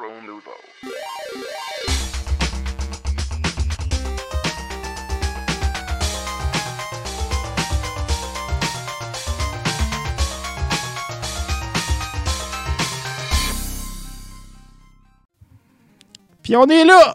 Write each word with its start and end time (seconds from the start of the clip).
Retro 0.00 0.22
Nouveau. 0.22 0.50
Puis 16.42 16.56
on 16.56 16.66
est 16.66 16.84
là! 16.84 17.14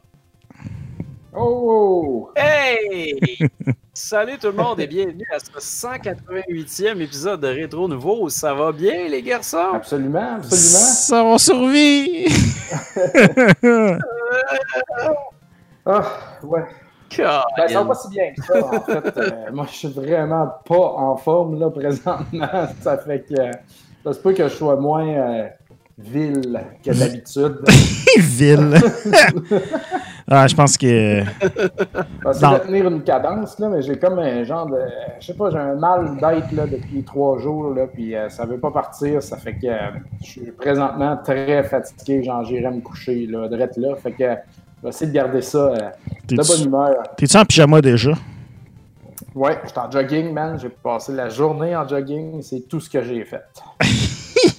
Oh! 1.34 2.32
Hey! 2.36 3.38
Salut 3.98 4.38
tout 4.38 4.48
le 4.48 4.54
monde 4.54 4.82
et 4.82 4.88
bienvenue 4.88 5.25
à 5.34 5.39
ce 5.39 5.50
188e 5.52 7.00
épisode 7.00 7.39
de 7.39 7.48
Rétro 7.48 7.88
Nouveau. 7.88 8.27
Ça 8.27 8.54
va 8.54 8.73
bien 8.73 9.07
les 9.07 9.21
garçons? 9.21 9.71
Absolument, 9.73 10.36
absolument. 10.36 10.50
Ça 10.52 11.23
va 11.23 11.38
survivre! 11.38 12.30
Ah, 15.88 16.03
ouais. 16.41 16.63
Ben, 17.16 17.67
ça 17.67 17.84
va 17.84 17.86
pas 17.86 17.94
si 17.94 18.09
bien 18.09 18.34
que 18.34 18.44
ça, 18.44 18.66
en 18.66 18.81
fait. 18.81 19.17
Euh, 19.17 19.52
moi, 19.53 19.67
je 19.70 19.76
suis 19.76 19.88
vraiment 19.88 20.52
pas 20.66 20.75
en 20.75 21.16
forme, 21.16 21.59
là, 21.59 21.70
présentement. 21.70 22.67
Ça 22.81 22.98
fait 22.98 23.22
que... 23.22 23.39
euh, 23.39 23.52
ça 24.03 24.14
se 24.14 24.20
peut 24.20 24.34
que 24.34 24.48
je 24.48 24.53
sois 24.53 24.75
moins 24.77 25.08
euh, 25.08 25.48
vil 25.98 26.62
que 26.84 26.91
d'habitude. 26.91 27.59
Ville! 28.17 28.76
ah, 30.30 30.48
je 30.48 30.55
pense 30.55 30.77
que. 30.77 31.23
J'essaie 31.23 32.41
Dans- 32.41 32.53
de 32.53 32.58
tenir 32.59 32.88
une 32.88 33.02
cadence, 33.03 33.58
là, 33.59 33.70
mais 33.70 33.81
j'ai 33.81 33.98
comme 33.98 34.20
un 34.20 34.44
genre 34.44 34.66
de... 34.67 34.80
Je 35.20 35.27
sais 35.27 35.34
pas, 35.34 35.50
j'ai 35.52 35.58
un 35.58 35.76
mal 35.76 36.16
d'être, 36.17 36.52
là, 36.52 36.66
depuis 36.67 37.03
trois 37.03 37.39
jours, 37.39 37.73
là, 37.73 37.88
puis 37.88 38.16
euh, 38.16 38.30
ça 38.30 38.45
veut 38.45 38.59
pas 38.59 38.72
partir. 38.72 39.22
Ça 39.23 39.38
fait 39.38 39.53
que 39.53 39.67
euh, 39.67 39.77
je 40.22 40.26
suis 40.26 40.52
présentement 40.52 41.17
très 41.23 41.63
fatigué. 41.63 42.23
Genre, 42.23 42.44
j'irai 42.44 42.72
me 42.72 42.81
coucher, 42.81 43.25
là, 43.27 43.48
drette 43.48 43.77
là. 43.77 43.95
Fait 43.95 44.12
que 44.12 44.23
euh, 44.23 44.36
je 44.80 44.83
vais 44.83 44.89
essayer 44.89 45.08
de 45.08 45.16
garder 45.16 45.42
ça 45.42 45.58
euh, 45.58 45.89
de 46.27 46.36
bonne 46.36 46.67
humeur. 46.67 47.03
t'es-tu 47.17 47.38
en 47.38 47.45
pyjama 47.45 47.81
déjà? 47.81 48.11
Ouais, 49.33 49.58
j'étais 49.66 49.80
en 49.80 49.92
jogging, 49.92 50.33
man. 50.33 50.58
J'ai 50.61 50.70
passé 50.70 51.14
la 51.14 51.30
journée 51.30 51.75
en 51.75 51.88
jogging. 51.88 52.42
C'est 52.42 52.67
tout 52.70 52.80
ce 52.80 52.89
que 52.89 53.02
j'ai 53.03 53.23
fait. 53.25 53.44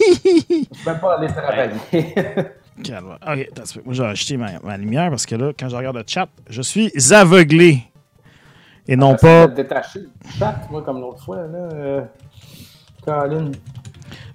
Je 0.07 0.65
peux 0.85 0.91
même 0.91 1.01
pas 1.01 1.17
aller 1.19 1.29
travailler. 1.29 1.71
Calme. 2.85 3.17
Ok, 3.27 3.49
attends, 3.53 3.81
moi 3.85 3.95
j'ai 3.95 4.05
acheté 4.05 4.37
ma, 4.37 4.59
ma 4.63 4.77
lumière 4.77 5.09
parce 5.11 5.25
que 5.27 5.35
là, 5.35 5.53
quand 5.59 5.69
je 5.69 5.77
regarde 5.77 5.97
le 5.97 6.05
chat, 6.07 6.29
je 6.49 6.63
suis 6.63 6.93
aveuglé. 7.13 7.83
Et 8.89 8.97
non 8.97 9.13
J'essaie 9.13 9.27
pas. 9.27 9.47
de 9.49 9.55
détacher 9.55 10.01
le 10.01 10.11
chat, 10.39 10.61
moi, 10.71 10.83
comme 10.83 11.01
l'autre 11.01 11.25
fois, 11.25 11.37
là. 11.39 11.59
Euh... 11.73 12.03
Colin. 13.05 13.53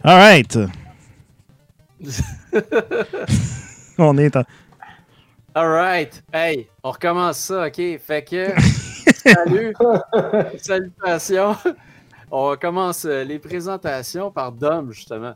Alright! 0.04 0.58
on 3.98 4.18
est 4.18 4.36
en. 4.36 4.44
Alright. 5.54 6.24
Hey, 6.34 6.68
on 6.84 6.92
recommence 6.92 7.38
ça, 7.38 7.68
ok? 7.68 8.00
Fait 8.00 8.28
que. 8.28 8.48
Salut! 9.14 9.74
Salutations! 10.58 11.56
On 12.32 12.56
commence 12.56 13.06
euh, 13.06 13.24
les 13.24 13.40
présentations 13.40 14.32
par 14.32 14.52
Dom, 14.54 14.92
justement. 14.92 15.34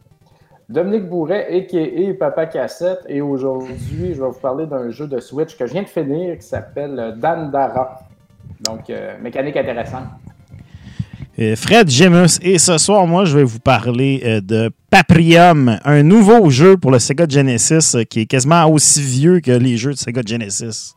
Dominique 0.68 1.08
Bourret, 1.08 1.48
a.k.a. 1.56 2.14
Papa 2.16 2.48
Cassette. 2.48 3.06
Et 3.08 3.22
aujourd'hui, 3.22 4.14
je 4.14 4.22
vais 4.22 4.28
vous 4.28 4.40
parler 4.40 4.66
d'un 4.66 4.90
jeu 4.90 5.08
de 5.08 5.20
Switch 5.20 5.56
que 5.58 5.68
je 5.68 5.74
viens 5.74 5.84
de 5.84 5.88
finir 5.88 6.38
qui 6.38 6.46
s'appelle 6.46 7.00
euh, 7.00 7.12
Dandara. 7.16 8.00
Donc, 8.62 8.90
euh, 8.90 9.18
mécanique 9.22 9.58
intéressante. 9.58 10.06
Fred 11.58 11.90
Gemus. 11.90 12.40
Et 12.42 12.58
ce 12.58 12.78
soir, 12.78 13.06
moi, 13.06 13.26
je 13.26 13.38
vais 13.38 13.44
vous 13.44 13.60
parler 13.60 14.22
euh, 14.24 14.42
de 14.42 14.72
Paprium, 14.90 15.78
un 15.84 16.02
nouveau 16.02 16.50
jeu 16.50 16.78
pour 16.78 16.92
le 16.92 17.00
Sega 17.00 17.26
Genesis 17.28 17.98
qui 18.10 18.22
est 18.22 18.26
quasiment 18.26 18.66
aussi 18.68 19.02
vieux 19.02 19.42
que 19.42 19.52
les 19.52 19.76
jeux 19.76 19.92
de 19.92 19.98
Sega 19.98 20.22
Genesis. 20.26 20.96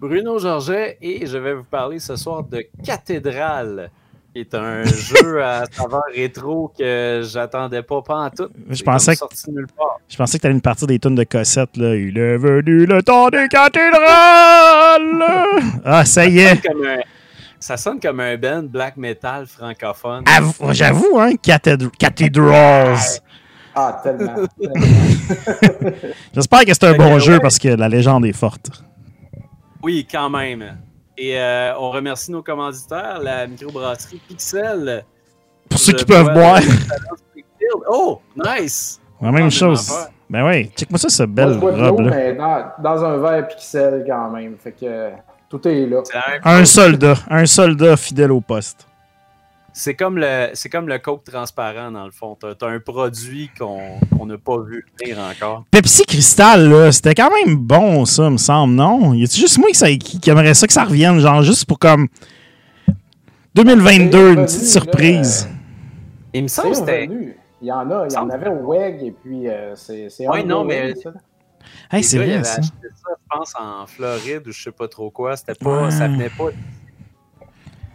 Bruno 0.00 0.38
Georget 0.38 0.98
et 1.00 1.26
je 1.26 1.38
vais 1.38 1.54
vous 1.54 1.64
parler 1.64 1.98
ce 1.98 2.16
soir 2.16 2.44
de 2.44 2.64
Cathédrale, 2.84 3.90
qui 4.34 4.40
est 4.40 4.54
un 4.54 4.82
jeu 4.84 5.42
à 5.42 5.64
saveur 5.70 6.02
rétro 6.14 6.72
que 6.76 7.22
j'attendais 7.24 7.82
pas 7.82 8.02
pas 8.02 8.16
en 8.16 8.30
tout. 8.30 8.48
Je 8.68 8.82
pensais 8.82 9.14
que- 9.16 9.50
nulle 9.50 9.66
part. 9.76 9.98
Je 10.08 10.16
pensais 10.16 10.38
que 10.38 10.42
tu 10.42 10.46
allais 10.48 10.54
une 10.56 10.60
partie 10.60 10.86
des 10.86 10.98
tunes 10.98 11.14
de 11.14 11.24
Cossette. 11.24 11.76
Là. 11.76 11.94
Il 11.94 12.18
est 12.18 12.36
venu 12.36 12.84
le 12.86 13.02
temps 13.02 13.28
des 13.30 13.46
cathédrales! 13.48 15.24
Ah, 15.84 16.04
ça 16.04 16.26
y 16.26 16.38
est! 16.40 16.60
Ça 17.60 17.76
sonne 17.76 17.98
comme 18.00 18.20
un 18.20 18.36
band 18.36 18.64
black 18.64 18.96
metal 18.96 19.46
francophone. 19.46 20.24
Avou- 20.26 20.72
J'avoue, 20.72 21.18
hein, 21.18 21.32
Cathed- 21.42 21.90
Cathedrals. 21.98 23.20
Ah, 23.74 24.00
tellement. 24.04 24.34
J'espère 26.34 26.60
que 26.64 26.74
c'est 26.74 26.84
un 26.84 26.94
bon 26.96 27.18
jeu 27.18 27.38
parce 27.40 27.58
que 27.58 27.68
la 27.68 27.88
légende 27.88 28.26
est 28.26 28.32
forte. 28.36 28.70
Oui, 29.82 30.06
quand 30.10 30.30
même. 30.30 30.76
Et 31.16 31.38
euh, 31.38 31.74
on 31.78 31.90
remercie 31.90 32.30
nos 32.32 32.42
commanditaires, 32.42 33.20
la 33.22 33.46
microbrasserie 33.46 34.20
Pixel. 34.28 35.04
Pour 35.70 35.78
ceux 35.78 35.92
qui 35.92 36.04
peuvent 36.04 36.32
boire. 36.32 36.60
Oh, 37.88 38.20
nice! 38.36 39.00
La 39.20 39.30
même 39.32 39.46
Ah, 39.46 39.50
chose. 39.50 39.92
Ben 40.28 40.44
oui, 40.46 40.70
check-moi 40.76 40.98
ça, 40.98 41.08
cette 41.08 41.28
Moi, 41.30 41.46
belle 41.46 41.58
robe 41.58 42.00
là. 42.00 42.10
mais 42.10 42.34
dans, 42.34 42.64
dans 42.82 43.04
un 43.04 43.16
verre 43.18 43.48
pixel 43.48 44.04
quand 44.06 44.30
même. 44.30 44.56
Fait 44.58 44.72
que 44.72 44.78
euh, 44.84 45.10
tout 45.48 45.66
est 45.68 45.86
là. 45.86 46.02
Un 46.44 46.64
soldat, 46.64 47.14
un 47.30 47.46
soldat 47.46 47.96
fidèle 47.96 48.32
au 48.32 48.40
poste. 48.40 48.86
C'est 49.76 49.94
comme 49.94 50.18
le 50.18 50.50
c'est 50.54 50.68
comme 50.68 50.86
le 50.88 50.98
coke 51.00 51.24
transparent 51.24 51.90
dans 51.90 52.04
le 52.04 52.12
fond. 52.12 52.36
T'as 52.40 52.54
as 52.64 52.70
un 52.70 52.78
produit 52.78 53.50
qu'on 53.58 53.98
qu'on 54.16 54.26
n'a 54.26 54.38
pas 54.38 54.58
vu 54.60 54.86
venir 55.00 55.18
encore. 55.18 55.64
Pepsi 55.72 56.04
Cristal, 56.06 56.68
là, 56.70 56.92
c'était 56.92 57.14
quand 57.14 57.28
même 57.44 57.56
bon, 57.56 58.04
ça, 58.04 58.30
me 58.30 58.36
semble, 58.36 58.74
non? 58.74 59.14
Y 59.14 59.24
a-tu 59.24 59.40
juste 59.40 59.58
moi 59.58 59.68
qui, 59.70 59.74
ça- 59.74 59.88
qui- 59.90 60.20
qui 60.20 60.30
aimerait 60.30 60.54
ça 60.54 60.68
que 60.68 60.72
ça 60.72 60.84
revienne, 60.84 61.18
genre 61.18 61.42
juste 61.42 61.66
pour 61.66 61.80
comme 61.80 62.06
2022, 63.54 64.18
C'est 64.18 64.32
une 64.40 64.44
petite 64.46 64.60
là, 64.62 64.66
surprise? 64.68 65.48
Il 66.32 66.42
me 66.44 66.48
semble 66.48 66.70
que 66.70 66.74
c'était. 66.76 67.08
Il 67.60 67.68
y 67.68 67.72
en 67.72 67.90
a. 67.90 68.06
Il 68.08 68.12
y 68.12 68.16
en 68.16 68.30
avait 68.30 68.50
au 68.50 68.66
WEG 68.72 69.02
et 69.02 69.10
puis 69.12 69.48
euh, 69.48 69.74
c'est 69.76 70.08
c'est 70.08 70.28
Ouais, 70.28 70.42
non, 70.44 70.64
mais- 70.64 70.94
ça. 70.94 71.12
Hey, 71.90 72.02
c'est 72.04 72.18
vrai, 72.18 72.42
ça. 72.44 72.58
acheté 72.58 72.72
ça, 72.94 73.10
je 73.18 73.36
pense, 73.36 73.54
en 73.58 73.86
Floride 73.86 74.46
ou 74.46 74.52
je 74.52 74.62
sais 74.62 74.70
pas 74.72 74.86
trop 74.86 75.10
quoi. 75.10 75.36
C'était 75.36 75.54
pas. 75.54 75.84
Ouais. 75.84 75.90
Ça 75.90 76.06
venait 76.08 76.28
pas. 76.30 76.50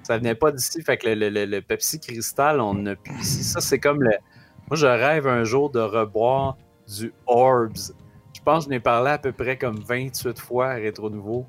Ça 0.09 0.17
venait 0.17 0.33
pas 0.33 0.51
d'ici. 0.51 0.81
Fait 0.81 0.97
que 0.97 1.07
le, 1.07 1.13
le- 1.13 1.29
le- 1.29 1.45
le 1.45 1.61
Pepsi 1.61 1.99
Cristal, 1.99 2.59
on 2.59 2.73
n'a 2.73 2.95
plus 2.95 3.13
ici. 3.21 3.43
Ça, 3.43 3.61
c'est 3.61 3.77
comme 3.77 4.01
le. 4.01 4.09
Moi, 4.69 4.75
je 4.75 4.87
rêve 4.87 5.27
un 5.27 5.43
jour 5.43 5.69
de 5.69 5.79
reboire 5.79 6.57
du 6.97 7.13
Orbs. 7.27 7.93
Je 8.35 8.41
pense 8.43 8.65
que 8.65 8.69
je 8.71 8.75
n'ai 8.75 8.79
parlé 8.79 9.11
à 9.11 9.17
peu 9.19 9.31
près 9.31 9.55
comme 9.57 9.79
28 9.87 10.39
fois 10.39 10.69
à 10.69 10.73
Rétro 10.73 11.11
Nouveau. 11.11 11.45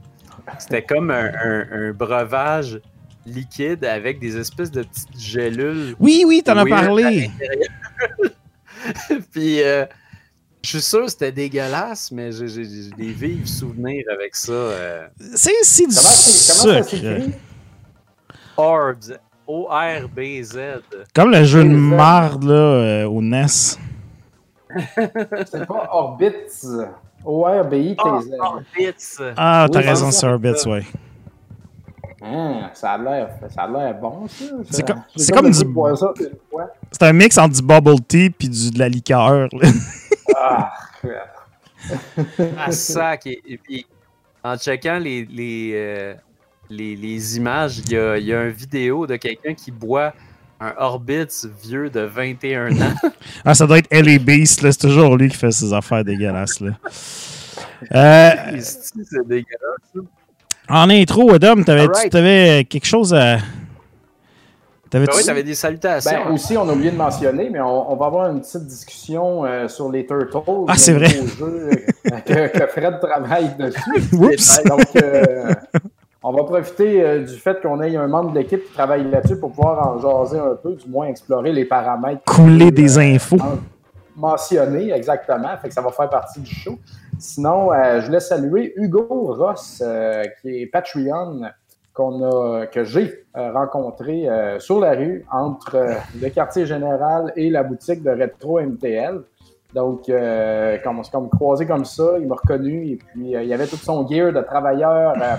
C'était 0.59 0.83
comme 0.85 1.11
un, 1.11 1.31
un- 1.43 1.67
un 1.73 1.93
breuvage 1.93 2.81
liquide 3.25 3.85
avec 3.87 4.19
des 4.21 4.37
espèces 4.37 4.71
de 4.71 4.83
petites 4.83 5.19
gélules 5.19 5.95
Oui, 5.99 6.25
oui, 6.27 6.43
t'en 6.45 6.57
as 6.59 6.65
parlé. 6.67 7.31
Puis, 9.33 9.63
euh, 9.63 9.85
je 10.63 10.69
suis 10.69 10.81
sûr 10.83 11.05
que 11.05 11.11
c'était 11.11 11.33
dégueulasse, 11.33 12.11
mais 12.13 12.31
j'ai 12.33 12.47
des 12.97 13.13
vifs 13.13 13.47
souvenirs 13.47 14.05
avec 14.13 14.35
ça. 14.37 14.53
euh. 14.53 15.07
C'est 15.35 15.53
c'est 15.63 15.87
du 15.87 15.95
Comment, 15.95 16.75
ça 16.75 16.83
s'écrit? 16.83 17.33
Orbs, 18.61 19.19
O-R-B-Z. 19.47 20.59
Comme 21.15 21.31
le 21.33 21.45
jeu 21.45 21.65
de 21.65 21.71
Et 21.71 21.75
marde, 21.75 22.45
là, 22.45 22.55
euh, 22.55 23.05
au 23.07 23.21
NES. 23.23 23.47
C'est 23.49 25.67
pas 25.67 25.89
Orbits. 25.93 26.67
O-R-B-I-T-Z. 27.25 28.37
Oh, 28.39 28.45
Orbits. 28.45 29.17
Ah, 29.37 29.67
t'as 29.71 29.81
Oui, 29.81 29.87
raison, 29.87 30.11
c'est 30.11 30.21
ça. 30.21 30.33
Orbits, 30.33 30.67
ouais. 30.67 30.83
Hein, 32.23 32.71
ça 32.75 32.93
a 32.93 32.99
l'air 32.99 33.31
ça 33.49 33.63
a 33.63 33.67
l'air 33.69 33.95
bon, 33.99 34.29
ça. 34.29 34.45
C'est 34.71 34.77
Ça- 34.77 34.83
comme- 34.83 35.51
du- 35.51 35.97
ça. 35.97 36.13
C'est 36.93 37.03
un 37.05 37.13
mix 37.15 37.39
entre 37.39 37.55
du 37.57 37.63
bubble 37.63 37.99
tea 38.07 38.29
puis 38.31 38.49
du, 38.49 38.71
de 38.71 38.79
la 38.79 38.89
liqueur. 38.91 39.49
là. 39.53 39.69
Ah, 40.37 40.71
à 42.59 42.71
sac. 42.73 43.27
Et, 43.27 43.41
et 43.49 43.57
puis, 43.59 43.87
en 44.45 44.57
checkant 44.57 44.99
les, 44.99 45.25
les, 45.25 45.73
euh, 45.75 46.15
les, 46.71 46.97
les 46.97 47.37
images, 47.37 47.79
il 47.79 47.93
y 47.93 47.97
a, 47.99 48.17
il 48.17 48.25
y 48.27 48.33
a 48.33 48.45
une 48.45 48.51
vidéo 48.51 49.07
de 49.07 49.17
quelqu'un 49.17 49.55
qui 49.55 49.71
boit 49.71 50.15
un 50.61 50.73
Orbits 50.79 51.47
vieux 51.63 51.91
de 51.91 52.01
21 52.01 52.73
ans. 52.81 52.95
Ah, 53.45 53.55
ça 53.55 53.67
doit 53.67 53.79
être 53.79 53.89
Ellie 53.91 54.19
Beast, 54.19 54.61
là. 54.63 54.71
C'est 54.73 54.87
toujours 54.89 55.17
lui 55.17 55.29
qui 55.31 55.37
fait 55.37 55.51
ses 55.51 55.73
affaires 55.73 56.05
dégueulasses, 56.05 56.61
là. 56.61 56.73
Euh, 57.95 58.31
C'est 58.61 59.27
dégueulasse. 59.27 60.07
en 60.69 60.91
intro, 60.91 61.33
Adam, 61.33 61.63
t'avais 61.63 61.83
Alright. 61.83 62.15
avais 62.15 62.67
quelque 62.69 62.87
chose 62.87 63.15
à. 63.15 63.39
T'avais 64.91 65.07
Ben 65.07 65.13
oui, 65.17 65.25
t'avais 65.25 65.43
des 65.45 65.55
salutations. 65.55 66.11
Ben, 66.27 66.33
aussi, 66.33 66.57
on 66.57 66.69
a 66.69 66.73
oublié 66.73 66.91
de 66.91 66.97
mentionner, 66.97 67.49
mais 67.49 67.61
on, 67.61 67.93
on 67.93 67.97
va 67.97 68.07
avoir 68.07 68.31
une 68.31 68.41
petite 68.41 68.67
discussion 68.67 69.45
euh, 69.45 69.69
sur 69.69 69.91
les 69.91 70.05
Turtles. 70.05 70.41
Ah, 70.69 70.77
c'est 70.77 70.93
vrai. 70.93 71.09
jeu, 71.09 71.71
que, 72.27 72.59
que 72.59 72.67
Fred 72.67 72.99
travaille 73.01 73.57
dessus. 73.57 73.81
Oups! 74.17 74.63
Donc, 74.65 74.85
euh, 74.97 75.55
on 76.23 76.33
va 76.33 76.45
profiter 76.45 77.03
euh, 77.03 77.25
du 77.25 77.35
fait 77.37 77.61
qu'on 77.63 77.81
ait 77.81 77.97
un 77.97 78.07
membre 78.07 78.33
de 78.33 78.39
l'équipe 78.39 78.63
qui 78.65 78.73
travaille 78.75 79.11
là-dessus 79.11 79.39
pour 79.39 79.53
pouvoir 79.53 79.87
en 79.89 79.99
jaser 79.99 80.39
un 80.39 80.55
peu, 80.55 80.75
du 80.75 80.89
moins 80.89 81.07
explorer 81.07 81.53
les 81.53 81.65
paramètres. 81.65 82.23
Couler 82.27 82.71
des 82.71 82.99
Euh, 82.99 83.15
infos. 83.15 83.37
en- 83.41 83.59
mentionné, 84.17 84.93
exactement. 84.93 85.57
Fait 85.63 85.69
que 85.69 85.75
ça 85.75 85.81
va 85.81 85.91
faire 85.93 86.11
partie 86.11 86.41
du 86.41 86.51
show. 86.55 86.79
Sinon, 87.19 87.71
je 88.01 88.07
voulais 88.07 88.21
saluer 88.21 88.75
Hugo 88.77 89.07
Ross, 89.39 89.83
qui 90.43 90.63
est 90.63 90.67
Patreon, 90.67 91.43
qu'on 91.95 92.23
a, 92.25 92.67
que 92.67 92.85
j'ai 92.85 93.25
rencontré 93.35 94.29
sur 94.59 94.81
la 94.81 94.91
rue 94.93 95.25
entre 95.33 95.79
le 96.21 96.29
quartier 96.29 96.67
général 96.67 97.33
et 97.37 97.49
la 97.51 97.63
boutique 97.63 98.03
de 98.03 98.11
Retro 98.11 98.61
MTL. 98.61 99.21
Donc, 99.75 100.09
euh, 100.09 100.77
comme 100.83 100.99
on 100.99 101.03
s'est 101.03 101.13
croisé 101.33 101.65
comme 101.65 101.85
ça, 101.85 102.05
il 102.21 102.27
m'a 102.27 102.35
reconnu 102.35 102.89
et 102.89 102.97
puis 102.97 103.37
euh, 103.37 103.43
il 103.45 103.53
avait 103.53 103.67
tout 103.69 103.77
son 103.77 104.07
gear 104.07 104.33
de 104.33 104.41
travailleur 104.41 105.15
euh, 105.17 105.37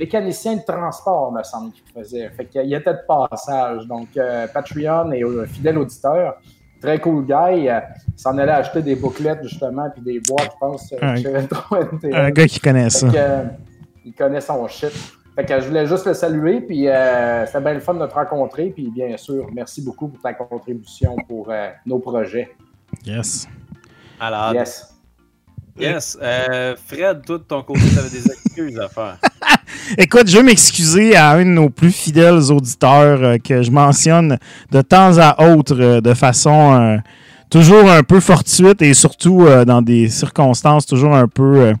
mécanicien 0.00 0.56
de 0.56 0.62
transport, 0.62 1.32
me 1.32 1.42
semble 1.42 1.72
qu'il 1.72 1.84
faisait. 1.92 2.28
Fait 2.30 2.46
qu'il 2.46 2.72
était 2.72 2.94
de 2.94 3.00
passage. 3.06 3.86
Donc, 3.86 4.08
euh, 4.16 4.46
Patreon 4.52 5.12
et 5.12 5.22
fidèle 5.46 5.78
auditeur, 5.78 6.40
très 6.80 6.98
cool 6.98 7.24
guy. 7.24 7.66
il 7.66 7.82
s'en 8.16 8.36
allait 8.38 8.52
acheter 8.52 8.82
des 8.82 8.96
bouclettes 8.96 9.42
justement 9.42 9.88
puis 9.90 10.02
des 10.02 10.20
boîtes, 10.20 10.50
je 10.54 10.58
pense, 10.58 10.94
un, 11.00 11.16
chez 11.16 12.12
Un 12.12 12.30
gars 12.30 12.46
qui 12.46 12.60
connaît 12.60 12.90
ça. 12.90 13.08
il 14.04 14.12
connaît 14.14 14.40
son 14.40 14.66
shit. 14.66 14.92
Fait 15.36 15.44
que 15.44 15.60
je 15.60 15.68
voulais 15.68 15.86
juste 15.86 16.06
le 16.06 16.14
saluer, 16.14 16.60
puis 16.60 16.88
c'était 17.46 17.60
bien 17.60 17.74
le 17.74 17.80
fun 17.80 17.94
de 17.94 18.06
te 18.06 18.14
rencontrer, 18.14 18.70
puis 18.70 18.90
bien 18.90 19.16
sûr, 19.16 19.46
merci 19.52 19.82
beaucoup 19.82 20.08
pour 20.08 20.20
ta 20.20 20.34
contribution 20.34 21.16
pour 21.28 21.52
nos 21.86 21.98
projets. 21.98 22.50
Yes. 23.06 23.46
Alors, 24.18 24.52
yes. 24.52 24.99
Yes. 25.80 26.18
Euh, 26.20 26.74
Fred, 26.86 27.22
toi, 27.24 27.38
de 27.38 27.42
ton 27.42 27.62
côté, 27.62 27.80
tu 27.92 27.98
avais 27.98 28.10
des 28.10 28.26
excuses 28.30 28.78
à 28.78 28.88
faire. 28.88 29.16
Écoute, 29.98 30.28
je 30.28 30.36
veux 30.36 30.42
m'excuser 30.42 31.16
à 31.16 31.30
un 31.30 31.44
de 31.44 31.50
nos 31.50 31.70
plus 31.70 31.92
fidèles 31.92 32.52
auditeurs 32.52 33.22
euh, 33.22 33.36
que 33.38 33.62
je 33.62 33.70
mentionne 33.70 34.38
de 34.70 34.82
temps 34.82 35.16
à 35.18 35.48
autre 35.50 35.76
euh, 35.80 36.00
de 36.00 36.14
façon 36.14 37.00
toujours 37.48 37.90
un 37.90 38.02
peu 38.02 38.20
fortuite 38.20 38.80
et 38.82 38.94
surtout 38.94 39.44
dans 39.66 39.82
des 39.82 40.08
circonstances 40.08 40.86
toujours 40.86 41.16
un 41.16 41.26
peu 41.26 41.74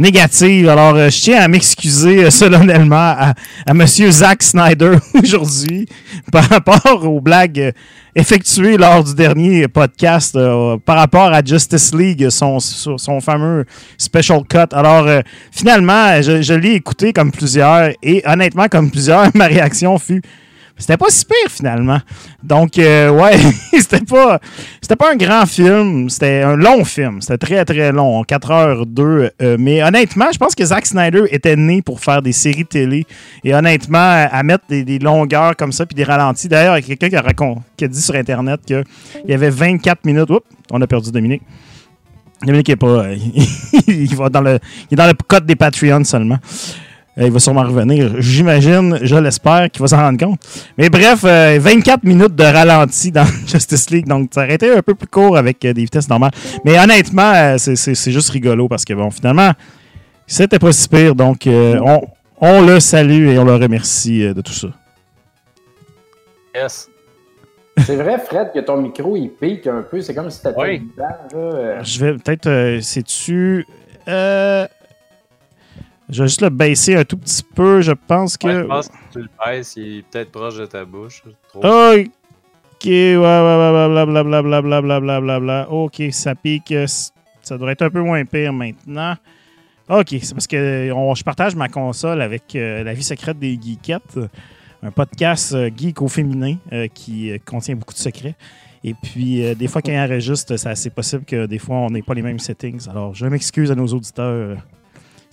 négatives. 0.00 0.68
Alors, 0.68 0.96
je 0.96 1.20
tiens 1.20 1.42
à 1.42 1.48
m'excuser 1.48 2.30
solennellement 2.30 2.96
à, 2.96 3.34
M. 3.68 3.86
Zack 3.86 4.42
Snyder 4.42 4.96
aujourd'hui 5.22 5.86
par 6.32 6.48
rapport 6.48 7.06
aux 7.06 7.20
blagues 7.20 7.72
effectué 8.14 8.76
lors 8.76 9.04
du 9.04 9.14
dernier 9.14 9.68
podcast 9.68 10.34
euh, 10.34 10.76
par 10.78 10.96
rapport 10.96 11.32
à 11.32 11.42
Justice 11.44 11.94
League, 11.94 12.28
son, 12.30 12.58
fameux 13.20 13.64
special 13.98 14.42
cut. 14.48 14.72
Alors, 14.72 15.06
euh, 15.06 15.20
finalement, 15.52 16.20
je 16.20 16.54
l'ai 16.54 16.72
écouté 16.72 17.12
comme 17.12 17.30
plusieurs 17.30 17.90
et 18.02 18.22
honnêtement, 18.26 18.68
comme 18.68 18.90
plusieurs, 18.90 19.28
ma 19.34 19.46
réaction 19.46 19.98
fut 19.98 20.22
c'était 20.80 20.96
pas 20.96 21.10
si 21.10 21.24
pire 21.24 21.50
finalement. 21.50 22.00
Donc, 22.42 22.78
euh, 22.78 23.10
ouais, 23.10 23.36
c'était 23.78 24.00
pas, 24.00 24.40
c'était 24.80 24.96
pas 24.96 25.12
un 25.12 25.16
grand 25.16 25.46
film, 25.46 26.08
c'était 26.08 26.42
un 26.42 26.56
long 26.56 26.84
film. 26.84 27.20
C'était 27.20 27.38
très 27.38 27.64
très 27.64 27.92
long, 27.92 28.24
4 28.24 28.50
heures 28.50 28.86
2. 28.86 29.30
Euh, 29.42 29.56
mais 29.58 29.82
honnêtement, 29.82 30.26
je 30.32 30.38
pense 30.38 30.54
que 30.54 30.64
Zack 30.64 30.86
Snyder 30.86 31.24
était 31.30 31.56
né 31.56 31.82
pour 31.82 32.00
faire 32.00 32.22
des 32.22 32.32
séries 32.32 32.64
télé. 32.64 33.06
Et 33.44 33.54
honnêtement, 33.54 34.26
à 34.30 34.42
mettre 34.42 34.64
des, 34.68 34.98
longueurs 34.98 35.54
comme 35.56 35.72
ça 35.72 35.86
puis 35.86 35.94
des 35.94 36.04
ralentis. 36.04 36.48
D'ailleurs, 36.48 36.78
il 36.78 36.88
y 36.88 36.92
a 36.92 36.96
quelqu'un 36.96 37.08
qui 37.08 37.16
a, 37.16 37.54
qui 37.76 37.88
dit 37.88 38.02
sur 38.02 38.14
Internet 38.14 38.60
qu'il 38.66 38.84
y 39.28 39.34
avait 39.34 39.50
24 39.50 40.04
minutes. 40.04 40.30
Oups, 40.30 40.46
on 40.70 40.80
a 40.80 40.86
perdu 40.86 41.10
Dominique. 41.10 41.42
Dominique 42.42 42.70
est 42.70 42.76
pas. 42.76 43.04
il, 43.86 44.16
va 44.16 44.30
dans 44.30 44.40
le, 44.40 44.58
il 44.90 44.94
est 44.94 44.96
dans 44.96 45.06
le 45.06 45.12
code 45.26 45.44
des 45.44 45.56
Patreons 45.56 46.04
seulement. 46.04 46.38
Euh, 47.20 47.26
il 47.26 47.32
va 47.32 47.38
sûrement 47.38 47.62
revenir. 47.62 48.14
J'imagine, 48.18 48.98
je 49.02 49.16
l'espère, 49.16 49.70
qu'il 49.70 49.82
va 49.82 49.88
s'en 49.88 49.98
rendre 49.98 50.18
compte. 50.18 50.40
Mais 50.78 50.88
bref, 50.88 51.22
24 51.22 51.26
euh, 51.26 52.08
minutes 52.08 52.34
de 52.34 52.44
ralenti 52.44 53.10
dans 53.10 53.26
Justice 53.46 53.90
League. 53.90 54.06
Donc, 54.06 54.30
ça 54.32 54.44
aurait 54.44 54.54
été 54.54 54.72
un 54.72 54.82
peu 54.82 54.94
plus 54.94 55.06
court 55.06 55.36
avec 55.36 55.62
euh, 55.64 55.72
des 55.72 55.82
vitesses 55.82 56.08
normales. 56.08 56.32
Mais 56.64 56.78
honnêtement, 56.78 57.58
c'est 57.58 58.12
juste 58.12 58.30
rigolo 58.30 58.68
parce 58.68 58.84
que, 58.84 58.94
bon, 58.94 59.10
finalement, 59.10 59.52
c'était 60.26 60.58
pas 60.58 60.72
si 60.72 60.88
pire. 60.88 61.14
Donc, 61.14 61.46
on, 61.46 62.00
on, 62.40 62.62
le 62.62 62.80
salue 62.80 63.28
et 63.28 63.38
on 63.38 63.44
le 63.44 63.54
remercie 63.54 64.20
de 64.32 64.40
tout 64.40 64.52
ça. 64.52 64.68
Yes. 66.54 66.88
C'est 67.84 67.96
vrai, 67.96 68.18
Fred, 68.18 68.50
que 68.52 68.60
ton 68.60 68.78
micro, 68.78 69.16
il 69.16 69.30
pique 69.30 69.66
un 69.66 69.82
peu. 69.82 70.00
C'est 70.00 70.14
comme 70.14 70.30
si 70.30 70.42
t'étais 70.42 70.60
oui. 70.60 70.82
dedans. 70.96 71.82
Je 71.82 72.04
vais 72.04 72.14
peut-être. 72.14 72.78
C'est-tu. 72.82 73.66
Euh. 74.08 74.66
Je 76.10 76.22
vais 76.22 76.28
juste 76.28 76.42
le 76.42 76.50
baisser 76.50 76.96
un 76.96 77.04
tout 77.04 77.16
petit 77.16 77.42
peu. 77.54 77.80
Je 77.80 77.92
pense 77.92 78.36
que. 78.36 78.62
je 78.62 78.66
pense 78.66 78.88
que 78.88 78.94
tu 79.12 79.18
le 79.20 79.28
baisses, 79.44 79.76
il 79.76 79.98
est 79.98 80.02
peut-être 80.02 80.32
proche 80.32 80.56
de 80.56 80.66
ta 80.66 80.84
bouche. 80.84 81.22
Ok, 81.54 82.86
ouais, 82.86 83.16
ouais, 83.16 83.18
ouais, 83.18 84.06
blablabla, 84.06 84.90
blablabla, 84.90 85.70
Ok, 85.70 86.02
ça 86.10 86.34
pique. 86.34 86.74
Ça 87.42 87.56
devrait 87.56 87.72
être 87.72 87.82
un 87.82 87.90
peu 87.90 88.00
moins 88.00 88.24
pire 88.24 88.52
maintenant. 88.52 89.16
Ok, 89.88 90.14
c'est 90.22 90.34
parce 90.34 90.46
que 90.46 90.56
je 90.56 91.22
partage 91.24 91.56
ma 91.56 91.68
console 91.68 92.22
avec 92.22 92.54
euh, 92.54 92.84
La 92.84 92.94
vie 92.94 93.02
secrète 93.02 93.40
des 93.40 93.58
geekettes, 93.60 94.20
un 94.84 94.92
podcast 94.92 95.52
euh, 95.52 95.68
geek 95.76 96.00
au 96.00 96.06
féminin 96.06 96.58
euh, 96.72 96.86
qui 96.86 97.32
contient 97.44 97.74
beaucoup 97.74 97.92
de 97.92 97.98
secrets. 97.98 98.36
Et 98.84 98.94
puis, 98.94 99.42
des 99.56 99.66
fois, 99.66 99.82
quand 99.82 99.92
il 99.92 99.98
enregistre, 99.98 100.56
c'est 100.56 100.94
possible 100.94 101.24
que 101.24 101.44
des 101.44 101.58
fois, 101.58 101.76
on 101.76 101.90
n'ait 101.90 102.02
pas 102.02 102.14
les 102.14 102.22
mêmes 102.22 102.38
settings. 102.38 102.88
Alors, 102.88 103.14
je 103.14 103.26
m'excuse 103.26 103.70
à 103.70 103.74
nos 103.74 103.88
auditeurs 103.88 104.56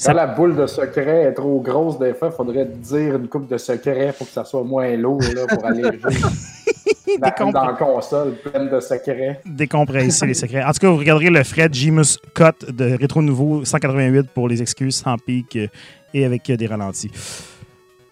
quand 0.04 0.14
la 0.14 0.28
boule 0.28 0.56
de 0.56 0.68
secret 0.68 1.24
est 1.24 1.34
trop 1.34 1.60
grosse, 1.60 1.98
des 1.98 2.14
fois, 2.14 2.30
il 2.32 2.36
faudrait 2.36 2.66
dire 2.66 3.16
une 3.16 3.28
coupe 3.28 3.48
de 3.48 3.58
secret 3.58 4.14
pour 4.16 4.28
que 4.28 4.34
ça 4.34 4.46
soit 4.46 4.64
moins 4.64 4.96
lourd 4.96 5.22
là, 5.34 5.48
pour 5.48 5.66
aller 5.66 5.84
jouer 6.02 7.18
dans, 7.18 7.52
dans 7.52 7.66
la 7.66 7.74
console 7.74 8.36
pleine 8.36 8.70
de 8.70 8.80
secrets. 8.80 9.42
Décompresser 9.46 10.28
les 10.28 10.34
secrets. 10.36 10.64
En 10.64 10.72
tout 10.72 10.80
cas, 10.80 10.90
vous 10.90 10.98
regarderez 10.98 11.30
le 11.30 11.44
Fred 11.44 11.74
Jimus 11.74 12.20
Cut 12.36 12.72
de 12.72 12.96
Rétro 12.96 13.22
Nouveau 13.22 13.66
188 13.66 14.30
pour 14.30 14.48
les 14.48 14.62
excuses 14.62 14.98
sans 14.98 15.18
pic 15.18 15.56
euh, 15.56 15.68
et 16.14 16.26
avec 16.26 16.50
euh, 16.50 16.58
des 16.58 16.68
ralentis. 16.68 17.12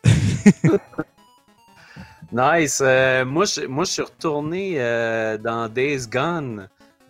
nice. 2.31 2.81
Euh, 2.83 3.25
moi, 3.25 3.45
je, 3.45 3.67
moi, 3.67 3.83
je 3.83 3.91
suis 3.91 4.01
retourné 4.01 4.75
dans 5.43 5.69
Days 5.69 6.07
Gone. 6.11 6.67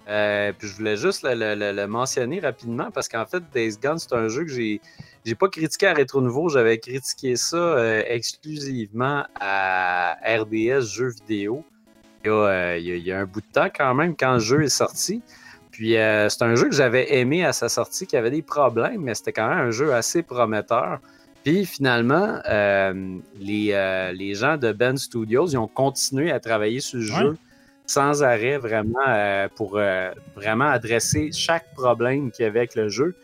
Euh, 0.08 0.52
puis 0.58 0.68
je 0.68 0.76
voulais 0.76 0.98
juste 0.98 1.24
le, 1.24 1.86
mentionner 1.88 2.40
rapidement 2.40 2.92
parce 2.92 3.08
qu'en 3.08 3.26
fait, 3.26 3.44
Days 3.54 3.78
Gone, 3.82 3.98
c'est 3.98 4.14
un 4.14 4.28
jeu 4.28 4.44
que 4.44 4.52
j'ai. 4.52 4.82
J'ai 5.24 5.34
pas 5.34 5.50
critiqué 5.50 5.88
à 5.88 5.94
Rétro 5.94 6.22
Nouveau, 6.22 6.50
j'avais 6.50 6.78
critiqué 6.78 7.36
ça 7.36 7.58
euh, 7.58 8.04
exclusivement 8.06 9.26
à 9.40 10.18
RDS 10.24 10.82
Jeux 10.82 11.10
vidéo. 11.10 11.66
Euh, 12.28 12.78
il 12.80 12.98
y, 13.00 13.12
a, 13.12 13.20
un 13.22 13.26
bout 13.26 13.42
de 13.42 13.52
temps 13.52 13.70
quand 13.76 13.96
même 13.96 14.16
quand 14.16 14.34
le 14.34 14.40
jeu 14.40 14.64
est 14.64 14.70
sorti. 14.70 15.24
Puis 15.72 15.94
c'est 15.94 16.42
un 16.44 16.54
jeu 16.56 16.70
que 16.70 16.76
j'avais 16.76 17.16
aimé 17.18 17.44
à 17.44 17.54
sa 17.54 17.70
sortie, 17.70 18.06
qui 18.06 18.16
avait 18.16 18.30
des 18.30 18.44
problèmes, 18.44 19.02
mais 19.02 19.16
c'était 19.16 19.34
quand 19.34 19.50
même 19.50 19.58
un 19.58 19.72
jeu 19.72 19.94
assez 19.94 20.22
prometteur. 20.22 21.00
Puis 21.44 21.66
finalement, 21.66 22.40
les, 22.46 24.12
les, 24.14 24.36
gens 24.36 24.58
de 24.58 24.72
Ben 24.72 24.96
Studios, 24.96 25.48
ils 25.48 25.58
ont 25.58 25.68
continué 25.68 26.32
à 26.32 26.40
travailler 26.40 26.82
sur 26.82 27.00
le 27.00 27.06
jeu 27.06 27.38
sans 27.88 28.24
arrêt 28.24 28.58
vraiment 28.58 29.08
euh, 29.08 29.48
pour 29.56 29.78
euh, 29.78 30.12
vraiment 30.36 30.66
adresser 30.66 31.32
chaque 31.32 31.74
problème 31.74 32.32
qu'il 32.32 32.44
y 32.44 32.48
avait 32.48 32.60
avec 32.60 32.76
le 32.76 32.90
jeu. 32.90 33.16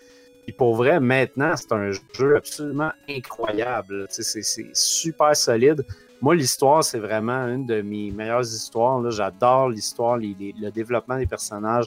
Et 0.48 0.52
pour 0.52 0.76
vrai, 0.76 1.00
maintenant, 1.00 1.56
c'est 1.56 1.72
un 1.72 1.92
jeu 1.92 2.36
absolument 2.36 2.92
incroyable. 3.10 4.08
C'est 4.10 4.44
super 4.74 5.36
solide. 5.36 5.86
Moi, 6.22 6.36
l'histoire, 6.36 6.84
c'est 6.84 7.00
vraiment 7.00 7.48
une 7.48 7.66
de 7.66 7.82
mes 7.82 8.12
meilleures 8.12 8.42
histoires. 8.42 9.10
J'adore 9.12 9.70
l'histoire, 9.70 10.18
le 10.18 10.70
développement 10.70 11.18
des 11.18 11.26
personnages 11.26 11.86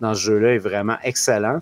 dans 0.00 0.14
ce 0.14 0.20
jeu-là 0.20 0.54
est 0.54 0.58
vraiment 0.58 0.96
excellent. 1.02 1.60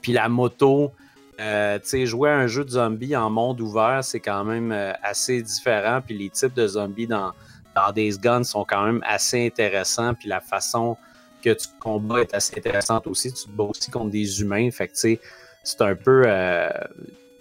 Puis 0.00 0.12
la 0.12 0.28
moto, 0.28 0.92
euh, 1.40 1.78
jouer 2.04 2.30
à 2.30 2.36
un 2.36 2.46
jeu 2.46 2.64
de 2.64 2.70
zombies 2.70 3.16
en 3.16 3.30
monde 3.30 3.60
ouvert, 3.60 4.00
c'est 4.02 4.20
quand 4.20 4.44
même 4.44 4.72
euh, 4.72 4.92
assez 5.02 5.42
différent. 5.42 6.00
Puis 6.04 6.16
les 6.16 6.30
types 6.30 6.54
de 6.54 6.66
zombies 6.66 7.06
dans, 7.06 7.32
dans 7.74 7.92
Days 7.92 8.18
Gone 8.18 8.44
sont 8.44 8.64
quand 8.64 8.84
même 8.84 9.02
assez 9.06 9.46
intéressants. 9.46 10.14
Puis 10.14 10.28
la 10.28 10.40
façon 10.40 10.96
que 11.42 11.50
tu 11.50 11.68
combats 11.78 12.20
est 12.20 12.34
assez 12.34 12.58
intéressante 12.58 13.06
aussi. 13.06 13.32
Tu 13.32 13.44
te 13.44 13.50
bats 13.50 13.64
aussi 13.64 13.90
contre 13.90 14.10
des 14.10 14.40
humains. 14.40 14.70
Fait 14.70 14.88
que, 14.88 14.92
tu 14.92 15.00
sais, 15.00 15.20
c'est 15.62 15.80
un 15.82 15.94
peu. 15.94 16.24
Euh, 16.26 16.68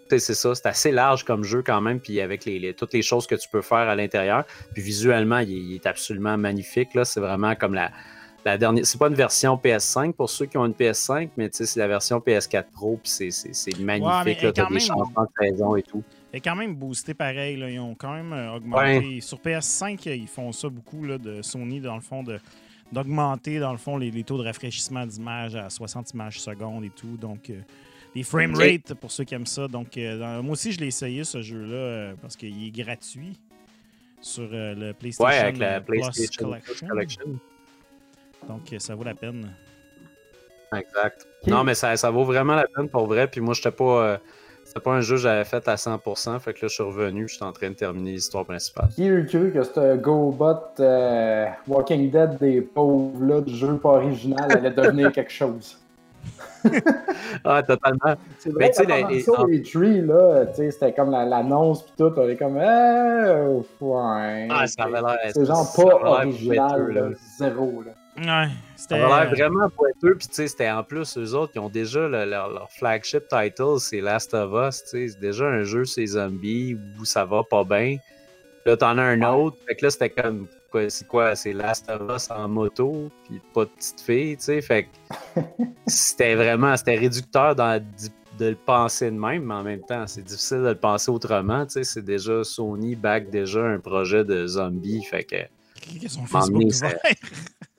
c'est 0.09 0.33
ça, 0.33 0.55
c'est 0.55 0.65
assez 0.65 0.91
large 0.91 1.23
comme 1.23 1.43
jeu 1.43 1.61
quand 1.63 1.81
même, 1.81 1.99
puis 1.99 2.19
avec 2.19 2.43
les, 2.43 2.73
toutes 2.73 2.93
les 2.93 3.03
choses 3.03 3.27
que 3.27 3.35
tu 3.35 3.47
peux 3.47 3.61
faire 3.61 3.77
à 3.77 3.95
l'intérieur. 3.95 4.43
Puis 4.73 4.81
visuellement, 4.81 5.37
il, 5.37 5.75
est 5.75 5.85
absolument 5.85 6.35
magnifique. 6.35 6.95
Là. 6.95 7.05
C'est 7.05 7.19
vraiment 7.19 7.53
comme 7.53 7.75
la, 7.75 7.91
la 8.43 8.57
dernière. 8.57 8.87
C'est 8.87 8.97
pas 8.97 9.09
une 9.09 9.13
version 9.13 9.55
PS5 9.55 10.13
pour 10.13 10.31
ceux 10.31 10.47
qui 10.47 10.57
ont 10.57 10.65
une 10.65 10.73
PS5, 10.73 11.29
mais 11.37 11.49
c'est 11.51 11.75
la 11.75 11.87
version 11.87 12.17
PS4 12.17 12.71
Pro, 12.73 12.99
puis 13.03 13.31
c'est 13.31 13.79
magnifique. 13.79 14.41
Ouais, 14.41 14.51
tu 14.51 14.61
as 14.61 14.65
des 14.65 14.79
changements 14.79 15.25
de 15.25 15.47
saison 15.47 15.75
et 15.75 15.83
tout 15.83 16.03
est 16.33 16.41
quand 16.41 16.55
même 16.55 16.75
boosté 16.75 17.13
pareil. 17.13 17.57
Là. 17.57 17.69
Ils 17.69 17.79
ont 17.79 17.95
quand 17.95 18.13
même 18.13 18.33
euh, 18.33 18.55
augmenté. 18.55 19.21
Sur 19.21 19.39
PS5, 19.39 20.09
ils 20.09 20.27
font 20.27 20.51
ça 20.51 20.69
beaucoup 20.69 21.03
là, 21.03 21.17
de 21.17 21.41
Sony, 21.41 21.79
dans 21.79 21.95
le 21.95 22.01
fond, 22.01 22.23
de 22.23 22.39
d'augmenter 22.91 23.59
dans 23.59 23.71
le 23.71 23.77
fond 23.77 23.97
les, 23.97 24.23
taux 24.23 24.39
de 24.39 24.43
rafraîchissement 24.43 25.05
d'image 25.05 25.55
à 25.55 25.69
60 25.69 26.11
images 26.15 26.39
secondes 26.39 26.83
et 26.83 26.89
tout. 26.89 27.17
Donc, 27.17 27.51
euh, 27.51 27.59
les 28.15 28.23
frame 28.23 28.55
rates 28.55 28.95
pour 28.95 29.11
ceux 29.11 29.25
qui 29.25 29.35
aiment 29.35 29.45
ça. 29.45 29.67
Donc, 29.67 29.95
euh, 29.95 30.41
moi 30.41 30.53
aussi, 30.53 30.71
je 30.71 30.79
l'ai 30.79 30.87
essayé 30.87 31.23
ce 31.23 31.43
jeu-là 31.43 32.15
parce 32.19 32.35
qu'il 32.35 32.65
est 32.65 32.71
gratuit 32.71 33.37
sur 34.21 34.49
le 34.51 34.93
PlayStation, 34.93 35.31
ouais, 35.31 35.37
avec 35.37 35.57
la 35.59 35.81
PlayStation 35.81 36.51
Collection. 36.87 37.39
Donc, 38.47 38.73
ça 38.79 38.95
vaut 38.95 39.03
la 39.03 39.13
peine. 39.13 39.53
Exact. 40.75 41.27
Non, 41.45 41.63
mais 41.63 41.75
ça, 41.75 41.95
ça 41.95 42.09
vaut 42.09 42.23
vraiment 42.23 42.55
la 42.55 42.65
peine 42.67 42.89
pour 42.89 43.05
vrai. 43.05 43.27
Puis 43.27 43.39
moi, 43.39 43.53
j'étais 43.53 43.71
pas. 43.71 44.19
C'était 44.69 44.81
pas 44.81 44.91
un 44.91 45.01
jeu 45.01 45.15
que 45.15 45.21
j'avais 45.23 45.45
fait 45.45 45.67
à 45.67 45.77
100%. 45.77 46.39
Fait 46.39 46.53
que 46.53 46.59
là, 46.63 46.67
je 46.67 46.73
suis 46.75 46.83
revenu. 46.83 47.27
Je 47.27 47.33
suis 47.33 47.43
en 47.43 47.51
train 47.51 47.69
de 47.69 47.73
terminer 47.73 48.11
l'histoire 48.11 48.45
principale. 48.45 48.89
Qui 48.93 49.07
eût 49.07 49.25
cru 49.25 49.51
que 49.51 49.63
ce 49.63 49.95
GoBot 49.97 50.79
euh, 50.79 51.47
Walking 51.67 52.11
Dead 52.11 52.37
des 52.37 52.61
pauvres 52.61 53.25
là, 53.25 53.41
du 53.41 53.51
jeu 53.55 53.77
pas 53.79 53.93
original 53.93 54.51
allait 54.51 54.69
devenir 54.69 55.11
quelque 55.11 55.31
chose? 55.31 55.79
Ah, 57.43 57.63
totalement. 57.63 58.15
C'est 58.37 58.49
Mais 58.53 58.65
vrai, 58.65 58.69
tu 58.69 58.75
sais, 58.75 59.45
les- 59.47 59.61
trees, 59.63 60.01
là, 60.01 60.45
tu 60.47 60.55
sais, 60.55 60.71
c'était 60.71 60.93
comme 60.93 61.09
la- 61.09 61.25
l'annonce 61.25 61.83
pis 61.83 61.93
tout, 61.97 62.11
on 62.15 62.27
est 62.29 62.35
comme, 62.35 62.57
euh, 62.57 63.61
ouais. 63.81 64.47
Ah, 64.51 64.67
ça 64.67 64.83
avait 64.83 65.01
l'air. 65.01 65.17
C'est 65.33 65.45
genre 65.45 65.71
pas 65.75 66.09
original, 66.11 66.91
là, 66.91 67.09
zéro, 67.39 67.81
là. 67.85 67.91
Ouais, 68.17 68.47
Ça 68.75 68.95
avait 68.95 69.07
l'air 69.07 69.29
vraiment 69.29 69.69
pointeux, 69.69 70.15
puis 70.15 70.27
tu 70.27 70.33
sais, 70.33 70.47
c'était 70.49 70.69
en 70.69 70.83
plus, 70.83 71.17
eux 71.17 71.33
autres, 71.35 71.53
qui 71.53 71.59
ont 71.59 71.69
déjà 71.69 72.07
le- 72.07 72.25
leur, 72.25 72.49
leur 72.49 72.69
flagship 72.71 73.23
title, 73.29 73.79
c'est 73.79 74.01
Last 74.01 74.33
of 74.33 74.51
Us, 74.53 74.83
tu 74.83 74.89
sais, 74.89 75.07
c'est 75.09 75.19
déjà 75.19 75.45
un 75.45 75.63
jeu, 75.63 75.85
c'est 75.85 76.05
zombies, 76.05 76.77
où 76.99 77.05
ça 77.05 77.23
va 77.23 77.43
pas 77.43 77.63
bien. 77.63 77.97
Là, 78.65 78.75
t'en 78.75 78.97
as 78.97 79.03
un 79.03 79.21
autre, 79.21 79.57
fait 79.67 79.75
que 79.75 79.85
là, 79.85 79.91
c'était 79.91 80.09
comme, 80.09 80.47
c'est 80.89 81.07
quoi, 81.07 81.35
c'est 81.35 81.53
Last 81.53 81.89
of 81.89 82.13
Us 82.13 82.29
en 82.29 82.49
moto, 82.49 83.09
puis 83.25 83.39
pas 83.53 83.63
de 83.65 83.69
petite 83.69 84.01
fille, 84.01 84.35
tu 84.37 84.43
sais, 84.43 84.61
fait 84.61 84.83
que 84.83 85.41
c'était 85.87 86.35
vraiment, 86.35 86.75
c'était 86.75 86.95
réducteur 86.97 87.55
dans, 87.55 87.81
de 88.37 88.45
le 88.49 88.55
penser 88.55 89.11
de 89.11 89.17
même, 89.17 89.43
mais 89.45 89.53
en 89.53 89.63
même 89.63 89.81
temps, 89.81 90.07
c'est 90.07 90.23
difficile 90.23 90.57
de 90.57 90.69
le 90.69 90.75
penser 90.75 91.09
autrement, 91.09 91.65
tu 91.65 91.71
sais, 91.73 91.83
c'est 91.85 92.03
déjà, 92.03 92.43
Sony 92.43 92.95
back 92.95 93.29
déjà 93.29 93.61
un 93.61 93.79
projet 93.79 94.25
de 94.25 94.45
zombie, 94.45 95.03
fait 95.03 95.23
que... 95.23 95.37
M'en 96.19 96.25
Facebook 96.25 96.63
venir, 96.73 96.95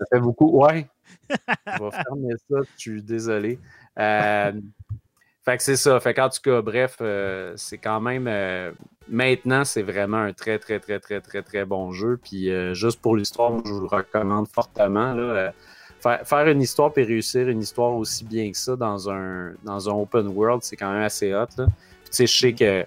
ça- 0.01 0.07
fait 0.13 0.21
beaucoup. 0.21 0.51
Ouais. 0.65 0.89
Je 1.31 1.83
vais 1.85 1.91
fermer 1.91 2.35
ça, 2.51 2.57
je 2.77 2.81
suis 2.81 3.03
désolé. 3.03 3.59
Euh, 3.99 4.53
fait 5.45 5.57
que 5.57 5.63
c'est 5.63 5.77
ça. 5.77 5.99
Fait 6.01 6.15
qu'en 6.15 6.29
tout 6.29 6.41
cas, 6.43 6.61
bref, 6.63 6.97
euh, 7.01 7.53
c'est 7.57 7.79
quand 7.79 8.01
même. 8.01 8.27
euh, 8.29 8.73
maintenant, 9.09 9.65
c'est 9.65 9.83
vraiment 9.83 10.19
un 10.19 10.33
très, 10.33 10.59
très, 10.59 10.79
très, 10.81 10.99
très, 11.01 11.21
très, 11.21 11.43
très 11.43 11.65
bon 11.65 11.93
jeu. 11.93 12.19
Puis 12.23 12.49
juste 12.75 13.01
pour 13.01 13.17
l'histoire, 13.17 13.53
je 13.65 13.73
vous 13.73 13.81
le 13.81 13.87
recommande 13.87 14.47
fortement. 14.49 15.15
Là, 15.15 15.53
faire, 16.01 16.27
faire 16.27 16.47
une 16.49 16.63
histoire 16.63 16.93
puis 16.93 17.05
réussir 17.05 17.49
une 17.49 17.61
histoire 17.61 17.93
aussi 17.95 18.25
bien 18.25 18.51
que 18.51 18.57
ça 18.59 18.77
dans 18.77 19.11
un, 19.11 19.53
dans 19.65 19.89
un 19.89 19.93
open 19.93 20.29
world, 20.29 20.63
c'est 20.63 20.77
quand 20.77 20.93
même 20.93 21.03
assez 21.03 21.35
hot. 21.35 21.47
Là. 21.59 21.67
Puis 21.67 22.11
tu 22.11 22.17
sais, 22.17 22.27
je 22.27 22.39
sais 22.39 22.53
que 22.53 22.87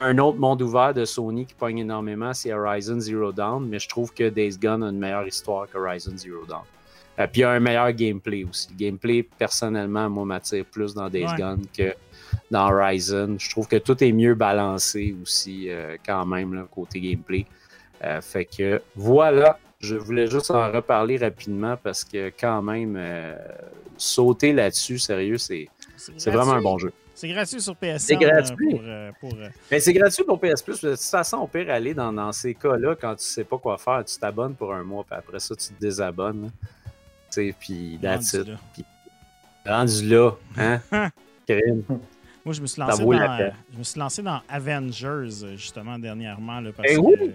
un 0.00 0.18
autre 0.18 0.38
monde 0.38 0.60
ouvert 0.62 0.92
de 0.92 1.04
Sony 1.04 1.46
qui 1.46 1.54
pogne 1.54 1.78
énormément, 1.78 2.34
c'est 2.34 2.52
Horizon 2.52 3.00
Zero 3.00 3.32
Dawn, 3.32 3.66
mais 3.66 3.78
je 3.78 3.88
trouve 3.88 4.12
que 4.12 4.28
Days 4.28 4.58
Gone 4.60 4.82
a 4.82 4.88
une 4.88 4.98
meilleure 4.98 5.26
histoire 5.26 5.66
qu'Horizon 5.70 6.16
Zero 6.16 6.44
Dawn. 6.46 6.62
Euh, 7.18 7.26
puis 7.26 7.40
il 7.40 7.42
y 7.42 7.44
a 7.44 7.50
un 7.50 7.60
meilleur 7.60 7.92
gameplay 7.92 8.44
aussi. 8.44 8.68
Le 8.70 8.76
gameplay, 8.76 9.22
personnellement, 9.22 10.10
moi, 10.10 10.24
m'attire 10.24 10.64
plus 10.64 10.94
dans 10.94 11.08
Days 11.08 11.26
Ouais. 11.26 11.38
Gone 11.38 11.66
que 11.76 11.94
dans 12.50 12.70
Horizon. 12.72 13.36
Je 13.38 13.50
trouve 13.50 13.68
que 13.68 13.76
tout 13.76 14.02
est 14.02 14.12
mieux 14.12 14.34
balancé 14.34 15.14
aussi, 15.22 15.66
euh, 15.68 15.96
quand 16.04 16.26
même, 16.26 16.54
là, 16.54 16.66
côté 16.70 17.00
gameplay. 17.00 17.46
Euh, 18.02 18.20
fait 18.20 18.44
que 18.44 18.82
voilà, 18.96 19.58
je 19.80 19.94
voulais 19.96 20.26
juste 20.26 20.50
en 20.50 20.70
reparler 20.70 21.16
rapidement 21.16 21.76
parce 21.82 22.04
que 22.04 22.32
quand 22.38 22.62
même, 22.62 22.96
euh, 22.98 23.36
sauter 23.96 24.52
là-dessus, 24.52 24.98
sérieux, 24.98 25.38
c'est 25.38 25.68
vraiment 26.26 26.52
un 26.52 26.62
bon 26.62 26.78
jeu. 26.78 26.92
C'est 27.26 27.32
gratuit 27.32 27.60
sur 27.62 27.74
PS. 27.76 27.98
C'est 28.02 28.16
gratuit. 28.16 28.70
Pour, 28.72 28.80
euh, 28.84 29.12
pour, 29.18 29.32
euh, 29.34 29.48
Mais 29.70 29.80
c'est 29.80 29.94
gratuit 29.94 30.24
pour 30.24 30.38
PS 30.38 30.60
Plus. 30.62 30.80
De 30.82 30.90
toute 30.90 31.00
façon, 31.00 31.38
au 31.38 31.46
pire, 31.46 31.70
aller 31.70 31.94
dans, 31.94 32.12
dans 32.12 32.30
ces 32.32 32.54
cas-là, 32.54 32.94
quand 33.00 33.14
tu 33.16 33.24
sais 33.24 33.44
pas 33.44 33.56
quoi 33.56 33.78
faire, 33.78 34.04
tu 34.04 34.18
t'abonnes 34.18 34.54
pour 34.54 34.74
un 34.74 34.82
mois, 34.84 35.04
puis 35.08 35.16
après 35.18 35.40
ça, 35.40 35.54
tu 35.56 35.68
te 35.68 35.80
désabonnes. 35.80 36.42
là. 36.42 36.48
Tu 36.60 36.90
sais, 37.30 37.54
puis 37.58 37.98
that's 38.02 38.34
rendu 38.36 38.50
it. 38.50 38.58
là. 39.64 39.78
Rendu 39.78 40.08
là, 40.08 40.30
hein? 40.58 40.80
Crime. 41.48 41.82
Moi, 42.44 42.52
je 42.54 42.60
me 42.60 42.66
suis 42.66 42.80
lancé 42.82 43.02
dans, 43.02 43.10
la 43.12 43.50
je 43.72 43.78
me 43.78 43.82
suis 43.84 43.98
lancé 44.00 44.22
dans 44.22 44.40
Avengers 44.46 45.06
euh, 45.44 45.56
justement 45.56 45.98
dernièrement 45.98 46.60
là, 46.60 46.72
parce, 46.76 46.88
Eh 46.92 46.96
que, 46.96 47.00
oui! 47.00 47.32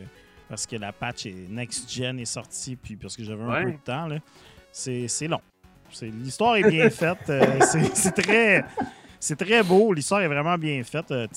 parce 0.48 0.68
que 0.68 0.76
la 0.76 0.92
patch 0.92 1.26
est 1.26 1.34
next 1.50 1.92
gen 1.92 2.20
est 2.20 2.26
sortie 2.26 2.76
puis 2.76 2.96
parce 2.96 3.18
que 3.18 3.24
j'avais 3.24 3.42
un 3.42 3.48
Ouais. 3.50 3.64
peu 3.66 3.72
de 3.72 3.78
temps. 3.78 4.08
C'est, 4.72 5.08
c'est 5.08 5.28
long. 5.28 5.42
C'est, 5.92 6.06
l'histoire 6.10 6.58
est 6.58 6.70
bien 6.70 6.88
faite. 6.92 7.28
euh, 7.30 7.60
c'est 7.96 8.12
très 8.12 8.64
c'est 9.20 9.36
très 9.38 9.64
beau. 9.64 9.94
L'histoire 9.94 10.22
est 10.22 10.28
vraiment 10.28 10.58
bien 10.58 10.82
faite. 10.84 11.12
euh, 11.12 11.28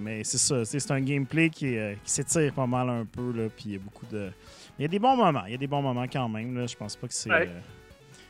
mais 0.00 0.24
c'est 0.24 0.38
ça. 0.38 0.64
C'est 0.64 0.90
un 0.90 1.00
gameplay 1.00 1.50
qui, 1.50 1.76
euh, 1.76 1.94
qui 2.02 2.10
s'étire 2.10 2.52
pas 2.52 2.66
mal 2.66 2.88
un 2.88 3.04
peu 3.04 3.32
là. 3.32 3.48
Puis 3.54 3.64
il 3.66 3.72
y 3.72 3.76
a 3.76 3.78
beaucoup 3.78 4.06
de 4.06 4.30
il 4.78 4.82
y 4.82 4.84
a 4.84 4.88
des 4.88 4.98
bons 4.98 5.16
moments. 5.16 5.44
Il 5.46 5.52
y 5.52 5.54
a 5.54 5.58
des 5.58 5.66
bons 5.66 5.82
moments 5.82 6.06
quand 6.10 6.28
même. 6.28 6.56
Là. 6.58 6.66
Je 6.66 6.76
pense 6.76 6.96
pas 6.96 7.06
que 7.06 7.14
c'est. 7.14 7.30
Ouais. 7.30 7.48
euh, 7.48 7.60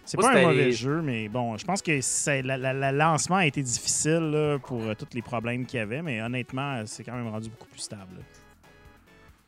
c'est 0.06 0.18
pas 0.18 0.32
un 0.36 0.42
mauvais 0.42 0.72
jeu, 0.72 1.00
mais 1.00 1.28
bon, 1.28 1.56
je 1.56 1.64
pense 1.64 1.80
que 1.80 1.92
le 1.92 2.90
lancement 2.98 3.36
a 3.36 3.46
été 3.46 3.62
difficile 3.62 4.30
là, 4.32 4.58
pour 4.58 4.82
tous 4.98 5.06
les 5.14 5.22
problèmes 5.22 5.64
qu'il 5.64 5.78
y 5.78 5.82
avait, 5.82 6.02
mais 6.02 6.20
honnêtement, 6.20 6.82
c'est 6.84 7.02
quand 7.04 7.14
même 7.14 7.28
rendu 7.28 7.48
beaucoup 7.48 7.68
plus 7.68 7.80
stable. 7.80 8.18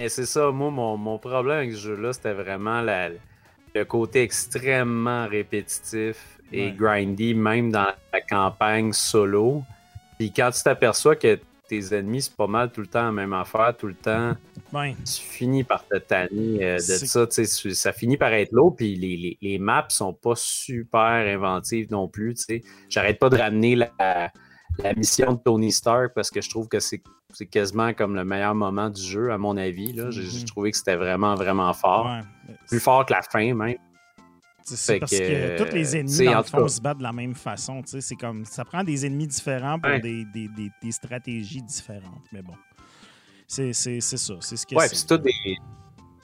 Et 0.00 0.08
c'est 0.08 0.24
ça, 0.24 0.50
moi, 0.52 0.70
mon, 0.70 0.96
mon 0.96 1.18
problème 1.18 1.58
avec 1.58 1.72
ce 1.72 1.78
jeu-là, 1.78 2.14
c'était 2.14 2.32
vraiment 2.32 2.80
la- 2.80 3.10
le 3.74 3.84
côté 3.84 4.22
extrêmement 4.22 5.26
répétitif 5.28 6.35
et 6.52 6.66
Ouais. 6.66 6.72
grindy, 6.72 7.34
même 7.34 7.70
dans 7.72 7.88
la 8.12 8.20
campagne 8.20 8.92
solo. 8.92 9.62
Puis 10.18 10.32
quand 10.32 10.50
tu 10.50 10.62
t'aperçois 10.62 11.16
que 11.16 11.38
tes 11.68 11.94
ennemis, 11.94 12.22
c'est 12.22 12.36
pas 12.36 12.46
mal 12.46 12.70
tout 12.70 12.80
le 12.80 12.86
temps 12.86 13.06
la 13.06 13.12
même 13.12 13.32
affaire, 13.32 13.74
tout 13.76 13.88
le 13.88 13.94
temps, 13.94 14.34
tu 15.04 15.20
finis 15.22 15.64
par 15.64 15.84
te 15.84 15.96
tanner 15.98 16.64
euh, 16.64 16.76
de 16.76 16.80
ça. 16.80 17.26
tu 17.26 17.44
Ça 17.44 17.92
finit 17.92 18.16
par 18.16 18.32
être 18.32 18.52
lourd, 18.52 18.74
puis 18.76 18.94
les, 18.94 19.16
les- 19.16 19.38
les 19.42 19.58
maps 19.58 19.84
sont 19.88 20.12
pas 20.12 20.34
super 20.36 21.00
inventives 21.26 21.90
non 21.90 22.06
plus. 22.08 22.36
J'arrête 22.88 23.18
pas 23.18 23.28
de 23.30 23.36
ramener 23.36 23.74
la, 23.74 23.90
la 24.78 24.94
mission 24.94 25.32
de 25.32 25.40
Tony 25.40 25.72
Stark 25.72 26.12
parce 26.14 26.30
que 26.30 26.40
je 26.40 26.48
trouve 26.50 26.68
que 26.68 26.78
c'est 26.80 27.02
c'est 27.34 27.46
quasiment 27.46 27.92
comme 27.92 28.14
le 28.14 28.24
meilleur 28.24 28.54
moment 28.54 28.88
du 28.88 29.02
jeu, 29.02 29.30
à 29.32 29.36
mon 29.36 29.56
avis. 29.58 29.92
là. 29.92 30.10
J'ai 30.10 30.22
j'ai 30.22 30.38
Mhm. 30.40 30.44
trouvé 30.46 30.70
que 30.70 30.76
c'était 30.78 30.94
vraiment, 30.96 31.34
vraiment 31.34 31.72
fort. 31.74 32.06
ouais. 32.06 32.54
Plus 32.68 32.78
fort 32.80 33.04
que 33.04 33.12
la 33.12 33.20
fin, 33.22 33.52
même. 33.52 33.74
C'est 34.74 34.98
parce 34.98 35.12
que, 35.12 35.16
euh, 35.20 35.56
tous 35.58 35.72
les 35.72 35.96
ennemis, 35.96 36.24
dans 36.24 36.38
le 36.38 36.42
fond, 36.42 36.62
cas- 36.62 36.68
se 36.68 36.80
battent 36.80 36.98
de 36.98 37.02
la 37.04 37.12
même 37.12 37.34
façon. 37.34 37.82
C'est 37.84 38.16
comme, 38.16 38.44
ça 38.44 38.64
prend 38.64 38.82
des 38.82 39.06
ennemis 39.06 39.28
différents 39.28 39.78
pour 39.78 40.00
des, 40.00 40.24
des- 40.24 40.48
des- 40.48 40.70
des 40.82 40.92
stratégies 40.92 41.62
différentes. 41.62 42.24
Mais 42.32 42.42
bon, 42.42 42.54
c'est 43.46 43.72
ça. 43.72 43.90
C'est 44.00 44.56
ce 44.56 44.66
que 44.66 44.74
Ouais, 44.74 44.82
c'est. 44.84 44.88
puis 44.88 44.96
c'est 44.98 45.06
tout 45.06 45.18
des, 45.18 45.56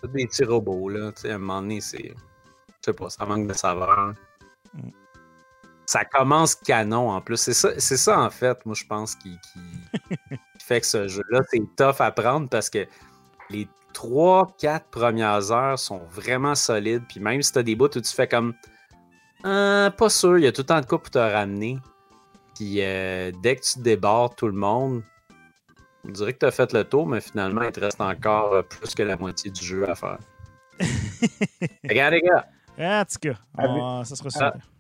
tout 0.03 0.09
des 0.09 0.27
petits 0.27 0.45
robots, 0.45 0.89
là. 0.89 1.13
À 1.25 1.29
un 1.29 1.39
moment 1.39 1.63
donné, 1.63 1.81
c'est. 1.81 2.09
Je 2.09 2.87
sais 2.87 2.93
pas, 2.93 3.09
ça 3.11 3.25
manque 3.25 3.47
de 3.47 3.53
saveur. 3.53 4.15
Mm. 4.75 4.89
Ça 5.87 6.05
commence 6.05 6.55
canon 6.57 7.11
en 7.11 7.21
plus. 7.21 7.37
C'est 7.37 7.53
ça, 7.55 7.79
ça 7.79 8.21
en 8.21 8.31
fait, 8.31 8.65
moi, 8.67 8.75
je 8.75 8.85
pense, 8.85 9.15
qui, 9.15 9.37
qui- 9.53 9.93
qui 10.59 10.65
fait 10.67 10.81
que 10.81 10.87
ce 10.87 11.07
jeu-là, 11.07 11.41
c'est 11.51 11.63
tough 11.77 12.01
à 12.01 12.11
prendre 12.11 12.49
parce 12.49 12.69
que 12.71 12.87
les 13.51 13.69
3-4 13.93 14.83
premières 14.91 15.53
heures 15.53 15.79
sont 15.79 16.01
vraiment 16.11 16.55
solides. 16.55 17.03
Puis 17.09 17.21
même 17.21 17.43
si 17.43 17.53
t'as 17.53 17.63
des 17.63 17.75
bouts 17.75 17.97
où 17.97 18.01
tu 18.01 18.13
fais 18.13 18.29
comme. 18.29 18.55
Ah, 19.45 19.93
pas 19.97 20.09
sûr, 20.09 20.39
il 20.39 20.45
y 20.45 20.47
a 20.47 20.53
tout 20.53 20.63
le 20.63 20.67
temps 20.67 20.81
de 20.81 20.87
quoi 20.87 21.01
pour 21.01 21.11
te 21.11 21.19
ramener. 21.19 21.79
Puis 22.55 22.77
euh, 22.81 23.33
dès 23.43 23.57
que 23.57 23.63
tu 23.63 23.81
débordes 23.81 24.37
tout 24.37 24.47
le 24.47 24.53
monde, 24.53 25.03
on 26.05 26.11
dirait 26.11 26.33
que 26.33 26.39
tu 26.39 26.47
as 26.47 26.51
fait 26.51 26.73
le 26.73 26.85
tour, 26.85 27.07
mais 27.07 27.21
finalement, 27.21 27.63
il 27.63 27.73
te 27.73 27.81
reste 27.81 28.01
encore 28.01 28.53
euh, 28.55 28.63
plus 28.63 28.95
que 28.95 29.03
la 29.03 29.17
moitié 29.17 29.51
du 29.51 29.65
jeu 29.65 29.89
à 29.89 29.95
faire. 29.95 30.19
Regarde, 31.89 32.15
les 32.15 32.23
gars. 32.23 32.47
Ah, 32.79 33.01
en 33.01 33.05
tout 33.05 33.19
cas, 33.21 34.05
ça 34.05 34.17
sera 34.17 34.31
super. 34.31 34.72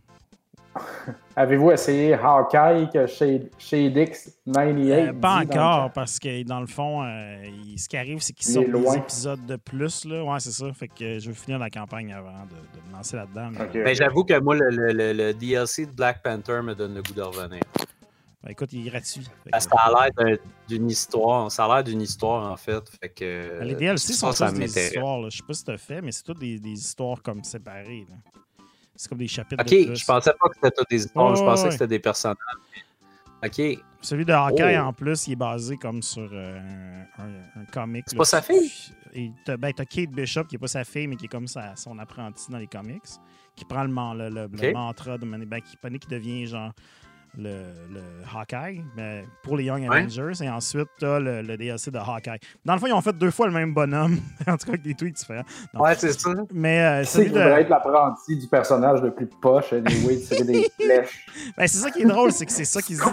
Avez-vous 1.36 1.70
essayé 1.70 2.14
Hawkeye 2.14 2.88
que 2.92 3.06
Shade, 3.06 3.48
Shadix 3.58 4.30
98 4.46 4.92
Euh, 4.92 5.12
pas 5.14 5.36
encore, 5.42 5.90
parce 5.92 6.18
que 6.18 6.42
dans 6.44 6.60
le 6.60 6.66
fond, 6.66 7.02
euh, 7.04 7.42
il- 7.64 7.78
ce 7.78 7.88
qui 7.88 7.96
arrive, 7.96 8.20
c'est 8.20 8.32
qu'ils 8.32 8.50
Il 8.50 8.52
sortent 8.54 8.66
des 8.66 8.72
loin. 8.72 8.94
épisodes 8.96 9.46
de 9.46 9.56
plus. 9.56 10.04
Là. 10.04 10.24
Ouais, 10.24 10.40
c'est 10.40 10.52
ça. 10.52 10.72
Fait 10.72 10.88
que 10.88 11.18
je 11.18 11.28
veux 11.28 11.34
finir 11.34 11.58
la 11.58 11.70
campagne 11.70 12.12
avant 12.12 12.44
de, 12.44 12.54
de 12.78 12.88
me 12.88 12.92
lancer 12.96 13.16
là-dedans. 13.16 13.50
mais- 13.52 13.62
Ok. 13.64 13.72
Ben, 13.84 13.94
J'avoue 13.94 14.24
que 14.24 14.38
moi, 14.40 14.54
le, 14.56 14.68
le- 14.70 14.92
le- 14.92 15.12
le 15.12 15.34
DLC 15.34 15.86
de 15.86 15.92
Black 15.92 16.22
Panther 16.22 16.60
me 16.62 16.74
donne 16.74 16.94
le 16.94 17.02
goût 17.02 17.14
de 17.14 17.22
revenir. 17.22 17.60
Ben, 18.42 18.50
écoute, 18.50 18.72
il 18.72 18.86
est 18.86 18.90
gratuit. 18.90 19.22
Que- 19.44 19.50
que 19.50 19.58
ça 19.62 19.70
a 19.76 19.90
l'air 19.90 20.10
d'un- 20.18 20.42
d'une 20.68 20.90
histoire. 20.90 21.50
Ça 21.50 21.64
a 21.64 21.68
l'air 21.76 21.84
d'une 21.84 22.02
histoire, 22.02 22.50
en 22.52 22.56
fait. 22.56 22.82
Fait 23.00 23.08
que, 23.08 23.58
Ben, 23.60 23.68
les 23.68 23.74
DLC 23.74 24.12
sont 24.12 24.32
tous 24.32 24.52
des 24.52 24.64
histoires. 24.66 25.20
là. 25.20 25.28
Je 25.30 25.36
sais 25.38 25.44
pas 25.46 25.54
si 25.54 25.64
tu 25.64 25.70
as 25.70 25.78
fait, 25.78 26.02
mais 26.02 26.12
c'est 26.12 26.24
toutes 26.24 26.40
des, 26.40 26.58
des 26.58 26.72
histoires 26.72 27.22
comme 27.22 27.42
séparées. 27.44 28.04
là. 28.10 28.16
C'est 29.02 29.08
comme 29.08 29.18
des 29.18 29.26
chapitres 29.26 29.60
Ok, 29.64 29.88
de 29.88 29.94
je 29.96 30.04
pensais 30.04 30.30
pas 30.40 30.48
que 30.48 30.54
c'était 30.62 30.82
des 30.88 31.04
histoires. 31.04 31.34
Je 31.34 31.42
pensais 31.42 31.62
ouais, 31.64 31.68
que 31.70 31.72
c'était 31.72 31.88
des 31.88 31.98
personnages. 31.98 32.36
Ok. 33.44 33.60
Celui 34.00 34.24
de 34.24 34.32
Hawkeye, 34.32 34.78
Oh. 34.78 34.84
en 34.86 34.92
plus, 34.92 35.26
il 35.26 35.32
est 35.32 35.36
basé 35.36 35.76
comme 35.76 36.00
sur 36.02 36.30
euh, 36.32 37.02
un, 37.18 37.60
un- 37.60 37.64
comic. 37.72 38.04
C'est 38.06 38.16
pas 38.16 38.24
sa 38.24 38.40
fille? 38.40 38.70
Et 39.12 39.32
t'as 39.44 39.56
ben, 39.56 39.72
t'as 39.72 39.84
Kate 39.86 40.10
Bishop, 40.10 40.44
qui 40.44 40.54
est 40.54 40.58
pas 40.58 40.68
sa 40.68 40.84
fille, 40.84 41.08
mais 41.08 41.16
qui 41.16 41.24
est 41.24 41.28
comme 41.28 41.48
sa, 41.48 41.74
son 41.74 41.98
apprenti 41.98 42.48
dans 42.52 42.58
les 42.58 42.68
comics, 42.68 43.02
qui 43.56 43.64
prend 43.64 43.82
le, 43.82 44.28
le, 44.30 44.46
le- 44.46 44.72
mantra 44.72 45.18
de 45.18 45.26
Back 45.46 45.64
Pony, 45.82 45.98
qui 45.98 46.06
devient 46.08 46.46
genre 46.46 46.72
le, 47.36 47.62
le 47.90 48.02
Hawkeye 48.34 48.84
mais 48.96 49.24
pour 49.42 49.56
les 49.56 49.64
Young 49.64 49.86
Avengers. 49.86 50.42
Et 50.42 50.48
ensuite, 50.48 50.88
tu 50.98 51.04
as 51.04 51.18
le, 51.18 51.42
le, 51.42 51.56
DLC 51.56 51.90
de 51.90 51.98
Hawkeye. 51.98 52.38
Dans 52.64 52.74
le 52.74 52.78
fond, 52.78 52.86
ils 52.86 52.92
ont 52.92 53.00
fait 53.00 53.16
deux 53.16 53.30
fois 53.30 53.46
le 53.46 53.52
même 53.52 53.72
bonhomme. 53.72 54.18
en 54.46 54.56
tout 54.56 54.66
cas, 54.66 54.72
avec 54.72 54.82
des 54.82 54.94
tweets 54.94 55.16
différents. 55.16 55.44
Donc, 55.72 55.82
ouais, 55.82 55.94
c'est 55.94 56.12
ça. 56.12 56.30
Mais 56.52 56.80
euh, 56.80 57.04
c'est 57.04 57.30
de... 57.30 57.38
être 57.38 57.68
l'apprenti 57.68 58.36
du 58.36 58.46
personnage 58.48 59.02
le 59.02 59.12
plus 59.12 59.26
poche, 59.26 59.72
anyway, 59.72 60.18
tirer 60.18 60.44
des 60.44 60.70
flèches. 60.80 61.26
Ben, 61.56 61.66
c'est 61.66 61.78
ça 61.78 61.90
qui 61.90 62.02
est 62.02 62.06
drôle, 62.06 62.32
c'est 62.32 62.46
que 62.46 62.52
c'est 62.52 62.64
ça 62.64 62.82
qu'ils 62.82 62.96
disent 62.96 63.04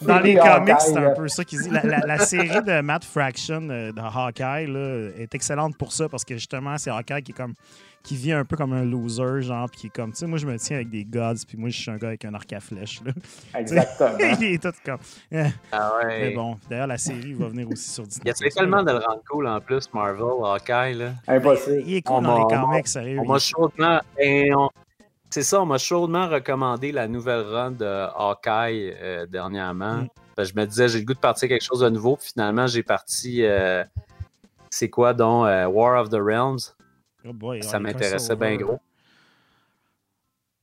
dans, 0.00 0.14
dans 0.14 0.20
les 0.20 0.36
comics. 0.36 0.80
C'est 0.80 0.96
un 0.96 1.10
peu 1.10 1.28
ça 1.28 1.44
qu'ils 1.44 1.58
disent. 1.58 1.72
La, 1.72 1.82
la, 1.82 1.98
la, 2.06 2.18
série 2.18 2.62
de 2.62 2.80
Matt 2.80 3.04
Fraction 3.04 3.68
euh, 3.70 3.92
de 3.92 4.00
Hawkeye 4.00 4.66
là, 4.66 5.10
est 5.18 5.34
excellente 5.34 5.76
pour 5.76 5.92
ça 5.92 6.08
parce 6.08 6.24
que 6.24 6.34
justement, 6.34 6.78
c'est 6.78 6.90
Hawkeye 6.90 7.22
qui 7.22 7.32
est 7.32 7.34
comme 7.34 7.54
qui 8.02 8.16
vit 8.16 8.32
un 8.32 8.44
peu 8.44 8.56
comme 8.56 8.72
un 8.72 8.84
loser, 8.84 9.42
genre, 9.42 9.70
puis 9.70 9.80
qui 9.80 9.86
est 9.86 9.90
comme, 9.90 10.12
tu 10.12 10.18
sais, 10.18 10.26
moi, 10.26 10.38
je 10.38 10.46
me 10.46 10.58
tiens 10.58 10.76
avec 10.76 10.90
des 10.90 11.04
gods, 11.04 11.44
puis 11.46 11.56
moi, 11.56 11.70
je 11.70 11.80
suis 11.80 11.90
un 11.90 11.96
gars 11.96 12.08
avec 12.08 12.24
un 12.24 12.34
arc 12.34 12.52
à 12.52 12.60
flèche, 12.60 13.00
là. 13.04 13.12
Exactement. 13.58 14.18
il 14.40 14.54
est 14.54 14.62
tout 14.62 14.72
comme. 14.84 14.98
Eh. 15.30 15.44
Ah 15.70 15.92
ouais. 15.96 16.20
Mais 16.20 16.34
bon, 16.34 16.58
d'ailleurs, 16.68 16.88
la 16.88 16.98
série 16.98 17.32
va 17.34 17.48
venir 17.48 17.68
aussi 17.70 17.88
sur 17.88 18.04
Disney. 18.04 18.24
Il 18.26 18.44
y 18.44 18.46
a 18.46 18.50
tellement 18.50 18.82
de 18.82 18.90
le 18.90 18.98
rendre 18.98 19.22
cool 19.30 19.46
en 19.46 19.60
plus, 19.60 19.88
Marvel, 19.94 20.22
Hawkeye, 20.42 20.94
là. 20.94 21.12
Impossible. 21.28 21.82
Il 21.86 21.96
est 21.96 22.02
cool 22.02 22.22
dans 22.22 22.48
les 22.48 22.54
comics, 22.54 22.88
sérieux. 22.88 23.18
On 23.20 23.26
m'a 23.26 23.38
chaudement. 23.38 24.00
C'est 25.32 25.42
ça, 25.42 25.62
on 25.62 25.64
m'a 25.64 25.78
chaudement 25.78 26.28
recommandé 26.28 26.92
la 26.92 27.08
nouvelle 27.08 27.40
run 27.40 27.70
de 27.70 27.86
Hawkeye 27.86 28.94
euh, 29.00 29.24
dernièrement. 29.24 30.02
Mm. 30.02 30.08
je 30.44 30.52
me 30.54 30.66
disais, 30.66 30.88
j'ai 30.88 30.98
le 30.98 31.06
goût 31.06 31.14
de 31.14 31.18
partir 31.18 31.48
quelque 31.48 31.64
chose 31.64 31.80
de 31.80 31.88
nouveau. 31.88 32.16
Puis 32.16 32.32
finalement, 32.34 32.66
j'ai 32.66 32.82
parti. 32.82 33.42
Euh, 33.42 33.82
c'est 34.68 34.90
quoi, 34.90 35.14
donc 35.14 35.46
euh, 35.46 35.66
War 35.68 35.98
of 36.02 36.10
the 36.10 36.18
Realms. 36.20 36.74
Oh 37.24 37.54
ça 37.60 37.78
m'intéressait 37.78 38.36
bien 38.36 38.56
gros. 38.56 38.80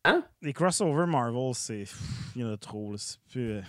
Hein? 0.05 0.23
Les 0.41 0.53
crossovers 0.53 1.07
Marvel, 1.07 1.53
c'est. 1.53 1.83
Il 2.35 2.41
y 2.41 2.45
en 2.45 2.53
a 2.53 2.57
trop. 2.57 2.95
C'est 2.97 3.19
plus. 3.29 3.51
Euh, 3.51 3.61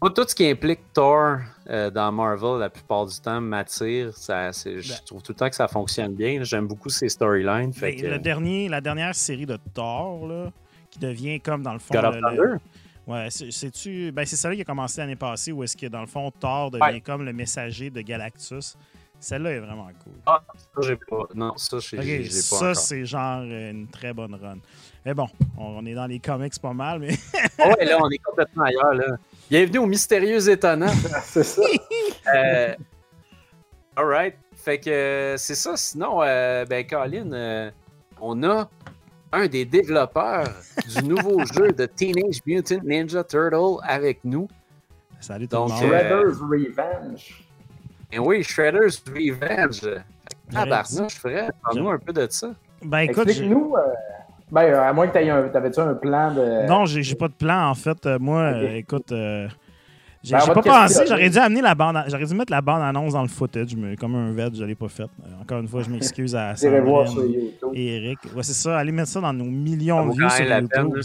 Moi, 0.00 0.10
tout 0.12 0.26
ce 0.26 0.34
qui 0.34 0.46
implique 0.48 0.80
Thor 0.92 1.38
euh, 1.68 1.90
dans 1.90 2.12
Marvel, 2.12 2.60
la 2.60 2.70
plupart 2.70 3.06
du 3.06 3.20
temps, 3.20 3.40
m'attire. 3.40 4.16
Ça, 4.16 4.50
je 4.52 4.88
ben 4.88 4.98
trouve 5.04 5.22
tout 5.22 5.32
le 5.32 5.36
temps 5.36 5.50
que 5.50 5.56
ça 5.56 5.68
fonctionne 5.68 6.14
bien. 6.14 6.42
J'aime 6.42 6.66
beaucoup 6.66 6.90
ces 6.90 7.08
storylines. 7.08 7.72
Le 7.80 8.18
dernier, 8.18 8.68
la 8.68 8.80
dernière 8.80 9.14
série 9.14 9.46
de 9.46 9.58
Thor, 9.74 10.26
là, 10.26 10.52
qui 10.90 10.98
devient 10.98 11.40
comme 11.40 11.62
dans 11.62 11.72
le 11.72 11.80
fond. 11.80 11.94
Le, 11.94 12.58
Ouais, 13.06 13.28
c'est-tu. 13.30 14.12
Ben, 14.12 14.24
c'est 14.24 14.36
celle 14.36 14.54
qui 14.54 14.60
a 14.60 14.64
commencé 14.64 15.00
l'année 15.00 15.16
passée 15.16 15.50
où 15.50 15.64
est-ce 15.64 15.76
que 15.76 15.86
dans 15.86 16.00
le 16.00 16.06
fond, 16.06 16.30
Thor 16.30 16.70
devient 16.70 17.00
comme 17.00 17.24
le 17.24 17.32
messager 17.32 17.90
de 17.90 18.00
Galactus. 18.02 18.76
Celle-là 19.20 19.50
est 19.50 19.60
vraiment 19.60 19.88
cool. 20.02 20.14
Ah, 20.24 20.42
ça, 20.56 20.80
j'ai 20.80 20.96
pas. 20.96 21.28
Non, 21.34 21.54
ça, 21.58 21.78
j'ai 21.78 21.98
okay, 21.98 22.22
pas. 22.24 22.30
Ça, 22.30 22.74
c'est 22.74 23.04
genre 23.04 23.42
une 23.42 23.86
très 23.88 24.14
bonne 24.14 24.34
run. 24.34 24.56
Mais 25.04 25.12
bon, 25.12 25.26
on, 25.58 25.84
est 25.84 25.94
dans 25.94 26.06
les 26.06 26.18
comics 26.18 26.58
pas 26.58 26.72
mal, 26.72 27.00
mais. 27.00 27.10
ouais, 27.58 27.84
là, 27.84 27.98
on 28.00 28.08
est 28.08 28.18
complètement 28.18 28.64
ailleurs, 28.64 28.94
là. 28.94 29.16
Bienvenue 29.50 29.78
au 29.78 29.86
Mystérieux 29.86 30.48
Étonnant. 30.48 30.92
c'est 31.24 31.44
ça. 31.44 31.62
euh, 32.34 32.74
Alright. 33.94 34.36
Fait 34.54 34.78
que 34.78 35.34
c'est 35.36 35.54
ça. 35.54 35.76
Sinon, 35.76 36.22
euh, 36.22 36.64
ben, 36.64 36.86
Colin, 36.86 37.30
euh, 37.32 37.70
on 38.22 38.42
a 38.42 38.70
un 39.32 39.48
des 39.48 39.66
développeurs 39.66 40.48
du 40.88 41.06
nouveau 41.06 41.44
jeu 41.54 41.72
de 41.72 41.84
Teenage 41.84 42.40
Mutant 42.46 42.80
Ninja 42.82 43.22
Turtle 43.22 43.82
avec 43.82 44.20
nous. 44.24 44.48
Salut 45.20 45.46
tout 45.46 45.56
le 45.56 45.62
monde. 45.62 45.72
Shredder's 45.72 46.40
Revenge. 46.40 47.49
Et 48.12 48.18
oui, 48.18 48.42
Shredder's 48.42 49.02
Revenge. 49.06 49.80
Ah, 50.54 50.82
je 50.84 51.14
ferais. 51.14 51.50
Parle-nous 51.62 51.90
un 51.90 51.98
peu 51.98 52.12
de 52.12 52.26
ça. 52.30 52.50
Ben 52.82 53.00
écoute. 53.00 53.28
Explique-nous. 53.28 53.74
Euh, 53.76 53.80
ben, 54.50 54.62
euh, 54.62 54.88
à 54.88 54.92
moins 54.92 55.06
que 55.06 55.12
tu 55.12 55.24
aies 55.24 55.30
un. 55.30 55.48
T'avais-tu 55.48 55.80
un 55.80 55.94
plan 55.94 56.32
de. 56.32 56.66
Non, 56.66 56.86
j'ai 56.86 57.14
pas 57.14 57.28
de 57.28 57.34
plan, 57.34 57.68
en 57.68 57.74
fait. 57.74 58.06
Euh, 58.06 58.18
moi, 58.18 58.62
écoute. 58.74 59.12
J'ai 60.22 60.36
ben, 60.36 60.52
pas 60.52 60.60
pensé, 60.62 61.04
j'aurais 61.08 61.30
dû 61.30 61.38
amener 61.38 61.62
la 61.62 61.74
bande, 61.74 61.96
j'aurais 62.08 62.26
dû 62.26 62.34
mettre 62.34 62.52
la 62.52 62.60
bande 62.60 62.82
annonce 62.82 63.14
dans 63.14 63.22
le 63.22 63.28
footage, 63.28 63.74
mais 63.74 63.96
comme 63.96 64.14
un 64.14 64.32
vet, 64.32 64.50
je 64.52 64.64
l'ai 64.64 64.74
pas 64.74 64.88
fait. 64.88 65.06
encore 65.40 65.60
une 65.60 65.66
fois, 65.66 65.82
je 65.82 65.88
m'excuse 65.88 66.36
à 66.36 66.54
Sandrine 66.56 67.52
et 67.72 67.96
Eric. 67.96 68.18
Ouais, 68.36 68.42
c'est 68.42 68.52
ça, 68.52 68.76
allez 68.76 68.92
mettre 68.92 69.08
ça 69.08 69.22
dans 69.22 69.32
nos 69.32 69.46
millions 69.46 70.08
de 70.08 70.16
vues 70.16 70.28
sur 70.28 70.44
YouTube. 70.44 71.00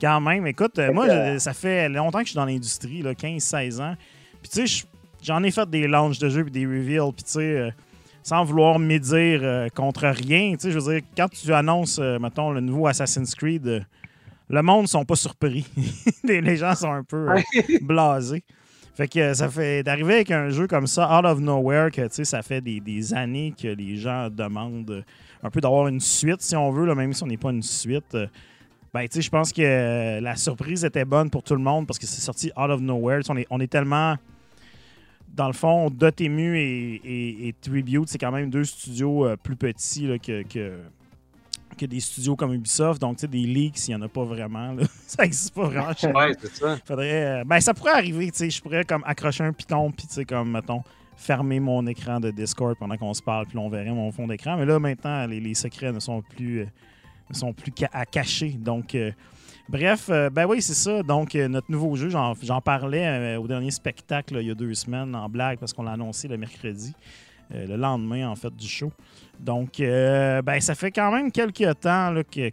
Quand 0.00 0.20
même, 0.22 0.46
écoute, 0.46 0.80
moi, 0.94 1.38
ça 1.38 1.52
fait 1.52 1.90
longtemps 1.90 2.20
que 2.20 2.24
je 2.24 2.30
suis 2.30 2.36
dans 2.36 2.46
l'industrie, 2.46 3.02
15-16 3.02 3.82
ans. 3.82 3.94
Puis 4.40 4.50
tu 4.50 4.66
sais, 4.66 4.86
j'en 5.22 5.42
ai 5.42 5.50
fait 5.50 5.68
des 5.68 5.86
launches 5.86 6.18
de 6.18 6.28
jeux 6.28 6.46
et 6.46 6.50
des 6.50 6.66
reveals, 6.66 7.12
puis 7.14 7.24
tu 7.24 7.32
sais, 7.32 7.40
euh, 7.40 7.70
sans 8.22 8.44
vouloir 8.44 8.78
médire 8.78 9.40
euh, 9.42 9.68
contre 9.68 10.06
rien, 10.06 10.52
tu 10.52 10.60
sais, 10.60 10.70
je 10.70 10.78
veux 10.78 10.92
dire, 10.92 11.02
quand 11.16 11.28
tu 11.28 11.52
annonces, 11.52 11.98
euh, 11.98 12.18
mettons, 12.18 12.50
le 12.50 12.60
nouveau 12.60 12.86
Assassin's 12.86 13.34
Creed, 13.34 13.86
le 14.50 14.62
monde 14.62 14.82
ne 14.82 14.88
sont 14.88 15.04
pas 15.04 15.16
surpris. 15.16 15.66
les 16.24 16.56
gens 16.56 16.74
sont 16.74 16.92
un 16.92 17.04
peu 17.04 17.28
blasés. 17.82 18.44
Fait 18.94 19.06
que 19.06 19.32
ça 19.32 19.48
fait 19.48 19.84
d'arriver 19.84 20.14
avec 20.14 20.30
un 20.32 20.48
jeu 20.48 20.66
comme 20.66 20.88
ça, 20.88 21.18
out 21.18 21.24
of 21.24 21.38
nowhere, 21.38 21.90
que 21.90 22.02
tu 22.02 22.14
sais, 22.14 22.24
ça 22.24 22.42
fait 22.42 22.60
des, 22.60 23.14
années 23.14 23.54
que 23.60 23.68
les 23.68 23.96
gens 23.96 24.28
demandent 24.28 25.04
un 25.42 25.50
peu 25.50 25.60
d'avoir 25.60 25.86
une 25.86 26.00
suite, 26.00 26.42
si 26.42 26.56
on 26.56 26.72
veut, 26.72 26.84
là, 26.84 26.96
même 26.96 27.12
si 27.12 27.22
on 27.22 27.26
n'est 27.26 27.36
pas 27.36 27.50
une 27.50 27.62
suite. 27.62 28.16
Ben, 28.92 29.02
tu 29.02 29.08
sais, 29.12 29.22
je 29.22 29.30
pense 29.30 29.52
que 29.52 30.18
la 30.18 30.34
surprise 30.34 30.84
était 30.84 31.04
bonne 31.04 31.30
pour 31.30 31.44
tout 31.44 31.54
le 31.54 31.60
monde 31.60 31.86
parce 31.86 31.98
que 31.98 32.06
c'est 32.06 32.20
sorti 32.20 32.50
out 32.56 32.70
of 32.70 32.80
nowhere. 32.80 33.20
On 33.28 33.36
est, 33.36 33.46
on 33.50 33.60
est 33.60 33.68
tellement 33.68 34.16
dans 35.34 35.46
le 35.46 35.52
fond, 35.52 35.90
Dotemu 35.90 36.58
et, 36.58 37.54
Tribute, 37.60 38.08
c'est 38.08 38.18
quand 38.18 38.32
même 38.32 38.50
deux 38.50 38.64
studios 38.64 39.26
euh, 39.26 39.36
plus 39.36 39.56
petits 39.56 40.08
que, 40.18 40.42
que, 40.42 41.86
des 41.86 42.00
studios 42.00 42.34
comme 42.34 42.52
Ubisoft. 42.52 43.00
Donc, 43.00 43.16
tu 43.16 43.20
sais, 43.22 43.28
des 43.28 43.42
leaks, 43.42 43.86
il 43.86 43.90
n'y 43.90 43.94
en 43.94 44.02
a 44.02 44.08
pas 44.08 44.24
vraiment. 44.24 44.76
ça 45.06 45.22
n'existe 45.22 45.54
pas 45.54 45.66
vraiment. 45.66 45.88
ouais, 46.18 46.34
c'est 46.40 46.54
ça. 46.54 46.76
Faudrait, 46.84 47.40
euh, 47.40 47.44
ben, 47.44 47.60
ça 47.60 47.72
pourrait 47.72 47.92
arriver. 47.92 48.30
Tu 48.30 48.38
sais, 48.38 48.50
je 48.50 48.60
pourrais 48.60 48.84
comme 48.84 49.04
accrocher 49.06 49.44
un 49.44 49.52
piton, 49.52 49.90
puis, 49.92 50.06
tu 50.06 50.14
sais, 50.14 50.24
comme, 50.24 50.50
mettons, 50.50 50.82
fermer 51.16 51.60
mon 51.60 51.86
écran 51.86 52.18
de 52.20 52.30
Discord 52.30 52.76
pendant 52.78 52.96
qu'on 52.96 53.14
se 53.14 53.22
parle, 53.22 53.46
puis 53.46 53.58
on 53.58 53.68
verrait 53.68 53.92
mon 53.92 54.10
fond 54.10 54.26
d'écran. 54.26 54.56
Mais 54.56 54.66
là, 54.66 54.78
maintenant, 54.78 55.26
les, 55.26 55.54
secrets 55.54 55.92
ne 55.92 56.00
sont 56.00 56.22
plus, 56.22 56.60
euh, 56.60 56.66
ne 57.30 57.34
sont 57.34 57.52
plus 57.52 57.72
à 57.92 58.04
cacher. 58.06 58.50
Donc, 58.50 58.96
Bref, 59.68 60.08
euh, 60.08 60.30
ben 60.30 60.46
oui, 60.46 60.62
c'est 60.62 60.74
ça. 60.74 61.02
Donc, 61.02 61.34
euh, 61.34 61.46
notre 61.46 61.70
nouveau 61.70 61.94
jeu, 61.94 62.08
j'en 62.08 62.60
parlais 62.62 63.06
euh, 63.06 63.38
au 63.38 63.46
dernier 63.46 63.70
spectacle 63.70 64.38
il 64.40 64.46
y 64.46 64.50
a 64.50 64.54
deux 64.54 64.72
semaines 64.72 65.14
en 65.14 65.28
blague 65.28 65.58
parce 65.58 65.74
qu'on 65.74 65.82
l'a 65.82 65.92
annoncé 65.92 66.26
le 66.26 66.38
mercredi, 66.38 66.94
le 67.50 67.76
lendemain 67.76 68.28
en 68.28 68.34
fait 68.34 68.54
du 68.54 68.66
show. 68.66 68.90
Donc, 69.38 69.78
ben, 69.78 70.60
ça 70.60 70.74
fait 70.74 70.90
quand 70.90 71.12
même 71.12 71.30
quelques 71.30 71.80
temps 71.80 72.14
que, 72.30 72.48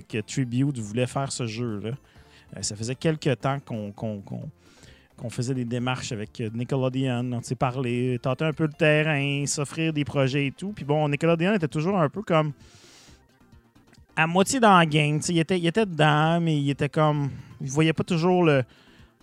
que, 0.00 0.20
Tribute 0.20 0.78
voulait 0.78 1.06
faire 1.06 1.30
ce 1.30 1.46
jeu-là. 1.46 1.92
ça 2.62 2.76
faisait 2.76 2.94
quelques 2.94 3.40
temps 3.40 3.58
qu'on 3.60 5.30
faisait 5.30 5.54
des 5.54 5.64
démarches 5.64 6.12
avec 6.12 6.40
Nickelodeon, 6.54 7.32
on 7.32 7.42
s'est 7.42 7.56
parlé, 7.56 8.18
tâter 8.20 8.44
un 8.44 8.52
peu 8.52 8.64
le 8.64 8.72
terrain, 8.72 9.44
s'offrir 9.46 9.92
des 9.92 10.04
projets 10.04 10.46
et 10.46 10.52
tout. 10.52 10.72
Puis 10.74 10.84
bon, 10.84 11.08
Nickelodeon 11.08 11.54
était 11.54 11.68
toujours 11.68 11.98
un 11.98 12.08
peu 12.08 12.22
comme 12.22 12.52
à 14.18 14.26
moitié 14.26 14.58
dans 14.58 14.76
la. 14.76 14.84
Il 14.84 15.38
était, 15.38 15.58
il 15.58 15.66
était 15.66 15.86
dedans, 15.86 16.40
mais 16.40 16.58
il 16.58 16.68
était 16.68 16.88
comme. 16.88 17.30
Il 17.60 17.70
voyait 17.70 17.92
pas 17.92 18.02
toujours 18.02 18.42
le, 18.42 18.64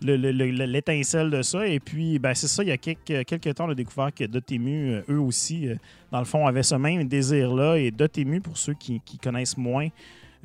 l'étincelle 0.02 1.30
de 1.30 1.42
ça. 1.42 1.68
Et 1.68 1.82
puis, 1.82 2.18
ben, 2.18 2.34
c'est 2.34 2.48
ça, 2.48 2.64
il 2.64 2.70
y 2.70 2.72
a 2.72 2.78
quelques, 2.78 3.26
quelques 3.26 3.54
temps, 3.56 3.66
on 3.66 3.72
a 3.72 3.76
découvert 3.76 4.14
que 4.14 4.24
Dotemu, 4.24 4.94
euh, 4.94 5.02
eux 5.10 5.20
aussi, 5.20 5.68
euh, 5.68 5.76
dans 6.12 6.20
le 6.20 6.26
fond, 6.26 6.48
avaient 6.48 6.64
ce 6.64 6.76
même 6.76 7.06
désir-là. 7.10 7.76
Et 7.76 7.92
Dotemu, 7.92 8.40
pour 8.40 8.58
ceux 8.58 8.74
qui, 8.74 9.02
connaissent 9.22 9.58
moins, 9.58 9.90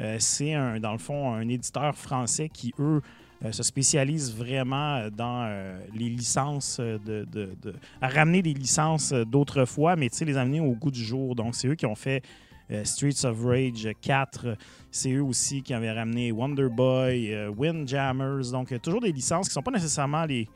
euh, 0.00 0.16
c'est, 0.18 0.54
un, 0.54 0.80
dans 0.80 0.92
le 0.92 0.98
fond, 0.98 1.32
un 1.32 1.48
éditeur 1.48 1.94
français 1.94 2.48
qui, 2.48 2.74
eux, 2.80 3.00
se 3.52 3.62
spécialise 3.62 4.36
vraiment 4.36 5.08
dans 5.16 5.50
les 5.94 6.10
licences, 6.10 6.78
de, 6.78 7.24
à 8.02 8.08
ramener 8.08 8.42
des 8.42 8.52
licences 8.52 9.14
d'autrefois, 9.14 9.96
mais 9.96 10.10
les 10.20 10.36
amener 10.36 10.60
au 10.60 10.72
goût 10.72 10.90
du 10.90 11.02
jour. 11.02 11.34
Donc, 11.34 11.54
c'est 11.54 11.66
eux 11.68 11.74
qui 11.74 11.86
ont 11.86 11.94
fait 11.94 12.22
Streets 12.84 13.24
of 13.24 13.44
Rage 13.44 13.88
4, 14.00 14.56
c'est 14.90 15.12
eux 15.12 15.22
aussi 15.22 15.62
qui 15.62 15.74
avaient 15.74 15.92
ramené 15.92 16.32
Wonder 16.32 16.68
Boy, 16.68 17.32
euh, 17.34 17.50
Windjammers. 17.50 18.50
Donc, 18.52 18.72
toujours 18.80 19.00
des 19.00 19.12
licences 19.12 19.46
qui 19.46 19.50
ne 19.50 19.54
sont 19.54 19.62
pas 19.62 19.70
nécessairement 19.70 20.24
les, 20.24 20.48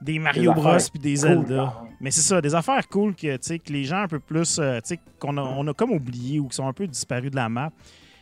des 0.00 0.18
Mario 0.18 0.52
Bros 0.52 0.76
puis 0.92 1.00
des 1.00 1.16
Zelda. 1.16 1.82
Mais 2.00 2.10
c'est 2.10 2.20
ça, 2.20 2.40
des 2.40 2.54
affaires 2.54 2.86
cool 2.88 3.14
que, 3.14 3.36
que 3.36 3.72
les 3.72 3.84
gens 3.84 4.02
un 4.02 4.08
peu 4.08 4.18
plus, 4.18 4.58
euh, 4.58 4.80
qu'on 5.18 5.36
a, 5.36 5.42
on 5.42 5.66
a 5.66 5.74
comme 5.74 5.92
oublié 5.92 6.40
ou 6.40 6.48
qui 6.48 6.56
sont 6.56 6.66
un 6.66 6.72
peu 6.72 6.86
disparus 6.86 7.30
de 7.30 7.36
la 7.36 7.48
map. 7.48 7.70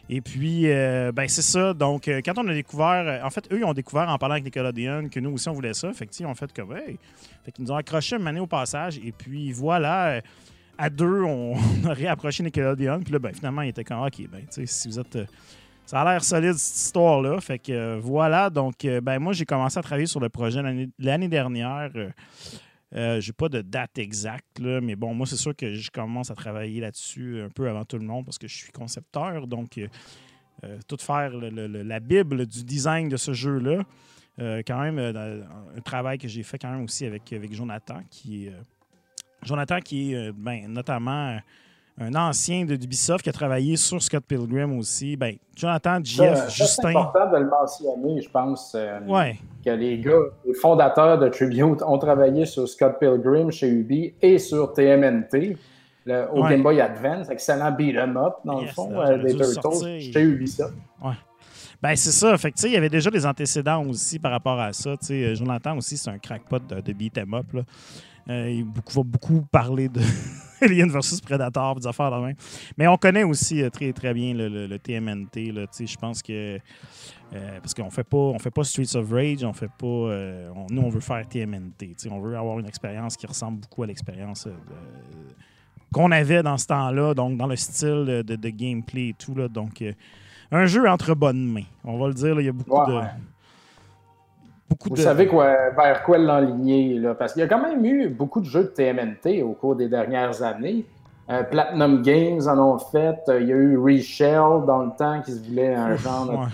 Et 0.08 0.20
puis, 0.20 0.64
ben 0.64 1.26
c'est 1.28 1.42
ça. 1.42 1.72
Donc, 1.72 2.06
quand 2.06 2.36
on 2.36 2.46
a 2.48 2.52
découvert, 2.52 3.24
en 3.24 3.30
fait, 3.30 3.50
eux, 3.50 3.58
ils 3.60 3.64
ont 3.64 3.72
découvert 3.72 4.08
en 4.10 4.18
parlant 4.18 4.34
avec 4.34 4.44
Nickelodeon 4.44 5.08
que 5.08 5.20
nous 5.20 5.30
aussi, 5.30 5.48
on 5.48 5.54
voulait 5.54 5.72
ça. 5.72 5.90
Fait 5.92 6.06
que, 6.06 6.12
ils 6.18 6.26
ont 6.26 6.34
fait 6.34 6.52
comme, 6.52 6.76
hey. 6.76 6.98
Fait 7.44 7.52
qu'ils 7.52 7.64
nous 7.64 7.70
ont 7.70 7.76
accroché 7.76 8.16
une 8.16 8.26
année 8.26 8.40
au 8.40 8.46
passage. 8.46 8.98
Et 8.98 9.12
puis, 9.12 9.52
voilà, 9.52 10.20
à 10.82 10.90
deux, 10.90 11.22
on, 11.24 11.54
a 11.84 11.92
réapproché 11.92 12.42
Nickelodeon. 12.42 13.00
Puis 13.02 13.12
là, 13.12 13.18
ben, 13.20 13.32
finalement, 13.32 13.62
il 13.62 13.68
était 13.68 13.84
comme, 13.84 14.02
OK, 14.02 14.28
ben, 14.28 14.44
si 14.50 14.88
vous 14.88 14.98
êtes. 14.98 15.16
Euh, 15.16 15.26
ça 15.86 16.00
a 16.00 16.12
l'air 16.12 16.24
solide, 16.24 16.54
cette 16.54 16.86
histoire-là. 16.86 17.40
Fait 17.40 17.58
que 17.58 17.72
euh, 17.72 18.00
voilà. 18.00 18.50
Donc, 18.50 18.84
euh, 18.84 19.00
ben, 19.00 19.18
moi, 19.18 19.32
j'ai 19.32 19.44
commencé 19.44 19.78
à 19.78 19.82
travailler 19.82 20.06
sur 20.06 20.20
le 20.20 20.28
projet 20.28 20.60
l'année 20.98 21.28
dernière. 21.28 21.90
J'ai 22.92 23.32
pas 23.32 23.48
de 23.48 23.62
date 23.62 23.98
exacte, 23.98 24.60
mais 24.60 24.96
bon, 24.96 25.14
moi, 25.14 25.26
c'est 25.26 25.36
sûr 25.36 25.56
que 25.56 25.72
je 25.72 25.90
commence 25.90 26.30
à 26.30 26.34
travailler 26.34 26.80
là-dessus 26.80 27.40
un 27.40 27.48
peu 27.48 27.68
avant 27.68 27.84
tout 27.84 27.96
le 27.96 28.04
monde 28.04 28.24
parce 28.24 28.38
que 28.38 28.46
je 28.46 28.54
suis 28.54 28.72
concepteur. 28.72 29.46
Donc, 29.46 29.80
tout 30.86 30.98
faire 30.98 31.32
la 31.34 32.00
bible 32.00 32.46
du 32.46 32.64
design 32.64 33.08
de 33.08 33.16
ce 33.16 33.32
jeu-là. 33.32 33.82
Quand 34.38 34.80
même, 34.82 34.98
un 34.98 35.80
travail 35.80 36.18
que 36.18 36.28
j'ai 36.28 36.42
fait 36.42 36.58
quand 36.58 36.70
même 36.70 36.84
aussi 36.84 37.06
avec, 37.06 37.32
avec 37.32 37.54
Jonathan, 37.54 38.02
qui 38.10 38.48
est, 38.48 38.52
Jonathan, 39.44 39.78
qui 39.80 40.12
est 40.12 40.16
euh, 40.28 40.32
ben, 40.36 40.66
notamment 40.68 41.30
euh, 41.30 41.38
un 42.00 42.14
ancien 42.14 42.64
de 42.64 42.76
d'Ubisoft 42.76 43.22
qui 43.22 43.28
a 43.28 43.32
travaillé 43.32 43.76
sur 43.76 44.02
Scott 44.02 44.24
Pilgrim 44.26 44.78
aussi. 44.78 45.16
Ben, 45.16 45.34
Jonathan, 45.56 45.98
JF, 46.02 46.16
ça, 46.34 46.48
C'est 46.48 46.62
Justin. 46.64 46.88
important 46.90 47.30
de 47.30 47.36
le 47.38 47.48
mentionner, 47.50 48.20
je 48.22 48.28
pense. 48.30 48.74
euh, 48.74 49.00
Ouais, 49.06 49.36
que 49.64 49.70
les 49.70 49.98
gars, 49.98 50.18
les 50.46 50.54
fondateurs 50.54 51.18
de 51.18 51.28
Tribute 51.28 51.82
ont 51.82 51.98
travaillé 51.98 52.46
sur 52.46 52.68
Scott 52.68 52.96
Pilgrim 52.98 53.50
chez 53.50 53.68
Ubi 53.68 54.14
et 54.22 54.38
sur 54.38 54.72
TMNT, 54.72 55.56
le, 56.06 56.26
au 56.32 56.42
Ouais. 56.42 56.50
Game 56.50 56.62
Boy 56.62 56.80
Advance, 56.80 57.28
excellent 57.30 57.70
beat 57.72 57.96
'em 57.96 58.16
up, 58.16 58.34
dans 58.44 58.58
Yes, 58.60 58.68
le 58.68 58.74
fond, 58.74 59.00
euh, 59.00 59.18
dû 59.18 59.24
des 59.24 59.32
le 59.34 59.52
Turtles 59.54 60.00
chez 60.00 60.22
Ubisoft. 60.22 60.74
Ben, 61.82 61.96
c'est 61.96 62.12
ça. 62.12 62.38
Fait 62.38 62.52
que, 62.52 62.64
il 62.66 62.72
y 62.72 62.76
avait 62.76 62.88
déjà 62.88 63.10
des 63.10 63.26
antécédents 63.26 63.84
aussi 63.84 64.20
par 64.20 64.30
rapport 64.30 64.60
à 64.60 64.72
ça. 64.72 64.94
Jonathan 65.34 65.76
aussi, 65.76 65.96
c'est 65.96 66.10
un 66.10 66.18
crackpot 66.18 66.60
de, 66.60 66.80
de 66.80 66.92
beat 66.92 67.18
'em 67.18 67.34
up. 67.34 67.46
Là. 67.52 67.62
Euh, 68.30 68.50
il 68.50 68.64
va 68.64 69.02
beaucoup 69.02 69.42
parler 69.50 69.88
de 69.88 70.00
Alien 70.60 70.88
vs 70.90 71.20
Predator, 71.20 71.74
des 71.80 71.86
affaires 71.86 72.10
de 72.10 72.24
même. 72.24 72.36
Mais 72.78 72.86
on 72.86 72.96
connaît 72.96 73.24
aussi 73.24 73.62
euh, 73.62 73.68
très, 73.70 73.92
très 73.92 74.14
bien 74.14 74.32
le, 74.34 74.48
le- 74.48 74.66
le 74.68 74.78
TMNT. 74.78 75.52
Je 75.86 75.96
pense 75.96 76.22
que. 76.22 76.58
euh, 77.34 77.58
parce 77.60 77.74
qu'on 77.74 77.90
fait 77.90 78.04
pas 78.04 78.16
on 78.16 78.38
fait 78.38 78.50
pas 78.50 78.62
Streets 78.62 78.94
of 78.96 79.10
Rage, 79.10 79.42
on 79.44 79.52
fait 79.52 79.70
pas. 79.76 79.86
euh, 79.86 80.50
on- 80.54 80.66
nous, 80.70 80.82
on 80.82 80.88
veut 80.88 81.00
faire 81.00 81.26
TMNT. 81.28 81.96
On 82.10 82.20
veut 82.20 82.36
avoir 82.36 82.58
une 82.60 82.66
expérience 82.66 83.16
qui 83.16 83.26
ressemble 83.26 83.60
beaucoup 83.60 83.82
à 83.82 83.86
l'expérience 83.86 84.46
qu'on 85.92 86.10
avait 86.10 86.42
dans 86.42 86.56
ce 86.56 86.66
temps-là, 86.68 87.12
donc 87.14 87.36
dans 87.36 87.46
le 87.46 87.56
style 87.56 88.22
de, 88.24 88.48
gameplay 88.48 89.08
et 89.08 89.14
tout. 89.14 89.34
Là, 89.34 89.48
donc. 89.48 89.82
un 90.50 90.66
jeu 90.66 90.88
entre 90.88 91.14
bonnes 91.14 91.44
mains. 91.46 91.64
On 91.84 91.98
va 91.98 92.08
le 92.08 92.14
dire, 92.14 92.38
il 92.40 92.46
y 92.46 92.48
a 92.48 92.52
beaucoup 92.52 92.78
Ouais, 92.78 92.86
de. 92.86 92.92
ouais. 92.92 93.08
Beaucoup 94.72 94.88
Vous 94.90 94.96
de. 94.96 95.00
savez 95.02 95.26
quoi, 95.26 95.70
vers 95.76 96.02
quoi 96.02 96.16
l'enligner, 96.18 96.98
là, 96.98 97.14
parce 97.14 97.34
qu'il 97.34 97.40
y 97.40 97.44
a 97.44 97.48
quand 97.48 97.60
même 97.62 97.84
eu 97.84 98.08
beaucoup 98.08 98.40
de 98.40 98.46
jeux 98.46 98.64
de 98.64 98.68
TMNT 98.68 99.42
au 99.42 99.52
cours 99.52 99.76
des 99.76 99.88
dernières 99.88 100.42
années. 100.42 100.84
Euh, 101.30 101.42
Platinum 101.42 102.00
Games 102.02 102.40
en 102.48 102.58
ont 102.58 102.78
fait. 102.78 103.18
Euh, 103.28 103.40
Il 103.40 103.48
y 103.48 103.52
a 103.52 103.56
eu 103.56 103.76
Reshell 103.78 104.64
dans 104.66 104.84
le 104.84 104.90
temps 104.98 105.20
qui 105.22 105.32
se 105.32 105.46
voulait 105.46 105.74
un 105.74 105.94
genre 105.96 106.26
de 106.26 106.32
Ouais. 106.32 106.46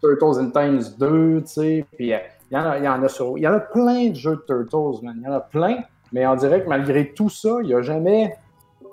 Turtles 0.00 0.40
in 0.40 0.50
Times 0.50 0.82
2, 0.98 1.40
tu 1.42 1.46
sais. 1.48 1.86
Puis 1.96 2.12
euh, 2.14 2.18
il 2.50 2.54
y, 2.56 2.60
en 2.60 2.64
a- 2.64 2.78
il 2.78 2.84
y 2.84 2.88
en 2.88 3.02
a 3.02 3.08
sur. 3.08 3.36
Il 3.36 3.42
y 3.42 3.48
en 3.48 3.52
a 3.54 3.60
plein 3.60 4.08
de 4.10 4.14
jeux 4.14 4.36
de 4.36 4.42
Turtles, 4.46 5.04
man. 5.04 5.14
Il 5.18 5.24
y 5.24 5.28
en 5.28 5.32
a 5.32 5.40
plein. 5.40 5.78
Mais 6.12 6.26
on 6.26 6.34
dirait 6.36 6.62
que 6.62 6.68
malgré 6.68 7.12
tout 7.12 7.28
ça, 7.28 7.58
il 7.62 7.66
n'y 7.68 7.74
a 7.74 7.82
jamais 7.82 8.34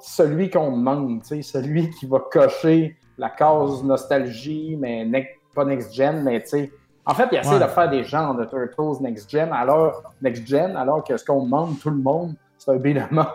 celui 0.01 0.49
qu'on 0.49 0.71
demande, 0.71 1.21
tu 1.21 1.27
sais, 1.27 1.41
celui 1.43 1.89
qui 1.91 2.05
va 2.07 2.19
cocher 2.31 2.95
la 3.17 3.29
case 3.29 3.83
nostalgie, 3.83 4.75
mais 4.79 5.05
ne- 5.05 5.19
pas 5.53 5.65
next-gen, 5.65 6.23
mais 6.23 6.41
tu 6.41 6.49
sais. 6.49 6.71
En 7.10 7.13
fait, 7.15 7.28
il 7.32 7.39
essaie 7.39 7.50
Ouais. 7.56 7.60
de 7.60 7.65
faire 7.65 7.89
des 7.89 8.04
genres 8.04 8.36
de 8.36 8.45
Turtles 8.45 9.02
next-gen, 9.02 9.52
alors, 9.52 10.04
next-gen, 10.22 10.76
alors 10.78 11.04
que 11.04 11.17
ce 11.17 11.26
qu'on 11.26 11.43
demande 11.43 11.80
tout 11.80 11.89
le 11.89 11.98
monde, 11.98 12.34
c'est 12.60 12.72
un 12.72 12.76
beat'em 12.76 13.17
up 13.17 13.28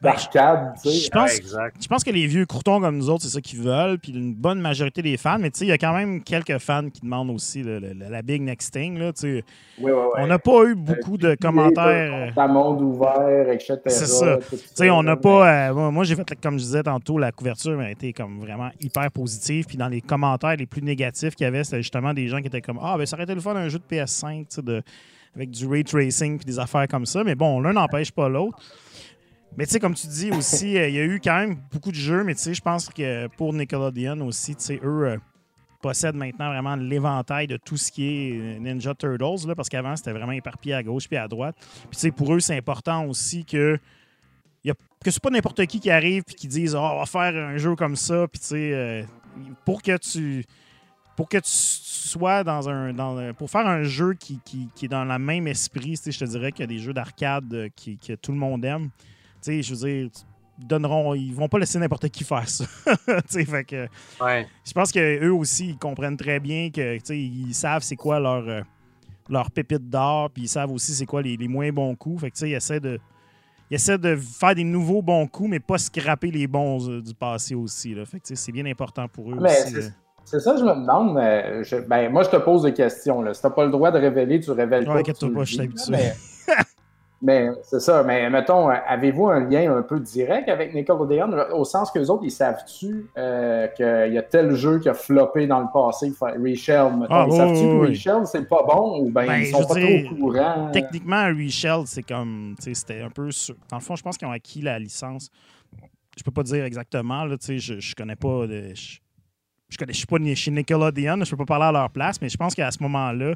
Ben, 0.00 0.10
d'arcade, 0.10 0.72
tu 0.82 0.88
Je 0.90 0.94
sais. 0.94 1.10
pense, 1.10 1.30
Ouais, 1.30 1.36
exact. 1.36 1.76
je 1.82 1.86
pense 1.88 2.02
que 2.02 2.10
les 2.10 2.26
vieux 2.26 2.46
croutons 2.46 2.80
comme 2.80 2.96
nous 2.96 3.08
autres, 3.10 3.22
c'est 3.22 3.28
ça 3.28 3.40
qu'ils 3.40 3.60
veulent, 3.60 3.98
puis 3.98 4.12
une 4.12 4.34
bonne 4.34 4.60
majorité 4.60 5.02
des 5.02 5.16
fans, 5.16 5.38
mais 5.38 5.50
tu 5.50 5.58
sais, 5.60 5.64
il 5.66 5.68
y 5.68 5.72
a 5.72 5.78
quand 5.78 5.92
même 5.94 6.22
quelques 6.22 6.58
fans 6.58 6.88
qui 6.88 7.02
demandent 7.02 7.30
aussi 7.30 7.62
le- 7.62 7.78
le- 7.78 7.92
la 8.10 8.22
big 8.22 8.42
next 8.42 8.72
thing. 8.72 8.98
Là, 8.98 9.12
tu 9.12 9.20
sais. 9.20 9.44
Oui, 9.78 9.90
oui, 9.90 9.92
oui. 9.92 10.10
On 10.18 10.26
n'a 10.26 10.38
pas 10.38 10.64
eu 10.64 10.74
beaucoup 10.74 11.16
de 11.18 11.34
commentaires. 11.34 12.32
Un 12.36 12.48
monde 12.48 12.80
ouvert, 12.82 13.48
etc. 13.50 13.78
C'est 13.86 14.06
ça. 14.06 14.38
Tu 14.50 14.56
sais, 14.74 14.90
on 14.90 15.02
n'a 15.02 15.16
pas. 15.16 15.70
euh, 15.70 15.90
moi, 15.90 16.04
j'ai 16.04 16.16
fait, 16.16 16.24
comme 16.42 16.58
je 16.58 16.64
disais 16.64 16.82
tantôt, 16.82 17.18
la 17.18 17.30
couverture 17.32 17.78
a 17.80 17.90
été 17.90 18.12
comme 18.12 18.40
vraiment 18.40 18.70
hyper 18.80 19.10
positive. 19.10 19.66
Puis 19.66 19.76
dans 19.76 19.88
les 19.88 20.00
commentaires 20.00 20.56
les 20.56 20.66
plus 20.66 20.82
négatifs 20.82 21.34
qu'il 21.34 21.44
y 21.44 21.48
avait, 21.48 21.64
c'était 21.64 21.78
justement 21.82 22.12
des 22.14 22.28
gens 22.28 22.40
qui 22.40 22.46
étaient 22.46 22.60
comme 22.62 22.78
Ah, 22.82 22.96
ben 22.96 23.06
ça 23.06 23.16
aurait 23.16 23.24
été 23.24 23.34
le 23.34 23.40
fun 23.40 23.54
un 23.56 23.68
jeu 23.68 23.78
de 23.78 23.84
PS5, 23.84 24.40
tu 24.40 24.46
sais, 24.56 24.62
de, 24.62 24.82
avec 25.34 25.50
du 25.50 25.66
ray 25.66 25.84
tracing 25.84 26.38
puis 26.38 26.46
des 26.46 26.58
affaires 26.58 26.86
comme 26.88 27.06
ça. 27.06 27.24
Mais 27.24 27.34
bon, 27.34 27.60
l'un 27.60 27.72
n'empêche 27.72 28.10
pas 28.12 28.28
l'autre. 28.28 28.58
Mais 29.56 29.66
tu 29.66 29.72
sais, 29.72 29.80
comme 29.80 29.94
tu 29.94 30.06
dis 30.06 30.30
aussi, 30.30 30.78
euh, 30.78 30.88
il 30.88 30.94
y 30.94 30.98
a 30.98 31.04
eu 31.04 31.20
quand 31.22 31.36
même 31.36 31.58
beaucoup 31.70 31.90
de 31.90 31.96
jeux, 31.96 32.24
mais 32.24 32.34
tu 32.34 32.40
sais, 32.40 32.54
je 32.54 32.62
pense 32.62 32.88
que 32.88 33.26
pour 33.36 33.52
Nickelodeon 33.52 34.20
aussi, 34.22 34.56
tu 34.56 34.64
sais, 34.64 34.80
eux 34.82 35.08
euh, 35.08 35.18
possèdent 35.82 36.14
maintenant 36.14 36.48
vraiment 36.48 36.74
l'éventail 36.74 37.46
de 37.48 37.58
tout 37.58 37.76
ce 37.76 37.92
qui 37.92 38.06
est 38.06 38.32
euh, 38.32 38.58
Ninja 38.58 38.94
Turtles, 38.94 39.46
là, 39.46 39.54
parce 39.54 39.68
qu'avant, 39.68 39.94
c'était 39.94 40.12
vraiment 40.12 40.32
éparpillé 40.32 40.74
à 40.74 40.82
gauche 40.82 41.06
puis 41.06 41.18
à 41.18 41.28
droite. 41.28 41.54
Puis 41.58 41.90
tu 41.92 41.98
sais, 41.98 42.10
pour 42.10 42.32
eux, 42.34 42.40
c'est 42.40 42.56
important 42.56 43.04
aussi 43.04 43.44
que 43.44 43.78
y 44.64 44.70
a, 44.70 44.74
que 45.04 45.20
pas 45.20 45.30
n'importe 45.30 45.66
qui 45.66 45.80
qui 45.80 45.90
arrive 45.90 46.22
puis 46.24 46.34
qui 46.34 46.48
dise 46.48 46.74
Ah, 46.74 46.94
on 46.94 47.00
va 47.00 47.06
faire 47.06 47.36
un 47.36 47.58
jeu 47.58 47.74
comme 47.74 47.96
ça 47.96 48.26
puis 48.28 48.40
tu 48.40 48.46
sais 48.46 49.06
pour 49.64 49.82
que 49.82 49.96
tu 49.96 50.44
pour 51.22 51.28
que 51.28 51.36
tu 51.38 51.50
sois 51.50 52.42
dans 52.42 52.68
un 52.68 52.92
dans 52.92 53.16
un- 53.16 53.32
pour 53.32 53.48
faire 53.48 53.64
un 53.66 53.84
jeu 53.84 54.14
qui, 54.14 54.40
qui, 54.44 54.68
qui 54.74 54.86
est 54.86 54.88
dans 54.88 55.04
le 55.04 55.18
même 55.20 55.46
esprit 55.46 55.90
tu 55.92 55.96
sais, 55.96 56.10
je 56.12 56.18
te 56.18 56.24
dirais 56.24 56.50
qu'il 56.50 56.62
y 56.62 56.64
a 56.64 56.66
des 56.66 56.78
jeux 56.78 56.92
d'arcade 56.92 57.52
euh, 57.54 57.68
qui, 57.76 57.96
que 57.96 58.14
tout 58.14 58.32
le 58.32 58.38
monde 58.38 58.64
aime 58.64 58.90
tu 59.40 59.52
sais 59.52 59.62
je 59.62 59.74
veux 59.74 59.86
dire 59.86 60.10
ils 60.58 60.66
donneront 60.66 61.14
ils 61.14 61.32
vont 61.32 61.46
pas 61.48 61.60
laisser 61.60 61.78
n'importe 61.78 62.08
qui 62.08 62.24
faire 62.24 62.48
ça 62.48 62.64
tu 62.86 63.12
sais 63.28 63.44
fait 63.44 63.62
que 63.64 63.86
Ouais. 64.20 64.48
je 64.64 64.72
pense 64.72 64.90
qu'eux 64.90 65.30
aussi, 65.32 65.68
ils 65.70 65.78
comprennent 65.78 66.16
très 66.16 66.40
bien 66.40 66.70
que, 66.70 66.96
tu 66.96 67.00
sais, 67.04 67.18
ils 67.20 67.54
savent 67.54 67.82
c'est 67.84 67.96
quoi 67.96 68.18
leur, 68.18 68.48
euh, 68.48 68.62
leur 69.28 69.50
pépite 69.52 69.88
d'or, 69.88 70.28
puis 70.30 70.42
ils 70.44 70.48
savent 70.48 70.72
aussi 70.72 70.92
c'est 70.92 71.06
quoi 71.06 71.22
les, 71.22 71.36
les 71.36 71.48
moins 71.48 71.70
bons 71.70 71.94
coups. 71.94 72.20
Fait 72.20 72.30
que, 72.30 72.34
tu 72.36 72.40
sais, 72.40 72.50
ils 72.50 72.54
essaient 72.54 72.80
de, 72.80 72.98
ils 73.70 73.74
essaient 73.76 73.96
de 73.98 74.14
faire 74.16 74.54
des 74.54 74.64
nouveaux 74.64 75.00
bons 75.02 75.26
coups, 75.26 75.48
mais 75.50 75.60
pas 75.60 75.78
scraper 75.78 76.30
les 76.30 76.46
bons 76.46 76.88
euh, 76.90 77.00
du 77.00 77.14
passé 77.14 77.54
aussi. 77.54 77.94
Là. 77.94 78.04
Fait 78.04 78.18
que, 78.20 78.26
tu 78.26 78.36
sais, 78.36 78.44
c'est 78.44 78.52
bien 78.52 78.66
important 78.66 79.08
pour 79.08 79.32
eux 79.32 79.38
Mais 79.40 79.62
aussi. 79.62 79.90
C'est- 80.24 80.40
ça, 80.40 80.56
je 80.56 80.64
me 80.64 80.74
demande. 80.74 81.14
mais 81.14 81.64
je- 81.64 81.76
ben, 81.76 82.10
moi, 82.10 82.22
je 82.22 82.30
te 82.30 82.36
pose 82.36 82.62
des 82.62 82.72
questions. 82.72 83.22
Là. 83.22 83.34
Si 83.34 83.40
tu 83.40 83.46
n'as 83.46 83.52
pas 83.52 83.64
le 83.64 83.70
droit 83.70 83.90
de 83.90 83.98
révéler, 83.98 84.40
tu 84.40 84.50
révèles 84.50 84.88
Ouais, 84.88 85.02
pas. 85.02 85.12
pas, 85.12 85.44
je 85.44 85.52
suis 85.52 85.60
habitué. 85.60 85.92
Mais, 85.92 86.12
mais 87.24 87.50
c'est 87.62 87.78
ça. 87.80 88.02
Mais 88.02 88.28
mettons, 88.30 88.68
euh, 88.68 88.74
avez-vous 88.86 89.28
un 89.28 89.48
lien 89.48 89.76
un 89.76 89.82
peu 89.82 90.00
direct 90.00 90.48
avec 90.48 90.74
Nickelodeon 90.74 91.30
au 91.54 91.64
sens 91.64 91.90
que 91.92 92.00
les 92.00 92.10
autres, 92.10 92.24
ils 92.24 92.32
savent-tu 92.32 93.06
euh, 93.16 93.68
qu'il 93.68 94.12
y 94.12 94.18
a 94.18 94.22
tel 94.22 94.54
jeu 94.56 94.80
qui 94.80 94.88
a 94.88 94.94
floppé 94.94 95.46
dans 95.46 95.60
le 95.60 95.66
passé, 95.72 96.12
Reshell, 96.20 96.96
mettons? 96.98 97.06
Ah, 97.14 97.24
ils 97.28 97.30
oui, 97.30 97.36
savent-tu 97.36 97.62
oui, 97.64 97.68
que 97.68 97.76
oui. 97.76 97.88
Reshell, 97.90 98.26
c'est 98.26 98.48
pas 98.48 98.64
bon 98.64 99.00
ou 99.02 99.10
ben, 99.10 99.26
Ben, 99.26 99.36
ils 99.36 99.46
sont 99.46 99.64
pas 99.64 99.74
dire, 99.74 100.04
trop 100.06 100.14
au 100.14 100.18
courant? 100.18 100.70
Techniquement, 100.72 101.26
Reshell, 101.26 101.82
c'est 101.86 102.02
comme. 102.02 102.56
C'était 102.58 103.02
un 103.02 103.10
peu. 103.10 103.30
sur- 103.30 103.54
Dans 103.70 103.76
le 103.76 103.82
fond, 103.82 103.94
je 103.94 104.02
pense 104.02 104.16
qu'ils 104.18 104.26
ont 104.26 104.32
acquis 104.32 104.62
la 104.62 104.78
licence. 104.80 105.30
Je 106.18 106.22
peux 106.24 106.30
pas 106.32 106.42
dire 106.42 106.64
exactement. 106.64 107.24
Là, 107.24 107.36
je, 107.40 107.56
je 107.78 107.94
connais 107.94 108.16
pas. 108.16 108.46
je, 108.48 108.98
je 109.72 109.78
connais, 109.78 109.92
je 109.92 109.98
suis 109.98 110.06
pas 110.06 110.18
chez 110.34 110.50
Nickelodeon, 110.50 111.24
je 111.24 111.30
peux 111.30 111.36
pas 111.38 111.46
parler 111.58 111.64
à 111.66 111.72
leur 111.72 111.90
place, 111.90 112.20
mais 112.20 112.28
je 112.28 112.36
pense 112.36 112.54
qu'à 112.54 112.70
ce 112.70 112.82
moment-là. 112.82 113.34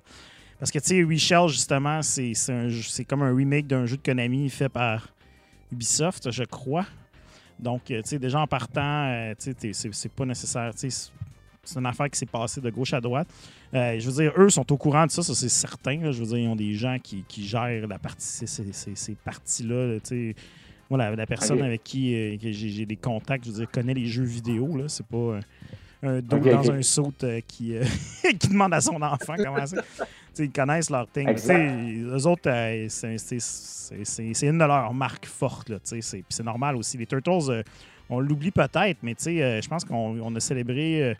Parce 0.59 0.71
que, 0.71 0.79
tu 0.79 0.87
sais, 0.87 1.03
Reshell, 1.03 1.49
justement, 1.49 2.01
c'est 2.03 3.05
comme 3.09 3.23
un 3.23 3.35
remake 3.35 3.67
d'un 3.67 3.85
jeu 3.87 3.97
de 3.97 4.03
Konami 4.03 4.49
fait 4.49 4.69
par 4.69 5.09
Ubisoft, 5.73 6.31
je 6.31 6.45
crois. 6.45 6.87
Donc, 7.59 7.91
euh, 7.91 8.03
tu 8.03 8.11
sais, 8.11 8.19
déjà 8.19 8.41
en 8.41 8.47
partant, 8.47 9.07
euh, 9.09 9.35
tu 9.39 9.55
sais, 9.73 9.89
c'est 9.93 10.13
pas 10.13 10.25
nécessaire. 10.27 10.73
tu 10.75 10.91
sais, 10.91 11.11
c'est- 11.65 11.79
une 11.81 11.87
affaire 11.87 12.09
qui 12.09 12.17
s'est 12.19 12.27
passée 12.27 12.61
de 12.61 12.71
gauche 12.71 12.93
à 12.95 13.01
droite. 13.01 13.27
Euh, 13.75 13.99
je 13.99 14.09
veux 14.09 14.23
dire, 14.23 14.33
eux 14.39 14.49
sont 14.51 14.71
au 14.73 14.77
courant 14.77 15.05
de 15.05 15.11
ça, 15.11 15.23
ça 15.25 15.35
c'est 15.35 15.49
certain. 15.49 15.99
là. 15.99 16.13
Je 16.13 16.21
veux 16.21 16.27
dire, 16.27 16.39
ils 16.39 16.47
ont 16.49 16.55
des 16.55 16.75
gens 16.75 16.97
qui, 17.03 17.25
qui 17.27 17.45
gèrent 17.45 17.89
la 17.89 17.99
partie, 17.99 18.25
ces, 18.25 18.47
ces- 18.47 18.73
ces- 18.73 18.95
ces 18.95 19.15
parties-là. 19.17 19.87
là. 19.95 20.33
Moi, 20.89 20.99
la, 20.99 21.17
la 21.17 21.27
personne 21.27 21.61
avec 21.63 21.83
qui 21.83 22.15
euh, 22.15 22.37
j'ai 22.41 22.87
des 22.87 22.95
contacts, 22.95 23.45
je 23.47 23.51
veux 23.51 23.57
dire, 23.59 23.71
connaît 23.71 23.95
les 23.95 24.07
jeux 24.07 24.23
vidéo. 24.23 24.77
là. 24.77 24.85
C'est 24.87 25.05
pas 25.07 25.17
euh, 25.17 25.41
un 26.03 26.21
dos 26.21 26.39
dans 26.39 26.71
un 26.71 26.83
saut 26.83 27.13
euh, 27.25 27.41
qui, 27.47 27.77
euh, 27.77 27.85
qui 28.39 28.49
demande 28.49 28.75
à 28.75 28.81
son 28.81 29.01
enfant 29.03 29.35
comment 29.43 29.67
ça. 29.67 29.77
Ils 30.39 30.51
connaissent 30.51 30.91
leur 30.91 31.07
thing. 31.09 31.29
Eux 31.31 32.27
autres, 32.27 32.49
euh, 32.51 32.87
c'est- 32.89 34.47
une 34.47 34.59
de 34.59 34.65
leurs 34.65 34.93
marques 34.93 35.27
fortes. 35.27 35.71
là, 35.71 35.79
tu 35.79 36.01
sais, 36.03 36.23
C'est 36.29 36.45
normal 36.45 36.77
aussi. 36.77 36.99
Les 36.99 37.07
Turtles, 37.07 37.51
euh, 37.51 37.63
on 38.11 38.21
l'oublie 38.21 38.51
peut-être, 38.51 38.99
mais 39.03 39.15
tu 39.15 39.23
sais, 39.25 39.43
euh, 39.43 39.61
je 39.63 39.69
pense 39.69 39.85
qu'on 39.85 40.19
on 40.23 40.35
a 40.37 40.41
célébré. 40.41 41.03
euh, 41.03 41.15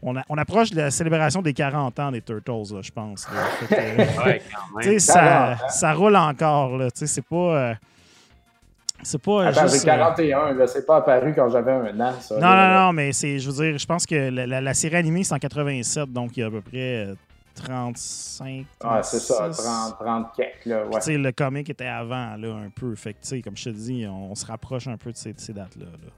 on, 0.00 0.16
a- 0.16 0.22
on 0.28 0.38
approche 0.38 0.70
de 0.70 0.76
la 0.76 0.90
célébration 0.90 1.42
des 1.42 1.52
40 1.52 1.98
ans 1.98 2.10
des 2.12 2.22
Turtles, 2.22 2.72
là, 2.74 2.80
je 2.82 2.90
pense. 2.90 3.26
là. 3.30 3.44
Fait 3.66 3.66
que, 3.66 3.74
euh, 3.74 3.96
Ouais, 4.24 4.42
quand 4.50 4.80
tu 4.80 4.88
même. 4.88 4.98
sais, 5.00 5.12
ça, 5.12 5.20
40 5.20 5.60
ans. 5.62 5.68
ça 5.68 5.92
roule 5.92 6.16
encore. 6.16 6.78
là. 6.78 6.90
Tu 6.90 7.00
sais, 7.00 7.06
C'est 7.06 7.22
pas. 7.26 7.36
euh, 7.36 7.74
c'est 9.02 9.22
pas. 9.22 9.30
euh, 9.32 9.46
Attends, 9.48 9.62
j'ai 9.62 9.68
juste, 9.68 9.84
euh, 9.88 9.90
41, 9.96 10.52
là, 10.54 10.66
c'est 10.66 10.84
pas 10.86 10.96
apparu 10.98 11.32
quand 11.34 11.48
j'avais 11.50 11.72
un 11.72 12.00
an, 12.00 12.12
ça. 12.20 12.34
non, 12.36 12.40
là. 12.40 12.74
non, 12.80 12.86
non, 12.86 12.92
mais 12.92 13.12
c'est, 13.12 13.38
je 13.38 13.50
veux 13.50 13.64
dire, 13.64 13.78
je 13.78 13.86
pense 13.86 14.04
que 14.06 14.30
la, 14.30 14.46
la- 14.46 14.60
la 14.60 14.74
série 14.74 14.96
animée, 14.96 15.24
c'est 15.24 15.34
en 15.34 15.38
87, 15.38 16.12
donc 16.12 16.36
il 16.36 16.40
y 16.40 16.42
a 16.42 16.46
à 16.46 16.50
peu 16.50 16.60
près 16.60 17.06
euh, 17.06 17.14
35. 17.54 18.66
Ah, 18.84 19.02
c'est 19.02 19.18
ça, 19.18 19.34
36. 19.50 19.62
30, 19.64 19.98
30 19.98 20.26
quelques, 20.36 20.64
là, 20.66 20.80
Puis, 20.82 20.94
ouais. 20.94 21.00
tu 21.00 21.06
sais, 21.06 21.18
le 21.18 21.32
comic 21.32 21.68
était 21.70 21.86
avant, 21.86 22.36
là, 22.36 22.54
un 22.54 22.70
peu. 22.70 22.94
Fait 22.94 23.14
que, 23.14 23.20
tu 23.20 23.28
sais, 23.28 23.42
comme 23.42 23.56
je 23.56 23.64
te 23.64 23.68
dis, 23.70 24.06
on, 24.08 24.30
on 24.30 24.34
se 24.34 24.46
rapproche 24.46 24.86
un 24.88 24.96
peu 24.96 25.10
de 25.12 25.16
ces, 25.16 25.32
de 25.32 25.40
ces 25.40 25.52
dates-là. 25.52 25.86
là. 25.86 26.10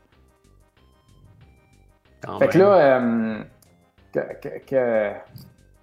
Fait 2.39 2.49
que 2.49 2.59
là, 2.59 2.99
euh, 3.01 3.43
que, 4.13 4.21
que- 4.43 4.59
que- 4.67 5.13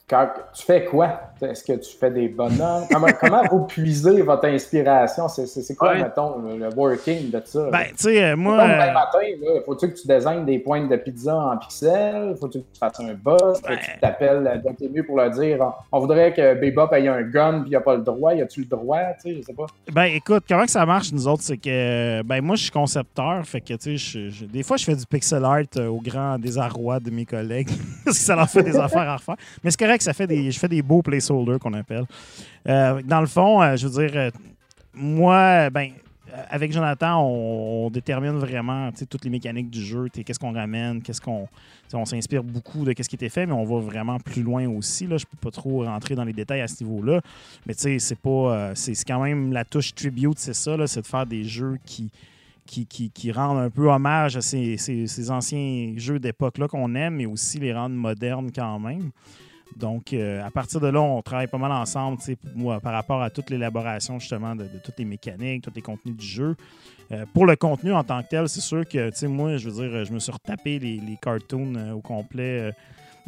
quand, 0.09 0.29
tu 0.53 0.63
fais 0.63 0.85
quoi? 0.85 1.19
Est-ce 1.41 1.63
que 1.63 1.73
tu 1.73 1.97
fais 1.97 2.09
des 2.09 2.29
bonhommes? 2.29 2.85
Comment, 2.89 3.07
comment 3.19 3.43
vous 3.51 3.65
puisez 3.65 4.21
votre 4.21 4.45
inspiration? 4.45 5.27
C'est 5.27 5.75
quoi, 5.75 5.95
mettons, 5.95 6.39
le 6.39 6.69
working 6.73 7.29
de 7.29 7.41
ça? 7.43 7.69
Ben, 7.71 7.83
tu 7.89 7.95
sais, 7.97 8.23
euh, 8.23 8.35
moi. 8.37 8.57
Comme 8.57 8.71
euh, 8.71 8.93
matin, 8.93 9.61
faut-tu 9.65 9.89
que 9.89 9.99
tu 9.99 10.07
désignes 10.07 10.45
des 10.45 10.59
pointes 10.59 10.89
de 10.89 10.95
pizza 10.95 11.35
en 11.35 11.57
pixels? 11.57 12.35
Faut-tu 12.39 12.59
que 12.59 12.65
tu 12.73 12.79
fasses 12.79 12.99
un 13.01 13.13
boss? 13.13 13.61
Ben... 13.61 13.73
Faut-tu 13.73 13.85
que 13.85 13.93
tu 13.93 13.99
t'appelles 13.99 14.61
euh, 14.65 14.73
t'es 14.77 14.87
mieux 14.87 15.05
pour 15.05 15.17
le 15.17 15.29
dire? 15.29 15.73
On, 15.91 15.99
voudrait 15.99 16.33
que 16.33 16.53
Bebop 16.55 16.93
ait 16.93 17.07
un 17.07 17.23
gun 17.23 17.61
puis 17.61 17.71
il 17.71 17.75
a 17.75 17.81
pas 17.81 17.95
le 17.95 18.03
droit. 18.03 18.33
Y 18.33 18.41
a-tu 18.41 18.61
le 18.61 18.67
droit? 18.67 18.99
Tu 19.21 19.33
sais, 19.33 19.35
je 19.35 19.41
sais 19.41 19.53
pas. 19.53 19.65
Ben, 19.91 20.05
écoute, 20.05 20.45
comment 20.47 20.63
que 20.63 20.71
ça 20.71 20.85
marche, 20.85 21.11
nous 21.11 21.27
autres? 21.27 21.43
C'est 21.43 21.57
que, 21.57 22.21
ben, 22.23 22.41
moi, 22.41 22.55
je 22.55 22.63
suis 22.63 22.71
concepteur. 22.71 23.45
Fait 23.45 23.61
que, 23.61 23.73
tu 23.73 23.97
sais, 23.97 24.29
des 24.47 24.63
fois, 24.63 24.77
je 24.77 24.85
fais 24.85 24.95
du 24.95 25.05
pixel 25.05 25.43
art 25.43 25.57
au 25.77 25.99
grand 25.99 26.39
désarroi 26.39 26.99
de 27.01 27.11
mes 27.11 27.25
collègues. 27.25 27.69
parce 28.05 28.17
que 28.19 28.23
ça 28.23 28.35
leur 28.35 28.49
fait 28.49 28.63
des 28.63 28.77
affaires 28.77 29.09
à 29.09 29.17
refaire. 29.17 29.35
Mais 29.63 29.71
c'est 29.71 29.79
correct, 29.79 29.96
ça 30.03 30.13
fait 30.13 30.27
des, 30.27 30.51
je 30.51 30.59
fais 30.59 30.67
des 30.67 30.81
beaux 30.81 31.01
placeholders 31.01 31.59
qu'on 31.59 31.73
appelle. 31.73 32.05
Euh, 32.67 33.01
dans 33.03 33.21
le 33.21 33.27
fond, 33.27 33.61
euh, 33.61 33.75
je 33.75 33.87
veux 33.87 34.05
dire, 34.05 34.11
euh, 34.15 34.31
moi, 34.93 35.69
ben, 35.69 35.91
avec 36.49 36.71
Jonathan, 36.71 37.23
on, 37.23 37.89
détermine 37.89 38.33
vraiment 38.33 38.89
toutes 39.09 39.23
les 39.23 39.29
mécaniques 39.29 39.69
du 39.69 39.81
jeu, 39.81 40.07
qu'est-ce 40.09 40.39
qu'on 40.39 40.53
ramène, 40.53 41.01
qu'est-ce 41.01 41.21
qu'on. 41.21 41.47
On 41.93 42.03
s'inspire 42.03 42.43
beaucoup 42.43 42.83
de 42.83 42.93
ce 43.01 43.07
qui 43.07 43.15
était 43.15 43.29
fait, 43.29 43.45
mais 43.45 43.53
on 43.53 43.63
va 43.63 43.79
vraiment 43.79 44.19
plus 44.19 44.43
loin 44.43 44.67
aussi. 44.67 45.07
Là. 45.07 45.15
Je 45.15 45.25
peux 45.25 45.37
pas 45.37 45.51
trop 45.51 45.85
rentrer 45.85 46.15
dans 46.15 46.25
les 46.25 46.33
détails 46.33 46.59
à 46.59 46.67
ce 46.67 46.83
niveau-là. 46.83 47.21
Mais 47.65 47.73
c'est 47.73 48.19
pas. 48.19 48.73
c'est 48.75 48.93
quand 49.05 49.23
même 49.23 49.53
la 49.53 49.63
touche 49.63 49.95
tribute, 49.95 50.37
c'est 50.37 50.53
ça, 50.53 50.75
c'est 50.85 51.01
de 51.01 51.07
faire 51.07 51.25
des 51.25 51.43
jeux 51.43 51.77
qui. 51.85 52.11
Qui, 52.65 52.85
qui, 52.85 53.31
rendent 53.31 53.59
un 53.59 53.69
peu 53.69 53.89
hommage 53.89 54.35
à 54.35 54.41
ces, 54.41 54.75
ces 54.75 55.31
anciens 55.31 55.93
jeux 55.95 56.19
d'époque-là 56.19 56.67
qu'on 56.67 56.95
aime, 56.95 57.15
mais 57.15 57.25
aussi 57.25 57.59
les 57.59 57.71
rendre 57.73 57.95
modernes 57.95 58.51
quand 58.53 58.77
même. 58.77 59.11
Donc, 59.75 60.13
euh, 60.13 60.43
à 60.43 60.49
partir 60.49 60.79
de 60.79 60.87
là, 60.87 61.01
on 61.01 61.21
travaille 61.21 61.47
pas 61.47 61.57
mal 61.57 61.71
ensemble 61.71 62.17
moi, 62.55 62.79
par 62.79 62.93
rapport 62.93 63.21
à 63.21 63.29
toute 63.29 63.49
l'élaboration 63.49 64.19
justement 64.19 64.55
de, 64.55 64.67
toutes 64.83 64.97
les 64.97 65.05
mécaniques, 65.05 65.63
tous 65.63 65.73
les 65.75 65.81
contenus 65.81 66.15
du 66.15 66.25
jeu. 66.25 66.55
Euh, 67.11 67.25
pour 67.33 67.45
le 67.45 67.55
contenu 67.55 67.93
en 67.93 68.03
tant 68.03 68.21
que 68.23 68.27
tel, 68.27 68.49
c'est 68.49 68.61
sûr 68.61 68.87
que 68.87 69.27
moi, 69.27 69.57
je 69.57 69.69
veux 69.69 69.87
dire, 69.87 70.05
je 70.05 70.11
me 70.11 70.19
suis 70.19 70.31
retapé 70.31 70.79
les, 70.79 71.17
cartoons 71.21 71.75
euh, 71.75 71.91
au 71.93 72.01
complet. 72.01 72.71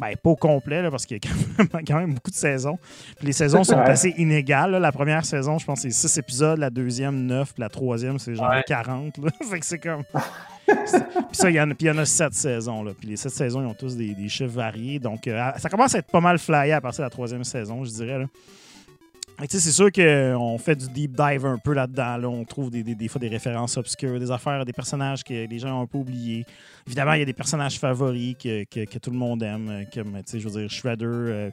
Ben, 0.00 0.16
pas 0.16 0.30
au 0.30 0.36
complet, 0.36 0.90
parce 0.90 1.04
qu'il 1.04 1.18
y 1.18 1.28
a 1.28 1.82
quand 1.86 1.98
même 1.98 2.14
beaucoup 2.14 2.30
de 2.30 2.36
saisons. 2.36 2.78
les 3.20 3.32
saisons 3.32 3.64
sont 3.64 3.76
assez 3.76 4.14
inégales. 4.16 4.70
La 4.72 4.92
première 4.92 5.26
saison, 5.26 5.58
je 5.58 5.66
pense, 5.66 5.80
c'est 5.80 5.90
6 5.90 6.16
épisodes. 6.18 6.58
La 6.58 6.70
deuxième, 6.70 7.26
9. 7.26 7.52
la 7.58 7.68
troisième, 7.68 8.18
c'est 8.18 8.34
genre 8.34 8.50
40. 8.66 9.14
fait 9.50 9.60
que 9.60 9.66
c'est 9.66 9.78
comme 9.78 10.02
puis 10.74 11.36
ça, 11.36 11.50
il 11.50 11.54
y, 11.54 11.84
y 11.84 11.90
en 11.90 11.98
a 11.98 12.04
sept 12.04 12.34
saisons. 12.34 12.82
Là. 12.82 12.92
Puis 12.98 13.08
les 13.08 13.16
sept 13.16 13.32
saisons, 13.32 13.62
ils 13.62 13.66
ont 13.66 13.74
tous 13.74 13.96
des, 13.96 14.28
chiffres 14.28 14.54
variés. 14.54 14.98
Donc, 14.98 15.26
euh, 15.26 15.50
ça 15.58 15.68
commence 15.68 15.94
à 15.94 15.98
être 15.98 16.10
pas 16.10 16.20
mal 16.20 16.38
flyé 16.38 16.72
à 16.72 16.80
partir 16.80 17.02
de 17.02 17.06
la 17.06 17.10
troisième 17.10 17.44
saison, 17.44 17.84
je 17.84 17.90
dirais. 17.90 18.18
Là. 18.18 18.26
C'est 19.48 19.72
sûr 19.72 19.90
qu'on 19.90 20.58
fait 20.58 20.76
du 20.76 20.88
deep 20.88 21.16
dive 21.16 21.46
un 21.46 21.56
peu 21.56 21.72
là-dedans. 21.72 22.16
Là. 22.18 22.28
On 22.28 22.44
trouve 22.44 22.70
des, 22.70 22.82
des, 22.82 23.08
fois 23.08 23.18
des 23.18 23.28
références 23.28 23.76
obscures, 23.78 24.18
des 24.18 24.30
affaires, 24.30 24.64
des 24.66 24.72
personnages 24.72 25.24
que 25.24 25.46
les 25.46 25.58
gens 25.58 25.78
ont 25.78 25.82
un 25.82 25.86
peu 25.86 25.98
oubliés. 25.98 26.44
Évidemment, 26.86 27.14
il 27.14 27.20
y 27.20 27.22
a 27.22 27.26
des 27.26 27.32
personnages 27.32 27.78
favoris 27.78 28.36
que, 28.36 28.64
que, 28.64 28.98
tout 28.98 29.10
le 29.10 29.16
monde 29.16 29.42
aime, 29.42 29.86
comme, 29.94 30.20
je 30.30 30.46
veux 30.46 30.60
dire, 30.60 30.70
Shredder, 30.70 31.06
euh, 31.06 31.50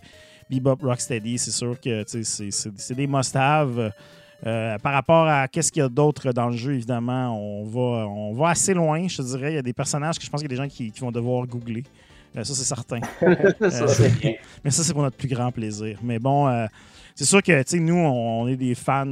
Bebop, 0.49 0.80
Rocksteady. 0.82 1.38
C'est 1.38 1.51
sûr 1.51 1.80
que 1.80 2.03
c'est 2.06 2.95
des 2.95 3.08
must-have. 3.08 3.93
Euh, 4.45 4.78
par 4.78 4.93
rapport 4.93 5.28
à 5.28 5.47
qu'est-ce 5.47 5.71
qu'il 5.71 5.82
y 5.82 5.86
a 5.86 5.89
d'autre 5.89 6.32
dans 6.32 6.47
le 6.47 6.56
jeu, 6.56 6.73
évidemment, 6.73 7.36
on 7.36 7.63
va, 7.65 8.08
on 8.08 8.34
va 8.34 8.50
assez 8.50 8.73
loin, 8.73 9.08
je 9.08 9.17
te 9.17 9.21
dirais. 9.23 9.54
Il 9.54 9.56
y 9.56 9.60
a 9.60 9.63
des 9.63 9.73
personnages 9.73 10.19
que 10.19 10.26
je 10.26 10.30
pense 10.30 10.41
qu'il 10.41 10.52
y 10.52 10.54
a 10.54 10.56
des 10.56 10.63
gens 10.63 10.69
qui, 10.69 10.93
vont 11.00 11.12
devoir 11.12 11.47
googler. 11.47 11.84
Euh, 12.36 12.43
ça, 12.43 12.54
c'est 12.54 12.63
certain. 12.63 13.00
Euh, 13.23 13.52
mais 14.63 14.71
ça, 14.71 14.84
c'est 14.84 14.93
pour 14.93 15.02
notre 15.02 15.17
plus 15.17 15.28
grand 15.28 15.52
plaisir. 15.52 15.97
Mais 16.04 16.19
bon, 16.19 16.47
c'est 17.17 17.25
sûr 17.25 17.41
que 17.41 17.77
nous, 17.77 17.95
on, 17.95 18.47
est 18.47 18.56
des 18.56 18.75
fans, 18.75 19.12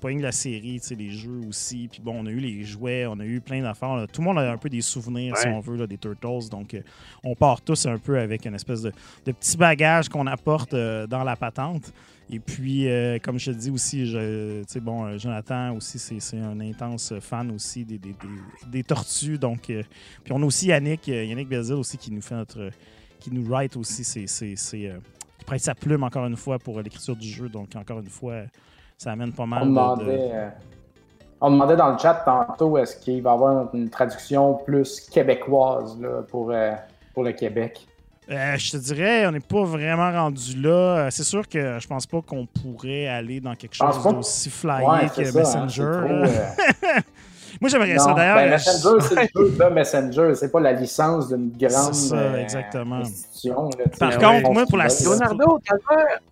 pas 0.00 0.08
rien 0.08 0.18
de 0.18 0.22
la 0.22 0.32
série, 0.32 0.80
les 0.98 1.10
jeux 1.10 1.40
aussi. 1.48 1.88
Puis 1.90 2.00
bon, 2.02 2.16
on 2.18 2.26
a 2.26 2.30
eu 2.30 2.40
les 2.40 2.64
jouets, 2.64 3.06
on 3.06 3.18
a 3.20 3.24
eu 3.24 3.40
plein 3.40 3.62
d'affaires. 3.62 4.06
Tout 4.12 4.20
le 4.20 4.24
monde 4.26 4.38
a 4.38 4.50
un 4.50 4.58
peu 4.58 4.68
des 4.68 4.80
souvenirs, 4.80 5.36
si 5.36 5.46
on 5.46 5.60
veut, 5.60 5.86
des 5.86 5.98
Turtles. 5.98 6.50
Donc, 6.50 6.76
on 7.22 7.34
part 7.34 7.60
tous 7.60 7.86
un 7.86 7.98
peu 7.98 8.18
avec 8.18 8.44
une 8.44 8.54
espèce 8.54 8.82
de, 8.82 8.92
de 9.24 9.32
petit 9.32 9.56
bagage 9.56 10.08
qu'on 10.08 10.26
apporte 10.26 10.74
dans 10.74 11.24
la 11.24 11.36
patente. 11.36 11.92
Et 12.30 12.38
puis, 12.38 12.88
euh, 12.88 13.18
comme 13.22 13.38
je 13.38 13.50
te 13.50 13.56
dis 13.56 13.70
aussi, 13.70 14.06
je, 14.06 14.62
bon, 14.78 15.04
euh, 15.04 15.18
Jonathan 15.18 15.76
aussi, 15.76 15.98
c'est 15.98 16.38
un 16.38 16.58
intense 16.60 17.12
fan 17.20 17.50
aussi 17.50 17.84
des, 17.84 18.00
des, 18.66 18.82
tortues. 18.82 19.38
Donc, 19.38 19.68
euh, 19.68 19.82
puis 20.22 20.32
on 20.32 20.42
a 20.42 20.46
aussi 20.46 20.68
Yannick, 20.68 21.06
Yannick 21.06 21.48
Belzil 21.48 21.74
aussi 21.74 21.98
qui 21.98 22.10
nous 22.10 22.22
fait 22.22 22.34
notre. 22.34 22.70
qui 23.20 23.30
nous 23.30 23.46
write 23.46 23.76
aussi. 23.76 24.04
C'est, 24.04 24.92
qui 25.44 25.46
prête 25.46 25.60
sa 25.60 25.74
plume 25.74 26.02
encore 26.02 26.26
une 26.26 26.36
fois 26.36 26.58
pour 26.58 26.80
l'écriture 26.80 27.16
du 27.16 27.28
jeu. 27.28 27.48
Donc, 27.48 27.76
encore 27.76 28.00
une 28.00 28.10
fois, 28.10 28.42
ça 28.96 29.12
amène 29.12 29.32
pas 29.32 29.46
mal. 29.46 29.62
On 29.62 29.66
demandait, 29.66 30.32
on 31.40 31.50
demandait 31.50 31.76
dans 31.76 31.92
le 31.92 31.98
chat 31.98 32.22
tantôt 32.24 32.78
est-ce 32.78 32.96
qu'il 32.96 33.22
va 33.22 33.30
y 33.30 33.34
avoir 33.34 33.74
une 33.74 33.90
traduction 33.90 34.54
plus 34.54 35.00
québécoise 35.00 36.00
là, 36.00 36.22
pour, 36.22 36.52
pour 37.12 37.24
le 37.24 37.32
Québec? 37.32 37.86
Euh, 38.30 38.56
je 38.56 38.72
te 38.72 38.76
dirais, 38.78 39.26
on 39.26 39.32
n'est 39.32 39.40
pas 39.40 39.64
vraiment 39.64 40.10
rendu 40.10 40.58
là. 40.58 40.70
Euh, 40.70 41.08
c'est 41.10 41.24
sûr 41.24 41.46
que 41.46 41.78
je 41.78 41.86
pense 41.86 42.06
pas 42.06 42.22
qu'on 42.22 42.46
pourrait 42.46 43.06
aller 43.06 43.38
dans 43.38 43.54
quelque 43.54 43.74
chose 43.74 44.02
d'aussi 44.02 44.48
flyé 44.48 45.10
que 45.14 45.20
hein, 45.20 45.32
Messenger. 45.34 45.82
Euh, 45.82 46.26
Moi, 47.60 47.70
j'aimerais 47.70 47.98
ça 47.98 48.12
d'ailleurs. 48.12 48.36
Ben, 48.36 48.50
Messenger, 48.50 48.98
c'est 49.00 49.14
le 49.34 49.46
jeu 49.46 49.50
de 49.52 49.74
Messenger. 49.74 50.34
C'est 50.34 50.52
pas 50.52 50.60
la 50.60 50.72
licence 50.72 51.28
d'une 51.28 51.50
grande 51.50 51.94
ça, 51.94 52.40
exactement. 52.40 52.96
institution. 52.96 53.70
Par 53.98 54.18
contre, 54.18 54.52
moi, 54.52 54.64
pour 54.66 54.78
la, 54.78 54.86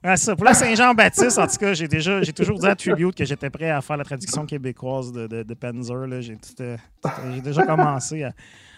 ah, 0.04 0.14
pour 0.36 0.44
la 0.44 0.54
Saint-Jean-Baptiste, 0.54 1.38
en 1.38 1.46
tout 1.46 1.56
cas, 1.56 1.74
j'ai 1.74 1.88
déjà 1.88 2.22
j'ai 2.22 2.32
toujours 2.32 2.58
dit 2.58 2.66
à 2.66 2.74
Tribute 2.74 3.14
que 3.14 3.24
j'étais 3.24 3.50
prêt 3.50 3.70
à 3.70 3.80
faire 3.80 3.96
la 3.96 4.04
traduction 4.04 4.46
québécoise 4.46 5.12
de, 5.12 5.26
de, 5.26 5.42
de 5.42 5.54
Panzer. 5.54 6.20
J'ai 6.20 7.40
déjà 7.42 7.66
commencé 7.66 8.24
à 8.24 8.32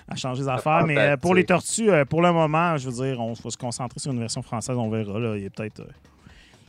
à 0.09 0.17
changer 0.17 0.43
les 0.43 0.49
affaires. 0.49 0.87
Mais 0.87 0.99
euh, 0.99 1.17
pour 1.17 1.35
les 1.35 1.45
tortues, 1.45 1.91
euh, 1.91 2.05
pour 2.05 2.23
le 2.23 2.33
moment, 2.33 2.77
je 2.77 2.89
veux 2.89 3.05
dire, 3.05 3.21
on 3.21 3.33
va 3.33 3.51
se 3.51 3.57
concentrer 3.57 4.01
sur 4.01 4.13
une 4.13 4.21
version 4.21 4.43
française, 4.43 4.77
on 4.77 4.91
verra. 4.91 5.19
Là. 5.19 5.37
Il 5.37 5.45
y 5.45 5.47
a 5.47 5.51
peut-être 5.51 5.81
euh, 5.81 5.89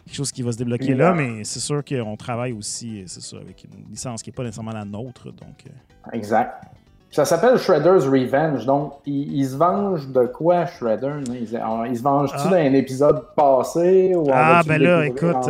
quelque 0.05 0.15
chose 0.15 0.31
qui 0.31 0.41
va 0.41 0.51
se 0.51 0.57
débloquer 0.57 0.93
là, 0.93 1.13
mais 1.13 1.43
c'est 1.43 1.59
sûr 1.59 1.83
qu'on 1.83 2.15
travaille 2.15 2.53
aussi, 2.53 3.03
c'est 3.07 3.21
ça, 3.21 3.37
avec 3.37 3.63
une 3.63 3.89
licence 3.89 4.21
qui 4.21 4.29
n'est 4.29 4.35
pas 4.35 4.43
nécessairement 4.43 4.73
la 4.73 4.85
nôtre. 4.85 5.25
Donc, 5.25 5.65
Exact. 6.13 6.63
Ça 7.11 7.23
s'appelle 7.23 7.57
Shredder's 7.57 8.05
Revenge. 8.05 8.65
Donc, 8.65 8.95
il, 9.05 9.45
se 9.47 9.55
venge 9.55 10.09
de 10.09 10.25
quoi, 10.25 10.65
Shredder? 10.65 11.13
Il, 11.33 11.47
se 11.47 12.03
venge-tu 12.03 12.35
ah. 12.37 12.49
d'un 12.49 12.73
épisode 12.73 13.23
passé? 13.37 14.13
Ou 14.13 14.27
ah, 14.33 14.61
ben 14.67 14.81
là, 14.81 15.05
écoute, 15.05 15.49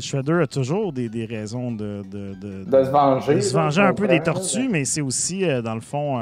Shredder 0.00 0.42
a 0.42 0.46
toujours 0.46 0.92
des, 0.92 1.08
des 1.08 1.24
raisons 1.24 1.72
de, 1.72 2.02
de, 2.08 2.34
de, 2.34 2.64
de, 2.64 2.84
se 2.84 2.90
venger. 2.90 3.34
De 3.34 3.40
se 3.40 3.54
venger 3.54 3.82
un 3.82 3.92
peu 3.92 4.06
des 4.06 4.20
tortues, 4.20 4.68
mais 4.68 4.84
c'est 4.84 5.00
aussi, 5.00 5.44
dans 5.64 5.74
le 5.74 5.80
fond, 5.80 6.20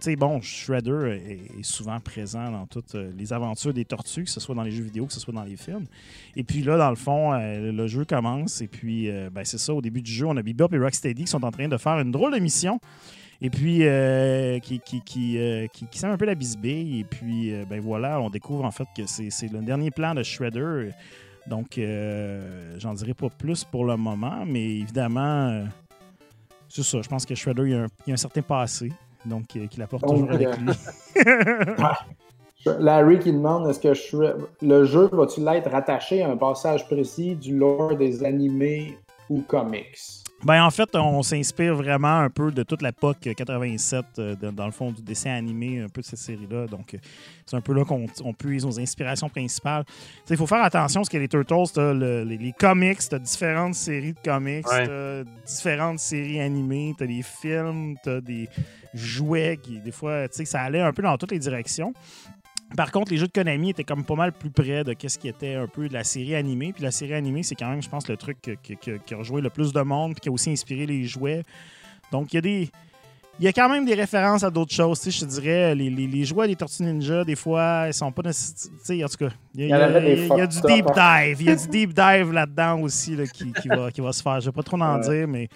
sais, 0.00 0.16
bon, 0.16 0.40
Shredder 0.40 1.20
est, 1.58 1.62
souvent 1.62 1.98
présent 2.00 2.50
dans 2.50 2.66
toutes 2.66 2.94
euh, 2.94 3.12
les 3.16 3.32
aventures 3.32 3.72
des 3.72 3.84
tortues, 3.84 4.24
que 4.24 4.30
ce 4.30 4.40
soit 4.40 4.54
dans 4.54 4.62
les 4.62 4.70
jeux 4.70 4.84
vidéo, 4.84 5.06
que 5.06 5.12
ce 5.12 5.20
soit 5.20 5.32
dans 5.32 5.44
les 5.44 5.56
films. 5.56 5.86
Et 6.36 6.44
puis 6.44 6.62
là, 6.62 6.76
dans 6.76 6.90
le 6.90 6.96
font, 6.96 7.32
euh, 7.32 7.72
le 7.72 7.86
jeu 7.86 8.04
commence. 8.04 8.60
Et 8.60 8.68
puis, 8.68 9.08
euh, 9.10 9.30
ben, 9.30 9.44
c'est 9.44 9.58
ça, 9.58 9.72
au 9.72 9.80
début 9.80 10.02
du 10.02 10.10
jeu, 10.10 10.26
on 10.26 10.36
a 10.36 10.42
Bebop 10.42 10.68
et 10.72 10.78
Rocksteady 10.78 11.24
qui 11.24 11.30
sont 11.30 11.44
en 11.44 11.50
train 11.50 11.68
de 11.68 11.76
faire 11.76 11.98
une 12.00 12.10
drôle 12.10 12.34
de 12.34 12.38
mission. 12.38 12.80
Et 13.40 13.50
puis, 13.50 13.82
qui, 14.62 14.78
qui, 14.78 15.00
qui, 15.00 15.68
qui, 15.90 16.06
un 16.06 16.16
peu 16.16 16.26
la 16.26 16.36
bisbille. 16.36 17.00
Et 17.00 17.04
puis, 17.04 17.52
ben 17.68 17.80
voilà, 17.80 18.20
on 18.20 18.30
découvre 18.30 18.64
en 18.64 18.70
fait 18.70 18.86
que 18.96 19.02
c'est 19.06 19.50
le 19.50 19.58
dernier 19.62 19.90
plan 19.90 20.14
de 20.14 20.22
Shredder. 20.22 20.90
Donc, 21.48 21.80
j'en 22.78 22.94
dirai 22.94 23.14
pas 23.14 23.30
plus 23.30 23.64
pour 23.64 23.84
le 23.84 23.96
moment, 23.96 24.44
mais 24.46 24.78
évidemment, 24.78 25.66
c'est 26.68 26.84
ça. 26.84 27.02
Je 27.02 27.08
pense 27.08 27.26
que 27.26 27.34
Shredder, 27.34 27.64
il 27.66 27.72
y 28.06 28.10
a 28.12 28.14
un 28.14 28.16
certain 28.16 28.42
passé 28.42 28.92
donc 29.24 29.44
euh, 29.56 29.66
qu'il 29.66 29.82
apporte 29.82 30.06
toujours 30.06 30.30
avec 30.30 30.48
euh, 30.48 30.56
lui. 30.56 30.72
Larry 32.78 33.18
qui 33.18 33.32
demande 33.32 33.68
est-ce 33.68 33.80
que 33.80 34.36
le 34.62 34.84
jeu 34.84 35.08
va-t-il 35.12 35.48
être 35.48 35.70
rattaché 35.70 36.22
à 36.22 36.30
un 36.30 36.36
passage 36.36 36.86
précis 36.86 37.34
du 37.34 37.56
lore 37.56 37.96
des 37.96 38.24
animés 38.24 38.98
ou 39.28 39.40
comics? 39.42 40.22
Ben, 40.44 40.64
en 40.64 40.70
fait, 40.70 40.96
on 40.96 41.22
s'inspire 41.22 41.76
vraiment 41.76 42.18
un 42.18 42.28
peu 42.28 42.50
de 42.50 42.64
toute 42.64 42.82
la 42.82 42.90
POC 42.90 43.32
87, 43.36 44.04
euh, 44.18 44.34
dans 44.34 44.66
le 44.66 44.72
fond, 44.72 44.90
du 44.90 45.00
dessin 45.00 45.30
animé, 45.30 45.80
un 45.80 45.88
peu 45.88 46.00
de 46.00 46.06
cette 46.06 46.18
série-là. 46.18 46.66
Donc, 46.66 46.96
c'est 47.46 47.56
un 47.56 47.60
peu 47.60 47.72
là 47.72 47.84
qu'on 47.84 48.34
puise 48.34 48.66
nos 48.66 48.80
inspirations 48.80 49.28
principales. 49.28 49.84
Il 50.28 50.36
faut 50.36 50.48
faire 50.48 50.64
attention 50.64 51.02
parce 51.02 51.10
que 51.10 51.18
les 51.18 51.28
Turtles, 51.28 51.78
les, 52.26 52.54
comics, 52.58 52.98
tu 53.08 53.14
as 53.14 53.20
différentes 53.20 53.74
séries 53.74 54.14
de 54.14 54.18
comics, 54.24 54.66
différentes 55.46 56.00
séries 56.00 56.40
animées, 56.40 56.94
tu 56.98 57.04
as 57.04 57.06
des 57.06 57.22
films, 57.22 57.94
tu 58.02 58.10
as 58.10 58.20
des 58.20 58.48
jouets 58.94 59.58
qui, 59.62 59.80
des 59.80 59.92
fois, 59.92 60.26
ça 60.30 60.60
allait 60.60 60.80
un 60.80 60.92
peu 60.92 61.02
dans 61.02 61.16
toutes 61.16 61.32
les 61.32 61.38
directions. 61.38 61.92
Par 62.76 62.90
contre, 62.90 63.12
les 63.12 63.18
jeux 63.18 63.26
de 63.26 63.32
Konami 63.32 63.70
étaient 63.70 63.84
comme 63.84 64.04
pas 64.04 64.14
mal 64.14 64.32
plus 64.32 64.50
près 64.50 64.82
de 64.84 64.96
ce 65.06 65.18
qui 65.18 65.28
était 65.28 65.54
un 65.54 65.66
peu 65.66 65.88
de 65.88 65.92
la 65.92 66.04
série 66.04 66.34
animée. 66.34 66.72
Puis 66.72 66.82
la 66.82 66.90
série 66.90 67.14
animée, 67.14 67.42
c'est 67.42 67.54
quand 67.54 67.68
même, 67.68 67.82
je 67.82 67.88
pense, 67.88 68.08
le 68.08 68.16
truc 68.16 68.38
qui 68.62 69.14
a 69.14 69.16
rejoué 69.16 69.40
le 69.42 69.50
plus 69.50 69.72
de 69.72 69.80
monde, 69.82 70.12
puis 70.14 70.20
qui 70.20 70.28
a 70.28 70.32
aussi 70.32 70.50
inspiré 70.50 70.86
les 70.86 71.04
jouets. 71.04 71.42
Donc, 72.10 72.32
il 72.32 72.36
y 72.36 72.38
a 72.38 72.40
des. 72.40 72.70
il 73.38 73.44
y 73.44 73.48
a 73.48 73.52
quand 73.52 73.68
même 73.68 73.84
des 73.84 73.94
références 73.94 74.42
à 74.42 74.50
d'autres 74.50 74.74
choses. 74.74 75.02
Je 75.04 75.20
te 75.20 75.24
dirais, 75.26 75.74
les, 75.74 75.90
les, 75.90 76.06
les 76.06 76.24
joueurs 76.24 76.46
des 76.46 76.56
Tortues 76.56 76.82
Ninja, 76.82 77.24
des 77.24 77.36
fois, 77.36 77.84
ils 77.88 77.94
sont 77.94 78.10
pas 78.10 78.22
nécessairement. 78.22 79.04
En 79.04 79.08
tout 79.08 79.16
cas, 79.18 79.34
il 79.54 79.66
y 79.66 79.72
a, 79.72 80.00
y 80.00 80.44
y 80.44 80.48
du 80.48 80.60
deep 80.62 80.86
dive. 80.94 81.40
Il 81.40 81.46
y 81.46 81.50
a 81.50 81.56
du 81.56 81.68
deep 81.68 81.92
dive 81.92 82.32
là-dedans 82.32 82.80
aussi 82.80 83.16
là, 83.16 83.26
qui, 83.26 83.52
qui 83.52 83.68
va, 83.68 83.90
qui 83.90 84.00
va 84.00 84.12
se 84.12 84.22
faire. 84.22 84.40
Je 84.40 84.46
vais 84.46 84.52
pas 84.52 84.62
trop 84.62 84.80
en 84.80 84.98
dire, 84.98 85.28
mais 85.28 85.48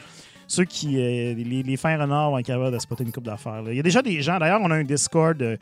ceux 0.47 0.65
qui. 0.65 0.97
euh, 0.99 1.35
les, 1.35 1.63
les 1.63 1.77
fins 1.77 1.97
renards 1.99 2.31
vont 2.31 2.39
être 2.39 2.47
capables 2.47 2.73
de 2.75 2.79
spotter 2.79 3.05
une 3.05 3.13
coupe 3.13 3.25
d'affaires. 3.25 3.63
Il 3.67 3.75
y 3.77 3.81
a 3.81 3.83
déjà 3.83 4.03
des 4.03 4.21
gens. 4.23 4.39
D'ailleurs, 4.39 4.61
on 4.63 4.71
a 4.71 4.75
un 4.77 4.85
Discord 4.85 5.41
euh, 5.43 5.57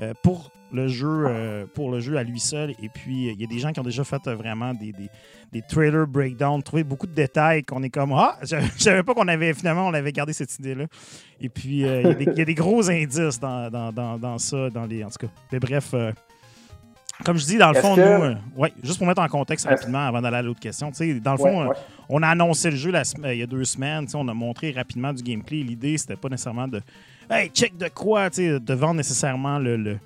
euh, 0.00 0.12
pour 0.22 0.50
le 0.72 0.88
jeu 0.88 1.66
pour 1.74 1.92
le 1.92 2.00
jeu 2.00 2.16
à 2.16 2.24
lui 2.24 2.40
seul. 2.40 2.70
Et 2.82 2.88
puis, 2.88 3.28
il 3.28 3.40
y 3.40 3.44
a 3.44 3.46
des 3.46 3.58
gens 3.60 3.72
qui 3.72 3.78
ont 3.78 3.84
déjà 3.84 4.02
fait 4.02 4.20
vraiment 4.28 4.74
des, 4.74 4.90
des, 4.92 5.08
des 5.52 5.62
trailer 5.62 6.06
breakdowns, 6.08 6.60
trouvé 6.62 6.82
beaucoup 6.82 7.06
de 7.06 7.14
détails 7.14 7.62
qu'on 7.62 7.82
est 7.84 7.88
comme 7.88 8.12
Ah, 8.12 8.36
je 8.42 8.56
je 8.76 8.82
savais 8.82 9.04
pas 9.04 9.14
qu'on 9.14 9.28
avait 9.28 9.54
finalement 9.54 9.86
on 9.86 9.94
avait 9.94 10.10
gardé 10.12 10.32
cette 10.32 10.58
idée-là. 10.58 10.86
Et 11.40 11.48
puis, 11.48 11.78
il 11.82 11.86
y 11.86 11.88
a 11.88 12.14
des- 12.14 12.24
il 12.24 12.38
y, 12.38 12.40
a 12.40 12.44
des 12.44 12.54
gros 12.54 12.90
indices 12.90 13.38
dans, 13.38 13.70
dans, 13.70 13.92
dans, 13.92 14.18
dans 14.18 14.38
ça, 14.38 14.68
dans 14.70 14.86
les. 14.86 15.04
En 15.04 15.08
tout 15.08 15.26
cas. 15.26 15.32
Mais 15.52 15.60
bref. 15.60 15.94
Comme 17.24 17.36
je 17.38 17.44
dis, 17.46 17.56
dans 17.58 17.70
le 17.72 17.80
fond, 17.80 17.94
que- 17.96 18.00
nous, 18.00 18.22
euh, 18.24 18.34
ouais, 18.56 18.72
juste 18.82 18.98
pour 18.98 19.06
mettre 19.06 19.22
en 19.22 19.28
contexte 19.28 19.66
rapidement 19.66 20.06
avant 20.06 20.20
d'aller 20.20 20.36
à 20.36 20.42
l'autre 20.42 20.60
question, 20.60 20.90
tu 20.90 20.96
sais, 20.98 21.14
dans 21.20 21.34
le 21.34 21.40
Ouais, 21.42 21.50
fond, 21.50 21.70
euh, 21.70 21.74
on 22.08 22.22
a 22.22 22.28
annoncé 22.28 22.70
le 22.70 22.76
jeu 22.76 22.90
la 22.90 23.02
euh, 23.24 23.34
il 23.34 23.38
y 23.38 23.42
a 23.42 23.46
deux 23.46 23.64
semaines. 23.64 24.06
On 24.14 24.28
a 24.28 24.34
montré 24.34 24.70
rapidement 24.72 25.12
du 25.12 25.22
gameplay. 25.22 25.62
L'idée, 25.62 25.96
c'était 25.98 26.16
pas 26.16 26.28
nécessairement 26.28 26.68
de 26.68 26.80
Hey, 27.28 27.48
check 27.48 27.76
de 27.76 27.88
quoi, 27.88 28.30
tu 28.30 28.36
sais, 28.36 28.60
de 28.60 28.74
vendre 28.74 28.94
nécessairement 28.94 29.58
le, 29.58 29.76
le, 29.76 29.98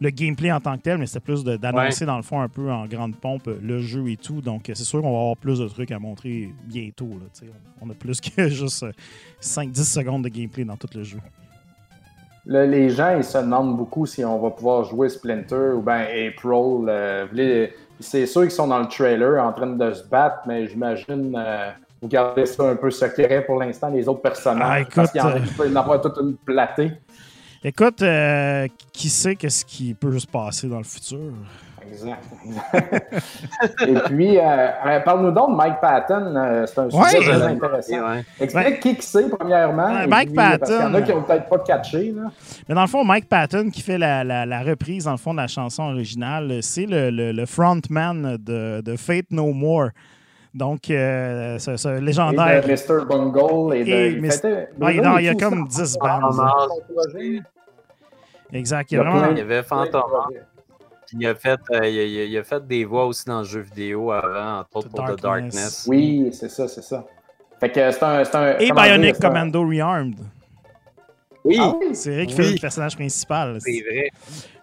le 0.00 0.10
gameplay 0.10 0.52
en 0.52 0.60
tant 0.60 0.76
que 0.76 0.82
tel, 0.82 0.98
mais 0.98 1.06
c'était 1.06 1.18
plus 1.18 1.42
de- 1.42 1.56
d'annoncer 1.56 2.06
dans 2.06 2.16
le 2.16 2.22
fond 2.22 2.40
un 2.40 2.48
peu 2.48 2.70
en 2.70 2.86
grande 2.86 3.16
pompe 3.16 3.48
euh, 3.48 3.58
le 3.60 3.80
jeu 3.80 4.08
et 4.10 4.16
tout. 4.16 4.40
Donc, 4.40 4.64
c'est 4.66 4.84
sûr 4.84 5.00
qu'on 5.02 5.10
va 5.10 5.18
avoir 5.18 5.36
plus 5.36 5.58
de 5.58 5.66
trucs 5.66 5.90
à 5.90 5.98
montrer 5.98 6.50
bientôt. 6.66 7.08
Là, 7.08 7.26
tu 7.34 7.46
sais. 7.46 7.52
on, 7.80 7.88
on 7.88 7.90
a 7.90 7.94
plus 7.94 8.20
que 8.20 8.48
juste 8.48 8.86
5-10 9.42 9.82
secondes 9.92 10.22
de 10.22 10.28
gameplay 10.28 10.64
dans 10.64 10.76
tout 10.76 10.86
le 10.94 11.02
jeu. 11.02 11.18
Là, 12.46 12.66
les 12.66 12.88
gens, 12.90 13.16
ils 13.16 13.24
se 13.24 13.38
demandent 13.38 13.76
beaucoup 13.76 14.06
si 14.06 14.24
on 14.24 14.38
va 14.38 14.50
pouvoir 14.50 14.84
jouer 14.84 15.08
Splinter 15.08 15.72
ou 15.74 15.82
bien 15.82 16.00
April. 16.02 16.88
euh, 16.88 17.66
c'est 18.00 18.26
ceux 18.26 18.44
qui 18.46 18.52
sont 18.52 18.68
dans 18.68 18.78
le 18.78 18.86
trailer 18.88 19.42
en 19.42 19.52
train 19.52 19.66
de 19.66 19.92
se 19.92 20.04
battre, 20.04 20.38
mais 20.46 20.66
j'imagine 20.68 21.34
euh, 21.36 21.70
vous 22.00 22.08
gardez 22.08 22.46
ça 22.46 22.70
un 22.70 22.76
peu 22.76 22.90
secret 22.90 23.44
pour 23.44 23.58
l'instant, 23.58 23.88
les 23.88 24.08
autres 24.08 24.22
personnages. 24.22 24.86
Ah, 24.86 24.90
parce 24.94 25.10
qu'il 25.10 25.20
y 25.20 25.76
en 25.76 25.76
en 25.76 25.98
toute 25.98 26.16
une 26.18 26.36
platée. 26.36 26.92
Écoute, 27.64 28.02
euh, 28.02 28.68
qui 28.92 29.08
sait 29.08 29.34
qu'est-ce 29.34 29.64
qui 29.64 29.94
peut 29.94 30.16
se 30.16 30.26
passer 30.26 30.68
dans 30.68 30.78
le 30.78 30.84
futur? 30.84 31.32
Exact. 31.90 32.22
Et 33.86 33.94
puis, 34.06 34.38
euh, 34.38 34.42
euh, 34.86 35.00
parle-nous 35.00 35.30
donc 35.32 35.50
de 35.50 35.56
Mike 35.56 35.80
Patton. 35.80 36.34
euh, 36.36 36.66
c'est 36.66 36.78
un 36.80 36.90
sujet 36.90 37.02
Ouais. 37.02 37.24
très 37.24 37.42
intéressant. 37.42 37.92
ouais. 38.10 38.24
Explique 38.40 38.80
qui 38.80 38.96
que 38.96 39.04
c'est, 39.04 39.28
premièrement. 39.30 40.00
Et 40.00 40.06
Mike 40.06 40.28
puis, 40.28 40.36
Parce 40.36 40.58
qu'il 40.58 40.72
y 40.74 40.78
en 40.78 40.80
Patton. 40.82 40.94
a 40.94 41.02
qui 41.02 41.12
n'ont 41.12 41.22
peut-être 41.22 41.48
pas 41.48 41.58
catché. 41.60 42.12
Là. 42.12 42.30
Mais 42.68 42.74
dans 42.74 42.82
le 42.82 42.86
fond, 42.88 43.04
Mike 43.04 43.28
Patton, 43.28 43.70
qui 43.70 43.82
fait 43.82 43.98
la, 43.98 44.24
la- 44.24 44.46
la 44.46 44.60
reprise, 44.62 45.04
dans 45.04 45.12
le 45.12 45.16
fond, 45.16 45.32
de 45.32 45.38
la 45.40 45.46
chanson 45.48 45.84
originale, 45.84 46.58
c'est 46.62 46.86
le, 46.86 47.10
le- 47.10 47.32
le 47.32 47.46
frontman 47.46 48.36
de, 48.38 48.80
de 48.80 48.96
Fate 48.96 49.30
No 49.30 49.52
More. 49.52 49.88
Donc, 50.54 50.90
euh, 50.90 51.58
ce, 51.58 51.76
ce 51.76 51.88
Et 51.98 52.00
légendaire. 52.00 52.62
de 52.62 52.68
Mr. 52.68 53.04
Bungle. 53.06 53.76
Et 53.76 53.84
de, 53.84 53.90
Et 53.90 54.08
il 54.12 54.20
Mr. 54.22 54.66
Ah, 54.82 54.92
il, 54.92 55.00
non, 55.02 55.18
il 55.18 55.24
y 55.26 55.28
a 55.28 55.34
comme 55.34 55.68
ça. 55.70 55.82
10 55.82 55.98
Ah, 56.02 56.20
bandes. 56.20 56.34
Exact. 58.52 58.90
Il 58.90 58.94
y 58.94 58.96
Il 58.96 59.00
a 59.00 59.04
y 59.04 59.06
a 59.06 59.10
vraiment. 59.10 59.26
plein 59.26 59.32
Il 59.32 59.38
y 59.38 59.40
avait 59.42 59.62
Phantom 59.62 60.02
il 61.12 61.26
a, 61.26 61.34
fait, 61.34 61.58
euh, 61.72 61.86
il, 61.88 61.98
a, 61.98 62.24
il 62.40 62.44
fait 62.44 62.66
des 62.66 62.84
voix 62.84 63.06
aussi 63.06 63.24
dans 63.24 63.38
le 63.40 63.44
jeu 63.44 63.60
vidéo 63.60 64.10
avant, 64.12 64.60
entre 64.60 64.76
autres 64.76 64.88
The 64.88 64.92
pour 64.96 65.16
The 65.16 65.22
Darkness. 65.22 65.86
Oui, 65.88 66.30
c'est 66.32 66.50
ça, 66.50 66.66
c'est 66.68 66.82
ça. 66.82 67.06
Fait 67.60 67.70
que 67.70 67.90
c'est 67.90 68.02
un, 68.02 68.24
c'est 68.24 68.34
un. 68.36 68.58
Et 68.58 68.66
dire, 68.66 68.74
Bionic 68.74 69.16
un- 69.16 69.28
Commando 69.28 69.66
Rearmed. 69.66 70.16
Oui, 71.44 71.56
Ah 71.60 71.74
oui? 71.80 71.88
C'est 71.94 72.12
vrai 72.12 72.26
qu'il 72.26 72.38
Oui. 72.38 72.44
fait 72.48 72.52
le 72.54 72.60
personnage 72.60 72.94
principal. 72.96 73.58
c'est 73.60 73.80
vrai. 73.88 74.10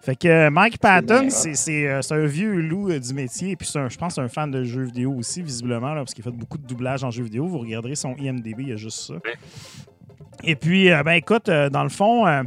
Fait 0.01 0.15
que 0.15 0.27
euh, 0.27 0.49
Mike 0.51 0.77
Patton, 0.77 1.21
bien, 1.21 1.29
c'est 1.31 1.55
c'est, 1.55 1.87
euh, 1.87 2.01
c'est 2.01 2.13
un 2.13 2.25
vieux 2.25 2.53
loup 2.53 2.91
du 2.99 3.13
métier. 3.13 3.51
Et 3.51 3.55
puis, 3.55 3.67
c'est 3.67 3.79
un- 3.79 3.89
je 3.89 3.97
pense, 3.97 4.15
c'est 4.15 4.21
un 4.21 4.27
fan 4.27 4.51
de 4.51 4.63
jeux 4.63 4.83
vidéo 4.83 5.13
aussi, 5.13 5.41
visiblement, 5.41 5.93
là, 5.95 6.01
parce 6.01 6.13
qu'il 6.13 6.21
a 6.27 6.29
fait 6.29 6.37
beaucoup 6.37 6.57
de 6.59 6.67
doublage 6.67 7.03
en 7.03 7.09
jeux 7.11 7.23
vidéo. 7.23 7.47
Vous 7.47 7.57
regarderez 7.59 7.95
son 7.95 8.13
IMDB, 8.17 8.59
il 8.59 8.69
y 8.69 8.73
a 8.73 8.75
juste 8.75 8.99
ça. 8.99 9.13
Et 10.43 10.55
puis, 10.55 10.91
euh, 10.91 11.01
ben 11.01 11.13
écoute, 11.13 11.49
euh, 11.49 11.69
dans 11.69 11.83
le 11.83 11.89
fond, 11.89 12.27
euh, 12.27 12.43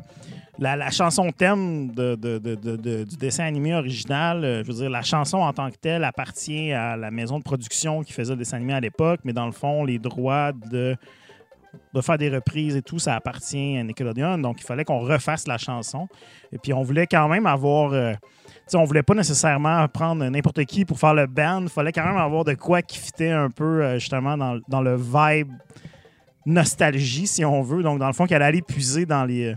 la, 0.59 0.91
chanson 0.91 1.31
thème 1.31 1.91
du 1.93 3.17
dessin 3.19 3.45
animé 3.45 3.75
original, 3.75 4.45
euh, 4.45 4.63
je 4.65 4.69
veux 4.69 4.79
dire, 4.79 4.91
la 4.91 5.03
chanson 5.03 5.39
en 5.39 5.53
tant 5.53 5.71
que 5.71 5.77
telle 5.77 6.05
appartient 6.05 6.73
à 6.73 6.97
la 6.97 7.11
maison 7.11 7.39
de 7.39 7.45
production 7.45 8.03
qui 8.03 8.13
faisait 8.13 8.33
le 8.33 8.39
dessin 8.39 8.57
animé 8.57 8.75
à 8.75 8.81
l'époque, 8.81 9.21
mais 9.25 9.33
dans 9.33 9.47
le 9.47 9.53
fond, 9.53 9.85
les 9.85 9.99
droits 9.99 10.53
de, 10.53 10.97
faire 12.01 12.19
des 12.19 12.29
reprises 12.29 12.75
et 12.75 12.83
tout, 12.83 12.99
ça 12.99 13.15
appartient 13.15 13.79
à 13.79 13.85
Nickelodeon. 13.85 14.39
Donc, 14.39 14.61
il 14.61 14.65
fallait 14.65 14.85
qu'on 14.85 15.01
refasse 15.01 15.47
la 15.47 15.59
chanson. 15.59 16.09
Et 16.53 16.59
puis, 16.59 16.73
on 16.73 16.83
voulait 16.83 17.07
quand 17.07 17.29
même 17.29 17.47
avoir. 17.47 17.93
euh, 17.93 18.15
on 18.75 18.85
voulait 18.85 19.03
pas 19.03 19.15
nécessairement 19.15 19.87
prendre 19.89 20.25
n'importe 20.25 20.65
qui 20.65 20.85
pour 20.85 20.99
faire 20.99 21.15
le 21.15 21.27
band. 21.27 21.63
Il 21.63 21.69
fallait 21.69 21.93
quand 21.93 22.05
même 22.05 22.17
avoir 22.17 22.45
de 22.45 22.55
quoi 22.55 22.83
qui 22.83 22.99
un 23.25 23.51
peu, 23.51 23.83
euh, 23.83 23.99
justement, 23.99 24.37
dans, 24.37 24.59
dans 24.69 24.83
le 24.83 24.97
vibe 24.97 25.53
nostalgie, 26.47 27.27
si 27.27 27.45
on 27.45 27.63
veut. 27.63 27.83
Donc, 27.83 27.99
dans 27.99 28.09
le 28.09 28.13
fond, 28.13 28.27
qu'elle 28.27 28.43
allait 28.43 28.63
puiser 28.63 29.07
dans 29.07 29.25
les. 29.25 29.55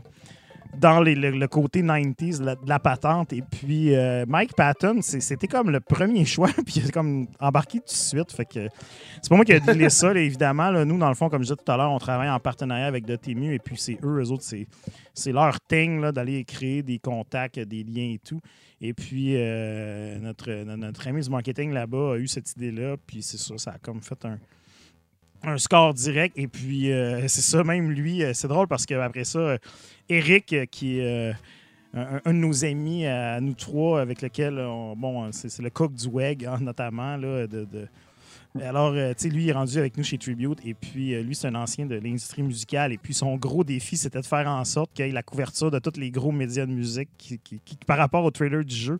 Dans 0.77 1.01
le, 1.01 1.47
côté 1.47 1.83
90s 1.83 2.39
de 2.39 2.45
la, 2.45 2.55
de 2.55 2.67
la 2.67 2.79
patente. 2.79 3.33
Et 3.33 3.41
puis, 3.41 3.93
euh, 3.93 4.25
Mike 4.27 4.55
Patton, 4.55 5.01
c'était 5.01 5.47
comme 5.47 5.69
le 5.69 5.79
premier 5.79 6.25
choix. 6.25 6.49
Puis, 6.65 6.75
il 6.77 6.87
a 6.87 6.91
comme 6.91 7.27
embarqué 7.39 7.79
tout 7.79 7.85
de 7.85 7.91
suite. 7.91 8.31
Fait 8.31 8.45
que 8.45 8.67
c'est 9.21 9.29
pas 9.29 9.35
moi 9.35 9.45
qui 9.45 9.51
ai 9.51 9.59
dealé 9.59 9.89
ça, 9.89 10.13
là, 10.13 10.21
évidemment. 10.21 10.71
là. 10.71 10.85
nous, 10.85 10.97
dans 10.97 11.09
le 11.09 11.15
fond, 11.15 11.29
comme 11.29 11.41
je 11.41 11.53
disais 11.53 11.63
tout 11.63 11.71
à 11.71 11.77
l'heure, 11.77 11.91
on 11.91 11.99
travaille 11.99 12.29
en 12.29 12.39
partenariat 12.39 12.87
avec 12.87 13.05
Dotemu. 13.05 13.53
Et 13.53 13.59
puis, 13.59 13.75
c'est 13.77 13.97
eux, 14.03 14.21
eux 14.21 14.31
autres, 14.31 14.45
c'est 15.13 15.31
leur 15.31 15.59
thing 15.61 16.09
d'aller 16.11 16.43
créer 16.45 16.83
des 16.83 16.99
contacts, 16.99 17.59
des 17.59 17.83
liens 17.83 18.13
et 18.13 18.19
tout. 18.23 18.39
Et 18.79 18.93
puis, 18.93 19.35
euh, 19.35 20.17
notre, 20.19 20.51
notre 20.63 21.07
ami 21.07 21.21
du 21.21 21.29
marketing 21.29 21.71
là-bas 21.71 22.13
a 22.13 22.17
eu 22.17 22.27
cette 22.27 22.51
idée-là. 22.53 22.95
Puis, 23.05 23.21
c'est 23.21 23.37
ça, 23.37 23.57
ça 23.57 23.71
a 23.71 23.77
comme 23.77 24.01
fait 24.01 24.25
un, 24.25 24.39
un 25.43 25.57
score 25.57 25.93
direct. 25.93 26.37
Et 26.37 26.47
puis, 26.47 26.91
euh, 26.91 27.27
c'est 27.27 27.41
ça, 27.41 27.63
même 27.63 27.91
lui, 27.91 28.23
c'est 28.33 28.47
drôle 28.47 28.67
parce 28.67 28.85
qu'après 28.85 29.23
ça, 29.23 29.57
Eric, 30.11 30.53
euh, 30.53 30.65
qui 30.65 30.99
est 30.99 31.31
euh, 31.95 32.03
un, 32.25 32.33
de 32.33 32.37
nos 32.37 32.65
amis 32.65 33.05
à 33.05 33.39
nous 33.41 33.53
trois, 33.53 34.01
avec 34.01 34.21
lequel, 34.21 34.57
on- 34.59 34.95
bon, 34.95 35.31
c'est 35.31 35.59
le 35.59 35.69
coq 35.69 35.93
du 35.93 36.07
WEG, 36.07 36.47
notamment, 36.61 37.17
là, 37.17 37.45
alors, 38.61 38.91
euh, 38.93 39.13
tu 39.17 39.23
sais, 39.23 39.29
lui, 39.29 39.43
il 39.43 39.49
est 39.49 39.53
rendu 39.53 39.77
avec 39.77 39.95
nous 39.97 40.03
chez 40.03 40.17
Tribute. 40.17 40.59
Et 40.65 40.73
puis, 40.73 41.13
euh, 41.13 41.21
lui, 41.23 41.35
c'est 41.35 41.47
un 41.47 41.55
ancien 41.55 41.85
de 41.85 41.95
l'industrie 41.95 42.43
musicale. 42.43 42.91
Et 42.91 42.97
puis, 42.97 43.13
son 43.13 43.37
gros 43.37 43.63
défi, 43.63 43.95
c'était 43.95 44.19
de 44.19 44.25
faire 44.25 44.45
en 44.49 44.65
sorte 44.65 44.91
qu'il 44.93 45.05
y 45.05 45.09
ait 45.09 45.11
la 45.13 45.23
couverture 45.23 45.71
de 45.71 45.79
tous 45.79 45.97
les 45.97 46.11
gros 46.11 46.33
médias 46.33 46.65
de 46.65 46.71
musique 46.71 47.07
qui- 47.17 47.39
par 47.87 47.97
rapport 47.97 48.25
au 48.25 48.31
trailer 48.31 48.65
du 48.65 48.75
jeu. 48.75 48.99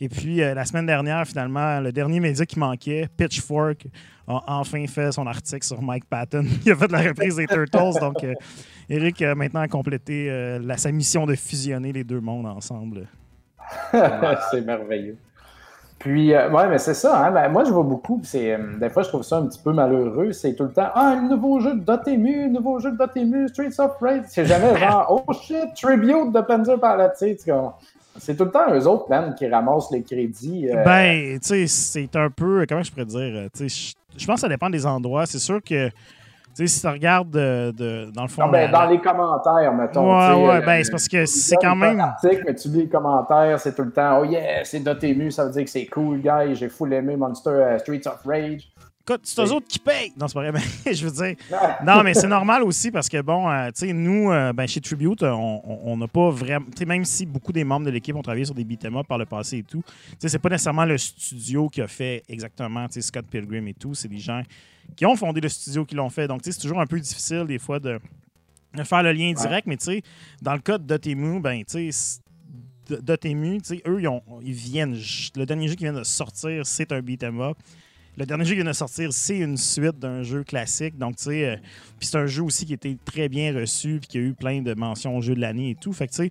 Et 0.00 0.08
puis, 0.08 0.42
euh, 0.42 0.54
la 0.54 0.64
semaine 0.64 0.86
dernière, 0.86 1.26
finalement, 1.26 1.80
le 1.80 1.92
dernier 1.92 2.20
média 2.20 2.46
qui 2.46 2.58
manquait, 2.58 3.08
Pitchfork, 3.16 3.86
a 4.26 4.42
enfin 4.46 4.86
fait 4.86 5.12
son 5.12 5.26
article 5.26 5.64
sur 5.64 5.82
Mike 5.82 6.06
Patton. 6.06 6.44
Il 6.64 6.72
a 6.72 6.76
fait 6.76 6.90
la 6.90 7.02
reprise 7.02 7.36
des 7.36 7.46
Turtles. 7.46 7.98
donc, 8.00 8.24
euh, 8.24 8.34
Eric 8.88 9.22
a 9.22 9.34
maintenant 9.34 9.66
complété 9.68 10.28
euh, 10.30 10.58
la, 10.62 10.76
sa 10.76 10.90
mission 10.90 11.26
de 11.26 11.34
fusionner 11.34 11.92
les 11.92 12.04
deux 12.04 12.20
mondes 12.20 12.46
ensemble. 12.46 13.06
c'est 14.50 14.62
merveilleux. 14.62 15.16
Puis, 16.00 16.34
euh, 16.34 16.50
ouais, 16.50 16.66
mais 16.66 16.78
c'est 16.78 16.94
ça. 16.94 17.26
Hein? 17.26 17.30
Ben, 17.30 17.50
moi, 17.50 17.62
je 17.64 17.70
vois 17.70 17.82
beaucoup. 17.82 18.22
C'est, 18.24 18.54
euh, 18.54 18.78
des 18.80 18.88
fois, 18.88 19.02
je 19.02 19.08
trouve 19.08 19.22
ça 19.22 19.36
un 19.36 19.46
petit 19.46 19.60
peu 19.62 19.72
malheureux. 19.72 20.32
C'est 20.32 20.54
tout 20.54 20.64
le 20.64 20.72
temps 20.72 20.88
Ah, 20.94 21.14
le 21.14 21.28
nouveau 21.28 21.60
jeu 21.60 21.74
de 21.74 21.80
Dotemu, 21.80 22.44
le 22.44 22.48
nouveau 22.48 22.78
jeu 22.78 22.90
de 22.90 22.96
Dotemu, 22.96 23.48
Streets 23.48 23.78
of 23.78 23.98
Rage. 24.00 24.22
C'est 24.28 24.46
jamais 24.46 24.78
genre 24.78 25.24
Oh 25.28 25.32
shit, 25.34 25.74
tribute 25.76 26.32
de 26.32 26.40
Panzer 26.40 26.80
Palatine. 26.80 27.36
C'est 28.20 28.36
tout 28.36 28.44
le 28.44 28.50
temps 28.50 28.72
eux 28.72 28.86
autres, 28.86 29.08
même, 29.10 29.34
qui 29.34 29.48
ramassent 29.48 29.90
les 29.90 30.02
crédits. 30.02 30.68
euh, 30.70 30.84
Ben, 30.84 31.38
tu 31.40 31.48
sais, 31.48 31.66
c'est 31.66 32.14
un 32.16 32.30
peu. 32.30 32.64
Comment 32.68 32.82
je 32.82 32.90
pourrais 32.92 33.06
dire? 33.06 33.18
euh, 33.20 33.48
Tu 33.56 33.68
sais, 33.68 33.94
je 34.16 34.26
pense 34.26 34.36
que 34.36 34.40
ça 34.42 34.48
dépend 34.48 34.70
des 34.70 34.84
endroits. 34.86 35.26
C'est 35.26 35.38
sûr 35.38 35.60
que. 35.62 35.88
Tu 35.88 36.66
sais, 36.66 36.66
si 36.66 36.80
tu 36.80 36.86
regardes 36.88 37.30
de, 37.30 37.70
de- 37.70 38.10
dans 38.12 38.22
le 38.22 38.28
fond. 38.28 38.42
non, 38.42 38.50
ben, 38.50 38.62
la- 38.70 38.72
dans 38.72 38.84
la- 38.86 38.90
les 38.90 39.00
commentaires, 39.00 39.72
mettons. 39.72 40.02
Ouais, 40.04 40.34
ouais, 40.48 40.56
euh, 40.56 40.66
ben, 40.66 40.82
c'est 40.84 40.90
parce 40.90 41.06
que 41.06 41.24
c'est 41.24 41.56
quand 41.62 41.76
même- 41.76 42.00
article, 42.00 42.42
mais 42.44 42.54
tu 42.56 42.68
lis 42.68 42.78
les 42.82 42.88
commentaires, 42.88 43.58
c'est 43.60 43.72
tout 43.74 43.84
le 43.84 43.92
temps 43.92 44.18
Oh 44.20 44.24
yeah, 44.24 44.64
c'est 44.64 44.80
Dotemu, 44.80 45.30
ça 45.30 45.44
veut 45.44 45.52
dire 45.52 45.62
que 45.64 45.70
c'est 45.70 45.86
cool, 45.86 46.20
guys. 46.20 46.56
J'ai 46.56 46.68
full 46.68 46.92
aimé 46.92 47.14
Monster 47.16 47.76
Streets 47.78 48.06
of 48.08 48.18
Rage. 48.26 48.68
Écoute, 49.10 49.26
c'est 49.26 49.42
eux 49.42 49.52
autres 49.52 49.66
qui 49.68 49.78
payent. 49.78 50.12
Non, 50.18 50.28
c'est 50.28 50.34
pas 50.34 50.50
vrai, 50.50 50.60
mais 50.86 50.94
je 50.94 51.06
veux 51.06 51.10
dire. 51.12 51.36
Non, 51.84 52.02
mais 52.02 52.14
c'est 52.14 52.28
normal 52.28 52.62
aussi 52.62 52.90
parce 52.90 53.08
que, 53.08 53.20
bon, 53.20 53.50
euh, 53.50 53.68
tu 53.68 53.86
sais, 53.86 53.92
nous, 53.92 54.30
euh, 54.30 54.52
ben, 54.52 54.66
chez 54.66 54.80
Tribute, 54.80 55.22
on- 55.22 55.62
on 55.64 55.96
n'a 55.96 56.06
pas 56.08 56.30
vraiment. 56.30 56.66
Tu 56.66 56.78
sais, 56.78 56.84
même 56.86 57.04
si 57.04 57.26
beaucoup 57.26 57.52
des 57.52 57.64
membres 57.64 57.86
de 57.86 57.90
l'équipe 57.90 58.14
ont 58.14 58.22
travaillé 58.22 58.44
sur 58.44 58.54
des 58.54 58.64
beat'em 58.64 58.96
up 58.96 59.06
par 59.06 59.18
le 59.18 59.26
passé 59.26 59.58
et 59.58 59.62
tout, 59.62 59.82
tu 59.82 60.16
sais, 60.18 60.28
c'est 60.28 60.38
pas 60.38 60.48
nécessairement 60.48 60.84
le 60.84 60.96
studio 60.98 61.68
qui 61.68 61.80
a 61.82 61.88
fait 61.88 62.22
exactement, 62.28 62.86
tu 62.86 62.94
sais, 62.94 63.00
Scott 63.02 63.26
Pilgrim 63.26 63.66
et 63.68 63.74
tout. 63.74 63.94
C'est 63.94 64.08
des 64.08 64.18
gens 64.18 64.42
qui 64.96 65.04
ont 65.06 65.16
fondé 65.16 65.40
le 65.40 65.48
studio 65.48 65.84
qui 65.84 65.94
l'ont 65.94 66.10
fait. 66.10 66.26
Donc, 66.28 66.42
tu 66.42 66.50
sais, 66.50 66.56
c'est 66.56 66.62
toujours 66.62 66.80
un 66.80 66.86
peu 66.86 66.98
difficile 67.00 67.44
des 67.46 67.58
fois 67.58 67.78
de, 67.80 67.98
de 68.74 68.82
faire 68.84 69.02
le 69.02 69.12
lien 69.12 69.32
direct, 69.32 69.66
mais 69.66 69.76
tu 69.76 69.84
sais, 69.86 70.02
dans 70.42 70.54
le 70.54 70.60
cas 70.60 70.78
de 70.78 70.84
Dotemu, 70.84 71.40
ben, 71.40 71.62
tu 71.64 71.90
sais, 71.92 72.20
Dotemu, 72.88 73.60
tu 73.62 73.76
sais, 73.76 73.82
eux, 73.86 74.00
ils, 74.00 74.08
ont- 74.08 74.22
ils 74.42 74.52
viennent. 74.52 74.96
Le 75.36 75.44
dernier 75.46 75.68
jeu 75.68 75.74
qui 75.74 75.84
vient 75.84 75.92
de 75.92 76.02
sortir, 76.02 76.66
c'est 76.66 76.90
un 76.92 77.00
beat'em 77.00 77.40
up. 77.40 77.56
Le 78.20 78.26
dernier 78.26 78.44
jeu 78.44 78.50
qui 78.50 78.56
vient 78.60 78.70
de 78.70 78.74
sortir, 78.76 79.10
c'est 79.14 79.38
une 79.38 79.56
suite 79.56 79.98
d'un 79.98 80.22
jeu 80.22 80.44
classique. 80.44 80.98
Donc, 80.98 81.16
tu 81.16 81.24
sais, 81.24 81.48
euh, 81.48 81.56
puis 81.98 82.06
c'est 82.06 82.18
un 82.18 82.26
jeu 82.26 82.42
aussi 82.42 82.66
qui 82.66 82.72
a 82.72 82.74
été 82.74 82.98
très 83.02 83.30
bien 83.30 83.54
reçu, 83.54 83.96
puis 83.98 84.08
qui 84.08 84.18
a 84.18 84.20
eu 84.20 84.34
plein 84.34 84.60
de 84.60 84.74
mentions 84.74 85.16
au 85.16 85.22
jeu 85.22 85.34
de 85.34 85.40
l'année 85.40 85.70
et 85.70 85.74
tout. 85.74 85.90
Fait 85.94 86.06
que, 86.06 86.12
tu 86.12 86.24
sais, 86.24 86.30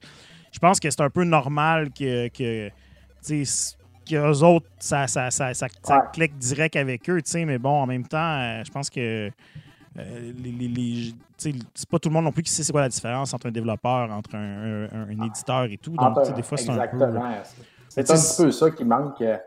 je 0.52 0.60
pense 0.60 0.80
que 0.80 0.88
c'est 0.88 1.02
un 1.02 1.10
peu 1.10 1.24
normal 1.24 1.90
que, 1.92 2.28
que 2.28 2.70
tu 3.26 3.44
sais, 3.44 3.76
qu'eux 4.08 4.44
autres, 4.44 4.68
ça, 4.78 5.08
ça, 5.08 5.32
ça, 5.32 5.52
clique 6.14 6.38
direct 6.38 6.76
avec 6.76 7.10
eux, 7.10 7.24
tu 7.24 7.32
sais, 7.32 7.44
mais 7.46 7.58
bon, 7.58 7.82
en 7.82 7.88
même 7.88 8.08
temps, 8.08 8.38
euh, 8.40 8.64
je 8.64 8.70
pense 8.70 8.92
que 8.92 9.32
euh, 9.98 10.34
les, 10.44 11.14
c'est 11.38 11.90
pas 11.90 11.98
tout 11.98 12.10
le 12.10 12.14
monde 12.14 12.26
non 12.26 12.32
plus 12.32 12.44
qui 12.44 12.52
sait 12.52 12.62
c'est 12.62 12.72
quoi 12.72 12.82
la 12.82 12.90
différence 12.90 13.34
entre 13.34 13.48
un 13.48 13.52
développeur, 13.52 14.12
entre 14.12 14.36
un, 14.36 14.86
un- 14.92 15.10
un 15.10 15.26
éditeur 15.26 15.64
et 15.64 15.78
tout. 15.78 15.92
Donc, 15.92 16.36
des 16.36 16.44
fois, 16.44 16.56
c'est 16.58 16.70
un 16.70 16.76
peu... 16.88 16.98
Exactement. 16.98 17.34
C'est 17.90 18.02
un 18.02 18.14
petit 18.14 18.44
peu 18.44 18.52
ça 18.52 18.70
qui 18.70 18.84
manque. 18.86 19.22
euh, 19.22 19.38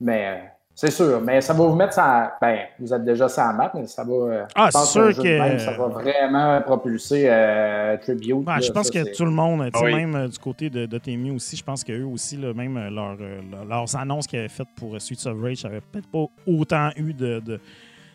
Mais 0.00 0.50
c'est 0.76 0.90
sûr. 0.92 1.20
Mais 1.22 1.40
ça 1.40 1.52
va 1.54 1.64
vous 1.66 1.74
mettre 1.74 1.94
ça. 1.94 2.36
Ben, 2.40 2.58
vous 2.78 2.92
êtes 2.94 3.04
déjà 3.04 3.28
sur 3.28 3.42
la 3.42 3.52
map, 3.52 3.72
mais 3.74 3.86
ça 3.88 4.04
va. 4.04 4.12
euh, 4.12 4.44
Ah, 4.54 4.68
c'est 4.70 4.84
sûr 4.84 5.08
de 5.08 5.12
que- 5.14 5.38
même, 5.40 5.58
ça 5.58 5.72
va 5.72 5.86
vraiment 5.88 6.60
propulser 6.60 7.24
euh, 7.28 7.96
Tribute. 7.96 8.46
Là, 8.46 8.60
je 8.60 8.70
pense 8.70 8.88
ça, 8.88 8.92
que 9.02 9.16
tout 9.16 9.24
le 9.24 9.30
monde, 9.32 9.60
tu 9.60 9.66
sais, 9.66 9.70
Ah 9.74 9.84
oui. 9.86 9.94
même 9.94 10.14
euh, 10.14 10.28
du 10.28 10.38
côté 10.38 10.70
de 10.70 10.86
Dotemu 10.86 11.32
aussi, 11.32 11.56
je 11.56 11.64
pense 11.64 11.82
qu'eux 11.82 12.04
aussi, 12.04 12.36
là, 12.36 12.52
même 12.54 12.76
euh, 12.76 12.90
leur, 12.90 13.16
leur- 13.16 13.64
leurs 13.64 13.96
annonces 13.96 14.26
qu'ils 14.28 14.38
avaient 14.38 14.48
faites 14.48 14.68
pour 14.76 15.00
Streets 15.00 15.26
of 15.26 15.42
Rage 15.42 15.64
n'avaient 15.64 15.80
peut-être 15.80 16.08
pas 16.08 16.26
autant 16.46 16.90
eu 16.96 17.12
de, 17.14 17.40
de, 17.40 17.58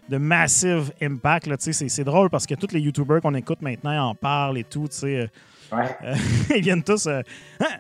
de 0.08 0.18
massive 0.18 0.92
impact. 1.02 1.48
là, 1.48 1.58
tu 1.58 1.66
sais, 1.66 1.74
C'est 1.74 1.90
c'est 1.90 2.04
drôle 2.04 2.30
parce 2.30 2.46
que 2.46 2.54
tous 2.56 2.72
les 2.74 2.80
YouTubers 2.80 3.22
qu'on 3.22 3.34
écoute 3.34 3.62
maintenant 3.62 4.10
en 4.10 4.16
parlent 4.16 4.58
et 4.60 4.64
tout. 4.64 4.88
tu 4.88 4.98
sais, 4.98 5.30
Ouais. 5.72 5.86
euh, 6.04 6.16
ils 6.56 6.62
viennent 6.64 6.84
tous. 6.84 7.08
euh, 7.08 7.22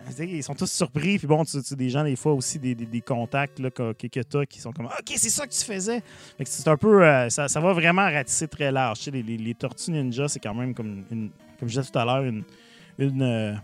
sais, 0.09 0.27
ils 0.27 0.43
sont 0.43 0.53
tous 0.55 0.71
surpris. 0.71 1.17
Puis 1.17 1.27
bon, 1.27 1.43
tu, 1.43 1.61
tu- 1.61 1.75
des 1.75 1.89
gens, 1.89 2.03
des 2.03 2.15
fois 2.15 2.33
aussi, 2.33 2.57
des, 2.59 2.73
des- 2.75 2.85
des 2.85 3.01
contacts 3.01 3.59
là, 3.59 3.69
que, 3.69 3.93
que, 3.93 4.43
qui 4.45 4.59
sont 4.61 4.71
comme 4.71 4.85
OK, 4.85 5.13
c'est 5.15 5.29
ça 5.29 5.45
que 5.45 5.51
tu 5.51 5.63
faisais. 5.65 6.01
C'est 6.45 6.67
un 6.67 6.77
peu. 6.77 7.03
euh, 7.05 7.29
ça, 7.29 7.47
ça 7.47 7.59
va 7.59 7.73
vraiment 7.73 8.03
ratisser 8.03 8.47
très 8.47 8.71
large. 8.71 8.99
Tu 8.99 9.03
sais, 9.05 9.11
les, 9.11 9.23
les- 9.23 9.37
les 9.37 9.53
Tortues 9.55 9.91
Ninja, 9.91 10.27
c'est 10.27 10.39
quand 10.39 10.53
même 10.53 10.73
comme 10.73 11.03
une. 11.11 11.31
Comme 11.59 11.69
je 11.69 11.79
disais 11.79 11.91
tout 11.91 11.99
à 11.99 12.05
l'heure, 12.05 12.23
une. 12.23 12.43
une, 12.97 13.59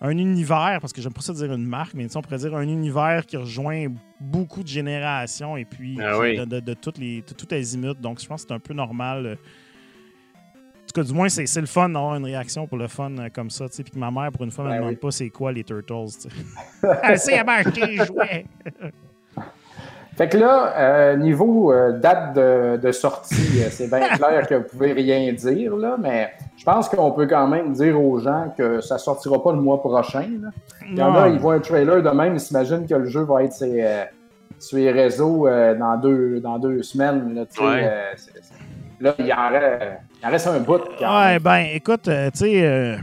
un 0.00 0.16
univers, 0.16 0.78
parce 0.80 0.92
que 0.92 1.02
j'aime 1.02 1.12
pas 1.12 1.22
ça 1.22 1.32
dire 1.32 1.52
une 1.52 1.66
marque, 1.66 1.92
mais 1.94 2.06
on 2.16 2.22
pourrait 2.22 2.38
dire 2.38 2.54
un 2.54 2.62
univers 2.68 3.26
qui 3.26 3.36
rejoint 3.36 3.86
beaucoup 4.20 4.62
de 4.62 4.68
générations 4.68 5.56
et 5.56 5.64
puis 5.64 5.98
Ah 6.00 6.16
oui. 6.20 6.36
de, 6.36 6.44
de, 6.44 6.60
de 6.60 6.74
toutes 6.74 6.98
les, 6.98 7.20
de 7.22 7.32
tout 7.34 7.48
azimut. 7.52 8.00
Donc, 8.00 8.20
je 8.20 8.26
pense 8.28 8.42
que 8.42 8.48
c'est 8.48 8.54
un 8.54 8.60
peu 8.60 8.74
normal. 8.74 9.38
En 10.88 10.94
tout 10.94 11.02
cas, 11.02 11.06
du 11.06 11.12
moins, 11.12 11.28
c'est 11.28 11.44
c'est 11.46 11.60
le 11.60 11.66
fun 11.66 11.90
d'avoir 11.90 12.16
une 12.16 12.24
réaction 12.24 12.66
pour 12.66 12.78
le 12.78 12.88
fun 12.88 13.10
euh, 13.18 13.28
comme 13.34 13.50
ça. 13.50 13.68
tu 13.68 13.74
sais, 13.76 13.82
Puis 13.82 13.92
que 13.92 13.98
ma 13.98 14.10
mère, 14.10 14.32
pour 14.32 14.42
une 14.44 14.50
fois, 14.50 14.64
me 14.64 14.70
Ben 14.70 14.76
demande 14.76 14.90
oui. 14.92 14.96
pas 14.96 15.10
c'est 15.10 15.28
quoi 15.28 15.52
les 15.52 15.62
Turtles. 15.62 16.06
tu 16.22 16.30
sais. 16.30 16.36
Elle 17.02 17.18
sait, 17.18 17.34
elle 17.34 17.44
m'a 17.44 17.52
acheté 17.56 17.86
les 17.86 17.96
jouets. 18.06 18.46
Fait 20.16 20.28
que 20.28 20.36
là, 20.38 20.72
euh, 20.76 21.16
niveau 21.16 21.72
euh, 21.72 21.92
date 21.98 22.34
de, 22.34 22.76
de 22.82 22.90
sortie, 22.90 23.36
c'est 23.70 23.88
bien 23.88 24.00
clair 24.16 24.48
que 24.48 24.54
vous 24.56 24.64
pouvez 24.64 24.92
rien 24.92 25.32
dire, 25.32 25.76
là, 25.76 25.96
mais 26.00 26.30
je 26.56 26.64
pense 26.64 26.88
qu'on 26.88 27.12
peut 27.12 27.26
quand 27.28 27.46
même 27.46 27.72
dire 27.72 28.00
aux 28.00 28.18
gens 28.18 28.52
que 28.56 28.80
ça 28.80 28.98
sortira 28.98 29.40
pas 29.42 29.52
le 29.52 29.60
mois 29.60 29.78
prochain. 29.80 30.26
là. 30.42 30.48
Il 30.90 30.96
y 30.98 31.02
en 31.02 31.14
a, 31.14 31.28
ils 31.28 31.38
voient 31.38 31.54
un 31.54 31.60
trailer 31.60 32.02
de 32.02 32.10
même, 32.10 32.34
ils 32.34 32.40
s'imaginent 32.40 32.86
que 32.86 32.94
le 32.94 33.06
jeu 33.06 33.20
va 33.22 33.44
être 33.44 33.52
sur, 33.52 33.68
sur 34.58 34.78
les 34.78 34.90
réseaux 34.90 35.46
dans, 35.78 35.96
deux, 36.00 36.40
dans 36.40 36.58
deux 36.58 36.82
semaines. 36.82 37.34
Là, 37.34 37.44
tu 37.46 37.58
sais, 37.58 37.64
Ouais. 37.64 37.92
c'est- 38.16 38.32
c'est- 38.42 38.54
là, 39.04 39.14
il 39.20 39.32
en 39.32 39.48
reste, 39.50 39.82
il 40.22 40.26
en 40.26 40.30
reste 40.30 40.46
un 40.46 40.60
bout. 40.60 40.80
quand 40.98 41.18
Ouais, 41.20 41.32
même. 41.34 41.42
ben, 41.42 41.66
écoute, 41.74 42.08
euh, 42.08 42.30
tu 42.30 42.38
sais, 42.38 42.62
euh, 42.66 42.96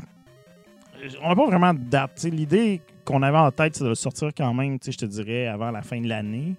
on 1.24 1.30
n'a 1.30 1.36
pas 1.36 1.46
vraiment 1.46 1.74
de 1.74 1.80
date. 1.80 2.24
L'idée 2.24 2.82
qu'on 3.04 3.22
avait 3.22 3.38
en 3.38 3.52
tête, 3.52 3.76
c'est 3.76 3.84
de 3.84 3.90
le 3.90 3.96
sortir 3.96 4.30
quand 4.36 4.54
même, 4.54 4.80
tu 4.80 4.86
sais, 4.86 4.92
je 4.92 4.98
te 4.98 5.06
dirais, 5.06 5.48
avant 5.48 5.72
la 5.72 5.82
fin 5.82 6.00
de 6.02 6.08
l'année. 6.08 6.56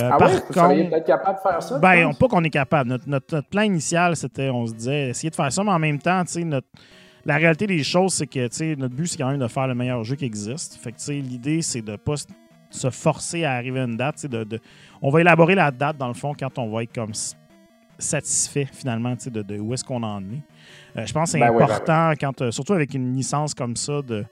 Euh, 0.00 0.08
ah 0.10 0.16
par 0.16 0.30
ouais, 0.30 0.38
seriez 0.50 0.78
contre, 0.84 0.90
peut-être 0.90 1.06
capable 1.06 1.38
de 1.38 1.42
faire 1.50 1.62
ça? 1.62 1.78
ben, 1.78 2.06
on, 2.06 2.14
pas 2.14 2.28
qu'on 2.28 2.42
est 2.44 2.50
capable. 2.50 2.88
Notre, 2.90 3.08
notre- 3.08 3.34
notre 3.34 3.48
plan 3.48 3.62
initial, 3.62 4.16
c'était, 4.16 4.48
on 4.48 4.66
se 4.66 4.72
disait, 4.74 5.08
essayer 5.10 5.28
de 5.30 5.34
faire 5.34 5.52
ça, 5.52 5.62
mais 5.64 5.70
en 5.70 5.78
même 5.78 5.98
temps, 5.98 6.22
tu 6.24 6.32
sais, 6.32 6.44
notre, 6.44 6.66
la 7.26 7.36
réalité 7.36 7.66
des 7.66 7.82
choses, 7.84 8.14
c'est 8.14 8.26
que, 8.26 8.46
tu 8.48 8.56
sais, 8.56 8.74
notre 8.76 8.94
but, 8.94 9.06
c'est 9.06 9.18
quand 9.18 9.30
même 9.30 9.38
de 9.40 9.48
faire 9.48 9.66
le 9.66 9.74
meilleur 9.74 10.02
jeu 10.04 10.16
qui 10.16 10.24
existe. 10.24 10.76
Fait 10.76 10.92
que, 10.92 10.96
tu 10.98 11.04
sais, 11.04 11.14
l'idée, 11.14 11.60
c'est 11.62 11.82
de 11.82 11.96
pas 11.96 12.14
s- 12.14 12.26
se 12.70 12.88
forcer 12.90 13.44
à 13.44 13.52
arriver 13.52 13.80
à 13.80 13.84
une 13.84 13.96
date, 13.96 14.24
de, 14.26 14.44
de- 14.44 14.60
on 15.02 15.10
va 15.10 15.20
élaborer 15.20 15.54
la 15.54 15.70
date, 15.70 15.98
dans 15.98 16.08
le 16.08 16.14
fond, 16.14 16.32
quand 16.38 16.58
on 16.58 16.70
va 16.70 16.82
être 16.84 16.94
comme 16.94 17.10
s- 17.10 17.36
satisfait, 18.02 18.68
finalement, 18.72 19.14
de, 19.14 19.42
de 19.42 19.58
où 19.58 19.72
est-ce 19.74 19.84
qu'on 19.84 20.02
en 20.02 20.20
est. 20.22 20.42
Euh, 20.96 21.06
je 21.06 21.12
pense 21.12 21.32
que 21.32 21.38
c'est 21.38 21.40
Ben 21.40 21.50
oui, 21.50 21.58
ben 21.58 21.64
important, 21.64 22.12
quand, 22.20 22.42
euh, 22.42 22.50
surtout 22.50 22.72
avec 22.72 22.94
une 22.94 23.14
licence 23.14 23.54
comme 23.54 23.76
ça, 23.76 24.02
de 24.02 24.24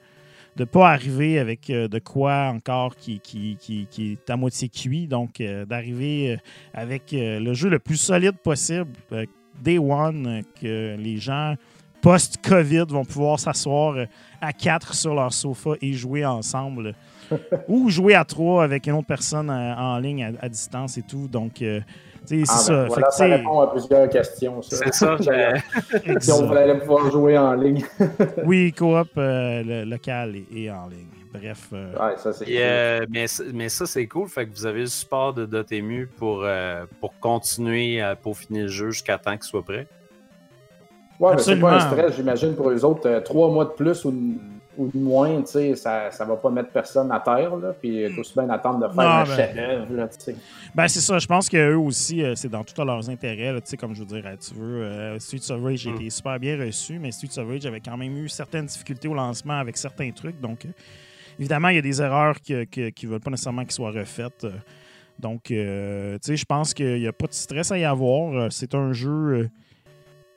de 0.56 0.64
pas 0.64 0.90
arriver 0.90 1.38
avec 1.38 1.70
euh, 1.70 1.86
de 1.86 2.00
quoi 2.00 2.50
encore 2.52 2.96
qui, 2.96 3.20
qui, 3.20 3.56
qui, 3.58 3.86
qui 3.88 4.12
est 4.12 4.30
à 4.30 4.36
moitié 4.36 4.68
cuit. 4.68 5.06
Donc, 5.06 5.40
d'arriver 5.40 6.38
avec 6.74 7.12
le 7.12 7.54
jeu 7.54 7.70
le 7.70 7.78
plus 7.78 7.96
solide 7.96 8.36
possible, 8.36 8.90
Day 9.62 9.78
One, 9.78 10.42
que 10.60 10.96
les 10.98 11.18
gens 11.18 11.54
post-COVID 12.02 12.86
vont 12.88 13.04
pouvoir 13.04 13.38
s'asseoir 13.38 14.06
à 14.40 14.52
quatre 14.52 14.92
sur 14.92 15.14
leur 15.14 15.32
sofa 15.32 15.70
et 15.80 15.92
jouer 15.92 16.26
ensemble. 16.26 16.94
ou 17.68 17.88
jouer 17.88 18.14
à 18.14 18.24
trois 18.24 18.64
avec 18.64 18.88
une 18.88 18.94
autre 18.94 19.06
personne 19.06 19.50
en 19.50 19.98
ligne 19.98 20.24
à, 20.24 20.32
à 20.44 20.48
distance 20.48 20.98
et 20.98 21.02
tout. 21.02 21.28
Donc, 21.28 21.62
c'est 22.46 22.52
Ah, 22.52 22.56
ça. 22.58 22.72
ben, 22.72 22.86
voilà, 22.88 23.10
ça 23.10 23.16
sais, 23.26 23.34
répond 23.36 23.60
à 23.60 23.66
plusieurs 23.70 24.08
questions. 24.08 24.62
Ça. 24.62 24.76
C'est 24.76 24.94
ça. 24.94 25.16
Si 26.20 26.32
on 26.32 26.50
allait 26.52 26.78
pouvoir 26.78 27.10
jouer 27.10 27.36
en 27.38 27.54
ligne. 27.54 27.84
Oui, 28.44 28.72
coop 28.72 29.08
euh, 29.16 29.84
local 29.84 30.36
et, 30.36 30.46
et 30.64 30.70
en 30.70 30.86
ligne. 30.88 31.06
Bref. 31.32 31.68
euh, 31.72 31.92
Ouais, 31.92 32.16
ça, 32.16 32.32
c'est 32.32 32.44
Puis, 32.44 32.56
euh, 32.58 33.06
mais, 33.08 33.26
ça- 33.28 33.44
mais 33.54 33.68
ça, 33.68 33.86
c'est 33.86 34.06
cool. 34.08 34.28
Fait 34.28 34.46
que 34.46 34.50
vous 34.52 34.66
avez 34.66 34.80
le 34.80 34.86
support 34.86 35.32
de 35.32 35.46
Dotemu 35.46 36.08
pour, 36.18 36.42
euh, 36.44 36.84
pour 37.00 37.18
continuer 37.20 38.00
à 38.00 38.16
peaufiner 38.16 38.62
le 38.62 38.68
jeu 38.68 38.90
jusqu'à 38.90 39.16
temps 39.18 39.32
qu'il 39.36 39.44
soit 39.44 39.62
prêt. 39.62 39.86
Ouais, 41.20 41.32
mais 41.36 41.42
c'est 41.42 41.56
pas 41.60 41.74
un 41.74 41.80
stress, 41.80 42.16
j'imagine, 42.16 42.54
pour 42.56 42.70
eux 42.70 42.84
autres. 42.84 43.06
euh, 43.08 43.20
trois 43.20 43.48
mois 43.50 43.66
de 43.66 43.70
plus 43.70 44.04
ou 44.06 44.10
de, 44.10 44.34
ou 44.80 44.90
de 44.92 44.98
moins, 44.98 45.42
tu 45.42 45.52
sais, 45.52 45.76
ça, 45.76 46.10
ça 46.10 46.24
va 46.24 46.36
pas 46.36 46.48
mettre 46.50 46.70
personne 46.70 47.12
à 47.12 47.20
terre, 47.20 47.54
là. 47.56 47.74
Puis 47.78 48.04
euh, 48.04 48.10
aussi 48.18 48.32
bien 48.32 48.48
attendre 48.48 48.78
de 48.88 48.92
faire 48.94 49.04
Non, 49.04 49.10
un 49.10 49.24
ben- 49.24 49.36
chef-d'œuvre, 49.36 49.92
là, 49.94 50.08
tu 50.08 50.16
sais. 50.18 50.36
Ben, 50.74 50.88
c'est 50.88 51.00
ça. 51.00 51.18
Je 51.18 51.26
pense 51.26 51.48
qu'eux 51.48 51.76
aussi, 51.76 52.22
euh, 52.22 52.34
c'est 52.34 52.48
dans 52.48 52.64
tous 52.64 52.82
leurs 52.82 53.10
intérêts. 53.10 53.52
là. 53.52 53.60
Tu 53.60 53.68
sais, 53.70 53.76
comme 53.76 53.94
je 53.94 54.00
veux 54.00 54.06
dire, 54.06 54.24
tu 54.40 54.54
veux, 54.54 54.82
euh, 54.82 55.18
Rage 55.62 55.86
a 55.86 55.90
Mm. 55.90 55.94
été 55.96 56.10
super 56.10 56.38
bien 56.38 56.58
reçu, 56.58 56.98
mais 56.98 57.10
Streets 57.12 57.38
of 57.38 57.48
Rage 57.48 57.66
avait 57.66 57.80
quand 57.80 57.96
même 57.96 58.16
eu 58.16 58.28
certaines 58.28 58.66
difficultés 58.66 59.06
au 59.08 59.14
lancement 59.14 59.58
avec 59.60 59.76
certains 59.76 60.10
trucs. 60.12 60.40
Donc, 60.40 60.64
euh, 60.64 60.68
évidemment, 61.38 61.68
il 61.68 61.76
y 61.76 61.78
a 61.78 61.82
des 61.82 62.00
erreurs 62.00 62.36
que- 62.40 62.64
que- 62.64 62.88
qui 62.90 63.06
ne 63.06 63.10
veulent 63.12 63.20
pas 63.20 63.30
nécessairement 63.30 63.62
qu'ils 63.62 63.72
soient 63.72 63.90
refaites. 63.92 64.44
Euh, 64.44 64.50
Donc, 65.18 65.50
euh, 65.50 66.14
tu 66.14 66.28
sais, 66.28 66.36
je 66.38 66.46
pense 66.46 66.72
qu'il 66.72 66.98
n'y 66.98 67.06
a 67.06 67.12
pas 67.12 67.26
de 67.26 67.34
stress 67.34 67.70
à 67.70 67.76
y 67.76 67.84
avoir. 67.84 68.50
C'est 68.50 68.74
un 68.74 68.94
jeu 68.94 69.50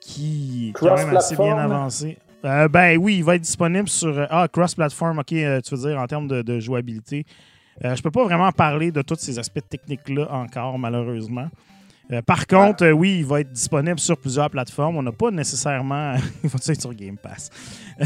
qui 0.02 0.70
est 0.70 0.72
quand 0.74 0.94
même 0.96 1.16
assez 1.16 1.36
bien 1.38 1.46
Cross-platform? 1.46 1.60
avancé. 1.72 2.18
Euh, 2.46 2.68
ben 2.68 2.98
oui, 2.98 3.18
il 3.18 3.24
va 3.24 3.36
être 3.36 3.42
disponible 3.42 3.88
sur. 3.88 4.18
euh, 4.18 4.26
Ah, 4.30 4.48
cross-platform, 4.52 5.20
ok, 5.20 5.32
euh, 5.34 5.62
tu 5.62 5.76
veux 5.76 5.90
dire 5.90 6.00
en 6.00 6.08
termes 6.08 6.28
de, 6.28 6.60
jouabilité. 6.60 7.26
Euh, 7.84 7.96
je 7.96 8.02
peux 8.04 8.12
pas 8.12 8.24
vraiment 8.24 8.52
parler 8.52 8.92
de 8.92 9.02
tous 9.02 9.16
ces 9.16 9.40
aspects 9.40 9.68
techniques-là 9.68 10.28
encore, 10.32 10.78
malheureusement. 10.78 11.48
Euh, 12.14 12.22
par 12.22 12.46
contre, 12.48 12.86
euh, 12.86 12.92
oui, 12.92 13.18
il 13.20 13.26
va 13.26 13.42
être 13.42 13.52
disponible 13.52 14.00
sur 14.00 14.18
plusieurs 14.18 14.50
plateformes. 14.50 14.98
On 14.98 15.02
n'a 15.04 15.12
pas 15.12 15.32
nécessairement. 15.32 16.14
il 16.44 16.50
va 16.50 16.60
être 16.68 16.82
sur 16.82 16.94
Game 16.94 17.18
Pass. 17.18 17.50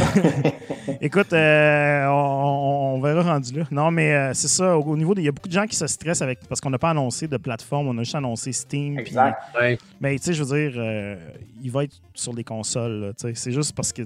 Écoute, 1.01 1.34
euh, 1.34 2.05
on, 2.08 2.95
on 2.95 3.01
verra 3.01 3.22
rendu 3.34 3.53
là. 3.60 3.64
Non, 3.72 3.91
mais 3.91 4.14
euh, 4.14 4.34
c'est 4.34 4.47
ça. 4.47 4.78
Au, 4.78 4.84
au 4.84 4.97
niveau 4.97 5.14
des. 5.14 5.22
Il 5.22 5.26
y 5.26 5.28
a 5.28 5.32
beaucoup 5.32 5.47
de 5.47 5.53
gens 5.53 5.66
qui 5.66 5.76
se 5.76 5.88
stressent 5.88 6.22
avec 6.22 6.39
parce 6.47 6.62
qu'on 6.62 6.70
n'a 6.70 6.80
pas 6.80 6.91
annoncé 6.91 7.28
de 7.28 7.38
plateforme. 7.38 7.88
On 7.89 7.97
a 7.97 8.03
juste 8.03 8.16
annoncé 8.16 8.51
Steam. 8.51 8.99
Exact. 8.99 9.38
Ouais. 9.60 9.78
mais 9.99 10.18
tu 10.18 10.24
sais, 10.26 10.34
je 10.34 10.43
veux 10.43 10.58
dire, 10.70 10.74
euh, 10.78 11.16
il 11.62 11.72
va 11.72 11.84
être 11.84 11.95
sur 12.14 12.34
les 12.34 12.43
consoles. 12.43 12.99
là, 13.01 13.08
tu 13.14 13.28
sais. 13.28 13.34
C'est 13.36 13.51
juste 13.51 13.76
parce 13.76 13.91
que 13.91 14.03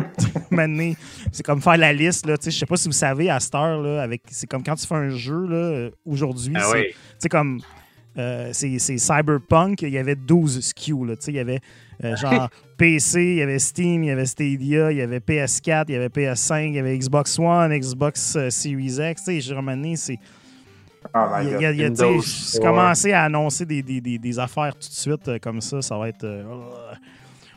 maintenant, 0.50 0.92
c'est 1.30 1.42
comme 1.44 1.60
faire 1.60 1.76
la 1.76 1.92
liste. 1.92 2.26
Là, 2.26 2.36
tu 2.38 2.44
sais, 2.44 2.50
je 2.50 2.58
sais 2.58 2.66
pas 2.66 2.76
si 2.76 2.88
vous 2.88 2.92
savez, 2.92 3.28
à 3.30 3.38
cette 3.40 3.54
heure, 3.54 3.80
là, 3.82 4.02
avec, 4.02 4.22
c'est 4.30 4.46
comme 4.46 4.62
quand 4.62 4.74
tu 4.76 4.86
fais 4.86 4.94
un 4.94 5.10
jeu 5.10 5.46
là, 5.46 5.90
aujourd'hui. 6.06 6.54
Ah 6.56 6.62
c'est- 6.70 6.78
oui. 6.78 6.84
tu 6.90 6.96
sais, 7.18 7.28
comme 7.28 7.60
euh, 8.18 8.50
c'est 8.52 8.78
Cyberpunk, 8.78 9.82
il 9.82 9.90
y 9.90 9.98
avait 9.98 10.16
12 10.16 10.60
SKU. 10.60 11.06
Là, 11.06 11.14
il 11.26 11.34
y 11.34 11.38
avait 11.38 11.60
euh, 12.04 12.14
genre 12.16 12.48
PC, 12.76 13.22
il 13.24 13.34
y 13.36 13.42
avait 13.42 13.58
Steam, 13.58 14.02
il 14.04 14.08
y 14.08 14.10
avait 14.10 14.26
Stadia, 14.26 14.90
il 14.92 14.98
y 14.98 15.02
avait 15.02 15.18
PS4, 15.20 15.84
il 15.88 15.92
y 15.92 15.96
avait 15.96 16.08
PS5, 16.08 16.68
il 16.68 16.74
y 16.74 16.78
avait 16.78 16.96
Xbox 16.98 17.38
One, 17.38 17.72
Xbox 17.78 18.36
euh, 18.36 18.50
Series 18.50 18.98
X. 19.00 19.50
Ramené, 19.52 19.96
c'est. 19.96 20.18
Oh 21.14 21.18
Ouais. 22.58 22.60
commencé 22.60 23.12
à 23.12 23.24
annoncer 23.24 23.66
des, 23.66 23.82
des- 23.82 24.00
des- 24.00 24.18
des 24.18 24.38
affaires 24.38 24.72
tout 24.74 24.88
de 24.88 24.94
suite 24.94 25.26
euh, 25.28 25.38
comme 25.40 25.60
ça. 25.60 25.82
Ça 25.82 25.98
va 25.98 26.08
être 26.08 26.22
euh, 26.24 26.44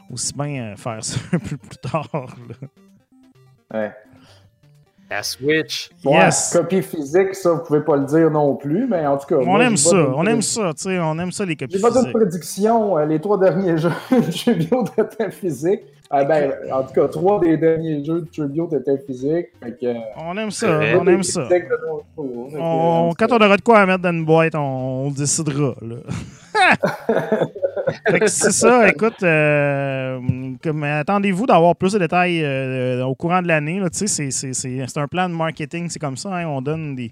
aussi 0.10 0.34
bien 0.34 0.72
euh, 0.74 0.76
faire 0.76 1.04
ça 1.04 1.20
un 1.32 1.40
peu 1.40 1.56
plus 1.58 1.78
tard. 1.78 2.10
là. 2.12 2.68
Ouais. 3.80 3.92
La 5.10 5.22
Switch. 5.22 5.90
Ouais, 6.04 6.14
Yes. 6.14 6.50
Copie 6.52 6.82
physique, 6.82 7.36
ça, 7.36 7.52
vous 7.52 7.64
pouvez 7.64 7.82
pas 7.82 7.96
le 7.96 8.06
dire 8.06 8.32
non 8.32 8.56
plus, 8.56 8.88
mais 8.90 9.06
en 9.06 9.18
tout 9.18 9.28
cas. 9.28 9.36
On 9.36 9.46
moi, 9.46 9.64
aime 9.64 9.78
ça, 9.78 9.96
de- 9.96 10.02
on 10.16 10.26
aime 10.26 10.42
ça, 10.42 10.72
tu 10.76 10.84
sais, 10.84 11.00
on 11.00 11.18
aime 11.20 11.32
ça 11.32 11.46
les 11.46 11.56
copies 11.56 11.76
J'ai 11.76 11.82
pas 11.82 11.92
physiques. 11.92 12.12
prédictions. 12.14 12.98
euh, 12.98 13.06
Les 13.06 13.20
trois 13.20 13.40
derniers 13.40 13.78
jeux 13.78 13.92
de 14.12 14.32
Tribute 14.32 14.92
étaient 14.98 15.30
physiques. 15.32 15.82
Ah 16.10 16.24
ben, 16.24 16.54
en 16.72 16.84
tout 16.84 16.94
cas, 16.94 17.08
trois 17.08 17.40
des 17.40 17.58
derniers 17.58 18.04
jeux 18.04 18.22
de 18.22 18.28
Tribute 18.32 18.74
étaient 18.74 18.98
physiques. 19.06 19.48
Fait 19.62 19.72
que, 19.80 19.86
euh, 19.86 19.94
On 20.18 20.38
aime 20.38 20.52
ça, 20.52 20.68
Euh, 20.68 20.98
on 21.00 21.08
aime 21.08 21.24
ça. 21.24 21.44
physiques 21.46 21.68
de 21.70 21.78
On- 22.18 23.10
tout 23.10 23.16
quand 23.18 23.32
on 23.32 23.38
aura 23.46 23.58
de 23.58 23.62
quoi 23.62 23.80
à 23.80 23.86
mettre 23.86 24.02
dans 24.04 24.12
une 24.12 24.26
boîte, 24.26 24.56
on, 24.56 24.60
on 25.06 25.10
le 25.10 25.16
décidera. 25.16 25.76
Là. 25.82 25.96
C'est 28.28 28.52
ça, 28.52 28.90
écoute, 28.90 29.22
euh, 29.24 30.20
attendez-vous 31.00 31.46
d'avoir 31.46 31.76
plus 31.76 31.94
de 31.94 32.00
détails 32.00 32.44
euh, 32.44 33.04
au 33.06 33.16
courant 33.16 33.42
de 33.42 33.48
l'année. 33.48 33.80
là. 33.80 33.90
Tu 33.90 34.08
sais, 34.08 34.32
c'est- 34.32 34.98
un 35.00 35.08
plan 35.08 35.30
de 35.30 35.34
marketing, 35.36 35.90
c'est 35.90 36.00
comme 36.00 36.18
ça. 36.18 36.36
hein, 36.36 36.46
on 36.48 36.62
donne 36.62 36.96
des. 36.96 37.12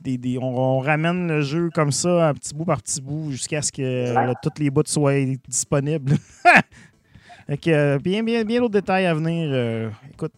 des- 0.00 0.18
des- 0.18 0.38
on, 0.38 0.76
on 0.76 0.78
ramène 0.80 1.26
le 1.28 1.40
jeu 1.40 1.70
comme 1.74 1.90
ça, 1.92 2.32
petit 2.34 2.54
bout 2.54 2.64
par 2.64 2.80
petit 2.82 3.00
bout, 3.00 3.30
jusqu'à 3.32 3.62
ce 3.62 3.72
que 3.72 3.82
euh, 3.82 4.32
toutes 4.42 4.58
les 4.58 4.70
bouts 4.70 4.82
soient 4.86 5.14
disponibles. 5.48 6.12
euh, 7.68 7.98
bien, 7.98 8.22
bien, 8.22 8.44
bien 8.44 8.60
d'autres 8.60 8.74
détails 8.74 9.06
à 9.06 9.14
venir. 9.14 9.48
euh, 9.52 9.88
écoute, 10.12 10.32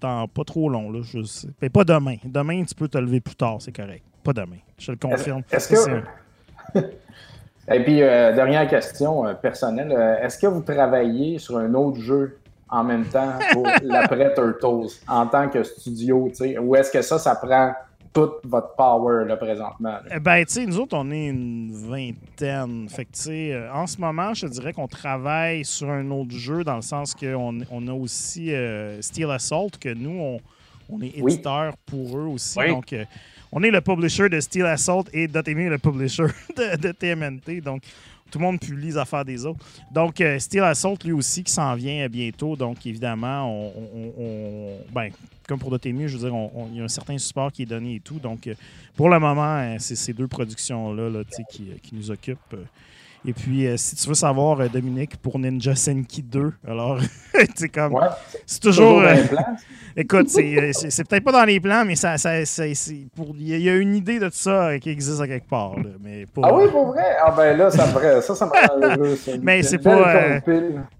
dans 0.00 0.26
pas 0.28 0.44
trop 0.44 0.68
long. 0.68 0.90
Là, 0.90 1.00
je 1.02 1.22
sais. 1.22 1.48
Ben, 1.60 1.70
pas 1.70 1.84
demain. 1.84 2.16
Demain, 2.24 2.62
tu 2.64 2.74
peux 2.74 2.88
te 2.88 2.98
lever 2.98 3.20
plus 3.20 3.34
tard, 3.36 3.56
c'est 3.60 3.74
correct. 3.74 4.02
Pas 4.22 4.32
demain. 4.32 4.58
Je 4.78 4.86
te 4.86 4.90
le 4.92 4.98
confirme. 4.98 5.42
Est-ce 5.50 5.68
que- 5.68 6.02
Et 7.72 7.82
puis, 7.82 8.02
euh, 8.02 8.32
dernière 8.34 8.68
question 8.68 9.26
euh, 9.26 9.34
personnelle. 9.34 9.92
euh, 9.92 10.18
Est-ce 10.24 10.38
que 10.38 10.46
vous 10.46 10.60
travaillez 10.62 11.38
sur 11.38 11.58
un 11.58 11.72
autre 11.74 11.98
jeu 12.00 12.38
en 12.68 12.84
même 12.84 13.04
temps 13.06 13.32
pour 13.52 13.66
l'après 13.82 14.32
Turtles 14.34 14.94
en 15.08 15.26
tant 15.26 15.48
que 15.48 15.62
studio, 15.62 16.28
tu 16.28 16.36
sais, 16.36 16.58
ou 16.58 16.76
est-ce 16.76 16.90
que 16.90 17.02
ça, 17.02 17.18
ça 17.18 17.34
prend 17.34 17.72
toute 18.12 18.34
votre 18.44 18.74
power 18.76 19.24
là, 19.26 19.36
présentement? 19.36 19.90
là? 19.90 20.02
Eh 20.14 20.20
Ben, 20.20 20.44
tu 20.44 20.52
sais, 20.54 20.66
nous 20.66 20.78
autres, 20.78 20.96
on 20.96 21.10
est 21.10 21.26
une 21.26 21.70
vingtaine. 21.72 22.88
Fait 22.88 23.04
que, 23.04 23.12
tu 23.12 23.20
sais, 23.22 23.52
euh, 23.52 23.72
en 23.72 23.86
ce 23.86 24.00
moment, 24.00 24.32
je 24.32 24.46
te 24.46 24.52
dirais 24.52 24.72
qu'on 24.72 24.88
travaille 24.88 25.64
sur 25.64 25.90
un 25.90 26.10
autre 26.10 26.30
jeu 26.32 26.64
dans 26.64 26.76
le 26.76 26.82
sens 26.82 27.14
qu'on 27.14 27.58
on 27.70 27.88
a 27.88 27.92
aussi 27.92 28.54
euh, 28.54 29.00
Steel 29.02 29.30
Assault, 29.30 29.70
que 29.80 29.92
nous, 29.92 30.18
on, 30.18 30.40
on 30.88 31.00
est 31.00 31.20
Oui. 31.20 31.32
éditeur 31.34 31.74
pour 31.84 32.16
eux 32.18 32.26
aussi. 32.28 32.58
Oui. 32.58 32.68
Donc, 32.68 32.92
euh, 32.92 33.04
on 33.56 33.62
est 33.62 33.70
le 33.70 33.80
publisher 33.80 34.28
de 34.28 34.38
Steel 34.38 34.66
Assault 34.66 35.04
et 35.14 35.26
Dotemu 35.26 35.64
est 35.64 35.70
le 35.70 35.78
publisher 35.78 36.26
de, 36.56 36.92
TMNT. 36.92 37.62
Donc, 37.62 37.84
tout 38.30 38.38
le 38.38 38.44
monde 38.44 38.60
publie 38.60 38.88
les 38.88 38.98
affaires 38.98 39.24
des 39.24 39.46
autres. 39.46 39.64
Donc, 39.90 40.20
euh, 40.20 40.38
Steel 40.38 40.62
Assault, 40.62 40.98
lui 41.02 41.12
aussi, 41.12 41.42
qui 41.42 41.50
s'en 41.50 41.74
vient 41.74 42.04
euh, 42.04 42.08
bientôt. 42.08 42.54
Donc, 42.54 42.84
évidemment, 42.84 43.50
on, 43.50 44.76
ben, 44.92 45.08
comme 45.48 45.58
pour 45.58 45.70
Dotemu, 45.70 46.06
je 46.06 46.18
veux 46.18 46.28
dire, 46.28 46.38
il 46.70 46.76
y 46.76 46.80
a 46.82 46.84
un 46.84 46.88
certain 46.88 47.16
support 47.16 47.50
qui 47.50 47.62
est 47.62 47.66
donné 47.66 47.94
et 47.94 48.00
tout. 48.00 48.18
Donc, 48.18 48.46
euh, 48.46 48.54
pour 48.94 49.08
le 49.08 49.18
moment, 49.18 49.76
c'est 49.78 49.96
ces 49.96 50.12
deux 50.12 50.28
productions-là 50.28 51.08
là, 51.08 51.20
qui, 51.50 51.64
qui 51.82 51.94
nous 51.94 52.10
occupent. 52.10 52.56
Et 53.28 53.32
puis, 53.32 53.66
euh, 53.66 53.76
si 53.76 53.96
tu 53.96 54.06
veux 54.08 54.14
savoir, 54.14 54.60
euh, 54.60 54.68
Dominique, 54.68 55.16
pour 55.16 55.36
Ninja 55.38 55.74
Senki 55.74 56.22
2, 56.22 56.52
alors, 56.68 56.98
tu 57.34 57.46
sais, 57.56 57.68
comme, 57.68 57.92
Ouais, 57.94 58.02
c'est 58.46 58.60
toujours. 58.60 59.00
toujours 59.00 59.02
dans 59.02 59.08
euh, 59.08 59.14
les 59.14 59.22
plans. 59.28 59.56
écoute, 59.96 60.28
c'est, 60.28 60.72
c'est, 60.72 60.90
c'est 60.90 61.02
peut-être 61.08 61.24
pas 61.24 61.32
dans 61.32 61.44
les 61.44 61.58
plans, 61.58 61.84
mais 61.84 61.96
ça, 61.96 62.18
ça, 62.18 62.44
ça- 62.44 62.72
c'est 62.74 63.06
pour, 63.16 63.34
il 63.36 63.48
y, 63.48 63.54
a- 63.54 63.56
il 63.56 63.62
y 63.64 63.68
a 63.68 63.74
une 63.74 63.96
idée 63.96 64.20
de 64.20 64.30
ça 64.32 64.68
euh, 64.68 64.78
qui 64.78 64.90
existe 64.90 65.20
à 65.20 65.26
quelque 65.26 65.48
part. 65.48 65.74
là, 65.76 65.90
mais 66.00 66.24
pas, 66.26 66.42
Ah 66.44 66.54
oui, 66.54 66.68
pour 66.70 66.86
vrai? 66.92 67.02
Ah 67.20 67.32
ben 67.36 67.56
là, 67.58 67.68
ça 67.68 67.86
me 67.88 67.92
ferait- 67.92 68.22
ça, 68.22 68.34
ça 68.36 68.46
me 68.46 68.50
rend 68.52 68.96
heureux. 69.02 69.16
ça. 69.16 69.32
Mais 69.42 69.60
c'est 69.64 69.78
pas, 69.78 70.14
euh, 70.16 70.40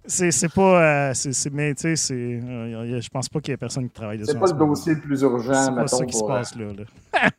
c'est, 0.05 0.33
c'est 0.33 0.53
pas. 0.53 0.83
euh, 1.11 1.14
c'est, 1.14 1.33
c'est- 1.33 1.51
mais 1.53 1.74
tu 1.74 1.83
sais, 1.83 1.95
c'est, 1.95 2.14
euh, 2.14 3.01
je 3.01 3.09
pense 3.09 3.29
pas 3.29 3.39
qu'il 3.39 3.53
y 3.53 3.55
ait 3.55 3.57
personne 3.57 3.85
qui 3.85 3.95
travaille 3.95 4.18
dessus. 4.18 4.33
C'est 4.33 4.39
pas 4.41 4.47
le 4.47 4.53
dossier 4.66 4.95
le 4.95 5.01
plus 5.01 5.22
urgent, 5.22 5.55
C'est 5.55 5.74
pas 5.77 5.87
ça 5.87 6.05
qui 6.05 6.16
se 6.16 6.24
passe 6.24 6.57
là. 6.57 6.64
là. 6.77 7.31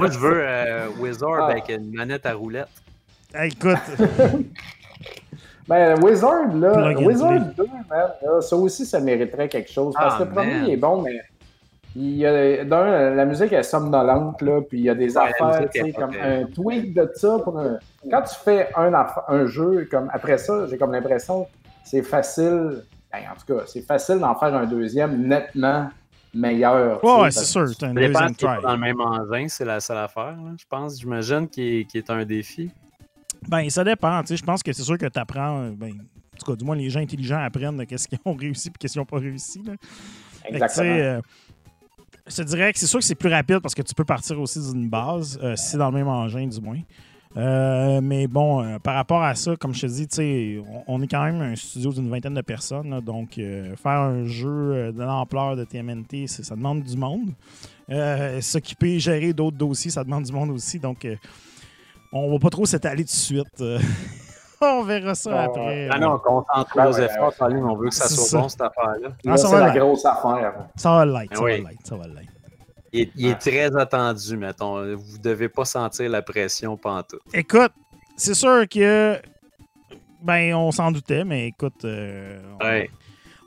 Moi, 0.00 0.10
je 0.10 0.18
veux 0.18 0.42
euh, 0.44 0.88
Wizard 0.98 1.38
Ah. 1.44 1.52
avec 1.52 1.68
une 1.68 1.94
manette 1.94 2.26
à 2.26 2.34
roulette. 2.34 2.66
Hey, 3.34 3.52
écoute, 3.52 3.78
Ben, 5.68 6.02
Wizard, 6.02 6.52
là, 6.56 6.72
Plug 6.92 7.06
Wizard 7.06 7.28
play. 7.28 7.38
2, 7.56 7.64
man, 7.88 8.08
là, 8.22 8.40
ça 8.40 8.56
aussi, 8.56 8.84
ça 8.84 8.98
mériterait 8.98 9.48
quelque 9.48 9.70
chose. 9.70 9.94
Parce 9.94 10.16
Ah, 10.16 10.18
que 10.18 10.24
le 10.24 10.30
premier, 10.34 10.52
man. 10.62 10.68
est 10.70 10.76
bon, 10.76 11.02
mais 11.02 11.20
il 11.94 12.16
y 12.16 12.26
a, 12.26 12.64
d'un, 12.64 13.10
la 13.14 13.24
musique 13.24 13.52
est 13.52 13.62
somnolente, 13.62 14.42
là, 14.42 14.60
puis 14.68 14.78
il 14.80 14.84
y 14.84 14.90
a 14.90 14.96
des 14.96 15.16
Ouais, 15.16 15.22
affaires, 15.22 15.68
tu 15.72 15.80
sais, 15.80 15.92
comme 15.92 16.10
un 16.20 16.44
tweak 16.46 16.92
de 16.94 17.08
ça. 17.14 17.38
Pour 17.44 17.56
un- 17.58 17.78
Quand 18.10 18.22
tu 18.22 18.34
fais 18.44 18.68
un, 18.74 18.90
aff- 18.92 19.22
un 19.28 19.46
jeu, 19.46 19.86
comme 19.90 20.10
après 20.12 20.38
ça, 20.38 20.66
j'ai 20.66 20.76
comme 20.76 20.90
l'impression 20.92 21.44
que 21.44 21.48
c'est 21.84 22.02
facile, 22.02 22.82
ben, 23.12 23.20
en 23.30 23.36
tout 23.38 23.54
cas, 23.54 23.62
c'est 23.66 23.82
facile 23.82 24.18
d'en 24.18 24.34
faire 24.34 24.52
un 24.54 24.66
deuxième 24.66 25.24
nettement 25.24 25.88
meilleur. 26.34 27.02
ouais, 27.04 27.30
c'est 27.30 27.44
sûr, 27.44 27.68
c'est 27.68 27.84
un 27.84 27.88
Ça 27.88 27.94
dépend 27.94 28.26
deuxième 28.26 28.34
try. 28.34 28.62
dans 28.62 28.72
le 28.72 28.78
même 28.78 29.00
engin, 29.00 29.46
c'est 29.48 29.64
la 29.64 29.78
seule 29.78 29.98
affaire, 29.98 30.36
là, 30.36 30.52
je 30.58 30.64
pense. 30.68 30.98
J'imagine 30.98 31.48
qui 31.48 31.80
est, 31.80 31.84
qui 31.84 31.98
est 31.98 32.10
un 32.10 32.24
défi. 32.24 32.72
Ben, 33.48 33.68
ça 33.70 33.84
dépend. 33.84 34.20
tu 34.22 34.28
sais, 34.28 34.36
Je 34.36 34.44
pense 34.44 34.62
que 34.62 34.72
c'est 34.72 34.82
sûr 34.82 34.98
que 34.98 35.06
tu 35.06 35.18
apprends. 35.18 35.70
Ben, 35.70 35.90
en 35.92 36.36
tout 36.38 36.50
cas, 36.52 36.56
du 36.56 36.64
moins, 36.64 36.76
les 36.76 36.90
gens 36.90 37.00
intelligents 37.00 37.40
apprennent 37.42 37.76
de 37.76 37.84
qu'est-ce 37.84 38.08
qu'ils 38.08 38.18
ont 38.24 38.34
réussi 38.38 38.68
et 38.68 38.72
qu'est-ce 38.78 38.92
qu'ils 38.94 39.00
n'ont 39.00 39.06
pas 39.06 39.18
réussi. 39.18 39.62
là. 39.62 39.72
Que, 39.76 40.48
Exactement. 40.54 40.86
euh, 40.90 41.20
je 42.26 42.36
te 42.36 42.42
dirais 42.42 42.72
que 42.72 42.78
c'est 42.78 42.86
sûr 42.86 42.98
que 43.00 43.04
c'est 43.04 43.14
plus 43.14 43.28
rapide 43.30 43.58
parce 43.60 43.74
que 43.74 43.82
tu 43.82 43.94
peux 43.94 44.04
partir 44.04 44.40
aussi 44.40 44.60
d'une 44.60 44.88
base, 44.88 45.38
euh, 45.42 45.56
si 45.56 45.70
c'est 45.70 45.78
dans 45.78 45.90
le 45.90 45.96
même 45.98 46.08
engin, 46.08 46.46
du 46.46 46.60
moins. 46.60 46.78
Euh, 47.36 48.00
mais 48.02 48.26
bon, 48.26 48.60
euh, 48.64 48.78
par 48.80 48.94
rapport 48.96 49.22
à 49.22 49.34
ça, 49.36 49.54
comme 49.56 49.72
je 49.72 49.82
te 49.82 49.86
dis, 49.86 50.08
tu 50.08 50.16
sais, 50.16 50.62
on, 50.68 50.96
on 50.96 51.02
est 51.02 51.06
quand 51.06 51.22
même 51.24 51.40
un 51.40 51.54
studio 51.54 51.92
d'une 51.92 52.08
vingtaine 52.10 52.34
de 52.34 52.40
personnes. 52.40 52.90
là, 52.90 53.00
donc, 53.00 53.38
euh, 53.38 53.76
faire 53.76 54.00
un 54.00 54.24
jeu 54.26 54.48
euh, 54.48 54.92
de 54.92 55.02
l'ampleur 55.02 55.54
de 55.56 55.64
TMNT, 55.64 56.26
ça 56.26 56.56
demande 56.56 56.82
du 56.82 56.96
monde. 56.96 57.30
Euh, 57.90 58.40
S'occuper, 58.40 58.98
gérer 58.98 59.32
d'autres 59.32 59.56
dossiers, 59.56 59.90
ça 59.92 60.02
demande 60.02 60.24
du 60.24 60.32
monde 60.32 60.50
aussi. 60.50 60.78
Donc, 60.80 61.04
euh, 61.04 61.14
on 62.12 62.30
va 62.32 62.38
pas 62.38 62.50
trop 62.50 62.66
s'étaler 62.66 63.04
tout 63.04 63.10
de 63.10 63.16
suite. 63.16 63.60
euh. 63.60 63.78
on 64.60 64.82
verra 64.84 65.14
ça 65.14 65.30
Ah, 65.34 65.44
après. 65.44 65.88
Ah 65.90 65.98
non, 65.98 66.14
on 66.14 66.18
concentre 66.18 66.76
nos 66.78 66.92
ouais, 66.92 67.04
efforts, 67.04 67.34
on 67.40 67.76
veut 67.76 67.88
que 67.88 67.94
ça 67.94 68.08
soit 68.08 68.24
ça. 68.24 68.38
bon, 68.38 68.48
cette 68.48 68.60
affaire-là. 68.60 69.08
Là, 69.08 69.32
Ah, 69.32 69.36
ça 69.36 69.48
c'est 69.48 69.54
va 69.54 69.60
la 69.68 69.78
grosse 69.78 70.04
affaire. 70.04 70.54
Ça 70.76 70.90
va 70.90 71.06
l'être, 71.06 71.36
ça 71.36 71.42
Oui. 71.42 71.62
va 71.62 71.70
l'être, 71.70 71.86
ça 71.86 71.96
va 71.96 72.06
l'être. 72.06 72.32
Il 72.92 73.00
est, 73.02 73.10
il 73.16 73.26
est 73.28 73.34
très 73.38 73.74
attendu, 73.76 74.36
mettons. 74.36 74.94
Vous 74.96 75.18
devez 75.18 75.48
pas 75.48 75.64
sentir 75.64 76.10
la 76.10 76.22
pression 76.22 76.76
pantoute. 76.76 77.20
Écoute, 77.32 77.72
c'est 78.16 78.34
sûr 78.34 78.68
que. 78.68 79.20
Ben, 80.22 80.54
on 80.54 80.70
s'en 80.72 80.90
doutait, 80.90 81.24
mais 81.24 81.46
écoute, 81.46 81.82
euh, 81.84 82.42
on- 82.60 82.64
Ouais. 82.64 82.90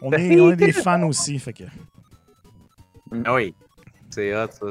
on, 0.01 0.11
est, 0.13 0.39
on 0.39 0.51
est 0.51 0.55
des 0.55 0.71
fans 0.71 1.03
aussi. 1.03 1.37
Fait 1.37 1.53
que. 1.53 1.65
Ah 3.25 3.33
oui, 3.35 3.53
c'est 4.09 4.33
hot, 4.35 4.47
ça. 4.49 4.65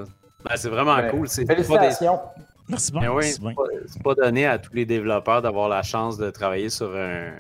Ben, 0.45 0.57
c'est 0.57 0.69
vraiment 0.71 0.97
Ouais. 0.97 1.11
cool. 1.11 1.29
C'est 1.29 1.45
pas, 1.45 1.55
des- 1.55 1.63
Félicitations. 1.63 2.19
Merci 2.73 2.91
bien. 2.93 3.11
Oui, 3.13 3.17
merci 3.17 3.41
c'est 3.87 4.03
pas, 4.03 4.15
donné 4.15 4.47
à 4.47 4.59
tous 4.59 4.73
les 4.75 4.85
développeurs 4.87 5.43
d'avoir 5.43 5.69
la 5.69 5.83
chance 5.83 6.17
de 6.19 6.31
travailler 6.31 6.69
sur 6.71 6.95
un, 6.97 7.33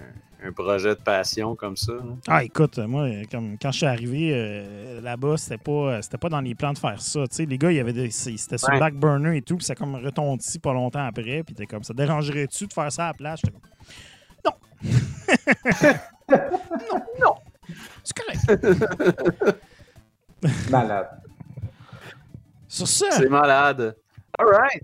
un 0.44 0.52
projet 0.52 0.90
de 0.90 1.00
passion 1.00 1.56
comme 1.56 1.76
ça. 1.76 1.92
hein. 1.92 2.16
Ah, 2.28 2.44
écoute, 2.44 2.78
moi, 2.78 3.08
comme, 3.30 3.56
quand 3.60 3.70
je 3.72 3.78
suis 3.78 3.86
arrivé 3.86 4.30
euh, 4.34 5.00
là-bas, 5.00 5.36
c'était 5.38 5.56
pas, 5.58 6.02
c'était 6.02 6.18
pas 6.18 6.28
dans 6.28 6.40
les 6.40 6.54
plans 6.54 6.72
de 6.74 6.78
faire 6.78 7.00
ça. 7.00 7.26
Tu 7.28 7.36
sais, 7.36 7.46
les 7.46 7.56
gars, 7.58 7.70
il 7.72 7.76
y 7.76 7.80
avait 7.80 8.10
c'était 8.10 8.58
sur 8.58 8.68
Ouais. 8.68 8.78
back 8.78 8.94
burner 8.94 9.36
et 9.38 9.42
tout, 9.42 9.56
puis 9.56 9.64
ça 9.64 9.72
a 9.72 9.76
comme 9.76 9.94
retondi 9.96 10.58
pas 10.58 10.72
longtemps 10.72 11.04
après, 11.06 11.42
puis 11.42 11.54
t'es 11.54 11.66
comme, 11.66 11.82
ça 11.82 11.94
dérangerait-tu 11.94 12.66
de 12.66 12.72
faire 12.72 12.92
ça 12.92 13.04
à 13.04 13.08
la 13.08 13.14
place? 13.14 13.40
J'étais 13.42 13.56
comme, 13.56 13.62
non! 14.44 14.52
non, 16.92 17.02
non! 17.20 17.34
C'est 18.04 18.16
correct. 18.18 19.56
Malade. 20.70 21.08
Sur 22.68 22.88
ça, 22.88 23.06
C'est 23.12 23.28
malade. 23.28 23.96
All 24.38 24.46
right. 24.46 24.82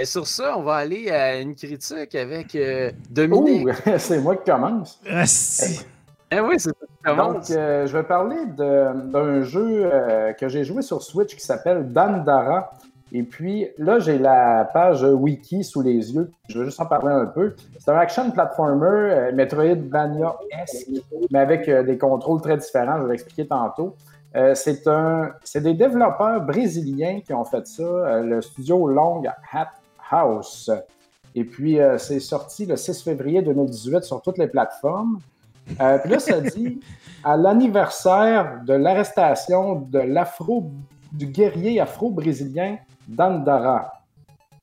Et 0.00 0.06
sur 0.06 0.26
ça, 0.26 0.56
on 0.56 0.62
va 0.62 0.76
aller 0.76 1.10
à 1.10 1.38
une 1.38 1.54
critique 1.54 2.14
avec 2.14 2.54
euh, 2.54 2.90
Dominique. 3.10 3.68
C'est 3.98 4.18
moi 4.18 4.34
qui 4.36 4.50
commence. 4.50 4.98
asti. 5.06 5.84
Eh 6.32 6.40
oui, 6.40 6.54
c'est 6.58 6.70
ça 6.70 6.86
qui 6.86 7.02
commence. 7.04 7.48
Donc, 7.48 7.58
euh, 7.58 7.86
je 7.86 7.96
vais 7.96 8.04
parler 8.04 8.36
d'un 8.46 9.42
jeu 9.42 9.90
euh, 9.92 10.32
que 10.32 10.48
j'ai 10.48 10.64
joué 10.64 10.80
sur 10.80 11.02
Switch 11.02 11.34
qui 11.34 11.44
s'appelle 11.44 11.92
Dandara. 11.92 12.70
Et 13.12 13.24
puis 13.24 13.66
là, 13.76 13.98
j'ai 13.98 14.16
la 14.16 14.70
page 14.72 15.02
wiki 15.02 15.64
sous 15.64 15.82
les 15.82 16.14
yeux. 16.14 16.30
Je 16.48 16.60
vais 16.60 16.64
juste 16.64 16.80
en 16.80 16.86
parler 16.86 17.12
un 17.12 17.26
peu. 17.26 17.54
C'est 17.78 17.90
un 17.90 17.98
action 17.98 18.30
platformer 18.30 18.86
euh, 18.86 19.32
Metroidvania-esque, 19.32 20.86
mais 21.30 21.40
avec 21.40 21.68
euh, 21.68 21.82
des 21.82 21.98
contrôles 21.98 22.40
très 22.40 22.56
différents. 22.56 22.98
Je 22.98 23.02
vais 23.02 23.12
l'expliquer 23.12 23.48
tantôt. 23.48 23.96
Euh, 24.36 24.54
c'est 24.54 24.86
un, 24.86 25.32
c'est 25.42 25.60
des 25.60 25.74
développeurs 25.74 26.40
brésiliens 26.42 27.20
qui 27.20 27.34
ont 27.34 27.44
fait 27.44 27.66
ça, 27.66 27.82
euh, 27.82 28.22
le 28.22 28.42
studio 28.42 28.86
Long 28.86 29.22
Hat 29.52 29.70
House. 30.10 30.70
Et 31.34 31.44
puis, 31.44 31.80
euh, 31.80 31.98
c'est 31.98 32.20
sorti 32.20 32.66
le 32.66 32.76
6 32.76 33.02
février 33.02 33.42
2018 33.42 34.02
sur 34.02 34.20
toutes 34.20 34.38
les 34.38 34.48
plateformes. 34.48 35.20
Euh, 35.80 35.98
puis 35.98 36.10
là, 36.10 36.18
ça 36.18 36.40
dit 36.40 36.80
à 37.24 37.36
l'anniversaire 37.36 38.60
de 38.64 38.74
l'arrestation 38.74 39.76
de 39.76 40.00
l'afro 40.00 40.70
du 41.12 41.26
guerrier 41.26 41.80
afro-brésilien 41.80 42.78
Dandara. 43.08 43.92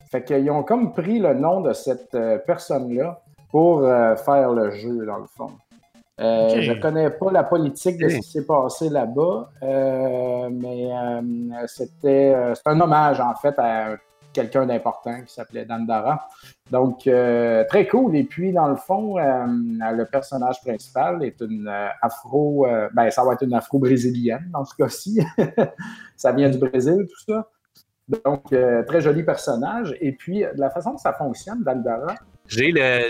Fait 0.10 0.24
qu'ils 0.24 0.50
ont 0.52 0.64
comme 0.64 0.94
pris 0.94 1.20
le 1.20 1.34
nom 1.34 1.62
de 1.62 1.74
cette 1.74 2.16
euh, 2.16 2.38
personne-là 2.38 3.22
pour 3.50 3.80
euh, 3.80 4.16
faire 4.16 4.52
le 4.54 4.72
jeu, 4.72 5.06
dans 5.06 5.18
le 5.18 5.28
fond. 5.28 5.52
Euh, 6.20 6.62
Je 6.62 6.72
ne 6.72 6.82
connais 6.82 7.10
pas 7.12 7.32
la 7.32 7.44
politique 7.44 7.98
de 7.98 8.10
ce 8.10 8.16
qui 8.18 8.24
s'est 8.24 8.46
passé 8.46 8.90
là-bas, 8.90 9.50
euh, 9.62 10.50
mais 10.52 10.90
euh, 10.92 11.22
c'était 11.68 12.36
un 12.66 12.82
hommage 12.82 13.20
en 13.20 13.36
fait 13.36 13.54
à 13.60 13.98
quelqu'un 14.38 14.66
d'important 14.66 15.22
qui 15.24 15.34
s'appelait 15.34 15.66
Dandara. 15.66 16.28
Donc, 16.72 17.04
très 17.04 17.88
cool. 17.90 18.16
Et 18.16 18.24
puis, 18.24 18.54
dans 18.54 18.68
le 18.68 18.76
fond, 18.76 19.18
le 19.18 20.04
personnage 20.06 20.62
principal 20.62 21.24
est 21.24 21.40
une 21.42 21.72
afro, 22.02 22.68
ben, 22.94 23.10
ça 23.10 23.24
va 23.24 23.34
être 23.34 23.44
une 23.44 23.54
afro-brésilienne 23.54 24.50
dans 24.52 24.66
ce 24.66 24.76
cas-ci. 24.76 25.22
ça 26.16 26.32
vient 26.32 26.50
du 26.50 26.58
Brésil, 26.58 27.06
tout 27.10 27.32
ça. 27.32 27.50
Donc, 28.26 28.54
très 28.88 29.02
joli 29.02 29.24
personnage. 29.24 29.96
Et 30.02 30.12
puis, 30.12 30.42
de 30.42 30.60
la 30.60 30.70
façon 30.70 30.96
que 30.96 31.02
ça 31.02 31.14
fonctionne, 31.14 31.64
Dandara, 31.64 32.16
j'ai 32.48 32.72
le, 32.72 33.10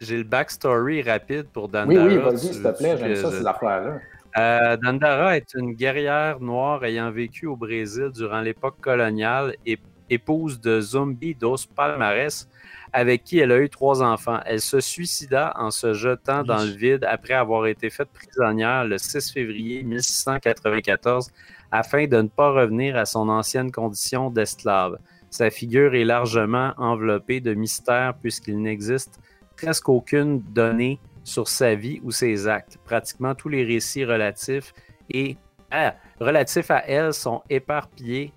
j'ai, 0.00 0.16
le 0.18 0.24
backstory 0.24 1.02
rapide 1.02 1.46
pour 1.52 1.68
Dandara. 1.68 2.04
Oui, 2.06 2.16
oui, 2.16 2.22
vas-y, 2.22 2.38
s'il 2.38 2.62
te 2.62 2.76
plaît, 2.76 2.96
j'aime 2.98 3.14
ça, 3.16 3.30
ces 3.30 3.46
affaires-là. 3.46 3.98
Euh, 4.36 4.76
Dandara 4.76 5.36
est 5.36 5.54
une 5.54 5.72
guerrière 5.72 6.38
noire 6.40 6.84
ayant 6.84 7.10
vécu 7.10 7.46
au 7.46 7.56
Brésil 7.56 8.10
durant 8.14 8.40
l'époque 8.40 8.76
coloniale 8.80 9.54
et 9.64 9.78
épouse 10.10 10.60
de 10.60 10.80
Zumbi 10.80 11.34
dos 11.34 11.56
Palmares, 11.74 12.46
avec 12.92 13.24
qui 13.24 13.38
elle 13.38 13.52
a 13.52 13.58
eu 13.58 13.68
trois 13.68 14.02
enfants. 14.02 14.40
Elle 14.46 14.60
se 14.60 14.80
suicida 14.80 15.52
en 15.56 15.70
se 15.70 15.92
jetant 15.92 16.42
dans 16.42 16.62
le 16.62 16.70
vide 16.70 17.04
après 17.04 17.34
avoir 17.34 17.66
été 17.66 17.90
faite 17.90 18.08
prisonnière 18.12 18.84
le 18.84 18.98
6 18.98 19.32
février 19.32 19.82
1694 19.82 21.30
afin 21.70 22.06
de 22.06 22.22
ne 22.22 22.28
pas 22.28 22.50
revenir 22.50 22.96
à 22.96 23.04
son 23.04 23.28
ancienne 23.28 23.70
condition 23.70 24.30
d'esclave. 24.30 24.98
Sa 25.30 25.50
figure 25.50 25.94
est 25.94 26.04
largement 26.04 26.72
enveloppée 26.78 27.40
de 27.40 27.52
mystère 27.52 28.14
puisqu'il 28.14 28.60
n'existe 28.60 29.20
presque 29.56 29.88
aucune 29.88 30.40
donnée 30.40 30.98
sur 31.24 31.48
sa 31.48 31.74
vie 31.74 32.00
ou 32.02 32.10
ses 32.10 32.48
actes. 32.48 32.78
Pratiquement 32.84 33.34
tous 33.34 33.50
les 33.50 33.64
récits 33.64 34.04
relatifs, 34.04 34.72
et, 35.10 35.36
ah, 35.70 35.94
relatifs 36.20 36.70
à 36.70 36.86
elle 36.86 37.12
sont 37.12 37.42
éparpillés 37.50 38.32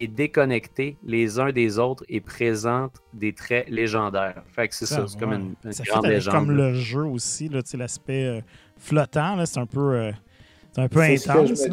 et 0.00 0.08
déconnectés 0.08 0.96
les 1.04 1.38
uns 1.38 1.52
des 1.52 1.78
autres 1.78 2.04
et 2.08 2.20
présentent 2.20 3.02
des 3.12 3.32
traits 3.32 3.68
légendaires. 3.68 4.42
Fait 4.48 4.68
que 4.68 4.74
c'est 4.74 4.86
ça, 4.86 5.04
c'est 5.06 5.18
comme 5.18 5.32
une, 5.32 5.54
grande 5.86 6.06
légende. 6.06 6.34
Comme 6.34 6.50
le 6.50 6.74
jeu 6.74 7.04
aussi, 7.04 7.48
l'aspect 7.48 8.24
euh, 8.24 8.40
flottant, 8.78 9.44
c'est 9.44 9.58
un 9.58 9.66
peu, 9.66 9.94
euh, 9.94 10.12
un 10.76 10.88
peu 10.88 11.00
intense. 11.00 11.68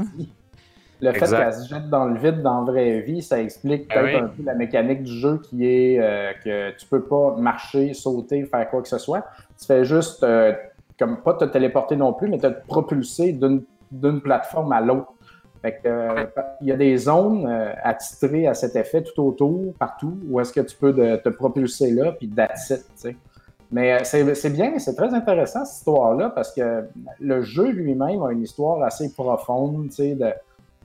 Le 1.04 1.12
fait 1.12 1.20
qu'elle 1.20 1.54
se 1.54 1.68
jette 1.68 1.90
dans 1.90 2.06
le 2.06 2.18
vide 2.18 2.42
dans 2.42 2.62
la 2.62 2.72
vraie 2.72 3.02
vie, 3.02 3.22
ça 3.22 3.42
explique 3.42 3.88
ah 3.90 4.00
peut-être 4.00 4.24
un 4.24 4.28
peu 4.28 4.44
la 4.44 4.56
mécanique 4.56 5.04
du 5.04 5.12
jeu 5.12 5.42
qui 5.44 5.66
est 5.66 6.00
euh, 6.00 6.32
que 6.44 6.78
tu 6.78 6.88
peux 6.88 7.04
pas 7.04 7.36
marcher, 7.36 7.94
sauter, 7.94 8.46
faire 8.46 8.70
quoi 8.70 8.82
que 8.82 8.88
ce 8.88 8.98
soit. 8.98 9.26
Tu 9.60 9.66
fais 9.66 9.84
juste, 9.84 10.24
euh, 10.24 10.54
comme 10.98 11.18
pas 11.18 11.34
te 11.34 11.44
téléporter 11.44 11.98
non 11.98 12.14
plus, 12.14 12.30
mais 12.30 12.38
te 12.38 12.48
propulser 12.48 13.34
d'une 13.34 14.22
plateforme 14.22 14.72
à 14.72 14.80
l'autre. 14.80 15.12
Euh, 15.66 16.26
il 16.62 16.68
y 16.68 16.72
a 16.72 16.76
des 16.76 16.98
zones 16.98 17.48
attitrées 17.84 18.48
à 18.48 18.54
cet 18.54 18.76
effet 18.76 19.02
tout 19.04 19.22
autour, 19.22 19.74
partout, 19.80 20.18
où 20.30 20.40
est-ce 20.40 20.52
que 20.52 20.60
tu 20.62 20.76
peux 20.76 20.94
te 20.94 21.30
propulser 21.30 21.92
là, 21.92 22.12
puis 22.12 22.30
that's 22.30 22.70
it, 22.70 23.16
Mais 23.72 24.04
c'est 24.04 24.50
bien, 24.50 24.78
c'est 24.78 24.96
très 24.96 25.14
intéressant 25.14 25.64
cette 25.64 25.78
histoire-là, 25.78 26.32
parce 26.32 26.54
que 26.54 26.84
le 27.20 27.42
jeu 27.44 27.70
lui-même 27.70 28.22
a 28.24 28.32
une 28.32 28.42
histoire 28.42 28.84
assez 28.84 29.14
profonde, 29.14 29.88
tu 29.90 29.96
sais, 29.96 30.16
de 30.16 30.32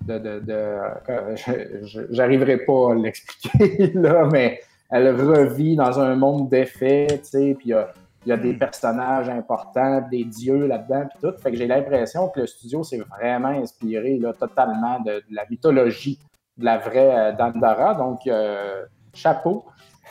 de, 0.07 0.19
de, 0.19 0.41
de 0.41 2.05
j'arriverai 2.11 2.59
pas 2.59 2.93
à 2.93 2.95
l'expliquer 2.95 3.93
là, 3.95 4.29
mais 4.31 4.61
elle 4.91 5.15
revit 5.15 5.77
dans 5.77 6.01
un 6.01 6.15
monde 6.15 6.49
d'effets, 6.49 7.07
tu 7.09 7.19
sais, 7.23 7.57
puis 7.59 7.69
il 7.69 7.71
y 7.71 7.75
a, 7.75 7.93
des 8.27 8.55
personnages 8.55 9.29
importants, 9.29 10.07
des 10.11 10.25
dieux 10.25 10.67
là-dedans, 10.67 11.07
puis 11.09 11.19
tout. 11.23 11.37
Fait 11.41 11.51
que 11.51 11.57
j'ai 11.57 11.67
l'impression 11.67 12.29
que 12.29 12.41
le 12.41 12.47
studio 12.47 12.83
s'est 12.83 12.99
vraiment 12.99 13.49
inspiré 13.49 14.19
là, 14.19 14.33
totalement 14.33 15.01
de, 15.01 15.23
la 15.31 15.45
mythologie 15.49 16.19
de 16.57 16.65
la 16.65 16.79
vraie 16.79 17.17
euh, 17.17 17.33
Dandara. 17.33 17.95
Donc, 17.95 18.27
euh, 18.27 18.85
chapeau. 19.15 19.65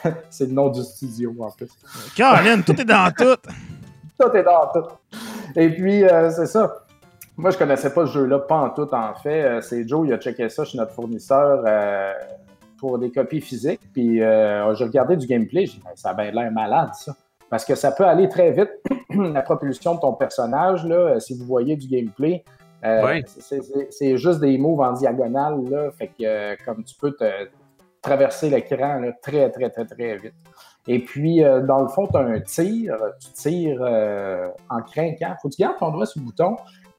C'est 0.30 0.46
le 0.46 0.52
nom 0.52 0.68
du 0.68 0.82
studio, 0.82 1.34
en 1.40 1.50
plus. 1.50 1.70
Caroline, 2.16 2.62
tout 2.62 2.80
est 2.80 2.84
dans 2.84 3.12
tout. 3.16 3.36
tout 4.18 4.36
est 4.36 4.42
dans 4.42 4.66
tout. 4.72 4.88
Et 5.56 5.70
puis, 5.70 6.04
euh, 6.04 6.30
c'est 6.30 6.46
ça. 6.46 6.84
Moi, 7.36 7.50
je 7.50 7.58
connaissais 7.58 7.92
pas 7.92 8.06
ce 8.06 8.12
jeu-là, 8.12 8.40
pas 8.40 8.58
en 8.58 8.70
tout, 8.70 8.92
en 8.92 9.14
fait. 9.14 9.60
C'est 9.62 9.86
Joe, 9.86 10.06
il 10.06 10.12
a 10.12 10.18
checké 10.18 10.48
ça 10.48 10.64
chez 10.64 10.76
notre 10.76 10.92
fournisseur 10.92 11.62
euh, 11.66 12.12
pour 12.78 12.98
des 12.98 13.10
copies 13.10 13.40
physiques. 13.40 13.80
Puis 13.92 14.22
euh, 14.22 14.74
j'ai 14.74 14.84
regardé 14.84 15.16
du 15.16 15.26
gameplay, 15.26 15.66
j'ai 15.66 15.78
dit, 15.78 15.82
ça 15.94 16.10
a 16.10 16.14
bien 16.14 16.30
l'air 16.30 16.50
malade, 16.50 16.90
ça. 16.94 17.14
Parce 17.50 17.64
que 17.64 17.74
ça 17.74 17.92
peut 17.92 18.04
aller 18.04 18.28
très 18.28 18.50
vite, 18.50 18.70
la 19.10 19.42
propulsion 19.42 19.94
de 19.94 20.00
ton 20.00 20.12
personnage, 20.12 20.84
là, 20.84 21.18
si 21.20 21.36
vous 21.36 21.44
voyez 21.44 21.76
du 21.76 21.88
gameplay. 21.88 22.44
C'est 23.38 24.16
juste 24.16 24.40
des 24.40 24.58
moves 24.58 24.80
en 24.80 24.92
diagonale, 24.92 25.64
là. 25.68 25.90
Fait 25.92 26.08
que 26.08 26.64
comme 26.64 26.84
tu 26.84 26.94
peux 26.94 27.12
te 27.12 27.48
traverser 28.02 28.50
l'écran 28.50 29.02
très, 29.22 29.50
très, 29.50 29.70
très, 29.70 29.84
très 29.84 30.16
vite. 30.18 30.34
Et 30.86 31.00
puis, 31.00 31.40
dans 31.40 31.82
le 31.82 31.88
fond, 31.88 32.06
tu 32.06 32.16
as 32.16 32.20
un 32.20 32.40
tir. 32.40 32.96
Tu 33.20 33.32
tires 33.32 33.82
en 34.70 34.82
craquant. 34.82 35.34
Faut 35.42 35.48
que 35.48 35.54
tu 35.54 35.62
gardes 35.62 35.78
ton 35.78 35.90
doigt 35.90 36.06
sur 36.06 36.20
le 36.20 36.26
bouton. 36.26 36.56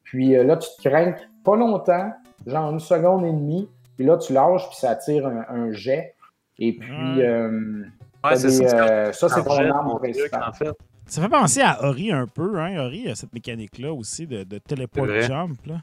Puis 0.09 0.35
euh, 0.35 0.43
là, 0.43 0.57
tu 0.57 0.67
te 0.75 0.89
crains 0.89 1.13
pas 1.43 1.55
longtemps, 1.55 2.11
genre 2.47 2.71
une 2.71 2.79
seconde 2.79 3.25
et 3.25 3.31
demie, 3.31 3.69
puis 3.95 4.07
là, 4.07 4.17
tu 4.17 4.33
lâches, 4.33 4.67
puis 4.67 4.77
ça 4.77 4.95
tire 4.95 5.27
un, 5.27 5.71
jet. 5.71 6.15
Et 6.57 6.75
puis, 6.75 7.21
euh, 7.21 7.83
ouais, 8.24 8.36
ça, 8.36 8.47
euh, 8.47 9.11
ça 9.11 9.30
c'est 9.30 9.43
ton 9.43 9.72
arme 9.72 9.97
principale. 9.99 10.43
En 10.47 10.53
fait. 10.53 10.72
Ça 11.05 11.22
fait 11.22 11.30
penser 11.30 11.61
à 11.61 11.84
Ori 11.86 12.11
un 12.11 12.28
peu, 12.28 12.59
hein? 12.59 12.86
Ori 12.86 13.09
a 13.09 13.15
cette 13.15 13.34
mécanique-là 13.34 13.91
aussi 13.91 14.28
de, 14.28 14.43
de 14.43 14.57
téléport 14.59 15.07
jump. 15.22 15.57
Là. 15.65 15.76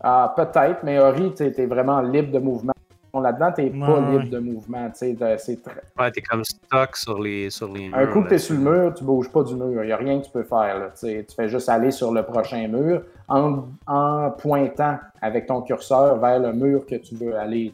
Ah, 0.00 0.32
peut-être, 0.36 0.84
mais 0.84 0.98
Ori, 0.98 1.32
tu 1.34 1.44
es 1.44 1.66
vraiment 1.66 2.00
libre 2.00 2.30
de 2.32 2.38
mouvement 2.38 2.74
là-dedans, 3.20 3.52
tu 3.52 3.62
n'es 3.62 3.70
pas 3.70 4.00
libre 4.10 4.30
de 4.30 4.38
mouvement. 4.38 4.90
C'est 4.94 5.16
très... 5.16 5.82
Ouais, 5.98 6.10
tu 6.10 6.18
es 6.18 6.22
comme 6.22 6.44
stock 6.44 6.96
sur 6.96 7.20
les, 7.20 7.50
sur 7.50 7.72
les 7.72 7.88
murs. 7.88 7.98
Un 7.98 8.06
coup 8.06 8.22
que 8.22 8.28
tu 8.28 8.34
es 8.34 8.38
sur 8.38 8.54
le 8.54 8.60
mur, 8.60 8.94
tu 8.94 9.04
bouges 9.04 9.30
pas 9.30 9.42
du 9.42 9.54
mur. 9.54 9.82
Il 9.82 9.86
n'y 9.86 9.92
a 9.92 9.96
rien 9.96 10.20
que 10.20 10.26
tu 10.26 10.30
peux 10.30 10.42
faire. 10.42 10.78
Là, 10.78 10.90
tu 10.98 11.24
fais 11.34 11.48
juste 11.48 11.68
aller 11.68 11.90
sur 11.90 12.12
le 12.12 12.22
prochain 12.22 12.66
mur 12.68 13.02
en, 13.28 13.64
en, 13.86 14.30
pointant 14.30 14.98
avec 15.20 15.46
ton 15.46 15.62
curseur 15.62 16.18
vers 16.18 16.40
le 16.40 16.52
mur 16.52 16.86
que 16.86 16.96
tu 16.96 17.14
veux 17.14 17.36
aller. 17.36 17.72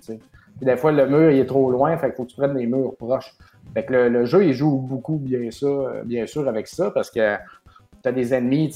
Puis 0.61 0.67
des 0.67 0.77
fois, 0.77 0.93
le 0.93 1.07
mur 1.07 1.31
il 1.31 1.39
est 1.39 1.47
trop 1.47 1.71
loin, 1.71 1.97
fait 1.97 2.09
qu'il 2.09 2.17
faut 2.17 2.25
que 2.25 2.31
tu 2.31 2.37
prennes 2.37 2.55
des 2.55 2.67
murs 2.67 2.95
proches. 2.97 3.35
Fait 3.73 3.85
que 3.85 3.95
le, 3.95 4.25
jeu, 4.27 4.45
il 4.45 4.53
joue 4.53 4.77
beaucoup 4.77 5.17
bien, 5.17 5.51
ça, 5.51 5.67
bien 6.05 6.27
sûr 6.27 6.47
avec 6.47 6.67
ça 6.67 6.91
parce 6.91 7.11
que 7.11 7.37
tu 8.03 8.09
as 8.09 8.13
des 8.13 8.35
ennemis 8.35 8.75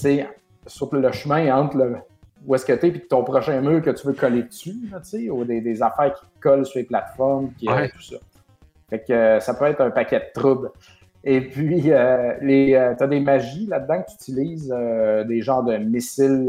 sur 0.66 0.94
le 0.94 1.12
chemin 1.12 1.54
entre 1.54 1.76
le, 1.76 1.96
où 2.46 2.54
est-ce 2.54 2.64
que 2.64 2.72
tu 2.72 2.86
es, 2.86 2.90
puis 2.90 3.00
ton 3.06 3.24
prochain 3.24 3.60
mur 3.60 3.82
que 3.82 3.90
tu 3.90 4.06
veux 4.06 4.12
coller 4.12 4.44
dessus, 4.44 4.76
sais, 5.02 5.30
ou 5.30 5.44
des, 5.44 5.60
des, 5.60 5.82
affaires 5.82 6.14
qui 6.14 6.26
collent 6.40 6.66
sur 6.66 6.78
les 6.78 6.84
plateformes, 6.84 7.52
qui, 7.58 7.68
euh, 7.68 7.88
tout 7.88 8.02
ça. 8.02 8.16
Fait 8.90 9.00
que 9.00 9.12
euh, 9.12 9.40
ça 9.40 9.54
peut 9.54 9.66
être 9.66 9.80
un 9.80 9.90
paquet 9.90 10.20
de 10.20 10.40
troubles. 10.40 10.70
Et 11.22 11.40
puis, 11.40 11.90
euh, 11.90 12.34
euh 12.42 12.94
tu 12.96 13.02
as 13.02 13.06
des 13.06 13.20
magies 13.20 13.66
là-dedans 13.66 14.02
que 14.02 14.08
tu 14.08 14.14
utilises, 14.30 14.74
des 15.26 15.40
genres 15.40 15.64
de 15.64 15.76
missiles, 15.78 16.46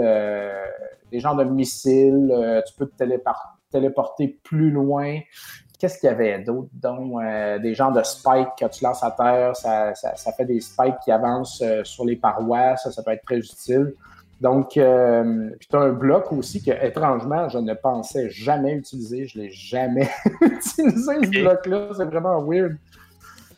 des 1.11 1.19
genres 1.19 1.35
de 1.35 1.45
missiles, 1.45 2.61
tu 2.67 2.73
peux 2.77 2.87
te 2.87 2.97
téléporter 2.97 3.54
plus 4.43 4.71
loin. 4.71 5.19
Qu'est-ce 5.79 5.99
qu'il 5.99 6.09
y 6.09 6.11
avait 6.11 6.39
d'autre? 6.39 6.69
Donc, 6.73 7.21
des 7.61 7.73
genres 7.73 7.91
de 7.91 8.01
spikes 8.03 8.55
que 8.59 8.65
tu 8.67 8.83
lances 8.83 9.03
à 9.03 9.11
terre, 9.11 9.55
ça, 9.55 9.93
ça, 9.93 10.15
ça 10.15 10.31
fait 10.31 10.45
des 10.45 10.61
spikes 10.61 10.99
qui 11.03 11.11
avancent 11.11 11.63
sur 11.83 12.05
les 12.05 12.15
parois, 12.15 12.77
ça, 12.77 12.91
ça 12.91 13.03
peut 13.03 13.11
être 13.11 13.25
très 13.25 13.39
utile. 13.39 13.93
Donc, 14.41 14.75
euh, 14.75 15.49
puis 15.57 15.67
tu 15.69 15.75
as 15.75 15.79
un 15.79 15.93
bloc 15.93 16.31
aussi 16.31 16.61
que, 16.61 16.71
étrangement, 16.85 17.47
je 17.49 17.57
ne 17.57 17.73
pensais 17.73 18.29
jamais 18.29 18.73
utiliser. 18.73 19.25
Je 19.25 19.39
ne 19.39 19.43
l'ai 19.43 19.49
jamais 19.51 20.09
utilisé, 20.41 21.13
ce 21.23 21.41
bloc-là. 21.41 21.89
C'est 21.95 22.05
vraiment 22.05 22.43
weird. 22.43 22.75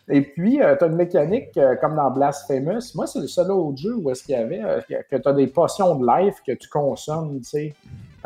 Et 0.09 0.22
puis, 0.22 0.61
euh, 0.61 0.76
tu 0.78 0.86
as 0.86 0.88
une 0.88 0.95
mécanique 0.95 1.57
euh, 1.57 1.76
comme 1.76 1.95
dans 1.95 2.11
Blasphemous. 2.11 2.95
Moi, 2.95 3.07
c'est 3.07 3.20
le 3.20 3.28
seul 3.28 3.51
autre 3.51 3.78
jeu 3.78 3.95
où 3.95 4.09
est-ce 4.11 4.24
qu'il 4.24 4.36
y 4.36 4.38
avait 4.38 4.61
que 5.09 5.18
tu 5.18 5.28
as 5.28 5.34
des 5.34 5.47
potions 5.47 5.95
de 5.95 6.05
life 6.05 6.36
que 6.45 6.53
tu 6.53 6.70
consommes, 6.70 7.39
tu 7.39 7.49
sais, 7.49 7.74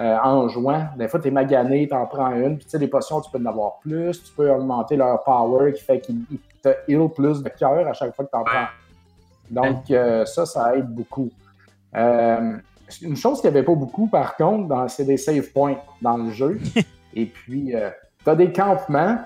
en 0.02 0.48
jouant. 0.48 0.86
Des 0.98 1.08
fois, 1.08 1.20
tu 1.20 1.28
es 1.28 1.32
magané, 1.32 1.88
tu 1.88 1.94
en 1.94 2.06
prends 2.06 2.32
une. 2.32 2.58
Puis, 2.58 2.66
tu 2.66 2.72
sais, 2.72 2.80
les 2.80 2.88
potions, 2.88 3.22
tu 3.22 3.30
peux 3.30 3.38
en 3.38 3.46
avoir 3.46 3.80
plus. 3.80 4.24
Tu 4.24 4.32
peux 4.34 4.50
augmenter 4.50 4.96
leur 4.96 5.24
power 5.24 5.74
qui 5.74 5.84
fait 5.84 6.00
qu'ils 6.00 6.24
te 6.64 6.70
heal 6.88 7.08
plus 7.10 7.44
de 7.44 7.50
cœur 7.50 7.88
à 7.88 7.94
chaque 7.94 8.16
fois 8.16 8.26
que 8.26 8.32
tu 8.32 8.38
en 8.38 8.44
prends. 8.44 8.68
Donc, 9.50 9.94
ça, 10.26 10.46
ça 10.46 10.76
aide 10.76 10.88
beaucoup. 10.88 11.30
Euh, 11.96 12.58
une 13.02 13.16
chose 13.16 13.42
qu'il 13.42 13.50
n'y 13.50 13.58
avait 13.58 13.66
pas 13.66 13.76
beaucoup, 13.76 14.08
par 14.08 14.36
contre, 14.36 14.90
c'est 14.90 15.06
des 15.06 15.18
save 15.18 15.52
points 15.52 15.78
dans 16.02 16.18
le 16.18 16.32
jeu. 16.32 16.60
Et 17.14 17.26
puis, 17.26 17.76
euh, 17.76 17.90
tu 18.24 18.30
as 18.30 18.36
des 18.36 18.52
campements 18.52 19.18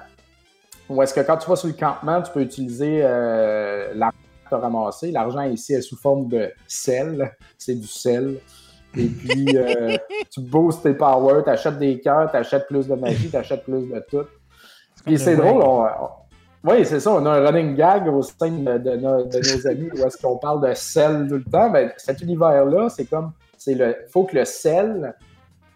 où 0.90 1.02
est-ce 1.02 1.14
que 1.14 1.22
quand 1.22 1.38
tu 1.38 1.50
vas 1.50 1.56
sur 1.56 1.68
le 1.68 1.74
campement, 1.74 2.22
tu 2.22 2.32
peux 2.32 2.42
utiliser 2.42 3.02
euh, 3.04 3.92
l'argent 3.96 4.18
que 4.44 4.50
tu 4.50 4.56
as 4.56 4.58
ramassé. 4.58 5.12
L'argent 5.12 5.42
ici 5.42 5.74
est 5.74 5.82
sous 5.82 5.98
forme 5.98 6.28
de 6.28 6.52
sel. 6.68 7.36
C'est 7.58 7.76
du 7.76 7.88
sel. 7.88 8.40
Et 8.98 9.08
puis, 9.08 9.46
tu 10.32 10.42
boostes 10.42 10.84
tes 10.84 10.94
powers, 10.94 11.44
tu 11.44 11.50
achètes 11.50 11.78
des 11.78 12.00
cœurs, 12.00 12.30
tu 12.32 12.38
achètes 12.38 12.68
plus 12.68 12.88
de 12.88 12.96
magie, 12.96 13.30
tu 13.30 13.36
achètes 13.36 13.64
plus 13.64 13.90
de 13.90 14.04
tout. 14.10 14.26
Puis 15.06 15.20
c'est 15.20 15.36
drôle, 15.36 15.64
Oui, 16.64 16.86
c'est 16.86 17.00
ça. 17.00 17.12
On 17.12 17.26
a 17.26 17.32
un 17.32 17.46
running 17.46 17.76
gag 17.76 18.08
au 18.08 18.22
sein 18.24 18.50
de, 18.52 18.78
de 18.78 18.96
nos, 18.96 19.24
de 19.26 19.38
nos 19.56 19.68
amis 19.72 19.90
où 19.94 20.06
est-ce 20.06 20.18
qu'on 20.18 20.38
parle 20.38 20.68
de 20.68 20.74
sel 20.74 21.28
tout 21.28 21.36
le 21.36 21.44
temps. 21.44 21.70
Ben, 21.70 21.92
cet 21.98 22.22
univers-là, 22.22 22.90
c'est 22.90 23.06
comme. 23.06 23.32
c'est 23.58 23.76
le 23.76 23.96
faut 24.10 24.24
que 24.24 24.36
le 24.38 24.46
sel, 24.46 25.14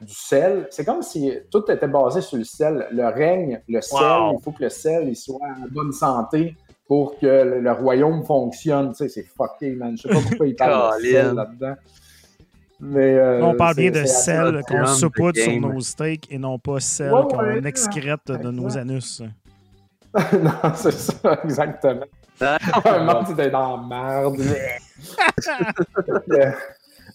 du 0.01 0.13
sel, 0.13 0.67
c'est 0.71 0.85
comme 0.85 1.01
si 1.03 1.31
tout 1.51 1.69
était 1.69 1.87
basé 1.87 2.21
sur 2.21 2.37
le 2.37 2.43
sel. 2.45 2.87
Le 2.91 3.05
règne, 3.07 3.61
le 3.67 3.81
sel, 3.81 3.99
Wow. 3.99 4.37
il 4.39 4.43
faut 4.43 4.51
que 4.51 4.63
le 4.63 4.69
sel 4.69 5.09
il 5.09 5.15
soit 5.15 5.37
en 5.45 5.67
bonne 5.69 5.91
santé 5.91 6.55
pour 6.87 7.19
que 7.19 7.27
le, 7.27 7.59
le 7.59 7.71
royaume 7.71 8.23
fonctionne. 8.23 8.89
Tu 8.93 8.95
sais, 9.03 9.09
c'est 9.09 9.23
fucké, 9.23 9.75
man. 9.75 9.95
Je 9.95 10.03
sais 10.03 10.09
pas 10.09 10.21
pourquoi 10.27 10.47
ils 10.47 10.55
parlent 10.55 10.97
de 11.01 11.05
sel 11.05 11.35
là-dedans. 11.35 11.75
Mais, 12.81 13.15
euh, 13.15 13.43
on 13.43 13.55
parle 13.55 13.75
bien 13.75 13.91
de 13.91 14.05
sel 14.05 14.61
qu'on 14.67 14.85
saupoudre 14.85 15.37
sur 15.37 15.59
nos 15.59 15.79
steaks 15.81 16.31
et 16.31 16.37
non 16.37 16.57
pas 16.59 16.79
sel 16.79 17.11
Ouais, 17.13 17.23
qu'on 17.29 17.39
ouais. 17.39 17.61
excrète 17.67 18.27
de 18.27 18.51
nos 18.51 18.77
anus. 18.77 19.21
non, 20.13 20.51
c'est 20.75 20.91
ça, 20.93 21.39
exactement. 21.43 22.05
Un 22.41 23.03
monde, 23.03 23.25
c'était 23.27 23.49
dans 23.49 23.77
la 23.77 23.83
merde. 24.21 24.37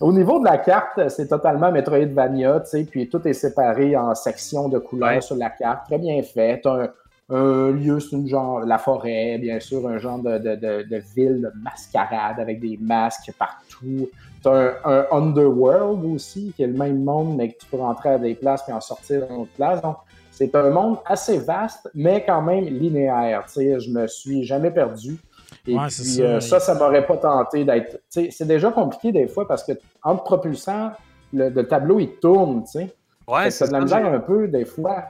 Au 0.00 0.12
niveau 0.12 0.38
de 0.40 0.44
la 0.44 0.58
carte, 0.58 1.08
c'est 1.08 1.28
totalement 1.28 1.70
Metroidvania, 1.72 2.60
tu 2.60 2.66
sais, 2.70 2.84
puis 2.84 3.08
tout 3.08 3.26
est 3.26 3.32
séparé 3.32 3.96
en 3.96 4.14
sections 4.14 4.68
de 4.68 4.78
couleurs 4.78 5.10
Ouais. 5.14 5.20
sur 5.20 5.36
la 5.36 5.50
carte, 5.50 5.86
très 5.86 5.98
bien 5.98 6.20
fait. 6.22 6.60
T'as 6.62 6.84
un, 6.84 6.88
un 7.34 7.70
lieu, 7.70 8.00
c'est 8.00 8.16
une 8.16 8.28
genre, 8.28 8.60
la 8.60 8.76
forêt, 8.78 9.38
bien 9.38 9.60
sûr, 9.60 9.86
un 9.88 9.98
genre 9.98 10.18
de, 10.18 10.38
de, 10.38 10.56
de, 10.56 10.82
de 10.82 11.02
ville 11.14 11.40
de 11.42 11.50
mascarade 11.62 12.40
avec 12.40 12.60
des 12.60 12.76
masques 12.82 13.32
partout. 13.38 14.08
T'as 14.44 14.52
un, 14.52 14.74
un 14.84 15.06
Underworld 15.10 16.04
aussi, 16.14 16.52
qui 16.54 16.62
est 16.62 16.66
le 16.68 16.74
même 16.78 17.02
monde, 17.02 17.36
mais 17.36 17.52
que 17.52 17.58
tu 17.58 17.66
peux 17.66 17.78
rentrer 17.78 18.10
à 18.10 18.18
des 18.18 18.34
places 18.34 18.62
puis 18.62 18.72
en 18.72 18.80
sortir 18.80 19.26
dans 19.26 19.38
d'autres 19.38 19.52
places. 19.56 19.80
Donc, 19.82 19.96
c'est 20.30 20.54
un 20.54 20.70
monde 20.70 20.98
assez 21.06 21.38
vaste, 21.38 21.88
mais 21.94 22.24
quand 22.24 22.42
même 22.42 22.64
linéaire. 22.64 23.44
Tu 23.46 23.52
sais, 23.54 23.80
je 23.80 23.90
me 23.90 24.06
suis 24.06 24.44
jamais 24.44 24.70
perdu. 24.70 25.18
Et 25.66 25.74
Ouais, 25.76 25.86
puis, 25.88 26.22
euh, 26.22 26.40
ça, 26.40 26.60
ça 26.60 26.74
m'aurait 26.74 27.06
pas 27.06 27.16
tenté 27.16 27.64
d'être. 27.64 27.92
tu 27.92 27.98
sais, 28.24 28.28
C'est 28.30 28.44
déjà 28.46 28.70
compliqué 28.70 29.12
des 29.12 29.28
fois 29.28 29.48
parce 29.48 29.64
que 29.64 29.72
entre 30.02 30.24
propulsant, 30.24 30.90
le, 31.32 31.48
le 31.48 31.66
tableau 31.66 31.98
il 32.00 32.10
tourne, 32.20 32.64
tu 32.64 32.72
sais. 32.72 32.94
Ouais, 33.26 33.50
c'est 33.50 33.68
de 33.68 33.72
la 33.72 33.80
misère 33.80 34.04
un 34.04 34.18
peu 34.20 34.46
des 34.48 34.64
fois 34.66 35.04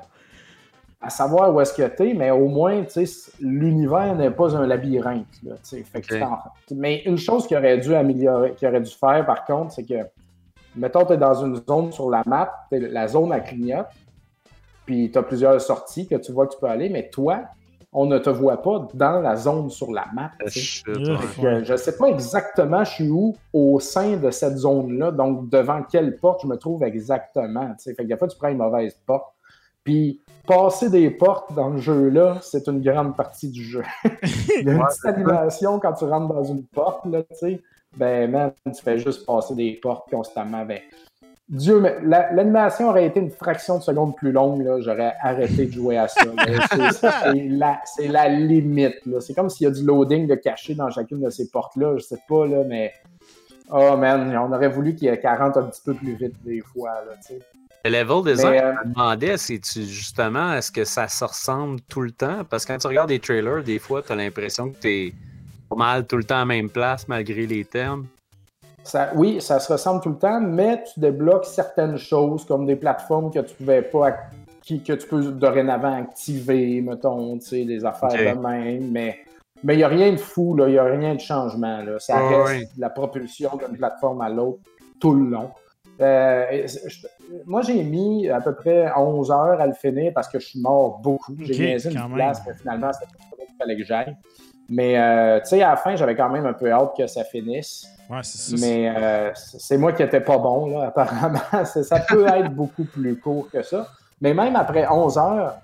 à 1.05 1.11
savoir 1.11 1.55
où 1.55 1.61
est-ce 1.61 1.75
que 1.75 1.87
t'es, 1.87 2.15
mais 2.15 2.31
au 2.31 2.49
moins, 2.49 2.83
tu 2.85 3.07
sais, 3.07 3.31
l'univers 3.41 4.15
n'est 4.15 4.31
pas 4.31 4.57
un 4.57 4.67
labyrinthe. 4.67 5.27
Là, 5.43 5.55
tu 5.57 5.61
sais. 5.63 5.83
fait 5.83 6.01
que 6.01 6.15
Mais 6.75 7.03
une 7.05 7.19
chose 7.19 7.47
qu'il 7.47 7.57
aurait 7.57 7.79
dû 7.79 7.95
améliorer, 7.95 8.55
qu'il 8.55 8.69
aurait 8.69 8.81
dû 8.81 8.91
faire 8.91 9.25
par 9.27 9.45
contre, 9.45 9.73
c'est 9.73 9.85
que, 9.85 9.95
mettons, 10.77 11.05
tu 11.05 11.13
es 11.13 11.17
dans 11.17 11.35
une 11.35 11.61
zone 11.69 11.93
sur 11.93 12.11
la 12.11 12.23
map, 12.27 12.51
t'es- 12.71 12.81
la 12.81 13.07
zone 13.09 13.33
à 13.33 13.41
clignote, 13.41 13.87
puis 14.87 15.11
tu 15.11 15.19
as 15.19 15.23
plusieurs 15.23 15.61
sorties 15.61 16.07
que 16.07 16.17
tu 16.17 16.33
vois 16.33 16.47
que 16.47 16.55
tu 16.55 16.61
peux 16.61 16.67
aller, 16.69 16.89
mais 16.89 17.09
toi, 17.11 17.41
on 17.97 18.07
ne 18.07 18.19
te 18.19 18.29
voit 18.31 18.61
pas 18.61 18.89
dans 18.95 19.21
la 19.21 19.37
zone 19.37 19.71
sur 19.71 19.93
la 19.93 20.07
map. 20.13 20.31
Shit, 20.49 20.87
ouais. 20.89 21.05
Que 21.41 21.65
je 21.65 21.73
ne 21.73 21.77
sais 21.77 21.97
pas 21.97 22.07
exactement 22.09 22.83
je 22.83 22.91
suis 22.91 23.09
où 23.09 23.37
au 23.53 23.79
sein 23.79 24.17
de 24.17 24.31
cette 24.31 24.57
zone-là, 24.57 25.13
donc 25.13 25.49
devant 25.49 25.83
quelle 25.83 26.17
porte 26.17 26.41
je 26.43 26.49
me 26.49 26.57
trouve 26.57 26.83
exactement. 26.83 27.67
tu 27.69 27.85
sais. 27.85 27.95
Fait 27.95 28.03
que 28.03 28.09
des 28.09 28.17
fois, 28.17 28.27
tu 28.27 28.37
prends 28.37 28.49
une 28.49 28.59
mauvaise 28.59 28.97
porte. 29.07 29.34
Puis 29.85 30.21
passer 30.47 30.91
des 30.91 31.11
portes 31.11 31.53
dans 31.55 31.69
le 31.71 31.79
jeu-là, 31.79 32.39
c'est 32.43 32.67
une 32.69 32.83
grande 32.83 33.17
partie 33.17 33.49
du 33.51 33.63
jeu. 33.63 33.83
Il 34.61 34.67
y 34.67 34.71
a 34.71 34.73
une 34.73 34.79
petite 34.87 35.05
animation 35.07 35.79
quand 35.79 35.93
tu 35.93 36.05
rentres 36.05 36.33
dans 36.35 36.45
une 36.45 36.65
porte, 36.65 37.07
là, 37.07 37.23
tu 37.23 37.35
sais. 37.37 37.63
Ben, 37.97 38.29
man, 38.31 38.53
tu 38.67 38.83
fais 38.83 38.99
juste 38.99 39.25
passer 39.25 39.55
des 39.55 39.79
portes 39.81 40.11
constamment. 40.11 40.65
Ben, 40.65 40.81
Dieu, 41.49 41.79
mais 41.79 41.97
la- 42.03 42.33
l'animation 42.33 42.89
aurait 42.89 43.07
été 43.07 43.21
une 43.21 43.31
fraction 43.31 43.77
de 43.79 43.83
seconde 43.83 44.17
plus 44.17 44.33
longue, 44.33 44.63
là, 44.65 44.81
j'aurais 44.81 45.15
arrêté 45.21 45.67
de 45.67 45.73
jouer 45.73 45.99
à 45.99 46.09
ça. 46.09 46.23
C'est- 46.93 47.49
la, 47.51 47.81
la 48.09 48.29
limite. 48.31 49.05
là. 49.07 49.21
C'est 49.21 49.35
comme 49.35 49.51
s'il 49.51 49.65
y 49.67 49.69
a 49.69 49.71
du 49.71 49.85
loading 49.85 50.27
de 50.27 50.35
caché 50.35 50.75
dans 50.75 50.91
chacune 50.91 51.21
de 51.21 51.31
ces 51.31 51.49
portes-là. 51.51 51.97
Je 51.99 52.03
sais 52.03 52.19
pas, 52.29 52.47
là, 52.47 52.65
mais. 52.67 52.93
Oh 53.71 53.97
man, 53.97 54.37
on 54.37 54.53
aurait 54.53 54.69
voulu 54.69 54.95
qu'il 54.95 55.09
y 55.09 55.11
ait 55.11 55.19
40 55.21 55.57
un 55.57 55.63
petit 55.65 55.83
peu 55.85 55.95
plus 55.95 56.15
vite 56.15 56.35
des 56.45 56.61
fois. 56.61 56.91
Là, 57.07 57.13
tu 57.27 57.35
sais. 57.35 57.39
Le 57.85 57.91
level 57.91 58.25
design, 58.25 58.51
Mais, 58.51 58.63
euh, 58.63 58.73
je 58.83 58.89
me 58.89 58.95
demandais, 58.95 59.37
c'est-tu 59.37 59.83
justement, 59.85 60.55
est-ce 60.55 60.73
que 60.73 60.85
ça 60.85 61.07
se 61.07 61.25
ressemble 61.25 61.81
tout 61.83 62.01
le 62.01 62.13
temps? 62.13 62.43
Parce 62.49 62.65
que 62.65 62.73
quand 62.73 62.79
tu 62.79 62.87
regardes 62.87 63.11
des 63.11 63.19
trailers, 63.21 63.63
des 63.63 63.79
fois, 63.79 64.03
tu 64.03 64.11
as 64.13 64.15
l'impression 64.15 64.71
que 64.71 64.79
tu 64.79 64.89
es 64.89 65.15
pas 65.69 65.77
mal 65.77 66.07
tout 66.07 66.17
le 66.17 66.25
temps 66.25 66.37
à 66.37 66.41
la 66.41 66.45
même 66.47 66.71
place 66.71 67.07
malgré 67.09 67.47
les 67.47 67.65
termes. 67.65 68.07
Ça, 68.83 69.11
oui, 69.15 69.41
ça 69.41 69.61
se 69.61 69.73
ressemble 69.73 70.03
tout 70.03 70.11
le 70.11 70.19
temps, 70.19 70.41
mais 70.41 70.83
tu 70.85 71.01
débloques 71.01 71.47
certaines 71.47 71.97
choses 71.99 72.45
comme 72.45 72.67
des 72.67 72.77
plateformes 72.77 73.31
que 73.31 73.41
tu 73.41 73.55
pouvais 73.55 73.83
pas 73.83 74.15
qui, 74.63 74.83
que 74.83 74.95
tu 74.95 75.07
peux 75.07 75.23
dorénavant 75.23 75.95
activer, 75.95 76.81
mettons, 76.81 77.39
tu 77.39 77.47
sais, 77.47 77.65
des 77.65 77.85
affaires 77.85 78.11
de 78.11 78.39
même, 78.39 78.91
mais 78.91 79.19
mais 79.63 79.75
il 79.75 79.79
n'y 79.79 79.83
a 79.83 79.89
rien 79.89 80.13
de 80.13 80.19
fou, 80.19 80.55
il 80.59 80.73
n'y 80.73 80.79
a 80.79 80.85
rien 80.85 81.15
de 81.15 81.21
changement. 81.21 81.83
Là. 81.83 81.99
Ça 81.99 82.17
Ah, 82.19 82.45
reste 82.45 82.77
de 82.77 82.81
la 82.81 82.91
propulsion 82.91 83.51
d'une 83.57 83.77
plateforme 83.79 84.21
à 84.21 84.29
l'autre 84.29 84.59
tout 85.01 85.15
le 85.15 85.31
long. 85.31 85.51
Euh, 86.01 86.67
je- 86.67 87.07
moi, 87.47 87.63
j'ai 87.63 87.83
mis 87.85 88.29
à 88.29 88.41
peu 88.41 88.55
près 88.55 88.91
11 88.97 89.31
heures 89.31 89.61
à 89.61 89.67
le 89.67 89.75
finir 89.75 90.13
parce 90.15 90.29
que 90.29 90.39
je 90.39 90.47
suis 90.49 90.61
mort 90.61 90.99
beaucoup. 90.99 91.37
J'ai 91.41 91.55
Ok, 91.55 91.59
niaisé 91.61 91.91
une 91.91 92.13
place, 92.15 92.43
mais 92.47 92.53
finalement, 92.55 92.93
c'était 92.93 93.07
pas 93.07 93.19
ce 93.39 93.45
qu'il 93.47 93.57
fallait 93.59 93.77
que 93.77 93.85
j'aille. 93.85 94.17
Mais, 94.69 94.99
euh, 94.99 95.41
tu 95.41 95.51
sais, 95.51 95.63
à 95.63 95.71
la 95.71 95.77
fin, 95.77 95.95
j'avais 95.95 96.17
quand 96.17 96.31
même 96.31 96.47
un 96.47 96.53
peu 96.55 96.71
hâte 96.73 96.97
que 96.97 97.07
ça 97.07 97.23
finisse. 97.25 97.87
Ouais, 98.11 98.21
c'est 98.23 98.39
ça. 98.39 98.57
Mais 98.61 98.93
euh, 98.97 99.31
c'est 99.35 99.79
moi 99.79 99.93
qui 99.93 100.03
n'étais 100.03 100.21
pas 100.21 100.39
bon, 100.39 100.67
là, 100.67 100.87
apparemment. 100.89 101.65
Ça 101.65 102.01
peut 102.01 102.27
être 102.27 102.51
beaucoup 102.55 102.85
plus 102.85 103.19
court 103.21 103.49
que 103.53 103.63
ça. 103.63 103.87
Mais 104.21 104.35
même 104.35 104.57
après 104.57 104.87
11 104.89 105.17
heures, 105.19 105.57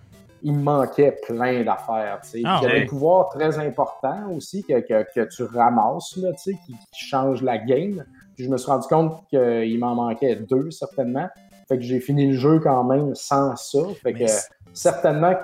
il 0.42 0.54
me 0.54 0.62
manquait 0.62 1.18
plein 1.26 1.62
d'affaires. 1.64 2.20
tu 2.22 2.30
sais. 2.30 2.42
Ah, 2.46 2.60
il 2.62 2.68
y 2.68 2.70
a 2.70 2.74
des 2.80 2.86
pouvoirs 2.86 3.28
très 3.30 3.58
importants 3.58 4.30
aussi 4.34 4.64
que, 4.64 4.80
que, 4.80 5.04
que 5.14 5.28
tu 5.28 5.42
ramasses, 5.44 6.16
là, 6.16 6.32
tu 6.32 6.52
sais, 6.52 6.58
qui, 6.66 6.72
qui 6.72 7.04
changent 7.04 7.42
la 7.42 7.58
game. 7.58 8.04
Puis 8.40 8.46
je 8.46 8.50
me 8.50 8.56
suis 8.56 8.70
rendu 8.70 8.88
compte 8.88 9.28
qu'il 9.28 9.78
m'en 9.78 9.94
manquait 9.94 10.34
deux, 10.34 10.70
certainement. 10.70 11.28
Fait 11.68 11.76
que 11.76 11.82
j'ai 11.82 12.00
fini 12.00 12.26
le 12.32 12.38
jeu 12.38 12.58
quand 12.58 12.82
même 12.84 13.14
sans 13.14 13.54
ça. 13.54 13.80
Fait 14.02 14.14
Mais 14.14 14.24
que 14.24 14.32
certainement. 14.72 15.34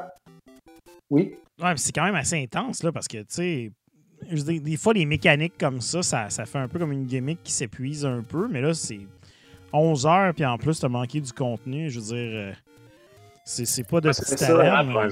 Oui? 1.10 1.36
Ouais, 1.60 1.72
mais 1.72 1.76
c'est 1.76 1.92
quand 1.92 2.04
même 2.04 2.14
assez 2.14 2.42
intense, 2.42 2.82
là, 2.82 2.92
parce 2.92 3.06
que, 3.06 3.18
tu 3.18 3.24
sais, 3.28 3.72
je 4.30 4.36
veux 4.36 4.50
dire, 4.50 4.62
des 4.62 4.78
fois, 4.78 4.94
les 4.94 5.04
mécaniques 5.04 5.58
comme 5.60 5.82
ça, 5.82 6.02
ça, 6.02 6.30
ça 6.30 6.46
fait 6.46 6.56
un 6.56 6.68
peu 6.68 6.78
comme 6.78 6.90
une 6.90 7.04
gimmick 7.04 7.42
qui 7.42 7.52
s'épuise 7.52 8.06
un 8.06 8.22
peu, 8.22 8.48
mais 8.48 8.62
là, 8.62 8.72
c'est 8.72 9.00
11 9.74 10.06
heures, 10.06 10.32
puis 10.32 10.46
en 10.46 10.56
plus, 10.56 10.80
t'as 10.80 10.88
manqué 10.88 11.20
du 11.20 11.34
contenu. 11.34 11.90
Je 11.90 12.00
veux 12.00 12.06
dire, 12.06 12.40
euh, 12.40 12.52
c'est 13.44 13.66
c'est 13.66 13.84
pas 13.86 14.00
de 14.00 14.08
petite 14.08 14.42
genre. 14.42 15.04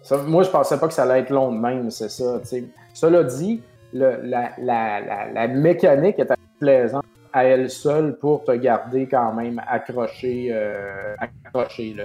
Ça, 0.00 0.16
moi, 0.22 0.42
je 0.42 0.48
pensais 0.48 0.78
pas 0.78 0.88
que 0.88 0.94
ça 0.94 1.02
allait 1.02 1.20
être 1.20 1.30
long 1.30 1.52
de 1.52 1.58
même, 1.58 1.90
c'est 1.90 2.08
ça. 2.08 2.40
tu 2.40 2.46
sais. 2.48 2.64
Cela 2.94 3.24
dit, 3.24 3.60
la, 3.98 4.50
la- 4.58 5.00
la- 5.00 5.32
la 5.32 5.48
mécanique 5.48 6.18
est 6.18 6.30
assez 6.30 6.40
plaisante 6.58 7.04
à 7.32 7.44
elle 7.44 7.68
seule 7.68 8.16
pour 8.18 8.44
te 8.44 8.52
garder 8.52 9.06
quand 9.06 9.32
même 9.34 9.60
accroché, 9.68 10.48
euh, 10.50 11.14
accroché 11.18 11.94
là. 11.94 12.04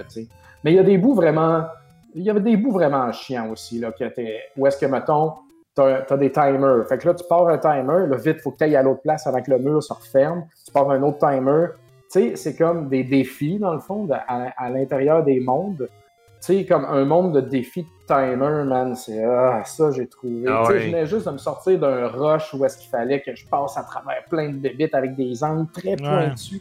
Mais 0.62 0.72
il 0.72 0.76
y 0.76 0.78
a 0.78 0.82
des 0.82 0.98
bouts 0.98 1.14
vraiment, 1.14 1.64
il 2.14 2.22
y 2.22 2.30
avait 2.30 2.40
des 2.40 2.56
bouts 2.56 2.72
vraiment 2.72 3.10
chiants 3.12 3.48
aussi 3.50 3.78
là, 3.78 3.90
où 4.56 4.66
est-ce 4.66 4.76
que 4.78 4.86
mettons, 4.86 5.32
t'as 5.74 6.04
as 6.08 6.16
des 6.16 6.30
timers. 6.30 6.86
Fait 6.86 6.98
que 6.98 7.08
là, 7.08 7.14
tu 7.14 7.24
pars 7.28 7.48
un 7.48 7.58
timer, 7.58 8.06
là, 8.08 8.16
vite, 8.16 8.40
faut 8.40 8.50
que 8.50 8.58
tu 8.58 8.64
ailles 8.64 8.76
à 8.76 8.82
l'autre 8.82 9.00
place 9.02 9.26
avant 9.26 9.40
que 9.40 9.50
le 9.50 9.58
mur 9.58 9.82
se 9.82 9.92
referme. 9.92 10.44
Tu 10.66 10.72
pars 10.72 10.90
un 10.90 11.02
autre 11.02 11.18
timer. 11.18 11.66
Tu 12.12 12.20
sais, 12.20 12.36
c'est 12.36 12.56
comme 12.56 12.88
des 12.88 13.04
défis 13.04 13.58
dans 13.58 13.72
le 13.72 13.80
fond 13.80 14.06
à, 14.10 14.70
l'intérieur 14.70 15.24
des 15.24 15.40
mondes 15.40 15.88
sais, 16.46 16.66
comme 16.66 16.84
un 16.84 17.04
monde 17.04 17.34
de 17.34 17.40
défis 17.40 17.84
de 17.84 18.06
timer, 18.06 18.64
man, 18.64 18.94
c'est 18.96 19.24
ah, 19.24 19.62
ça 19.64 19.90
j'ai 19.90 20.06
trouvé. 20.06 20.44
Ah. 20.48 20.64
Je 20.68 20.72
venais 20.74 21.06
juste 21.06 21.26
de 21.26 21.32
me 21.32 21.38
sortir 21.38 21.78
d'un 21.78 22.08
rush 22.08 22.52
où 22.54 22.64
est-ce 22.64 22.78
qu'il 22.78 22.90
fallait 22.90 23.20
que 23.20 23.34
je 23.34 23.46
passe 23.46 23.76
à 23.76 23.82
travers 23.82 24.24
plein 24.28 24.50
de 24.50 24.58
bébites 24.58 24.94
avec 24.94 25.14
des 25.14 25.42
angles 25.44 25.70
très 25.72 25.96
pointus. 25.96 26.60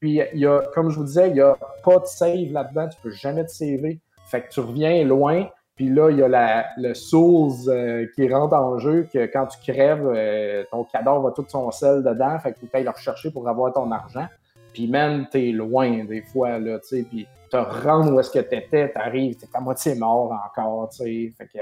Puis 0.00 0.20
il 0.34 0.40
y 0.40 0.46
a, 0.46 0.62
comme 0.74 0.90
je 0.90 0.96
vous 0.96 1.04
disais, 1.04 1.28
il 1.28 1.34
n'y 1.34 1.40
a 1.40 1.56
pas 1.82 1.98
de 1.98 2.06
save 2.06 2.52
là-dedans, 2.52 2.88
tu 2.88 2.98
peux 3.02 3.10
jamais 3.10 3.44
te 3.44 3.50
saver. 3.50 4.00
Fait 4.26 4.42
que 4.42 4.48
tu 4.50 4.60
reviens 4.60 5.04
loin, 5.04 5.46
puis 5.76 5.88
là, 5.88 6.10
il 6.10 6.18
y 6.18 6.22
a 6.22 6.28
la, 6.28 6.66
le 6.76 6.94
Souls 6.94 7.68
euh, 7.68 8.06
qui 8.14 8.32
rentre 8.32 8.54
en 8.54 8.78
jeu, 8.78 9.08
que 9.12 9.26
quand 9.26 9.46
tu 9.46 9.72
crèves, 9.72 10.06
euh, 10.06 10.64
ton 10.70 10.84
cadavre 10.84 11.28
a 11.28 11.32
tout 11.32 11.44
son 11.48 11.70
sel 11.70 12.02
dedans, 12.02 12.38
fait 12.38 12.52
que 12.52 12.60
tu 12.60 12.66
payes 12.66 12.84
le 12.84 12.90
rechercher 12.90 13.30
pour 13.30 13.48
avoir 13.48 13.72
ton 13.72 13.90
argent. 13.90 14.26
Puis 14.74 14.88
man, 14.88 15.26
t'es 15.30 15.52
loin 15.52 16.04
des 16.04 16.20
fois, 16.20 16.58
là, 16.58 16.78
tu 16.80 16.88
sais, 16.88 17.02
puis 17.08 17.26
te 17.50 17.56
rendre 17.56 18.12
où 18.12 18.20
est-ce 18.20 18.30
que 18.30 18.40
t'étais, 18.40 18.90
t'arrives, 18.90 19.36
t'es 19.36 19.46
à 19.54 19.60
moitié 19.60 19.94
mort 19.94 20.32
encore, 20.32 20.90
tu 20.90 21.04
sais. 21.04 21.34
Fait 21.38 21.46
que 21.46 21.60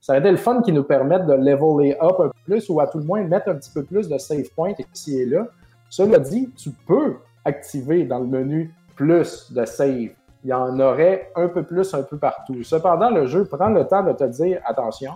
ça 0.00 0.12
aurait 0.12 0.20
été 0.20 0.30
le 0.30 0.36
fun 0.36 0.60
qui 0.60 0.72
nous 0.72 0.82
permette 0.82 1.26
de 1.26 1.34
leveler 1.34 1.96
up 2.02 2.16
un 2.18 2.28
peu 2.28 2.38
plus 2.44 2.68
ou 2.68 2.80
à 2.80 2.86
tout 2.88 2.98
le 2.98 3.04
moins 3.04 3.22
mettre 3.22 3.48
un 3.48 3.54
petit 3.54 3.70
peu 3.72 3.84
plus 3.84 4.08
de 4.08 4.18
save 4.18 4.50
point 4.54 4.72
ici 4.92 5.20
et 5.20 5.26
là. 5.26 5.46
Cela 5.88 6.18
dit, 6.18 6.50
tu 6.56 6.70
peux 6.70 7.16
activer 7.44 8.04
dans 8.04 8.18
le 8.18 8.26
menu 8.26 8.74
plus 8.96 9.52
de 9.52 9.64
save. 9.64 10.10
Il 10.44 10.50
y 10.50 10.52
en 10.52 10.78
aurait 10.80 11.30
un 11.36 11.48
peu 11.48 11.62
plus 11.62 11.94
un 11.94 12.02
peu 12.02 12.18
partout. 12.18 12.62
Cependant, 12.62 13.10
le 13.10 13.26
jeu 13.26 13.44
prend 13.44 13.68
le 13.68 13.86
temps 13.86 14.02
de 14.02 14.12
te 14.12 14.24
dire 14.24 14.60
attention, 14.64 15.12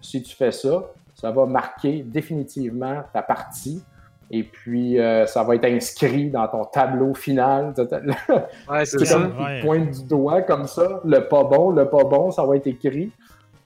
si 0.00 0.22
tu 0.22 0.34
fais 0.34 0.52
ça, 0.52 0.82
ça 1.14 1.30
va 1.30 1.46
marquer 1.46 2.02
définitivement 2.02 3.02
ta 3.12 3.22
partie. 3.22 3.82
Et 4.30 4.42
puis, 4.42 4.98
euh, 4.98 5.24
ça 5.26 5.44
va 5.44 5.54
être 5.54 5.64
inscrit 5.66 6.30
dans 6.30 6.48
ton 6.48 6.64
tableau 6.64 7.14
final. 7.14 7.72
Ouais, 8.68 8.84
c'est 8.84 9.04
ça. 9.04 9.14
comme 9.14 9.40
Ouais. 9.40 9.58
ils 9.58 9.64
pointent 9.64 9.90
du 9.90 10.04
doigt 10.04 10.42
comme 10.42 10.66
ça. 10.66 11.00
Le 11.04 11.20
pas 11.28 11.44
bon, 11.44 11.70
le 11.70 11.88
pas 11.88 12.04
bon, 12.04 12.30
ça 12.30 12.44
va 12.44 12.56
être 12.56 12.66
écrit. 12.66 13.12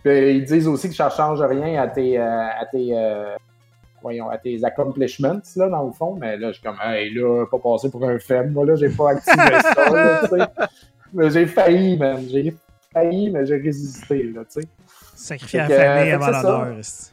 Puis, 0.04 0.36
ils 0.36 0.44
disent 0.44 0.68
aussi 0.68 0.88
que 0.88 0.94
ça 0.94 1.08
change 1.08 1.40
rien 1.40 1.80
à 1.80 1.88
tes, 1.88 2.18
euh, 2.18 2.46
à 2.60 2.66
tes, 2.66 2.90
euh, 2.92 3.34
voyons, 4.02 4.28
à 4.28 4.36
tes 4.36 4.62
accomplishments, 4.62 5.40
là, 5.56 5.68
dans 5.68 5.86
le 5.86 5.92
fond. 5.92 6.16
Mais 6.20 6.36
là, 6.36 6.48
je 6.48 6.54
suis 6.54 6.62
comme, 6.62 6.78
hey, 6.82 7.12
là, 7.14 7.46
pas 7.50 7.58
passé 7.58 7.90
pour 7.90 8.04
un 8.04 8.18
faible. 8.18 8.50
Moi, 8.50 8.66
là, 8.66 8.74
j'ai 8.76 8.90
pas 8.90 9.10
activé 9.12 9.36
ça, 9.74 9.90
là. 9.90 10.48
Mais 11.12 11.30
j'ai 11.30 11.46
failli, 11.46 11.96
man. 11.96 12.22
J'ai 12.30 12.54
failli, 12.92 13.30
mais 13.30 13.46
j'ai 13.46 13.56
résisté, 13.56 14.24
là, 14.24 14.42
tu 14.42 14.60
sais. 14.60 14.68
Sacrifier 15.14 15.60
la 15.60 15.66
Fait 15.66 15.74
que, 15.74 15.80
famille 15.80 16.12
avant 16.12 16.30
la 16.30 16.78
esti. 16.78 17.12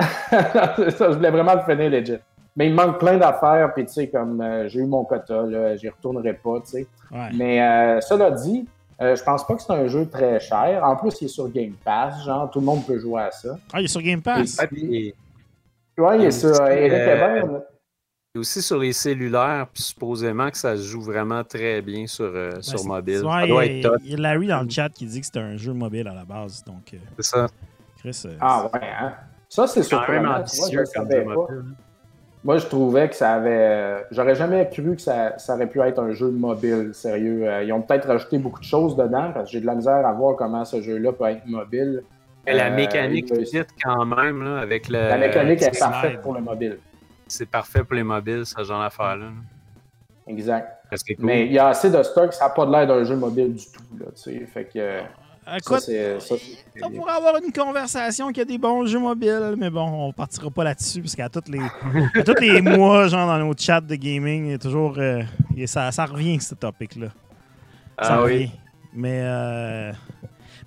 C'est 0.76 0.90
ça, 0.92 1.10
je 1.10 1.16
voulais 1.16 1.30
vraiment 1.30 1.54
le 1.54 1.60
finir 1.60 1.90
legit. 1.90 2.18
Mais 2.60 2.66
il 2.68 2.72
me 2.72 2.76
manque 2.76 2.98
plein 2.98 3.16
d'affaires, 3.16 3.72
puis 3.72 3.86
tu 3.86 3.92
sais, 3.94 4.08
comme 4.10 4.38
euh, 4.42 4.68
j'ai 4.68 4.80
eu 4.80 4.84
mon 4.86 5.02
quota, 5.04 5.42
là, 5.44 5.76
j'y 5.76 5.88
retournerai 5.88 6.34
pas, 6.34 6.60
tu 6.60 6.70
sais. 6.72 6.86
Ouais. 7.10 7.30
Mais 7.34 7.62
euh, 7.62 8.00
cela 8.02 8.30
dit, 8.32 8.68
euh, 9.00 9.16
je 9.16 9.24
pense 9.24 9.46
pas 9.46 9.54
que 9.54 9.62
c'est 9.62 9.72
un 9.72 9.86
jeu 9.86 10.06
très 10.06 10.38
cher. 10.40 10.82
En 10.84 10.94
plus, 10.94 11.18
il 11.22 11.24
est 11.24 11.28
sur 11.28 11.48
Game 11.48 11.72
Pass, 11.82 12.22
genre, 12.22 12.50
tout 12.50 12.60
le 12.60 12.66
monde 12.66 12.84
peut 12.86 12.98
jouer 12.98 13.22
à 13.22 13.30
ça. 13.30 13.56
Ah, 13.72 13.80
il 13.80 13.86
est 13.86 13.88
sur 13.88 14.02
Game 14.02 14.20
Pass? 14.20 14.58
Ouais, 14.58 14.66
puis 14.66 15.14
Ouais, 15.96 16.18
il 16.18 16.24
est 16.26 16.30
sur. 16.32 16.50
Et 16.66 18.38
aussi 18.38 18.60
sur 18.62 18.78
les 18.78 18.92
cellulaires, 18.92 19.66
puis 19.72 19.82
supposément 19.82 20.50
que 20.50 20.56
ça 20.58 20.76
se 20.76 20.82
joue 20.82 21.00
vraiment 21.00 21.42
très 21.42 21.80
bien 21.82 22.06
sur, 22.06 22.26
euh, 22.26 22.50
Ben, 22.52 22.62
sur 22.62 22.78
c'est- 22.78 22.86
mobile. 22.86 23.24
ouais, 23.24 23.40
ça 23.40 23.46
doit 23.46 23.64
il, 23.64 23.78
être 23.78 23.82
top, 23.90 24.00
il 24.04 24.10
y 24.10 24.14
a 24.14 24.18
Larry 24.18 24.46
dans 24.46 24.62
le 24.62 24.68
chat 24.68 24.88
qui 24.90 25.06
dit 25.06 25.18
que 25.20 25.26
c'était 25.26 25.40
un 25.40 25.56
jeu 25.56 25.72
mobile 25.72 26.06
à 26.06 26.14
la 26.14 26.24
base. 26.24 26.62
Donc, 26.64 26.92
euh, 26.94 26.98
c'est 27.16 27.24
ça. 27.24 27.46
Chris. 27.98 28.22
euh, 28.26 28.36
Ah 28.40 28.66
ouais, 28.72 28.80
hein? 29.00 29.14
Ça, 29.48 29.66
c'est 29.66 29.82
C'est 29.82 29.90
quand 29.96 30.06
même 30.08 30.22
surprenant. 30.22 30.38
ambitieux 30.40 30.84
comme 30.94 31.10
jeu 31.10 31.24
pas. 31.24 31.46
Moi, 32.42 32.56
je 32.56 32.66
trouvais 32.66 33.08
que 33.08 33.14
ça 33.14 33.32
avait. 33.34 33.50
euh, 33.50 34.00
J'aurais 34.10 34.34
jamais 34.34 34.68
cru 34.70 34.96
que 34.96 35.02
ça, 35.02 35.38
ça 35.38 35.54
aurait 35.56 35.66
pu 35.66 35.80
être 35.82 35.98
un 35.98 36.12
jeu 36.12 36.30
mobile, 36.30 36.90
sérieux. 36.94 37.42
Euh, 37.46 37.62
ils 37.64 37.72
ont 37.72 37.82
peut-être 37.82 38.08
rajouté 38.08 38.38
beaucoup 38.38 38.60
de 38.60 38.64
choses 38.64 38.96
dedans, 38.96 39.30
parce 39.34 39.46
que 39.46 39.52
j'ai 39.52 39.60
de 39.60 39.66
la 39.66 39.74
misère 39.74 40.06
à 40.06 40.12
voir 40.12 40.36
comment 40.36 40.64
ce 40.64 40.80
jeu-là 40.80 41.12
peut 41.12 41.26
être 41.26 41.44
mobile. 41.46 42.02
Et 42.46 42.54
la 42.54 42.68
Euh, 42.68 42.74
mécanique 42.76 43.30
il- 43.36 43.44
fit 43.46 43.62
quand 43.84 44.06
même, 44.06 44.42
là, 44.42 44.60
avec 44.60 44.88
le. 44.88 44.98
La 45.08 45.18
mécanique 45.18 45.60
est 45.60 45.78
parfaite 45.78 46.22
pour 46.22 46.32
le 46.34 46.40
mobile. 46.40 46.78
C'est 47.28 47.48
parfait 47.48 47.84
pour 47.84 47.94
les 47.94 48.02
mobiles, 48.02 48.46
ce 48.46 48.64
genre 48.64 48.80
d'affaires-là. 48.82 49.26
là. 49.26 49.30
Exact. 50.26 50.78
Mais 51.18 51.44
il 51.46 51.52
y 51.52 51.58
a 51.58 51.68
assez 51.68 51.90
de 51.90 52.02
stock, 52.02 52.32
ça 52.32 52.46
n'a 52.46 52.50
pas 52.50 52.64
l'air 52.66 52.86
d'un 52.86 53.04
jeu 53.04 53.16
mobile 53.16 53.54
du 53.54 53.64
tout. 53.66 53.82
Là, 53.98 54.06
tu 54.14 54.22
sais. 54.38 54.46
fait 54.46 54.64
que, 54.64 55.00
euh, 55.54 55.58
ça, 55.62 55.80
ça, 55.80 56.34
c'est- 56.38 56.82
on 56.84 56.90
pourrait 56.90 57.12
avoir 57.12 57.36
une 57.44 57.52
conversation 57.52 58.28
qu'il 58.28 58.38
y 58.38 58.40
a 58.42 58.44
des 58.44 58.58
bons 58.58 58.86
jeux 58.86 58.98
mobiles, 58.98 59.54
mais 59.58 59.70
bon, 59.70 60.08
on 60.08 60.12
partira 60.12 60.50
pas 60.50 60.64
là-dessus, 60.64 61.00
parce 61.02 61.16
qu'à 61.16 61.28
tous 61.28 61.50
les, 61.50 61.60
à 61.60 62.22
tous 62.24 62.40
les 62.40 62.60
mois, 62.62 63.08
genre 63.08 63.26
dans 63.26 63.38
nos 63.44 63.54
chats 63.56 63.80
de 63.80 63.94
gaming, 63.94 64.46
il 64.46 64.50
y 64.52 64.54
a 64.54 64.58
toujours. 64.58 64.94
euh, 64.98 65.22
il 65.54 65.60
y 65.60 65.64
a- 65.64 65.66
ça, 65.66 65.90
ça 65.92 66.04
revient, 66.06 66.40
ce 66.40 66.54
topic-là. 66.54 67.08
Ah 67.98 68.20
revient. 68.20 68.44
oui. 68.44 68.50
Mais, 68.92 69.20
euh, 69.22 69.92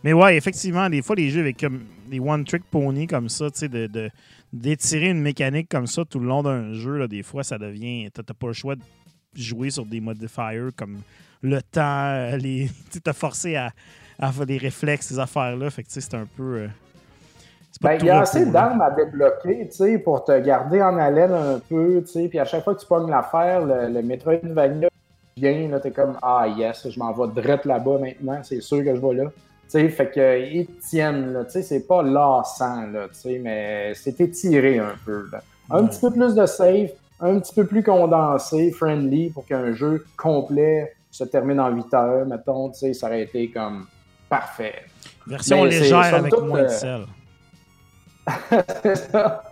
mais 0.03 0.13
ouais, 0.13 0.37
effectivement, 0.37 0.89
des 0.89 1.01
fois, 1.01 1.15
les 1.15 1.29
jeux 1.29 1.41
avec 1.41 1.59
comme 1.59 1.83
des 2.07 2.19
one-trick 2.19 2.63
pony 2.69 3.07
comme 3.07 3.27
ça, 3.29 3.49
tu 3.51 3.59
sais, 3.59 3.69
de, 3.69 4.09
d'étirer 4.53 5.09
une 5.09 5.19
mécanique 5.21 5.67
comme 5.69 5.87
ça 5.87 6.03
tout 6.05 6.19
le 6.19 6.27
long 6.27 6.43
d'un 6.43 6.73
jeu, 6.73 6.97
là, 6.97 7.07
des 7.07 7.23
fois, 7.23 7.43
ça 7.43 7.57
devient. 7.57 8.09
T'as 8.13 8.23
t'as 8.23 8.33
pas 8.33 8.47
le 8.47 8.53
choix 8.53 8.75
de 8.75 8.81
jouer 9.35 9.71
sur 9.71 9.85
des 9.85 9.99
modifiers 9.99 10.69
comme 10.75 10.99
le 11.41 11.61
temps, 11.61 12.37
les. 12.37 12.69
Tu 12.91 13.01
t'as 13.03 13.13
forcé 13.13 13.55
à, 13.55 13.71
faire 14.31 14.45
des 14.45 14.57
réflexes, 14.57 15.07
ces 15.07 15.19
affaires-là. 15.19 15.69
Fait 15.69 15.83
que, 15.83 15.87
tu 15.87 15.93
sais, 15.95 16.01
c'est 16.01 16.15
un 16.15 16.27
peu. 16.37 16.57
euh, 16.57 16.67
Ben, 17.81 17.97
il 17.99 18.05
y 18.05 18.09
a 18.09 18.21
assez 18.21 18.45
d'armes 18.45 18.81
à 18.81 18.91
débloquer, 18.91 19.67
tu 19.67 19.75
sais, 19.75 19.97
pour 19.97 20.23
te 20.23 20.39
garder 20.39 20.81
en 20.81 20.97
haleine 20.97 21.33
un 21.33 21.59
peu, 21.59 22.01
tu 22.05 22.11
sais, 22.11 22.27
puis 22.29 22.39
à 22.39 22.45
chaque 22.45 22.63
fois 22.63 22.75
que 22.75 22.79
tu 22.79 22.85
pognes 22.85 23.09
l'affaire, 23.09 23.65
le, 23.65 23.89
le 23.89 24.01
Metroidvania 24.01 24.87
vient, 25.35 25.67
là, 25.69 25.79
t'es 25.79 25.91
comme, 25.91 26.15
ah 26.21 26.47
yes, 26.47 26.87
je 26.89 26.99
m'en 26.99 27.11
vais 27.11 27.33
direct 27.33 27.65
là-bas 27.65 27.97
maintenant, 27.99 28.39
c'est 28.43 28.61
sûr 28.61 28.83
que 28.83 28.95
je 28.95 29.01
vais 29.01 29.13
là. 29.15 29.23
Tu 29.25 29.79
sais, 29.79 29.89
fait 29.89 30.11
que, 30.11 30.39
ils 30.39 30.67
tiennent, 30.87 31.33
là, 31.33 31.45
tu 31.45 31.51
sais, 31.53 31.61
c'est 31.63 31.87
pas 31.87 32.03
lassant, 32.03 32.83
là, 32.91 33.07
tu 33.07 33.15
sais, 33.19 33.39
mais 33.43 33.93
c'est 33.95 34.21
étiré 34.21 34.77
un 34.79 34.93
peu, 35.05 35.25
là. 35.31 35.41
Un 35.71 35.81
Ouais. 35.83 35.89
petit 35.89 35.99
peu 35.99 36.11
plus 36.11 36.35
de 36.35 36.45
save, 36.45 36.89
un 37.19 37.39
petit 37.39 37.55
peu 37.55 37.65
plus 37.65 37.81
condensé, 37.83 38.71
friendly, 38.71 39.29
pour 39.31 39.45
qu'un 39.45 39.73
jeu 39.73 40.05
complet 40.15 40.93
se 41.09 41.23
termine 41.23 41.59
en 41.59 41.69
8 41.71 41.93
heures, 41.95 42.25
mettons, 42.27 42.69
tu 42.69 42.79
sais, 42.79 42.93
ça 42.93 43.07
aurait 43.07 43.23
été 43.23 43.49
comme 43.49 43.87
parfait. 44.37 44.73
Version 45.27 45.63
Mais 45.63 45.69
légère 45.69 46.15
avec 46.15 46.31
toute, 46.33 46.45
moins 46.45 46.61
de 46.61 46.65
euh, 46.65 46.69
sel. 46.69 47.01
C'est 48.83 48.95
ça. 48.95 49.43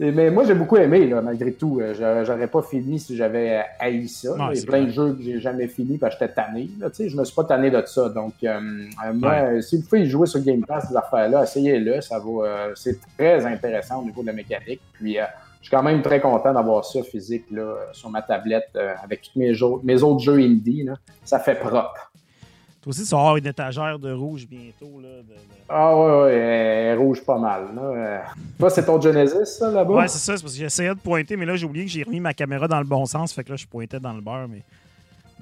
Mais 0.00 0.28
moi, 0.30 0.44
j'ai 0.44 0.54
beaucoup 0.54 0.76
aimé, 0.76 1.06
là, 1.06 1.22
malgré 1.22 1.52
tout. 1.52 1.78
Euh, 1.80 1.94
j'a- 1.94 2.24
J'aurais 2.24 2.48
pas 2.48 2.62
fini 2.62 2.98
si 2.98 3.16
j'avais 3.16 3.62
haï 3.78 4.08
ça. 4.08 4.30
Il 4.52 4.58
y 4.58 4.62
a 4.62 4.66
plein 4.66 4.82
de 4.84 4.90
jeux 4.90 5.12
que 5.14 5.22
j'ai 5.22 5.38
jamais 5.40 5.68
fini 5.68 5.98
parce 5.98 6.16
que 6.16 6.24
j'étais 6.24 6.34
tanné. 6.34 6.68
Là, 6.80 6.88
je 6.98 7.16
me 7.16 7.24
suis 7.24 7.34
pas 7.34 7.44
tanné 7.44 7.70
de 7.70 7.80
ça. 7.86 8.08
Donc, 8.08 8.34
euh, 8.42 8.48
euh, 9.06 9.12
moi, 9.14 9.32
euh, 9.34 9.60
si 9.60 9.76
vous 9.76 9.82
pouvez 9.84 10.06
jouer 10.06 10.26
sur 10.26 10.40
Game 10.40 10.64
Pass, 10.66 10.88
ces 10.88 10.96
affaires-là, 10.96 11.44
essayez-le. 11.44 12.00
Ça 12.00 12.20
euh, 12.26 12.72
c'est 12.74 12.98
très 13.16 13.46
intéressant 13.46 14.00
au 14.00 14.04
niveau 14.04 14.22
de 14.22 14.26
la 14.26 14.32
mécanique. 14.32 14.80
Puis, 14.94 15.18
euh, 15.20 15.24
je 15.60 15.68
suis 15.68 15.76
quand 15.76 15.82
même 15.84 16.02
très 16.02 16.20
content 16.20 16.52
d'avoir 16.52 16.84
ça 16.84 17.02
physique 17.04 17.44
là, 17.52 17.62
euh, 17.62 17.76
sur 17.92 18.10
ma 18.10 18.20
tablette 18.22 18.70
euh, 18.76 18.94
avec 19.02 19.22
tous 19.22 19.38
mes, 19.38 19.54
jeux- 19.54 19.80
mes 19.84 20.02
autres 20.02 20.20
jeux 20.20 20.38
indie. 20.40 20.82
Là. 20.82 20.94
Ça 21.24 21.38
fait 21.38 21.54
propre. 21.54 22.10
Toi 22.84 22.90
aussi, 22.90 23.02
tu 23.04 23.10
vas 23.12 23.18
avoir 23.18 23.36
une 23.38 23.46
étagère 23.46 23.98
de 23.98 24.12
rouge 24.12 24.46
bientôt. 24.46 25.00
Là, 25.00 25.08
de- 25.08 25.22
de- 25.22 25.38
Ah 25.70 25.96
ouais, 25.96 26.22
ouais, 26.24 26.32
elle 26.34 26.98
rouge 26.98 27.24
pas 27.24 27.38
mal. 27.38 27.68
Là. 27.74 27.82
Euh, 27.82 28.18
Toi, 28.58 28.68
c'est 28.68 28.84
ton 28.84 29.00
Genesis, 29.00 29.56
ça, 29.58 29.70
là-bas? 29.70 29.94
Ouais, 29.94 30.06
c'est 30.08 30.18
ça. 30.18 30.36
C'est 30.36 30.42
parce 30.42 30.52
que 30.52 30.60
j'essayais 30.60 30.94
de 30.94 31.00
pointer, 31.00 31.34
mais 31.36 31.46
là, 31.46 31.56
j'ai 31.56 31.64
oublié 31.64 31.86
que 31.86 31.90
j'ai 31.90 32.02
remis 32.02 32.20
ma 32.20 32.34
caméra 32.34 32.68
dans 32.68 32.78
le 32.78 32.84
bon 32.84 33.06
sens. 33.06 33.32
Fait 33.32 33.42
que 33.42 33.50
là, 33.50 33.56
je 33.56 33.66
pointais 33.66 33.98
dans 33.98 34.12
le 34.12 34.20
beurre, 34.20 34.46
mais. 34.48 34.62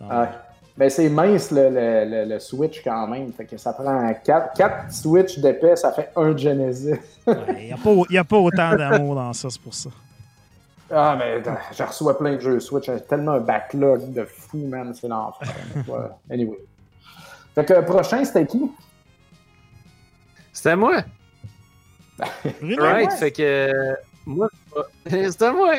Ouais. 0.01 0.29
Ben, 0.77 0.89
c'est 0.89 1.09
mince 1.09 1.51
le, 1.51 1.69
le- 1.69 2.05
le- 2.25 2.33
le 2.33 2.39
Switch 2.39 2.81
quand 2.85 3.07
même. 3.09 3.33
Fait 3.33 3.45
que 3.45 3.57
ça 3.59 3.73
prend 3.73 4.15
4, 4.25 4.55
quatre 4.57 4.93
Switch 4.93 5.39
d'épais, 5.41 5.75
ça 5.77 5.91
fait 5.93 6.11
un 6.17 6.35
Genesis. 6.37 6.95
Il 7.27 7.35
n'y 7.67 7.73
a, 8.19 8.21
a 8.21 8.25
pas 8.25 8.37
autant 8.39 8.75
d'amour 8.77 9.17
dans 9.17 9.33
ça, 9.33 9.51
c'est 9.51 9.61
pour 9.61 9.75
ça. 9.75 9.91
Ah, 10.95 11.17
mais 11.19 11.41
attends, 11.41 11.57
je 11.77 11.83
reçois 11.83 12.17
plein 12.17 12.37
de 12.37 12.41
jeux 12.41 12.61
Switch. 12.61 12.87
J'ai 12.87 13.01
tellement 13.01 13.33
un 13.33 13.41
backlog 13.41 14.13
de 14.13 14.25
fou, 14.25 14.59
man. 14.69 14.95
C'est 14.95 15.09
l'enfer. 15.09 15.49
Anyway. 16.31 16.59
Fait 17.55 17.65
que 17.65 17.75
le 17.75 17.85
prochain, 17.85 18.25
c'était 18.25 18.47
qui? 18.47 18.63
C'était 20.53 20.77
moi. 20.77 21.03
Right, 22.63 23.11
ouais. 23.11 23.17
fait 23.17 23.33
que. 23.33 23.95
Moi, 24.27 24.49
c'était 25.07 25.53
moi. 25.53 25.73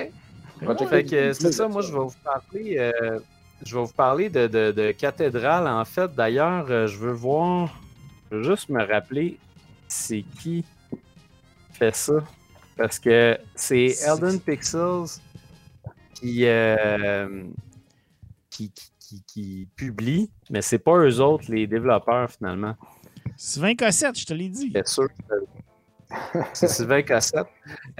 Project 0.61 0.89
Fait 0.89 1.03
que 1.03 1.33
c'est 1.33 1.51
ça, 1.51 1.67
moi 1.67 1.81
je 1.81 1.91
vais 1.91 1.99
vous 1.99 2.13
parler. 2.23 2.77
euh, 2.77 3.19
je 3.65 3.75
vais 3.77 3.83
vous 3.83 3.93
parler 3.93 4.29
de, 4.29 4.47
de, 4.47 4.71
de 4.71 4.91
cathédrale. 4.91 5.67
En 5.67 5.85
fait, 5.85 6.13
d'ailleurs, 6.13 6.65
euh, 6.69 6.87
je 6.87 6.97
veux 6.97 7.11
voir. 7.11 7.79
Je 8.31 8.37
veux 8.37 8.43
juste 8.43 8.69
me 8.69 8.83
rappeler 8.83 9.37
c'est 9.87 10.23
qui 10.41 10.65
fait 11.73 11.95
ça. 11.95 12.23
Parce 12.75 12.97
que 12.99 13.37
c'est 13.55 13.89
C'est- 13.89 14.09
Elden 14.09 14.39
Pixels 14.39 15.19
qui, 16.15 16.45
euh, 16.47 17.43
qui, 18.49 18.71
qui, 18.71 18.91
qui- 19.13 19.23
qui 19.27 19.67
publie, 19.75 20.29
mais 20.49 20.61
c'est 20.61 20.79
pas 20.79 20.97
eux 20.97 21.19
autres, 21.19 21.45
les 21.49 21.67
développeurs 21.67 22.29
finalement. 22.31 22.75
Sylvain 23.37 23.75
Cossette, 23.75 24.17
je 24.19 24.25
te 24.25 24.33
l'ai 24.33 24.49
dit. 24.49 24.69
Bien 24.69 24.83
sûr. 24.85 25.07
C'est 26.53 26.67
Sylvain 26.67 27.01
Cassette. 27.01 27.47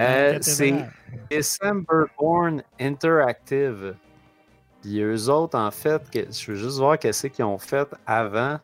Euh, 0.00 0.38
c'est 0.40 0.70
Cathédrale. 0.70 0.92
Decemberborn 1.30 2.62
Interactive. 2.78 3.96
Puis 4.82 5.00
eux 5.00 5.28
autres, 5.30 5.58
en 5.58 5.70
fait, 5.70 6.02
que- 6.10 6.30
je 6.30 6.52
veux 6.52 6.56
juste 6.56 6.78
voir 6.78 6.98
qu'est-ce 6.98 7.26
qu'ils 7.28 7.44
ont 7.44 7.58
fait 7.58 7.88
avant. 8.06 8.58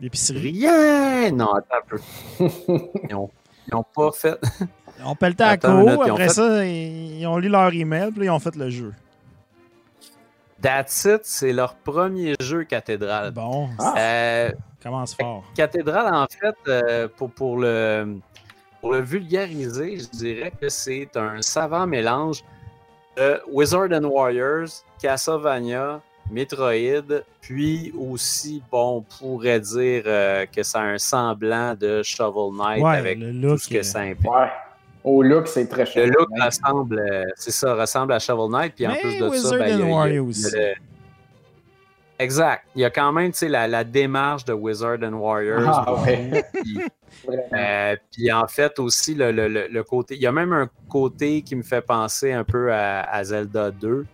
L'épicerie. 0.00 0.38
Rien! 0.60 1.32
Non, 1.32 1.52
attends 1.54 1.76
un 1.76 1.88
peu. 1.88 1.98
Ils 3.08 3.14
ont, 3.14 3.30
ils 3.66 3.74
ont 3.74 3.84
pas 3.94 4.12
fait. 4.12 4.38
On 5.04 5.14
pelletait 5.16 5.42
à 5.44 5.48
Attends 5.50 5.80
une 5.80 5.84
co, 5.84 5.84
minute, 5.90 6.00
ils 6.06 6.10
ont 6.10 6.14
après 6.14 6.28
fait- 6.28 6.34
ça, 6.34 6.64
ils 6.66 7.18
ils 7.20 7.26
ont 7.26 7.38
lu 7.38 7.48
leur 7.48 7.72
email, 7.72 8.10
puis 8.10 8.20
là, 8.20 8.26
ils 8.26 8.30
ont 8.30 8.38
fait 8.38 8.54
le 8.56 8.70
jeu. 8.70 8.92
That's 10.62 11.04
it, 11.04 11.20
c'est 11.24 11.52
leur 11.52 11.74
premier 11.74 12.34
jeu 12.40 12.64
cathédrale. 12.64 13.30
Bon, 13.32 13.68
Ah. 13.78 13.94
Euh, 13.98 14.50
commence 14.82 15.14
fort. 15.14 15.44
cathédrale, 15.54 16.14
en 16.14 16.26
fait, 16.26 16.54
euh, 16.68 17.08
pour, 17.16 17.30
pour, 17.30 17.58
le, 17.58 18.16
pour 18.80 18.92
le 18.92 19.00
vulgariser, 19.00 19.98
je 19.98 20.08
dirais 20.16 20.52
que 20.58 20.68
c'est 20.68 21.08
un 21.16 21.42
savant 21.42 21.86
mélange 21.86 22.42
de 23.16 23.40
Wizard 23.50 23.88
and 23.92 24.04
Warriors, 24.04 24.68
Castlevania, 25.00 26.00
Metroid, 26.30 27.22
puis 27.40 27.92
aussi, 27.96 28.62
bon, 28.70 28.96
on 28.98 29.02
pourrait 29.02 29.60
dire 29.60 30.02
euh, 30.06 30.46
que 30.46 30.62
c'est 30.62 30.78
un 30.78 30.98
semblant 30.98 31.74
de 31.74 32.02
Shovel 32.02 32.56
Knight 32.56 32.82
Ouais, 32.82 32.96
avec 32.96 33.18
le 33.18 33.32
tout 33.48 33.58
ce 33.58 33.68
que 33.68 33.82
ça 33.82 34.00
implique. 34.00 34.30
Ouais. 34.30 34.48
Au 35.06 35.22
look, 35.22 35.46
c'est 35.46 35.66
très 35.68 35.84
Le 35.84 35.86
cher. 35.86 36.06
look 36.08 36.28
ressemble, 36.38 36.98
euh, 36.98 37.24
c'est 37.36 37.52
ça, 37.52 37.74
ressemble 37.74 38.12
à 38.12 38.18
Shovel 38.18 38.50
Knight, 38.50 38.74
puis 38.74 38.86
en 38.86 38.90
Mais 38.90 39.00
plus 39.00 39.18
de 39.20 39.30
ça, 39.36 39.56
ben, 39.56 39.66
il 39.68 39.68
y 39.68 39.72
a- 39.72 39.76
and 39.76 39.78
il 39.78 39.88
y 39.88 39.92
a- 39.92 39.94
Wario 39.94 40.12
il 40.12 40.14
y 40.14 40.18
a 40.18 40.22
aussi. 40.22 40.56
le- 40.56 40.74
Exact. 42.18 42.64
Il 42.74 42.80
y 42.80 42.84
a 42.84 42.90
quand 42.90 43.12
même 43.12 43.30
la, 43.42 43.68
la 43.68 43.84
démarche 43.84 44.44
de 44.46 44.52
Wizard 44.54 44.98
and 45.02 45.12
Warriors. 45.12 45.62
Ah, 45.68 45.94
ouais. 46.02 46.44
Puis, 46.52 46.78
euh, 47.52 47.96
puis 48.12 48.32
en 48.32 48.46
fait 48.48 48.78
aussi 48.78 49.14
le, 49.14 49.30
le, 49.32 49.48
le, 49.48 49.84
côté. 49.84 50.14
Il 50.14 50.22
y 50.22 50.26
a 50.26 50.32
même 50.32 50.52
un 50.54 50.68
côté 50.88 51.42
qui 51.42 51.54
me 51.56 51.62
fait 51.62 51.82
penser 51.82 52.32
un 52.32 52.42
peu 52.42 52.72
à, 52.72 53.02
à 53.02 53.22
Zelda 53.22 53.70
2. 53.70 54.06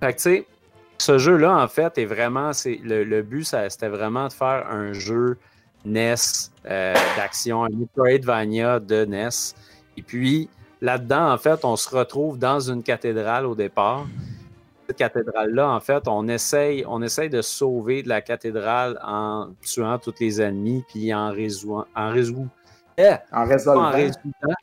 Fait 0.00 0.12
que 0.14 0.16
tu 0.16 0.22
sais, 0.22 0.46
ce 0.96 1.18
jeu-là, 1.18 1.62
en 1.62 1.68
fait, 1.68 1.98
est 1.98 2.06
vraiment. 2.06 2.52
C'est, 2.54 2.80
le, 2.82 3.04
le 3.04 3.22
but, 3.22 3.44
c'était 3.44 3.88
vraiment 3.88 4.28
de 4.28 4.32
faire 4.32 4.66
un 4.70 4.92
jeu 4.94 5.36
NES 5.84 6.14
euh, 6.66 6.94
d'action, 7.16 7.62
un 7.62 7.68
Metroidvania 7.68 8.80
de 8.80 9.04
NES. 9.04 9.28
Et 9.98 10.02
puis, 10.02 10.48
là-dedans, 10.80 11.32
en 11.32 11.38
fait, 11.38 11.64
on 11.64 11.74
se 11.74 11.90
retrouve 11.90 12.38
dans 12.38 12.60
une 12.60 12.84
cathédrale 12.84 13.46
au 13.46 13.56
départ. 13.56 14.06
Cette 14.86 14.96
cathédrale-là, 14.96 15.68
en 15.68 15.80
fait, 15.80 16.06
on 16.06 16.28
essaye, 16.28 16.84
on 16.86 17.02
essaye 17.02 17.28
de 17.28 17.42
sauver 17.42 18.04
de 18.04 18.08
la 18.08 18.20
cathédrale 18.20 18.98
en 19.04 19.48
tuant 19.60 19.98
tous 19.98 20.14
les 20.20 20.40
ennemis, 20.40 20.84
puis 20.88 21.12
en 21.12 21.32
résoudant. 21.32 21.84
En, 21.96 22.10
résout, 22.10 22.46
eh, 22.96 23.16
en 23.32 23.44
résolvant. 23.44 23.88
En 23.88 23.90
résoudant 23.90 24.54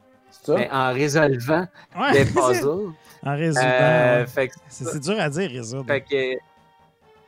mais 0.47 0.69
en 0.71 0.93
résolvant 0.93 1.67
ouais, 1.99 2.11
des 2.13 2.25
puzzles. 2.25 2.93
En 3.23 3.35
résoudant. 3.35 3.65
Euh, 3.65 4.25
c'est 4.69 4.99
dur 4.99 5.19
à 5.19 5.29
dire, 5.29 5.49
résoudre. 5.49 5.87
Fait 5.87 6.01
que, 6.01 6.37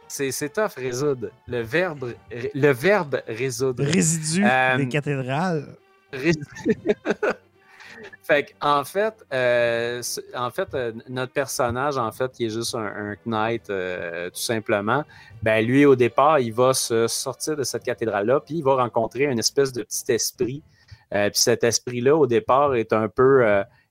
c'est 0.07 0.53
tough, 0.53 0.75
résoudre. 0.77 1.31
Le 1.47 1.61
verbe, 1.61 2.13
le 2.53 2.71
verbe 2.71 3.21
résoudre. 3.27 3.83
Résidu 3.83 4.45
euh, 4.45 4.77
des 4.77 4.87
cathédrales. 4.87 5.75
fait 8.27 8.55
en 8.61 8.83
fait, 8.83 9.25
euh, 9.33 10.01
en 10.35 10.51
fait 10.51 10.73
euh, 10.73 10.91
notre 11.07 11.33
personnage, 11.33 11.97
en 11.97 12.11
fait, 12.11 12.31
qui 12.31 12.45
est 12.45 12.49
juste 12.49 12.75
un, 12.75 13.15
knight, 13.25 13.67
tout 13.67 14.39
simplement, 14.39 15.03
ben 15.43 15.65
lui, 15.65 15.85
au 15.85 15.95
départ, 15.95 16.39
il 16.39 16.53
va 16.53 16.73
se 16.73 17.07
sortir 17.07 17.55
de 17.55 17.63
cette 17.63 17.83
cathédrale-là, 17.83 18.41
puis 18.41 18.55
il 18.55 18.63
va 18.63 18.75
rencontrer 18.75 19.23
une 19.23 19.39
espèce 19.39 19.71
de 19.71 19.83
petit 19.83 20.11
esprit. 20.11 20.63
puis 21.11 21.31
cet 21.33 21.63
esprit-là, 21.63 22.15
au 22.15 22.27
départ, 22.27 22.75
est 22.75 22.93
un 22.93 23.07
peu, 23.07 23.45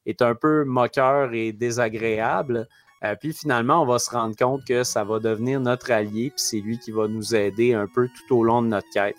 est 0.05 0.23
un 0.23 0.35
peu 0.35 0.65
moqueur 0.65 1.33
et 1.33 1.53
désagréable. 1.53 2.69
Euh, 3.05 3.15
puis 3.15 3.33
finalement, 3.33 3.83
on 3.83 3.87
va 3.87 3.99
se 3.99 4.11
rendre 4.11 4.35
compte 4.37 4.65
que 4.65 4.83
ça 4.83 5.05
va 5.05 5.19
devenir 5.19 5.61
notre 5.61 5.91
allié, 5.91 6.31
puis 6.31 6.41
c'est 6.41 6.61
lui 6.61 6.79
qui 6.79 6.91
va 6.91 7.09
nous 7.09 7.35
aider 7.35 7.75
un 7.75 7.87
peu 7.87 8.09
tout 8.09 8.37
au 8.37 8.45
long 8.45 8.63
de 8.63 8.69
notre 8.69 8.89
quête. 8.93 9.17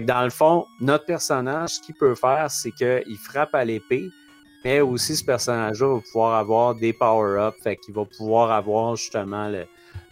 dans 0.00 0.24
le 0.24 0.30
fond, 0.30 0.66
notre 0.80 1.04
personnage, 1.04 1.70
ce 1.70 1.80
qu'il 1.80 1.94
peut 1.94 2.14
faire, 2.14 2.50
c'est 2.50 2.72
qu'il 2.72 3.16
frappe 3.18 3.54
à 3.54 3.64
l'épée, 3.64 4.08
mais 4.64 4.80
aussi 4.80 5.16
ce 5.16 5.24
personnage-là 5.24 5.94
va 5.94 6.00
pouvoir 6.00 6.34
avoir 6.34 6.74
des 6.74 6.92
power-ups, 6.92 7.62
fait 7.62 7.76
qu'il 7.76 7.94
va 7.94 8.04
pouvoir 8.04 8.50
avoir 8.52 8.96
justement 8.96 9.48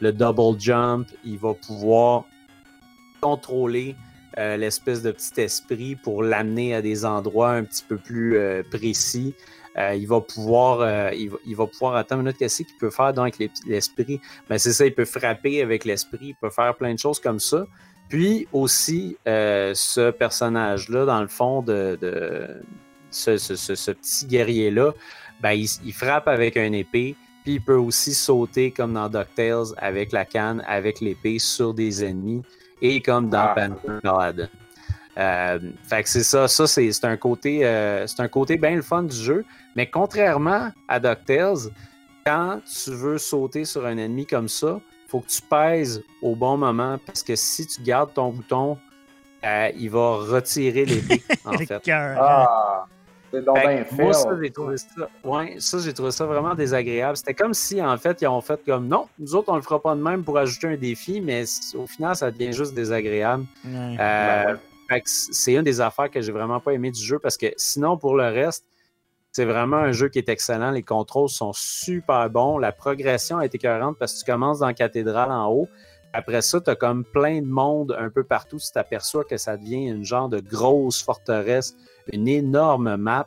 le, 0.00 0.12
double 0.12 0.58
jump, 0.58 1.06
il 1.24 1.38
va 1.38 1.54
pouvoir 1.54 2.24
contrôler 3.20 3.94
euh, 4.38 4.56
l'espèce 4.56 5.02
de 5.02 5.10
petit 5.10 5.40
esprit 5.40 5.96
pour 5.96 6.22
l'amener 6.22 6.74
à 6.74 6.82
des 6.82 7.04
endroits 7.04 7.50
un 7.50 7.64
petit 7.64 7.84
peu 7.86 7.96
plus 7.96 8.36
euh, 8.36 8.62
précis. 8.70 9.34
Euh, 9.76 9.94
il 9.94 10.06
va 10.06 10.20
pouvoir 10.20 10.80
euh, 10.80 11.10
il, 11.12 11.56
va, 11.56 11.66
pouvoir 11.66 11.94
attendre 11.94 12.22
une 12.22 12.28
autre 12.28 12.38
qu'est-ce 12.38 12.62
qu'il 12.62 12.76
peut 12.78 12.90
faire 12.90 13.12
donc 13.12 13.34
l'esprit? 13.66 14.20
Ben 14.48 14.58
c'est 14.58 14.72
ça 14.72 14.84
il 14.84 14.94
peut 14.94 15.04
frapper 15.04 15.62
avec 15.62 15.84
l'esprit 15.84 16.28
il 16.30 16.34
peut 16.34 16.50
faire 16.50 16.74
plein 16.76 16.92
de 16.94 16.98
choses 16.98 17.20
comme 17.20 17.38
ça. 17.38 17.66
Puis 18.08 18.48
aussi 18.52 19.16
ce 19.24 20.10
personnage 20.10 20.88
là 20.88 21.04
dans 21.04 21.20
le 21.20 21.28
fond 21.28 21.62
de, 21.62 21.96
ce, 23.10 23.90
petit 23.92 24.26
guerrier 24.26 24.70
là 24.70 24.92
ben, 25.40 25.52
il, 25.52 25.92
frappe 25.92 26.28
avec 26.28 26.56
une 26.56 26.74
épée 26.74 27.16
puis 27.44 27.54
il 27.54 27.60
peut 27.60 27.76
aussi 27.76 28.14
sauter 28.14 28.70
comme 28.70 28.94
dans 28.94 29.08
DuckTales 29.08 29.74
avec 29.78 30.12
la 30.12 30.24
canne 30.24 30.62
avec 30.66 31.00
l'épée 31.00 31.38
sur 31.38 31.74
des 31.74 32.04
ennemis 32.04 32.42
et 32.82 33.00
comme 33.00 33.28
dans 33.28 33.38
ah. 33.38 33.54
Panther 33.54 34.48
euh, 35.18 35.58
fait 35.88 36.02
que 36.02 36.08
c'est 36.08 36.22
ça, 36.22 36.48
ça 36.48 36.66
c'est 36.66 37.04
un 37.04 37.16
côté 37.16 37.64
euh, 37.64 38.06
c'est 38.06 38.20
un 38.20 38.28
côté 38.28 38.56
bien 38.56 38.76
le 38.76 38.82
fun 38.82 39.02
du 39.02 39.16
jeu. 39.16 39.44
Mais 39.76 39.86
contrairement 39.86 40.70
à 40.88 41.00
DuckTales, 41.00 41.70
quand 42.24 42.60
tu 42.64 42.90
veux 42.92 43.18
sauter 43.18 43.64
sur 43.64 43.86
un 43.86 43.96
ennemi 43.98 44.24
comme 44.24 44.48
ça, 44.48 44.80
faut 45.08 45.20
que 45.20 45.28
tu 45.28 45.42
pèses 45.42 46.02
au 46.22 46.36
bon 46.36 46.56
moment 46.56 46.98
parce 47.04 47.22
que 47.22 47.34
si 47.34 47.66
tu 47.66 47.82
gardes 47.82 48.14
ton 48.14 48.30
bouton, 48.30 48.78
euh, 49.44 49.70
il 49.76 49.90
va 49.90 50.16
retirer 50.16 50.84
l'épée 50.84 51.22
en 51.44 51.58
fait. 51.58 51.90
Ah, 51.90 52.86
c'est 53.30 53.44
donc 53.44 53.58
bien 53.58 53.84
fait. 53.84 54.02
Moi, 54.02 54.12
ça, 54.12 54.30
j'ai 54.40 54.50
trouvé 54.50 54.76
ça, 54.76 55.08
ouais, 55.24 55.56
ça, 55.58 55.78
j'ai 55.78 55.92
trouvé 55.92 56.10
ça 56.10 56.26
vraiment 56.26 56.54
désagréable. 56.54 57.16
C'était 57.16 57.34
comme 57.34 57.54
si, 57.54 57.80
en 57.82 57.96
fait, 57.96 58.22
ils 58.22 58.26
ont 58.26 58.40
fait 58.40 58.60
comme 58.64 58.88
non, 58.88 59.08
nous 59.18 59.34
autres, 59.34 59.50
on 59.52 59.56
le 59.56 59.62
fera 59.62 59.80
pas 59.80 59.94
de 59.94 60.00
même 60.00 60.24
pour 60.24 60.38
ajouter 60.38 60.68
un 60.68 60.76
défi, 60.76 61.20
mais 61.20 61.44
au 61.74 61.86
final, 61.86 62.16
ça 62.16 62.30
devient 62.30 62.52
juste 62.52 62.74
désagréable. 62.74 63.44
Euh, 63.66 64.56
c'est 65.04 65.54
une 65.54 65.62
des 65.62 65.80
affaires 65.80 66.10
que 66.10 66.20
j'ai 66.20 66.32
vraiment 66.32 66.60
pas 66.60 66.72
aimé 66.72 66.90
du 66.90 67.00
jeu 67.00 67.18
parce 67.18 67.36
que 67.36 67.46
sinon, 67.56 67.96
pour 67.96 68.16
le 68.16 68.24
reste, 68.24 68.64
c'est 69.32 69.44
vraiment 69.44 69.76
un 69.76 69.92
jeu 69.92 70.08
qui 70.08 70.18
est 70.18 70.28
excellent. 70.28 70.72
Les 70.72 70.82
contrôles 70.82 71.28
sont 71.28 71.52
super 71.52 72.28
bons. 72.30 72.58
La 72.58 72.72
progression 72.72 73.40
est 73.40 73.54
écœurante 73.54 73.96
parce 73.98 74.14
que 74.14 74.18
tu 74.18 74.24
commences 74.24 74.58
dans 74.58 74.66
la 74.66 74.74
cathédrale 74.74 75.30
en 75.30 75.46
haut. 75.48 75.68
Après 76.12 76.42
ça, 76.42 76.60
tu 76.60 76.70
as 76.70 76.76
comme 76.76 77.04
plein 77.04 77.40
de 77.40 77.46
monde 77.46 77.96
un 77.98 78.10
peu 78.10 78.24
partout. 78.24 78.58
Tu 78.58 78.70
t'aperçois 78.72 79.24
que 79.24 79.36
ça 79.36 79.56
devient 79.56 79.86
une 79.86 80.04
genre 80.04 80.28
de 80.28 80.40
grosse 80.40 81.02
forteresse, 81.02 81.74
une 82.12 82.26
énorme 82.26 82.96
map 82.96 83.26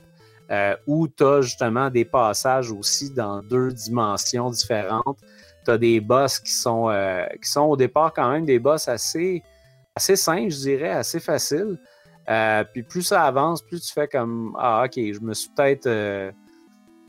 euh, 0.52 0.76
où 0.88 1.08
tu 1.08 1.24
as 1.24 1.42
justement 1.42 1.90
des 1.90 2.04
passages 2.04 2.72
aussi 2.72 3.12
dans 3.12 3.42
deux 3.42 3.72
dimensions 3.72 4.50
différentes. 4.50 5.20
Tu 5.66 5.72
as 5.72 5.78
des 5.78 6.02
boss 6.02 6.40
qui 6.40 6.52
sont, 6.52 6.90
euh, 6.90 7.26
qui 7.42 7.50
sont 7.50 7.62
au 7.62 7.78
départ 7.78 8.12
quand 8.14 8.30
même 8.30 8.46
des 8.46 8.60
boss 8.60 8.90
assez, 8.90 9.42
assez 9.96 10.18
simple, 10.18 10.50
je 10.50 10.58
dirais, 10.58 10.90
assez 10.90 11.22
facile. 11.22 11.80
Euh, 12.30 12.64
puis 12.72 12.84
plus 12.84 13.04
ça 13.04 13.24
avance, 13.24 13.62
plus 13.62 13.82
tu 13.82 13.94
fais 13.94 14.08
comme 14.08 14.56
Ah, 14.60 14.84
ok, 14.86 14.94
je 14.96 15.20
me 15.22 15.34
suis 15.34 15.50
peut-être. 15.56 15.88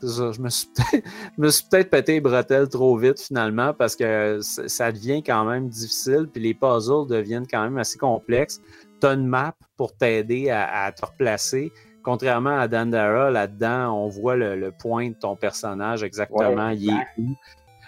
Je 0.01 0.41
me 0.41 1.49
suis 1.49 1.65
peut-être 1.69 1.89
pété 1.89 2.13
les 2.13 2.21
bretelles 2.21 2.69
trop 2.69 2.97
vite 2.97 3.19
finalement 3.19 3.73
parce 3.73 3.95
que 3.95 4.39
ça 4.41 4.91
devient 4.91 5.23
quand 5.23 5.45
même 5.45 5.69
difficile, 5.69 6.27
puis 6.31 6.41
les 6.41 6.53
puzzles 6.53 7.07
deviennent 7.07 7.47
quand 7.47 7.63
même 7.63 7.77
assez 7.77 7.97
complexes. 7.97 8.61
Tu 9.01 9.07
as 9.07 9.13
une 9.13 9.27
map 9.27 9.55
pour 9.77 9.95
t'aider 9.95 10.49
à, 10.49 10.91
te 10.91 11.05
replacer. 11.05 11.71
Contrairement 12.03 12.57
à 12.57 12.67
Dandara, 12.67 13.31
là-dedans, 13.31 13.93
on 13.97 14.07
voit 14.09 14.35
le, 14.35 14.71
point 14.71 15.09
de 15.09 15.15
ton 15.15 15.35
personnage 15.35 16.03
exactement. 16.03 16.69
il 16.69 16.89
est 16.89 17.07
où. 17.17 17.35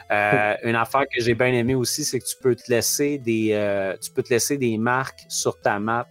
Euh, 0.10 0.56
une 0.64 0.76
affaire 0.76 1.04
que 1.14 1.22
j'ai 1.22 1.34
bien 1.34 1.54
aimé 1.54 1.76
aussi, 1.76 2.06
c'est 2.06 2.20
que 2.20 2.26
tu 2.26 2.38
peux 2.42 2.56
te 2.56 2.72
laisser 2.72 3.18
des, 3.18 3.50
euh, 3.52 3.96
tu 4.02 4.12
peux 4.12 4.24
te 4.24 4.30
laisser 4.30 4.58
des 4.58 4.78
marques 4.78 5.26
sur 5.28 5.60
ta 5.60 5.80
map 5.80 6.08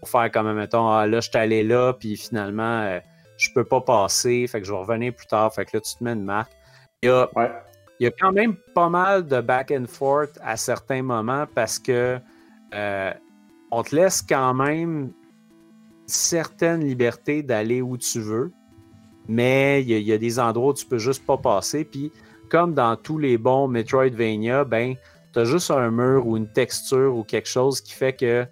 pour 0.00 0.08
faire 0.08 0.30
comme, 0.30 0.52
mettons, 0.52 0.88
ah, 0.90 1.06
là, 1.06 1.20
je 1.20 1.28
suis 1.28 1.38
allé 1.38 1.62
là, 1.62 1.94
puis 1.94 2.16
finalement, 2.16 2.82
euh, 2.82 3.00
je 3.38 3.52
peux 3.52 3.64
pas 3.64 3.80
passer, 3.80 4.46
fait 4.46 4.60
que 4.60 4.66
je 4.66 4.72
vais 4.72 4.78
revenir 4.78 5.14
plus 5.14 5.26
tard, 5.26 5.52
fait 5.54 5.64
que 5.64 5.76
là, 5.76 5.80
tu 5.80 5.94
te 5.94 6.04
mets 6.04 6.12
une 6.12 6.24
marque. 6.24 6.52
Il 7.02 7.08
y 7.08 7.12
a, 7.12 7.28
il 8.00 8.04
y 8.04 8.06
a 8.06 8.10
quand 8.10 8.32
même 8.32 8.56
pas 8.74 8.88
mal 8.88 9.26
de 9.26 9.40
back 9.40 9.70
and 9.70 9.86
forth 9.86 10.38
à 10.42 10.56
certains 10.56 11.02
moments 11.02 11.46
parce 11.54 11.78
que 11.78 12.18
on 13.70 13.82
te 13.82 13.94
laisse 13.94 14.22
quand 14.22 14.54
même 14.54 15.12
certaines 16.06 16.84
libertés 16.84 17.42
d'aller 17.42 17.82
où 17.82 17.96
tu 17.96 18.20
veux, 18.20 18.50
mais 19.28 19.82
il 19.82 19.88
y, 19.90 19.94
a, 19.94 19.98
il 19.98 20.06
y, 20.06 20.12
a 20.12 20.18
des 20.18 20.40
endroits 20.40 20.70
où 20.70 20.74
tu 20.74 20.86
peux 20.86 20.98
juste 20.98 21.24
pas 21.24 21.36
passer, 21.36 21.84
puis 21.84 22.10
comme 22.48 22.74
dans 22.74 22.96
tous 22.96 23.18
les 23.18 23.36
bons 23.36 23.68
Metroidvania, 23.68 24.64
ben, 24.64 24.94
tu 25.32 25.38
as 25.38 25.44
juste 25.44 25.70
un 25.70 25.90
mur 25.90 26.26
ou 26.26 26.36
une 26.36 26.50
texture 26.50 27.14
ou 27.14 27.24
quelque 27.24 27.48
chose 27.48 27.80
qui 27.80 27.92
fait 27.92 28.14
que 28.14 28.46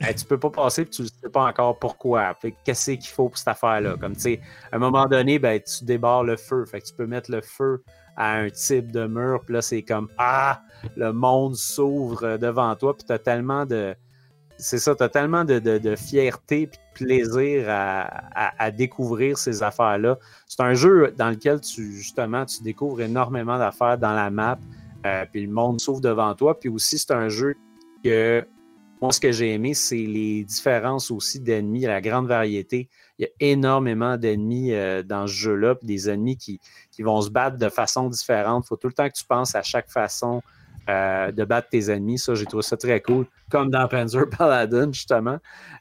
ben, 0.00 0.14
tu 0.14 0.24
peux 0.26 0.38
pas 0.38 0.50
passer 0.50 0.82
et 0.82 0.86
tu 0.86 1.02
ne 1.02 1.06
sais 1.06 1.30
pas 1.32 1.44
encore 1.44 1.78
pourquoi. 1.78 2.36
Qu'est-ce 2.64 2.92
qu'il 2.92 3.06
faut 3.06 3.28
pour 3.28 3.38
cette 3.38 3.48
affaire-là? 3.48 3.96
Comme 3.98 4.14
tu 4.14 4.20
sais, 4.20 4.40
à 4.70 4.76
un 4.76 4.78
moment 4.78 5.06
donné, 5.06 5.38
ben, 5.38 5.60
tu 5.60 5.84
débarres 5.84 6.24
le 6.24 6.36
feu. 6.36 6.64
Fait 6.66 6.80
que 6.80 6.86
tu 6.86 6.94
peux 6.94 7.06
mettre 7.06 7.30
le 7.30 7.40
feu 7.40 7.82
à 8.16 8.32
un 8.34 8.50
type 8.50 8.92
de 8.92 9.06
mur, 9.06 9.42
puis 9.44 9.54
là, 9.54 9.62
c'est 9.62 9.82
comme 9.82 10.08
Ah! 10.18 10.62
Le 10.96 11.12
monde 11.12 11.56
s'ouvre 11.56 12.36
devant 12.38 12.74
toi, 12.76 12.94
puis 12.94 13.06
tu 13.06 13.12
as 13.12 13.18
tellement 13.18 13.66
de. 13.66 13.94
C'est 14.58 14.78
ça, 14.78 14.94
tu 14.94 15.02
as 15.02 15.10
tellement 15.10 15.44
de, 15.44 15.58
de, 15.58 15.96
fierté 15.96 16.62
et 16.62 16.66
de 16.66 16.72
plaisir 16.94 17.66
à, 17.68 18.54
à, 18.58 18.70
découvrir 18.70 19.36
ces 19.36 19.62
affaires-là. 19.62 20.18
C'est 20.46 20.62
un 20.62 20.72
jeu 20.72 21.12
dans 21.18 21.28
lequel 21.28 21.60
tu 21.60 21.92
justement 21.92 22.46
tu 22.46 22.62
découvres 22.62 23.02
énormément 23.02 23.58
d'affaires 23.58 23.98
dans 23.98 24.14
la 24.14 24.30
map, 24.30 24.58
euh, 25.04 25.26
puis 25.30 25.44
le 25.44 25.52
monde 25.52 25.78
s'ouvre 25.78 26.00
devant 26.00 26.34
toi. 26.34 26.58
Puis 26.58 26.70
aussi, 26.70 26.98
c'est 26.98 27.12
un 27.12 27.28
jeu 27.28 27.54
que 28.02 28.46
moi, 29.00 29.12
ce 29.12 29.20
que 29.20 29.30
j'ai 29.30 29.52
aimé, 29.52 29.74
c'est 29.74 29.96
les 29.96 30.44
différences 30.44 31.10
aussi 31.10 31.40
d'ennemis, 31.40 31.82
la 31.82 32.00
grande 32.00 32.26
variété. 32.26 32.88
Il 33.18 33.22
y 33.22 33.26
a 33.26 33.52
énormément 33.52 34.16
d'ennemis 34.16 34.72
euh, 34.72 35.02
dans 35.02 35.26
ce 35.26 35.32
jeu-là, 35.32 35.74
puis 35.74 35.86
des 35.86 36.08
ennemis 36.08 36.36
qui, 36.36 36.60
qui, 36.90 37.02
vont 37.02 37.20
se 37.20 37.28
battre 37.28 37.58
de 37.58 37.68
façon 37.68 38.08
différente. 38.08 38.64
Il 38.64 38.68
faut 38.68 38.76
tout 38.76 38.88
le 38.88 38.94
temps 38.94 39.08
que 39.08 39.14
tu 39.14 39.24
penses 39.24 39.54
à 39.54 39.62
chaque 39.62 39.90
façon 39.90 40.42
euh, 40.88 41.30
de 41.30 41.44
battre 41.44 41.68
tes 41.68 41.90
ennemis. 41.90 42.18
Ça, 42.18 42.34
j'ai 42.34 42.46
trouvé 42.46 42.62
ça 42.62 42.78
très 42.78 43.00
cool, 43.02 43.26
comme 43.50 43.70
dans 43.70 43.86
Panzer 43.86 44.30
Paladin, 44.38 44.90
justement. 44.90 45.38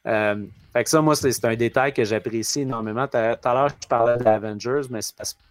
Euh, 0.07 0.45
fait 0.74 0.84
que 0.84 0.89
ça, 0.89 1.01
moi, 1.01 1.16
c'est 1.16 1.45
un 1.45 1.55
détail 1.55 1.93
que 1.93 2.03
j'apprécie 2.03 2.61
énormément. 2.61 3.07
Tout 3.07 3.18
à 3.18 3.53
l'heure, 3.53 3.70
je 3.82 3.88
parlais 3.88 4.18
d'Avengers, 4.18 4.88
mais 4.89 4.99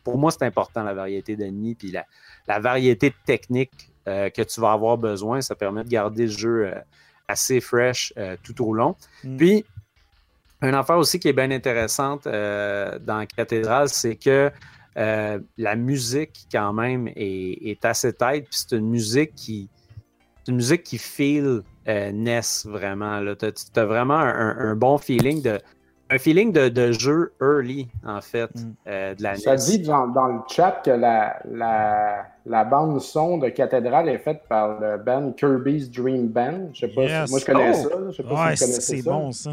pour 0.03 0.19
moi, 0.19 0.31
c'est 0.31 0.45
important, 0.45 0.83
la 0.83 0.93
variété 0.93 1.35
d'ennemis, 1.35 1.77
puis 1.77 1.91
la, 1.91 2.05
la, 2.47 2.59
variété 2.59 3.09
de 3.09 3.17
techniques 3.25 3.91
que 4.05 4.43
tu 4.43 4.61
vas 4.61 4.73
avoir 4.73 4.99
besoin. 4.99 5.41
Ça 5.41 5.55
permet 5.55 5.83
de 5.83 5.89
garder 5.89 6.27
le 6.27 6.31
jeu 6.31 6.71
assez 7.29 7.61
fresh 7.61 8.13
euh, 8.17 8.37
tout 8.43 8.65
au 8.65 8.75
long. 8.75 8.97
Mm. 9.23 9.37
Puis, 9.37 9.65
une 10.63 10.75
affaire 10.75 10.97
aussi 10.97 11.19
qui 11.19 11.29
est 11.29 11.33
bien 11.33 11.51
intéressante 11.51 12.27
euh, 12.27 12.99
dans 12.99 13.27
Cathédrale, 13.27 13.89
c'est 13.89 14.17
que 14.17 14.51
euh, 14.97 15.39
la 15.59 15.77
musique, 15.77 16.47
quand 16.51 16.73
même, 16.73 17.09
est, 17.09 17.69
est 17.69 17.85
assez 17.85 18.13
tête. 18.13 18.49
Puis 18.49 18.65
c'est 18.69 18.77
une 18.77 18.89
musique 18.89 19.35
qui. 19.35 19.69
c'est 20.39 20.51
une 20.51 20.57
musique 20.57 20.85
qui 20.85 20.99
feel 20.99 21.63
euh, 21.89 22.13
NES, 22.13 22.41
vraiment. 22.65 23.21
Tu 23.37 23.47
as, 23.81 23.85
vraiment 23.85 24.19
un, 24.19 24.57
un 24.59 24.77
bon 24.77 24.99
feeling 24.99 25.43
de. 25.43 25.61
Un 26.11 26.19
feeling 26.19 26.53
de, 26.53 26.69
de 26.69 26.93
jeu 26.93 27.33
early, 27.41 27.89
en 28.07 28.21
fait, 28.21 28.51
Mm. 28.55 28.73
euh, 28.87 29.15
de 29.15 29.23
la 29.23 29.37
Ça 29.37 29.53
NES. 29.53 29.57
dit 29.57 29.79
dans, 29.81 30.07
dans 30.07 30.27
le 30.27 30.41
chat 30.49 30.83
que 30.85 30.91
la, 30.91 31.39
la, 31.51 32.27
la 32.45 32.65
bande 32.65 33.01
son 33.01 33.39
de 33.39 33.49
Cathédrale 33.49 34.09
est 34.11 34.19
faite 34.19 34.43
par 34.49 34.79
le 34.81 34.99
band 34.99 35.33
Kirby's 35.33 35.91
Dream 35.91 36.29
Band. 36.29 36.69
Je 36.75 36.81
sais 36.81 36.89
pas 36.89 37.03
Yes. 37.05 37.25
si, 37.27 37.31
moi 37.31 37.41
je 37.41 37.45
connais 37.47 37.71
Oh. 37.71 37.89
ça. 37.89 37.89
Je 38.11 38.17
sais 38.17 38.23
pas 38.23 38.29
Ouais, 38.29 38.57
si 38.57 38.65
vous 38.65 38.71
connaissez 38.71 38.81
c'est 38.97 39.03
ça. 39.03 39.11
bon, 39.11 39.33
ça. 39.33 39.51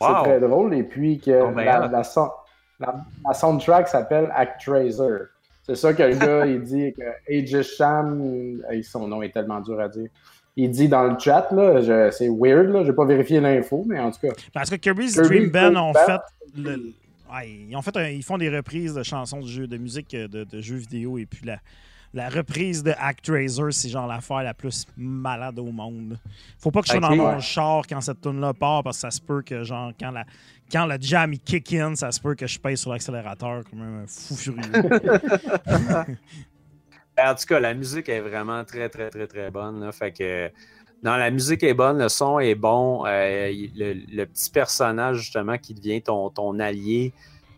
C'est 0.00 0.06
Wow. 0.08 0.22
très 0.22 0.40
drôle. 0.40 0.74
Et 0.74 0.82
puis 0.84 1.18
que 1.18 1.42
Oh, 1.42 1.50
ben, 1.50 1.64
la, 1.64 1.86
la, 1.88 2.04
son- 2.04 2.30
la- 2.78 2.94
la 3.26 3.34
soundtrack 3.34 3.88
s'appelle 3.88 4.30
Actraiser. 4.34 5.24
C'est 5.64 5.76
ça 5.76 5.92
que 5.94 6.02
le 6.02 6.14
gars, 6.16 6.46
il 6.46 6.62
dit 6.62 6.92
que 6.92 7.02
Aegis 7.26 7.64
Sham, 7.64 8.60
son 8.82 9.08
nom 9.08 9.22
est 9.22 9.32
tellement 9.32 9.60
dur 9.60 9.80
à 9.80 9.88
dire. 9.88 10.08
Il 10.56 10.70
dit 10.70 10.88
dans 10.88 11.04
le 11.04 11.18
chat, 11.18 11.48
là, 11.50 12.10
c'est 12.12 12.28
weird, 12.28 12.68
là, 12.70 12.84
j'ai 12.84 12.92
pas 12.92 13.04
vérifié 13.04 13.40
l'info, 13.40 13.84
mais 13.88 13.98
en 13.98 14.10
tout 14.12 14.20
cas, 14.20 14.32
Parce 14.52 14.70
que 14.70 14.76
Kirby's 14.76 15.14
Kirby's 15.14 15.28
Dream 15.28 15.50
Band 15.50 15.76
ont 15.88 15.92
fait. 15.94 16.20
le- 16.56 16.92
ouais, 17.32 17.50
ils, 17.68 17.74
ont 17.76 17.82
fait 17.82 17.96
un- 17.96 18.08
ils 18.08 18.22
font 18.22 18.38
des 18.38 18.48
reprises 18.54 18.94
de 18.94 19.02
chansons 19.02 19.40
de 19.40 19.48
jeux, 19.48 19.66
de 19.66 19.76
musique 19.78 20.14
euh, 20.14 20.28
de, 20.28 20.44
de 20.44 20.60
jeux 20.60 20.76
vidéo. 20.76 21.18
Et 21.18 21.26
puis 21.26 21.44
la, 21.44 21.58
la 22.12 22.28
reprise 22.28 22.84
de 22.84 22.92
Actraiser, 23.00 23.72
c'est 23.72 23.88
genre 23.88 24.06
l'affaire 24.06 24.44
la 24.44 24.54
plus 24.54 24.86
malade 24.96 25.58
au 25.58 25.72
monde. 25.72 26.16
Faut 26.60 26.70
pas 26.70 26.82
que 26.82 26.86
je 26.86 26.92
sois 26.92 27.00
dans 27.00 27.16
mon 27.16 27.34
Ouais. 27.34 27.40
char 27.40 27.82
quand 27.88 28.00
cette 28.00 28.20
tune 28.20 28.40
là 28.40 28.54
part 28.54 28.84
parce 28.84 28.98
que 28.98 29.00
ça 29.00 29.10
se 29.10 29.20
peut 29.20 29.42
que, 29.42 29.64
genre, 29.64 29.90
quand, 29.98 30.12
la, 30.12 30.24
quand 30.70 30.86
le 30.86 30.96
jam 31.00 31.32
il 31.32 31.40
kick 31.40 31.72
in, 31.74 31.96
ça 31.96 32.12
se 32.12 32.20
peut 32.20 32.36
que 32.36 32.46
je 32.46 32.60
pèse 32.60 32.78
sur 32.78 32.92
l'accélérateur 32.92 33.62
comme 33.68 33.82
un 33.82 34.04
fou 34.06 34.36
furieux. 34.36 34.60
En 37.18 37.34
tout 37.34 37.44
cas, 37.46 37.60
la 37.60 37.74
musique 37.74 38.08
est 38.08 38.20
vraiment 38.20 38.64
très, 38.64 38.88
très, 38.88 39.08
très, 39.10 39.26
très 39.26 39.50
bonne. 39.50 39.80
là. 39.80 39.92
Fait 39.92 40.12
que, 40.12 40.48
non, 41.02 41.16
la 41.16 41.30
musique 41.30 41.62
est 41.62 41.74
bonne, 41.74 41.98
le 41.98 42.08
son 42.08 42.38
est 42.40 42.54
bon. 42.54 43.04
euh, 43.06 43.52
le, 43.76 43.94
le 44.12 44.24
petit 44.26 44.50
personnage, 44.50 45.18
justement, 45.18 45.56
qui 45.58 45.74
devient 45.74 46.02
ton, 46.02 46.30
ton 46.30 46.58
allié, 46.58 47.12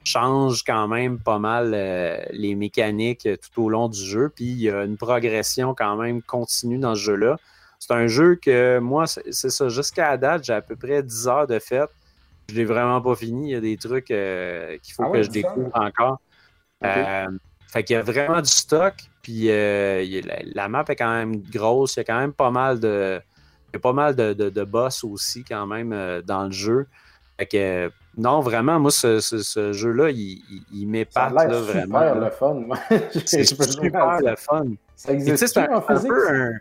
change 0.05 0.63
quand 0.63 0.87
même 0.89 1.19
pas 1.19 1.39
mal 1.39 1.73
euh, 1.75 2.19
les 2.31 2.55
mécaniques 2.55 3.29
tout 3.53 3.65
au 3.65 3.69
long 3.71 3.89
du 3.89 3.99
jeu. 3.99 4.31
Puis 4.35 4.45
il 4.45 4.61
y 4.61 4.71
a 4.71 4.85
une 4.85 4.97
progression 4.97 5.75
quand 5.75 5.97
même 5.97 6.23
continue 6.23 6.79
dans 6.79 6.95
ce 6.95 7.01
jeu-là. 7.01 7.37
C'est 7.79 7.93
un 7.93 8.07
jeu 8.07 8.37
que 8.37 8.79
moi, 8.79 9.07
c'est 9.07 9.51
ça, 9.51 9.69
jusqu'à 9.69 10.11
la 10.11 10.17
date, 10.17 10.45
j'ai 10.45 10.53
à 10.53 10.61
peu 10.63 10.77
près 10.77 11.03
10 11.03 11.29
heures 11.29 11.47
de 11.47 11.59
fête. 11.59 11.91
Je 12.49 12.55
l'ai 12.55 12.65
vraiment 12.65 13.01
pas 13.01 13.15
fini. 13.17 13.49
Il 13.49 13.53
y 13.53 13.57
a 13.57 13.61
des 13.61 13.77
trucs 13.77 14.11
euh, 14.11 14.77
qu'il 14.83 14.95
faut 14.95 15.03
Ah 15.05 15.11
ouais, 15.11 15.19
que 15.19 15.25
je 15.25 15.31
10 15.31 15.45
heures? 15.45 15.55
découvre 15.55 15.71
encore. 15.75 16.21
Ok. 16.83 16.89
Euh, 16.89 17.27
fait 17.69 17.85
qu'il 17.85 17.95
y 17.95 17.99
a 17.99 18.03
vraiment 18.03 18.41
du 18.41 18.49
stock, 18.51 18.95
puis 19.27 19.51
euh, 19.51 20.05
la, 20.25 20.37
la 20.45 20.69
map 20.69 20.85
est 20.87 20.95
quand 20.95 21.13
même 21.13 21.43
grosse, 21.43 21.97
il 21.97 21.99
y 21.99 22.03
a 22.03 22.05
quand 22.05 22.21
même 22.21 22.33
pas 22.33 22.53
mal 22.53 22.79
de, 22.79 23.21
il 23.73 23.75
y 23.75 23.77
a 23.77 23.81
pas 23.81 23.93
mal 23.93 24.15
de, 24.15 24.35
de- 24.35 24.51
de 24.51 24.63
boss 24.63 25.03
aussi 25.03 25.43
quand 25.43 25.67
même 25.67 25.93
euh, 25.93 26.23
dans 26.23 26.45
le 26.45 26.53
jeu. 26.53 26.87
Fait 27.37 27.47
que, 27.47 27.91
non, 28.17 28.39
vraiment, 28.39 28.79
moi, 28.79 28.93
ce, 28.93 29.19
ce- 29.19 29.43
ce 29.43 29.73
jeu-là, 29.73 30.11
il, 30.11 30.41
il, 30.73 30.87
m'épate, 30.87 31.35
là, 31.35 31.49
super 31.61 31.73
vraiment. 31.73 32.15
le 32.15 32.21
là. 32.21 32.31
fun. 32.31 32.69
C'est 33.27 33.43
super 33.43 34.21
le 34.21 34.37
fun. 34.37 34.67
Ça 34.95 35.13
Et 35.13 35.17
tu 35.17 35.25
sais, 35.25 35.31
existe 35.33 35.55
c'est 35.55 35.59
un, 35.59 35.77
en 35.77 35.83
physique? 35.83 36.13
un... 36.13 36.53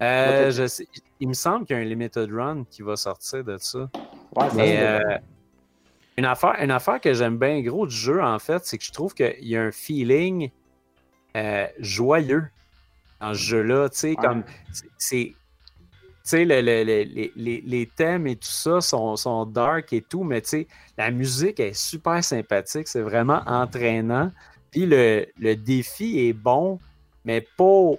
Euh, 0.00 0.46
Ok. 0.50 0.54
je 0.54 0.66
sais- 0.68 0.88
il 1.18 1.26
me 1.26 1.34
semble 1.34 1.66
qu'il 1.66 1.74
y 1.74 1.78
a 1.80 1.82
un 1.82 1.86
Limited 1.86 2.30
Run 2.32 2.64
qui 2.70 2.82
va 2.82 2.94
sortir 2.94 3.42
de 3.42 3.56
ça. 3.58 3.90
Ouais, 4.36 4.46
Mais 4.54 4.78
euh, 4.78 5.18
une, 6.18 6.24
affaire, 6.24 6.54
une 6.62 6.70
affaire 6.70 7.00
que 7.00 7.12
j'aime 7.14 7.36
bien 7.36 7.60
gros 7.62 7.84
du 7.88 7.96
jeu, 7.96 8.22
en 8.22 8.38
fait, 8.38 8.64
c'est 8.64 8.78
que 8.78 8.84
je 8.84 8.92
trouve 8.92 9.12
qu'il 9.12 9.34
y 9.40 9.56
a 9.56 9.62
un 9.62 9.72
feeling 9.72 10.50
euh, 11.36 11.66
joyeux 11.78 12.44
dans 13.20 13.34
ce 13.34 13.38
jeu-là. 13.38 13.88
Tu 13.90 13.98
sais, 13.98 14.08
Ouais. 14.10 14.16
comme. 14.16 14.44
c'est-. 14.98 15.34
Tu 16.26 16.30
sais, 16.30 16.44
le- 16.46 16.62
le- 16.62 16.84
le- 16.84 17.02
les, 17.02 17.32
les- 17.36 17.60
les 17.66 17.86
thèmes 17.86 18.26
et 18.26 18.36
tout 18.36 18.48
ça 18.48 18.80
sont, 18.80 19.14
sont 19.16 19.44
dark 19.44 19.92
et 19.92 20.00
tout, 20.00 20.24
mais 20.24 20.40
tu 20.40 20.48
sais, 20.48 20.68
la 20.96 21.10
musique 21.10 21.60
est 21.60 21.74
super 21.74 22.24
sympathique. 22.24 22.88
C'est 22.88 23.02
vraiment 23.02 23.42
entraînant. 23.46 24.32
Puis 24.70 24.86
le, 24.86 25.26
le 25.38 25.54
défi 25.54 26.18
est 26.20 26.32
bon, 26.32 26.80
mais 27.26 27.42
pas. 27.58 27.90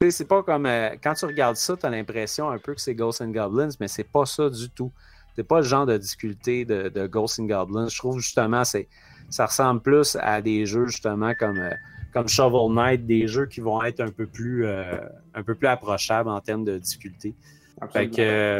tu 0.00 0.06
sais, 0.06 0.10
C'est 0.10 0.24
pas 0.24 0.42
comme. 0.42 0.64
euh, 0.64 0.90
quand 1.02 1.12
tu 1.12 1.26
regardes 1.26 1.56
ça, 1.56 1.76
tu 1.76 1.84
as 1.84 1.90
l'impression 1.90 2.48
un 2.50 2.58
peu 2.58 2.74
que 2.74 2.80
c'est 2.80 2.94
Ghosts 2.94 3.20
and 3.20 3.32
Goblins, 3.32 3.68
mais 3.80 3.88
c'est 3.88 4.04
pas 4.10 4.24
ça 4.24 4.48
du 4.48 4.70
tout. 4.70 4.90
C'est 5.36 5.44
pas 5.44 5.58
le 5.58 5.64
genre 5.66 5.84
de 5.86 5.96
difficulté 5.98 6.64
de, 6.64 6.88
de 6.88 7.06
Ghosts 7.06 7.40
and 7.40 7.44
Goblins. 7.46 7.88
Je 7.88 7.98
trouve 7.98 8.18
justement 8.18 8.64
c'est 8.64 8.88
ça 9.30 9.44
ressemble 9.46 9.80
plus 9.82 10.16
à 10.20 10.40
des 10.42 10.64
jeux 10.66 10.86
justement 10.86 11.34
comme, 11.34 11.58
euh, 11.58 11.70
comme 12.12 12.28
Shovel 12.28 12.72
Knight, 12.72 13.06
des 13.06 13.26
jeux 13.26 13.46
qui 13.46 13.60
vont 13.60 13.82
être 13.82 14.00
un 14.00 14.10
peu 14.10 14.26
plus 14.26 14.66
euh, 14.66 14.98
un 15.34 15.42
peu 15.42 15.54
plus 15.54 15.68
approchables 15.68 16.28
en 16.28 16.40
termes 16.40 16.64
de 16.64 16.78
difficulté. 16.78 17.34
Fait 17.92 18.08
que 18.08 18.20
euh, 18.20 18.58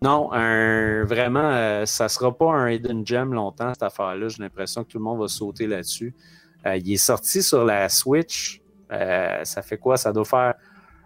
non, 0.00 0.32
un, 0.32 1.04
vraiment, 1.04 1.50
euh, 1.50 1.86
ça 1.86 2.08
sera 2.08 2.36
pas 2.36 2.52
un 2.52 2.70
hidden 2.70 3.06
gem 3.06 3.34
longtemps 3.34 3.74
cette 3.74 3.82
affaire-là. 3.82 4.28
J'ai 4.28 4.42
l'impression 4.42 4.84
que 4.84 4.90
tout 4.90 4.98
le 4.98 5.04
monde 5.04 5.20
va 5.20 5.28
sauter 5.28 5.66
là-dessus. 5.66 6.14
Il 6.66 6.90
est 6.90 6.96
sorti 6.96 7.42
sur 7.42 7.64
la 7.64 7.90
Switch. 7.90 8.62
Ça 8.90 9.62
fait 9.62 9.76
quoi? 9.76 9.98
Ça 9.98 10.12
doit 10.12 10.24
faire 10.24 10.54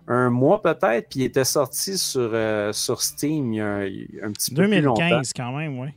un 0.07 0.31
mois 0.31 0.63
peut-être, 0.63 1.09
puis 1.09 1.21
il 1.21 1.25
était 1.25 1.45
sorti 1.45 1.99
sur, 1.99 2.31
sur 2.73 3.03
Steam 3.03 3.53
il 3.53 3.57
y 3.57 3.61
a 3.61 3.67
un, 3.67 3.85
il 3.85 4.15
y 4.15 4.21
a 4.21 4.27
un 4.27 4.33
petit 4.33 4.55
peu 4.55 4.69
plus 4.69 4.81
longtemps. 4.81 5.01
2015, 5.01 5.33
quand 5.35 5.53
même, 5.53 5.79
oui. 5.81 5.89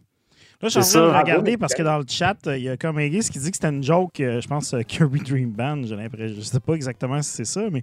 Là, 0.62 0.70
je 0.70 0.80
suis 0.80 0.97
en 0.97 1.01
train 1.09 1.14
de 1.14 1.18
regarder 1.24 1.57
parce 1.57 1.74
que 1.74 1.82
dans 1.84 1.97
le 1.97 2.05
chat, 2.07 2.38
euh, 2.47 2.57
il 2.57 2.64
y 2.64 2.70
a 2.70 2.78
comme 2.78 2.99
Aegis 2.99 3.30
qui 3.30 3.39
dit 3.39 3.49
que 3.49 3.57
c'était 3.57 3.70
une 3.70 3.84
joke, 3.84 4.20
euh, 4.20 4.39
je 4.41 4.47
pense, 4.47 4.74
euh, 4.74 4.82
Kirby 4.82 5.20
Dream 5.22 5.51
Band. 5.51 5.84
J'ai 5.86 5.95
l'impression. 5.95 6.36
Je 6.38 6.41
sais 6.41 6.59
pas 6.59 6.74
exactement 6.74 7.22
si 7.22 7.32
c'est 7.32 7.45
ça, 7.45 7.62
mais 7.72 7.82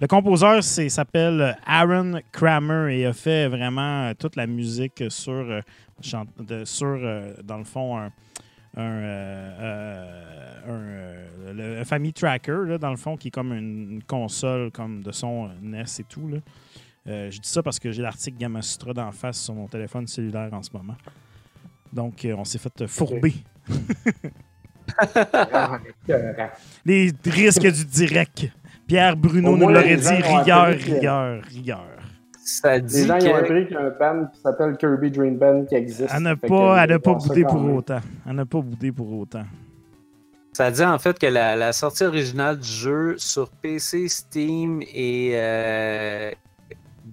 le 0.00 0.06
composeur 0.08 0.62
c'est- 0.64 0.88
s'appelle 0.88 1.40
euh, 1.40 1.52
Aaron 1.66 2.20
Kramer 2.32 2.92
et 2.94 3.00
il 3.02 3.06
a 3.06 3.12
fait 3.12 3.46
vraiment 3.48 4.06
euh, 4.08 4.12
toute 4.18 4.34
la 4.36 4.46
musique 4.48 5.04
sur, 5.08 5.32
euh, 5.32 5.60
sur 6.00 6.86
euh, 6.88 7.34
dans 7.44 7.58
le 7.58 7.64
fond, 7.64 7.96
un. 7.96 8.06
un, 8.76 8.82
euh, 8.82 9.56
euh, 9.60 10.62
un, 10.66 10.70
euh, 10.70 11.52
le- 11.54 11.80
un 11.80 11.84
Family 11.84 12.12
Tracker, 12.12 12.58
là, 12.66 12.76
dans 12.78 12.90
le 12.90 12.96
fond, 12.96 13.16
qui 13.16 13.28
est 13.28 13.30
comme 13.30 13.52
une, 13.52 14.00
console 14.06 14.70
comme 14.72 15.02
de 15.02 15.12
son 15.12 15.46
euh, 15.46 15.48
NES 15.62 15.84
et 16.00 16.04
tout. 16.04 16.28
Là. 16.28 16.38
Euh, 17.08 17.30
je 17.30 17.38
dis 17.40 17.48
ça 17.48 17.62
parce 17.62 17.78
que 17.78 17.92
j'ai 17.92 18.02
l'article 18.02 18.36
Gamma 18.36 18.62
Sutra 18.62 18.92
d'en 18.92 19.12
face 19.12 19.40
sur 19.40 19.54
mon 19.54 19.68
téléphone 19.68 20.06
cellulaire 20.08 20.52
en 20.52 20.62
ce 20.62 20.70
moment. 20.72 20.96
Donc, 21.92 22.24
euh, 22.24 22.34
on 22.36 22.44
s'est 22.44 22.58
fait 22.58 22.82
euh, 22.82 22.86
fourber. 22.86 23.34
Ah. 25.52 25.78
Les 26.84 27.12
risques 27.26 27.66
du 27.66 27.84
direct. 27.84 28.46
Pierre 28.86 29.16
Bruno 29.16 29.56
nous 29.56 29.68
l'aurait 29.68 29.96
les 29.96 30.02
gens 30.02 30.10
dit. 30.16 30.22
Rigueur, 30.22 30.66
rigueur, 30.68 31.42
rigueur. 31.44 31.86
Ça 32.44 32.76
Les 32.76 32.82
dit 32.82 33.04
gens 33.06 33.16
ils 33.18 33.28
ont 33.28 33.34
appris 33.34 33.66
qu'il 33.66 33.74
y 33.74 33.76
a 33.76 33.80
un 33.80 33.90
band 33.90 34.26
qui 34.32 34.40
s'appelle 34.40 34.76
Kirby 34.76 35.10
Dream 35.10 35.36
Band 35.36 35.64
qui 35.64 35.74
existe. 35.74 36.08
Elle 36.14 36.22
n'a 36.22 36.36
pas, 36.36 36.82
elle 36.84 36.90
n'a 36.90 36.98
pas 37.00 37.14
boudé 37.14 37.42
pour 37.42 37.60
même. 37.60 37.76
autant. 37.76 38.00
Elle 38.26 38.36
n'a 38.36 38.46
pas 38.46 38.60
boudé 38.60 38.92
pour 38.92 39.12
autant. 39.18 39.44
Ça 40.52 40.70
dit 40.70 40.84
en 40.84 40.98
fait 41.00 41.18
que 41.18 41.26
la, 41.26 41.56
la 41.56 41.72
sortie 41.72 42.04
originale 42.04 42.58
du 42.60 42.68
jeu 42.68 43.14
sur 43.18 43.50
PC, 43.50 44.08
Steam 44.08 44.80
et 44.82 45.32
euh, 45.34 46.30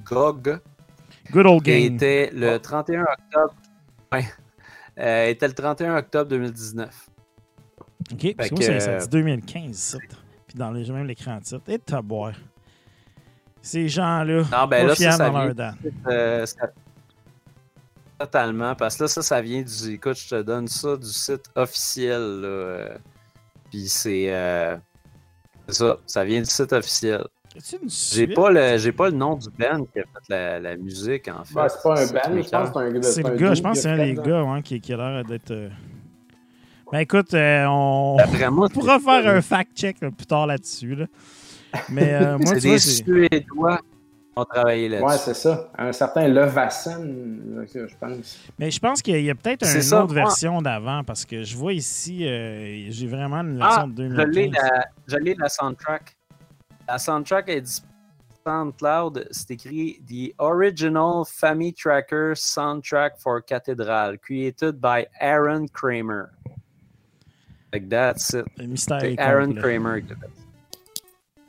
GOG 0.06 0.60
Good 1.32 1.46
old 1.48 1.64
game. 1.64 1.96
était 1.96 2.30
le 2.34 2.58
31 2.60 3.02
octobre. 3.02 3.56
Ouais, 4.12 4.26
euh, 5.00 5.28
était 5.28 5.48
le 5.48 5.54
31 5.54 5.98
octobre 5.98 6.30
2019. 6.30 7.10
OK, 8.12 8.36
parce 8.36 8.50
que 8.50 8.56
moi, 8.56 8.80
ça, 8.80 8.90
euh, 8.92 9.00
dit 9.00 9.10
2015, 9.10 9.76
ça. 9.76 9.98
Puis 10.48 10.58
dans 10.58 10.72
les, 10.72 10.90
même 10.92 11.08
l'écran 11.08 11.40
titre. 11.40 11.62
Et 11.68 11.80
t'as 11.80 12.02
boire. 12.02 12.34
Ces 13.62 13.88
gens-là, 13.88 14.44
Non, 14.52 14.68
ben 14.68 14.86
là, 14.88 14.94
ça, 14.96 15.12
ça 15.12 15.30
dans 15.30 15.46
vient 15.46 15.54
leur. 15.54 15.74
Euh, 16.08 16.46
ça- 16.46 16.70
Totalement, 18.20 18.76
parce 18.76 18.96
que 18.98 19.04
là, 19.04 19.08
ça, 19.08 19.22
ça 19.22 19.42
vient 19.42 19.62
du. 19.62 19.94
Écoute, 19.94 20.18
je 20.18 20.30
te 20.30 20.42
donne 20.42 20.68
ça 20.68 20.96
du 20.96 21.08
site 21.10 21.46
officiel. 21.56 22.20
là, 22.42 22.48
euh, 22.48 22.98
Puis 23.70 23.88
c'est. 23.88 24.34
euh, 24.34 24.78
C'est 25.68 25.74
ça, 25.76 25.98
ça 26.06 26.24
vient 26.24 26.40
du 26.42 26.50
site 26.50 26.72
officiel. 26.74 27.24
J'ai 28.14 28.28
pas, 28.28 28.50
le, 28.52 28.78
j'ai 28.78 28.92
pas 28.92 29.10
le 29.10 29.16
nom 29.16 29.36
du 29.36 29.48
band 29.50 29.86
qui 29.94 30.00
a 30.00 30.04
fait 30.04 30.30
la, 30.30 30.60
la 30.60 30.76
musique, 30.78 31.28
en 31.28 31.44
fait. 31.44 31.54
Ben, 31.54 31.68
c'est 31.70 31.84
pas 31.84 32.02
un 32.02 32.06
band, 32.08 32.42
je 32.42 32.50
pense 32.50 32.70
que 32.72 32.74
c'est 32.74 32.98
un 32.98 33.02
C'est 33.04 33.26
un 33.26 33.30
le 33.30 33.38
gars, 33.38 33.54
je 33.54 33.62
pense 33.62 33.76
que 33.78 33.82
c'est 33.84 33.90
un 33.90 33.98
des 34.06 34.14
gars 34.16 34.40
hein, 34.42 34.62
qui, 34.62 34.82
qui 34.82 34.94
a 34.94 34.98
l'air 34.98 35.24
d'être. 35.24 35.52
euh, 35.52 35.70
Ben 36.92 37.00
écoute, 37.00 37.34
euh, 37.34 37.66
on... 37.68 38.16
D'après 38.18 38.50
moi, 38.50 38.68
on 38.72 38.74
pourra 38.74 39.00
faire 39.00 39.28
un 39.28 39.42
fact-check 39.42 40.02
là, 40.02 40.12
plus 40.12 40.26
tard 40.26 40.48
là-dessus. 40.48 40.96
là. 40.96 41.06
Mais 41.90 42.14
euh, 42.14 42.38
moi, 42.40 42.54
c'est 42.56 42.60
tu 42.62 42.68
vois, 42.68 42.74
des 42.76 42.80
c'est- 42.80 43.04
Suédois 43.04 43.78
qui 43.78 43.84
ont 44.40 44.46
travaillé 44.46 44.90
Ouais, 44.90 45.00
là-dessus. 45.00 45.20
c'est 45.26 45.34
ça. 45.36 45.72
Un 45.78 45.92
certain 45.92 46.28
Levassen, 46.28 47.68
je 47.72 47.96
pense. 48.00 48.40
Mais 48.58 48.72
je 48.72 48.80
pense 48.80 49.02
qu'il 49.02 49.22
y 49.24 49.30
a 49.30 49.36
peut-être 49.36 49.66
C'est 49.66 49.76
une 49.78 49.82
ça, 49.84 50.04
autre 50.04 50.14
moi. 50.14 50.24
version 50.24 50.62
d'avant 50.62 51.04
parce 51.04 51.24
que 51.26 51.44
je 51.44 51.56
vois 51.56 51.74
ici, 51.74 52.26
euh, 52.28 52.88
j'ai 52.90 53.08
vraiment 53.08 53.38
une 53.42 53.60
Ah, 53.62 53.68
version 53.68 53.88
de 53.90 54.10
je 54.10 54.22
l'ai 54.22 54.48
2015. 54.48 54.64
la, 54.64 54.86
je 55.08 55.16
l'ai 55.18 55.36
la 55.38 55.50
soundtrack. 55.50 56.16
La 56.88 56.98
soundtrack 56.98 57.50
est 57.50 57.62
disponible 57.62 57.90
SoundCloud, 58.46 59.28
c'est 59.32 59.52
écrit 59.52 60.02
The 60.06 60.36
Original 60.38 61.24
Family 61.26 61.74
Tracker 61.74 62.34
Soundtrack 62.36 63.14
for 63.18 63.42
Cathedral, 63.42 64.18
created 64.20 64.82
by 64.82 65.06
Aaron 65.22 65.68
Kramer. 65.70 66.26
Like 67.72 67.88
that's 67.88 68.34
it. 68.34 68.46
Le 68.58 68.66
mystère 68.68 69.00
C'est 69.00 69.14
est 69.14 69.20
Aaron 69.20 69.54
complet. 69.54 69.62
Kramer. 69.80 70.04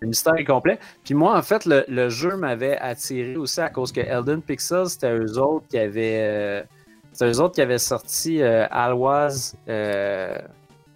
Le 0.00 0.06
mystère 0.06 0.36
est 0.36 0.44
complet. 0.44 0.78
Puis 1.02 1.14
moi, 1.14 1.36
en 1.36 1.42
fait, 1.42 1.64
le, 1.66 1.84
le 1.88 2.08
jeu 2.10 2.36
m'avait 2.36 2.78
attiré 2.78 3.34
aussi 3.36 3.60
à 3.60 3.70
cause 3.70 3.90
que 3.90 4.00
Elden 4.00 4.40
Pixels, 4.40 4.90
c'était 4.90 5.18
eux 5.18 5.36
autres 5.36 5.66
qui 5.66 5.78
avaient. 5.78 6.20
euh, 6.20 6.62
c'était 7.12 7.32
eux 7.32 7.40
autres 7.40 7.56
qui 7.56 7.60
avaient 7.62 7.78
sorti 7.78 8.40
euh, 8.40 8.68
Alwaz 8.70 9.56
euh, 9.68 10.38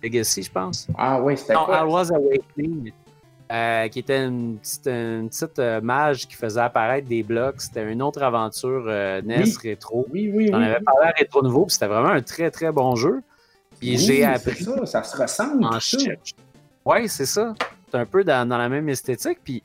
Legacy, 0.00 0.44
je 0.44 0.52
pense. 0.52 0.86
Ah 0.96 1.20
oui, 1.20 1.36
c'était 1.36 1.54
Non, 1.54 1.64
quoi? 1.64 1.78
Alwaz 1.78 2.12
Awakening. 2.12 2.92
Euh, 3.50 3.88
qui 3.88 3.98
était 4.00 4.24
une 4.24 4.58
petite, 4.58 4.86
une 4.86 5.28
petite, 5.28 5.58
euh, 5.58 5.80
mage 5.80 6.26
qui 6.28 6.34
faisait 6.34 6.60
apparaître 6.60 7.08
des 7.08 7.22
blocs. 7.22 7.60
C'était 7.62 7.90
une 7.90 8.02
autre 8.02 8.22
aventure 8.22 8.84
euh, 8.86 9.22
NES 9.22 9.42
Oui. 9.44 9.54
rétro. 9.62 10.06
Oui, 10.12 10.30
oui, 10.34 10.50
On 10.52 10.58
oui. 10.58 10.64
avait 10.64 10.80
parlé 10.84 11.06
à 11.06 11.10
Rétro 11.16 11.42
Nouveau, 11.42 11.64
puis 11.66 11.72
c'était 11.74 11.86
vraiment 11.86 12.10
un 12.10 12.20
très 12.22 12.50
très 12.50 12.70
bon 12.72 12.94
jeu. 12.94 13.20
Puis 13.80 13.90
Oui, 13.92 13.96
j'ai 13.98 14.24
appris 14.24 14.64
Ça, 14.64 14.84
ça 14.86 15.02
se 15.02 15.16
ressemble. 15.16 15.64
en. 15.64 15.78
Ouais, 16.84 17.08
c'est 17.08 17.26
ça. 17.26 17.54
C'est 17.90 17.96
un 17.98 18.06
peu 18.06 18.22
dans, 18.24 18.46
dans 18.48 18.58
la 18.58 18.68
même 18.68 18.88
esthétique. 18.88 19.38
Puis 19.42 19.62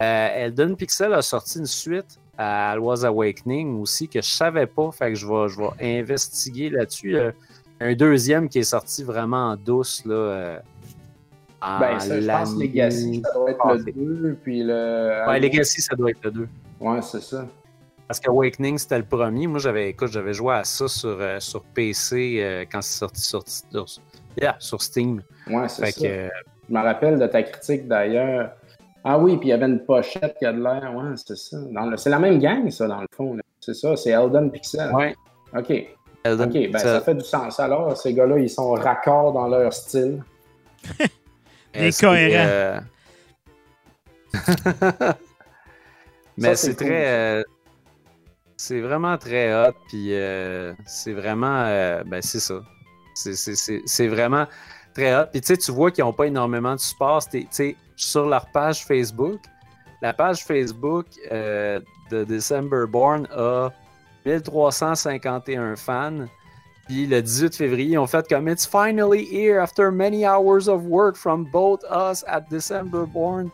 euh, 0.00 0.28
Elden 0.46 0.76
Pixel 0.76 1.12
a 1.12 1.22
sorti 1.22 1.58
une 1.58 1.66
suite 1.66 2.18
à 2.36 2.70
Alwa's 2.72 3.04
Awakening 3.04 3.80
aussi 3.80 4.08
que 4.08 4.22
je 4.22 4.28
savais 4.30 4.66
pas. 4.66 4.90
Fait 4.92 5.08
que 5.10 5.14
je 5.16 5.26
vais, 5.26 5.48
je 5.48 5.58
vais 5.58 5.98
investiguer 6.00 6.70
là-dessus. 6.70 7.16
Euh, 7.16 7.32
un 7.80 7.94
deuxième 7.94 8.48
qui 8.48 8.60
est 8.60 8.64
sorti 8.64 9.04
vraiment 9.04 9.50
en 9.50 9.56
douce 9.56 10.04
là. 10.04 10.62
En 11.60 11.78
Ben, 11.80 11.98
ça, 11.98 12.20
je 12.20 12.26
pense 12.26 12.54
Legacy, 12.56 13.22
ça 13.24 13.32
doit 13.34 13.50
être 13.50 13.74
le 13.86 13.92
2, 13.92 14.38
puis 14.42 14.62
le... 14.62 15.24
Ouais, 15.28 15.40
Legacy, 15.40 15.80
ça 15.82 15.96
doit 15.96 16.10
être 16.10 16.24
le 16.24 16.30
2. 16.30 16.48
Ouais, 16.80 17.02
c'est 17.02 17.22
ça. 17.22 17.46
Parce 18.06 18.20
qu'Awakening, 18.20 18.78
c'était 18.78 18.98
le 18.98 19.04
premier. 19.04 19.46
Moi, 19.46 19.58
j'avais, 19.58 19.90
écoute, 19.90 20.08
j'avais 20.12 20.32
joué 20.32 20.54
à 20.54 20.64
ça 20.64 20.88
sur, 20.88 21.16
euh, 21.20 21.40
sur 21.40 21.62
PC 21.62 22.38
euh, 22.40 22.64
quand 22.70 22.80
c'est 22.80 22.98
sorti 22.98 23.20
sur, 23.20 23.42
sur, 23.46 24.02
yeah, 24.40 24.56
sur 24.58 24.80
Steam. 24.80 25.20
Ouais, 25.46 25.68
c'est 25.68 25.84
Fait 25.86 25.92
ça. 25.92 26.00
que, 26.00 26.06
euh, 26.06 26.28
Je 26.68 26.74
me 26.74 26.80
rappelle 26.82 27.18
de 27.18 27.26
ta 27.26 27.42
critique 27.42 27.86
d'ailleurs. 27.86 28.52
Ah 29.04 29.18
oui, 29.18 29.36
puis 29.36 29.48
il 29.48 29.50
y 29.50 29.52
avait 29.52 29.66
une 29.66 29.84
pochette 29.84 30.36
qui 30.38 30.46
a 30.46 30.52
de 30.52 30.62
l'air. 30.62 30.92
Ouais, 30.96 31.14
c'est 31.16 31.36
ça. 31.36 31.58
Dans 31.70 31.86
le- 31.86 31.96
C'est 31.98 32.10
la 32.10 32.18
même 32.18 32.38
gang, 32.38 32.70
ça, 32.70 32.86
dans 32.86 33.00
le 33.00 33.06
fond. 33.14 33.34
là. 33.34 33.42
C'est 33.60 33.74
ça, 33.74 33.94
c'est 33.96 34.10
Elden 34.10 34.50
Pixel. 34.50 34.90
ouais, 34.94 35.14
OK. 35.56 35.70
Elden 36.24 36.48
OK, 36.48 36.52
ben 36.54 36.62
Pixel. 36.72 36.80
ça 36.80 37.00
fait 37.02 37.14
du 37.14 37.24
sens. 37.24 37.60
Alors, 37.60 37.94
ces 37.96 38.14
gars-là, 38.14 38.38
ils 38.38 38.48
sont 38.50 38.70
raccords 38.72 39.32
dans 39.32 39.48
leur 39.48 39.72
style. 39.72 40.22
Et 41.74 41.90
c'est, 41.92 42.06
cohérent. 42.06 42.44
euh, 42.48 42.80
Mais 46.36 46.54
c'est 46.56 46.76
cool, 46.76 46.86
très. 46.86 47.06
euh, 47.08 47.42
c'est 48.56 48.80
vraiment 48.80 49.16
très 49.18 49.52
hot, 49.54 49.72
puis 49.88 50.14
euh, 50.14 50.72
c'est 50.86 51.12
vraiment. 51.12 51.62
euh, 51.66 52.02
ben, 52.04 52.22
c'est 52.22 52.40
ça. 52.40 52.60
C'est, 53.14 53.34
c'est- 53.34 53.56
c'est- 53.56 53.82
c'est 53.86 54.06
vraiment 54.08 54.46
très 54.94 55.14
hot. 55.16 55.26
Puis 55.32 55.40
tu 55.40 55.48
sais, 55.48 55.56
tu 55.56 55.72
vois 55.72 55.90
qu'ils 55.90 56.04
n'ont 56.04 56.12
pas 56.12 56.26
énormément 56.26 56.74
de 56.74 56.80
support. 56.80 57.26
Tu 57.28 57.46
sais, 57.50 57.76
sur 57.96 58.28
leur 58.28 58.46
page 58.52 58.84
Facebook, 58.84 59.40
la 60.02 60.12
page 60.12 60.44
Facebook 60.44 61.06
euh, 61.32 61.80
de 62.10 62.22
December 62.24 62.84
Born 62.88 63.26
a 63.32 63.70
1351 64.24 65.74
fans. 65.76 66.26
Puis 66.88 67.06
le 67.06 67.20
18 67.20 67.54
février, 67.54 67.98
ont 67.98 68.06
fait 68.06 68.26
comme 68.28 68.48
It's 68.48 68.64
finally 68.66 69.24
here 69.30 69.60
after 69.60 69.90
many 69.90 70.24
hours 70.24 70.68
of 70.68 70.86
work 70.86 71.16
from 71.16 71.44
both 71.52 71.84
us 71.84 72.24
at 72.26 72.48
December 72.50 73.04
Born, 73.06 73.50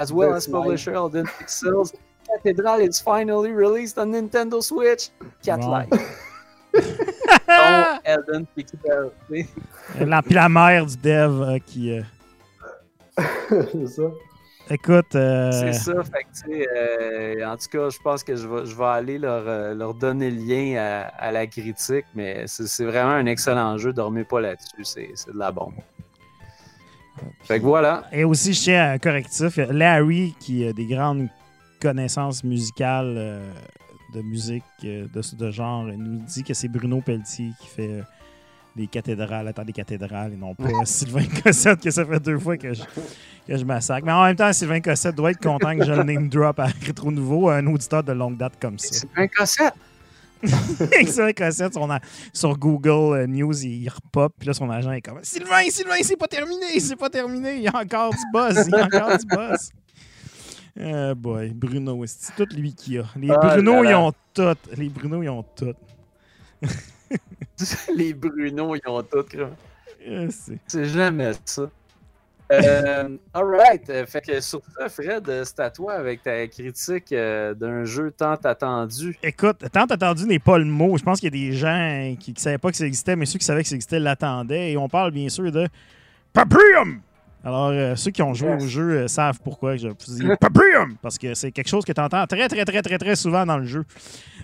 as 0.00 0.12
well 0.12 0.32
That's 0.32 0.46
as 0.48 0.52
publisher 0.52 0.92
Elden 0.92 1.26
Pixels. 1.26 1.94
Cathedral 2.28 2.80
is 2.80 3.00
finally 3.00 3.52
released 3.52 3.98
on 3.98 4.10
Nintendo 4.12 4.60
Switch. 4.62 5.10
Cat 5.44 5.60
Wow. 5.60 5.70
like. 5.70 5.90
Ton 7.46 8.00
Elden 8.04 8.46
Pixels. 8.56 9.12
La, 10.00 10.22
puis 10.22 10.34
la 10.34 10.48
mère 10.48 10.86
du 10.86 10.96
dev 10.96 11.40
euh, 11.42 11.58
qui. 11.64 11.92
euh, 11.92 12.02
c'est 13.72 13.86
ça. 13.86 14.02
Écoute. 14.70 15.14
euh, 15.14 15.50
C'est 15.52 15.72
ça, 15.72 15.92
fait 16.04 16.24
que, 16.24 17.40
euh, 17.40 17.46
en 17.48 17.56
tout 17.56 17.68
cas, 17.70 17.88
je 17.90 17.98
pense 17.98 18.22
que 18.24 18.34
je 18.36 18.46
vais, 18.46 18.66
je 18.66 18.74
vais 18.74 18.84
aller 18.84 19.18
leur, 19.18 19.44
euh, 19.46 19.74
leur 19.74 19.94
donner 19.94 20.30
le 20.30 20.36
lien 20.44 20.76
à, 20.80 21.02
à 21.26 21.32
la 21.32 21.46
critique, 21.46 22.06
mais 22.14 22.44
c'est 22.46 22.84
vraiment 22.84 23.12
un 23.12 23.26
excellent 23.26 23.76
jeu, 23.78 23.92
dormez 23.92 24.24
pas 24.24 24.40
là-dessus, 24.40 24.84
c'est 24.84 25.32
de 25.32 25.38
la 25.38 25.52
bombe. 25.52 25.74
Fait 27.44 27.60
que 27.60 27.64
voilà, 27.64 28.04
Et 28.12 28.24
aussi, 28.24 28.52
je 28.54 28.60
tiens 28.62 28.82
à 28.84 28.90
un 28.92 28.98
correctif. 28.98 29.56
Larry, 29.56 30.34
qui 30.40 30.66
a 30.66 30.72
des 30.72 30.86
grandes 30.86 31.28
connaissances 31.80 32.42
musicales 32.42 33.14
euh, 33.18 33.52
de 34.14 34.22
musique 34.22 34.64
de 34.82 35.22
ce 35.22 35.36
de 35.36 35.50
genre, 35.50 35.84
nous 35.84 36.20
dit 36.26 36.42
que 36.42 36.54
c'est 36.54 36.68
Bruno 36.68 37.00
Pelletier 37.00 37.50
qui 37.60 37.66
fait 37.68 38.02
des 38.74 38.86
cathédrales, 38.86 39.48
attends, 39.48 39.64
des 39.64 39.72
cathédrales, 39.72 40.32
et 40.32 40.36
non 40.36 40.54
pas 40.54 40.68
Sylvain 40.84 41.26
Cossette, 41.42 41.80
que 41.80 41.90
ça 41.90 42.04
fait 42.06 42.20
deux 42.20 42.38
fois 42.38 42.56
que 42.56 42.72
je, 42.72 42.82
que 43.46 43.56
je 43.56 43.64
massacre. 43.64 44.06
Mais 44.06 44.12
en 44.12 44.24
même 44.24 44.36
temps, 44.36 44.52
Sylvain 44.52 44.80
Cossette 44.80 45.14
doit 45.14 45.30
être 45.32 45.42
content 45.42 45.76
que 45.76 45.84
je 45.84 45.92
le 45.92 46.02
name 46.02 46.28
drop 46.28 46.58
à 46.58 46.66
Rétro 46.84 47.10
Nouveau, 47.10 47.48
un 47.50 47.66
auditeur 47.66 48.02
de 48.02 48.12
longue 48.12 48.36
date 48.36 48.54
comme 48.60 48.78
ça. 48.78 48.94
Sylvain 48.94 49.26
Cossette, 49.28 49.74
son 51.74 51.90
a- 51.90 52.00
sur 52.32 52.56
Google 52.58 53.16
euh, 53.16 53.26
News, 53.26 53.62
il, 53.62 53.82
il 53.82 53.88
repop, 53.88 54.32
puis 54.38 54.48
là, 54.48 54.54
son 54.54 54.68
agent 54.70 54.90
est 54.92 55.02
comme 55.02 55.18
Sylvain, 55.22 55.62
Sylvain, 55.68 55.96
c'est 56.02 56.16
pas 56.16 56.26
terminé, 56.28 56.80
c'est 56.80 56.96
pas 56.96 57.10
terminé, 57.10 57.56
il 57.56 57.62
y 57.62 57.68
a 57.68 57.76
encore 57.76 58.10
du 58.10 58.16
buzz, 58.32 58.66
il 58.66 58.72
y 58.72 58.74
a 58.76 58.84
encore 58.86 59.18
du 59.18 59.26
buzz. 59.26 59.70
Euh, 60.80 61.14
boy, 61.14 61.50
Bruno, 61.50 62.02
c'est 62.06 62.34
tout 62.34 62.56
lui 62.56 62.74
qui 62.74 62.98
a? 62.98 63.04
Les 63.16 63.28
Ah 63.30 63.36
Bruno, 63.54 63.82
là 63.82 63.90
ils 63.90 63.94
ont 63.94 64.12
tout. 64.32 64.54
Les 64.76 64.88
Bruno, 64.88 65.22
ils 65.22 65.28
ont 65.28 65.44
tout. 65.54 65.74
Les 67.96 68.14
Bruno, 68.14 68.74
ils 68.74 68.88
ont 68.88 69.02
tout. 69.02 69.24
C'est 70.66 70.84
jamais 70.86 71.32
ça. 71.44 71.68
Euh, 72.52 73.16
alright, 73.32 73.88
euh, 73.88 74.04
fait 74.06 74.20
que 74.20 74.40
sur 74.40 74.60
ça, 74.76 74.88
Fred, 74.88 75.26
euh, 75.28 75.44
c'est 75.44 75.60
à 75.60 75.70
toi 75.70 75.94
avec 75.94 76.22
ta 76.22 76.46
critique 76.48 77.12
euh, 77.12 77.54
d'un 77.54 77.84
jeu 77.84 78.10
tant 78.10 78.34
attendu. 78.34 79.16
Écoute, 79.22 79.64
tant 79.72 79.84
attendu 79.84 80.26
n'est 80.26 80.38
pas 80.38 80.58
le 80.58 80.64
mot. 80.64 80.98
Je 80.98 81.02
pense 81.02 81.20
qu'il 81.20 81.34
y 81.34 81.44
a 81.44 81.50
des 81.50 81.56
gens 81.56 82.14
qui 82.20 82.32
ne 82.32 82.38
savaient 82.38 82.58
pas 82.58 82.70
que 82.70 82.76
ça 82.76 82.84
existait, 82.84 83.16
mais 83.16 83.26
ceux 83.26 83.38
qui 83.38 83.44
savaient 83.44 83.62
que 83.62 83.68
ça 83.68 83.74
existait 83.74 84.00
l'attendaient. 84.00 84.72
Et 84.72 84.76
on 84.76 84.88
parle 84.88 85.12
bien 85.12 85.28
sûr 85.28 85.50
de 85.50 85.66
Paprium! 86.32 87.00
Alors, 87.44 87.68
euh, 87.70 87.96
ceux 87.96 88.10
qui 88.12 88.22
ont 88.22 88.34
joué 88.34 88.50
Yes. 88.50 88.62
au 88.64 88.68
jeu 88.68 88.90
euh, 88.98 89.08
savent 89.08 89.40
pourquoi 89.42 89.76
je 89.76 89.88
vous 89.88 89.94
dis 90.08 90.22
Paprium! 90.40 90.96
Parce 91.02 91.18
que 91.18 91.34
c'est 91.34 91.50
quelque 91.50 91.68
chose 91.68 91.84
que 91.84 91.92
tu 91.92 92.00
entends 92.00 92.24
très, 92.26 92.46
très, 92.48 92.64
très, 92.64 92.82
très, 92.82 92.98
très 92.98 93.16
souvent 93.16 93.44
dans 93.44 93.58
le 93.58 93.64
jeu. 93.66 93.84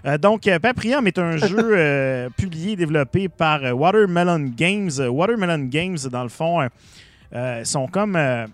Euh, 0.05 0.19
donc, 0.19 0.47
euh, 0.49 0.59
Paprium 0.59 1.07
est 1.07 1.19
un 1.19 1.37
jeu 1.37 1.59
euh, 1.79 2.29
publié 2.37 2.73
et 2.73 2.77
développé 2.77 3.29
par 3.29 3.63
euh, 3.65 3.71
Watermelon 3.73 4.51
Games. 4.57 4.91
Watermelon 4.99 5.67
Games, 5.67 5.99
dans 6.11 6.25
le 6.25 6.29
fond, 6.29 6.61
euh, 6.63 6.69
euh, 7.35 7.65
sont 7.65 7.87
comme. 7.87 8.17
euh, 8.17 8.47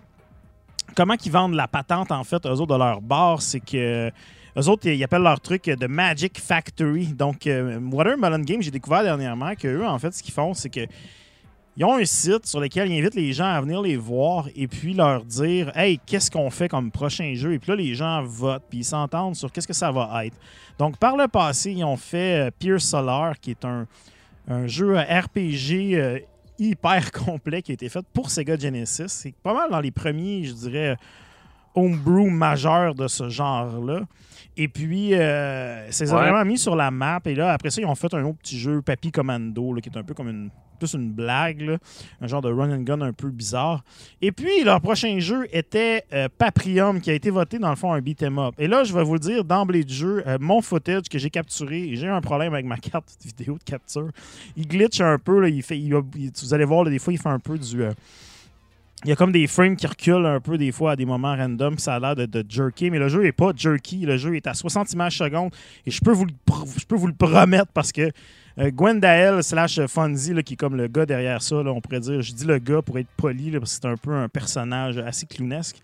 comment 0.95 1.15
ils 1.25 1.31
vendent 1.31 1.55
la 1.55 1.67
patente, 1.67 2.11
en 2.11 2.23
fait, 2.23 2.45
eux 2.45 2.49
autres, 2.51 2.73
de 2.73 2.77
leur 2.77 3.01
bar, 3.01 3.41
c'est 3.41 3.59
que. 3.61 4.11
Eux 4.57 4.69
autres, 4.69 4.87
ils 4.87 5.03
appellent 5.03 5.21
leur 5.23 5.41
truc 5.41 5.65
de 5.65 5.85
Magic 5.87 6.39
Factory. 6.39 7.07
Donc, 7.07 7.45
euh, 7.45 7.77
Watermelon 7.91 8.39
Games, 8.39 8.61
j'ai 8.61 8.71
découvert 8.71 9.03
dernièrement 9.03 9.53
qu'eux, 9.55 9.83
en 9.85 9.99
fait, 9.99 10.13
ce 10.13 10.23
qu'ils 10.23 10.33
font, 10.33 10.53
c'est 10.53 10.69
que 10.69 10.81
ils 11.77 11.83
ont 11.83 11.95
un 11.95 12.05
site 12.05 12.45
sur 12.45 12.59
lequel 12.59 12.89
ils 12.89 12.99
invitent 12.99 13.15
les 13.15 13.33
gens 13.33 13.47
à 13.47 13.59
venir 13.59 13.81
les 13.81 13.97
voir 13.97 14.47
et 14.55 14.67
puis 14.67 14.93
leur 14.93 15.25
dire 15.25 15.75
Hey, 15.75 15.99
qu'est-ce 16.05 16.31
qu'on 16.31 16.49
fait 16.49 16.69
comme 16.69 16.89
prochain 16.89 17.33
jeu? 17.35 17.53
Et 17.53 17.59
puis 17.59 17.71
là, 17.71 17.75
les 17.75 17.95
gens 17.95 18.23
votent 18.23 18.63
puis 18.69 18.79
ils 18.79 18.85
s'entendent 18.85 19.35
sur 19.35 19.51
qu'est-ce 19.51 19.67
que 19.67 19.73
ça 19.73 19.91
va 19.91 20.25
être. 20.25 20.37
Donc, 20.79 20.97
par 20.97 21.17
le 21.17 21.27
passé, 21.27 21.71
ils 21.71 21.83
ont 21.83 21.97
fait 21.97 22.47
euh, 22.47 22.51
Pierce 22.57 22.85
Solar, 22.85 23.39
qui 23.39 23.51
est 23.51 23.65
un, 23.65 23.87
un 24.47 24.67
jeu 24.67 24.97
RPG 24.97 25.95
euh, 25.95 26.19
hyper 26.59 27.11
complet 27.25 27.61
qui 27.61 27.71
a 27.71 27.73
été 27.73 27.89
fait 27.89 28.05
pour 28.13 28.29
Sega 28.29 28.57
Genesis. 28.57 29.07
C'est 29.09 29.35
pas 29.35 29.53
mal 29.53 29.69
dans 29.69 29.81
les 29.81 29.91
premiers, 29.91 30.45
je 30.45 30.53
dirais, 30.53 30.97
homebrew 31.73 32.29
majeurs 32.29 32.95
de 32.95 33.07
ce 33.07 33.29
genre-là. 33.29 34.01
Et 34.57 34.67
puis, 34.67 35.13
euh, 35.13 35.85
c'est 35.91 36.09
Ouais. 36.11 36.17
vraiment 36.17 36.45
mis 36.45 36.57
sur 36.57 36.75
la 36.75 36.89
map. 36.91 37.19
Et 37.25 37.35
là, 37.35 37.51
après 37.53 37.69
ça, 37.69 37.81
ils 37.81 37.85
ont 37.85 37.95
fait 37.95 38.13
un 38.13 38.23
autre 38.23 38.37
petit 38.39 38.57
jeu, 38.57 38.81
Papy 38.81 39.11
Commando, 39.11 39.73
là, 39.73 39.81
qui 39.81 39.89
est 39.89 39.97
un 39.97 40.03
peu 40.03 40.13
comme 40.13 40.29
une 40.29 40.49
plus 40.77 40.93
une 40.93 41.09
blague, 41.13 41.61
là. 41.61 41.77
un 42.19 42.27
genre 42.27 42.41
de 42.41 42.51
run 42.51 42.69
and 42.69 42.81
gun 42.81 42.99
un 42.99 43.13
peu 43.13 43.29
bizarre. 43.29 43.81
Et 44.21 44.33
puis, 44.33 44.61
leur 44.65 44.81
prochain 44.81 45.17
jeu 45.19 45.47
était 45.53 46.03
euh, 46.11 46.27
Paprium, 46.37 46.99
qui 46.99 47.09
a 47.09 47.13
été 47.13 47.29
voté 47.29 47.59
dans 47.59 47.69
le 47.69 47.77
fond 47.77 47.93
un 47.93 48.01
beat'em 48.01 48.37
up. 48.39 48.55
Et 48.59 48.67
là, 48.67 48.83
je 48.83 48.93
vais 48.93 49.01
vous 49.05 49.13
le 49.13 49.19
dire 49.19 49.45
d'emblée 49.45 49.85
de 49.85 49.89
jeu, 49.89 50.21
euh, 50.27 50.37
mon 50.41 50.61
footage 50.61 51.03
que 51.09 51.17
j'ai 51.17 51.29
capturé, 51.29 51.91
j'ai 51.95 52.09
un 52.09 52.19
problème 52.19 52.53
avec 52.53 52.65
ma 52.65 52.75
carte 52.91 53.07
vidéo 53.23 53.57
de 53.57 53.63
capture. 53.63 54.09
Il 54.57 54.67
glitch 54.67 54.99
un 54.99 55.17
peu, 55.17 55.39
là, 55.39 55.47
il 55.47 55.63
fait, 55.63 55.77
il- 55.79 55.95
il- 56.17 56.31
vous 56.41 56.53
allez 56.53 56.65
voir, 56.65 56.83
là, 56.83 56.89
des 56.89 56.99
fois, 56.99 57.13
il 57.13 57.19
fait 57.19 57.29
un 57.29 57.39
peu 57.39 57.57
du. 57.57 57.81
euh, 57.81 57.93
il 59.03 59.09
y 59.09 59.11
a 59.11 59.15
comme 59.15 59.31
des 59.31 59.45
frames 59.47 59.75
qui 59.75 59.85
reculent 59.85 60.25
un 60.25 60.39
peu 60.39 60.57
des 60.57 60.71
fois 60.71 60.91
à 60.91 60.95
des 60.95 61.05
moments 61.05 61.35
random, 61.35 61.77
ça 61.77 61.95
a 61.95 61.99
l'air 61.99 62.15
de, 62.15 62.25
de 62.25 62.43
jerky, 62.47 62.89
mais 62.89 62.97
le 62.97 63.07
jeu 63.09 63.21
n'est 63.21 63.31
pas 63.31 63.51
jerky. 63.55 64.05
Le 64.05 64.17
jeu 64.17 64.35
est 64.35 64.47
à 64.47 64.53
60 64.53 64.93
images 64.93 65.17
secondes 65.17 65.51
et 65.85 65.91
je 65.91 65.99
peux 66.01 66.11
vous 66.13 66.25
le, 66.25 66.31
je 66.77 66.85
peux 66.85 66.95
vous 66.95 67.07
le 67.07 67.13
promettre 67.13 67.71
parce 67.73 67.91
que 67.91 68.09
euh, 68.57 68.71
Gwendael 68.71 69.43
slash 69.43 69.85
Fonzie, 69.87 70.33
là, 70.33 70.41
qui 70.41 70.53
est 70.53 70.57
comme 70.57 70.75
le 70.77 70.87
gars 70.87 71.05
derrière 71.05 71.41
ça, 71.41 71.61
là, 71.61 71.71
on 71.71 71.81
pourrait 71.81 71.99
dire, 71.99 72.21
je 72.21 72.31
dis 72.33 72.45
le 72.45 72.57
gars 72.57 72.81
pour 72.81 72.97
être 72.97 73.09
poli, 73.17 73.51
là, 73.51 73.59
parce 73.59 73.75
que 73.75 73.81
c'est 73.81 73.87
un 73.91 73.97
peu 73.97 74.13
un 74.13 74.29
personnage 74.29 74.97
assez 74.97 75.25
clownesque. 75.25 75.75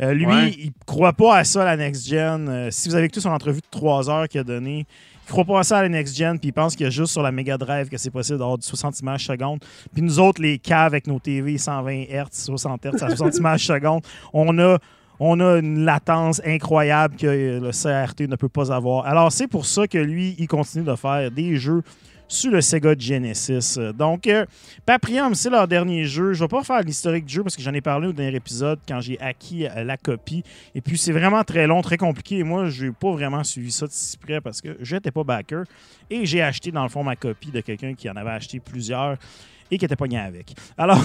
Euh, 0.00 0.14
lui, 0.14 0.24
Ouais. 0.26 0.50
il 0.56 0.72
croit 0.86 1.12
pas 1.12 1.36
à 1.36 1.44
ça, 1.44 1.64
la 1.64 1.76
next-gen. 1.76 2.48
Euh, 2.48 2.68
si 2.70 2.88
vous 2.88 2.94
avez 2.94 3.04
écouté 3.06 3.20
son 3.20 3.30
entrevue 3.30 3.60
de 3.60 3.66
3 3.70 4.08
heures 4.08 4.28
qu'il 4.28 4.40
a 4.40 4.44
donnée, 4.44 4.86
il 5.26 5.30
croit 5.30 5.44
pas 5.44 5.62
ça 5.62 5.78
à 5.78 5.82
la 5.82 5.88
next-gen, 5.88 6.38
puis 6.38 6.48
il 6.48 6.52
pense 6.52 6.74
qu'il 6.74 6.84
y 6.84 6.86
a 6.86 6.90
juste 6.90 7.12
sur 7.12 7.22
la 7.22 7.32
Mega 7.32 7.56
Drive 7.56 7.88
que 7.88 7.96
c'est 7.96 8.10
possible 8.10 8.38
d'avoir 8.38 8.58
du 8.58 8.66
60 8.66 9.00
images 9.00 9.26
secondes. 9.26 9.60
Puis 9.92 10.02
nous 10.02 10.18
autres, 10.18 10.42
les 10.42 10.58
caves 10.58 10.92
avec 10.92 11.06
nos 11.06 11.18
TV 11.18 11.58
120 11.58 12.04
Hz, 12.10 12.26
60 12.30 12.84
Hz 12.84 13.02
à 13.02 13.08
60 13.08 13.36
images 13.36 13.66
secondes, 13.66 14.02
on 14.32 14.58
a, 14.58 14.78
on 15.20 15.40
a 15.40 15.58
une 15.58 15.84
latence 15.84 16.40
incroyable 16.44 17.16
que 17.16 17.60
le 17.60 17.70
CRT 17.70 18.28
ne 18.28 18.36
peut 18.36 18.48
pas 18.48 18.72
avoir. 18.72 19.06
Alors 19.06 19.30
c'est 19.32 19.48
pour 19.48 19.66
ça 19.66 19.86
que 19.86 19.98
lui, 19.98 20.34
il 20.38 20.48
continue 20.48 20.84
de 20.84 20.96
faire 20.96 21.30
des 21.30 21.56
jeux 21.56 21.82
sur 22.32 22.50
le 22.50 22.60
Sega 22.60 22.94
Genesis. 22.98 23.78
Donc, 23.94 24.26
euh, 24.26 24.46
Paprium, 24.86 25.34
c'est 25.34 25.50
leur 25.50 25.68
dernier 25.68 26.04
jeu. 26.04 26.32
Je 26.32 26.42
ne 26.42 26.44
vais 26.44 26.48
pas 26.48 26.64
faire 26.64 26.80
l'historique 26.80 27.26
du 27.26 27.34
jeu 27.34 27.42
parce 27.42 27.56
que 27.56 27.62
j'en 27.62 27.74
ai 27.74 27.80
parlé 27.80 28.08
au 28.08 28.12
dernier 28.12 28.36
épisode 28.36 28.78
quand 28.88 29.00
j'ai 29.00 29.20
acquis 29.20 29.66
euh, 29.66 29.84
la 29.84 29.96
copie. 29.96 30.42
Et 30.74 30.80
puis, 30.80 30.96
c'est 30.96 31.12
vraiment 31.12 31.44
très 31.44 31.66
long, 31.66 31.82
très 31.82 31.98
compliqué. 31.98 32.38
Et 32.38 32.42
moi, 32.42 32.68
je 32.68 32.86
n'ai 32.86 32.92
pas 32.92 33.12
vraiment 33.12 33.44
suivi 33.44 33.70
ça 33.70 33.86
de 33.86 33.92
si 33.92 34.16
près 34.16 34.40
parce 34.40 34.60
que 34.60 34.76
je 34.80 34.94
n'étais 34.94 35.10
pas 35.10 35.24
backer. 35.24 35.64
Et 36.08 36.24
j'ai 36.24 36.42
acheté, 36.42 36.72
dans 36.72 36.82
le 36.82 36.88
fond, 36.88 37.04
ma 37.04 37.16
copie 37.16 37.50
de 37.50 37.60
quelqu'un 37.60 37.94
qui 37.94 38.08
en 38.08 38.16
avait 38.16 38.30
acheté 38.30 38.60
plusieurs 38.60 39.16
et 39.72 39.78
qui 39.78 39.86
était 39.86 39.96
pogné 39.96 40.18
avec. 40.18 40.54
Alors, 40.76 41.02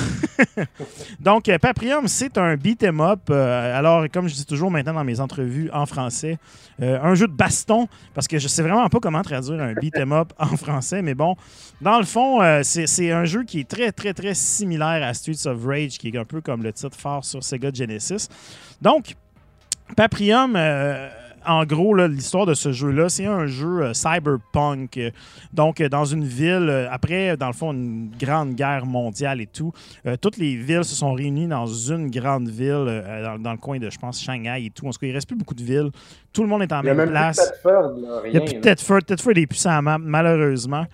donc, 1.21 1.47
euh, 1.47 1.57
Paprium, 1.57 2.05
c'est 2.09 2.37
un 2.37 2.57
beat 2.57 2.83
'em 2.83 2.99
up. 2.99 3.21
Euh, 3.29 3.77
alors, 3.77 4.05
comme 4.11 4.27
je 4.27 4.35
dis 4.35 4.45
toujours 4.45 4.69
maintenant 4.69 4.93
dans 4.93 5.05
mes 5.05 5.21
entrevues 5.21 5.69
en 5.71 5.85
français, 5.85 6.37
euh, 6.81 6.99
un 7.01 7.15
jeu 7.15 7.27
de 7.27 7.33
baston, 7.33 7.87
parce 8.13 8.27
que 8.27 8.37
je 8.37 8.47
sais 8.49 8.61
vraiment 8.61 8.89
pas 8.89 8.99
comment 8.99 9.21
traduire 9.21 9.61
un 9.61 9.73
beat 9.73 9.97
'em 9.97 10.11
up 10.11 10.33
en 10.37 10.57
français, 10.57 11.01
mais 11.01 11.15
bon, 11.15 11.37
dans 11.79 11.97
le 11.97 12.03
fond, 12.05 12.41
c'est 12.63 13.11
un 13.11 13.23
jeu 13.23 13.45
qui 13.45 13.61
est 13.61 13.69
très, 13.69 13.93
très, 13.93 14.13
très 14.13 14.33
similaire 14.33 15.07
à 15.07 15.13
Streets 15.13 15.47
of 15.47 15.63
Rage, 15.65 15.97
qui 15.97 16.09
est 16.09 16.17
un 16.17 16.25
peu 16.25 16.41
comme 16.41 16.61
le 16.61 16.73
titre 16.73 16.97
fort 16.97 17.23
sur 17.23 17.41
Sega 17.43 17.71
Genesis. 17.73 18.27
Donc, 18.81 19.15
Paprium, 19.95 20.57
en 21.47 21.65
gros, 21.65 21.95
l'histoire 21.95 22.45
de 22.45 22.53
ce 22.53 22.71
jeu-là, 22.71 23.09
c'est 23.09 23.25
un 23.25 23.45
jeu 23.47 23.81
euh, 23.83 23.93
cyberpunk. 23.93 24.99
donc, 25.53 25.81
euh, 25.81 25.89
dans 25.89 26.05
une 26.05 26.25
ville, 26.25 26.67
euh, 26.69 26.87
après, 26.91 27.37
dans 27.37 27.47
le 27.47 27.53
fond, 27.53 27.71
une 27.73 28.11
grande 28.19 28.55
guerre 28.55 28.85
mondiale 28.85 29.41
et 29.41 29.47
tout, 29.47 29.71
toutes 30.21 30.37
les 30.37 30.55
villes 30.55 30.83
se 30.83 30.95
sont 30.95 31.13
réunies 31.13 31.47
dans 31.47 31.65
une 31.65 32.09
grande 32.09 32.49
ville, 32.49 33.03
dans, 33.23 33.39
dans 33.39 33.51
le 33.51 33.57
coin 33.57 33.79
de, 33.79 33.89
je 33.89 33.97
pense, 33.97 34.21
Shanghai 34.21 34.65
et 34.65 34.69
tout. 34.69 34.87
En 34.87 34.91
tout 34.91 34.99
cas, 34.99 35.07
il 35.07 35.09
ne 35.09 35.15
reste 35.15 35.27
plus 35.27 35.37
beaucoup 35.37 35.55
de 35.55 35.63
villes. 35.63 35.89
Tout 36.33 36.43
le 36.43 36.49
monde 36.49 36.61
est 36.61 36.71
en 36.71 36.83
même 36.83 36.97
même 36.97 37.09
place. 37.09 37.53
Il 38.25 38.31
n'y 38.31 38.37
a 38.37 38.41
plus 38.41 38.53
de. 38.55 38.59
Tedford. 38.59 39.03
Tedford 39.03 39.37
est 39.37 39.47
plus 39.47 39.57
sur 39.57 39.69
la 39.69 39.81
map, 39.81 39.97
malheureusement. 39.97 40.85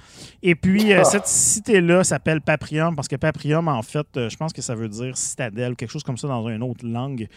Et 0.41 0.55
puis, 0.55 0.93
Ah. 0.93 1.03
cette 1.03 1.27
cité-là 1.27 2.03
s'appelle 2.03 2.41
Paprium 2.41 2.95
parce 2.95 3.07
que 3.07 3.15
Paprium, 3.15 3.67
en 3.67 3.81
fait, 3.81 4.07
je 4.15 4.35
pense 4.37 4.53
que 4.53 4.61
ça 4.61 4.75
veut 4.75 4.89
dire 4.89 5.17
citadelle 5.17 5.73
ou 5.73 5.75
quelque 5.75 5.91
chose 5.91 6.03
comme 6.03 6.17
ça 6.17 6.27
dans 6.27 6.47
une 6.47 6.63
autre 6.63 6.85
langue. 6.85 7.27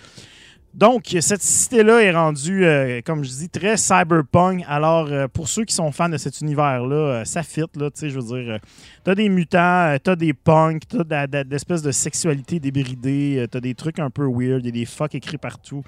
Donc, 0.77 1.17
cette 1.21 1.41
cité-là 1.43 2.03
est 2.03 2.11
rendue, 2.11 2.67
euh, 2.67 3.01
comme 3.03 3.25
je 3.25 3.31
dis, 3.31 3.49
très 3.49 3.79
cyberpunk. 3.79 4.63
Alors, 4.69 5.07
euh, 5.11 5.27
pour 5.27 5.49
ceux 5.49 5.65
qui 5.65 5.75
sont 5.75 5.91
fans 5.91 6.11
de 6.11 6.19
cet 6.19 6.43
univers-là, 6.43 6.95
euh, 6.95 7.25
ça 7.25 7.43
fit, 7.43 7.63
là, 7.77 7.91
tu 7.91 8.01
sais, 8.01 8.11
je 8.11 8.21
veux 8.21 8.43
dire, 8.43 8.59
t'as 9.03 9.15
des 9.15 9.31
mutants, 9.31 9.97
t'as 10.05 10.17
des 10.17 10.35
punks, 10.35 10.83
t'as 10.87 11.27
de, 11.27 11.45
de- 11.45 11.57
de 11.57 11.83
de 11.83 11.91
sexualité 11.93 12.61
débridée, 12.61 13.47
t'as 13.51 13.61
des 13.61 13.75
trucs 13.75 13.99
un 13.99 14.11
peu 14.11 14.27
weird, 14.27 14.61
il 14.61 14.67
y 14.67 14.69
a 14.69 14.73
des 14.73 14.85
fuck 14.85 15.15
écrits 15.15 15.39
partout. 15.39 15.83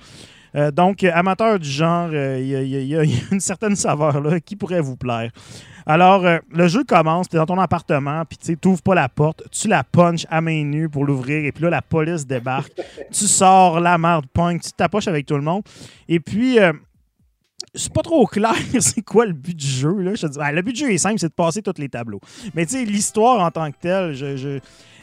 Donc, 0.72 1.04
amateur 1.04 1.58
du 1.58 1.68
genre, 1.68 2.08
il 2.12 2.46
y, 2.46 2.86
y 2.86 2.96
a 2.96 3.02
une 3.30 3.40
certaine 3.40 3.76
saveur 3.76 4.20
là 4.22 4.40
qui 4.40 4.56
pourrait 4.56 4.80
vous 4.80 4.96
plaire. 4.96 5.30
Alors, 5.90 6.26
euh, 6.26 6.38
le 6.52 6.68
jeu 6.68 6.84
commence, 6.84 7.30
tu 7.30 7.36
es 7.36 7.38
dans 7.38 7.46
ton 7.46 7.58
appartement, 7.58 8.22
puis 8.26 8.36
tu 8.36 8.56
n'ouvres 8.68 8.82
pas 8.82 8.94
la 8.94 9.08
porte, 9.08 9.44
tu 9.50 9.68
la 9.68 9.82
punches 9.82 10.26
à 10.28 10.42
main 10.42 10.62
nue 10.62 10.90
pour 10.90 11.06
l'ouvrir, 11.06 11.46
et 11.46 11.50
puis 11.50 11.64
là, 11.64 11.70
la 11.70 11.80
police 11.80 12.26
débarque. 12.26 12.72
tu 13.10 13.26
sors 13.26 13.80
la 13.80 13.96
merde 13.96 14.26
punk, 14.32 14.60
tu 14.60 14.70
t'approches 14.72 15.08
avec 15.08 15.24
tout 15.24 15.36
le 15.36 15.40
monde. 15.42 15.62
Et 16.06 16.20
puis, 16.20 16.58
euh, 16.60 16.74
c'est 17.74 17.92
pas 17.92 18.02
trop 18.02 18.26
clair 18.26 18.54
c'est 18.80 19.00
quoi 19.02 19.24
le 19.24 19.32
but 19.32 19.56
du 19.56 19.66
jeu. 19.66 19.96
Là. 19.98 20.14
Je 20.14 20.26
te 20.26 20.32
dis, 20.32 20.38
ben, 20.38 20.52
le 20.52 20.60
but 20.60 20.74
du 20.74 20.80
jeu 20.80 20.92
est 20.92 20.98
simple, 20.98 21.18
c'est 21.18 21.28
de 21.28 21.32
passer 21.34 21.62
tous 21.62 21.78
les 21.78 21.88
tableaux. 21.88 22.20
Mais 22.54 22.66
tu 22.66 22.72
sais, 22.72 22.84
l'histoire 22.84 23.40
en 23.40 23.50
tant 23.50 23.70
que 23.70 23.76
telle, 23.80 24.14
je, 24.14 24.36
je- 24.36 24.60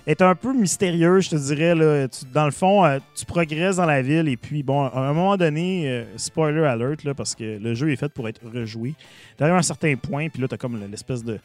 est 0.08 0.22
un 0.22 0.36
peu 0.36 0.54
mystérieuse, 0.54 1.26
je 1.26 1.30
te 1.32 1.36
dirais. 1.36 1.76
Là. 1.76 2.08
Dans 2.34 2.46
le 2.46 2.52
fond, 2.52 2.86
euh, 2.86 3.00
tu 3.16 3.26
progresses 3.26 3.78
dans 3.78 3.86
la 3.86 4.02
ville 4.02 4.28
et 4.28 4.38
puis, 4.38 4.62
bon, 4.64 4.86
à 4.86 5.00
un 5.00 5.14
moment 5.14 5.36
donné, 5.38 5.90
euh, 5.90 6.04
spoiler 6.18 6.64
alert, 6.64 7.04
là, 7.04 7.14
parce 7.14 7.34
que 7.34 7.58
le 7.58 7.74
jeu 7.74 7.92
est 7.92 7.96
fait 7.96 8.12
pour 8.12 8.28
être 8.30 8.42
rejoué. 8.48 8.94
Derrière 9.38 9.58
un 9.58 9.64
certain 9.64 9.96
point, 9.96 10.30
puis 10.30 10.42
là, 10.42 10.48
tu 10.48 10.56
as 10.56 10.58
comme 10.58 10.80
l'espèce 10.92 11.24
de, 11.24 11.40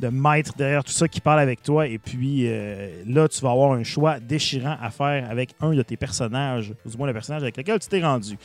de 0.00 0.08
maître 0.08 0.52
derrière 0.56 0.82
tout 0.84 0.92
ça 0.92 1.06
qui 1.06 1.20
parle 1.20 1.40
avec 1.40 1.62
toi. 1.62 1.86
Et 1.86 1.98
puis 1.98 2.44
euh, 2.46 3.02
là, 3.06 3.28
tu 3.28 3.42
vas 3.42 3.50
avoir 3.50 3.72
un 3.72 3.84
choix 3.84 4.20
déchirant 4.20 4.76
à 4.80 4.90
faire 4.90 5.30
avec 5.30 5.50
un 5.60 5.74
de 5.74 5.82
tes 5.82 5.96
personnages, 5.96 6.72
ou 6.84 6.90
du 6.90 6.96
moins 6.96 7.06
le 7.06 7.12
personnage 7.12 7.42
avec 7.42 7.56
lequel 7.56 7.78
tu 7.78 7.88
t'es 7.88 8.02
rendu. 8.02 8.38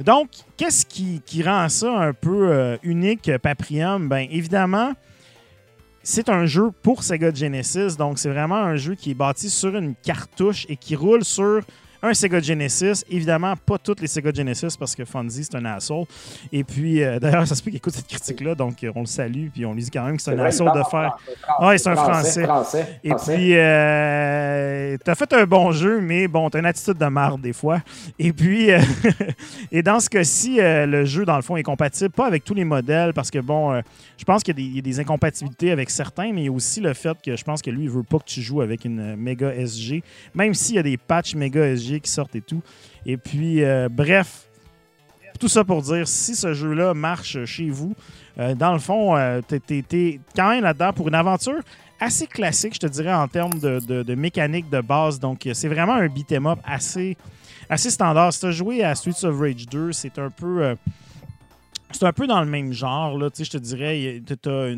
Donc, 0.00 0.28
qu'est-ce 0.56 0.84
qui, 0.84 1.22
qui 1.24 1.42
rend 1.42 1.68
ça 1.68 1.90
un 1.90 2.12
peu 2.12 2.78
unique, 2.84 3.36
Paprium? 3.38 4.08
Bien, 4.08 4.28
évidemment, 4.30 4.92
c'est 6.10 6.30
un 6.30 6.46
jeu 6.46 6.70
pour 6.82 7.02
Sega 7.02 7.34
Genesis, 7.34 7.98
donc 7.98 8.18
c'est 8.18 8.30
vraiment 8.30 8.56
un 8.56 8.76
jeu 8.76 8.94
qui 8.94 9.10
est 9.10 9.14
bâti 9.14 9.50
sur 9.50 9.76
une 9.76 9.94
cartouche 9.94 10.64
et 10.70 10.76
qui 10.76 10.96
roule 10.96 11.22
sur 11.22 11.60
un 12.02 12.14
Sega 12.14 12.40
Genesis. 12.40 13.04
Évidemment, 13.10 13.54
pas 13.56 13.78
toutes 13.78 14.00
les 14.00 14.06
Sega 14.06 14.30
Genesis 14.32 14.76
parce 14.78 14.94
que 14.94 15.04
Fonzie, 15.04 15.44
c'est 15.44 15.56
un 15.56 15.64
asshole. 15.64 16.04
Et 16.52 16.62
puis, 16.64 17.02
euh, 17.02 17.18
d'ailleurs, 17.18 17.46
ça 17.46 17.54
se 17.54 17.62
peut 17.62 17.70
qu'il 17.70 17.78
écoute 17.78 17.94
cette 17.94 18.06
critique-là, 18.06 18.54
donc 18.54 18.82
euh, 18.84 18.92
on 18.94 19.00
le 19.00 19.06
salue, 19.06 19.48
puis 19.52 19.64
on 19.66 19.74
lui 19.74 19.82
dit 19.82 19.90
quand 19.90 20.04
même 20.04 20.16
que 20.16 20.22
c'est 20.22 20.32
un 20.32 20.38
asshole 20.38 20.72
de 20.72 20.82
faire. 20.90 21.16
Ouais, 21.60 21.76
c'est 21.78 21.88
un 21.90 21.96
français. 21.96 22.44
Français. 22.44 23.00
Et 23.02 23.08
français. 23.10 23.34
puis, 23.34 23.52
euh, 23.56 24.96
t'as 25.04 25.14
fait 25.14 25.32
un 25.32 25.44
bon 25.44 25.72
jeu, 25.72 26.00
mais 26.00 26.28
bon, 26.28 26.48
t'as 26.50 26.60
une 26.60 26.66
attitude 26.66 26.98
de 26.98 27.06
marde 27.06 27.40
des 27.40 27.52
fois. 27.52 27.80
Et 28.18 28.32
puis, 28.32 28.70
euh, 28.70 28.80
et 29.72 29.82
dans 29.82 30.00
ce 30.00 30.08
cas-ci, 30.08 30.58
le 30.60 31.04
jeu, 31.04 31.24
dans 31.24 31.36
le 31.36 31.42
fond, 31.42 31.56
est 31.56 31.62
compatible, 31.62 32.10
pas 32.10 32.26
avec 32.26 32.44
tous 32.44 32.54
les 32.54 32.64
modèles, 32.64 33.12
parce 33.12 33.30
que 33.30 33.38
bon, 33.38 33.80
je 34.16 34.24
pense 34.24 34.42
qu'il 34.42 34.54
y, 34.54 34.56
a 34.56 34.62
des- 34.62 34.68
il 34.70 34.76
y 34.76 34.78
a 34.78 34.82
des 34.82 35.00
incompatibilités 35.00 35.70
avec 35.70 35.90
certains, 35.90 36.32
mais 36.32 36.42
il 36.42 36.44
y 36.46 36.48
a 36.48 36.52
aussi 36.52 36.80
le 36.80 36.94
fait 36.94 37.16
que 37.24 37.36
je 37.36 37.44
pense 37.44 37.62
que 37.62 37.70
lui, 37.70 37.84
il 37.84 37.90
veut 37.90 38.02
pas 38.02 38.18
que 38.18 38.24
tu 38.24 38.40
joues 38.42 38.60
avec 38.60 38.84
une 38.84 39.16
méga 39.16 39.52
SG, 39.54 40.02
même 40.34 40.54
s'il 40.54 40.76
y 40.76 40.78
a 40.78 40.82
des 40.82 40.96
patchs 40.96 41.34
méga 41.34 41.64
SG 41.74 41.87
qui 42.00 42.10
sortent 42.10 42.36
et 42.36 42.40
tout. 42.40 42.62
Et 43.06 43.16
puis, 43.16 43.64
euh, 43.64 43.88
bref. 43.90 44.44
Tout 45.40 45.48
ça 45.48 45.62
pour 45.62 45.82
dire, 45.82 46.08
si 46.08 46.34
ce 46.34 46.52
jeu-là 46.52 46.94
marche 46.94 47.44
chez 47.44 47.70
vous, 47.70 47.94
euh, 48.40 48.54
dans 48.56 48.72
le 48.72 48.80
fond, 48.80 49.16
euh, 49.16 49.40
t'es- 49.40 49.82
t'es 49.82 50.20
quand 50.34 50.50
même 50.50 50.64
là-dedans 50.64 50.92
pour 50.92 51.06
une 51.06 51.14
aventure 51.14 51.60
assez 52.00 52.26
classique, 52.26 52.74
je 52.74 52.80
te 52.80 52.86
dirais, 52.88 53.14
en 53.14 53.28
termes 53.28 53.58
de, 53.60 54.14
mécanique 54.16 54.68
de 54.68 54.80
base. 54.80 55.20
Donc, 55.20 55.46
euh, 55.46 55.54
c'est 55.54 55.68
vraiment 55.68 55.94
un 55.94 56.08
beat'em 56.08 56.46
up 56.46 56.58
assez, 56.64 57.16
assez 57.70 57.90
standard. 57.90 58.32
Si 58.32 58.40
tu 58.40 58.46
as 58.46 58.50
joué 58.50 58.82
à 58.82 58.94
Streets 58.96 59.24
of 59.24 59.38
Rage 59.38 59.66
2, 59.66 59.92
c'est 59.92 60.18
un 60.18 60.30
peu. 60.30 60.74
c'est 61.92 62.04
un 62.04 62.12
peu 62.12 62.26
dans 62.26 62.40
le 62.40 62.46
même 62.48 62.72
genre, 62.72 63.16
là. 63.16 63.28
Je 63.38 63.48
te 63.48 63.58
dirais, 63.58 64.20
tu 64.26 64.48
as 64.48 64.74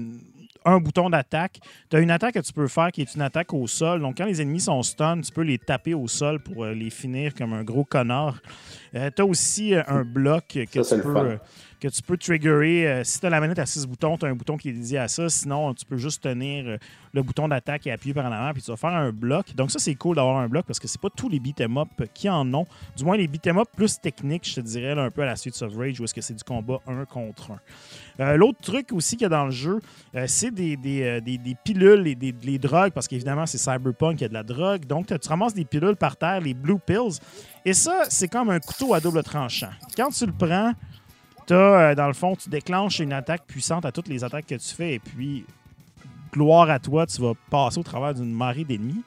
un 0.65 0.79
bouton 0.79 1.11
d'attaque. 1.11 1.61
Tu 1.89 1.97
as 1.97 2.01
une 2.01 2.11
attaque 2.11 2.35
que 2.35 2.41
tu 2.41 2.53
peux 2.53 2.69
faire 2.69 2.91
qui 2.93 3.03
est 3.03 3.15
une 3.15 3.23
attaque 3.23 3.53
au 3.53 3.67
sol. 3.67 4.01
Donc, 4.01 4.17
quand 4.19 4.27
les 4.27 4.41
ennemis 4.41 4.61
sont 4.61 4.83
stun, 4.83 5.21
tu 5.21 5.33
peux 5.33 5.43
les 5.43 5.59
taper 5.59 5.95
au 5.95 6.09
sol 6.09 6.41
pour 6.41 6.65
euh, 6.65 6.73
les 6.73 6.91
finir 6.91 7.35
comme 7.35 7.53
un 7.53 7.65
gros 7.65 7.85
connard. 7.85 8.41
tu 8.93 8.99
as 8.99 9.25
aussi 9.25 9.75
euh, 9.75 9.83
un 9.87 10.05
bloc 10.05 10.59
que, 10.71 10.83
Ça, 10.83 10.97
tu 10.97 11.03
peux, 11.03 11.17
euh, 11.17 11.37
que 11.81 11.89
tu 11.89 12.03
peux 12.03 12.17
triggerer. 12.17 12.87
Euh, 12.87 13.05
si 13.05 13.19
tu 13.19 13.27
as 13.27 13.31
la 13.31 13.41
manette 13.41 13.59
à 13.59 13.67
6 13.67 13.87
boutons, 13.87 14.17
tu 14.17 14.27
as 14.27 14.29
un 14.29 14.35
bouton 14.35 14.57
qui 14.57 14.69
est 14.69 14.73
dédié 14.73 14.99
à 14.99 15.09
ça. 15.09 15.29
Sinon, 15.29 15.75
tu 15.75 15.85
peux 15.85 15.97
juste 15.97 16.23
tenir 16.23 16.67
euh, 16.67 16.79
le 17.13 17.23
bouton 17.23 17.49
d'attaque 17.49 17.87
et 17.87 17.93
appuyer 17.93 18.15
par 18.15 18.27
en 18.27 18.33
avant, 18.33 18.53
puis 18.53 18.63
tu 18.63 18.71
vas 18.71 18.77
faire 18.77 18.91
un 18.91 19.11
bloc. 19.11 19.55
Donc, 19.55 19.71
ça, 19.71 19.79
c'est 19.79 19.95
cool 19.95 20.17
d'avoir 20.17 20.37
un 20.37 20.49
bloc 20.49 20.67
parce 20.67 20.79
que 20.79 20.87
c'est 20.87 21.01
pas 21.01 21.11
tous 21.11 21.29
les 21.29 21.41
beat'em 21.41 21.79
up 21.79 21.89
qui 22.13 22.29
en 22.29 22.53
ont. 22.53 22.67
Du 22.97 23.05
moins, 23.05 23.17
les 23.17 23.27
beat'em 23.27 23.59
up 23.59 23.69
plus 23.75 23.99
techniques, 24.01 24.47
je 24.49 24.57
te 24.57 24.61
dirais, 24.61 24.95
là, 24.95 25.03
un 25.03 25.11
peu 25.11 25.23
à 25.23 25.27
la 25.27 25.37
Streets 25.37 25.63
of 25.63 25.75
Rage, 25.77 26.01
où 26.01 26.05
est-ce 26.05 26.15
que 26.15 26.21
c'est 26.21 26.35
du 26.35 26.45
combat 26.45 26.79
un 26.87 27.05
contre 27.07 27.53
un. 27.53 27.61
Euh, 28.21 28.37
L'autre 28.37 28.59
truc 28.61 28.93
aussi 28.93 29.17
qu'il 29.17 29.23
y 29.23 29.27
a 29.27 29.31
dans 29.31 29.47
le 29.47 29.51
jeu, 29.51 29.81
euh, 30.15 30.25
c'est 30.29 30.51
des, 30.51 30.77
euh, 31.03 31.21
des- 31.21 31.39
des 31.39 31.57
pilules 31.65 32.07
et 32.07 32.15
des, 32.15 32.33
des 32.33 32.59
drogues, 32.59 32.93
parce 32.93 33.09
qu'évidemment, 33.09 33.47
c'est 33.47 33.57
Cyberpunk, 33.59 34.21
il 34.21 34.23
y 34.23 34.25
a 34.25 34.29
de 34.29 34.35
la 34.35 34.43
drogue. 34.43 34.85
Donc, 34.87 35.07
tu 35.07 35.29
ramasses 35.29 35.55
des 35.55 35.65
pilules 35.65 35.97
par 35.97 36.17
terre, 36.17 36.41
les 36.41 36.53
Blue 36.55 36.79
Pills. 36.85 37.19
Et 37.65 37.73
ça, 37.73 38.03
c'est 38.09 38.29
comme 38.29 38.51
un 38.51 38.61
couteau 38.61 38.93
à 38.95 39.01
double 39.01 39.23
tranchant. 39.23 39.71
Quand 39.97 40.11
tu 40.11 40.27
le 40.27 40.33
prends, 40.33 40.73
as, 41.51 41.95
dans 41.95 42.07
le 42.07 42.13
fond, 42.13 42.37
tu 42.37 42.49
déclenches 42.51 42.99
une 43.01 43.13
attaque 43.13 43.45
puissante 43.47 43.85
à 43.87 43.93
toutes 43.93 44.09
les 44.09 44.23
attaques 44.23 44.47
que 44.47 44.55
tu 44.55 44.75
fais, 44.75 44.95
et 44.95 44.99
puis, 44.99 45.45
gloire 46.33 46.69
à 46.71 46.79
toi, 46.79 47.07
tu 47.07 47.21
vas 47.23 47.33
passer 47.51 47.79
au 47.79 47.83
travers 47.83 48.15
d'une 48.15 48.33
marée 48.33 48.65
d'ennemis. 48.65 49.03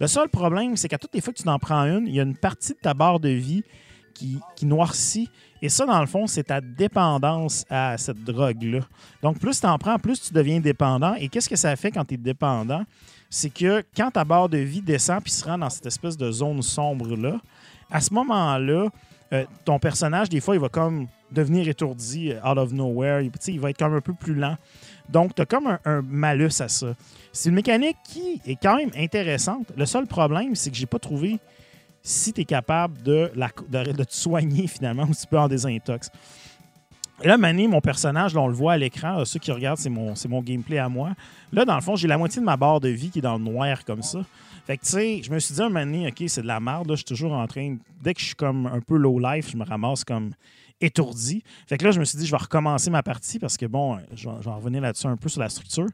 Le 0.00 0.06
seul 0.06 0.28
problème, 0.28 0.76
c'est 0.76 0.88
qu'à 0.88 0.98
toutes 0.98 1.14
les 1.14 1.20
fois 1.20 1.32
que 1.32 1.42
tu 1.42 1.48
en 1.48 1.58
prends 1.58 1.82
une, 1.84 2.06
il 2.06 2.14
y 2.14 2.20
a 2.20 2.22
une 2.22 2.36
partie 2.36 2.72
de 2.74 2.78
ta 2.78 2.94
barre 2.94 3.18
de 3.18 3.30
vie 3.30 3.64
qui, 4.14 4.38
qui 4.56 4.64
noircit. 4.66 5.28
Et 5.60 5.68
ça, 5.68 5.86
dans 5.86 6.00
le 6.00 6.06
fond, 6.06 6.26
c'est 6.26 6.44
ta 6.44 6.60
dépendance 6.60 7.64
à 7.68 7.98
cette 7.98 8.22
drogue-là. 8.22 8.80
Donc, 9.22 9.38
plus 9.38 9.60
tu 9.60 9.66
en 9.66 9.78
prends, 9.78 9.98
plus 9.98 10.20
tu 10.20 10.32
deviens 10.32 10.60
dépendant. 10.60 11.14
Et 11.14 11.28
qu'est-ce 11.28 11.48
que 11.48 11.56
ça 11.56 11.74
fait 11.76 11.90
quand 11.90 12.04
tu 12.04 12.14
es 12.14 12.16
dépendant? 12.16 12.84
C'est 13.28 13.50
que 13.50 13.82
quand 13.96 14.10
ta 14.10 14.24
barre 14.24 14.48
de 14.48 14.58
vie 14.58 14.80
descend 14.80 15.22
puis 15.22 15.32
se 15.32 15.44
rend 15.44 15.58
dans 15.58 15.68
cette 15.70 15.86
espèce 15.86 16.16
de 16.16 16.30
zone 16.30 16.62
sombre-là, 16.62 17.40
à 17.90 18.00
ce 18.00 18.14
moment-là, 18.14 18.88
euh, 19.32 19.44
ton 19.64 19.78
personnage, 19.78 20.28
des 20.28 20.40
fois, 20.40 20.54
il 20.54 20.60
va 20.60 20.68
comme 20.68 21.06
devenir 21.30 21.68
étourdi 21.68 22.32
euh, 22.32 22.40
out 22.50 22.56
of 22.56 22.72
nowhere. 22.72 23.22
Il, 23.22 23.30
il 23.48 23.60
va 23.60 23.70
être 23.70 23.78
comme 23.78 23.94
un 23.94 24.00
peu 24.00 24.14
plus 24.14 24.34
lent. 24.34 24.56
Donc, 25.08 25.34
tu 25.34 25.42
as 25.42 25.46
comme 25.46 25.66
un, 25.66 25.78
un 25.84 26.02
malus 26.02 26.60
à 26.60 26.68
ça. 26.68 26.94
C'est 27.32 27.50
une 27.50 27.54
mécanique 27.56 27.96
qui 28.04 28.40
est 28.46 28.56
quand 28.56 28.76
même 28.76 28.90
intéressante. 28.96 29.66
Le 29.76 29.84
seul 29.84 30.06
problème, 30.06 30.54
c'est 30.54 30.70
que 30.70 30.76
j'ai 30.76 30.86
pas 30.86 30.98
trouvé 30.98 31.38
si 32.08 32.32
tu 32.32 32.40
es 32.40 32.44
capable 32.44 33.02
de, 33.02 33.30
te 33.30 34.14
soigner 34.14 34.66
finalement 34.66 35.06
si 35.12 35.22
tu 35.22 35.26
peux 35.28 35.38
en 35.38 35.46
désintox. 35.46 36.10
Là, 37.22 37.36
Mané, 37.36 37.66
mon 37.66 37.80
personnage, 37.80 38.32
là, 38.32 38.40
on 38.40 38.46
le 38.46 38.54
voit 38.54 38.74
à 38.74 38.76
l'écran. 38.78 39.24
Ceux 39.24 39.40
qui 39.40 39.50
regardent, 39.50 39.78
c'est 39.78 39.90
mon, 39.90 40.14
mon 40.28 40.40
gameplay 40.40 40.78
à 40.78 40.88
moi. 40.88 41.10
Là, 41.52 41.64
dans 41.64 41.74
le 41.74 41.80
fond, 41.80 41.96
j'ai 41.96 42.08
la 42.08 42.16
moitié 42.16 42.40
de 42.40 42.46
ma 42.46 42.56
barre 42.56 42.80
de 42.80 42.88
vie 42.88 43.10
qui 43.10 43.18
est 43.18 43.22
dans 43.22 43.36
le 43.36 43.44
noir 43.44 43.84
comme 43.84 44.02
ça. 44.02 44.20
Fait 44.66 44.78
que, 44.78 44.84
tu 44.84 44.90
sais, 44.92 45.22
je 45.22 45.30
me 45.30 45.38
suis 45.38 45.54
dit 45.54 45.60
un 45.60 45.68
moment 45.68 46.06
OK, 46.06 46.22
c'est 46.28 46.42
de 46.42 46.46
la 46.46 46.60
merde. 46.60 46.90
Je 46.90 46.96
suis 46.96 47.04
toujours 47.04 47.32
en 47.32 47.46
train. 47.46 47.76
Dès 48.02 48.14
que 48.14 48.20
je 48.20 48.26
suis 48.26 48.34
comme 48.36 48.66
un 48.66 48.80
peu 48.80 48.96
low 48.96 49.18
life, 49.18 49.50
je 49.50 49.56
me 49.56 49.64
ramasse 49.64 50.04
comme 50.04 50.30
étourdi. 50.80 51.42
Fait 51.66 51.76
que 51.76 51.84
là, 51.84 51.90
je 51.90 51.98
me 51.98 52.04
suis 52.04 52.16
dit, 52.16 52.24
je 52.24 52.30
vais 52.30 52.38
recommencer 52.38 52.88
ma 52.88 53.02
partie 53.02 53.38
parce 53.38 53.56
que, 53.56 53.66
bon, 53.66 53.98
je 54.14 54.28
vais, 54.28 54.36
je 54.38 54.44
vais 54.44 54.50
en 54.50 54.56
revenir 54.56 54.80
là-dessus 54.80 55.08
un 55.08 55.16
peu 55.16 55.28
sur 55.28 55.40
la 55.40 55.48
structure. 55.48 55.88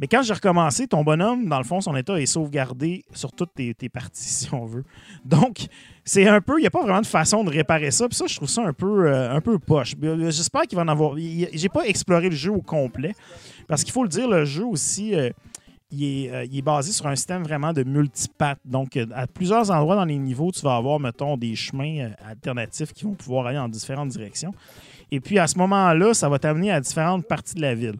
Mais 0.00 0.06
quand 0.06 0.22
j'ai 0.22 0.32
recommencé, 0.32 0.86
ton 0.86 1.02
bonhomme, 1.02 1.48
dans 1.48 1.58
le 1.58 1.64
fond, 1.64 1.80
son 1.80 1.96
état 1.96 2.20
est 2.20 2.26
sauvegardé 2.26 3.04
sur 3.12 3.32
toutes 3.32 3.54
tes, 3.54 3.88
parties, 3.88 4.22
si 4.28 4.54
on 4.54 4.64
veut. 4.64 4.84
Donc, 5.24 5.66
c'est 6.04 6.28
un 6.28 6.40
peu, 6.40 6.58
il 6.58 6.62
n'y 6.62 6.66
a 6.66 6.70
pas 6.70 6.82
vraiment 6.82 7.00
de 7.00 7.06
façon 7.06 7.42
de 7.42 7.50
réparer 7.50 7.90
ça. 7.90 8.08
Puis 8.08 8.16
ça, 8.16 8.26
je 8.26 8.36
trouve 8.36 8.48
ça 8.48 8.62
un 8.62 8.72
peu, 8.72 9.08
euh, 9.08 9.34
un 9.34 9.40
peu 9.40 9.58
poche. 9.58 9.94
Euh, 10.02 10.30
J'espère 10.30 10.62
qu'il 10.62 10.76
va 10.76 10.82
en 10.82 10.88
avoir. 10.88 11.16
J'ai 11.16 11.68
pas 11.68 11.84
exploré 11.84 12.30
le 12.30 12.36
jeu 12.36 12.52
au 12.52 12.62
complet. 12.62 13.14
Parce 13.66 13.82
qu'il 13.84 13.92
faut 13.92 14.04
le 14.04 14.08
dire, 14.08 14.28
le 14.28 14.44
jeu 14.44 14.64
aussi, 14.64 15.14
euh, 15.14 15.30
il, 15.90 16.26
est, 16.26 16.62
basé 16.62 16.92
sur 16.92 17.06
un 17.06 17.16
système 17.16 17.42
vraiment 17.42 17.72
de 17.72 17.82
multipath. 17.82 18.58
Donc, 18.64 18.96
à 18.96 19.26
plusieurs 19.26 19.70
endroits 19.70 19.96
dans 19.96 20.04
les 20.04 20.16
niveaux, 20.18 20.52
tu 20.52 20.60
vas 20.62 20.76
avoir, 20.76 21.00
mettons, 21.00 21.36
des 21.36 21.56
chemins 21.56 22.10
alternatifs 22.24 22.92
qui 22.92 23.04
vont 23.04 23.14
pouvoir 23.14 23.46
aller 23.46 23.58
en 23.58 23.68
différentes 23.68 24.10
directions. 24.10 24.54
Et 25.10 25.20
puis, 25.20 25.38
à 25.38 25.46
ce 25.46 25.58
moment-là, 25.58 26.14
ça 26.14 26.28
va 26.28 26.38
t'amener 26.38 26.70
à 26.70 26.80
différentes 26.80 27.26
parties 27.26 27.54
de 27.54 27.62
la 27.62 27.74
ville. 27.74 27.96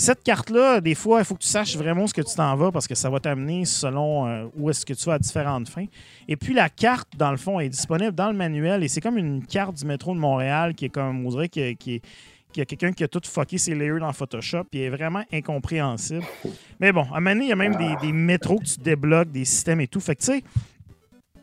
Cette 0.00 0.22
carte-là, 0.22 0.80
des 0.80 0.94
fois, 0.94 1.18
il 1.18 1.24
faut 1.24 1.34
que 1.34 1.42
tu 1.42 1.48
saches 1.48 1.76
vraiment 1.76 2.06
ce 2.06 2.14
que 2.14 2.20
tu 2.20 2.32
t'en 2.36 2.54
vas 2.54 2.70
parce 2.70 2.86
que 2.86 2.94
ça 2.94 3.10
va 3.10 3.18
t'amener 3.18 3.64
selon 3.64 4.28
euh, 4.28 4.44
où 4.56 4.70
est-ce 4.70 4.86
que 4.86 4.92
tu 4.94 5.04
vas 5.06 5.14
à 5.14 5.18
différentes 5.18 5.68
fins. 5.68 5.86
Et 6.28 6.36
puis 6.36 6.54
la 6.54 6.68
carte, 6.68 7.08
dans 7.16 7.32
le 7.32 7.36
fond, 7.36 7.58
est 7.58 7.68
disponible 7.68 8.12
dans 8.12 8.28
le 8.30 8.36
manuel 8.36 8.84
et 8.84 8.88
c'est 8.88 9.00
comme 9.00 9.18
une 9.18 9.44
carte 9.44 9.76
du 9.76 9.84
métro 9.84 10.14
de 10.14 10.20
Montréal 10.20 10.74
qui 10.74 10.84
est 10.84 10.88
comme, 10.88 11.26
on 11.26 11.30
dirait 11.30 11.48
qu'il 11.48 11.76
qui 11.76 11.94
est- 11.96 12.02
qu'il 12.52 12.60
y 12.60 12.62
a 12.62 12.64
quelqu'un 12.64 12.92
qui 12.92 13.02
a 13.04 13.08
tout 13.08 13.20
fucké 13.24 13.58
ses 13.58 13.74
layers 13.74 13.98
dans 14.00 14.12
Photoshop 14.12 14.64
et 14.72 14.84
est 14.84 14.88
vraiment 14.88 15.22
incompréhensible. 15.32 16.22
Mais 16.80 16.92
bon, 16.92 17.02
à 17.12 17.16
un 17.16 17.20
moment 17.20 17.32
donné, 17.34 17.44
il 17.46 17.48
y 17.48 17.52
a 17.52 17.56
même 17.56 17.74
des, 17.76 17.94
des 18.00 18.12
métros 18.12 18.58
que 18.58 18.64
tu 18.64 18.78
débloques, 18.80 19.30
des 19.32 19.44
systèmes 19.44 19.80
et 19.82 19.86
tout. 19.88 20.00
Fait 20.00 20.14
que 20.14 20.20
tu 20.20 20.26
sais, 20.32 20.44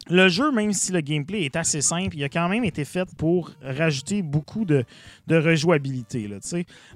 le 0.08 0.28
jeu, 0.28 0.52
même 0.52 0.72
si 0.72 0.92
le 0.92 1.02
gameplay 1.02 1.44
est 1.44 1.56
assez 1.56 1.82
simple, 1.82 2.16
il 2.16 2.24
a 2.24 2.30
quand 2.30 2.48
même 2.48 2.64
été 2.64 2.86
fait 2.86 3.08
pour 3.18 3.52
rajouter 3.62 4.22
beaucoup 4.22 4.64
de, 4.64 4.86
rejouabilité. 5.30 6.28
Là, 6.28 6.38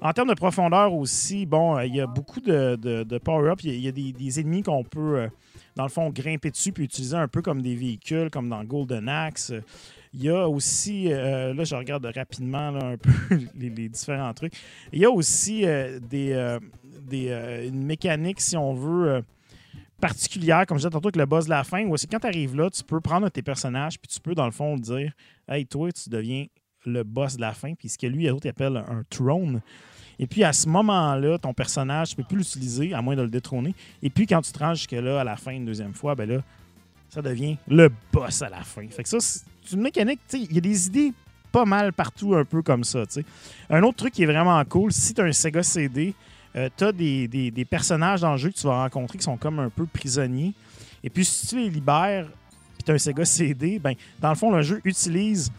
en 0.01 0.13
termes 0.13 0.29
de 0.29 0.35
profondeur 0.35 0.93
aussi, 0.93 1.45
bon, 1.45 1.77
euh, 1.77 1.85
il 1.85 1.95
y 1.95 2.01
a 2.01 2.07
beaucoup 2.07 2.39
de, 2.39 3.17
power-up. 3.17 3.61
Il 3.63 3.79
y 3.79 3.87
a, 3.87 3.91
des, 3.91 4.39
ennemis 4.39 4.61
qu'on 4.61 4.83
peut, 4.83 5.19
euh, 5.19 5.27
dans 5.75 5.83
le 5.83 5.89
fond, 5.89 6.09
grimper 6.11 6.51
dessus 6.51 6.71
puis 6.71 6.83
utiliser 6.83 7.17
un 7.17 7.27
peu 7.27 7.41
comme 7.41 7.61
des 7.61 7.75
véhicules, 7.75 8.29
comme 8.29 8.47
dans 8.47 8.63
Golden 8.63 9.09
Axe. 9.09 9.53
Il 10.13 10.23
y 10.23 10.29
a 10.29 10.47
aussi, 10.47 11.11
euh, 11.11 11.53
là, 11.53 11.63
je 11.63 11.75
regarde 11.75 12.05
rapidement 12.05 12.69
un 12.75 12.97
peu 13.29 13.39
les, 13.55 13.89
différents 13.89 14.33
trucs. 14.33 14.53
Il 14.93 14.99
y 14.99 15.05
a 15.05 15.09
aussi 15.09 15.61
des, 15.61 16.57
des, 17.01 17.67
une 17.67 17.85
mécanique, 17.85 18.39
si 18.39 18.55
on 18.55 18.73
veut, 18.73 19.23
particulière, 19.99 20.65
comme 20.65 20.77
je 20.77 20.81
disais 20.81 20.89
tantôt 20.89 21.07
avec 21.07 21.17
le 21.17 21.25
boss 21.25 21.45
de 21.45 21.49
la 21.49 21.63
fin, 21.63 21.85
où 21.85 21.97
c'est 21.97 22.09
quand 22.09 22.19
tu 22.19 22.27
arrives 22.27 22.55
là, 22.55 22.69
tu 22.69 22.83
peux 22.83 22.99
prendre 22.99 23.29
tes 23.29 23.41
personnages, 23.41 23.99
puis 23.99 24.07
tu 24.07 24.19
peux, 24.19 24.33
dans 24.33 24.45
le 24.45 24.51
fond, 24.51 24.77
dire 24.77 25.11
Hey, 25.47 25.65
toi, 25.65 25.91
tu 25.91 26.09
deviens 26.09 26.45
le 26.85 27.03
boss 27.03 27.35
de 27.35 27.41
la 27.41 27.53
fin, 27.53 27.73
puis 27.75 27.89
ce 27.89 27.97
que 27.97 28.07
lui, 28.07 28.27
l'autre, 28.27 28.45
il 28.45 28.49
appelle 28.49 28.77
un 28.77 29.03
throne. 29.09 29.61
Et 30.17 30.27
puis 30.27 30.43
à 30.43 30.51
ce 30.51 30.67
moment-là, 30.67 31.37
ton 31.37 31.53
personnage, 31.53 32.09
tu 32.09 32.15
peux 32.17 32.23
plus 32.23 32.37
l'utiliser, 32.37 32.93
à 32.93 33.01
moins 33.01 33.15
de 33.15 33.21
le 33.21 33.29
détrôner. 33.29 33.73
Et 34.03 34.09
puis 34.09 34.27
quand 34.27 34.41
tu 34.41 34.51
te 34.51 34.59
rends 34.59 34.73
jusque-là, 34.73 35.21
à 35.21 35.23
la 35.23 35.37
fin, 35.37 35.51
une 35.51 35.65
deuxième 35.65 35.93
fois, 35.93 36.13
ben 36.15 36.29
là, 36.29 36.41
ça 37.09 37.21
devient 37.21 37.57
le 37.67 37.89
boss 38.11 38.41
à 38.41 38.49
la 38.49 38.61
fin. 38.61 38.87
Fait 38.89 39.03
que 39.03 39.09
ça, 39.09 39.17
c'est 39.19 39.43
une 39.71 39.81
mécanique, 39.81 40.19
tu 40.27 40.37
sais, 40.37 40.43
il 40.49 40.53
y 40.53 40.57
a 40.57 40.61
des 40.61 40.87
idées 40.87 41.13
pas 41.51 41.65
mal 41.65 41.93
partout, 41.93 42.35
un 42.35 42.45
peu 42.45 42.61
comme 42.61 42.83
ça, 42.83 43.05
tu 43.05 43.13
sais. 43.13 43.25
Un 43.69 43.81
autre 43.83 43.97
truc 43.97 44.13
qui 44.13 44.23
est 44.23 44.27
vraiment 44.27 44.63
cool, 44.65 44.91
si 44.91 45.13
tu 45.13 45.21
as 45.21 45.23
un 45.23 45.31
Sega 45.31 45.63
CD, 45.63 46.13
tu 46.53 46.83
as 46.83 46.91
des, 46.91 47.27
des- 47.27 47.51
des 47.51 47.65
personnages 47.65 48.21
dans 48.21 48.31
le 48.31 48.37
jeu 48.37 48.49
que 48.49 48.55
tu 48.57 48.65
vas 48.67 48.81
rencontrer 48.83 49.17
qui 49.17 49.23
sont 49.23 49.37
comme 49.37 49.59
un 49.59 49.69
peu 49.69 49.85
prisonniers. 49.85 50.53
Et 51.03 51.09
puis 51.09 51.23
si 51.25 51.47
tu 51.47 51.57
les 51.57 51.69
libères, 51.69 52.25
puis 52.75 52.83
tu 52.85 52.91
as 52.91 52.95
un 52.95 52.97
Sega 52.97 53.25
CD, 53.25 53.79
ben, 53.79 53.93
dans 54.19 54.29
le 54.29 54.35
fond, 54.35 54.51
le 54.51 54.61
jeu 54.61 54.81
utilise 54.83 55.51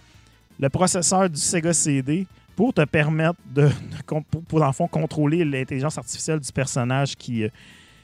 le 0.58 0.68
processeur 0.68 1.28
du 1.30 1.40
Sega 1.40 1.72
CD 1.72 2.26
pour 2.56 2.74
te 2.74 2.84
permettre 2.84 3.38
de, 3.46 3.70
pour, 4.06 4.22
pour, 4.24 4.60
dans 4.60 4.66
le 4.66 4.72
fond, 4.72 4.86
contrôler 4.88 5.44
l'intelligence 5.44 5.96
artificielle 5.96 6.40
du 6.40 6.52
personnage 6.52 7.16
qui, 7.16 7.44
euh, 7.44 7.48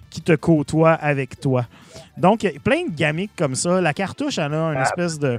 qui 0.08 0.22
te 0.22 0.32
côtoie 0.32 0.92
avec 0.92 1.38
toi. 1.40 1.66
Donc, 2.16 2.42
il 2.44 2.52
y 2.52 2.56
a 2.56 2.60
plein 2.60 2.84
de 2.86 2.90
gamiques 2.94 3.32
comme 3.36 3.54
ça. 3.54 3.80
La 3.82 3.92
cartouche, 3.92 4.38
elle 4.38 4.54
a 4.54 4.70
une 4.72 4.78
Ah. 4.78 4.82
espèce 4.82 5.18
de, 5.18 5.38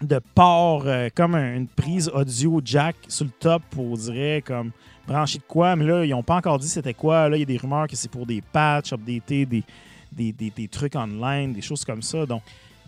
de 0.00 0.18
port, 0.34 0.84
euh, 0.86 1.08
comme 1.14 1.34
un- 1.34 1.56
une 1.56 1.66
prise 1.68 2.08
audio 2.14 2.62
jack 2.64 2.96
sur 3.08 3.26
le 3.26 3.30
top 3.38 3.62
pour, 3.70 3.84
on 3.92 3.96
dirait, 3.96 4.42
comme 4.46 4.70
brancher 5.06 5.38
de 5.38 5.44
quoi. 5.44 5.76
Mais 5.76 5.84
là, 5.84 6.04
ils 6.04 6.10
n'ont 6.10 6.22
pas 6.22 6.36
encore 6.36 6.58
dit 6.58 6.68
c'était 6.68 6.94
quoi. 6.94 7.28
Là, 7.28 7.36
il 7.36 7.40
y 7.40 7.42
a 7.42 7.46
des 7.46 7.56
rumeurs 7.56 7.86
que 7.86 7.96
c'est 7.96 8.10
pour 8.10 8.26
des 8.26 8.40
patchs, 8.40 8.92
updater 8.92 9.46
des, 9.46 9.64
des, 10.12 10.32
des- 10.32 10.50
des 10.50 10.68
trucs 10.68 10.94
online, 10.96 11.52
des 11.52 11.62
choses 11.62 11.84
comme 11.84 12.02
ça. 12.02 12.26
Donc, 12.26 12.42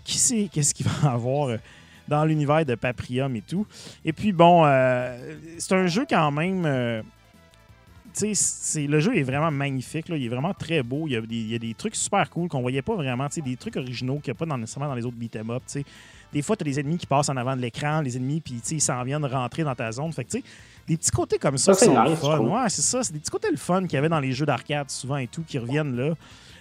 qui 0.05 0.19
sait 0.19 0.49
qu'est-ce 0.53 0.75
qu'il 0.75 0.87
va 1.03 1.13
avoir 1.13 1.49
euh, 1.49 1.57
dans 2.09 2.25
l'univers 2.25 2.65
de 2.65 2.75
Paprium 2.75 3.35
et 3.37 3.43
tout. 3.43 3.67
Et 4.05 4.13
puis, 4.13 4.33
bon, 4.33 4.65
euh, 4.67 5.37
c'est 5.59 5.75
un 5.75 5.87
jeu 5.87 6.05
quand 6.09 6.31
même. 6.31 6.65
euh, 6.67 7.03
tu 8.15 8.27
sais, 8.27 8.35
c'est- 8.35 8.87
le 8.87 9.01
jeu 9.01 9.17
est 9.17 9.23
vraiment 9.23 9.51
magnifique. 9.51 10.09
là. 10.09 10.17
Il 10.17 10.25
est 10.25 10.29
vraiment 10.29 10.53
très 10.53 10.83
beau. 10.83 11.05
Il 11.07 11.13
y 11.13 11.17
a 11.17 11.21
des, 11.23 11.35
il 11.37 11.49
y 11.53 11.55
a 11.55 11.59
des 11.59 11.73
trucs 11.75 11.97
super 11.97 12.29
cool 12.29 12.49
qu'on 12.49 12.61
voyait 12.61 12.83
pas 12.83 12.95
vraiment. 12.95 13.27
tu 13.29 13.37
sais, 13.37 13.41
Des 13.41 13.57
trucs 13.57 13.77
originaux 13.77 14.19
qu'il 14.19 14.33
n'y 14.35 14.37
a 14.37 14.47
pas 14.47 14.57
nécessairement 14.57 14.89
dans 14.89 14.95
les 14.97 15.05
autres 15.07 15.17
beat'em 15.17 15.49
up. 15.51 15.63
tu 15.67 15.73
sais. 15.81 15.85
Des 16.33 16.43
fois, 16.43 16.57
tu 16.57 16.63
as 16.63 16.65
des 16.65 16.81
ennemis 16.81 16.97
qui 16.99 17.07
passent 17.07 17.29
en 17.29 17.37
avant 17.37 17.55
de 17.57 17.61
l'écran, 17.61 18.01
les 18.01 18.17
ennemis, 18.17 18.41
puis 18.41 18.61
ils 18.71 18.81
s'en 18.81 19.03
viennent 19.05 19.25
rentrer 19.25 19.65
dans 19.65 19.75
ta 19.75 19.93
zone. 19.93 20.13
Fait 20.15 20.25
que, 20.25 20.31
tu 20.31 20.39
sais, 20.39 20.45
des 20.87 20.97
petits 20.97 21.11
côtés 21.11 21.39
comme 21.39 21.59
ça, 21.59 21.75
Ça, 21.75 21.81
c'est 21.81 21.89
qui 21.89 21.95
sont 21.95 22.05
nice, 22.05 22.19
fun. 22.19 22.39
Ouais, 22.41 22.69
c'est 22.69 22.83
ça. 22.83 23.03
C'est 23.03 23.13
des 23.13 23.19
petits 23.21 23.31
côtés 23.31 23.51
le 23.51 23.57
fun 23.57 23.83
qu'il 23.83 23.95
y 23.95 23.97
avait 23.97 24.09
dans 24.09 24.21
les 24.21 24.33
jeux 24.33 24.47
d'arcade 24.47 24.91
souvent 24.91 25.17
et 25.17 25.27
tout 25.29 25.43
qui 25.47 25.59
reviennent 25.59 25.97
là. 25.97 26.15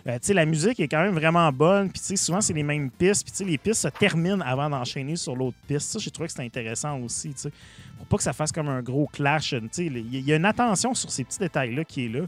Euh, 0.07 0.13
tu 0.13 0.27
sais, 0.27 0.33
la 0.33 0.45
musique 0.45 0.79
est 0.79 0.87
quand 0.87 1.01
même 1.03 1.13
vraiment 1.13 1.51
bonne. 1.51 1.89
Puis, 1.91 1.99
tu 1.99 2.05
sais, 2.07 2.15
souvent, 2.15 2.41
c'est 2.41 2.53
les 2.53 2.63
mêmes 2.63 2.89
pistes. 2.89 3.23
Puis, 3.23 3.31
tu 3.31 3.37
sais, 3.37 3.43
les 3.45 3.57
pistes 3.59 3.81
se 3.81 3.87
terminent 3.87 4.41
avant 4.43 4.67
d'enchaîner 4.69 5.15
sur 5.15 5.35
l'autre 5.35 5.57
piste. 5.67 5.91
Ça, 5.91 5.99
j'ai 5.99 6.09
trouvé 6.09 6.25
que 6.27 6.31
c'était 6.33 6.43
intéressant 6.45 6.97
aussi, 7.01 7.29
tu 7.33 7.41
sais. 7.41 7.51
Pour 7.97 8.07
pas 8.07 8.17
que 8.17 8.23
ça 8.23 8.33
fasse 8.33 8.51
comme 8.51 8.67
un 8.69 8.81
gros 8.81 9.07
clash. 9.13 9.51
Tu 9.51 9.67
sais, 9.71 9.85
il 9.85 9.97
y, 10.11 10.15
a- 10.15 10.19
il 10.19 10.27
y 10.27 10.33
a 10.33 10.37
une 10.37 10.45
attention 10.45 10.93
sur 10.95 11.11
ces 11.11 11.23
petits 11.23 11.37
détails-là 11.37 11.83
qui 11.83 12.05
est 12.05 12.09
là. 12.09 12.21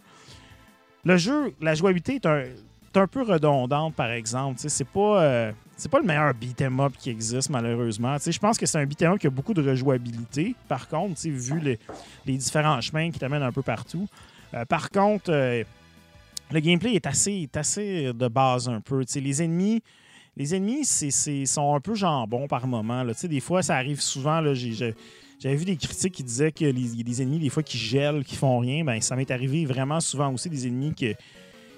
Le 1.05 1.17
jeu, 1.17 1.53
la 1.61 1.73
jouabilité 1.73 2.15
est 2.15 2.25
un, 2.27 2.43
un 2.97 3.07
peu 3.07 3.23
redondante, 3.23 3.95
par 3.95 4.11
exemple. 4.11 4.59
C'est 4.59 4.87
pas, 4.87 5.23
euh, 5.23 5.51
c'est 5.75 5.89
pas 5.89 5.99
le 5.99 6.05
meilleur 6.05 6.33
beat'em 6.33 6.79
up 6.79 6.93
qui 6.97 7.09
existe, 7.09 7.49
malheureusement. 7.49 8.17
Je 8.17 8.39
pense 8.39 8.57
que 8.57 8.65
c'est 8.65 8.77
un 8.77 8.85
beat'em 8.85 9.13
up 9.13 9.19
qui 9.19 9.27
a 9.27 9.29
beaucoup 9.29 9.53
de 9.53 9.67
rejouabilité, 9.67 10.55
par 10.67 10.87
contre, 10.87 11.19
vu 11.27 11.59
les, 11.59 11.79
les 12.25 12.37
différents 12.37 12.79
chemins 12.81 13.11
qui 13.11 13.19
t'amènent 13.19 13.43
un 13.43 13.51
peu 13.51 13.61
partout. 13.61 14.07
Euh, 14.53 14.65
par 14.65 14.89
contre, 14.89 15.31
euh, 15.31 15.63
le 16.51 16.59
gameplay 16.59 16.93
est 16.93 17.07
assez, 17.07 17.33
est 17.33 17.57
assez 17.57 18.13
de 18.13 18.27
base 18.27 18.69
un 18.69 18.81
peu. 18.81 19.03
Les 19.15 19.43
ennemis, 19.43 19.81
les 20.37 20.55
ennemis 20.55 20.85
c'est, 20.85 21.45
sont 21.45 21.75
un 21.75 21.79
peu 21.79 21.95
jambon 21.95 22.47
par 22.47 22.67
moment. 22.67 23.03
Là. 23.03 23.13
Des 23.23 23.39
fois, 23.39 23.63
ça 23.63 23.75
arrive 23.75 24.01
souvent. 24.01 24.53
J'ai, 24.53 24.93
j'avais 25.39 25.55
vu 25.55 25.65
des 25.65 25.75
critiques 25.75 26.13
qui 26.13 26.23
disaient 26.23 26.51
qu'il 26.51 26.67
y 26.67 27.01
a 27.01 27.03
des 27.03 27.21
ennemis, 27.21 27.39
des 27.39 27.49
fois, 27.49 27.63
qui 27.63 27.77
gèlent, 27.77 28.23
qui 28.23 28.35
font 28.35 28.59
rien. 28.59 28.83
Ben, 28.83 29.01
ça 29.01 29.15
m'est 29.15 29.29
arrivé 29.31 29.65
vraiment 29.65 29.99
souvent 29.99 30.31
aussi 30.31 30.49
des 30.49 30.67
ennemis 30.67 30.93
qui, 30.93 31.15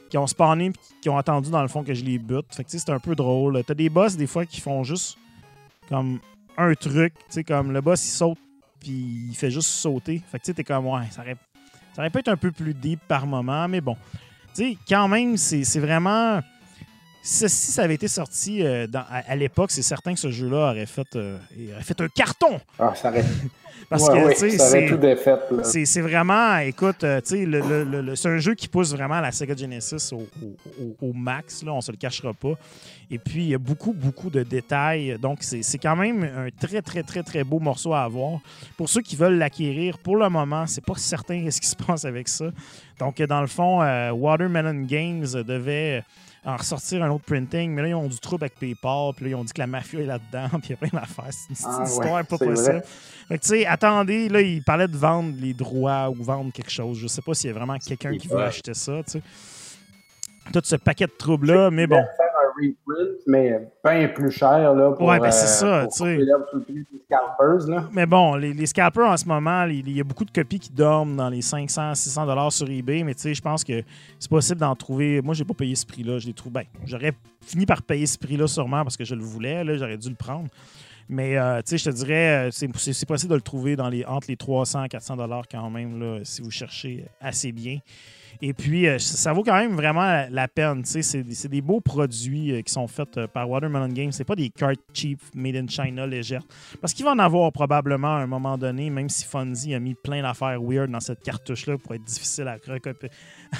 qui 0.10 0.18
ont 0.18 0.28
spawné 0.28 0.68
et 0.68 0.74
qui 1.02 1.10
ont 1.10 1.18
attendu, 1.18 1.50
dans 1.50 1.62
le 1.62 1.68
fond, 1.68 1.84
que 1.84 1.94
je 1.94 2.04
les 2.04 2.18
bute. 2.18 2.54
Fait 2.54 2.64
que, 2.64 2.72
c'est 2.72 2.90
un 2.90 3.00
peu 3.00 3.16
drôle. 3.16 3.64
T'as 3.66 3.74
des 3.74 3.90
boss, 3.90 4.16
des 4.16 4.28
fois, 4.28 4.46
qui 4.46 4.62
font 4.62 4.84
juste 4.84 5.18
comme 5.90 6.20
un 6.58 6.74
truc. 6.74 7.14
Tu 7.14 7.26
sais, 7.30 7.44
comme 7.44 7.72
le 7.72 7.82
boss, 7.82 8.06
il 8.06 8.12
saute 8.12 8.38
puis 8.86 9.28
il 9.30 9.36
fait 9.36 9.50
juste 9.50 9.70
sauter. 9.70 10.22
Fait 10.32 10.38
que, 10.38 10.46
tu 10.46 10.48
sais, 10.48 10.54
t'es 10.54 10.64
comme, 10.64 10.86
ouais, 10.86 11.08
ça 11.10 11.22
aurait, 11.22 11.38
ça 11.94 12.02
aurait 12.02 12.12
pu 12.12 12.20
être 12.20 12.28
un 12.28 12.38
peu 12.38 12.52
plus 12.52 12.74
deep 12.74 13.00
par 13.08 13.26
moment, 13.26 13.68
mais 13.68 13.82
bon. 13.82 13.98
Tu 14.54 14.64
sais, 14.64 14.78
quand 14.88 15.08
même, 15.08 15.38
c'est 15.38 15.80
vraiment. 15.80 16.42
Si, 17.28 17.50
ça 17.72 17.84
avait 17.84 17.96
été 17.96 18.08
sorti 18.08 18.64
euh, 18.64 18.88
dans- 18.88 19.00
à, 19.10 19.24
à 19.32 19.36
l'époque, 19.36 19.72
c'est 19.72 19.82
certain 19.82 20.14
que 20.14 20.20
ce 20.20 20.32
jeu-là 20.32 20.72
aurait 20.72 20.86
fait, 20.86 21.08
euh, 21.16 21.38
il 21.58 21.72
aurait 21.74 21.84
fait 21.84 22.00
un 22.02 22.08
carton. 22.08 22.60
Ah, 22.80 22.94
ça 22.96 23.10
aurait, 23.10 23.24
Parce 23.90 24.08
ouais, 24.08 24.34
que, 24.34 24.36
ça 24.36 24.46
aurait 24.46 24.58
c'est- 24.58 24.88
tout 24.88 24.98
défait. 24.98 25.38
là. 25.52 25.64
c'est 25.64 25.86
c'est 25.86 26.02
vraiment, 26.02 26.58
écoute, 26.58 27.04
euh, 27.04 27.22
tu 27.22 27.30
sais, 27.36 27.46
le- 27.46 27.84
le- 28.02 28.16
c'est 28.16 28.30
un 28.30 28.38
jeu 28.40 28.56
qui 28.56 28.68
pousse 28.68 28.92
vraiment 28.94 29.20
la 29.22 29.32
Sega 29.32 29.56
Genesis 29.56 30.12
au, 30.14 30.22
au- 30.42 30.56
au- 30.82 31.10
au 31.10 31.14
max, 31.14 31.62
là, 31.64 31.72
on 31.74 31.82
se 31.82 31.92
le 31.92 31.98
cachera 31.98 32.34
pas. 32.34 32.54
Et 33.12 33.20
puis, 33.20 33.44
il 33.44 33.50
y 33.50 33.54
a 33.54 33.60
beaucoup, 33.60 33.94
beaucoup 33.94 34.32
de 34.32 34.42
détails. 34.42 35.18
Donc, 35.22 35.40
c'est 35.42 35.62
c'est 35.62 35.78
quand 35.78 35.96
même 35.96 36.24
un 36.24 36.48
très, 36.60 36.82
très, 36.82 37.04
très, 37.04 37.22
très 37.22 37.44
beau 37.44 37.60
morceau 37.60 37.94
à 37.94 38.02
avoir. 38.04 38.40
Pour 38.78 38.90
ceux 38.90 39.02
qui 39.02 39.16
veulent 39.16 39.38
l'acquérir, 39.38 40.00
pour 40.00 40.16
le 40.16 40.28
moment, 40.30 40.66
c'est 40.66 40.84
pas 40.84 40.96
certain 40.98 41.48
ce 41.52 41.62
qui 41.62 41.68
se 41.68 41.76
passe 41.76 42.06
avec 42.06 42.28
ça. 42.28 42.46
Donc, 43.00 43.22
dans 43.22 43.42
le 43.42 43.48
fond, 43.48 43.84
euh, 43.84 44.10
Watermelon 44.12 44.82
Games 44.86 45.28
devait 45.46 46.04
en 46.46 46.58
ressortir 46.58 47.04
un 47.04 47.10
autre 47.10 47.26
printing, 47.26 47.72
mais 47.72 47.82
là, 47.82 47.88
ils 47.90 47.96
ont 47.96 48.08
du 48.08 48.20
trouble 48.20 48.44
avec 48.44 48.56
PayPal, 48.60 49.14
puis 49.16 49.26
là, 49.26 49.32
ils 49.32 49.36
ont 49.36 49.44
dit 49.44 49.52
que 49.52 49.60
la 49.62 49.68
mafia 49.68 50.02
est 50.02 50.06
là-dedans, 50.06 50.48
puis 50.62 50.70
il 50.70 50.70
y 50.70 50.74
a 50.74 50.78
plein 50.78 51.00
d'affaires. 51.00 51.26
C'est 51.32 51.50
une, 51.50 51.66
Ah 51.66 51.80
ouais, 51.80 51.86
histoire 51.86 52.26
pas 52.26 52.38
possible. 52.38 52.84
que, 53.30 53.34
tu 53.34 53.40
sais, 53.42 53.66
attendez, 53.66 54.30
là, 54.30 54.42
il 54.42 54.64
parlait 54.64 54.88
de 54.88 54.96
vendre 54.98 55.34
les 55.40 55.54
droits 55.54 56.10
ou 56.10 56.24
vendre 56.24 56.52
quelque 56.54 56.72
chose. 56.72 57.00
Je 57.00 57.08
sais 57.08 57.22
pas 57.22 57.34
s'il 57.34 57.50
y 57.50 57.54
a 57.54 57.56
vraiment 57.56 57.78
quelqu'un 57.80 58.16
qui 58.18 58.28
veut 58.28 58.42
acheter 58.42 58.74
ça, 58.74 59.02
tu 59.04 59.14
sais. 59.14 59.22
Tout 60.54 60.62
ce 60.64 60.76
paquet 60.76 61.08
de 61.08 61.14
troubles-là, 61.18 61.72
mais 61.72 61.88
bon. 61.88 62.04
Un 62.44 62.48
reprint, 62.50 63.18
mais 63.28 63.70
bien 63.84 64.08
plus 64.10 64.32
cher. 64.32 64.74
Là, 64.74 64.92
pour, 64.92 65.08
Ouais, 65.08 65.20
ben, 65.20 65.32
c'est 65.32 65.66
euh, 65.66 65.82
ça, 65.82 65.88
pour 65.88 65.94
scalpers. 67.06 67.68
Là. 67.70 67.90
Mais 67.94 68.06
bon, 68.06 68.36
les, 68.36 68.54
les 68.54 68.66
scalpers 68.66 69.08
en 69.08 69.18
ce 69.18 69.26
moment, 69.26 69.64
il 69.66 69.90
y 69.90 70.00
a 70.00 70.04
beaucoup 70.04 70.26
de 70.26 70.32
copies 70.32 70.60
qui 70.60 70.72
dorment 70.72 71.16
dans 71.16 71.30
les 71.30 71.42
500, 71.42 71.96
600 71.96 72.26
dollars 72.26 72.52
sur 72.52 72.70
eBay, 72.70 73.04
mais 73.04 73.14
tu 73.16 73.22
sais, 73.22 73.34
je 73.34 73.42
pense 73.42 73.64
que 73.64 73.82
c'est 74.20 74.30
possible 74.30 74.60
d'en 74.60 74.76
trouver. 74.76 75.22
Moi, 75.22 75.34
j'ai 75.34 75.46
pas 75.46 75.54
payé 75.54 75.76
ce 75.76 75.86
prix-là. 75.86 76.20
Je 76.20 76.28
l'ai 76.28 76.34
trouvé. 76.34 76.54
Ben, 76.54 76.64
j'aurais 76.86 77.14
fini 77.46 77.66
par 77.66 77.82
payer 77.84 78.06
ce 78.06 78.18
prix-là 78.18 78.48
sûrement 78.48 78.84
parce 78.84 78.98
que 78.98 79.06
je 79.06 79.16
le 79.16 79.22
voulais. 79.24 79.64
Là, 79.64 79.78
j'aurais 79.78 79.98
dû 79.98 80.10
le 80.10 80.16
prendre. 80.16 80.48
Mais 81.08 81.38
euh, 81.38 81.58
tu 81.62 81.70
sais, 81.70 81.78
je 81.78 81.84
te 81.92 81.96
dirais, 81.96 82.48
euh, 82.48 82.50
c'est 82.52 82.68
c'est- 82.78 82.94
c'est 82.94 83.06
possible 83.06 83.30
de 83.30 83.36
le 83.36 83.42
trouver 83.42 83.76
dans 83.76 83.90
les, 83.90 84.04
entre 84.06 84.26
les 84.28 84.38
300 84.38 84.86
et 84.86 84.90
400 84.90 85.16
dollars 85.18 85.44
quand 85.50 85.70
même, 85.70 86.00
là, 86.00 86.20
si 86.24 86.42
vous 86.42 86.50
cherchez 86.50 87.06
assez 87.22 87.52
bien. 87.52 87.78
Et 88.42 88.54
puis, 88.54 88.88
euh, 88.88 89.00
ça 89.00 89.34
vaut 89.34 89.44
quand 89.44 89.58
même 89.58 89.76
vraiment 89.76 90.26
la, 90.30 90.48
peine. 90.48 90.84
C'est 90.86 91.48
des 91.48 91.62
beaux 91.62 91.82
produits 91.82 92.52
euh, 92.52 92.62
qui 92.62 92.72
sont 92.72 92.88
faits 92.88 93.18
euh, 93.18 93.28
par 93.28 93.50
Watermelon 93.50 93.90
Games. 93.90 94.12
C'est 94.12 94.24
pas 94.24 94.36
des 94.36 94.50
cartes 94.50 94.80
cheap, 94.94 95.22
made 95.34 95.56
in 95.56 95.68
China, 95.68 96.06
légères. 96.06 96.44
Parce 96.82 96.94
qu'il 96.94 97.06
va 97.06 97.12
en 97.12 97.20
avoir 97.20 97.52
probablement 97.52 98.16
à 98.16 98.20
un 98.20 98.28
moment 98.28 98.58
donné, 98.58 98.90
même 98.90 99.10
si 99.10 99.26
Fonzie 99.26 99.74
a 99.74 99.80
mis 99.80 99.96
plein 99.96 100.22
d'affaires 100.22 100.62
weird 100.62 100.92
dans 100.92 101.00
cette 101.00 101.24
cartouche-là 101.24 101.78
pour 101.78 101.94
être 101.96 102.04
difficile 102.04 102.48
à, 102.48 102.58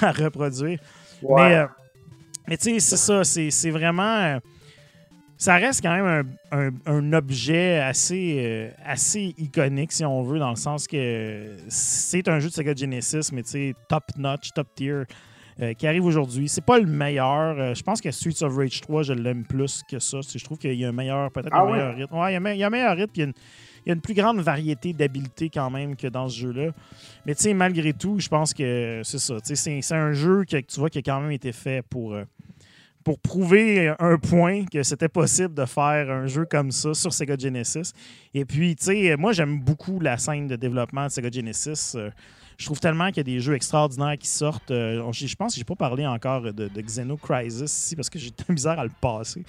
à 0.06 0.12
reproduire. 0.12 0.78
Ouais. 1.22 1.48
Mais, 1.48 1.54
euh, 1.56 1.66
mais 2.48 2.56
tu 2.56 2.78
sais, 2.78 2.80
c'est 2.80 2.96
ça. 2.96 3.24
C'est 3.24 3.70
vraiment. 3.70 4.38
Ça 5.38 5.56
reste 5.56 5.82
quand 5.82 5.94
même 5.94 6.26
un, 6.50 6.58
un- 6.68 6.72
un 6.86 7.12
objet 7.12 7.78
assez, 7.78 8.36
euh, 8.38 8.70
assez 8.84 9.34
iconique, 9.38 9.92
si 9.92 10.04
on 10.04 10.22
veut, 10.22 10.38
dans 10.38 10.50
le 10.50 10.56
sens 10.56 10.86
que 10.86 11.56
c'est 11.68 12.26
un 12.28 12.38
jeu 12.40 12.48
de 12.48 12.54
Sega 12.54 12.74
Genesis, 12.74 13.30
mais 13.32 13.42
tu 13.42 13.50
sais, 13.50 13.74
top 13.88 14.04
notch, 14.16 14.50
top 14.54 14.68
tier, 14.74 15.02
euh, 15.60 15.72
qui 15.74 15.86
arrive 15.86 16.04
aujourd'hui. 16.04 16.48
C'est 16.48 16.64
pas 16.64 16.78
le 16.78 16.86
meilleur. 16.86 17.58
Euh, 17.58 17.74
je 17.74 17.82
pense 17.82 18.00
que 18.00 18.10
Streets 18.10 18.42
of 18.44 18.54
Rage 18.56 18.80
3, 18.82 19.02
je 19.04 19.12
l'aime 19.14 19.44
plus 19.44 19.82
que 19.90 19.98
ça. 19.98 20.18
Je 20.20 20.44
trouve 20.44 20.58
qu'il 20.58 20.74
y 20.74 20.84
a 20.84 20.88
un 20.88 20.92
meilleur, 20.92 21.30
peut-être 21.30 21.48
Ah 21.52 21.62
un 21.62 21.64
ouais? 21.66 21.72
meilleur 21.78 21.94
rythme. 21.96 22.14
Ouais, 22.16 22.30
il 22.30 22.34
y 22.34 22.36
a, 22.36 22.40
me- 22.40 22.52
il 22.54 22.58
y 22.58 22.64
a 22.64 22.66
un 22.66 22.70
meilleur 22.70 22.96
rythme, 22.96 23.12
il 23.14 23.18
y 23.18 23.22
a 23.22 23.24
une, 23.26 23.32
il 23.84 23.88
y 23.88 23.90
a 23.90 23.94
une 23.94 24.00
plus 24.00 24.14
grande 24.14 24.40
variété 24.40 24.92
d'habiletés 24.92 25.48
quand 25.48 25.70
même 25.70 25.96
que 25.96 26.08
dans 26.08 26.28
ce 26.28 26.38
jeu-là. 26.40 26.72
Mais 27.24 27.34
tu 27.34 27.42
sais, 27.42 27.54
malgré 27.54 27.92
tout, 27.92 28.18
je 28.18 28.28
pense 28.28 28.52
que 28.52 29.00
c'est 29.04 29.18
ça. 29.18 29.34
C'est 29.44 29.54
c'est 29.80 29.94
un 29.94 30.12
jeu 30.12 30.44
que 30.44 30.56
tu 30.58 30.80
vois 30.80 30.90
qui 30.90 30.98
a 30.98 31.02
quand 31.02 31.20
même 31.20 31.30
été 31.30 31.52
fait 31.52 31.82
pour, 31.88 32.14
euh, 32.14 32.24
pour 33.06 33.20
prouver 33.20 33.94
un 34.00 34.18
point 34.18 34.64
que 34.64 34.82
c'était 34.82 35.08
possible 35.08 35.54
de 35.54 35.64
faire 35.64 36.10
un 36.10 36.26
jeu 36.26 36.44
comme 36.44 36.72
ça 36.72 36.92
sur 36.92 37.12
Sega 37.12 37.36
Genesis. 37.38 37.92
Et 38.34 38.44
puis, 38.44 38.74
tu 38.74 38.86
sais, 38.86 39.16
moi, 39.16 39.30
j'aime 39.30 39.60
beaucoup 39.60 40.00
la 40.00 40.18
scène 40.18 40.48
de 40.48 40.56
développement 40.56 41.04
de 41.04 41.10
Sega 41.12 41.30
Genesis. 41.30 41.92
Euh, 41.94 42.10
Je 42.58 42.64
trouve 42.64 42.80
tellement 42.80 43.06
qu'il 43.08 43.18
y 43.18 43.20
a 43.20 43.22
des 43.22 43.38
jeux 43.38 43.54
extraordinaires 43.54 44.18
qui 44.18 44.26
sortent. 44.26 44.72
Euh, 44.72 45.12
Je 45.12 45.36
pense 45.36 45.52
que 45.54 45.58
j'ai 45.58 45.64
pas 45.64 45.76
parlé 45.76 46.04
encore 46.04 46.40
de, 46.40 46.50
de 46.50 46.80
Xeno 46.80 47.16
Crisis 47.16 47.70
ici 47.70 47.94
parce 47.94 48.10
que 48.10 48.18
j'ai 48.18 48.30
de 48.30 48.52
misère 48.52 48.76
à 48.80 48.82
le 48.82 48.90
passer. 49.00 49.44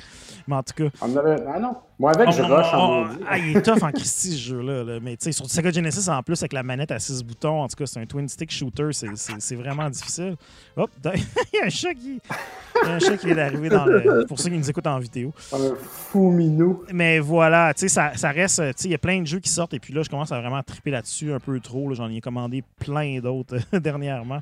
Mais 0.47 0.55
en 0.55 0.61
tout 0.61 0.75
cas, 0.75 0.89
Ah 1.01 1.59
non. 1.59 1.77
Moi, 1.99 2.11
avec, 2.11 2.31
je 2.31 2.41
on- 2.43 2.47
rush 2.47 2.73
en 2.73 3.05
maudit. 3.05 3.19
ah, 3.27 3.37
il 3.39 3.57
est 3.57 3.61
tough 3.61 3.81
en 3.81 3.91
Christie, 3.91 4.33
ce 4.37 4.49
jeu-là. 4.49 4.83
là. 4.83 4.99
Mais 5.01 5.17
tu 5.17 5.23
sais, 5.25 5.31
sur 5.31 5.49
Sega 5.49 5.71
Genesis, 5.71 6.07
en 6.09 6.21
plus, 6.21 6.39
avec 6.41 6.53
la 6.53 6.61
manette 6.61 6.91
à 6.91 6.99
6 6.99 7.23
boutons, 7.23 7.61
en 7.63 7.67
tout 7.67 7.75
cas, 7.75 7.85
c'est 7.87 7.99
un 7.99 8.05
twin 8.05 8.27
stick 8.29 8.51
shooter, 8.51 8.89
c'est- 8.91 9.55
vraiment 9.55 9.89
difficile. 9.89 10.35
Hop, 10.75 10.91
il 11.05 11.57
y 11.57 11.61
a 11.61 11.65
un 11.65 11.69
chat 11.69 11.93
qui, 11.95 12.19
il 12.83 12.87
y 12.87 12.91
a 12.91 12.93
un 12.93 12.99
chat 12.99 13.17
qui 13.17 13.25
vient 13.25 13.35
d'arriver 13.35 13.69
dans 13.69 13.85
le. 13.85 14.25
Pour 14.27 14.37
ceux 14.39 14.51
qui 14.51 14.57
nous 14.59 14.69
écoutent 14.69 14.85
en 14.85 14.99
vidéo. 14.99 15.33
Un 15.51 15.73
fou 15.81 16.29
minou. 16.29 16.83
Mais 16.93 17.17
voilà, 17.17 17.73
tu 17.73 17.81
sais, 17.81 17.87
ça, 17.87 18.11
ça 18.15 18.29
reste. 18.29 18.57
Tu 18.61 18.73
sais, 18.75 18.87
il 18.89 18.91
y 18.91 18.95
a 18.95 18.99
plein 18.99 19.19
de 19.21 19.25
jeux 19.25 19.39
qui 19.39 19.49
sortent 19.49 19.73
et 19.73 19.79
puis 19.79 19.91
là, 19.93 20.03
je 20.03 20.09
commence 20.09 20.31
à 20.31 20.39
vraiment 20.39 20.61
triper 20.61 20.91
là-dessus 20.91 21.33
un 21.33 21.39
peu 21.39 21.59
trop. 21.59 21.91
J'en 21.95 22.09
ai 22.11 22.21
commandé 22.21 22.63
plein 22.79 23.19
d'autres 23.19 23.57
dernièrement. 23.79 24.39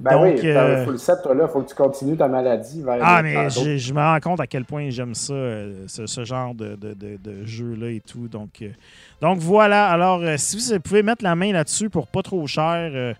Ben 0.00 0.10
Donc, 0.12 0.40
oui, 0.42 0.48
euh, 0.48 0.82
un 0.82 0.84
full 0.84 0.98
set, 0.98 1.18
toi, 1.22 1.34
là. 1.36 1.46
Faut 1.46 1.62
que 1.62 1.68
tu 1.68 1.76
continues 1.76 2.16
ta 2.16 2.26
maladie 2.26 2.82
vers 2.82 2.98
Ah, 3.00 3.22
mais 3.22 3.48
je, 3.50 3.76
je 3.76 3.92
me 3.94 4.00
rends 4.00 4.18
compte 4.20 4.40
à 4.40 4.48
quel 4.48 4.64
point 4.64 4.90
j'aime 4.90 5.14
ça, 5.14 5.32
euh, 5.34 5.84
ce, 5.86 6.06
ce 6.06 6.24
genre 6.24 6.52
de, 6.54 6.74
de, 6.74 6.94
de- 6.96 7.44
jeu-là 7.44 7.90
et 7.90 8.00
tout. 8.00 8.28
Donc, 8.28 8.62
euh, 8.62 9.34
voilà. 9.38 9.88
Alors, 9.88 10.20
euh, 10.22 10.36
si 10.36 10.56
vous 10.56 10.80
pouvez 10.80 11.02
mettre 11.02 11.24
la 11.24 11.34
main 11.34 11.52
là-dessus 11.52 11.90
pour 11.90 12.06
pas 12.06 12.22
trop 12.22 12.46
cher, 12.46 12.90
euh, 12.94 13.14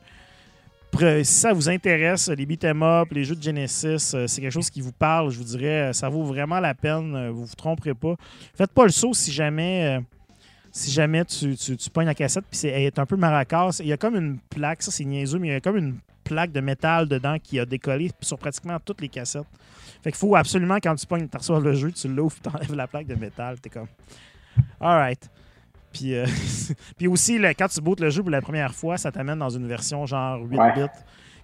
si 1.23 1.33
ça 1.35 1.53
vous 1.53 1.69
intéresse, 1.69 2.29
les 2.31 2.47
beat'em 2.47 2.83
up, 2.83 3.09
les 3.13 3.25
jeux 3.25 3.37
de 3.37 3.43
Genesis, 3.43 4.17
c'est 4.27 4.41
quelque 4.41 4.51
chose 4.51 4.71
qui 4.71 4.81
vous 4.81 4.93
parle, 4.93 5.31
je 5.31 5.39
vous 5.39 5.45
dirais, 5.45 5.93
ça 5.93 6.09
vaut 6.09 6.25
vraiment 6.25 6.59
la 6.59 6.75
peine. 6.75 7.29
vous 7.29 7.45
vous 7.45 7.55
tromperez 7.55 7.95
pas. 7.95 8.15
Faites 8.55 8.73
pas 8.73 8.85
le 8.85 8.91
saut 8.91 9.13
si 9.13 9.31
jamais. 9.31 10.01
si 10.73 10.91
jamais 10.91 11.25
tu, 11.27 11.55
tu, 11.57 11.91
pognes 11.91 12.07
la 12.07 12.15
cassette 12.15 12.45
puis 12.51 12.59
c'est 12.59 12.69
elle 12.69 12.83
est 12.83 12.99
un 12.99 13.07
peu 13.07 13.17
maracas, 13.17 13.79
il 13.81 13.89
y 13.89 13.93
a 13.93 13.97
comme 13.99 14.17
une 14.17 14.39
plaque, 14.39 14.83
ça 14.83 14.91
c'est 14.91 15.05
niaiseux, 15.05 15.39
mais 15.39 15.49
il 15.49 15.53
y 15.53 15.55
a 15.55 15.61
comme 15.61 15.77
une 15.77 15.97
plaque 16.27 16.53
de 16.53 16.61
métal 16.61 17.09
dedans 17.09 17.37
qui 17.43 17.59
a 17.61 17.65
décollé 17.65 18.11
sur 18.21 18.39
pratiquement 18.39 18.79
toutes 18.85 19.01
les 19.01 19.09
cassettes. 19.09 19.47
Fait 20.03 20.11
qu'il 20.13 20.19
faut 20.19 20.37
absolument, 20.37 20.77
quand 20.77 20.95
tu 20.95 21.07
pognes, 21.07 21.29
tu 21.29 21.37
reçois 21.37 21.61
le 21.61 21.73
jeu, 21.75 21.91
tu 21.93 22.09
l'ouvres, 22.09 22.37
tu 22.43 22.49
enlèves 22.49 22.75
la 22.75 22.87
plaque 22.87 23.07
de 23.07 23.15
métal, 23.15 23.61
t'es 23.61 23.71
comme. 23.71 23.89
Alright. 24.81 25.29
Puis, 25.93 26.15
euh, 26.15 26.27
puis 26.99 27.07
aussi, 27.09 27.39
le- 27.39 27.49
quand 27.55 27.69
tu 27.69 27.81
bootes 27.81 28.01
le 28.01 28.11
jeu 28.11 28.23
pour 28.23 28.31
la 28.31 28.43
première 28.43 28.75
fois, 28.75 28.97
ça 28.99 29.11
t'amène 29.13 29.39
dans 29.39 29.51
une 29.51 29.67
version 29.67 30.05
genre 30.07 30.41
8 30.43 30.59
Ouais. 30.59 30.73
bits 30.75 30.81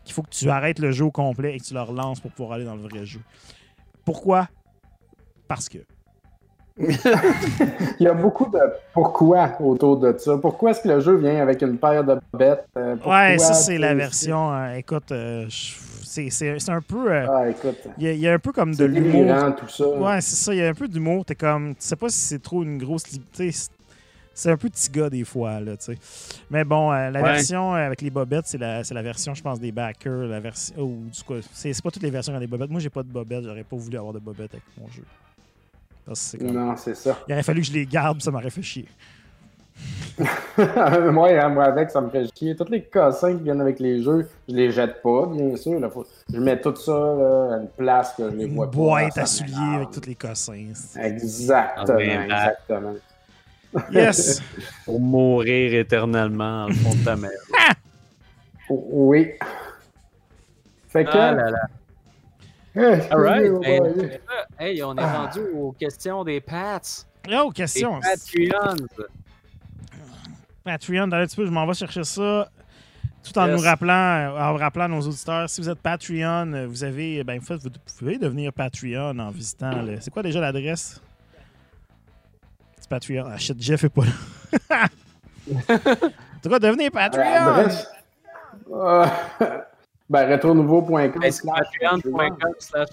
qu'il 0.04 0.12
faut 0.14 0.22
que 0.22 0.30
tu 0.30 0.50
arrêtes 0.50 0.78
le 0.80 0.90
jeu 0.90 1.04
au 1.04 1.10
complet 1.10 1.54
et 1.54 1.58
que 1.60 1.64
tu 1.64 1.74
le 1.74 1.80
relances 1.82 2.20
pour 2.20 2.30
pouvoir 2.32 2.56
aller 2.56 2.64
dans 2.64 2.74
le 2.76 2.82
vrai 2.82 3.06
jeu. 3.06 3.20
Pourquoi? 4.04 4.48
Parce 5.48 5.68
que. 5.68 5.78
Il 6.78 8.02
y 8.04 8.06
a 8.06 8.14
beaucoup 8.14 8.46
de 8.50 8.58
pourquoi 8.94 9.60
autour 9.60 9.98
de 9.98 10.16
ça. 10.18 10.38
Pourquoi 10.38 10.70
est-ce 10.70 10.80
que 10.80 10.88
le 10.88 11.00
jeu 11.00 11.16
vient 11.16 11.40
avec 11.40 11.60
une 11.62 11.78
paire 11.78 12.02
de 12.02 12.18
bêtes? 12.36 12.64
Euh, 12.76 12.96
pourquoi, 12.96 13.20
Ouais, 13.28 13.38
ça, 13.38 13.52
c'est 13.54 13.78
la 13.78 13.94
version. 13.94 14.52
euh, 14.52 14.74
écoute, 14.74 15.12
euh, 15.12 15.46
je- 15.48 15.74
c'est 16.12 16.30
c'est- 16.30 16.58
c'est 16.58 16.70
un 16.70 16.80
peu. 16.82 17.10
euh, 17.10 17.26
Ah, 17.28 17.48
écoute. 17.48 17.78
Il 17.98 18.04
y, 18.04 18.08
a- 18.08 18.12
il 18.12 18.20
y 18.20 18.28
a 18.28 18.34
un 18.34 18.38
peu 18.38 18.52
comme 18.52 18.74
de 18.74 18.84
l'humour. 18.84 19.56
tout 19.56 19.68
ça. 19.68 19.86
Ouais, 19.88 20.20
c'est 20.20 20.36
ça. 20.36 20.54
Il 20.54 20.58
y 20.58 20.62
a 20.62 20.68
un 20.68 20.74
peu 20.74 20.86
d'humour. 20.88 21.24
T'es 21.24 21.34
comme. 21.34 21.70
Tu 21.74 21.80
sais 21.80 21.96
pas 21.96 22.08
si 22.08 22.18
c'est 22.18 22.42
trop 22.42 22.62
une 22.62 22.78
grosse. 22.78 23.08
li- 23.10 23.18
tu 23.32 23.50
sais, 23.52 23.68
c'est- 24.34 24.50
un 24.50 24.56
peu 24.56 24.68
petit 24.68 24.90
gars 24.90 25.08
des 25.10 25.24
fois, 25.24 25.60
là, 25.60 25.76
tu 25.76 25.84
sais. 25.86 25.98
Mais 26.50 26.64
bon, 26.64 26.92
euh, 26.92 27.10
la 27.10 27.22
Ouais. 27.22 27.32
version 27.34 27.74
euh, 27.74 27.86
avec 27.86 28.00
les 28.02 28.10
bobettes, 28.10 28.46
c'est 28.46 28.58
la, 28.58 28.82
c'est 28.84 28.94
la 28.94 29.02
version, 29.02 29.34
je 29.34 29.42
pense, 29.42 29.58
des 29.60 29.72
backers. 29.72 30.26
La 30.26 30.40
version. 30.40 30.74
Oh, 30.78 30.98
du 31.14 31.22
coup, 31.22 31.34
c'est 31.52 31.72
c'est 31.72 31.82
pas 31.82 31.90
toutes 31.90 32.02
les 32.02 32.10
versions 32.10 32.32
qui 32.32 32.36
ont 32.36 32.40
des 32.40 32.46
bobettes. 32.46 32.70
Moi, 32.70 32.80
j'ai 32.80 32.90
pas 32.90 33.02
de 33.02 33.08
bobettes. 33.08 33.44
J'aurais 33.44 33.64
pas 33.64 33.76
voulu 33.76 33.96
avoir 33.96 34.12
de 34.12 34.18
bobettes 34.18 34.52
avec 34.54 34.64
mon 34.80 34.88
jeu. 34.88 35.04
Parce 36.04 36.20
que 36.32 36.38
c'est 36.38 36.38
comme- 36.38 36.52
Non, 36.54 36.76
c'est 36.76 36.94
ça. 36.96 37.18
Il 37.28 37.32
aurait 37.32 37.42
fallu 37.42 37.60
que 37.60 37.66
je 37.68 37.72
les 37.72 37.86
garde, 37.86 38.20
ça 38.20 38.30
m'aurait 38.30 38.50
fait 38.50 38.62
chier. 38.62 38.86
moi, 41.12 41.28
hein, 41.30 41.48
moi, 41.48 41.64
avec, 41.64 41.90
ça 41.90 42.00
me 42.00 42.10
fait 42.10 42.26
chier. 42.36 42.54
Tous 42.54 42.68
les 42.70 42.82
cassins 42.82 43.36
qui 43.36 43.42
viennent 43.44 43.60
avec 43.60 43.80
les 43.80 44.02
jeux, 44.02 44.28
je 44.48 44.54
les 44.54 44.70
jette 44.70 45.02
pas, 45.02 45.26
bien 45.26 45.56
sûr. 45.56 45.80
là. 45.80 45.88
Faut- 45.90 46.06
Je 46.32 46.38
mets 46.38 46.60
tout 46.60 46.76
ça 46.76 46.92
là, 46.92 47.54
à 47.54 47.56
une 47.58 47.68
place 47.68 48.12
que 48.16 48.30
je 48.30 48.36
les 48.36 48.44
Une 48.44 48.54
vois 48.54 48.70
pas. 48.70 48.76
boîte 48.76 49.18
à 49.18 49.26
souliers 49.26 49.76
avec 49.76 49.90
tous 49.90 50.06
les 50.06 50.14
cossins. 50.14 50.52
Exactement, 51.00 51.84
Ah, 51.88 51.92
ben. 51.96 52.22
exactement. 52.22 52.94
Yes! 53.90 54.42
Pour 54.84 55.00
mourir 55.00 55.72
éternellement 55.80 56.64
dans 56.64 56.68
le 56.68 56.74
fond 56.74 56.94
de 56.94 57.04
ta 57.04 57.16
mère. 57.16 57.30
Oui. 58.70 59.32
Fait 60.88 61.04
que. 61.04 61.10
Ah 61.12 61.32
là 61.32 61.50
là. 61.50 61.58
Eh, 62.74 63.10
All 63.10 63.20
right. 63.20 63.52
Ben, 63.60 64.10
hey, 64.58 64.82
on 64.82 64.94
est 64.96 65.00
Ah. 65.02 65.26
rendu 65.26 65.40
aux 65.54 65.72
questions 65.72 66.24
des 66.24 66.40
Pats. 66.40 66.80
Des 67.26 67.38
questions. 67.54 68.00
Patreons. 68.00 68.86
Patreon, 70.64 71.08
dans 71.08 71.16
un 71.16 71.26
petit 71.26 71.36
peu, 71.36 71.44
je 71.46 71.50
m'en 71.50 71.66
vais 71.66 71.74
chercher 71.74 72.04
ça. 72.04 72.48
Tout 73.24 73.38
en 73.38 73.46
Yes. 73.46 73.56
nous 73.56 73.62
rappelant, 73.64 73.92
euh, 73.92 74.30
en 74.30 74.54
rappelant 74.56 74.84
à 74.84 74.88
nos 74.88 75.00
auditeurs, 75.00 75.48
si 75.48 75.60
vous 75.60 75.68
êtes 75.68 75.78
Patreon, 75.78 76.52
euh, 76.54 76.66
vous 76.66 76.82
avez, 76.82 77.22
ben, 77.22 77.38
en 77.38 77.42
fait, 77.44 77.56
vous 77.56 77.70
pouvez 77.98 78.18
devenir 78.18 78.52
Patreon 78.52 79.16
en 79.18 79.30
visitant 79.30 79.82
le. 79.82 80.00
C'est 80.00 80.10
quoi 80.10 80.22
déjà 80.24 80.40
l'adresse? 80.40 81.00
C'est 82.80 82.88
Patreon. 82.88 83.26
Ah 83.28 83.38
shit, 83.38 83.60
Jeff 83.62 83.84
est 83.84 83.88
pas 83.88 84.02
là. 84.04 84.88
en 85.68 86.40
tout 86.42 86.48
cas, 86.48 86.58
devenez 86.58 86.90
Patreon! 86.90 87.68
Ben, 90.10 90.28
retronouveau.com 90.30 91.22
slash 91.30 91.66
patreon.com 91.80 92.54
slash 92.58 92.88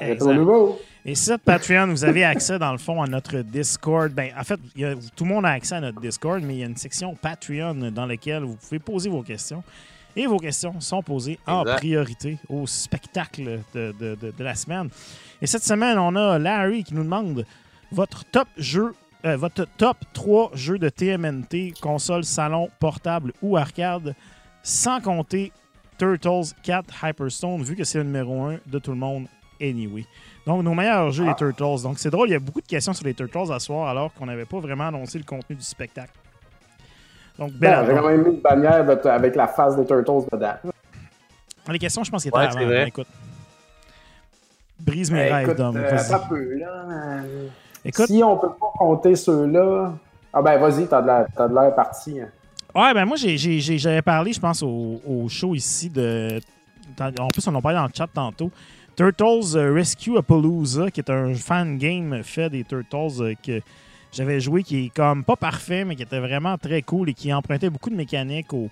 retronouveau. 0.00 0.78
Et 1.04 1.14
sur 1.14 1.38
Patreon, 1.38 1.88
vous 1.88 2.04
avez 2.04 2.24
accès, 2.24 2.58
dans 2.58 2.72
le 2.72 2.78
fond, 2.78 3.02
à 3.02 3.06
notre 3.06 3.38
Discord. 3.38 4.12
Ben, 4.12 4.30
en 4.38 4.44
fait, 4.44 4.58
il 4.74 4.82
y 4.82 4.84
a- 4.84 4.94
tout 5.16 5.24
le 5.24 5.30
monde 5.30 5.46
a 5.46 5.50
accès 5.50 5.74
à 5.76 5.80
notre 5.80 6.00
Discord, 6.00 6.42
mais 6.42 6.54
il 6.54 6.60
y 6.60 6.62
a 6.62 6.66
une 6.66 6.76
section 6.76 7.14
Patreon 7.14 7.90
dans 7.90 8.06
laquelle 8.06 8.42
vous 8.44 8.56
pouvez 8.56 8.78
poser 8.78 9.10
vos 9.10 9.22
questions. 9.22 9.62
Et 10.16 10.26
vos 10.26 10.38
questions 10.38 10.80
sont 10.80 11.02
posées 11.02 11.38
en 11.46 11.62
Exact. 11.62 11.76
priorité 11.78 12.38
au 12.48 12.66
spectacle 12.66 13.60
de, 13.74 13.92
de- 14.00 14.14
de- 14.14 14.32
de 14.36 14.44
la 14.44 14.54
semaine. 14.54 14.88
Et 15.42 15.46
cette 15.46 15.62
semaine, 15.62 15.98
on 15.98 16.16
a 16.16 16.38
Larry 16.38 16.82
qui 16.84 16.94
nous 16.94 17.04
demande 17.04 17.44
votre 17.92 18.24
top 18.24 18.48
jeu, 18.56 18.92
euh, 19.24 19.36
votre 19.36 19.66
top 19.76 19.96
3 20.14 20.50
jeux 20.54 20.78
de 20.78 20.88
TMNT, 20.88 21.74
console, 21.80 22.24
salon, 22.24 22.68
portable 22.80 23.32
ou 23.42 23.56
arcade, 23.56 24.14
sans 24.68 25.00
compter 25.00 25.52
Turtles 25.98 26.54
4 26.62 27.04
Hyperstone, 27.04 27.62
vu 27.62 27.74
que 27.74 27.84
c'est 27.84 27.98
le 27.98 28.04
numéro 28.04 28.42
1 28.44 28.58
de 28.66 28.78
tout 28.78 28.90
le 28.90 28.96
monde 28.98 29.26
anyway. 29.60 30.04
Donc, 30.46 30.62
nos 30.62 30.74
meilleurs 30.74 31.10
jeux, 31.10 31.24
les 31.26 31.34
Turtles. 31.34 31.82
Donc, 31.82 31.98
c'est 31.98 32.10
drôle, 32.10 32.28
il 32.28 32.32
y 32.32 32.36
a 32.36 32.38
beaucoup 32.38 32.60
de 32.60 32.66
questions 32.66 32.92
sur 32.92 33.04
les 33.06 33.14
Turtles 33.14 33.52
à 33.52 33.58
soir, 33.58 33.88
alors 33.88 34.12
qu'on 34.14 34.26
n'avait 34.26 34.44
pas 34.44 34.60
vraiment 34.60 34.88
annoncé 34.88 35.18
le 35.18 35.24
contenu 35.24 35.56
du 35.56 35.62
spectacle. 35.64 36.12
Donc, 37.38 37.52
Ben, 37.52 37.82
belle 37.82 37.86
J'ai 37.96 38.00
quand 38.00 38.08
même 38.08 38.22
mis 38.22 38.34
une 38.34 38.40
bannière 38.40 38.84
de- 38.84 39.08
avec 39.08 39.34
la 39.36 39.48
face 39.48 39.74
des 39.76 39.86
Turtles 39.86 40.26
dedans. 40.32 40.54
Les 41.70 41.78
questions, 41.78 42.04
je 42.04 42.10
pense 42.10 42.22
qu'il 42.22 42.28
était 42.30 42.38
Ouais, 42.38 42.44
avant. 42.46 42.58
hein, 42.60 42.86
écoute. 42.86 43.06
Brise 44.80 45.10
mes 45.10 45.28
Ben, 45.28 45.34
rêves, 45.46 45.56
Dom. 45.56 45.76
euh, 45.76 47.48
Écoute, 47.84 48.06
Si 48.06 48.22
on 48.22 48.36
peut 48.36 48.48
pas 48.50 48.72
compter 48.76 49.16
ceux-là. 49.16 49.92
Ah 50.32 50.42
ben 50.42 50.58
vas-y, 50.58 50.86
t'as 50.86 51.00
de 51.02 51.06
l'air- 51.06 51.26
t'as 51.34 51.48
de 51.48 51.54
l'air 51.54 51.74
parti. 51.74 52.20
hein. 52.20 52.28
Ouais, 52.78 52.94
ben 52.94 53.06
moi, 53.06 53.16
j'avais 53.16 54.02
parlé, 54.02 54.32
je 54.32 54.38
pense, 54.38 54.62
au, 54.62 55.26
show 55.28 55.52
ici 55.52 55.90
de. 55.90 56.40
En 57.00 57.26
plus, 57.26 57.44
on 57.48 57.54
en 57.56 57.60
parlait 57.60 57.76
dans 57.76 57.86
le 57.86 57.92
chat 57.92 58.06
tantôt. 58.06 58.52
Turtles 58.94 59.56
euh, 59.56 59.72
Rescue 59.74 60.16
Appaloosa, 60.16 60.88
qui 60.92 61.00
est 61.00 61.10
un 61.10 61.34
fan 61.34 61.76
game 61.76 62.22
fait 62.22 62.48
des 62.50 62.62
Turtles 62.62 63.20
euh, 63.20 63.34
que 63.44 63.60
j'avais 64.12 64.40
joué, 64.40 64.62
qui 64.62 64.86
est 64.86 64.88
comme 64.94 65.24
pas 65.24 65.34
parfait, 65.34 65.84
mais 65.84 65.96
qui 65.96 66.02
était 66.04 66.20
vraiment 66.20 66.56
très 66.56 66.82
cool 66.82 67.08
et 67.08 67.14
qui 67.14 67.32
empruntait 67.32 67.68
beaucoup 67.68 67.90
de 67.90 67.96
mécaniques 67.96 68.52
aux, 68.52 68.70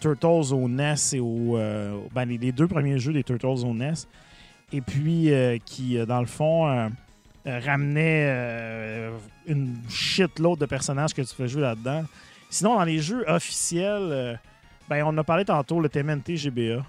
Turtles 0.00 0.54
au 0.54 0.66
NES 0.66 0.94
et 1.12 1.20
aux. 1.20 1.58
euh, 1.58 1.98
ben, 2.14 2.24
les, 2.24 2.50
deux 2.50 2.66
premiers 2.66 2.98
jeux 2.98 3.12
des 3.12 3.24
Turtles 3.24 3.66
au 3.66 3.74
NES. 3.74 3.92
Et 4.72 4.80
puis, 4.80 5.30
qui, 5.66 5.98
dans 6.06 6.20
le 6.20 6.26
fond. 6.26 6.90
ramenait 7.44 9.10
une 9.46 9.76
shitload 9.90 10.58
de 10.58 10.64
personnages 10.64 11.12
que 11.12 11.20
tu 11.20 11.34
fais 11.34 11.46
jouer 11.46 11.60
là-dedans. 11.60 12.04
Sinon, 12.52 12.74
dans 12.76 12.84
les 12.84 12.98
jeux 12.98 13.24
officiels, 13.26 14.08
euh, 14.10 14.34
ben, 14.88 15.02
on 15.06 15.16
a 15.16 15.24
parlé 15.24 15.42
tantôt, 15.44 15.80
le 15.80 15.88
TMNT 15.88 16.36
GBA. 16.36 16.84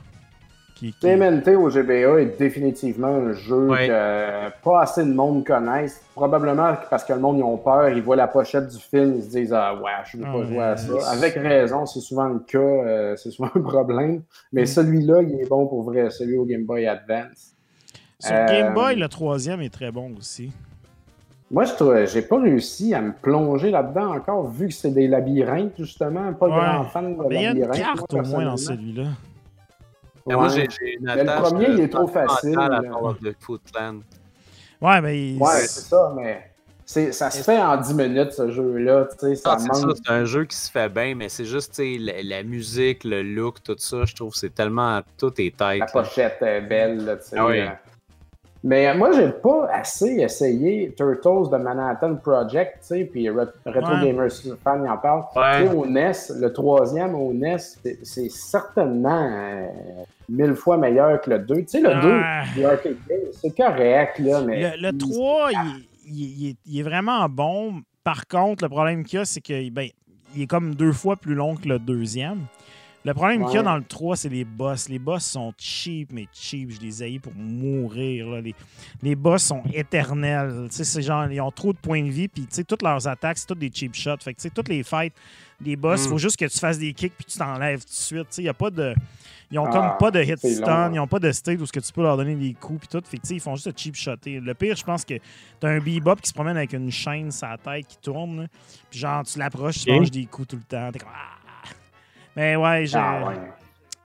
Qui, 0.75 0.91
qui- 0.91 0.99
TMNT 0.99 1.55
au 1.55 1.69
GBA 1.69 2.19
est 2.19 2.37
définitivement 2.37 3.07
un 3.15 3.31
jeu 3.31 3.69
Ouais. 3.69 3.87
que 3.87 4.49
pas 4.61 4.81
assez 4.81 5.05
de 5.05 5.13
monde 5.13 5.45
connaissent. 5.45 6.01
Probablement 6.13 6.75
parce 6.89 7.05
que 7.05 7.13
le 7.13 7.19
monde 7.19 7.37
ils 7.37 7.43
ont 7.43 7.55
peur, 7.57 7.87
ils 7.89 8.01
voient 8.01 8.17
la 8.17 8.27
pochette 8.27 8.67
du 8.67 8.77
film, 8.79 9.15
ils 9.15 9.23
se 9.23 9.29
disent 9.29 9.53
Ah 9.53 9.73
ouais, 9.75 9.91
je 10.11 10.17
veux 10.17 10.23
pas 10.23 10.33
Ah, 10.41 10.45
jouer 10.45 10.63
à 10.63 10.75
ça. 10.77 11.11
Avec 11.11 11.35
raison, 11.35 11.85
c'est 11.85 12.01
souvent 12.01 12.25
le 12.25 12.39
cas, 12.39 12.57
euh, 12.57 13.15
c'est 13.15 13.31
souvent 13.31 13.51
un 13.55 13.61
problème. 13.61 14.23
Mais 14.51 14.63
Mm. 14.63 14.65
celui-là, 14.65 15.21
il 15.21 15.39
est 15.39 15.47
bon 15.47 15.65
pour 15.67 15.83
vrai, 15.83 16.09
celui 16.09 16.35
au 16.35 16.43
Game 16.45 16.65
Boy 16.65 16.87
Advance. 16.87 17.53
Sur 18.19 18.35
Euh, 18.35 18.45
Game 18.47 18.73
Boy, 18.73 18.95
le 18.97 19.07
troisième 19.07 19.61
est 19.61 19.73
très 19.73 19.91
bon 19.91 20.11
aussi. 20.17 20.51
Moi, 21.51 21.65
je 21.65 21.73
trouve, 21.73 22.05
j'ai 22.05 22.21
pas 22.23 22.39
réussi 22.41 22.93
à 22.95 23.01
me 23.01 23.11
plonger 23.13 23.69
là-dedans 23.69 24.15
encore, 24.15 24.47
vu 24.49 24.67
que 24.69 24.73
c'est 24.73 24.89
des 24.91 25.07
labyrinthes, 25.07 25.73
justement. 25.77 26.33
Pas 26.33 26.47
Ouais. 26.47 26.51
grand 26.55 26.83
fan 26.85 27.15
de 27.15 27.23
Mais 27.29 27.35
il 27.35 27.41
y 27.41 27.45
a 27.45 27.51
une 27.51 27.59
labyrinthes. 27.59 27.83
carte 27.97 28.13
moi, 28.13 28.21
au 28.23 28.25
moins 28.25 28.45
dans 28.45 28.57
celui-là. 28.57 29.03
Moi, 30.25 30.47
j'ai 30.49 30.63
une 30.97 31.05
Mais 31.05 31.23
le 31.23 31.41
premier, 31.41 31.69
il 31.69 31.79
est 31.81 31.83
euh, 31.83 31.87
trop 31.89 32.07
facile, 32.07 32.57
à 32.57 32.81
of 33.01 33.19
the 33.19 33.35
Footland. 33.39 34.01
Ouais, 34.81 35.17
il- 35.17 35.37
Ouais, 35.41 35.49
c'est 35.67 35.81
ça, 35.81 36.13
mais 36.15 36.49
c'est, 36.85 37.11
ça 37.11 37.29
se 37.29 37.43
fait 37.43 37.59
en 37.61 37.77
10 37.77 37.93
minutes, 37.93 38.31
ce 38.31 38.49
jeu-là. 38.49 39.07
Ça 39.11 39.17
Ah, 39.53 39.57
c'est 39.59 39.67
ça, 39.73 39.85
manque. 39.87 39.95
c'est 40.03 40.11
un 40.11 40.25
jeu 40.25 40.45
qui 40.45 40.55
se 40.57 40.71
fait 40.71 40.89
bien, 40.89 41.13
mais 41.13 41.29
c'est 41.29 41.45
juste 41.45 41.75
tu 41.75 41.97
sais, 41.97 41.97
la, 41.99 42.23
la 42.23 42.43
musique, 42.43 43.03
le 43.03 43.21
look, 43.21 43.61
tout 43.63 43.75
ça, 43.77 44.05
je 44.05 44.15
trouve 44.15 44.31
que 44.31 44.37
c'est 44.39 44.55
tellement 44.55 45.01
tout 45.17 45.33
est 45.39 45.55
tête. 45.55 45.79
La 45.79 45.85
pochette 45.87 46.37
est 46.41 46.61
belle, 46.61 47.03
là, 47.05 47.17
tu 47.17 47.23
sais. 47.29 47.35
Ah 47.37 47.45
oui. 47.45 47.59
euh. 47.59 47.67
Mais 48.65 48.95
moi, 48.95 49.11
j'ai 49.11 49.29
pas 49.29 49.67
assez 49.73 50.07
essayé 50.21 50.93
Turtles 50.95 51.49
de 51.51 51.57
Manhattan 51.57 52.15
Project, 52.15 52.77
tu 52.79 52.87
sais, 52.87 53.03
puis 53.05 53.25
Re- 53.27 53.49
Retro 53.65 53.93
Ouais. 53.95 54.05
Gamers 54.05 54.31
Fan, 54.63 54.83
il 54.85 54.89
en 54.89 54.97
parle. 54.97 55.23
Ouais. 55.35 55.67
Au 55.75 55.85
NES, 55.85 56.11
le 56.39 56.47
troisième 56.53 57.13
au 57.13 57.33
NES, 57.33 57.57
c'est, 57.59 57.99
c'est 58.03 58.29
certainement 58.29 59.29
euh, 59.33 59.67
mille 60.29 60.55
fois 60.55 60.77
meilleur 60.77 61.19
que 61.19 61.29
le 61.31 61.39
2. 61.39 61.55
Tu 61.55 61.63
sais, 61.67 61.81
le 61.81 61.89
Ah. 61.93 62.43
2, 62.55 62.61
le 62.61 62.67
arcade 62.67 62.95
game, 63.09 63.19
c'est 63.33 63.55
correct, 63.55 64.19
là, 64.19 64.41
mais... 64.41 64.77
Le, 64.77 64.91
le 64.91 64.97
3, 64.97 65.49
il, 65.51 65.57
il- 66.05 66.13
il 66.45 66.49
est, 66.51 66.57
il 66.65 66.79
est 66.79 66.83
vraiment 66.83 67.27
bon. 67.27 67.81
Par 68.03 68.27
contre, 68.27 68.63
le 68.63 68.69
problème 68.69 69.03
qu'il 69.03 69.19
y 69.19 69.21
a, 69.21 69.25
c'est 69.25 69.41
qu'il 69.41 69.71
ben, 69.71 69.87
il 70.35 70.41
est 70.43 70.47
comme 70.47 70.73
deux 70.75 70.91
fois 70.93 71.15
plus 71.17 71.35
long 71.35 71.55
que 71.55 71.67
le 71.67 71.79
deuxième. 71.79 72.39
Le 73.05 73.13
problème 73.13 73.45
qu'il 73.45 73.55
y 73.55 73.57
a 73.57 73.63
dans 73.63 73.75
le 73.75 73.83
3, 73.83 74.15
c'est 74.15 74.29
les 74.29 74.45
boss. 74.45 74.87
Les 74.87 74.97
boss 74.99 75.25
sont 75.25 75.53
cheap, 75.57 76.11
mais 76.13 76.25
cheap. 76.31 76.71
Je 76.71 76.79
les 76.79 77.03
haïs 77.03 77.19
pour 77.19 77.33
mourir. 77.35 78.27
là. 78.29 78.39
Les, 78.41 78.55
les 79.01 79.15
boss 79.15 79.43
sont 79.43 79.61
éternels. 79.73 80.67
C'est 80.69 81.01
genre, 81.01 81.29
ils 81.29 81.41
ont 81.41 81.51
trop 81.51 81.73
de 81.73 81.77
points 81.77 82.01
de 82.01 82.09
vie. 82.09 82.27
Puis, 82.29 82.47
toutes 82.65 82.81
leurs 82.81 83.05
attaques, 83.07 83.37
c'est 83.37 83.47
toutes 83.47 83.59
des 83.59 83.71
cheap 83.73 83.93
shots. 83.93 84.17
Fait 84.23 84.33
que, 84.33 84.39
tu 84.39 84.43
sais, 84.43 84.49
toutes 84.49 84.69
les 84.69 84.83
fights 84.83 85.13
des 85.59 85.75
boss, 85.75 86.01
il 86.03 86.07
Mm. 86.07 86.09
faut 86.11 86.17
juste 86.17 86.37
que 86.37 86.45
tu 86.45 86.57
fasses 86.59 86.79
des 86.79 86.93
kicks 86.93 87.13
puis 87.15 87.25
tu 87.25 87.37
t'enlèves 87.37 87.81
tout 87.81 87.87
de 87.89 87.93
suite. 87.93 88.37
Il 88.37 88.45
y 88.45 88.49
a 88.49 88.53
pas 88.53 88.69
de. 88.69 88.93
Ils 89.51 89.59
ont 89.59 89.65
Ah, 89.67 89.71
comme 89.71 89.97
pas 89.99 90.09
de 90.09 90.23
hit 90.23 90.39
stun, 90.39 90.61
long, 90.61 90.67
hein. 90.67 90.91
ils 90.93 90.99
ont 90.99 91.07
pas 91.07 91.19
de 91.19 91.31
state 91.31 91.59
où 91.61 91.65
ce 91.65 91.71
que 91.71 91.79
tu 91.79 91.91
peux 91.93 92.01
leur 92.01 92.17
donner 92.17 92.35
des 92.35 92.53
coups 92.53 92.79
puis 92.79 92.87
tout. 92.87 93.05
Fait 93.07 93.17
que, 93.17 93.33
ils 93.33 93.39
font 93.39 93.55
juste 93.55 93.71
te 93.71 93.79
cheap 93.79 93.95
shotter. 93.95 94.39
Le 94.39 94.53
pire, 94.55 94.75
je 94.75 94.83
pense 94.83 95.05
que 95.05 95.13
t'as 95.59 95.69
un 95.69 95.79
bebop 95.79 96.15
qui 96.21 96.29
se 96.29 96.33
promène 96.33 96.57
avec 96.57 96.73
une 96.73 96.89
chaîne 96.89 97.31
sur 97.31 97.47
la 97.47 97.57
tête 97.57 97.85
qui 97.87 97.97
tourne. 97.97 98.47
Puis 98.89 98.99
genre, 98.99 99.23
tu 99.23 99.37
l'approches, 99.37 99.79
tu 99.83 99.91
manges 99.91 100.09
des 100.09 100.25
coups 100.25 100.47
tout 100.47 100.55
le 100.55 100.63
temps. 100.63 100.89
T'es 100.91 100.99
comme 100.99 101.09
ah! 101.13 101.32
Mais 102.35 102.55
ouais, 102.55 102.85
j'ai- 102.85 102.97
Ah, 102.97 103.27
ouais. 103.27 103.35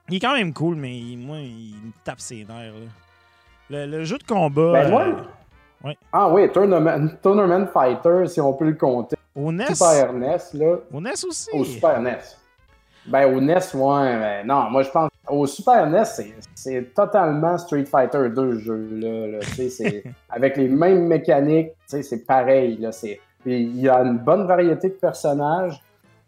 il 0.09 0.15
est 0.17 0.19
quand 0.19 0.33
même 0.35 0.53
cool, 0.53 0.75
mais 0.75 0.95
il- 0.97 1.17
moi, 1.17 1.37
il 1.39 1.73
me 1.87 1.91
tape 2.03 2.19
ses 2.19 2.45
nerfs. 2.45 2.73
là. 2.73 2.87
Le, 3.71 3.85
le 3.97 4.03
jeu 4.03 4.17
de 4.17 4.23
combat. 4.23 4.71
Ben, 4.73 4.89
moi, 4.89 5.03
euh, 5.07 5.87
ouais. 5.87 5.97
Ah 6.11 6.27
oui, 6.29 6.51
Tournament, 6.51 7.09
Tournament 7.21 7.67
Fighter, 7.67 8.27
si 8.27 8.41
on 8.41 8.53
peut 8.53 8.65
le 8.65 8.73
compter. 8.73 9.15
au 9.35 9.51
NES. 9.51 9.67
Super 9.73 10.11
NES, 10.13 10.37
là. 10.53 10.75
Au 10.91 10.99
NES 10.99 11.11
aussi? 11.27 11.49
Au 11.53 11.63
Super 11.63 12.01
NES. 12.01 12.17
Ben, 13.05 13.25
au 13.33 13.39
NES, 13.39 13.59
ouais, 13.75 14.17
mais 14.17 14.43
non, 14.43 14.69
moi 14.69 14.83
je 14.83 14.89
pense. 14.89 15.09
Au 15.27 15.45
Super 15.45 15.87
NES, 15.87 16.03
c'est- 16.05 16.33
c'est 16.55 16.93
totalement 16.93 17.57
Street 17.57 17.85
Fighter 17.85 18.29
2 18.35 18.57
ce 18.59 18.63
jeu-là. 18.65 19.27
là. 19.27 19.39
C'est- 19.69 20.03
avec 20.29 20.57
les 20.57 20.67
mêmes 20.67 21.05
mécaniques, 21.07 21.69
c'est 21.85 22.25
pareil. 22.25 22.77
Là, 22.77 22.89
Il 23.45 23.79
y 23.79 23.87
a 23.87 23.99
une 24.01 24.17
bonne 24.17 24.45
variété 24.47 24.89
de 24.89 24.93
personnages. 24.95 25.79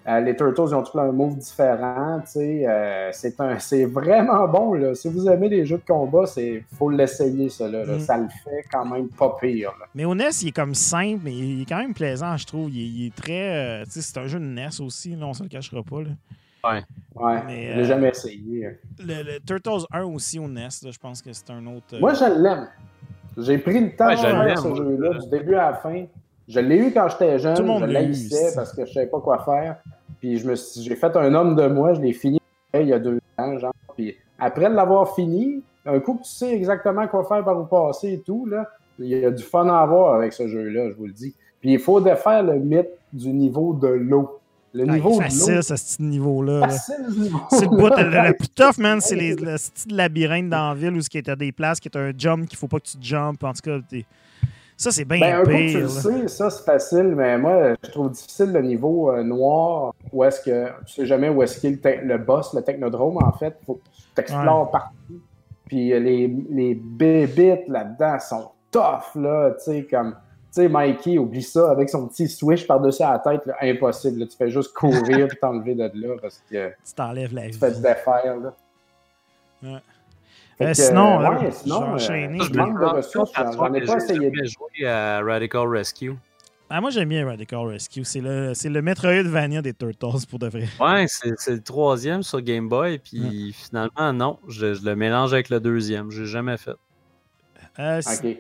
Euh, 0.08 0.20
les 0.20 0.36
Turtles, 0.36 0.64
ils 0.70 0.74
ont 0.74 0.82
tous 0.82 0.98
un 1.00 1.12
move 1.12 1.38
différent. 1.38 2.20
euh, 2.36 3.10
c'est 3.14 3.40
un- 3.40 3.60
c'est 3.60 3.86
vraiment 3.86 4.48
bon. 4.48 4.74
Là. 4.74 4.96
Si 4.96 5.08
vous 5.10 5.28
aimez 5.30 5.48
les 5.50 5.64
jeux 5.66 5.78
de 5.78 5.84
combat, 5.86 6.26
il 6.38 6.64
faut 6.78 6.90
l'essayer, 6.90 7.50
ça. 7.50 7.68
Là, 7.68 7.86
là. 7.86 7.98
Mm. 7.98 8.00
Ça 8.00 8.18
le 8.18 8.28
fait 8.44 8.66
quand 8.72 8.86
même 8.86 9.10
pas 9.10 9.38
pire. 9.40 9.74
là. 9.80 9.86
Mais 9.94 10.06
au 10.06 10.16
NES, 10.16 10.30
il 10.42 10.48
est 10.48 10.56
comme 10.56 10.74
simple, 10.74 11.22
mais 11.24 11.34
il 11.36 11.62
est 11.62 11.66
quand 11.66 11.78
même 11.78 11.94
plaisant, 11.94 12.36
je 12.36 12.48
trouve. 12.48 12.70
Il 12.72 12.82
est, 12.82 12.88
il 12.88 13.06
est 13.08 13.16
très. 13.16 13.82
euh, 13.82 13.84
c'est 13.88 14.18
un 14.18 14.26
jeu 14.26 14.40
de 14.40 14.46
NES 14.46 14.82
aussi, 14.82 15.16
là, 15.16 15.28
on 15.28 15.34
se 15.34 15.44
le 15.44 15.50
cachera 15.50 15.84
pas. 15.84 16.02
Là. 16.02 16.10
Ouais, 17.16 17.42
Mais, 17.48 17.72
je 17.72 17.78
l'ai 17.78 17.82
euh, 17.84 17.86
jamais 17.86 18.10
essayé. 18.10 18.70
Le, 19.00 19.24
le 19.24 19.40
Turtles 19.40 19.86
1 19.92 20.04
aussi 20.04 20.40
au 20.40 20.48
NES, 20.48 20.68
je 20.92 20.98
pense 21.00 21.22
que 21.22 21.32
c'est 21.34 21.50
un 21.52 21.66
autre. 21.68 21.86
euh, 21.94 22.00
Moi, 22.00 22.14
je 22.14 22.26
l'aime. 22.42 22.68
J'ai 23.38 23.58
pris 23.60 23.80
le 23.80 23.96
temps 23.96 24.08
Ouais, 24.08 24.16
de 24.16 24.18
je 24.22 24.24
faire 24.26 24.60
ce 24.60 24.76
jeu-là, 24.76 25.20
du 25.20 25.30
début 25.30 25.56
à 25.56 25.72
la 25.72 25.74
fin. 25.78 26.06
Je 26.48 26.60
l'ai 26.60 26.78
eu 26.78 26.92
quand 26.94 27.08
j'étais 27.10 27.40
jeune, 27.40 27.56
Tout 27.56 27.62
le 27.62 27.68
monde 27.68 27.84
je 27.88 27.92
l'haïssais 27.92 28.54
parce 28.56 28.74
que 28.74 28.86
je 28.86 28.92
savais 28.92 29.08
pas 29.08 29.20
quoi 29.20 29.40
faire. 29.40 29.78
Puis 30.20 30.38
je 30.38 30.48
me 30.48 30.56
suis- 30.56 30.82
j'ai 30.84 30.96
fait 30.96 31.16
un 31.16 31.34
homme 31.34 31.56
de 31.56 31.68
moi, 31.68 31.94
je 31.94 32.02
l'ai 32.02 32.14
fini 32.14 32.40
il 32.74 32.88
y 32.88 32.94
a 32.94 33.00
deux 33.00 33.20
ans, 33.38 33.58
genre. 33.58 33.74
Puis 33.96 34.16
après 34.40 34.70
l'avoir 34.70 35.14
fini, 35.16 35.62
un 35.86 36.00
coup 36.00 36.16
que 36.16 36.24
tu 36.24 36.30
sais 36.30 36.54
exactement 36.54 37.08
quoi 37.08 37.24
faire 37.26 37.44
par 37.44 37.60
où 37.60 37.66
passer 37.66 38.14
et 38.14 38.20
tout, 38.20 38.46
là, 38.46 38.70
il 39.00 39.08
y 39.08 39.26
a 39.26 39.32
du 39.32 39.44
fun 39.44 39.68
à 39.68 39.80
avoir 39.80 40.16
avec 40.16 40.34
ce 40.34 40.48
jeu-là, 40.48 40.90
je 40.90 40.96
vous 40.96 41.08
le 41.08 41.14
dis. 41.14 41.34
Puis 41.60 41.74
il 41.74 41.80
faut 41.80 42.00
défaire 42.02 42.44
le 42.44 42.60
mythe 42.60 42.90
du 43.14 43.30
niveau 43.30 43.74
de 43.74 43.88
l'eau. 43.88 44.40
Le 44.74 44.86
ah, 44.88 44.94
niveau 44.94 45.10
de 45.10 45.16
l'eau. 45.16 45.22
facile, 45.22 45.64
ce 45.64 45.74
petit 45.74 46.04
niveau-là. 46.04 46.70
ce 46.70 47.20
niveau. 47.20 47.40
C'est 47.50 47.66
le 47.66 47.70
bout 47.70 47.90
le, 47.90 48.28
le 48.30 48.34
plus 48.34 48.50
tough, 48.50 48.78
man, 48.78 49.02
c'est 49.02 49.16
les- 49.16 49.36
le 49.36 49.58
style 49.58 49.96
labyrinthe 49.96 50.50
dans 50.50 50.70
la 50.70 50.76
ville 50.76 50.94
où 50.94 51.00
il 51.00 51.28
y 51.28 51.30
a 51.30 51.36
des 51.36 51.52
places 51.52 51.80
qui 51.80 51.90
est 51.90 51.98
un 51.98 52.14
jump 52.18 52.48
qu'il 52.48 52.58
faut 52.58 52.70
pas 52.70 52.80
que 52.80 52.88
tu 52.88 52.98
jumpes. 53.02 53.44
En 53.44 53.52
tout 53.52 53.62
cas, 53.64 53.80
ça, 54.82 54.92
c'est 54.92 55.06
bien 55.06 55.20
Ben, 55.20 55.36
un 55.40 55.44
coup 55.44 55.52
tu 55.52 55.80
le 55.80 55.88
sais, 55.88 56.28
ça 56.28 56.50
c'est 56.50 56.64
facile, 56.64 57.14
mais 57.16 57.38
moi 57.38 57.74
je 57.84 57.90
trouve 57.92 58.12
difficile 58.12 58.52
le 58.52 58.62
niveau 58.62 59.12
euh, 59.12 59.24
noir 59.24 59.94
où 60.12 60.24
est-ce 60.24 60.42
que 60.42 60.68
tu 60.86 60.94
sais 60.94 61.06
jamais 61.06 61.30
où 61.30 61.42
est-ce 61.44 61.60
qu'il 61.60 61.74
est 61.74 61.86
le, 62.02 62.08
le 62.08 62.18
boss, 62.18 62.54
le 62.54 62.62
technodrome 62.64 63.18
en 63.18 63.32
fait. 63.34 63.56
Faut 63.66 63.76
que 63.76 63.84
tu 63.96 64.02
t'explores 64.16 64.72
partout. 64.72 65.22
Puis 65.68 65.94
euh, 65.94 66.00
les, 66.00 66.28
les 66.50 66.74
bébites 66.76 67.68
là-dedans 67.68 68.20
sont 68.20 68.50
tough, 68.72 69.16
là, 69.16 69.52
tu 69.52 69.64
sais, 69.72 69.88
comme 69.90 70.16
sais, 70.50 70.68
Mikey, 70.68 71.18
oublie 71.18 71.44
ça, 71.44 71.72
avec 71.72 71.90
son 71.90 72.08
petit 72.08 72.28
switch 72.28 72.68
par-dessus 72.68 73.04
la 73.04 73.20
tête, 73.20 73.46
là, 73.46 73.56
impossible. 73.62 74.20
là. 74.20 74.26
tu 74.26 74.36
fais 74.36 74.50
juste 74.50 74.74
courir 74.74 75.28
et 75.32 75.36
t'enlever 75.40 75.76
de 75.76 75.90
là 75.94 76.16
parce 76.22 76.44
que 76.52 76.70
Tu 76.70 76.94
t'enlèves 76.96 77.34
la 77.34 77.44
tu 77.44 77.48
vie. 77.52 77.58
fais 77.58 77.72
te 77.72 77.78
défaire. 77.78 78.36
Là. 78.38 78.54
Ouais. 79.64 79.80
Euh, 80.62 80.68
que, 80.68 80.74
sinon, 80.74 81.20
euh, 81.20 81.24
là, 81.24 81.32
ouais, 81.32 81.52
je 81.52 81.56
sinon, 81.56 81.94
euh, 81.94 81.98
je 81.98 82.58
manque 82.58 82.80
de 82.80 82.86
ressources, 82.86 83.32
j'en 83.36 83.74
ai 83.74 83.82
pas 83.82 83.98
essayé. 83.98 84.20
jamais 84.20 84.48
joué 84.48 84.88
à 84.88 85.22
Radical 85.22 85.68
Rescue. 85.68 86.14
Ah, 86.70 86.80
moi, 86.80 86.90
j'aime 86.90 87.10
bien 87.10 87.26
Radical 87.26 87.66
Rescue. 87.68 88.06
C'est 88.06 88.22
le, 88.22 88.54
c'est 88.54 88.70
le 88.70 88.82
Metroidvania 88.82 89.62
des 89.62 89.74
Turtles, 89.74 90.26
pour 90.30 90.40
de 90.40 90.48
vrai. 90.48 90.68
Ouais, 90.80 91.06
c'est 91.08 91.34
c'est 91.38 91.52
le 91.52 91.62
troisième 91.62 92.24
sur 92.24 92.40
Game 92.42 92.70
Boy, 92.70 93.00
puis 93.00 93.54
finalement, 93.54 94.14
non, 94.14 94.40
je, 94.48 94.74
je 94.76 94.86
le 94.86 94.96
mélange 94.96 95.34
avec 95.34 95.50
le 95.50 95.60
deuxième. 95.60 96.12
J'ai 96.12 96.26
jamais 96.26 96.58
fait. 96.58 96.76
Euh, 97.80 98.02
si-. 98.02 98.38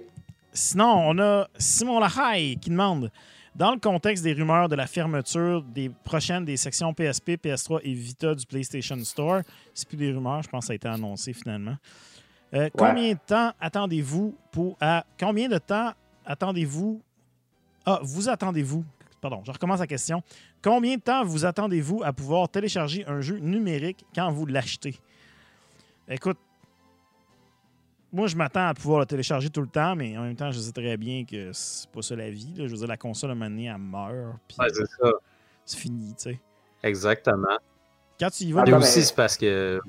Sinon, 0.54 1.04
on 1.08 1.20
a 1.20 1.48
Simon 1.58 2.00
Lahaye 2.00 2.58
qui 2.58 2.70
demande 2.70 3.12
Dans 3.56 3.72
le 3.72 3.80
contexte 3.80 4.24
des 4.24 4.34
rumeurs 4.34 4.70
de 4.70 4.76
la 4.76 4.88
fermeture 4.88 5.62
des 5.64 5.90
prochaines 6.04 6.46
des 6.46 6.58
sections 6.58 6.94
PSP, 6.94 7.32
PS3 7.32 7.80
et 7.84 7.94
Vita 7.94 8.34
du 8.34 8.46
PlayStation 8.46 8.98
Store, 9.04 9.42
c'est 9.74 9.88
plus 9.88 9.98
des 9.98 10.12
rumeurs, 10.12 10.42
je 10.44 10.50
pense 10.50 10.64
que 10.64 10.68
ça 10.68 10.74
a 10.74 10.76
été 10.76 10.88
annoncé 10.88 11.34
finalement. 11.34 11.76
Euh, 12.54 12.70
Combien 12.78 13.14
de 13.14 13.20
temps 13.26 13.54
attendez-vous 13.60 14.36
pour. 14.52 14.78
À, 14.82 15.06
combien 15.20 15.48
de 15.48 15.58
temps 15.58 15.94
attendez-vous. 16.26 17.02
Ah, 17.86 18.00
vous 18.04 18.30
attendez-vous. 18.30 18.84
Pardon, 19.22 19.42
je 19.46 19.52
recommence 19.52 19.80
la 19.80 19.88
question. 19.88 20.22
Combien 20.64 20.96
de 20.98 21.02
temps 21.02 21.24
vous 21.24 21.46
attendez-vous 21.46 22.02
à 22.04 22.12
pouvoir 22.12 22.50
télécharger 22.50 23.06
un 23.08 23.22
jeu 23.22 23.38
numérique 23.38 24.04
quand 24.14 24.32
vous 24.32 24.46
l'achetez? 24.46 24.96
Écoute, 26.08 26.38
moi, 28.12 28.28
je 28.28 28.36
m'attends 28.36 28.68
à 28.68 28.74
pouvoir 28.74 29.00
le 29.00 29.06
télécharger 29.06 29.50
tout 29.50 29.62
le 29.62 29.68
temps, 29.68 29.96
mais 29.96 30.18
en 30.18 30.24
même 30.24 30.36
temps, 30.36 30.52
je 30.52 30.60
sais 30.60 30.72
très 30.74 30.98
bien 30.98 31.24
que 31.24 31.54
c'est 31.54 31.90
pas 31.90 32.02
ça 32.02 32.16
la 32.16 32.30
vie. 32.30 32.54
là. 32.58 32.68
Je 32.68 32.72
veux 32.72 32.78
dire, 32.78 32.88
la 32.88 32.98
console, 32.98 33.30
à 33.30 33.34
un 33.34 33.36
moment 33.36 33.50
donné, 33.50 33.66
elle 33.66 33.78
meurt, 33.78 34.38
puis 34.48 34.58
Ouais, 34.60 34.68
c'est 34.74 34.86
ça. 34.86 35.12
c'est 35.64 35.78
fini, 35.78 36.10
tu 36.16 36.24
sais. 36.24 36.40
Exactement. 36.84 37.58
Quand 38.20 38.30
tu 38.30 38.44
y 38.44 38.52
vas, 38.52 38.64
non, 38.66 38.78
aussi, 38.80 39.00
mais- 39.00 39.06
c'est 39.06 39.16
parce 39.16 39.38
que 39.38 39.80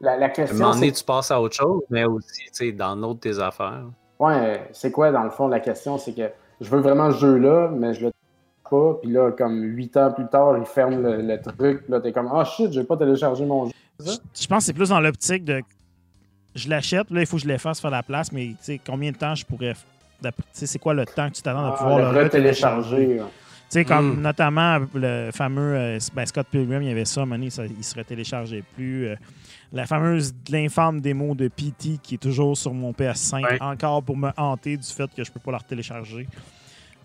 La, 0.00 0.16
la 0.16 0.26
à 0.26 0.30
un 0.40 0.52
moment 0.52 0.74
donné, 0.74 0.92
tu 0.92 1.02
passes 1.04 1.30
à 1.30 1.40
autre 1.40 1.54
chose, 1.56 1.82
mais 1.90 2.04
aussi, 2.04 2.42
tu 2.46 2.50
sais, 2.52 2.72
dans 2.72 2.94
d'autres 2.96 3.20
tes 3.20 3.38
affaires. 3.38 3.84
ouais, 4.18 4.68
c'est 4.72 4.90
quoi, 4.90 5.10
dans 5.10 5.22
le 5.24 5.30
fond, 5.30 5.48
la 5.48 5.60
question, 5.60 5.96
c'est 5.98 6.12
que 6.12 6.30
je 6.60 6.68
veux 6.68 6.80
vraiment 6.80 7.10
ce 7.12 7.18
jeu-là, 7.18 7.70
mais 7.72 7.94
je 7.94 8.06
le 8.06 8.12
pas, 8.68 8.94
puis 9.00 9.10
là, 9.12 9.30
comme 9.30 9.62
huit 9.62 9.96
ans 9.96 10.10
plus 10.12 10.26
tard, 10.26 10.58
ils 10.58 10.64
ferment 10.66 10.98
le, 10.98 11.22
le 11.22 11.40
truc, 11.40 11.84
puis 11.84 11.92
là, 11.92 12.00
t'es 12.00 12.10
comme, 12.12 12.28
ah 12.34 12.44
shit, 12.44 12.72
j'ai 12.72 12.82
pas 12.84 12.96
téléchargé 12.96 13.44
mon 13.46 13.66
jeu. 13.66 13.72
je, 14.04 14.10
je 14.34 14.46
pense 14.48 14.58
que 14.58 14.64
c'est 14.64 14.72
plus 14.72 14.88
dans 14.88 15.00
l'optique 15.00 15.44
de. 15.44 15.62
Je 16.56 16.68
l'achète, 16.68 17.10
là, 17.10 17.20
il 17.20 17.26
faut 17.26 17.36
que 17.36 17.42
je 17.42 17.48
l'efface, 17.48 17.80
faire 17.80 17.90
la 17.90 18.02
place, 18.02 18.32
mais 18.32 18.48
tu 18.48 18.56
sais, 18.62 18.80
combien 18.84 19.12
de 19.12 19.16
temps 19.16 19.34
je 19.34 19.46
pourrais. 19.46 19.74
Tu 20.22 20.30
sais, 20.52 20.66
c'est 20.66 20.78
quoi 20.78 20.94
le 20.94 21.04
temps 21.06 21.28
que 21.30 21.34
tu 21.36 21.42
t'attends 21.42 21.68
de 21.68 21.72
Ah, 21.74 21.76
pouvoir 21.76 22.12
le, 22.12 22.22
le 22.24 22.28
télécharger? 22.28 22.96
retélécharger. 22.96 23.22
Tu 23.68 23.80
sais, 23.80 23.84
comme 23.84 24.18
Mm. 24.18 24.22
notamment 24.22 24.78
le 24.94 25.30
fameux 25.32 25.74
euh, 25.74 25.98
ben, 26.14 26.24
Scott 26.26 26.46
Pilgrim, 26.50 26.82
il 26.82 26.88
y 26.88 26.92
avait 26.92 27.04
ça, 27.04 27.24
donné, 27.26 27.50
ça, 27.50 27.64
il 27.66 27.82
se 27.82 27.98
téléchargeait 28.00 28.62
plus. 28.74 29.08
Euh, 29.08 29.16
la 29.72 29.86
fameuse, 29.86 30.32
l'infâme 30.50 31.00
démo 31.00 31.34
de 31.34 31.48
PT 31.48 31.98
qui 32.00 32.14
est 32.14 32.18
toujours 32.22 32.56
sur 32.56 32.72
mon 32.72 32.92
PS5, 32.92 33.42
Ouais. 33.42 33.58
encore 33.60 34.02
pour 34.04 34.16
me 34.16 34.30
hanter 34.36 34.76
du 34.76 34.86
fait 34.86 35.10
que 35.12 35.24
je 35.24 35.32
peux 35.32 35.40
pas 35.40 35.50
la 35.50 35.58
retélécharger. 35.58 36.28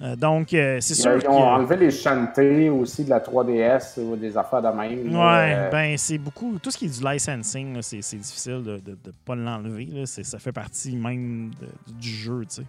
Euh, 0.03 0.15
donc, 0.15 0.53
euh, 0.53 0.77
c'est 0.81 0.93
Ils, 0.95 1.01
sûr 1.01 1.11
ils 1.19 1.27
ont 1.27 1.37
que. 1.39 1.43
enlevé 1.43 1.77
les 1.77 1.91
chantés 1.91 2.69
aussi 2.69 3.03
de 3.03 3.09
la 3.09 3.19
3DS 3.19 3.99
ou 3.99 4.15
des 4.15 4.35
affaires 4.37 4.61
de 4.61 4.67
même. 4.69 5.15
Ouais, 5.15 5.69
ben 5.71 5.95
c'est 5.97 6.17
beaucoup. 6.19 6.57
Tout 6.61 6.69
ce 6.71 6.77
qui 6.77 6.85
est 6.85 6.99
du 6.99 7.03
licensing, 7.03 7.77
c'est 7.81 7.97
difficile 8.17 8.63
de 8.63 8.81
ne 8.87 9.11
pas 9.25 9.35
l'enlever. 9.35 10.05
Ça 10.05 10.39
fait 10.39 10.51
partie 10.51 10.95
même 10.95 11.51
de- 11.59 11.93
du 11.99 12.09
jeu, 12.09 12.41
tu 12.49 12.57
sais. 12.57 12.63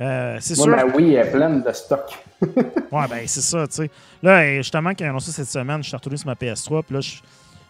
Euh, 0.00 0.36
c'est 0.40 0.56
moi, 0.56 0.64
sûr. 0.66 0.76
ma 0.76 0.84
Wii 0.84 1.14
est 1.14 1.30
pleine 1.30 1.62
de 1.62 1.72
stock. 1.72 2.02
Ouais, 2.92 3.08
ben 3.08 3.22
c'est 3.26 3.40
ça, 3.40 3.66
tu 3.66 3.74
sais. 3.76 3.90
Là, 4.22 4.40
euh, 4.40 4.56
justement, 4.58 4.90
quand 4.90 5.00
ils 5.00 5.06
ont 5.06 5.10
annoncé 5.10 5.32
cette 5.32 5.48
semaine, 5.48 5.82
je 5.82 5.88
suis 5.88 5.96
retourné 5.96 6.16
sur 6.18 6.26
ma 6.26 6.34
PS3, 6.34 6.82
puis 6.82 6.94
là, 6.94 7.00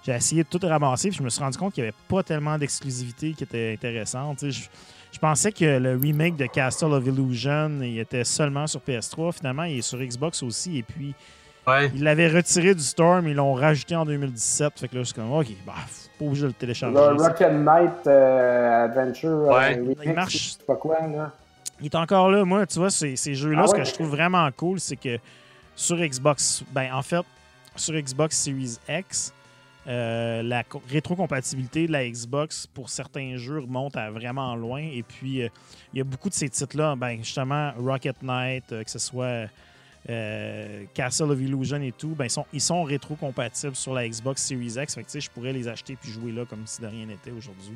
j'ai 0.05 0.13
essayé 0.13 0.43
de 0.45 0.49
tout 0.49 0.61
ramasser, 0.67 1.09
puis 1.09 1.19
je 1.19 1.23
me 1.23 1.29
suis 1.31 1.43
rendu 1.43 1.57
compte 1.57 1.73
qu'il 1.73 1.83
n'y 1.85 1.89
avait 1.89 1.97
pas 2.09 2.23
tellement 2.23 2.59
d'exclusivité 2.59 3.33
qui 3.33 3.45
était 3.45 3.73
intéressante. 3.75 4.39
Je, 4.43 4.63
je 5.13 5.19
pensais 5.19 5.53
que 5.53 5.79
le 5.79 5.97
remake 5.97 6.37
de 6.37 6.47
Castle 6.47 6.93
of 6.93 7.07
Illusion, 7.07 7.79
il 7.81 7.99
était 7.99 8.25
seulement 8.25 8.67
sur 8.67 8.81
PS3. 8.81 9.33
Finalement, 9.33 9.63
il 9.65 9.79
est 9.79 9.83
sur 9.83 9.99
Xbox 9.99 10.43
aussi, 10.43 10.79
et 10.79 10.83
puis 10.83 11.15
Ouais. 11.67 11.91
ils 11.95 12.05
l'avaient 12.05 12.29
retiré 12.29 12.75
du 12.77 12.83
store, 12.83 13.23
mais 13.23 13.31
ils 13.31 13.37
l'ont 13.37 13.55
rajouté 13.55 13.97
en 13.97 14.05
2017. 14.05 14.73
Fait 14.79 14.87
que 14.89 14.95
là, 14.95 15.01
je 15.01 15.07
suis 15.07 15.15
comme, 15.15 15.33
OK, 15.33 15.47
bah, 15.67 15.73
pas 16.19 16.25
obligé 16.25 16.43
de 16.43 16.47
le 16.49 16.53
télécharger. 16.53 16.95
Le 16.95 17.23
Rocket 17.23 17.53
Knight 17.53 18.07
euh, 18.07 18.85
Adventure, 18.85 19.49
Ouais. 19.49 19.77
euh, 19.77 19.83
remix, 19.83 20.01
Il 20.05 20.13
marche. 20.13 20.33
je 20.33 20.39
sais 20.51 20.59
pas 20.67 20.77
quoi, 20.77 20.99
là. 21.09 21.33
Il 21.81 21.87
est 21.87 21.95
encore 21.95 22.31
là. 22.31 22.45
Moi, 22.45 22.67
tu 22.67 22.79
vois, 22.79 22.91
ces, 22.91 23.17
ces 23.17 23.35
jeux-là, 23.35 23.63
Ah 23.65 23.67
ce 23.69 23.75
que 23.75 23.85
je 23.85 23.93
trouve 23.93 24.09
vraiment 24.09 24.51
cool, 24.53 24.81
c'est 24.81 24.97
que 24.97 25.19
sur 25.75 25.97
Xbox, 25.99 26.65
ben 26.73 26.93
en 26.95 27.03
fait, 27.03 27.25
sur 27.77 27.95
Xbox 27.95 28.37
Series 28.37 28.79
X, 28.89 29.33
euh, 29.87 30.43
la 30.43 30.65
co- 30.65 30.83
rétrocompatibilité 30.89 31.87
de 31.87 31.93
la 31.93 32.09
Xbox 32.09 32.67
pour 32.67 32.89
certains 32.89 33.37
jeux 33.37 33.59
remonte 33.61 33.97
à 33.97 34.11
vraiment 34.11 34.57
loin. 34.57 34.81
Et 34.81 35.03
puis, 35.03 35.43
euh, 35.43 35.49
il 35.93 35.99
y 35.99 36.01
a 36.01 36.05
beaucoup 36.05 36.29
de 36.29 36.35
ces 36.35 36.49
titres-là, 36.49 36.97
ben, 36.97 37.19
justement, 37.19 37.73
Rocket 37.79 38.23
Knight, 38.23 38.73
euh, 38.73 38.83
que 38.83 38.91
ce 38.91 38.99
soit 38.99 39.47
Castle 40.95 41.31
of 41.33 41.41
Illusion 41.41 41.83
et 41.83 41.93
tout, 41.93 42.15
ben, 42.17 42.25
ils 42.27 42.31
sont, 42.31 42.47
ils 42.53 42.61
sont 42.61 42.85
rétrocompatibles 42.85 43.75
sur 43.77 43.93
la 43.93 44.09
Xbox 44.09 44.43
Series 44.43 44.75
X. 44.81 44.95
Fait 44.95 45.03
que, 45.03 45.07
tu 45.07 45.13
sais, 45.13 45.21
je 45.21 45.31
pourrais 45.31 45.53
les 45.53 45.67
acheter 45.69 45.97
puis 46.01 46.11
jouer 46.13 46.33
là 46.33 46.45
comme 46.47 46.63
si 46.67 46.81
de 46.81 46.87
rien 46.87 47.07
n'était 47.07 47.33
aujourd'hui. 47.33 47.75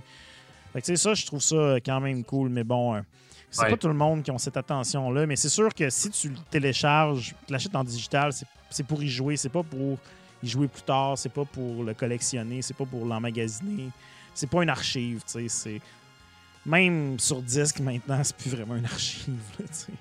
Fait 0.73 0.81
que, 0.81 0.87
tu 0.87 0.97
sais, 0.97 1.03
ça, 1.03 1.15
je 1.15 1.27
trouve 1.27 1.41
ça 1.43 1.77
quand 1.85 2.01
même 2.01 2.23
cool. 2.25 2.49
Mais 2.49 2.63
bon, 2.65 3.03
c'est 3.51 3.63
Ouais. 3.65 3.71
pas 3.71 3.77
tout 3.77 3.89
le 3.89 3.95
monde 3.95 4.23
qui 4.23 4.31
a 4.31 4.39
cette 4.39 4.57
attention-là. 4.57 5.27
Mais 5.27 5.37
c'est 5.37 5.49
sûr 5.49 5.75
que 5.75 5.91
si 5.91 6.11
tu 6.11 6.29
le 6.29 6.37
télécharges, 6.51 7.35
tu 7.47 7.53
l'achètes 7.53 7.75
en 7.75 7.85
digital, 7.85 8.33
c'est- 8.33 8.47
c'est 8.71 8.87
pour 8.87 9.03
y 9.03 9.09
jouer. 9.09 9.37
C'est 9.37 9.49
pas 9.49 9.63
pour 9.63 9.99
y 10.43 10.49
jouer 10.49 10.69
plus 10.69 10.83
tard. 10.83 11.19
C'est 11.19 11.29
pas 11.33 11.45
pour 11.45 11.83
le 11.85 11.93
collectionner. 11.95 12.63
C'est 12.63 12.77
pas 12.77 12.85
pour 12.87 13.05
l'emmagasiner. 13.05 13.89
C'est 14.35 14.49
pas 14.49 14.63
une 14.63 14.71
archive, 14.71 15.19
tu 15.27 15.33
sais. 15.33 15.49
c'est- 15.49 15.81
Même 16.67 17.19
sur 17.19 17.41
disque 17.41 17.81
maintenant, 17.81 18.21
c'est 18.23 18.37
plus 18.37 18.51
vraiment 18.51 18.77
une 18.77 18.85
archive. 18.85 19.35
là, 19.59 19.65
tu. 19.67 19.93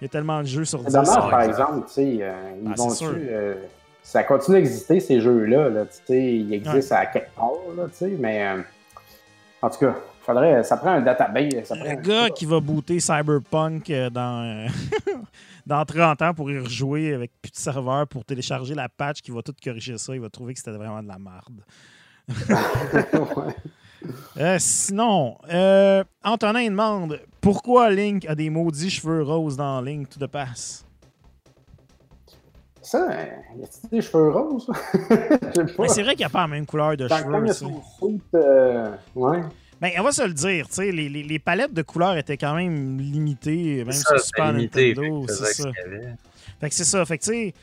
Il 0.00 0.04
y 0.04 0.06
a 0.06 0.08
tellement 0.08 0.40
de 0.42 0.46
jeux 0.46 0.64
sur 0.64 0.80
disque. 0.80 0.90
dommage, 0.92 1.30
par 1.30 1.42
exemple, 1.42 1.86
tu 1.86 1.94
sais, 1.94 2.18
euh, 2.20 2.50
ils 2.62 2.72
Ah, 2.72 2.76
sûr. 2.76 2.90
dessus, 3.12 3.26
euh, 3.30 3.54
ça 4.02 4.22
continue 4.24 4.58
d'exister, 4.58 5.00
ces 5.00 5.20
jeux-là, 5.20 5.70
là, 5.70 5.86
tu 5.86 5.96
sais, 6.04 6.34
ils 6.36 6.52
existent 6.52 6.96
à 6.96 7.06
quelque 7.06 7.34
part, 7.34 7.52
là, 7.76 7.84
tu 7.86 7.96
sais, 7.96 8.08
mais 8.18 8.44
euh, 8.46 8.60
en 9.62 9.70
tout 9.70 9.78
cas, 9.78 9.94
faudrait, 10.24 10.62
ça 10.64 10.76
prend 10.76 10.90
un 10.90 11.00
database. 11.02 11.64
Ça 11.64 11.74
prend 11.76 11.84
Le 11.84 11.90
un- 11.90 11.94
gars 11.96 12.30
qui 12.30 12.46
va 12.46 12.60
booter 12.60 12.98
Cyberpunk 13.00 13.90
euh, 13.90 14.10
dans, 14.10 14.42
euh, 14.44 14.66
dans 15.66 15.84
30 15.84 16.22
ans 16.22 16.34
pour 16.34 16.50
y 16.50 16.58
rejouer 16.58 17.14
avec 17.14 17.30
plus 17.42 17.50
de 17.52 17.56
serveur 17.56 18.06
pour 18.08 18.24
télécharger 18.24 18.74
la 18.74 18.88
patch 18.88 19.20
qui 19.22 19.30
va 19.30 19.42
tout 19.42 19.54
corriger 19.62 19.98
ça, 19.98 20.14
il 20.14 20.20
va 20.20 20.28
trouver 20.30 20.54
que 20.54 20.58
c'était 20.60 20.76
vraiment 20.76 21.02
de 21.02 21.08
la 21.08 21.18
merde. 21.18 21.60
Ouais. 23.36 23.54
Euh, 24.36 24.56
sinon, 24.60 25.38
euh, 25.50 26.04
Antonin 26.22 26.68
demande 26.68 27.18
pourquoi 27.40 27.88
Link 27.88 28.26
a 28.28 28.34
des 28.34 28.50
maudits 28.50 28.90
cheveux 28.90 29.22
roses 29.22 29.56
dans 29.56 29.80
Link 29.80 30.10
to 30.10 30.20
the 30.20 30.30
Pass. 30.30 30.84
Ça, 32.82 33.08
euh, 33.10 33.24
y 33.58 33.62
a-t-il 33.64 33.88
des 33.88 34.02
cheveux 34.02 34.28
roses? 34.30 34.70
Mais 35.78 35.88
c'est 35.88 36.02
vrai 36.02 36.10
qu'il 36.16 36.18
n'y 36.18 36.24
a 36.24 36.28
pas 36.28 36.42
la 36.42 36.48
même 36.48 36.66
couleur 36.66 36.94
de 36.98 37.08
Dans 37.08 37.16
cheveux. 37.16 37.40
il 37.40 37.46
y 37.46 37.50
a 37.50 37.54
son 37.54 37.82
euh, 38.34 38.90
ouais. 39.14 39.40
Ben, 39.84 39.92
on 39.98 40.02
va 40.02 40.12
se 40.12 40.22
le 40.26 40.32
dire, 40.32 40.66
tu 40.66 40.76
sais, 40.76 40.90
les, 40.92 41.10
les- 41.10 41.22
les 41.22 41.38
palettes 41.38 41.74
de 41.74 41.82
couleurs 41.82 42.16
étaient 42.16 42.38
quand 42.38 42.54
même 42.54 42.98
limitées, 42.98 43.84
même 43.84 43.92
Ça, 43.92 44.00
sur 44.08 44.18
c'est 44.18 44.26
Super 44.28 44.52
limité, 44.52 44.94
Nintendo. 44.94 45.26
C'est 45.28 45.52
ça. 45.52 45.70
Fait 46.58 46.68
que 46.70 46.74
c'est 46.74 46.84
ça. 46.84 47.04
Fait 47.04 47.18
que 47.18 47.24
tu 47.24 47.30
sais, 47.30 47.54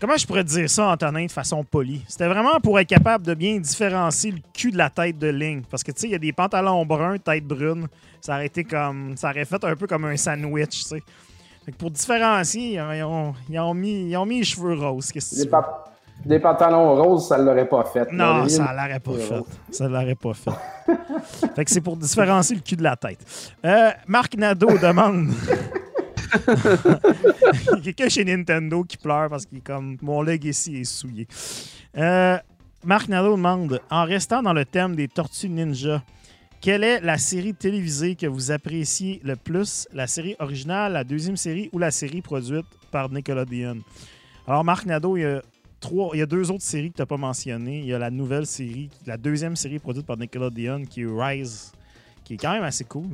comment 0.00 0.16
je 0.16 0.26
pourrais 0.26 0.42
te 0.42 0.48
dire 0.48 0.68
ça, 0.68 0.88
Antonin, 0.88 1.26
de 1.26 1.30
façon 1.30 1.62
polie? 1.62 2.02
C'était 2.08 2.26
vraiment 2.26 2.58
pour 2.60 2.80
être 2.80 2.88
capable 2.88 3.24
de 3.24 3.34
bien 3.34 3.58
différencier 3.60 4.32
le 4.32 4.38
cul 4.52 4.72
de 4.72 4.76
la 4.78 4.90
tête 4.90 5.18
de 5.18 5.28
Link. 5.28 5.64
Parce 5.70 5.84
que 5.84 5.92
tu 5.92 6.00
sais, 6.00 6.08
il 6.08 6.10
y 6.10 6.14
a 6.16 6.18
des 6.18 6.32
pantalons 6.32 6.84
bruns, 6.84 7.18
tête 7.18 7.44
brune. 7.44 7.86
Ça 8.20 8.34
aurait 8.34 8.46
été 8.46 8.64
comme. 8.64 9.16
Ça 9.16 9.30
aurait 9.30 9.44
fait 9.44 9.62
un 9.62 9.76
peu 9.76 9.86
comme 9.86 10.04
un 10.06 10.16
sandwich, 10.16 10.70
tu 10.70 10.82
sais. 10.82 11.02
Fait 11.64 11.70
que 11.70 11.76
pour 11.76 11.92
différencier, 11.92 12.72
ils 12.72 13.02
ont, 13.04 13.34
ils 13.48 13.60
ont 13.60 13.72
mis, 13.74 14.10
ils 14.10 14.16
ont 14.16 14.26
mis 14.26 14.38
les 14.40 14.44
cheveux 14.44 14.74
roses. 14.74 15.12
Qu'est-ce 15.12 15.36
que 15.36 15.42
tu 15.44 15.48
des 16.24 16.38
pantalons 16.38 16.94
roses, 16.94 17.28
ça 17.28 17.38
l'aurait 17.38 17.68
pas 17.68 17.84
fait. 17.84 18.12
Non, 18.12 18.48
ça 18.48 18.72
l'aurait 18.72 19.00
pas 19.00 19.12
fait. 19.14 19.34
roses. 19.34 19.46
Ça 19.70 19.88
l'aurait 19.88 20.14
pas 20.14 20.34
fait. 20.34 20.50
fait 21.54 21.64
que 21.64 21.70
c'est 21.70 21.80
pour 21.80 21.96
différencier 21.96 22.56
le 22.56 22.62
cul 22.62 22.76
de 22.76 22.82
la 22.82 22.96
tête. 22.96 23.24
Euh, 23.64 23.90
Marc 24.06 24.36
Nadeau 24.36 24.78
demande. 24.78 25.30
Il 26.46 27.76
y 27.76 27.76
a 27.76 27.80
quelqu'un 27.82 28.08
chez 28.08 28.24
Nintendo 28.24 28.84
qui 28.84 28.96
pleure 28.96 29.28
parce 29.28 29.44
qu'il 29.44 29.58
est 29.58 29.62
comme 29.62 29.96
mon 30.00 30.22
legacy 30.22 30.76
est 30.76 30.84
souillé. 30.84 31.26
Euh, 31.96 32.38
Marc 32.84 33.08
Nadeau 33.08 33.36
demande 33.36 33.80
En 33.90 34.04
restant 34.04 34.42
dans 34.42 34.52
le 34.52 34.64
thème 34.64 34.96
des 34.96 35.08
Tortues 35.08 35.48
Ninja, 35.48 36.02
quelle 36.60 36.84
est 36.84 37.00
la 37.00 37.18
série 37.18 37.54
télévisée 37.54 38.14
que 38.14 38.26
vous 38.26 38.50
appréciez 38.52 39.20
le 39.24 39.36
plus? 39.36 39.88
La 39.92 40.06
série 40.06 40.36
originale, 40.38 40.92
la 40.92 41.04
deuxième 41.04 41.36
série 41.36 41.68
ou 41.72 41.78
la 41.78 41.90
série 41.90 42.22
produite 42.22 42.66
par 42.90 43.10
Nickelodeon? 43.10 43.78
Alors, 44.46 44.64
Marc 44.64 44.86
Nadeau, 44.86 45.16
il 45.16 45.22
y 45.22 45.24
a, 45.24 45.42
trois, 45.82 46.10
il 46.14 46.20
y 46.20 46.22
a 46.22 46.26
deux 46.26 46.50
autres 46.50 46.62
séries 46.62 46.90
que 46.90 46.96
tu 46.96 47.02
n'as 47.02 47.06
pas 47.06 47.18
mentionnées. 47.18 47.80
Il 47.80 47.86
y 47.86 47.92
a 47.92 47.98
la 47.98 48.10
nouvelle 48.10 48.46
série, 48.46 48.88
la 49.06 49.18
deuxième 49.18 49.56
série 49.56 49.78
produite 49.78 50.06
par 50.06 50.16
Nickelodeon 50.16 50.84
qui 50.88 51.02
est 51.02 51.06
Rise, 51.06 51.72
qui 52.24 52.34
est 52.34 52.36
quand 52.38 52.52
même 52.52 52.62
assez 52.64 52.84
cool. 52.84 53.10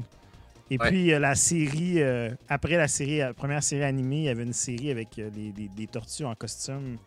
Et 0.71 0.79
Ouais. 0.79 0.89
puis 0.89 1.13
euh, 1.13 1.19
la 1.19 1.35
série, 1.35 1.95
euh, 2.03 2.31
après 2.49 2.77
la 2.77 2.87
série, 2.89 3.19
la 3.19 3.33
première 3.33 3.63
série 3.63 3.85
animée, 3.85 4.19
il 4.19 4.25
y 4.25 4.29
avait 4.29 4.43
une 4.45 4.53
série 4.53 4.91
avec 4.91 5.19
euh, 5.19 5.31
des, 5.31 5.51
des- 5.51 5.69
des 5.75 5.87
tortues 5.87 6.25
en 6.27 6.35
costume. 6.35 6.99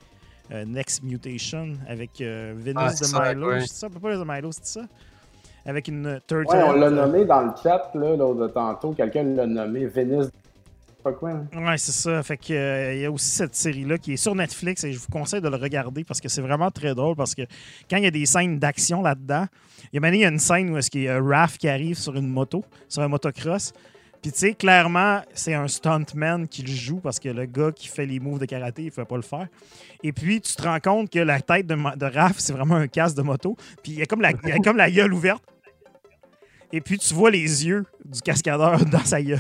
euh, 0.52 0.66
Next 0.66 1.04
Mutation 1.04 1.76
avec 1.88 2.20
euh, 2.20 2.54
Venus 2.58 2.76
Ah, 2.76 2.90
de 2.92 2.96
c'est 2.96 3.06
ça, 3.06 3.34
Milo. 3.34 3.48
ouais. 3.50 3.62
C'est 3.62 3.74
ça, 3.76 3.90
pas 3.90 4.18
de 4.18 4.24
Milo, 4.26 4.52
c'est 4.52 4.66
ça? 4.66 4.82
Avec 5.66 5.88
une 5.88 6.08
Ouais, 6.08 6.20
turtle. 6.28 6.58
on 6.66 6.72
l'a 6.74 6.90
nommé 6.90 7.24
dans 7.24 7.42
le 7.44 7.52
chat, 7.62 7.90
là, 7.94 8.16
l'autre 8.18 8.42
de 8.42 8.48
tantôt. 8.48 8.92
Quelqu'un 8.94 9.24
l'a 9.24 9.46
nommé 9.46 9.86
Vénus. 9.86 10.26
Hein? 11.54 11.66
Ouais, 11.66 11.78
c'est 11.78 11.92
ça. 11.92 12.22
Fait 12.24 12.38
que 12.38 12.54
euh, 12.54 12.94
il 12.94 13.02
y 13.02 13.06
a 13.06 13.12
aussi 13.12 13.30
cette 13.30 13.56
série-là 13.56 13.98
qui 13.98 14.14
est 14.14 14.18
sur 14.18 14.36
Netflix 14.36 14.84
et 14.84 14.94
je 14.94 15.00
vous 15.00 15.08
conseille 15.12 15.42
de 15.42 15.50
le 15.50 15.56
regarder 15.56 16.04
parce 16.04 16.22
que 16.22 16.30
c'est 16.30 16.42
vraiment 16.42 16.72
très 16.72 16.94
drôle 16.96 17.16
parce 17.16 17.36
que 17.36 17.44
quand 17.90 17.98
il 17.98 18.04
y 18.04 18.08
a 18.08 18.12
des 18.12 18.26
scènes 18.26 18.60
d'action 18.60 19.02
là-dedans, 19.02 19.46
il 19.94 20.02
y 20.02 20.26
a 20.26 20.28
une 20.28 20.40
scène 20.40 20.70
où 20.70 20.78
est-ce 20.78 20.90
qu'il 20.90 21.04
y 21.04 21.10
a 21.10 21.22
Raph 21.22 21.58
qui 21.58 21.68
arrive 21.68 21.98
sur 21.98 22.16
une 22.16 22.28
moto, 22.28 22.64
sur 22.88 23.02
un 23.02 23.08
motocross. 23.08 23.74
Puis 24.22 24.32
tu 24.32 24.38
sais, 24.38 24.54
clairement, 24.54 25.22
c'est 25.34 25.56
un 25.56 25.68
stuntman 25.68 26.48
qui 26.48 26.62
le 26.62 26.72
joue 26.72 27.00
parce 27.00 27.20
que 27.20 27.30
le 27.30 27.46
gars 27.46 27.72
qui 27.72 27.88
fait 27.88 28.06
les 28.06 28.20
moves 28.20 28.40
de 28.40 28.46
karaté, 28.46 28.84
il 28.84 28.92
fait 28.92 29.06
pas 29.06 29.16
le 29.16 29.24
faire. 29.24 29.48
Et 30.04 30.12
puis 30.12 30.40
tu 30.42 30.54
te 30.54 30.62
rends 30.62 30.80
compte 30.80 31.10
que 31.10 31.20
la 31.20 31.42
tête 31.42 31.66
de, 31.66 32.06
Raph, 32.06 32.38
c'est 32.38 32.54
vraiment 32.54 32.76
un 32.76 32.88
casque 32.88 33.18
de 33.18 33.24
moto. 33.24 33.58
Puis 33.82 33.94
il 33.94 34.02
a 34.02 34.06
comme 34.06 34.22
la, 34.22 34.32
il 34.44 34.50
y 34.50 34.52
a 34.52 34.60
comme 34.60 34.78
la 34.78 34.92
gueule 34.92 35.14
ouverte. 35.14 35.44
Et 36.74 36.82
puis 36.82 36.98
tu 36.98 37.14
vois 37.14 37.32
les 37.32 37.66
yeux 37.66 37.86
du 38.06 38.22
cascadeur 38.22 38.86
dans 38.92 39.04
sa 39.04 39.22
gueule. 39.22 39.40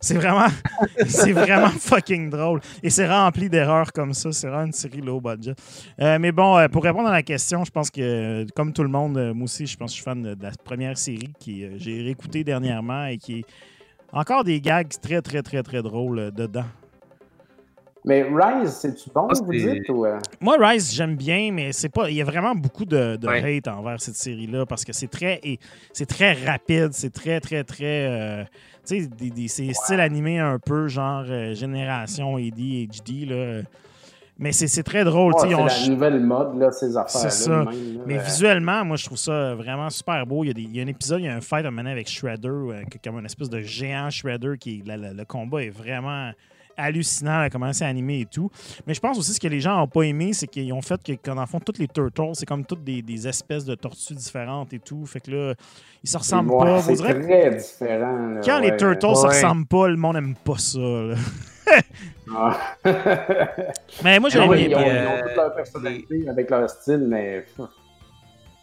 C'est 0.00 0.14
vraiment, 0.14 0.46
c'est 1.06 1.32
vraiment 1.32 1.68
fucking 1.68 2.30
drôle. 2.30 2.60
Et 2.82 2.90
c'est 2.90 3.08
rempli 3.08 3.48
d'erreurs 3.48 3.92
comme 3.92 4.14
ça. 4.14 4.32
C'est 4.32 4.48
vraiment 4.48 4.66
une 4.66 4.72
série 4.72 5.00
low 5.00 5.20
budget. 5.20 5.54
Euh, 6.00 6.18
mais 6.18 6.32
bon, 6.32 6.56
euh, 6.56 6.68
pour 6.68 6.84
répondre 6.84 7.08
à 7.08 7.12
la 7.12 7.22
question, 7.22 7.64
je 7.64 7.70
pense 7.70 7.90
que, 7.90 8.00
euh, 8.00 8.46
comme 8.54 8.72
tout 8.72 8.82
le 8.82 8.88
monde, 8.88 9.32
moi 9.34 9.44
aussi, 9.44 9.66
je 9.66 9.76
pense 9.76 9.90
que 9.90 9.96
je 9.98 10.02
suis 10.02 10.04
fan 10.04 10.22
de, 10.22 10.34
de 10.34 10.42
la 10.42 10.52
première 10.64 10.96
série 10.96 11.32
qui 11.38 11.64
euh, 11.64 11.74
j'ai 11.76 12.02
réécouté 12.02 12.44
dernièrement 12.44 13.06
et 13.06 13.18
qui 13.18 13.40
est 13.40 13.44
encore 14.12 14.44
des 14.44 14.60
gags 14.60 14.92
très, 15.00 15.22
très, 15.22 15.42
très, 15.42 15.62
très 15.62 15.82
drôles 15.82 16.30
dedans. 16.32 16.64
Mais 18.04 18.22
Rise, 18.22 18.70
c'est-tu 18.70 19.10
bon, 19.14 19.28
Ah, 19.30 19.34
vous 19.44 19.52
dites? 19.52 19.88
Ou, 19.90 20.06
euh? 20.06 20.18
Moi, 20.40 20.56
Rise, 20.58 20.92
j'aime 20.94 21.16
bien, 21.16 21.50
mais 21.52 21.72
c'est 21.72 21.90
pas. 21.90 22.08
Il 22.08 22.16
y 22.16 22.22
a 22.22 22.24
vraiment 22.24 22.54
beaucoup 22.54 22.86
de, 22.86 23.16
de 23.16 23.26
Ouais. 23.28 23.58
hate 23.58 23.68
envers 23.68 24.00
cette 24.00 24.14
série-là 24.16 24.64
parce 24.64 24.84
que 24.84 24.92
c'est 24.94 25.08
très 25.08 25.38
et 25.42 25.58
c'est 25.92 26.06
très 26.06 26.32
rapide, 26.32 26.90
c'est 26.92 27.12
très, 27.12 27.40
très, 27.40 27.62
très. 27.62 28.06
euh, 28.08 28.44
tu 28.86 29.02
sais, 29.02 29.06
des, 29.06 29.30
des- 29.30 29.48
c'est 29.48 29.70
style 29.74 30.00
animé 30.00 30.38
un 30.38 30.58
peu 30.58 30.88
genre 30.88 31.24
euh, 31.28 31.52
génération 31.54 32.36
ADHD, 32.36 33.26
là. 33.28 33.62
Mais 34.38 34.52
c'est 34.52 34.68
c'est 34.68 34.82
très 34.82 35.04
drôle. 35.04 35.34
tu 35.38 35.54
Ouais, 35.54 35.68
c'est 35.68 35.82
la 35.82 35.94
nouvelle 35.94 36.20
mode, 36.20 36.58
là, 36.58 36.72
ces 36.72 36.96
affaires-là. 36.96 37.28
C'est 37.28 37.44
ça. 37.44 37.50
de 37.50 37.68
même, 37.68 37.96
là. 37.98 38.02
mais 38.06 38.18
Euh, 38.18 38.22
visuellement, 38.22 38.82
moi, 38.86 38.96
je 38.96 39.04
trouve 39.04 39.18
ça 39.18 39.54
vraiment 39.54 39.90
super 39.90 40.24
beau. 40.26 40.42
Il 40.44 40.46
y 40.46 40.50
a, 40.50 40.54
des- 40.54 40.62
il 40.62 40.74
y 40.74 40.80
a 40.80 40.82
un 40.82 40.86
épisode, 40.86 41.20
il 41.20 41.26
y 41.26 41.28
a 41.28 41.36
un 41.36 41.42
fight 41.42 41.66
à 41.66 41.68
un 41.68 41.72
donné 41.72 41.90
avec 41.90 42.08
Shredder, 42.08 42.48
euh, 42.48 42.82
comme 43.04 43.18
une 43.18 43.26
espèce 43.26 43.50
de 43.50 43.60
géant 43.60 44.08
Shredder. 44.08 44.54
Qui 44.58 44.78
est- 44.78 44.86
la- 44.88 44.96
la- 44.96 45.12
le 45.12 45.24
combat 45.26 45.62
est 45.62 45.68
vraiment 45.68 46.30
hallucinant, 46.80 47.40
à 47.40 47.50
commencer 47.50 47.84
à 47.84 47.88
animer 47.88 48.20
et 48.20 48.26
tout. 48.26 48.50
Mais 48.86 48.94
je 48.94 49.00
pense 49.00 49.18
aussi 49.18 49.32
ce 49.34 49.40
que 49.40 49.48
les 49.48 49.60
gens 49.60 49.76
n'ont 49.76 49.86
pas 49.88 50.02
aimé, 50.02 50.32
c'est 50.32 50.46
qu'ils 50.46 50.72
ont 50.72 50.82
fait 50.82 51.00
que, 51.02 51.12
qu'en 51.12 51.38
en 51.38 51.46
font 51.46 51.60
toutes 51.60 51.78
les 51.78 51.88
Turtles, 51.88 52.30
c'est 52.34 52.46
comme 52.46 52.64
toutes 52.64 52.84
des, 52.84 53.02
des 53.02 53.26
espèces 53.28 53.64
de 53.64 53.74
tortues 53.74 54.14
différentes 54.14 54.72
et 54.72 54.78
tout. 54.78 55.04
Fait 55.06 55.20
que 55.20 55.30
là, 55.30 55.54
ils 56.02 56.08
se 56.10 56.16
ressemblent 56.18 56.50
ouais, 56.52 56.58
pas. 56.64 56.82
C'est 56.82 56.96
très 56.96 57.14
différent. 57.56 58.28
là, 58.34 58.40
quand 58.44 58.58
les 58.58 58.70
ouais. 58.70 58.76
Turtles 58.76 59.16
se 59.16 59.22
Ouais. 59.22 59.28
ressemblent 59.28 59.66
pas, 59.66 59.88
le 59.88 59.96
monde 59.96 60.14
n'aime 60.14 60.34
pas 60.34 60.58
ça. 60.58 60.78
là. 60.78 61.14
Ah. 62.36 62.56
Mais 64.04 64.18
moi, 64.18 64.28
j'ai 64.30 64.38
Ah 64.40 64.44
aimé. 64.44 64.66
ils 64.68 64.74
ont, 64.74 64.80
ils 64.80 64.84
ont 64.84 64.88
euh, 64.88 65.22
toute 65.22 65.36
leur 65.36 65.54
personnalité 65.54 66.28
avec 66.28 66.50
leur 66.50 66.68
style, 66.70 67.06
mais 67.08 67.44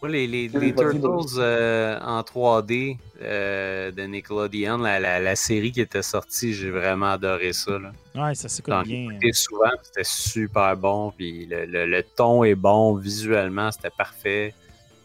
Moi, 0.00 0.10
les, 0.10 0.26
les, 0.28 0.48
Oui, 0.54 0.60
les 0.66 0.74
Turtles 0.74 1.38
euh, 1.38 1.98
en 2.00 2.20
3D 2.20 2.96
euh, 3.20 3.90
de 3.90 4.02
Nickelodeon, 4.02 4.78
la, 4.78 5.00
la, 5.00 5.18
la 5.18 5.34
série 5.36 5.72
qui 5.72 5.80
était 5.80 6.02
sortie, 6.02 6.54
j'ai 6.54 6.70
vraiment 6.70 7.10
adoré 7.12 7.52
ça. 7.52 7.72
Là. 7.78 7.90
Ouais, 8.14 8.34
ça 8.36 8.48
s'écoute 8.48 8.74
bien. 8.84 9.10
écouté 9.10 9.32
souvent, 9.32 9.70
c'était 9.82 10.04
super 10.04 10.76
bon, 10.76 11.12
puis 11.16 11.46
le, 11.46 11.66
le, 11.66 11.86
le 11.86 12.02
ton 12.04 12.44
est 12.44 12.54
bon, 12.54 12.94
visuellement, 12.94 13.72
c'était 13.72 13.90
parfait. 13.90 14.54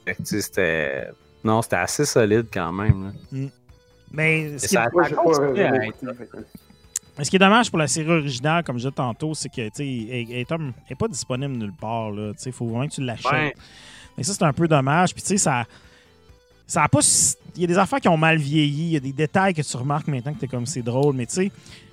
Fait 0.05 0.13
que, 0.13 0.19
tu 0.19 0.25
sais, 0.27 0.41
c'était... 0.41 1.07
Non, 1.43 1.61
c'était 1.63 1.77
assez 1.77 2.05
solide 2.05 2.45
quand 2.53 2.71
même. 2.71 3.11
là. 3.31 3.39
Mais 4.11 4.59
ce 4.59 4.67
ça, 4.67 4.87
moi, 4.93 5.03
Mais 7.17 7.23
ce 7.25 7.29
qui 7.29 7.35
est 7.35 7.39
dommage 7.39 7.69
pour 7.69 7.79
la 7.79 7.87
série 7.87 8.09
originale, 8.11 8.63
comme 8.63 8.77
je 8.77 8.83
disais 8.83 8.91
tantôt, 8.95 9.33
c'est 9.33 9.49
que 9.49 9.67
tu 9.69 9.71
sais, 9.73 9.87
elle 10.09 10.31
elle 10.31 10.37
est 10.41 10.45
comme- 10.45 10.73
elle 10.87 10.93
est 10.93 10.95
pas 10.95 11.07
disponible 11.07 11.53
nulle 11.57 11.73
part. 11.73 12.11
Il 12.45 12.51
faut 12.51 12.65
vraiment 12.67 12.87
que 12.87 12.93
tu 12.93 13.01
l'achètes. 13.01 13.31
Ouais. 13.31 13.53
Mais 14.17 14.23
ça, 14.23 14.33
c'est 14.33 14.43
un 14.43 14.53
peu 14.53 14.67
dommage. 14.67 15.13
Puis 15.13 15.21
tu 15.21 15.29
sais, 15.29 15.37
ça. 15.37 15.65
Ça 16.67 16.83
a 16.83 16.87
pas. 16.87 16.99
Il 17.55 17.61
y 17.61 17.65
a 17.65 17.67
des 17.67 17.77
affaires 17.77 17.99
qui 17.99 18.07
ont 18.07 18.17
mal 18.17 18.37
vieilli. 18.37 18.85
Il 18.87 18.91
y 18.93 18.97
a 18.97 18.99
des 18.99 19.11
détails 19.13 19.53
que 19.53 19.61
tu 19.61 19.77
remarques 19.77 20.07
maintenant 20.07 20.33
que 20.33 20.39
t'es 20.39 20.47
comme 20.47 20.65
c'est 20.65 20.81
drôle. 20.81 21.13
Mais 21.15 21.25
tu 21.27 21.35
sais, 21.35 21.51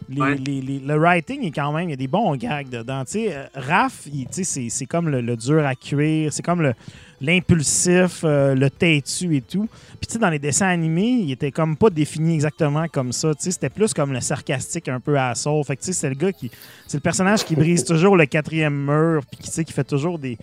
les- 0.08 0.20
Ouais. 0.20 0.36
les- 0.36 0.60
les- 0.62 0.78
le 0.78 0.94
writing 0.96 1.42
est 1.44 1.50
quand 1.50 1.72
même. 1.72 1.88
Il 1.88 1.90
y 1.90 1.94
a 1.94 1.96
des 1.96 2.06
bons 2.08 2.34
gags 2.36 2.68
dedans. 2.68 3.04
Tu 3.04 3.12
sais, 3.12 3.36
euh, 3.36 3.44
Raph, 3.54 4.06
il- 4.12 4.26
tu 4.28 4.44
sais, 4.44 4.68
c'est 4.70 4.86
comme 4.86 5.08
le, 5.08 5.20
le 5.20 5.36
dur 5.36 5.66
à 5.66 5.74
cuire. 5.74 6.32
C'est 6.32 6.42
comme 6.42 6.62
le 6.62 6.74
l'impulsif, 7.20 8.22
euh, 8.24 8.54
le 8.54 8.70
têtu 8.70 9.36
et 9.36 9.40
tout. 9.42 9.68
Puis 10.00 10.06
tu 10.06 10.12
sais, 10.14 10.18
dans 10.18 10.30
les 10.30 10.38
dessins 10.38 10.68
animés, 10.68 11.10
il 11.24 11.30
était 11.32 11.50
comme 11.52 11.76
pas 11.76 11.90
défini 11.90 12.34
exactement 12.34 12.86
comme 12.88 13.12
ça. 13.12 13.34
Tu 13.34 13.42
sais, 13.44 13.50
c'était 13.50 13.68
plus 13.68 13.92
comme 13.92 14.12
le 14.12 14.20
sarcastique 14.20 14.88
un 14.88 15.00
peu 15.00 15.18
à 15.18 15.28
assaut. 15.30 15.62
Fait 15.64 15.76
que 15.76 15.80
tu 15.82 15.86
sais, 15.86 15.92
c'est 15.92 16.08
le 16.08 16.14
gars 16.14 16.32
qui. 16.32 16.50
C'est 16.86 16.96
le 16.96 17.02
personnage 17.02 17.44
qui 17.44 17.54
brise 17.56 17.84
toujours 17.84 18.16
le 18.16 18.26
quatrième 18.26 18.74
mur. 18.86 19.22
Puis 19.30 19.38
qui, 19.42 19.48
tu 19.48 19.54
sais, 19.54 19.64
qui 19.64 19.72
fait 19.72 19.84
toujours 19.84 20.18
des, 20.18 20.38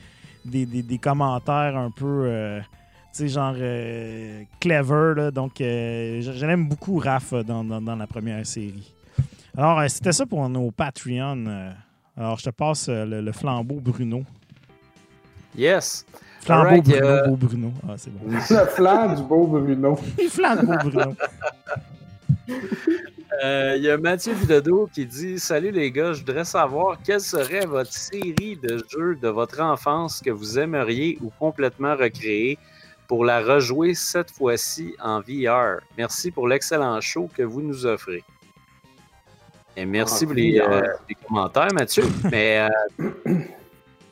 des, 0.48 0.66
des- 0.66 0.84
des 0.84 0.98
commentaires 0.98 1.78
un 1.78 1.92
peu. 1.92 2.24
euh, 2.26 2.60
tu 3.14 3.24
sais, 3.24 3.28
genre 3.30 3.54
euh, 3.58 4.44
clever. 4.60 5.14
Là. 5.16 5.32
Donc, 5.32 5.60
euh, 5.62 6.22
l'aime 6.46 6.68
beaucoup, 6.68 6.98
Raph, 7.00 7.34
dans, 7.46 7.64
dans- 7.64 7.82
dans 7.82 7.96
la 7.96 8.08
première 8.08 8.46
série. 8.46 8.94
Alors, 9.58 9.80
euh, 9.80 9.88
c'était 9.88 10.12
ça 10.12 10.26
pour 10.26 10.48
nos 10.50 10.70
Patreon. 10.72 11.46
alors, 12.16 12.38
je 12.40 12.44
te 12.46 12.50
passe 12.52 12.90
le, 12.90 13.22
le 13.22 13.32
flambeau 13.32 13.80
Bruno. 13.80 14.24
Yes! 15.58 16.06
Flambeau 16.42 16.82
Bruno, 16.84 17.06
euh, 17.06 17.28
beau 17.28 17.36
Bruno. 17.36 17.74
Ah, 17.90 17.94
c'est 17.98 18.12
bon. 18.14 18.20
Le 18.32 18.40
flanc 18.68 19.16
du 19.16 19.24
beau 19.24 19.48
Bruno. 19.48 19.96
Flambeau 20.30 20.74
Bruno. 20.84 21.16
Euh, 23.44 23.76
Il 23.78 23.84
y 23.84 23.90
a 23.90 23.98
Mathieu 23.98 24.34
Bilodeau 24.34 24.90
qui 24.92 25.06
dit 25.06 25.38
Salut 25.38 25.72
les 25.72 25.92
gars, 25.92 26.14
je 26.14 26.20
voudrais 26.20 26.46
savoir 26.46 26.98
quelle 27.04 27.20
serait 27.22 27.66
votre 27.66 27.92
série 27.92 28.58
de 28.62 28.84
jeux 28.90 29.16
de 29.16 29.28
votre 29.28 29.62
enfance 29.62 30.22
que 30.22 30.32
vous 30.32 30.58
aimeriez 30.58 31.18
ou 31.22 31.32
complètement 31.38 31.96
recréer 31.96 32.58
pour 33.08 33.26
la 33.26 33.42
rejouer 33.42 33.94
cette 33.94 34.32
fois-ci 34.32 34.96
en 35.02 35.22
VR. 35.22 35.82
Merci 35.98 36.32
pour 36.32 36.48
l'excellent 36.48 37.00
show 37.02 37.30
que 37.36 37.44
vous 37.44 37.62
nous 37.62 37.86
offrez. 37.86 38.24
Et 39.76 39.86
merci 39.86 40.26
pour 40.26 40.34
les, 40.34 40.60
euh, 40.60 40.82
les 41.08 41.16
commentaires, 41.16 41.74
Mathieu. 41.74 42.04
Mais 42.32 42.68
euh, 43.00 43.10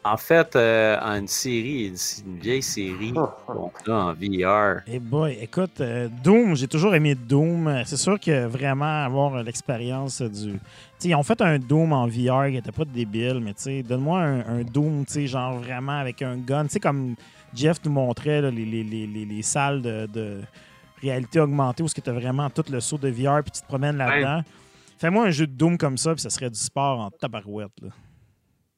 en 0.06 0.18
fait, 0.18 0.56
euh, 0.56 0.98
en 1.02 1.16
une 1.16 1.28
série, 1.28 1.88
une, 1.88 1.96
une 2.28 2.40
vieille 2.40 2.62
série 2.62 3.12
qu'on 3.12 3.92
a 3.92 3.92
en 3.92 4.14
VR. 4.14 4.82
Eh 4.88 5.00
boy, 5.00 5.38
écoute, 5.42 5.82
euh, 5.82 6.08
Doom, 6.24 6.56
j'ai 6.56 6.68
toujours 6.68 6.94
aimé 6.94 7.16
Doom. 7.16 7.82
C'est 7.86 7.98
sûr 7.98 8.20
que 8.20 8.46
vraiment 8.46 9.04
avoir 9.04 9.42
l'expérience 9.44 10.22
du. 10.22 10.54
Sais, 11.00 11.10
ils 11.10 11.16
ont 11.16 11.24
fait 11.24 11.42
un 11.42 11.58
Doom 11.58 11.92
en 11.92 12.06
VR 12.08 12.48
qui 12.50 12.58
était 12.58 12.72
pas 12.72 12.86
débile, 12.86 13.40
mais 13.42 13.54
tu 13.56 13.64
sais, 13.64 13.84
donne-moi 13.84 14.20
un, 14.22 14.60
un 14.60 14.62
Doom, 14.64 15.06
tu 15.06 15.26
genre 15.28 15.58
vraiment 15.60 16.00
avec 16.00 16.22
un 16.22 16.38
gun. 16.38 16.66
Tu 16.66 16.74
sais, 16.74 16.80
comme 16.80 17.16
Jeff 17.54 17.78
nous 17.84 17.92
montrait 17.92 18.42
là, 18.42 18.52
les, 18.52 18.64
les- 18.66 18.84
les- 18.84 19.08
les- 19.08 19.26
les 19.26 19.42
salles 19.42 19.82
de, 19.82 20.06
de 20.14 20.42
réalité 21.02 21.40
augmentée 21.40 21.82
où 21.84 21.88
tu 21.90 22.10
as 22.10 22.14
vraiment 22.14 22.50
tout 22.50 22.64
le 22.72 22.80
saut 22.80 22.98
de 22.98 23.10
VR 23.10 23.42
puis 23.44 23.52
tu 23.52 23.62
te 23.62 23.68
promènes 23.68 23.98
là-dedans. 23.98 24.42
Fais-moi 24.98 25.26
un 25.26 25.32
jeu 25.32 25.48
de 25.48 25.52
Doom 25.52 25.78
comme 25.78 25.98
ça, 25.98 26.14
puis 26.14 26.22
ça 26.22 26.30
serait 26.30 26.50
du 26.50 26.60
sport 26.60 27.00
en 27.00 27.10
tabarouette. 27.12 27.72
Là. 27.82 27.90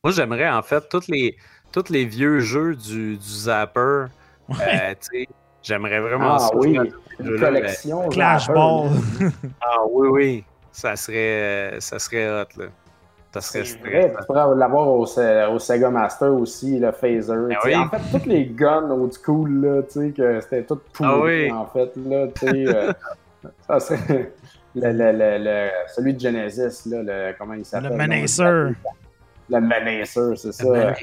Moi, 0.08 0.14
j'aimerais 0.14 0.50
en 0.50 0.62
fait 0.62 0.88
tous 0.88 1.10
les, 1.10 1.36
tous 1.74 1.90
les 1.90 2.06
vieux 2.06 2.40
jeux 2.40 2.76
du, 2.76 3.18
du 3.18 3.28
Zapper. 3.30 4.06
Ouais. 4.48 4.56
euh, 4.62 4.94
tu 5.02 5.20
sais, 5.24 5.28
j'aimerais 5.62 6.00
vraiment 6.00 6.36
Ah 6.36 6.40
ça. 6.40 6.56
oui, 6.56 6.76
une 7.20 7.32
mais- 7.34 7.38
collection. 7.38 8.08
Clash 8.08 8.48
Ball. 8.48 8.88
Ah 9.62 9.80
oui, 9.92 10.08
oui. 10.08 10.44
Ça 10.72 10.96
serait, 10.96 11.76
ça 11.82 12.00
serait 12.00 12.30
hot, 12.30 12.46
là. 12.58 12.66
Ça 13.34 13.42
serait 13.42 13.66
C'est 13.66 13.80
très- 13.80 13.90
vrai, 14.08 14.16
tu 14.18 14.26
pourrais 14.28 14.56
l'avoir 14.56 14.88
au, 14.88 15.06
Se- 15.06 15.50
au 15.50 15.60
Sega 15.60 15.90
Master 15.90 16.32
aussi, 16.34 16.80
le 16.80 16.94
Phaser. 16.94 17.34
oui. 17.66 17.76
En 17.76 17.90
fait, 17.90 18.18
tous 18.18 18.26
les 18.30 18.46
guns 18.46 18.90
old 18.90 19.12
school, 19.12 19.62
là, 19.62 19.82
tu 19.84 19.90
sais, 20.00 20.12
que 20.12 20.40
c'était 20.40 20.64
tout 20.64 20.80
pourri, 20.94 21.10
Ah 21.10 21.20
oui. 21.20 21.52
en 21.52 21.66
fait, 21.66 21.92
là, 21.98 22.28
tu 22.34 22.48
sais, 22.48 22.66
euh, 22.74 22.94
ça 23.68 23.80
serait 23.82 24.32
le, 24.74 24.90
le, 24.94 25.12
le, 25.12 25.44
le- 25.44 25.70
celui 25.94 26.14
de 26.14 26.20
Genesis, 26.22 26.86
là, 26.90 27.04
le, 27.04 27.36
comment 27.38 27.56
il 27.56 27.66
s'appelle? 27.66 27.92
Le 27.92 27.98
non, 28.08 28.68
Le 29.50 29.62
Menacer, 29.62 30.36
c'est 30.36 30.52
ça. 30.52 30.66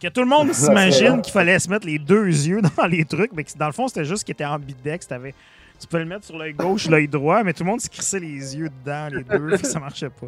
Que 0.00 0.08
tout 0.08 0.20
le 0.20 0.26
monde 0.26 0.52
s'imagine 0.52 1.20
qu'il 1.22 1.32
fallait 1.32 1.58
se 1.58 1.68
mettre 1.70 1.86
les 1.86 1.98
deux 1.98 2.26
yeux 2.26 2.60
dans 2.76 2.86
les 2.86 3.04
trucs, 3.04 3.32
mais 3.32 3.44
que 3.44 3.56
dans 3.56 3.66
le 3.66 3.72
fond, 3.72 3.86
c'était 3.88 4.04
juste 4.04 4.24
qu'il 4.24 4.32
était 4.32 4.44
ambidex. 4.44 5.06
T'avais- 5.06 5.34
Tu 5.80 5.86
pouvais 5.86 6.02
le 6.02 6.08
mettre 6.08 6.24
sur 6.24 6.36
l'œil 6.36 6.52
gauche, 6.54 6.86
l'œil 6.90 7.06
droit, 7.08 7.42
mais 7.44 7.52
tout 7.52 7.62
le 7.64 7.70
monde 7.70 7.80
se 7.80 7.88
crissait 7.88 8.18
les 8.20 8.56
yeux 8.56 8.68
dedans, 8.84 9.08
les 9.12 9.22
deux, 9.22 9.56
puis 9.56 9.66
ça 9.66 9.78
marchait 9.78 10.10
pas. 10.10 10.26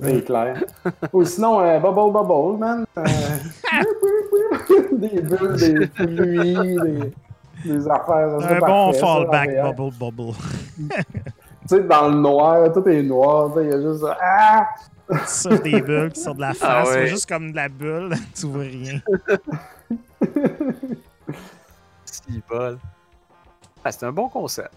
C'est 0.00 0.24
clair. 0.24 0.64
Ou 1.12 1.24
sinon, 1.24 1.60
euh, 1.60 1.78
Bubble 1.78 2.12
Bubble, 2.12 2.58
man. 2.58 2.84
euh, 2.98 3.04
des 4.92 5.20
bulles, 5.20 5.56
des 5.56 5.86
fluides, 5.88 7.12
des... 7.64 7.70
des 7.72 7.88
affaires. 7.88 8.40
ça 8.40 8.56
Un 8.56 8.58
bon 8.58 8.92
fallback 8.94 9.50
bubble 9.76 9.94
bubble. 9.98 10.32
Tu 10.88 10.96
sais, 11.68 11.80
dans 11.84 12.08
le 12.08 12.16
noir, 12.16 12.72
tout 12.72 12.86
est 12.88 13.02
noir, 13.02 13.52
tu 13.52 13.60
sais, 13.60 13.64
il 13.66 13.70
y 13.70 13.74
a 13.74 13.80
juste 13.80 14.00
ça. 14.00 14.18
Ah! 14.20 14.66
Ça, 15.26 15.56
des 15.58 15.80
bulles 15.80 16.12
qui 16.12 16.20
sortent 16.20 16.36
de 16.36 16.42
la 16.42 16.54
face. 16.54 16.68
Ah 16.70 16.84
ouais. 16.84 16.92
C'est 16.92 17.06
juste 17.08 17.28
comme 17.28 17.50
de 17.50 17.56
la 17.56 17.68
bulle. 17.68 18.14
tu 18.34 18.46
vois 18.46 18.62
rien. 18.62 19.00
Si 22.04 22.42
bol. 22.48 22.78
Ah, 23.84 23.90
c'est 23.90 24.06
un 24.06 24.12
bon 24.12 24.28
concept. 24.28 24.72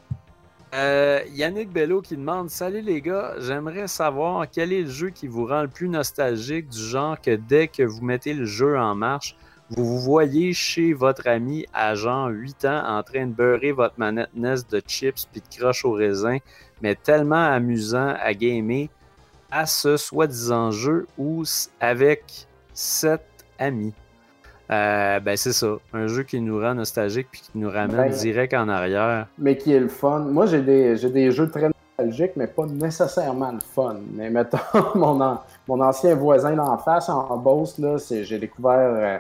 Euh, 0.74 1.22
Yannick 1.32 1.72
Bello 1.72 2.02
qui 2.02 2.18
demande 2.18 2.50
Salut 2.50 2.82
les 2.82 3.00
gars, 3.00 3.36
j'aimerais 3.40 3.88
savoir 3.88 4.46
quel 4.52 4.74
est 4.74 4.82
le 4.82 4.90
jeu 4.90 5.10
qui 5.10 5.28
vous 5.28 5.46
rend 5.46 5.62
le 5.62 5.68
plus 5.70 5.88
nostalgique, 5.88 6.68
du 6.68 6.80
genre 6.80 7.22
que 7.22 7.36
dès 7.36 7.68
que 7.68 7.84
vous 7.84 8.04
mettez 8.04 8.34
le 8.34 8.46
jeu 8.46 8.78
en 8.78 8.94
marche, 8.94 9.38
vous 9.70 9.86
vous 9.86 10.00
voyez 10.00 10.54
chez 10.54 10.94
votre 10.94 11.28
ami 11.28 11.66
à 11.74 11.96
genre 11.96 12.28
8 12.28 12.66
ans 12.66 12.84
en 12.88 13.04
train 13.04 13.26
de 13.26 13.32
beurrer 13.32 13.72
votre 13.72 13.96
manette 13.98 14.30
NES 14.36 14.56
de 14.70 14.82
chips 14.86 15.28
puis 15.32 15.42
de 15.42 15.56
croche 15.56 15.86
au 15.86 15.94
raisin, 15.94 16.40
mais 16.82 16.96
tellement 16.96 17.46
amusant 17.46 18.14
à 18.20 18.34
gamer 18.34 18.90
à 19.56 19.66
ce 19.66 19.96
soi-disant 19.96 20.70
jeu 20.72 21.08
ou 21.18 21.44
avec 21.80 22.46
sept 22.74 23.26
amis. 23.58 23.94
Euh, 24.70 25.20
ben 25.22 25.38
c'est 25.38 25.54
ça, 25.54 25.78
un 25.94 26.08
jeu 26.08 26.24
qui 26.24 26.42
nous 26.42 26.60
rend 26.60 26.74
nostalgique 26.74 27.28
puis 27.32 27.42
qui 27.42 27.52
nous 27.58 27.70
ramène 27.70 28.10
Ben- 28.10 28.12
direct 28.12 28.54
en 28.54 28.68
arrière. 28.68 29.28
mais 29.38 29.56
qui 29.58 29.72
est 29.72 29.80
le 29.80 29.88
fun. 29.88 30.20
Moi, 30.20 30.46
j'ai 30.48 30.62
des, 30.62 30.98
j'ai 30.98 31.10
des 31.10 31.32
jeux 31.32 31.50
très 31.50 31.70
nostalgiques, 31.98 32.34
mais 32.36 32.48
pas 32.48 32.66
nécessairement 32.66 33.52
le 33.54 33.60
fun. 33.62 33.96
Mais 34.14 34.30
mettons, 34.30 34.58
mon, 34.96 35.22
an- 35.22 35.42
mon 35.70 35.80
ancien 35.82 36.16
voisin 36.16 36.54
d'en 36.56 36.78
face, 36.80 37.08
en 37.08 37.38
Beauce, 37.38 37.78
là, 37.78 37.98
c'est, 37.98 38.24
j'ai 38.26 38.40
découvert. 38.40 38.74
euh, 38.80 39.18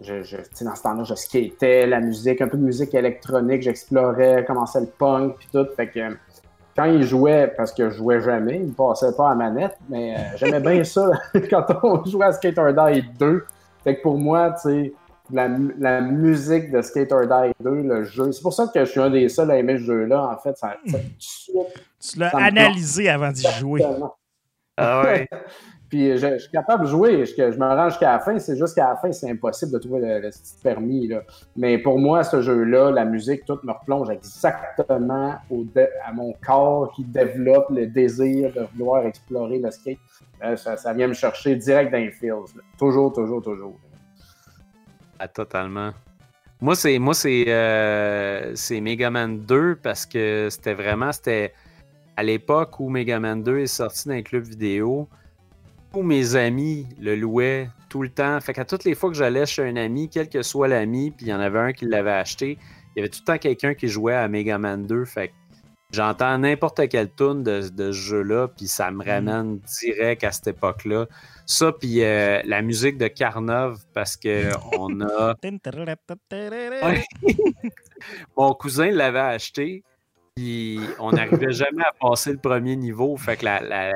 je, 0.00 0.22
je- 0.22 0.36
tu 0.36 0.42
sais, 0.54 0.64
dans 0.64 0.74
ce 0.74 0.82
temps-là, 0.84 1.02
je 1.04 1.14
skatais, 1.14 1.86
la 1.86 2.00
musique, 2.00 2.40
un 2.40 2.48
peu 2.48 2.56
de 2.56 2.62
musique 2.62 2.94
électronique, 2.94 3.60
j'explorais, 3.62 4.44
commençais 4.46 4.80
le 4.80 4.86
punk, 4.86 5.36
puis 5.36 5.48
tout. 5.52 5.66
Fait 5.76 5.88
que 5.88 6.16
quand 6.80 6.86
il 6.86 7.02
jouait, 7.02 7.52
parce 7.56 7.72
que 7.72 7.90
je 7.90 7.96
jouais 7.96 8.22
jamais, 8.22 8.56
il 8.56 8.68
me 8.68 8.72
passait 8.72 9.14
pas 9.14 9.30
à 9.30 9.34
manette, 9.34 9.76
mais 9.88 10.14
euh, 10.14 10.18
j'aimais 10.36 10.60
bien 10.60 10.82
ça 10.82 11.10
quand 11.50 11.66
on 11.82 12.02
jouait 12.06 12.26
à 12.26 12.32
Skate 12.32 12.56
or 12.56 12.72
Die 12.72 13.02
2. 13.18 13.44
Fait 13.84 13.96
que 13.96 14.02
pour 14.02 14.18
moi, 14.18 14.52
tu 14.52 14.60
sais, 14.62 14.92
la, 15.30 15.48
la 15.78 16.00
musique 16.00 16.70
de 16.70 16.80
Skate 16.80 17.12
or 17.12 17.26
Die 17.26 17.52
2, 17.62 17.70
le 17.82 18.04
jeu, 18.04 18.32
c'est 18.32 18.40
pour 18.40 18.54
ça 18.54 18.66
que 18.72 18.80
je 18.80 18.90
suis 18.90 19.00
un 19.00 19.10
des 19.10 19.28
seuls 19.28 19.50
à 19.50 19.58
aimer 19.58 19.76
ce 19.76 19.84
jeu-là, 19.84 20.30
en 20.30 20.38
fait. 20.38 20.56
Ça, 20.56 20.74
ça, 20.88 20.98
Tu 22.00 22.18
l'as 22.18 22.34
analysé 22.34 23.10
avant 23.10 23.30
d'y 23.30 23.46
jouer. 23.58 23.84
Ah 24.78 25.02
ouais. 25.02 25.28
Puis 25.90 26.16
je, 26.16 26.34
je 26.34 26.38
suis 26.38 26.50
capable 26.52 26.84
de 26.84 26.88
jouer, 26.88 27.26
je, 27.26 27.34
je 27.34 27.58
me 27.58 27.66
rends 27.66 27.88
jusqu'à 27.90 28.12
la 28.12 28.20
fin, 28.20 28.38
c'est 28.38 28.56
juste 28.56 28.76
qu'à 28.76 28.90
la 28.90 28.96
fin, 28.96 29.10
c'est 29.10 29.28
impossible 29.28 29.72
de 29.72 29.78
trouver 29.78 30.20
le, 30.20 30.30
petit 30.30 30.54
permis. 30.62 31.08
Là. 31.08 31.22
Mais 31.56 31.78
pour 31.78 31.98
moi, 31.98 32.22
ce 32.22 32.40
jeu-là, 32.40 32.92
la 32.92 33.04
musique, 33.04 33.44
tout 33.44 33.58
me 33.64 33.72
replonge 33.72 34.08
exactement 34.08 35.34
à 36.06 36.12
mon 36.12 36.32
corps 36.46 36.92
qui 36.94 37.04
développe 37.04 37.70
le 37.70 37.86
désir 37.86 38.52
de 38.52 38.66
vouloir 38.72 39.04
explorer 39.04 39.58
le 39.58 39.70
skate. 39.72 39.98
Euh, 40.44 40.56
ça, 40.56 40.92
vient 40.94 41.08
me 41.08 41.12
chercher 41.12 41.56
direct 41.56 41.90
dans 41.90 41.98
les 41.98 42.14
là. 42.22 42.62
Toujours, 42.78 43.12
toujours, 43.12 43.42
toujours. 43.42 43.78
Ah, 45.18 45.26
totalement. 45.26 45.90
Moi, 46.60 46.76
c'est 46.76 46.98
moi 46.98 47.14
c'est 47.14 47.44
euh, 47.48 48.54
Mega 48.70 49.10
Man 49.10 49.40
2 49.40 49.76
parce 49.82 50.06
que 50.06 50.48
c'était 50.50 50.74
vraiment 50.74 51.10
c'était 51.10 51.52
à 52.16 52.22
l'époque 52.22 52.78
où 52.80 52.88
Mega 52.90 53.18
Man 53.18 53.42
2 53.42 53.60
est 53.60 53.66
sorti 53.66 54.08
dans 54.08 54.14
les 54.14 54.22
clubs 54.22 54.44
vidéo. 54.44 55.08
Tous 55.92 56.02
mes 56.02 56.36
amis 56.36 56.86
le 57.00 57.16
louaient 57.16 57.68
tout 57.88 58.02
le 58.02 58.08
temps. 58.08 58.40
Fait 58.40 58.52
qu'à 58.52 58.64
toutes 58.64 58.84
les 58.84 58.94
fois 58.94 59.10
que 59.10 59.16
j'allais 59.16 59.46
chez 59.46 59.62
un 59.62 59.76
ami, 59.76 60.08
quel 60.08 60.28
que 60.28 60.42
soit 60.42 60.68
l'ami, 60.68 61.10
puis 61.10 61.26
il 61.26 61.28
y 61.30 61.34
en 61.34 61.40
avait 61.40 61.58
un 61.58 61.72
qui 61.72 61.84
l'avait 61.84 62.12
acheté, 62.12 62.58
il 62.94 62.98
y 62.98 63.00
avait 63.00 63.08
tout 63.08 63.20
le 63.22 63.32
temps 63.32 63.38
quelqu'un 63.38 63.74
qui 63.74 63.88
jouait 63.88 64.14
à 64.14 64.28
Mega 64.28 64.58
Man 64.58 64.86
2. 64.86 65.04
Fait 65.04 65.28
que 65.28 65.34
j'entends 65.92 66.38
n'importe 66.38 66.88
quelle 66.88 67.12
tune 67.12 67.42
de, 67.42 67.68
de 67.68 67.92
ce 67.92 67.98
jeu-là, 67.98 68.48
puis 68.48 68.68
ça 68.68 68.90
me 68.90 69.04
ramène 69.04 69.58
direct 69.80 70.24
à 70.24 70.32
cette 70.32 70.46
époque-là. 70.48 71.06
Ça, 71.46 71.72
puis 71.72 72.04
euh, 72.04 72.40
la 72.44 72.62
musique 72.62 72.96
de 72.96 73.08
Carnov, 73.08 73.80
parce 73.92 74.16
que 74.16 74.52
on 74.78 75.00
a. 75.00 75.34
Mon 78.36 78.54
cousin 78.54 78.90
l'avait 78.90 79.18
acheté, 79.18 79.82
puis 80.36 80.80
on 80.98 81.12
n'arrivait 81.12 81.52
jamais 81.52 81.82
à 81.82 81.92
passer 82.00 82.32
le 82.32 82.38
premier 82.38 82.76
niveau. 82.76 83.16
Fait 83.16 83.36
que 83.36 83.44
la. 83.44 83.60
la- 83.60 83.92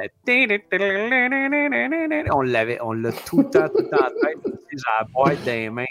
On 2.32 2.40
l'avait, 2.42 2.78
on 2.82 2.92
l'a 2.92 3.12
tout 3.12 3.38
le 3.38 3.44
temps, 3.50 3.68
tout 3.68 3.78
le 3.82 3.88
temps 3.88 4.04
en 4.04 4.20
tête. 4.20 4.38
J'ai 4.70 4.76
la 5.00 5.06
boîte 5.12 5.38
dans 5.44 5.52
les 5.52 5.70
mains, 5.70 5.84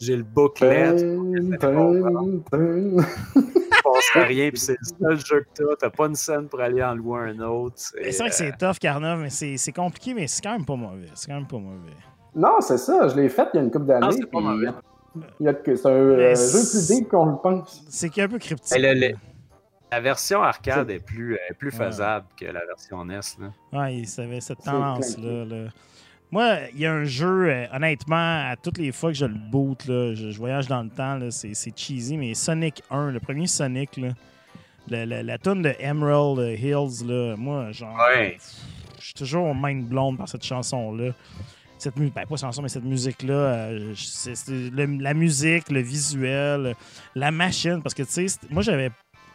j'ai 0.00 0.16
le 0.16 0.22
booklet, 0.22 0.96
Tum, 0.96 1.56
tum, 1.58 2.42
tum. 2.50 3.04
il 3.36 3.82
passe 3.84 4.10
rien, 4.26 4.48
puis 4.50 4.58
c'est 4.58 4.76
le 4.80 4.98
seul 5.16 5.18
jeu 5.26 5.40
que 5.40 5.48
t'as. 5.54 5.76
T'as 5.78 5.90
pas 5.90 6.06
une 6.06 6.14
scène 6.14 6.48
pour 6.48 6.60
aller 6.60 6.82
en 6.82 6.94
louer 6.94 7.20
un 7.30 7.40
autre. 7.40 7.74
C'est 7.76 8.16
vrai 8.18 8.30
que 8.30 8.34
c'est 8.34 8.56
tough, 8.56 8.78
Carnov, 8.80 9.20
mais 9.20 9.30
c'est 9.30 9.56
c'est 9.58 9.72
compliqué, 9.72 10.14
mais 10.14 10.26
c'est 10.26 10.42
quand 10.42 10.52
même 10.52 10.64
pas 10.64 10.76
mauvais. 10.76 11.06
C'est 11.14 11.26
quand 11.28 11.36
même 11.36 11.46
pas 11.46 11.58
mauvais. 11.58 11.92
Non, 12.34 12.60
c'est 12.60 12.78
ça, 12.78 13.08
je 13.08 13.16
l'ai 13.16 13.28
fait 13.28 13.48
il 13.52 13.56
y 13.56 13.60
a 13.60 13.62
une 13.64 13.70
couple 13.70 13.86
d'années. 13.86 14.06
C'est 14.12 14.30
pas 14.30 14.38
puis 14.38 14.46
mauvais. 14.46 14.68
il 15.40 15.46
y 15.46 15.48
a 15.48 15.54
que- 15.54 15.74
C'est 15.76 15.88
un 15.88 15.90
euh, 15.90 16.34
jeu 16.34 16.60
plus 16.70 16.88
deep 16.88 17.08
qu'on 17.08 17.26
le 17.26 17.36
pense. 17.42 17.84
C'est 17.88 18.16
un 18.20 18.28
peu 18.28 18.38
cryptique. 18.38 18.72
La 19.92 20.00
version 20.00 20.42
arcade 20.42 20.88
est 20.90 21.04
plus, 21.04 21.34
est 21.34 21.54
plus 21.54 21.70
Ouais. 21.70 21.86
faisable 21.86 22.26
que 22.38 22.44
la 22.44 22.64
version 22.64 23.04
NES. 23.04 23.20
Là. 23.40 23.52
Ouais, 23.72 23.96
il 23.96 24.06
savait 24.06 24.40
cette 24.40 24.62
tendance-là. 24.62 25.44
là. 25.44 25.68
Moi, 26.30 26.58
il 26.74 26.80
y 26.80 26.86
a 26.86 26.92
un 26.92 27.04
jeu, 27.04 27.48
euh, 27.50 27.66
honnêtement, 27.72 28.48
à 28.50 28.54
toutes 28.56 28.78
les 28.78 28.92
fois 28.92 29.10
que 29.10 29.16
je 29.18 29.24
le 29.26 29.34
boot, 29.34 29.84
là, 29.86 30.14
je, 30.14 30.30
je 30.30 30.38
voyage 30.38 30.68
dans 30.68 30.82
le 30.84 30.88
temps, 30.90 31.16
là, 31.16 31.32
c'est 31.32 31.54
c'est 31.54 31.76
cheesy, 31.76 32.16
mais 32.16 32.34
Sonic 32.34 32.82
1, 32.88 33.10
le 33.10 33.18
premier 33.18 33.48
Sonic, 33.48 33.96
là, 33.96 34.10
la, 34.86 35.06
la, 35.06 35.22
la 35.24 35.38
tune 35.38 35.62
de 35.62 35.74
Emerald 35.80 36.38
Hills, 36.60 37.04
là, 37.04 37.34
moi, 37.36 37.72
genre, 37.72 37.98
Ouais. 38.14 38.38
je 39.00 39.04
suis 39.06 39.14
toujours 39.14 39.52
mind 39.56 39.88
blown 39.88 40.16
par 40.16 40.28
cette 40.28 40.44
chanson-là. 40.44 41.12
Cette 41.78 41.96
mu- 41.96 42.10
ben, 42.14 42.26
pas 42.26 42.36
chanson, 42.36 42.62
mais 42.62 42.68
cette 42.68 42.84
musique-là, 42.84 43.32
euh, 43.34 43.92
je- 43.94 44.04
c'est- 44.04 44.34
c'est 44.36 44.52
le- 44.70 45.02
la 45.02 45.14
musique, 45.14 45.68
le 45.70 45.80
visuel, 45.80 46.76
la 47.16 47.30
machine, 47.32 47.82
parce 47.82 47.94
que, 47.94 48.02
tu 48.04 48.28
sais, 48.28 48.38
moi, 48.50 48.62
j'avais 48.62 48.90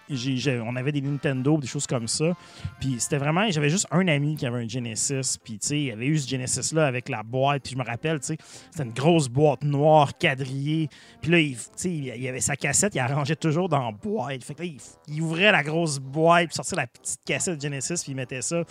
on 0.10 0.76
avait 0.76 0.92
des 0.92 1.02
Nintendo, 1.02 1.58
des 1.58 1.68
choses 1.68 1.88
comme 1.88 2.08
ça. 2.08 2.36
Puis 2.80 2.96
c'était 3.00 3.18
vraiment, 3.18 3.50
j'avais 3.50 3.70
juste 3.70 3.88
un 3.92 4.08
ami 4.08 4.36
qui 4.36 4.46
avait 4.46 4.64
un 4.64 4.68
Genesis. 4.68 5.38
Puis 5.44 5.60
tu 5.60 5.68
sais, 5.68 5.80
il 5.82 5.92
avait 5.92 6.08
eu 6.08 6.18
ce 6.18 6.28
Genesis-là 6.30 6.86
avec 6.88 7.10
la 7.10 7.24
boîte. 7.24 7.64
Puis 7.64 7.74
je 7.74 7.78
me 7.78 7.84
rappelle, 7.84 8.20
tu 8.20 8.28
sais, 8.28 8.38
c'était 8.72 8.84
une 8.84 8.94
grosse 8.94 9.28
boîte 9.28 9.64
noire 9.64 10.18
quadrillée. 10.18 10.90
Puis 11.22 11.32
là, 11.32 11.40
il, 11.40 11.58
il 11.86 12.28
avait 12.28 12.42
sa 12.42 12.56
cassette, 12.56 12.96
il 12.96 13.00
la 13.00 13.08
rangeait 13.08 13.36
toujours 13.36 13.70
dans 13.70 13.86
la 13.86 13.92
boîte. 13.92 14.44
Fait 14.44 14.54
que 14.54 14.64
là, 14.64 14.70
il, 15.08 15.22
ouvrait 15.22 15.52
la 15.52 15.64
grosse 15.64 16.00
boîte, 16.00 16.48
puis 16.48 16.56
sortait 16.56 16.76
la 16.76 16.88
petite 16.88 17.20
cassette 17.26 17.62
Genesis, 17.62 18.02
puis 18.04 18.12
il 18.12 18.16
mettait 18.16 18.42
ça. 18.42 18.64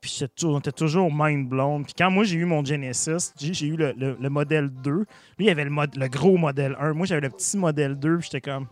Puis 0.00 0.20
on 0.44 0.60
était 0.60 0.70
toujours 0.70 1.10
mind 1.12 1.48
blown. 1.48 1.84
Puis 1.84 1.92
quand 1.98 2.08
moi 2.10 2.22
j'ai 2.22 2.36
eu 2.36 2.44
mon 2.44 2.64
Genesis, 2.64 3.32
j'ai 3.40 3.66
eu 3.66 3.76
le, 3.76 3.92
le- 3.96 4.16
le 4.20 4.28
modèle 4.30 4.68
2. 4.68 4.90
Lui, 4.92 5.06
il 5.40 5.50
avait 5.50 5.64
le, 5.64 5.70
le 5.70 6.08
gros 6.08 6.36
modèle 6.36 6.76
1. 6.78 6.92
Moi, 6.92 7.04
j'avais 7.06 7.22
le 7.22 7.30
petit 7.30 7.56
modèle 7.56 7.96
2. 7.98 8.18
Puis 8.18 8.28
j'étais 8.30 8.40
comme. 8.48 8.66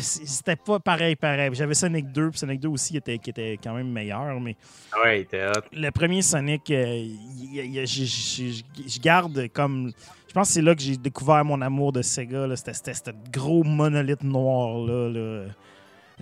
C'était 0.00 0.56
pas 0.56 0.78
pareil, 0.78 1.16
pareil. 1.16 1.50
J'avais 1.54 1.74
Sonic 1.74 2.10
2. 2.12 2.30
Puis 2.30 2.38
Sonic 2.38 2.60
2 2.60 2.68
aussi 2.68 2.90
qui 2.92 2.96
était, 2.98 3.18
qui 3.18 3.30
était 3.30 3.58
quand 3.62 3.74
même 3.74 3.90
meilleur. 3.90 4.38
Mais 4.40 4.56
Ouais, 5.02 5.18
il 5.18 5.22
était 5.22 5.46
hot. 5.46 5.60
le 5.72 5.90
premier 5.90 6.22
Sonic, 6.22 6.70
euh, 6.70 7.06
je 7.54 9.00
garde 9.00 9.48
comme. 9.52 9.92
Je 10.28 10.32
pense 10.34 10.48
que 10.48 10.54
c'est 10.54 10.62
là 10.62 10.74
que 10.74 10.82
j'ai 10.82 10.96
découvert 10.96 11.44
mon 11.44 11.60
amour 11.62 11.92
de 11.92 12.02
Sega. 12.02 12.46
C'était 12.56 12.94
ce 12.94 13.10
gros 13.32 13.62
monolithe 13.64 14.22
noir 14.22 14.78
là, 14.86 15.08
là, 15.08 15.44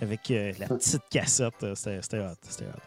avec 0.01 0.31
euh, 0.31 0.53
la 0.59 0.67
petite 0.67 1.03
cassette. 1.09 1.65
C'était 1.75 2.19
hot. 2.19 2.35
C'était 2.41 2.65
hot. 2.65 2.81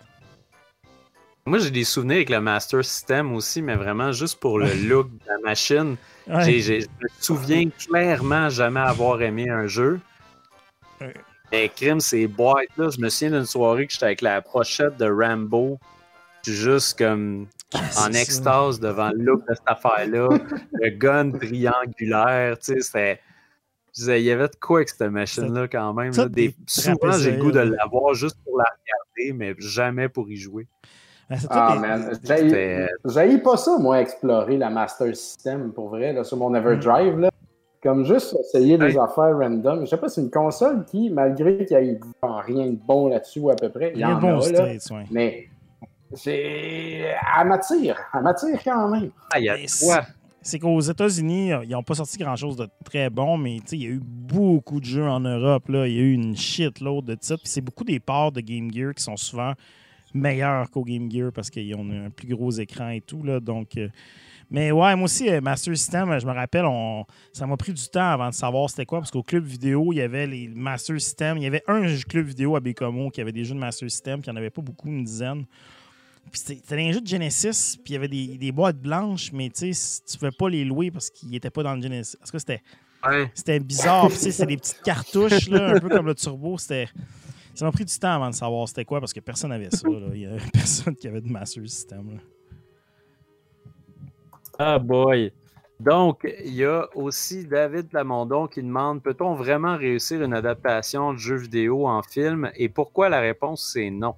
Moi, 1.46 1.58
j'ai 1.60 1.70
des 1.70 1.84
souvenirs 1.84 2.16
avec 2.16 2.28
le 2.30 2.40
Master 2.42 2.84
System 2.84 3.32
aussi, 3.32 3.62
mais 3.62 3.74
vraiment 3.74 4.12
juste 4.12 4.38
pour 4.38 4.58
le 4.58 4.72
look 4.86 5.08
de 5.10 5.18
la 5.26 5.38
machine. 5.42 5.96
Ouais. 6.26 6.60
Je 6.60 6.82
me 6.82 7.08
souviens 7.20 7.70
clairement 7.70 8.50
jamais 8.50 8.80
avoir 8.80 9.22
aimé 9.22 9.48
un 9.48 9.66
jeu. 9.66 9.98
Mais 11.52 11.68
crime, 11.70 12.00
ces 12.00 12.26
boîtes-là, 12.26 12.90
je 12.90 13.00
me 13.00 13.08
souviens 13.08 13.30
d'une 13.38 13.46
soirée 13.46 13.86
que 13.86 13.92
j'étais 13.92 14.04
avec 14.06 14.20
la 14.22 14.42
pochette 14.42 14.96
de 14.98 15.10
Rambo. 15.10 15.78
Je 16.44 16.52
suis 16.52 16.60
juste 16.60 16.98
comme 16.98 17.46
en 17.74 17.78
C'est 17.90 18.12
ça. 18.12 18.20
extase 18.20 18.80
devant 18.80 19.10
le 19.10 19.22
look 19.24 19.40
de 19.48 19.54
cette 19.54 19.62
affaire-là. 19.66 20.28
le 20.72 20.90
gun 20.90 21.30
triangulaire, 21.32 22.58
tu 22.58 22.74
sais, 22.74 22.80
c'était. 22.80 23.20
Il 23.96 24.18
y 24.22 24.30
avait 24.30 24.46
de 24.46 24.54
quoi 24.60 24.78
avec 24.78 24.90
cette 24.90 25.10
machine-là 25.10 25.66
quand 25.66 25.92
même. 25.94 26.12
Là. 26.14 26.28
Des- 26.28 26.54
souvent, 26.68 27.12
j'ai 27.18 27.32
le 27.32 27.42
goût 27.42 27.50
de 27.50 27.58
l'avoir 27.60 28.14
juste 28.14 28.36
pour 28.44 28.56
la 28.58 28.64
regarder, 28.64 29.32
mais 29.36 29.54
jamais 29.58 30.08
pour 30.08 30.30
y 30.30 30.36
jouer. 30.36 30.68
Ben, 31.28 31.38
Ah, 31.50 31.72
des- 31.74 31.80
man. 31.80 32.88
J'haïs 33.06 33.38
pas 33.38 33.56
ça, 33.56 33.76
moi, 33.78 34.00
explorer 34.00 34.56
la 34.56 34.70
Master 34.70 35.14
System, 35.16 35.72
pour 35.72 35.88
vrai, 35.88 36.12
là, 36.12 36.22
sur 36.24 36.36
mon 36.36 36.54
Everdrive. 36.54 37.27
Là. 37.84 37.90
Comme 37.90 38.04
juste 38.04 38.36
essayer 38.40 38.76
des 38.78 38.98
affaires 38.98 39.36
random. 39.36 39.80
Je 39.80 39.86
sais 39.86 39.96
pas, 39.96 40.08
c'est 40.08 40.20
une 40.20 40.30
console 40.30 40.84
qui, 40.84 41.10
malgré 41.10 41.64
qu'il 41.64 41.76
y 41.76 41.90
ait 41.90 42.00
rien 42.22 42.66
de 42.68 42.78
bon 42.86 43.08
là-dessus 43.08 43.40
ou 43.40 43.50
à 43.50 43.56
peu 43.56 43.68
près, 43.68 43.92
il 43.94 44.00
y 44.00 44.02
a 44.02 44.10
en 44.10 44.16
de 44.16 44.20
bons 44.20 44.48
a, 44.48 44.52
là, 44.52 44.78
states, 44.78 44.90
ouais. 44.96 45.04
mais 45.10 45.48
c'est... 46.14 47.14
Elle 47.38 47.46
m'attire. 47.46 47.96
Elle 48.14 48.22
m'attire 48.22 48.58
quand 48.64 48.88
même. 48.88 49.10
Ah, 49.32 49.38
il 49.38 49.44
y 49.44 49.48
a 49.48 49.54
Mais 49.54 49.66
de 49.66 49.84
quoi? 49.84 50.02
c'est 50.40 50.58
qu'aux 50.58 50.80
États-Unis, 50.80 51.50
ils 51.64 51.70
n'ont 51.70 51.82
pas 51.82 51.94
sorti 51.94 52.16
grand-chose 52.16 52.56
de 52.56 52.66
très 52.84 53.10
bon, 53.10 53.36
mais 53.36 53.56
il 53.72 53.82
y 53.82 53.86
a 53.86 53.90
eu 53.90 54.00
beaucoup 54.02 54.80
de 54.80 54.84
jeux 54.84 55.06
en 55.06 55.20
Europe. 55.20 55.68
Là. 55.68 55.86
Il 55.86 55.94
y 55.94 55.98
a 55.98 56.02
eu 56.02 56.12
une 56.12 56.36
shitload 56.36 57.04
de 57.04 57.14
titres. 57.14 57.42
Puis 57.42 57.52
c'est 57.52 57.60
beaucoup 57.60 57.84
des 57.84 58.00
parts 58.00 58.32
de 58.32 58.40
Game 58.40 58.72
Gear 58.72 58.94
qui 58.94 59.02
sont 59.02 59.16
souvent 59.16 59.52
meilleurs 60.14 60.70
qu'au 60.70 60.84
Game 60.84 61.10
Gear 61.10 61.32
parce 61.32 61.50
qu'ils 61.50 61.74
ont 61.74 61.86
un 61.90 62.10
plus 62.10 62.28
gros 62.28 62.50
écran 62.50 62.88
et 62.88 63.00
tout. 63.00 63.22
Là. 63.22 63.40
Donc, 63.40 63.76
euh, 63.76 63.88
mais 64.50 64.70
ouais, 64.70 64.96
moi 64.96 65.04
aussi, 65.04 65.28
euh, 65.28 65.40
Master 65.40 65.76
System, 65.76 66.18
je 66.18 66.26
me 66.26 66.32
rappelle, 66.32 66.64
on, 66.64 67.04
ça 67.32 67.46
m'a 67.46 67.56
pris 67.56 67.72
du 67.72 67.88
temps 67.88 68.10
avant 68.10 68.30
de 68.30 68.34
savoir 68.34 68.70
c'était 68.70 68.86
quoi, 68.86 68.98
parce 69.00 69.10
qu'au 69.10 69.22
club 69.22 69.44
vidéo, 69.44 69.92
il 69.92 69.96
y 69.96 70.00
avait 70.00 70.26
les 70.26 70.48
Master 70.48 70.98
System. 70.98 71.36
Il 71.36 71.42
y 71.42 71.46
avait 71.46 71.62
un 71.66 71.84
club 72.08 72.26
vidéo 72.26 72.56
à 72.56 72.60
Bécomo 72.60 73.10
qui 73.10 73.20
avait 73.20 73.32
des 73.32 73.44
jeux 73.44 73.54
de 73.54 73.60
Master 73.60 73.90
System, 73.90 74.20
puis 74.20 74.30
il 74.30 74.32
n'y 74.32 74.38
en 74.38 74.40
avait 74.40 74.50
pas 74.50 74.62
beaucoup, 74.62 74.88
une 74.88 75.04
dizaine. 75.04 75.44
Puis 76.30 76.40
c'était 76.44 76.80
un 76.80 76.92
jeu 76.92 77.00
de 77.00 77.06
Genesis, 77.06 77.76
puis 77.76 77.92
il 77.92 77.92
y 77.92 77.96
avait 77.96 78.08
des, 78.08 78.38
des 78.38 78.52
boîtes 78.52 78.78
blanches, 78.78 79.32
mais 79.32 79.50
tu 79.50 79.72
sais, 79.72 80.02
tu 80.06 80.18
pouvais 80.18 80.30
pas 80.30 80.48
les 80.48 80.64
louer 80.64 80.90
parce 80.90 81.10
qu'ils 81.10 81.30
n'étaient 81.30 81.50
pas 81.50 81.62
dans 81.62 81.74
le 81.74 81.82
Genesis. 81.82 82.16
Parce 82.18 82.30
que 82.30 82.38
c'était. 82.38 82.62
C'était 83.34 83.60
bizarre. 83.60 84.08
tu 84.08 84.16
sais, 84.16 84.32
c'était 84.32 84.46
des 84.46 84.56
petites 84.56 84.82
cartouches, 84.82 85.48
là, 85.48 85.76
un 85.76 85.80
peu 85.80 85.88
comme 85.88 86.06
le 86.06 86.14
turbo. 86.14 86.58
C'était. 86.58 86.88
Ça 87.54 87.64
m'a 87.64 87.72
pris 87.72 87.84
du 87.84 87.98
temps 87.98 88.14
avant 88.14 88.30
de 88.30 88.34
savoir 88.34 88.68
c'était 88.68 88.84
quoi 88.84 89.00
parce 89.00 89.12
que 89.12 89.20
personne 89.20 89.50
n'avait 89.50 89.70
ça. 89.70 89.88
Là. 89.88 90.08
Il 90.14 90.20
y 90.20 90.26
avait 90.26 90.40
personne 90.52 90.94
qui 90.94 91.08
avait 91.08 91.20
de 91.20 91.28
Master 91.28 91.68
System. 91.68 92.14
Là. 92.14 92.20
Ah 94.58 94.78
boy. 94.78 95.32
Donc, 95.78 96.28
il 96.44 96.54
y 96.54 96.64
a 96.64 96.88
aussi 96.96 97.46
David 97.46 97.92
Lamondon 97.92 98.48
qui 98.48 98.62
demande 98.62 99.00
peut-on 99.00 99.34
vraiment 99.34 99.76
réussir 99.76 100.20
une 100.22 100.34
adaptation 100.34 101.12
de 101.12 101.18
jeu 101.18 101.36
vidéo 101.36 101.86
en 101.86 102.02
film? 102.02 102.50
Et 102.56 102.68
pourquoi 102.68 103.08
la 103.08 103.20
réponse 103.20 103.70
c'est 103.72 103.90
non? 103.90 104.16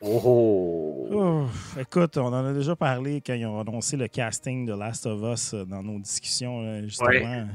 Oh. 0.00 1.46
Écoute, 1.78 2.16
on 2.16 2.26
en 2.26 2.44
a 2.44 2.52
déjà 2.52 2.76
parlé 2.76 3.22
quand 3.24 3.34
ils 3.34 3.46
ont 3.46 3.60
annoncé 3.60 3.96
le 3.96 4.08
casting 4.08 4.64
de 4.66 4.74
Last 4.74 5.06
of 5.06 5.20
Us 5.22 5.54
euh, 5.54 5.64
dans 5.64 5.82
nos 5.82 5.98
discussions, 5.98 6.82
justement. 6.82 7.48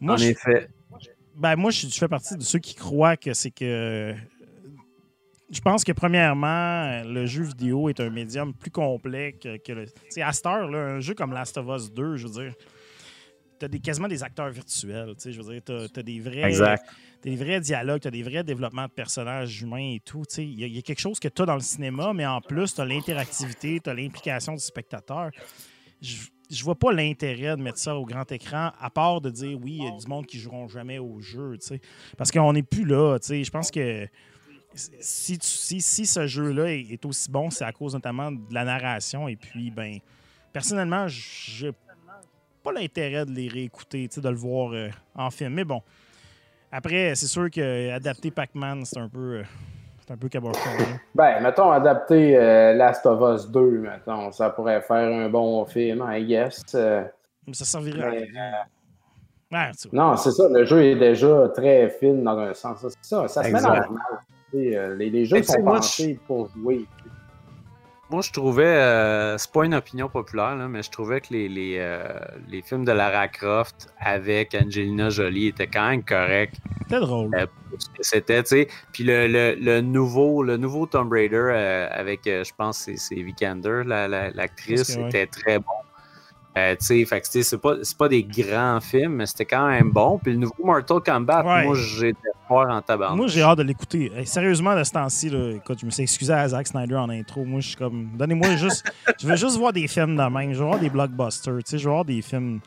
Moi, 0.00 0.14
en 0.14 0.18
effet. 0.18 0.68
Ben, 1.34 1.56
moi, 1.56 1.70
je, 1.70 1.86
fais 1.88 2.08
partie 2.08 2.36
de 2.36 2.42
ceux 2.42 2.58
qui 2.58 2.74
croient 2.74 3.16
que 3.16 3.32
c'est 3.32 3.50
que 3.50 4.14
je 5.52 5.60
pense 5.60 5.84
que 5.84 5.92
premièrement, 5.92 7.02
le 7.04 7.26
jeu 7.26 7.42
vidéo 7.42 7.90
est 7.90 8.00
un 8.00 8.08
médium 8.08 8.54
plus 8.54 8.70
complet 8.70 9.34
que, 9.34 9.72
le. 9.72 9.86
Tu 9.86 9.92
sais, 10.08 10.22
à 10.22 10.32
Star, 10.32 10.62
un 10.72 11.00
jeu 11.00 11.14
comme 11.14 11.32
Last 11.32 11.58
of 11.58 11.66
Us 11.68 11.92
2, 11.92 12.16
je 12.16 12.26
veux 12.26 12.44
dire, 12.44 12.54
tu 13.58 13.66
as 13.66 13.68
des, 13.68 13.78
quasiment 13.78 14.08
des 14.08 14.22
acteurs 14.22 14.48
virtuels. 14.48 15.14
Tu 15.16 15.20
sais, 15.20 15.32
je 15.32 15.42
veux 15.42 15.52
dire, 15.52 15.62
tu 15.62 15.72
as, 15.72 16.02
des 16.02 16.20
vrais. 16.20 16.78
Des 17.22 17.36
vrais 17.36 17.60
dialogues, 17.60 18.00
tu 18.00 18.08
as 18.08 18.10
des 18.10 18.22
vrais 18.22 18.42
développements 18.42 18.86
de 18.86 18.90
personnages 18.90 19.60
humains 19.62 19.92
et 19.94 20.00
tout. 20.04 20.24
Il 20.38 20.58
y, 20.58 20.78
a 20.78 20.82
quelque 20.82 20.98
chose 20.98 21.20
que 21.20 21.28
tu 21.28 21.42
as 21.42 21.46
dans 21.46 21.54
le 21.54 21.60
cinéma, 21.60 22.12
mais 22.14 22.26
en 22.26 22.40
plus, 22.40 22.74
tu 22.74 22.80
as 22.80 22.84
l'interactivité, 22.84 23.78
tu 23.78 23.90
as 23.90 23.94
l'implication 23.94 24.54
du 24.54 24.60
spectateur. 24.60 25.30
Je, 26.00 26.16
je 26.50 26.64
vois 26.64 26.74
pas 26.74 26.92
l'intérêt 26.92 27.56
de 27.56 27.62
mettre 27.62 27.78
ça 27.78 27.94
au 27.94 28.04
grand 28.04 28.30
écran, 28.32 28.72
à 28.80 28.90
part 28.90 29.20
de 29.20 29.30
dire 29.30 29.58
oui, 29.62 29.78
il 29.80 29.84
y 29.84 29.86
a 29.86 29.90
du 29.92 30.06
monde 30.06 30.26
qui 30.26 30.38
joueront 30.38 30.66
jamais 30.66 30.98
au 30.98 31.20
jeu. 31.20 31.56
Parce 32.16 32.32
qu'on 32.32 32.54
n'est 32.54 32.62
plus 32.62 32.84
là. 32.84 33.18
Je 33.22 33.50
pense 33.50 33.70
que 33.70 34.08
si, 34.74 35.38
si, 35.40 36.06
ce 36.06 36.26
jeu-là 36.26 36.72
est, 36.72 37.04
aussi 37.04 37.30
bon, 37.30 37.50
c'est 37.50 37.64
à 37.64 37.72
cause 37.72 37.94
notamment 37.94 38.32
de 38.32 38.52
la 38.52 38.64
narration. 38.64 39.28
Et 39.28 39.36
puis, 39.36 39.70
ben, 39.70 39.98
personnellement, 40.52 41.06
j'ai 41.08 41.72
pas 42.62 42.72
l'intérêt 42.72 43.26
de 43.26 43.32
les 43.32 43.48
réécouter, 43.48 44.08
de 44.08 44.28
le 44.28 44.36
voir 44.36 44.72
euh, 44.72 44.88
en 45.14 45.30
film. 45.30 45.54
Mais 45.54 45.64
bon, 45.64 45.82
après, 46.70 47.14
c'est 47.14 47.26
sûr 47.26 47.50
que 47.50 47.90
adapter 47.92 48.30
Pac-Man, 48.30 48.84
c'est 48.84 48.98
un 48.98 49.08
peu. 49.08 49.38
Euh, 49.38 49.42
c'est 50.04 50.14
un 50.14 50.16
peu 50.16 50.28
cabochon. 50.28 50.58
Ben, 51.14 51.40
mettons, 51.40 51.70
adapter 51.70 52.36
euh, 52.36 52.74
Last 52.74 53.06
of 53.06 53.20
Us 53.20 53.48
2, 53.48 53.60
mettons, 53.78 54.32
ça 54.32 54.50
pourrait 54.50 54.82
faire 54.82 54.96
un 54.96 55.28
bon 55.28 55.64
film, 55.64 56.04
I 56.08 56.24
guess. 56.24 56.60
Mais 56.74 57.54
ça 57.54 57.64
servirait 57.64 58.28
à 58.34 58.66
non, 59.92 60.16
c'est 60.16 60.30
ça. 60.30 60.48
Le 60.48 60.64
jeu 60.64 60.82
est 60.82 60.96
déjà 60.96 61.48
très 61.54 61.88
fin 61.88 62.14
dans 62.14 62.38
un 62.38 62.54
sens. 62.54 62.78
C'est 62.80 62.96
ça. 63.02 63.28
Ça 63.28 63.42
se 63.44 63.50
met 63.50 63.60
dans. 63.60 63.74
Euh, 64.54 64.94
les, 64.96 65.10
les, 65.10 65.24
jeux 65.24 65.42
sont 65.42 65.62
pensés 65.62 66.18
pour 66.26 66.48
jouer. 66.54 66.84
Moi, 68.10 68.20
je 68.20 68.30
trouvais, 68.30 68.66
euh, 68.66 69.38
c'est 69.38 69.50
pas 69.50 69.64
une 69.64 69.74
opinion 69.74 70.08
populaire, 70.10 70.54
mais 70.68 70.82
je 70.82 70.90
trouvais 70.90 71.22
que 71.22 71.28
les, 71.30 71.48
les, 71.48 71.76
euh, 71.78 72.06
les, 72.48 72.60
films 72.60 72.84
de 72.84 72.92
Lara 72.92 73.28
Croft 73.28 73.88
avec 73.98 74.54
Angelina 74.54 75.08
Jolie 75.08 75.46
étaient 75.46 75.66
quand 75.66 75.88
même 75.88 76.02
corrects. 76.02 76.56
C'était 76.82 77.00
drôle. 77.00 77.30
c'était, 78.00 78.42
tu 78.42 78.48
sais. 78.48 78.68
Puis 78.92 79.04
le, 79.04 79.26
le, 79.26 79.54
le, 79.58 79.80
nouveau, 79.80 80.42
le 80.42 80.58
nouveau 80.58 80.84
Tomb 80.84 81.10
Raider 81.10 81.88
avec, 81.90 82.20
je 82.26 82.52
pense, 82.54 82.90
c'est 82.94 83.14
Vikander, 83.14 83.82
l'actrice, 83.86 84.98
la, 84.98 85.08
était 85.08 85.26
très 85.26 85.58
bon. 85.58 85.64
Euh, 86.56 86.76
c'est 86.78 87.60
pas, 87.60 87.76
pas 87.98 88.08
des 88.08 88.24
grands 88.24 88.80
films, 88.80 89.16
mais 89.16 89.26
c'était 89.26 89.46
quand 89.46 89.68
même 89.68 89.90
bon. 89.90 90.18
Puis 90.22 90.32
le 90.32 90.38
nouveau 90.38 90.64
Mortal 90.64 91.00
Kombat, 91.00 91.42
moi, 91.42 91.74
j'ai 91.74 92.14
fort 92.46 92.68
en 92.68 92.82
tabac. 92.82 93.14
Moi, 93.14 93.26
j'ai 93.28 93.40
hâte 93.40 93.58
de 93.58 93.62
l'écouter. 93.62 94.12
sérieusement, 94.26 94.76
de 94.76 94.84
ce 94.84 94.92
temps-ci, 94.92 95.32
écoute, 95.56 95.78
je 95.80 95.86
me 95.86 95.90
suis 95.90 96.02
excusé 96.02 96.32
à 96.32 96.46
Zack 96.48 96.66
Snyder 96.66 96.96
en 96.96 97.08
intro. 97.08 97.44
Moi, 97.44 97.60
je 97.60 97.68
suis 97.68 97.76
comme, 97.76 98.10
donnez-moi 98.18 98.56
juste, 98.56 98.84
je 99.20 99.26
veux 99.26 99.36
juste 99.36 99.56
voir 99.56 99.72
des 99.72 99.88
films 99.88 100.16
de 100.16 100.22
même. 100.22 100.52
Je 100.52 100.58
veux 100.58 100.66
voir 100.66 100.78
des 100.78 100.90
blockbusters, 100.90 101.60
je 101.70 101.76
veux 101.78 101.90
voir 101.90 102.04
des 102.04 102.20
films, 102.20 102.60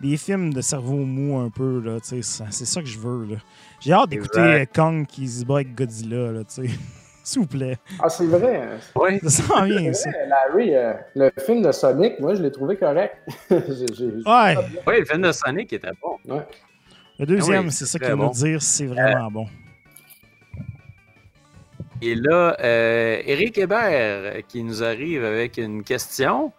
des 0.00 0.16
films 0.16 0.52
de 0.52 0.60
cerveau 0.60 0.96
mou 0.96 1.38
un 1.38 1.50
peu, 1.50 1.80
là, 1.80 1.98
c'est 2.02 2.22
ça 2.22 2.80
que 2.80 2.88
je 2.88 2.98
veux, 2.98 3.28
J'ai 3.80 3.92
hâte 3.92 4.10
d'écouter 4.10 4.66
Kong 4.74 5.06
qui 5.06 5.28
se 5.28 5.44
bat 5.44 5.56
avec 5.56 5.76
Godzilla, 5.76 6.32
là, 6.32 6.40
tu 6.40 6.66
sais. 6.66 6.70
S'il 7.28 7.42
vous 7.42 7.46
plaît. 7.46 7.76
Ah, 8.00 8.08
c'est 8.08 8.24
vrai. 8.24 8.70
Oui. 8.96 9.18
Ça 9.24 9.28
sent 9.28 9.66
bien, 9.66 9.92
ça. 9.92 10.08
Larry, 10.28 10.74
euh, 10.74 10.94
le 11.14 11.30
film 11.44 11.60
de 11.60 11.72
Sonic, 11.72 12.18
moi, 12.20 12.34
je 12.34 12.42
l'ai 12.42 12.50
trouvé 12.50 12.74
correct. 12.78 13.16
ouais. 13.50 14.56
Oui, 14.86 14.98
le 14.98 15.04
film 15.04 15.20
de 15.20 15.32
Sonic 15.32 15.70
était 15.74 15.90
bon. 16.00 16.16
Ouais. 16.34 16.46
Le 17.18 17.26
deuxième, 17.26 17.68
c'est 17.68 17.84
ça 17.84 17.98
qu'il 17.98 18.14
va 18.14 18.28
dire, 18.30 18.62
c'est 18.62 18.86
vraiment 18.86 19.26
euh, 19.26 19.30
bon. 19.30 19.46
Et 22.00 22.14
là, 22.14 22.56
euh, 22.60 23.20
Eric 23.26 23.58
Hébert 23.58 24.46
qui 24.48 24.62
nous 24.62 24.82
arrive 24.82 25.22
avec 25.22 25.58
une 25.58 25.84
question. 25.84 26.50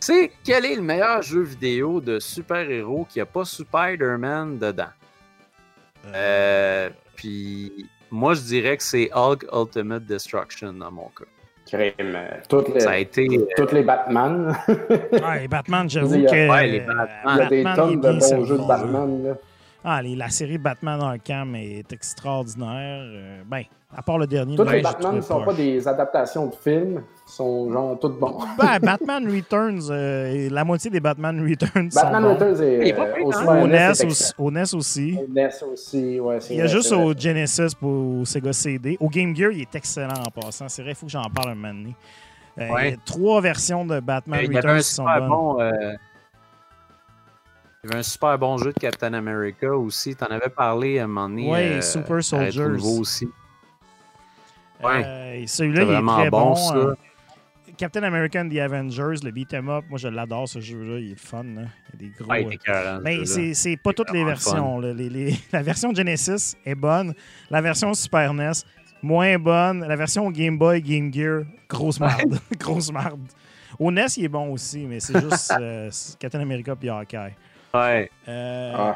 C'est 0.00 0.32
quel 0.42 0.64
est 0.64 0.76
le 0.76 0.80
meilleur 0.80 1.20
jeu 1.20 1.42
vidéo 1.42 2.00
de 2.00 2.18
super-héros 2.18 3.06
qui 3.10 3.18
n'a 3.18 3.26
pas 3.26 3.44
Spider-Man 3.44 4.58
dedans? 4.58 4.86
Euh, 6.14 6.88
puis 7.14 7.90
moi, 8.12 8.34
je 8.34 8.42
dirais 8.42 8.76
que 8.76 8.82
c'est 8.82 9.10
Hulk 9.12 9.46
Ultimate 9.52 10.04
Destruction 10.04 10.72
dans 10.74 10.90
mon 10.90 11.08
cas. 11.08 11.24
Crème. 11.66 12.18
Toutes 12.48 12.68
les, 12.74 12.80
ça 12.80 12.90
a 12.90 12.96
été, 12.98 13.26
toutes 13.56 13.72
les 13.72 13.82
Batman. 13.82 14.54
ouais, 14.68 15.40
les 15.40 15.48
Batman, 15.48 15.88
j'avoue 15.88 16.22
que. 16.26 16.50
Ouais, 16.50 16.66
les 16.66 16.80
Batman. 16.80 17.08
Il 17.24 17.38
y 17.38 17.40
a 17.40 17.48
des 17.48 17.62
tonnes 17.76 18.00
de 18.00 18.18
bons 18.18 18.44
jeux 18.44 18.58
de 18.58 18.66
Batman. 18.66 19.24
Là. 19.24 19.34
Ah, 19.84 20.00
la 20.02 20.28
série 20.28 20.58
Batman 20.58 21.00
Arkham 21.00 21.56
est 21.56 21.92
extraordinaire. 21.92 23.02
Euh, 23.02 23.42
ben, 23.44 23.62
à 23.94 24.02
part 24.02 24.18
le 24.18 24.26
dernier. 24.26 24.56
Tous 24.56 24.64
les 24.64 24.80
Batman 24.80 25.16
ne 25.16 25.20
sont 25.20 25.44
pas 25.44 25.52
des 25.52 25.86
adaptations 25.86 26.46
de 26.46 26.54
films, 26.54 27.02
sont 27.26 27.70
genre 27.70 27.98
tous 27.98 28.08
bons. 28.08 28.38
Ben, 28.58 28.78
Batman 28.80 29.28
Returns, 29.30 29.90
euh, 29.90 30.48
la 30.50 30.64
moitié 30.64 30.90
des 30.90 31.00
Batman 31.00 31.40
Returns 31.40 31.90
Batman 31.92 32.22
sont 32.22 32.28
Returns 32.30 32.62
est, 32.62 32.92
euh, 32.92 33.24
au, 33.24 33.32
hein? 33.32 33.66
NES, 33.66 34.06
aussi, 34.06 34.32
au, 34.38 34.50
NES 34.50 34.74
aussi. 34.74 35.18
Au 35.18 35.28
NES 35.28 35.50
aussi, 35.72 36.20
ouais. 36.20 36.38
Il 36.50 36.56
y 36.56 36.60
a 36.62 36.66
juste 36.66 36.92
au 36.92 37.12
Genesis 37.16 37.74
pour 37.78 38.20
au 38.20 38.24
Sega 38.24 38.52
CD. 38.52 38.96
Au 39.00 39.08
Game 39.08 39.34
Gear, 39.34 39.50
il 39.50 39.62
est 39.62 39.74
excellent 39.74 40.22
en 40.26 40.30
passant. 40.30 40.68
C'est 40.68 40.82
vrai, 40.82 40.92
il 40.92 40.94
faut 40.94 41.06
que 41.06 41.12
j'en 41.12 41.28
parle 41.28 41.50
un 41.50 41.54
moment 41.54 41.74
donné. 41.74 41.94
Euh, 42.58 42.68
Il 42.82 42.90
y 42.90 42.92
a 42.92 42.96
trois 43.04 43.40
versions 43.40 43.84
de 43.84 44.00
Batman 44.00 44.40
Returns 44.46 44.78
qui 44.78 44.84
sont 44.84 45.04
bonnes. 45.04 45.28
Bon, 45.28 45.58
il 47.84 47.90
y 47.90 47.92
avait 47.92 48.00
un 48.00 48.02
super 48.04 48.38
bon 48.38 48.58
jeu 48.58 48.72
de 48.72 48.78
Captain 48.78 49.12
America 49.12 49.74
aussi. 49.74 50.14
Tu 50.14 50.22
en 50.22 50.28
avais 50.28 50.48
parlé 50.48 51.00
à 51.00 51.04
un 51.04 51.06
moment 51.08 51.28
donné. 51.28 51.50
Oui, 51.50 51.82
Super 51.82 52.22
Soldiers. 52.22 52.62
aussi. 52.80 53.28
Ouais. 54.82 55.04
Euh, 55.04 55.44
Celui-là, 55.46 55.82
il 55.82 55.90
est 55.90 56.06
très 56.20 56.30
bon. 56.30 56.54
ça. 56.54 56.76
Euh, 56.76 56.94
Captain 57.76 58.04
American 58.04 58.48
The 58.48 58.58
Avengers, 58.58 59.24
le 59.24 59.32
beat'em 59.32 59.68
up, 59.68 59.84
moi 59.88 59.98
je 59.98 60.06
l'adore 60.06 60.48
ce 60.48 60.60
jeu-là, 60.60 61.00
il 61.00 61.12
est 61.12 61.18
fun. 61.18 61.42
Là. 61.42 61.62
Il 61.94 62.02
y 62.02 62.06
a 62.06 62.08
des 62.08 62.16
gros. 62.16 62.30
Ouais, 62.30 62.44
il 62.44 62.52
est 62.52 63.00
mais 63.02 63.54
c'est 63.54 63.76
pas 63.76 63.92
toutes 63.92 64.12
les 64.12 64.24
versions. 64.24 64.78
Les, 64.78 65.08
les... 65.08 65.34
La 65.52 65.62
version 65.62 65.92
Genesis 65.92 66.56
est 66.64 66.76
bonne. 66.76 67.14
La 67.50 67.60
version 67.60 67.92
Super 67.94 68.32
NES, 68.34 68.52
moins 69.02 69.36
bonne. 69.38 69.80
La 69.80 69.96
version 69.96 70.30
Game 70.30 70.58
Boy, 70.58 70.80
Game 70.82 71.12
Gear, 71.12 71.42
grosse 71.68 71.98
merde. 71.98 72.38
grosse 72.58 72.92
merde. 72.92 73.20
Au 73.78 73.90
NES, 73.90 74.06
il 74.18 74.24
est 74.26 74.28
bon 74.28 74.52
aussi, 74.52 74.86
mais 74.86 75.00
c'est 75.00 75.20
juste 75.20 75.52
euh, 75.58 75.90
Captain 76.20 76.40
America 76.40 76.76
et 76.80 76.88
Hawkeye. 76.88 77.34
Ouais. 77.74 78.10
Euh... 78.28 78.72
Ah. 78.76 78.94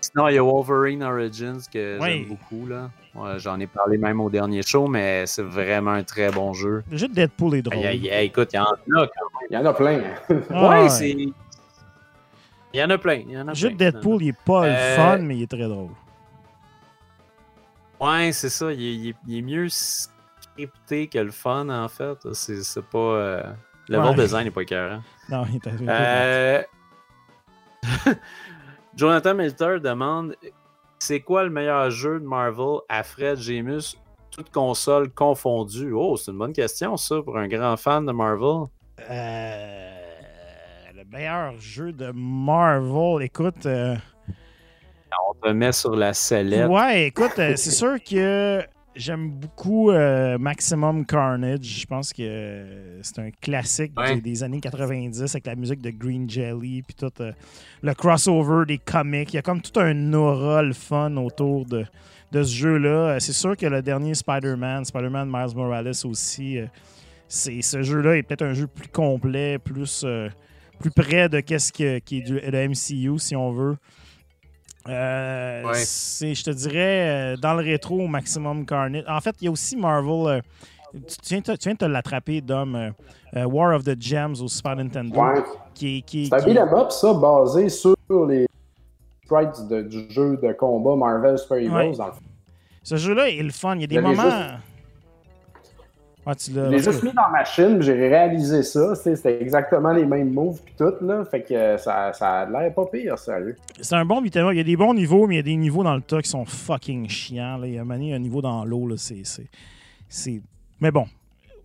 Sinon, 0.00 0.28
il 0.28 0.34
y 0.34 0.38
a 0.38 0.42
Wolverine 0.42 1.02
Origins 1.02 1.60
que 1.72 1.98
j'aime 2.00 2.26
beaucoup. 2.26 2.66
là. 2.66 2.90
J'en 3.38 3.58
ai 3.58 3.66
parlé 3.66 3.96
même 3.96 4.20
au 4.20 4.28
dernier 4.28 4.62
show, 4.62 4.86
mais 4.86 5.24
c'est 5.26 5.42
vraiment 5.42 5.92
un 5.92 6.02
très 6.02 6.30
bon 6.30 6.52
jeu. 6.52 6.84
Le 6.90 6.96
jeu 6.96 7.08
de 7.08 7.14
Deadpool 7.14 7.54
est 7.54 7.62
drôle. 7.62 7.84
écoute, 7.84 8.50
il 8.52 8.56
y 8.56 8.58
en 8.58 8.64
a 8.64 8.76
quand 8.76 8.98
même. 8.98 9.48
Il 9.50 9.54
y 9.54 9.56
en 9.56 9.64
a 9.64 9.72
plein. 9.72 10.02
ouais, 10.50 10.88
c'est. 10.90 11.10
Il 11.10 12.80
y 12.80 12.82
en 12.82 12.90
a 12.90 12.98
plein. 12.98 13.22
le 13.26 13.54
jeu 13.54 13.70
de 13.70 13.76
Deadpool, 13.76 14.22
il 14.22 14.28
est 14.28 14.44
pas 14.44 14.66
le 14.66 14.72
euh, 14.72 14.96
fun, 14.96 15.18
mais 15.18 15.36
il 15.36 15.42
est 15.44 15.50
très 15.50 15.68
drôle. 15.68 15.90
Ouais, 18.00 18.32
c'est 18.32 18.50
ça. 18.50 18.72
Il 18.72 19.14
est, 19.28 19.42
mieux 19.42 19.68
scripté 19.68 21.06
que 21.06 21.18
le 21.18 21.30
fun, 21.30 21.68
en 21.68 21.88
fait. 21.88 22.18
C'est 22.34 22.84
pas. 22.84 22.98
Euh, 22.98 23.42
Le 23.88 23.98
Ouais. 23.98 24.04
level 24.10 24.24
design 24.24 24.44
n'est 24.44 24.50
pas 24.50 24.62
écœurant. 24.62 25.02
Non, 25.30 25.44
il 25.48 25.56
est 25.56 25.88
Euh... 25.88 26.62
Jonathan 28.96 29.34
Milter 29.34 29.78
demande 29.80 30.36
c'est 30.98 31.20
quoi 31.20 31.44
le 31.44 31.50
meilleur 31.50 31.90
jeu 31.90 32.20
de 32.20 32.24
Marvel 32.24 32.78
à 32.88 33.02
Fred 33.02 33.38
Gemus, 33.38 33.96
toute 34.30 34.50
console 34.50 35.10
confondue? 35.10 35.92
Oh, 35.92 36.16
c'est 36.16 36.30
une 36.30 36.38
bonne 36.38 36.52
question, 36.52 36.96
ça, 36.96 37.20
pour 37.22 37.36
un 37.36 37.48
grand 37.48 37.76
fan 37.76 38.06
de 38.06 38.12
Marvel. 38.12 38.68
Euh, 39.10 39.90
le 40.94 41.04
meilleur 41.12 41.58
jeu 41.58 41.92
de 41.92 42.10
Marvel, 42.14 43.22
écoute. 43.24 43.66
euh, 43.66 43.96
On 45.28 45.34
te 45.34 45.48
met 45.52 45.72
sur 45.72 45.94
la 45.94 46.14
sellette. 46.14 46.68
ouais, 46.70 47.08
écoute, 47.08 47.38
euh, 47.38 47.54
c'est 47.56 47.70
sûr 47.70 47.96
que 48.02 48.62
j'aime 48.96 49.30
beaucoup 49.30 49.90
euh, 49.90 50.38
Maximum 50.38 51.04
Carnage. 51.04 51.64
Je 51.64 51.86
pense 51.86 52.12
que 52.12 52.22
euh, 52.22 52.98
c'est 53.02 53.18
un 53.18 53.30
classique 53.30 53.92
Ouais. 53.98 54.16
des, 54.16 54.20
des 54.20 54.42
années 54.42 54.60
90 54.60 55.20
avec 55.22 55.46
la 55.46 55.54
musique 55.56 55.80
de 55.80 55.90
Green 55.90 56.28
Jelly 56.28 56.82
puis 56.82 56.94
tout 56.94 57.10
euh, 57.20 57.32
le 57.82 57.94
crossover 57.94 58.64
des 58.66 58.78
comics. 58.78 59.32
Il 59.32 59.36
y 59.36 59.38
a 59.38 59.42
comme 59.42 59.60
tout 59.60 59.78
un 59.80 60.12
aura 60.12 60.62
le 60.62 60.72
fun 60.72 61.16
autour 61.16 61.66
de, 61.66 61.84
de 62.32 62.42
ce 62.42 62.54
jeu-là. 62.54 63.18
C'est 63.20 63.32
sûr 63.32 63.56
que 63.56 63.66
le 63.66 63.82
dernier 63.82 64.14
Spider-Man, 64.14 64.84
Spider-Man 64.84 65.28
Miles 65.30 65.56
Morales 65.56 65.92
aussi, 66.04 66.58
c'est 67.28 67.62
ce 67.62 67.82
jeu-là 67.82 68.16
est 68.16 68.22
peut-être 68.22 68.42
un 68.42 68.54
jeu 68.54 68.66
plus 68.66 68.88
complet, 68.88 69.58
plus, 69.58 70.04
plus 70.78 70.90
près 70.90 71.28
de 71.28 71.40
qu'est-ce 71.40 71.72
que- 71.72 71.98
qui 71.98 72.18
est 72.18 72.22
du, 72.22 72.34
le 72.38 72.68
MCU, 72.68 73.18
si 73.18 73.34
on 73.34 73.50
veut. 73.50 73.76
Euh, 74.88 75.62
Ouais. 75.64 75.72
c'est, 75.74 76.34
je 76.34 76.44
te 76.44 76.50
dirais, 76.50 77.34
euh, 77.34 77.36
dans 77.36 77.54
le 77.54 77.64
rétro 77.64 78.00
au 78.00 78.06
maximum 78.06 78.66
Carnage. 78.66 79.04
En 79.08 79.20
fait, 79.20 79.34
il 79.40 79.44
y 79.46 79.48
a 79.48 79.50
aussi 79.50 79.76
Marvel. 79.76 80.26
euh, 80.26 80.40
tu, 81.08 81.16
viens, 81.34 81.38
de- 81.40 81.56
tu 81.56 81.64
viens 81.68 81.72
de 81.72 81.78
te 81.78 81.84
l'attraper, 81.86 82.40
Dom. 82.40 82.92
War 83.34 83.74
of 83.74 83.82
the 83.82 84.00
Gems 84.00 84.40
au 84.40 84.46
Super 84.48 84.76
Nintendo. 84.76 85.18
Ouais. 85.20 85.42
Qui, 85.74 85.98
est- 85.98 86.02
qui, 86.02 86.26
C'est 86.26 86.34
un 86.34 86.40
qui- 86.40 86.56
up, 86.58 86.90
ça, 86.90 87.12
basé 87.14 87.68
sur 87.68 87.96
les 88.28 88.46
sprites 89.24 89.66
de- 89.68 89.82
du 89.82 90.08
jeu 90.10 90.36
de 90.36 90.52
combat 90.52 90.94
Marvel 90.94 91.36
Super 91.38 91.58
Heroes, 91.58 91.76
Ouais. 91.76 91.96
dans 91.96 92.06
le 92.06 92.12
fond. 92.12 92.20
ce 92.82 92.96
jeu-là 92.96 93.28
est 93.30 93.42
le 93.42 93.50
fun. 93.50 93.74
Il 93.76 93.80
y 93.80 93.84
a 93.84 93.86
des 93.88 94.00
moments. 94.00 94.22
Ouais, 96.26 96.34
tu 96.36 96.52
l'as- 96.52 96.66
Je 96.66 96.70
l'ai 96.70 96.78
juste 96.82 97.02
mis 97.02 97.12
dans 97.12 97.22
ma 97.30 97.38
machine, 97.40 97.82
j'ai 97.82 97.92
réalisé 97.92 98.62
ça. 98.62 98.94
C'était 98.94 99.42
exactement 99.42 99.92
les 99.92 100.06
mêmes 100.06 100.32
moves 100.32 100.60
puis 100.64 100.74
tout, 100.78 100.92
là. 101.02 101.24
Fait 101.26 101.42
que 101.42 101.52
euh, 101.52 101.76
ça, 101.76 102.12
ça 102.14 102.40
a 102.40 102.46
l'air 102.46 102.72
pas 102.72 102.86
pire, 102.86 103.18
sérieux. 103.18 103.56
C'est 103.80 103.94
un 103.94 104.04
bon 104.06 104.22
beat'em. 104.22 104.48
Il 104.52 104.56
y 104.56 104.60
a 104.60 104.64
des 104.64 104.76
bons 104.76 104.94
niveaux, 104.94 105.26
mais 105.26 105.34
il 105.34 105.38
y 105.38 105.40
a 105.40 105.42
des 105.42 105.56
niveaux 105.56 105.84
dans 105.84 105.94
le 105.94 106.00
tas 106.00 106.22
qui 106.22 106.30
sont 106.30 106.44
fucking 106.46 107.08
chiants. 107.10 107.58
Là. 107.58 107.66
Il 107.66 107.74
y 107.74 107.78
a 107.78 107.82
un, 107.82 108.18
niveau 108.18 108.40
dans 108.40 108.64
l'eau. 108.64 108.86
là, 108.88 108.94
c'est- 108.96 110.40
Mais 110.80 110.90
bon, 110.90 111.06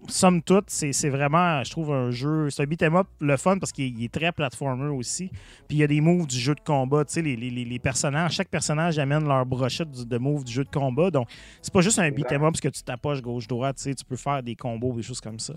somme 0.07 0.41
toute, 0.41 0.69
c'est, 0.69 1.09
vraiment, 1.09 1.63
je 1.63 1.69
trouve, 1.71 1.91
un 1.91 2.11
jeu. 2.11 2.49
C'est 2.49 2.63
un 2.63 2.65
beat'em 2.65 2.95
up 2.95 3.07
le 3.19 3.35
fun 3.37 3.57
parce 3.59 3.71
qu'il 3.71 4.03
est, 4.03 4.11
très 4.11 4.31
platformer 4.31 4.89
aussi. 4.89 5.27
Puis 5.67 5.77
il 5.77 5.77
y 5.77 5.83
a 5.83 5.87
des 5.87 6.01
moves 6.01 6.25
du 6.27 6.37
jeu 6.37 6.55
de 6.55 6.59
combat. 6.61 7.05
Tu 7.05 7.13
sais, 7.13 7.21
les, 7.21 7.35
les- 7.35 7.49
les- 7.49 7.65
les 7.65 7.79
personnages, 7.79 8.33
chaque 8.33 8.49
personnage 8.49 8.97
amène 8.99 9.27
leur 9.27 9.45
brochette 9.45 9.91
de 10.07 10.17
moves 10.17 10.43
du 10.43 10.51
jeu 10.53 10.63
de 10.63 10.69
combat. 10.69 11.11
Donc, 11.11 11.27
c'est 11.61 11.73
pas 11.73 11.81
juste 11.81 11.99
un 11.99 12.09
beat'em 12.11 12.43
up 12.43 12.51
parce 12.51 12.61
que 12.61 12.69
tu 12.69 12.81
t'approches 12.83 13.21
gauche-droite. 13.21 13.77
Tu 13.77 13.83
sais, 13.83 13.93
tu 13.95 14.05
peux 14.05 14.15
faire 14.15 14.41
des 14.41 14.55
combos, 14.55 14.93
des 14.93 15.03
choses 15.03 15.21
comme 15.21 15.39
ça. 15.39 15.53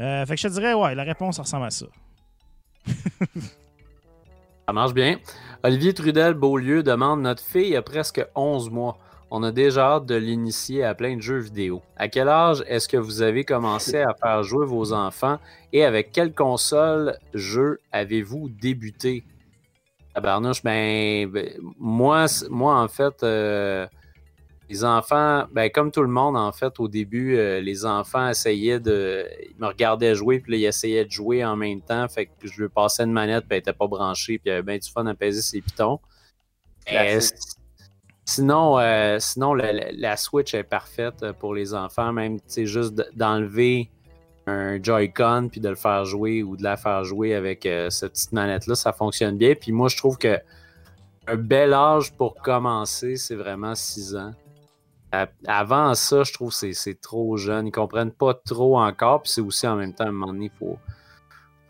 Euh, 0.00 0.26
fait 0.26 0.34
que 0.34 0.40
je 0.40 0.48
te 0.48 0.52
dirais, 0.52 0.74
ouais, 0.74 0.94
la 0.94 1.02
réponse 1.04 1.36
ça 1.36 1.42
ressemble 1.42 1.66
à 1.66 1.70
ça. 1.70 1.86
Ça 4.66 4.72
marche 4.72 4.94
bien. 4.94 5.18
Olivier 5.62 5.92
Trudel 5.92 6.32
Beaulieu 6.34 6.82
demande 6.82 7.20
Notre 7.20 7.42
fille 7.42 7.76
a 7.76 7.82
presque 7.82 8.24
11 8.34 8.70
mois. 8.70 8.98
On 9.36 9.42
a 9.42 9.50
déjà 9.50 9.94
hâte 9.94 10.06
de 10.06 10.14
l'initier 10.14 10.84
à 10.84 10.94
plein 10.94 11.16
de 11.16 11.20
jeux 11.20 11.40
vidéo. 11.40 11.82
À 11.96 12.06
quel 12.06 12.28
âge 12.28 12.62
est-ce 12.68 12.86
que 12.86 12.96
vous 12.96 13.20
avez 13.20 13.42
commencé 13.44 13.96
à 13.96 14.14
faire 14.14 14.44
jouer 14.44 14.64
vos 14.64 14.92
enfants 14.92 15.40
et 15.72 15.84
avec 15.84 16.12
quelle 16.12 16.32
console 16.32 17.18
jeu 17.34 17.80
avez-vous 17.90 18.48
débuté? 18.48 19.24
Tabarnouche, 20.14 20.62
ben, 20.62 21.28
ben, 21.28 21.50
moi, 21.80 22.26
moi, 22.48 22.80
en 22.80 22.86
fait, 22.86 23.24
euh, 23.24 23.88
les 24.68 24.84
enfants, 24.84 25.46
ben, 25.50 25.68
comme 25.68 25.90
tout 25.90 26.02
le 26.02 26.08
monde, 26.08 26.36
en 26.36 26.52
fait, 26.52 26.78
au 26.78 26.86
début, 26.86 27.36
euh, 27.36 27.60
les 27.60 27.84
enfants 27.84 28.28
essayaient 28.28 28.78
de. 28.78 29.26
Ils 29.50 29.60
me 29.60 29.66
regardaient 29.66 30.14
jouer, 30.14 30.38
puis 30.38 30.52
là, 30.52 30.58
ils 30.58 30.66
essayaient 30.66 31.06
de 31.06 31.10
jouer 31.10 31.44
en 31.44 31.56
même 31.56 31.80
temps. 31.80 32.06
Fait 32.06 32.26
que 32.26 32.46
je 32.46 32.62
lui 32.62 32.68
passais 32.68 33.02
une 33.02 33.10
manette, 33.10 33.46
puis 33.48 33.56
elle 33.56 33.58
était 33.58 33.72
pas 33.72 33.88
branchée, 33.88 34.38
puis 34.38 34.42
il 34.46 34.48
y 34.50 34.52
avait 34.52 34.62
bien 34.62 34.78
du 34.78 34.88
fun 34.88 35.04
à 35.06 35.14
peser 35.16 35.42
ses 35.42 35.60
pitons. 35.60 35.98
Euh, 38.24 38.26
sinon, 38.26 38.78
euh, 38.78 39.18
sinon 39.20 39.54
la, 39.54 40.16
Switch 40.16 40.54
est 40.54 40.62
parfaite 40.64 41.32
pour 41.38 41.54
les 41.54 41.74
enfants, 41.74 42.12
même, 42.12 42.38
tu 42.38 42.44
sais, 42.46 42.66
juste 42.66 42.94
d'enlever 43.14 43.90
un 44.46 44.82
Joy-Con 44.82 45.48
puis 45.50 45.60
de 45.60 45.68
le 45.68 45.74
faire 45.74 46.04
jouer 46.04 46.42
ou 46.42 46.56
de 46.56 46.62
la 46.62 46.76
faire 46.76 47.04
jouer 47.04 47.34
avec 47.34 47.64
euh, 47.66 47.90
cette 47.90 48.12
petite 48.12 48.32
manette-là, 48.32 48.74
ça 48.74 48.92
fonctionne 48.92 49.36
bien. 49.36 49.54
Puis 49.54 49.72
moi, 49.72 49.88
je 49.88 49.96
trouve 49.96 50.18
que 50.18 50.38
un 51.26 51.36
bel 51.36 51.72
âge 51.72 52.12
pour 52.12 52.34
commencer, 52.34 53.16
c'est 53.16 53.34
vraiment 53.36 53.74
6 53.74 54.14
ans. 54.16 54.32
À- 55.12 55.28
Avant 55.46 55.94
ça, 55.94 56.22
je 56.24 56.32
trouve 56.34 56.50
que 56.58 56.72
c'est- 56.72 57.00
trop 57.00 57.36
jeune. 57.38 57.68
Ils 57.68 57.72
comprennent 57.72 58.10
pas 58.10 58.34
trop 58.34 58.78
encore. 58.78 59.22
Puis 59.22 59.32
c'est 59.32 59.40
aussi 59.40 59.66
en 59.66 59.76
même 59.76 59.94
temps, 59.94 60.04
à 60.04 60.08
un 60.08 60.12
moment 60.12 60.32
donné, 60.32 60.50
il 60.52 60.58
faut 60.58 60.76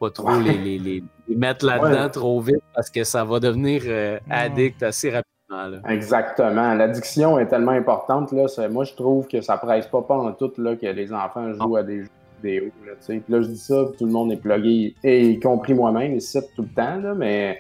pas 0.01 0.10
trop 0.10 0.31
Ouais. 0.31 0.43
les, 0.43 0.59
les- 0.59 0.78
les- 0.78 1.05
les 1.28 1.36
mettre 1.36 1.64
là-dedans 1.64 2.05
Ouais. 2.05 2.10
trop 2.10 2.40
vite 2.40 2.62
parce 2.74 2.90
que 2.90 3.05
ça 3.05 3.24
va 3.24 3.39
devenir 3.39 3.82
euh, 3.86 4.18
addict 4.28 4.82
assez 4.82 5.10
rapidement. 5.10 5.31
Là. 5.68 5.78
Exactement. 5.89 6.74
L'addiction 6.74 7.39
est 7.39 7.47
tellement 7.47 7.72
importante. 7.72 8.32
Là, 8.32 8.47
moi, 8.68 8.85
je 8.85 8.94
trouve 8.94 9.26
que 9.26 9.40
ça 9.40 9.56
presse 9.56 9.86
pas 9.86 10.02
pas 10.02 10.16
en 10.16 10.32
tout 10.32 10.52
là, 10.59 10.76
que 10.76 10.86
les 10.86 11.12
enfants 11.12 11.52
jouent 11.55 11.76
à 11.76 11.82
des 11.82 12.02
jeux 12.02 12.09
vidéo. 12.43 12.64
Là, 12.86 12.93
tu 12.93 13.06
sais. 13.06 13.16
Puis 13.24 13.32
là, 13.32 13.40
je 13.43 13.47
dis 13.48 13.59
ça, 13.59 13.85
puis 13.89 13.98
tout 13.98 14.06
le 14.06 14.12
monde 14.12 14.32
est 14.32 14.36
plugué, 14.36 14.94
et 15.02 15.28
y 15.31 15.40
compris 15.40 15.74
moi-même, 15.74 16.14
ici 16.16 16.39
tout 16.55 16.62
le 16.62 16.68
temps. 16.68 16.97
Là, 16.97 17.14
mais 17.14 17.59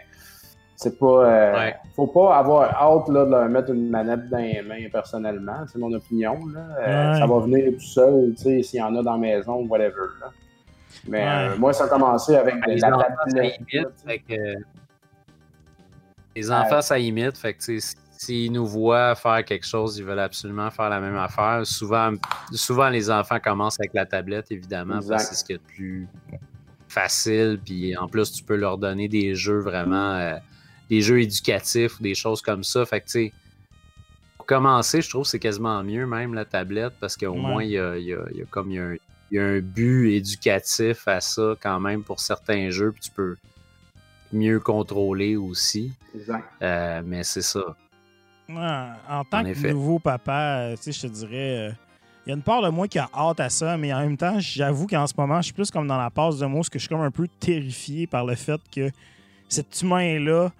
c'est 0.76 0.98
pas. 0.98 1.06
euh, 1.06 1.52
Ouais. 1.54 1.74
Faut 1.96 2.06
pas 2.08 2.36
avoir 2.36 2.74
hâte 2.74 3.08
là, 3.08 3.24
de 3.24 3.30
leur 3.30 3.48
mettre 3.48 3.70
une 3.72 3.88
manette 3.88 4.28
dans 4.28 4.38
les 4.38 4.60
mains 4.62 4.88
personnellement. 4.92 5.64
C'est 5.70 5.78
mon 5.78 5.92
opinion. 5.92 6.36
Là. 6.52 6.60
Euh, 6.80 7.12
Ouais. 7.14 7.18
Ça 7.20 7.26
va 7.26 7.38
venir 7.40 7.72
tout 7.74 7.80
seul, 7.80 8.32
tu 8.36 8.42
sais, 8.42 8.62
s'il 8.62 8.80
y 8.80 8.82
en 8.82 8.94
a 8.96 9.02
dans 9.02 9.12
la 9.12 9.18
maison, 9.18 9.64
whatever. 9.66 10.08
Là. 10.20 10.26
Mais 11.08 11.18
Ouais. 11.18 11.24
euh, 11.28 11.56
moi, 11.58 11.72
ça 11.72 11.84
a 11.84 11.88
commencé 11.88 12.34
avec 12.36 12.56
de 12.66 12.70
Les 12.72 12.76
la 12.78 12.90
tablette. 12.90 13.60
Les 16.36 16.50
enfants, 16.50 16.82
ça 16.82 16.98
imite. 16.98 17.36
Fait 17.38 17.54
que, 17.54 17.62
s'ils 18.16 18.52
nous 18.52 18.66
voient 18.66 19.14
faire 19.14 19.44
quelque 19.44 19.66
chose, 19.66 19.98
ils 19.98 20.04
veulent 20.04 20.18
absolument 20.18 20.70
faire 20.70 20.88
la 20.88 21.00
même 21.00 21.16
affaire. 21.16 21.66
Souvent, 21.66 22.12
souvent 22.52 22.88
les 22.88 23.10
enfants 23.10 23.38
commencent 23.40 23.78
avec 23.80 23.92
la 23.94 24.06
tablette, 24.06 24.46
évidemment, 24.50 24.96
Exact. 24.96 25.10
parce 25.10 25.28
que 25.28 25.34
c'est 25.34 25.40
ce 25.40 25.44
qu'il 25.44 25.56
y 25.56 25.58
a 25.58 25.62
de 25.62 25.66
plus 25.66 26.08
facile. 26.88 27.60
Puis 27.64 27.96
en 27.96 28.08
plus, 28.08 28.32
tu 28.32 28.42
peux 28.44 28.56
leur 28.56 28.78
donner 28.78 29.08
des 29.08 29.34
jeux 29.34 29.58
vraiment, 29.60 30.14
euh, 30.14 30.36
des 30.90 31.00
jeux 31.00 31.20
éducatifs 31.22 31.98
ou 32.00 32.02
des 32.02 32.14
choses 32.14 32.40
comme 32.42 32.64
ça. 32.64 32.84
Fait 32.86 33.00
que, 33.00 33.06
tu 33.06 33.10
sais, 33.12 33.32
pour 34.36 34.46
commencer, 34.46 35.00
je 35.02 35.08
trouve 35.08 35.22
que 35.22 35.28
c'est 35.30 35.38
quasiment 35.38 35.82
mieux, 35.82 36.06
même 36.06 36.34
la 36.34 36.44
tablette, 36.44 36.94
parce 37.00 37.16
qu'au 37.16 37.30
Ouais. 37.30 37.38
moins, 37.38 37.62
il 37.64 37.70
y 37.70 37.78
a, 37.78 37.96
y 37.98 38.12
a- 38.12 38.24
il 38.32 38.38
y 38.38 38.42
a 38.42 38.46
comme 38.46 38.70
y 38.70 38.78
a 38.78 38.84
un, 38.84 38.96
y 39.30 39.38
a 39.38 39.44
un 39.44 39.60
but 39.60 40.12
éducatif 40.12 41.08
à 41.08 41.20
ça 41.20 41.54
quand 41.60 41.80
même 41.80 42.04
pour 42.04 42.20
certains 42.20 42.70
jeux, 42.70 42.92
puis 42.92 43.00
tu 43.02 43.10
peux 43.10 43.36
mieux 44.34 44.60
contrôler 44.60 45.36
aussi. 45.36 45.92
Exact. 46.14 46.44
Euh, 46.62 47.02
mais 47.04 47.22
c'est 47.24 47.42
ça. 47.42 47.76
En 48.50 49.24
tant 49.24 49.38
En 49.40 49.42
que 49.44 49.48
effet. 49.48 49.72
nouveau 49.72 49.98
papa, 49.98 50.58
euh, 50.58 50.76
tu 50.76 50.82
sais, 50.84 50.92
je 50.92 51.00
te 51.02 51.06
dirais, 51.12 51.68
euh, 51.68 51.72
il 52.26 52.30
y 52.30 52.32
a 52.32 52.36
une 52.36 52.42
part 52.42 52.62
de 52.62 52.68
moi 52.68 52.86
qui 52.88 52.98
a 52.98 53.08
hâte 53.14 53.40
à 53.40 53.48
ça, 53.48 53.76
mais 53.76 53.92
en 53.92 54.00
même 54.00 54.16
temps, 54.16 54.38
j'avoue 54.38 54.86
qu'en 54.86 55.06
ce 55.06 55.14
moment, 55.16 55.38
je 55.40 55.46
suis 55.46 55.52
plus 55.54 55.70
comme 55.70 55.86
dans 55.86 55.96
la 55.98 56.10
passe 56.10 56.38
de 56.38 56.46
mots, 56.46 56.58
parce 56.58 56.68
que 56.68 56.78
je 56.78 56.82
suis 56.84 56.88
comme 56.88 57.00
un 57.00 57.10
peu 57.10 57.26
terrifié 57.40 58.06
par 58.06 58.24
le 58.26 58.34
fait 58.34 58.60
que 58.74 58.90
cet 59.48 59.80
humain-là 59.82 60.50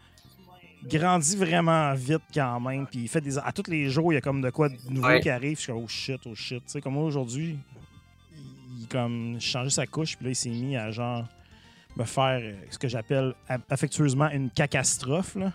grandit 0.90 1.36
vraiment 1.36 1.92
vite 1.94 2.22
quand 2.34 2.60
même, 2.60 2.86
puis 2.86 3.00
il 3.00 3.08
fait 3.08 3.20
des... 3.20 3.38
À 3.38 3.52
tous 3.52 3.70
les 3.70 3.88
jours, 3.90 4.12
il 4.12 4.16
y 4.16 4.18
a 4.18 4.20
comme 4.20 4.40
de 4.42 4.50
quoi 4.50 4.68
de 4.68 4.76
nouveau 4.90 5.06
Ouais. 5.08 5.20
qui 5.20 5.30
arrive, 5.30 5.56
je 5.56 5.62
suis 5.62 5.72
comme, 5.72 5.82
oh 5.82 5.88
shit, 5.88 6.20
oh 6.26 6.34
shit. 6.34 6.62
Tu 6.64 6.72
sais, 6.72 6.80
comme 6.80 6.94
moi, 6.94 7.04
aujourd'hui, 7.04 7.58
il, 8.32 8.82
il 8.82 8.88
comme 8.88 9.38
changé 9.40 9.70
sa 9.70 9.86
couche, 9.86 10.16
puis 10.16 10.24
là, 10.26 10.30
il 10.32 10.36
s'est 10.36 10.50
mis 10.50 10.76
à 10.76 10.90
genre 10.90 11.24
me 11.96 12.04
faire 12.04 12.40
euh, 12.42 12.52
ce 12.70 12.78
que 12.78 12.88
j'appelle 12.88 13.34
affectueusement 13.70 14.28
une 14.30 14.50
cacastrophe, 14.50 15.34
là. 15.36 15.52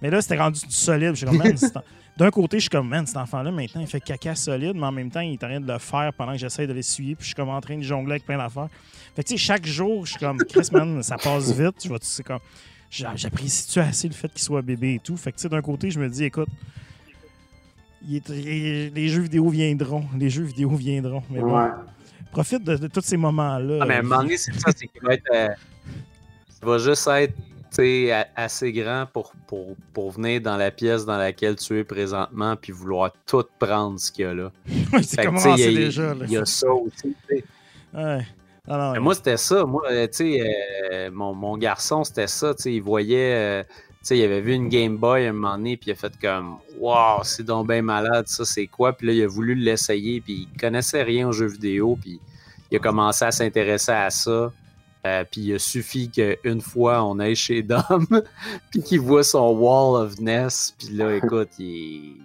Mais 0.00 0.10
là, 0.10 0.22
c'était 0.22 0.38
rendu 0.38 0.60
du 0.64 0.72
solide. 0.74 1.10
Je 1.10 1.14
suis 1.16 1.26
comme, 1.26 1.36
man, 1.38 1.56
c'est 1.56 1.76
en- 1.76 1.82
D'un 2.16 2.30
côté, 2.30 2.58
je 2.58 2.62
suis 2.62 2.70
comme, 2.70 2.88
man, 2.88 3.06
cet 3.06 3.16
enfant-là, 3.16 3.50
maintenant, 3.50 3.80
il 3.80 3.86
fait 3.86 4.00
caca 4.00 4.34
solide, 4.34 4.74
mais 4.74 4.86
en 4.86 4.92
même 4.92 5.10
temps, 5.10 5.20
il 5.20 5.32
est 5.34 5.44
en 5.44 5.48
train 5.48 5.60
de 5.60 5.72
le 5.72 5.78
faire 5.78 6.12
pendant 6.16 6.32
que 6.32 6.38
j'essaie 6.38 6.66
de 6.66 6.72
l'essuyer, 6.72 7.14
puis 7.14 7.22
je 7.24 7.28
suis 7.28 7.34
comme 7.34 7.48
en 7.48 7.60
train 7.60 7.76
de 7.76 7.82
jongler 7.82 8.12
avec 8.12 8.24
plein 8.26 8.38
d'affaires. 8.38 8.68
Fait 9.14 9.22
que, 9.22 9.28
tu 9.28 9.34
sais, 9.34 9.38
chaque 9.44 9.66
jour, 9.66 10.04
je 10.06 10.12
suis 10.12 10.20
comme, 10.20 10.38
Chris, 10.38 10.68
man, 10.72 11.02
ça 11.02 11.16
passe 11.16 11.52
vite. 11.52 11.76
Je 11.82 11.88
vois, 11.88 11.98
c'est 12.00 12.22
comme, 12.22 12.38
j'a- 12.90 13.14
j'apprécie-tu 13.16 13.78
assez 13.80 14.08
le 14.08 14.14
fait 14.14 14.28
qu'il 14.32 14.42
soit 14.42 14.62
bébé 14.62 14.94
et 14.94 14.98
tout? 15.00 15.16
Fait 15.16 15.30
que, 15.32 15.36
tu 15.36 15.42
sais, 15.42 15.48
d'un 15.48 15.62
côté, 15.62 15.90
je 15.90 16.00
me 16.00 16.08
dis, 16.08 16.24
écoute, 16.24 16.48
il 18.08 18.16
est- 18.16 18.28
il- 18.30 18.94
les 18.94 19.08
jeux 19.08 19.22
vidéo 19.22 19.48
viendront. 19.48 20.04
Les 20.16 20.30
jeux 20.30 20.44
vidéo 20.44 20.70
viendront. 20.70 21.22
Mais 21.30 21.40
bon, 21.40 21.56
Ouais. 21.56 21.68
Profite 22.30 22.64
de, 22.64 22.76
de 22.76 22.86
tous 22.88 23.00
ces 23.02 23.16
moments-là. 23.16 23.78
Ah, 23.82 23.86
mais 23.86 23.94
à 23.94 23.98
un 23.98 24.02
moment 24.02 24.22
donné, 24.22 24.36
c'est 24.36 24.52
ça, 24.54 24.70
c'est 24.76 24.86
qu'il 24.86 25.02
va 25.02 25.14
être. 25.14 25.24
euh, 25.34 25.48
il 26.62 26.66
va 26.66 26.78
juste 26.78 27.06
être 27.08 27.34
assez 28.34 28.72
grand 28.72 29.06
pour, 29.12 29.32
pour, 29.46 29.76
pour 29.92 30.10
venir 30.12 30.40
dans 30.40 30.56
la 30.56 30.70
pièce 30.70 31.04
dans 31.04 31.18
laquelle 31.18 31.56
tu 31.56 31.78
es 31.78 31.84
présentement 31.84 32.56
puis 32.56 32.72
vouloir 32.72 33.12
tout 33.26 33.44
prendre 33.58 34.00
ce 34.00 34.10
qu'il 34.10 34.24
y 34.24 34.28
a 34.28 34.34
là. 34.34 34.50
C'est 34.66 34.76
Fait 34.76 34.92
que, 34.92 35.00
tu 35.00 35.08
sais, 35.12 35.24
commencé 35.26 35.50
il 35.50 35.58
y 35.58 35.64
a- 35.64 35.70
déjà. 35.84 36.14
Il 36.22 36.30
y 36.32 36.36
a 36.36 36.44
ça 36.44 36.66
aussi. 36.72 37.14
Ouais. 37.94 38.26
Moi, 39.00 39.14
c'était 39.14 39.36
ça. 39.36 39.64
Moi, 39.64 39.82
euh, 39.90 40.06
tu 40.08 40.12
sais, 40.14 40.42
euh, 40.92 41.10
mon, 41.10 41.32
mon 41.34 41.56
garçon, 41.56 42.04
c'était 42.04 42.26
ça. 42.26 42.54
Tu 42.54 42.62
sais, 42.64 42.72
il 42.74 42.82
voyait. 42.82 43.34
euh, 43.34 43.62
sais, 44.02 44.18
il 44.18 44.24
avait 44.24 44.40
vu 44.40 44.54
une 44.54 44.68
Game 44.68 44.96
Boy 44.96 45.26
à 45.26 45.30
un 45.30 45.32
moment 45.32 45.56
donné, 45.56 45.76
puis 45.76 45.90
il 45.90 45.92
a 45.92 45.96
fait 45.96 46.12
comme 46.20 46.58
Waouh, 46.78 47.24
c'est 47.24 47.42
donc 47.42 47.68
bien 47.68 47.82
malade, 47.82 48.28
ça, 48.28 48.44
c'est 48.44 48.66
quoi? 48.66 48.92
Puis 48.92 49.06
là, 49.06 49.12
il 49.12 49.22
a 49.22 49.26
voulu 49.26 49.54
l'essayer, 49.54 50.20
puis 50.20 50.48
il 50.52 50.60
connaissait 50.60 51.02
rien 51.02 51.28
aux 51.28 51.32
jeux 51.32 51.48
vidéo, 51.48 51.98
puis 52.00 52.20
il 52.70 52.76
a 52.76 52.80
commencé 52.80 53.24
à 53.24 53.32
s'intéresser 53.32 53.92
à 53.92 54.10
ça. 54.10 54.52
Euh, 55.08 55.24
puis 55.30 55.40
il 55.42 55.54
a 55.54 55.58
suffi 55.58 56.10
qu'une 56.10 56.60
fois 56.60 57.02
on 57.02 57.18
aille 57.18 57.34
chez 57.34 57.62
Dom, 57.62 58.06
puis 58.70 58.82
qu'il 58.82 59.00
voit 59.00 59.22
son 59.22 59.50
Wall 59.56 60.04
of 60.04 60.20
Ness, 60.20 60.74
puis 60.78 60.96
là, 60.96 61.16
écoute, 61.22 61.50
il 61.58 62.16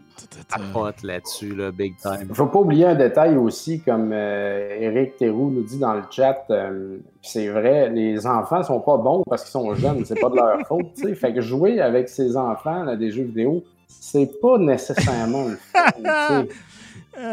capote 0.50 1.04
là-dessus, 1.04 1.56
là, 1.56 1.72
big 1.72 1.96
time. 1.98 2.28
Il 2.30 2.36
faut 2.36 2.48
pas 2.48 2.60
oublier 2.60 2.86
un 2.86 2.96
détail 2.96 3.38
aussi, 3.38 3.82
comme 3.82 4.12
euh, 4.14 4.78
Eric 4.80 5.18
Théroux 5.18 5.50
nous 5.50 5.64
dit 5.64 5.80
dans 5.80 5.94
le 5.94 6.04
chat, 6.10 6.44
euh, 6.50 6.98
c'est 7.22 7.48
vrai, 7.48 7.90
les 7.90 8.26
enfants 8.26 8.64
sont 8.64 8.80
pas 8.80 8.98
bons 8.98 9.24
parce 9.30 9.44
qu'ils 9.44 9.52
sont 9.52 9.74
jeunes, 9.76 10.06
c'est 10.06 10.20
pas 10.20 10.30
de 10.30 10.36
leur 10.36 10.60
faute. 10.68 10.94
tu 10.96 11.04
sais. 11.04 11.16
Fait 11.16 11.34
que 11.34 11.42
jouer 11.42 11.82
avec 11.82 12.10
ses 12.10 12.36
enfants 12.38 12.88
à 12.88 12.96
des 12.96 13.12
jeux 13.12 13.24
vidéo, 13.24 13.64
c'est 13.88 14.40
pas 14.42 14.58
nécessairement 14.58 15.46
le 15.46 15.58
fun. 15.72 16.46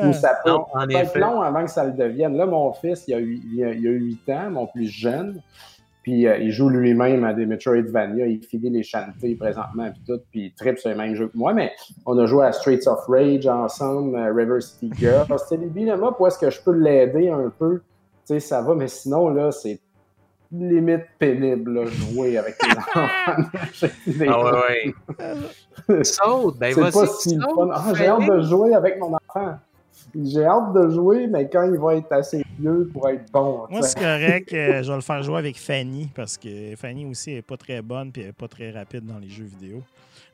Ou 0.05 0.13
ça 0.13 0.39
peut, 0.45 0.51
Non, 0.51 0.67
en 0.75 0.89
être 0.89 1.19
long 1.19 1.41
avant 1.41 1.65
que 1.65 1.71
ça 1.71 1.85
le 1.85 1.93
devienne. 1.93 2.37
Là, 2.37 2.47
mon 2.47 2.73
fils, 2.73 3.05
il 3.09 3.15
a, 3.15 3.19
huit- 3.19 3.43
il 3.53 3.65
a, 3.65 3.73
il 3.73 3.87
a 3.87 3.91
8 3.91 4.29
ans, 4.31 4.51
mon 4.51 4.67
plus 4.67 4.87
jeune. 4.89 5.41
Puis 6.03 6.27
euh, 6.27 6.39
il 6.39 6.51
joue 6.51 6.69
lui-même 6.71 7.25
à 7.25 7.35
des 7.35 7.45
Metroidvania. 7.47 8.27
Il 8.27 8.43
finit 8.43 8.71
les 8.71 8.83
chanter 8.83 9.35
présentement, 9.37 9.91
puis 9.91 10.01
tout. 10.07 10.21
Puis 10.31 10.47
il 10.47 10.53
tripe 10.53 10.79
sur 10.79 10.89
les 10.91 10.97
mêmes 10.97 11.15
jeux 11.15 11.29
que 11.29 11.37
moi. 11.37 11.53
Mais 11.53 11.73
on 12.07 12.19
a 12.19 12.25
joué 12.27 12.47
à 12.47 12.53
Streets 12.53 12.87
of 12.89 13.07
Rage 13.07 13.47
ensemble, 13.47 14.17
euh, 14.17 14.33
River 14.33 14.61
City 14.61 14.91
Girls. 14.99 15.27
C'est 15.49 15.59
les 15.59 15.67
où 15.69 16.27
est-ce 16.27 16.39
que 16.39 16.51
je 16.51 16.61
peux 16.63 16.73
l'aider 16.73 17.29
un 17.29 17.53
peu. 17.59 17.81
Tu 18.27 18.35
sais, 18.35 18.41
ça 18.41 18.63
va. 18.63 18.75
Mais 18.75 18.89
sinon, 18.89 19.29
là, 19.29 19.51
c'est 19.51 19.79
limite 20.53 21.05
pénible, 21.19 21.73
là, 21.75 21.87
jouer 21.87 22.37
avec 22.39 22.57
les 22.63 22.71
enfants. 22.79 23.09
Ah 24.29 24.45
ouais, 24.45 24.95
ouais. 25.89 26.05
Saute, 26.05 26.59
ben 26.59 26.73
C'est 26.75 26.81
pas 26.81 27.07
si 27.07 27.39
fun. 27.39 27.69
Ah, 27.73 27.93
j'ai 27.95 28.07
hâte 28.09 28.27
de 28.29 28.41
jouer 28.43 28.75
avec 28.75 28.99
mon 28.99 29.15
enfant. 29.15 29.59
J'ai 30.25 30.45
hâte 30.45 30.73
de 30.75 30.89
jouer, 30.91 31.27
mais 31.27 31.49
quand 31.49 31.65
il 31.65 31.79
va 31.79 31.95
être 31.97 32.13
assez 32.13 32.43
vieux 32.59 32.89
pour 32.93 33.09
être 33.09 33.31
bon. 33.33 33.67
Moi, 33.71 33.83
c'est 33.83 33.99
correct. 33.99 34.53
euh, 34.53 34.83
je 34.83 34.89
vais 34.91 34.95
le 34.97 35.01
faire 35.03 35.23
jouer 35.23 35.39
avec 35.39 35.59
Fanny 35.59 36.11
parce 36.15 36.37
que 36.37 36.75
Fanny 36.77 37.05
aussi 37.07 37.33
est 37.33 37.43
pas 37.43 37.57
très 37.57 37.81
bonne 37.83 38.11
et 38.17 38.21
elle 38.21 38.27
est 38.29 38.33
pas 38.33 38.49
très 38.49 38.71
rapide 38.71 39.05
dans 39.07 39.19
les 39.19 39.29
jeux 39.29 39.45
vidéo. 39.45 39.83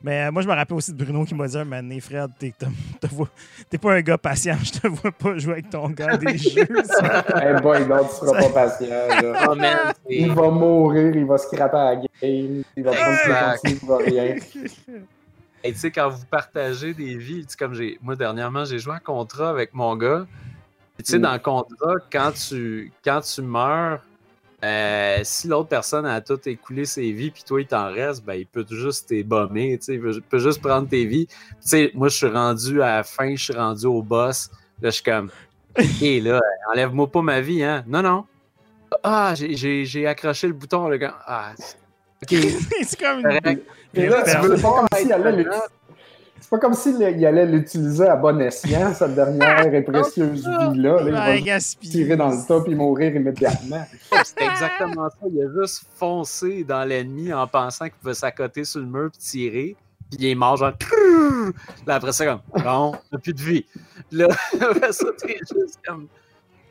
Mais 0.02 0.26
euh, 0.26 0.30
moi, 0.30 0.42
je 0.42 0.46
me 0.48 0.52
rappelle 0.52 0.76
aussi 0.76 0.92
de 0.92 1.02
Bruno 1.02 1.24
qui 1.24 1.34
m'a 1.34 1.48
dit 1.48 1.56
un 1.56 1.64
donné, 1.64 2.00
Fred, 2.00 2.30
t'es 2.38 2.52
pas 3.78 3.92
un 3.94 4.00
gars 4.02 4.18
patient, 4.18 4.56
je 4.62 4.72
te 4.78 4.86
vois 4.88 5.10
pas 5.10 5.38
jouer 5.38 5.54
avec 5.54 5.70
ton 5.70 5.88
gars 5.88 6.16
des 6.18 6.36
jeux. 6.38 6.66
ça. 6.84 7.24
Eh 7.42 7.60
boy, 7.62 7.86
non, 7.88 8.04
tu 8.04 8.14
seras 8.16 8.40
pas 8.42 8.48
patient. 8.50 8.88
là. 8.90 9.46
Oh, 9.48 9.54
man, 9.54 9.76
Il 10.10 10.32
va 10.32 10.50
mourir, 10.50 11.16
il 11.16 11.24
va 11.24 11.38
scraper 11.38 11.76
à 11.78 11.84
la 11.84 11.96
game, 11.96 12.62
il 12.76 12.84
va 12.84 12.92
prendre 12.92 13.18
ses 13.24 13.30
conseils 13.70 13.80
pour 13.86 13.98
rien. 13.98 14.34
Et 15.66 15.72
tu 15.72 15.78
sais, 15.78 15.90
quand 15.90 16.08
vous 16.08 16.24
partagez 16.26 16.94
des 16.94 17.16
vies, 17.16 17.44
tu 17.44 17.50
sais, 17.50 17.56
comme 17.56 17.74
j'ai. 17.74 17.98
Moi, 18.02 18.16
dernièrement, 18.16 18.64
j'ai 18.64 18.78
joué 18.78 18.94
un 18.94 19.00
contrat 19.00 19.50
avec 19.50 19.74
mon 19.74 19.96
gars. 19.96 20.26
Tu 20.98 21.04
sais, 21.04 21.18
Mm. 21.18 21.22
dans 21.22 21.32
le 21.32 21.38
contrat, 21.38 21.94
quand 22.10 22.32
tu, 22.32 22.92
quand 23.04 23.20
tu 23.20 23.42
meurs, 23.42 24.00
euh, 24.64 25.20
si 25.22 25.48
l'autre 25.48 25.68
personne 25.68 26.06
a 26.06 26.20
tout 26.20 26.40
écoulé 26.48 26.86
ses 26.86 27.12
vies, 27.12 27.30
puis 27.30 27.42
toi, 27.44 27.60
il 27.60 27.66
t'en 27.66 27.92
reste, 27.92 28.24
ben, 28.24 28.34
il 28.34 28.46
peut 28.46 28.64
juste 28.70 29.08
t'ébommer, 29.08 29.76
tu 29.78 29.84
sais, 29.84 29.94
il 29.94 30.00
peut, 30.00 30.20
peut 30.28 30.38
juste 30.38 30.62
prendre 30.62 30.88
tes 30.88 31.04
vies. 31.04 31.26
Puis, 31.26 31.36
Tu 31.60 31.68
sais, 31.68 31.90
moi, 31.94 32.08
je 32.08 32.16
suis 32.16 32.26
rendu 32.28 32.80
à 32.82 32.96
la 32.96 33.02
fin, 33.02 33.34
je 33.34 33.42
suis 33.44 33.54
rendu 33.54 33.86
au 33.86 34.02
boss. 34.02 34.50
Là, 34.80 34.90
je 34.90 34.94
suis 34.94 35.04
comme, 35.04 35.30
OK, 35.78 36.00
là, 36.22 36.40
enlève-moi 36.72 37.06
pas 37.10 37.22
ma 37.22 37.40
vie, 37.40 37.62
hein. 37.62 37.84
Non, 37.86 38.02
non. 38.02 38.24
Ah, 39.02 39.34
j'ai 39.34 40.06
accroché 40.06 40.46
le 40.46 40.54
bouton, 40.54 40.88
le 40.88 40.96
gars. 40.96 41.18
Ah, 41.26 41.52
OK. 42.22 42.34
c'est 42.82 42.98
comme 42.98 43.20
une... 43.20 43.60
Et 43.96 44.06
là, 44.06 44.22
tu 44.22 44.48
veux 44.48 44.56
pas 44.56 44.72
comme 44.72 44.88
s'il 44.98 45.12
allait. 45.12 45.46
C'est 46.38 46.50
pas 46.50 46.58
comme 46.58 46.74
s'il 46.74 47.02
allait 47.02 47.46
l'utiliser 47.46 48.06
à 48.06 48.14
bon 48.14 48.40
escient, 48.40 48.94
cette 48.94 49.14
dernière 49.14 49.74
et 49.74 49.82
précieuse 49.82 50.46
vie-là. 50.72 51.02
Là, 51.02 51.04
il 51.04 51.12
va 51.12 51.40
gaspille. 51.40 51.90
tirer 51.90 52.16
dans 52.16 52.28
le 52.28 52.46
tas 52.46 52.62
et 52.70 52.74
mourir 52.74 53.16
immédiatement. 53.16 53.84
C'était 54.24 54.44
exactement 54.44 55.08
ça. 55.08 55.26
Il 55.32 55.42
a 55.42 55.60
juste 55.60 55.86
foncé 55.96 56.62
dans 56.62 56.84
l'ennemi 56.84 57.32
en 57.32 57.46
pensant 57.46 57.86
qu'il 57.86 57.94
pouvait 57.94 58.14
s'accoter 58.14 58.64
sur 58.64 58.80
le 58.80 58.86
mur 58.86 59.10
puis 59.10 59.18
tirer. 59.18 59.76
Puis 60.10 60.20
il 60.20 60.26
est 60.26 60.34
mort, 60.36 60.56
genre. 60.56 60.72
Là, 61.86 61.96
après 61.96 62.12
ça, 62.12 62.24
comme, 62.24 62.62
bon, 62.62 62.94
t'as 63.10 63.18
plus 63.18 63.34
de 63.34 63.40
vie. 63.40 63.66
Là, 64.12 64.28
après 64.60 64.92
ça, 64.92 65.06
t'es 65.18 65.38
juste 65.38 65.80
comme 65.84 66.06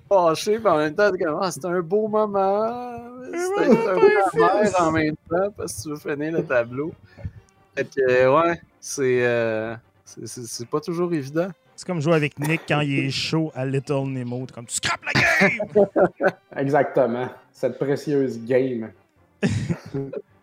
fâché, 0.09 0.59
mais 0.59 0.69
en 0.69 0.77
même 0.77 0.95
temps, 0.95 1.11
comme, 1.11 1.39
ah, 1.41 1.51
c'était 1.51 1.67
un 1.67 1.81
beau 1.81 2.07
moment. 2.07 2.97
C'était 3.33 3.71
un 3.89 3.95
peu 3.99 4.49
amer 4.51 4.71
en 4.81 4.91
même 4.91 5.15
temps 5.29 5.51
parce 5.57 5.73
que 5.75 5.81
tu 5.83 5.89
veux 5.89 5.95
finir 5.97 6.33
le 6.33 6.43
tableau. 6.43 6.93
Fait 7.75 7.85
que, 7.85 8.01
euh, 8.09 8.33
ouais, 8.41 8.61
c'est. 8.79 9.25
euh, 9.25 9.75
c'est- 10.05 10.27
c'est 10.27 10.45
c'est 10.45 10.67
pas 10.69 10.79
toujours 10.79 11.13
évident. 11.13 11.47
C'est 11.75 11.85
comme 11.85 11.99
jouer 11.99 12.13
avec 12.13 12.39
Nick 12.39 12.61
quand 12.67 12.79
il 12.81 12.99
est 13.07 13.09
chaud 13.09 13.51
à 13.53 13.65
Little 13.65 14.05
Nemo. 14.07 14.45
T'es 14.45 14.53
comme, 14.53 14.65
tu 14.65 14.75
scrapes 14.75 15.01
la 15.03 15.11
game! 15.83 16.29
Exactement. 16.55 17.27
Cette 17.51 17.77
précieuse 17.77 18.39
game. 18.45 18.91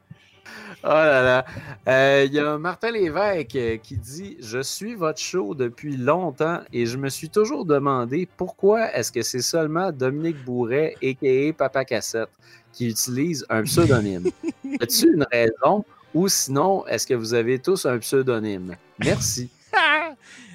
Oh 0.85 0.89
là 0.89 1.23
là. 1.23 1.45
Euh, 1.89 2.25
Il 2.27 2.33
y 2.35 2.41
a 2.41 2.59
Martin 2.59 2.91
Lévesque 2.91 3.55
euh, 3.57 3.77
qui 3.77 3.97
dit 3.97 4.37
Je 4.41 4.61
suis 4.61 4.95
votre 4.95 5.21
show 5.21 5.55
depuis 5.55 5.97
longtemps 5.97 6.59
et 6.73 6.87
je 6.87 6.97
me 6.97 7.09
suis 7.09 7.29
toujours 7.29 7.65
demandé 7.65 8.29
pourquoi 8.37 8.93
est-ce 8.93 9.13
que 9.13 9.23
c'est 9.23 9.43
seulement 9.43 9.93
Dominique 9.93 10.45
Bourret, 10.45 10.97
a.k.a. 11.03 11.53
Papa 11.57 11.85
Cassette, 11.85 12.31
qui 12.73 12.89
utilise 12.89 13.47
un 13.49 13.63
pseudonyme? 13.63 14.25
As-tu 14.81 15.15
une 15.15 15.27
raison? 15.31 15.85
Ou 16.15 16.29
sinon, 16.29 16.85
est-ce 16.89 17.07
que 17.07 17.15
vous 17.15 17.33
avez 17.33 17.59
tous 17.59 17.87
un 17.87 17.99
pseudonyme? 17.99 18.77
Merci. 18.99 19.49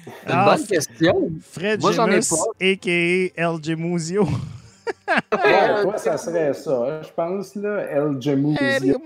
Une 0.06 0.12
Ah, 0.28 0.56
bonne 0.56 0.66
question. 0.66 1.30
Fred 1.42 1.80
Moi, 1.80 1.92
j'en 1.92 2.06
ai 2.06 2.22
Gemus, 2.22 3.32
a.k.a. 3.36 3.50
LG 3.52 3.76
Muzio. 3.76 4.24
Ouais, 4.24 4.28
toi, 5.82 5.98
ça 5.98 6.16
serait 6.16 6.54
ça, 6.54 6.70
hein, 6.70 7.00
je 7.02 7.08
pense, 7.14 7.54
là. 7.56 8.06
LG 8.06 8.36
Muzio. 8.36 8.98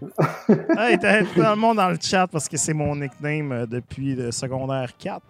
Hey, 0.76 0.98
t'as 0.98 1.24
tout 1.24 1.40
le 1.40 1.56
monde 1.56 1.78
dans 1.78 1.88
le 1.88 1.98
chat 2.00 2.26
parce 2.26 2.48
que 2.48 2.56
c'est 2.56 2.74
mon 2.74 2.94
nickname 2.96 3.52
euh, 3.52 3.66
depuis 3.66 4.14
le 4.14 4.30
secondaire 4.30 4.96
4. 4.96 5.22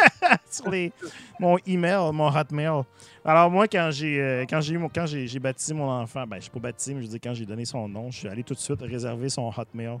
Sur 0.50 0.70
les, 0.70 0.92
mon 1.38 1.56
email, 1.66 2.12
mon 2.12 2.28
hotmail. 2.28 2.82
Alors 3.24 3.50
moi, 3.50 3.66
quand 3.66 3.90
j'ai 3.90 4.20
euh, 4.20 4.44
quand 4.48 4.60
j'ai 4.60 5.38
baptisé 5.38 5.74
mon 5.74 5.90
enfant, 5.90 6.26
ben 6.26 6.36
je 6.36 6.42
suis 6.42 6.50
pas 6.50 6.60
baptisé, 6.60 6.94
mais 6.94 7.02
je 7.02 7.08
dire 7.08 7.20
quand 7.22 7.34
j'ai 7.34 7.46
donné 7.46 7.64
son 7.64 7.88
nom, 7.88 8.10
je 8.10 8.18
suis 8.18 8.28
allé 8.28 8.42
tout 8.42 8.54
de 8.54 8.58
suite 8.58 8.80
réserver 8.82 9.28
son 9.28 9.50
hotmail. 9.56 9.98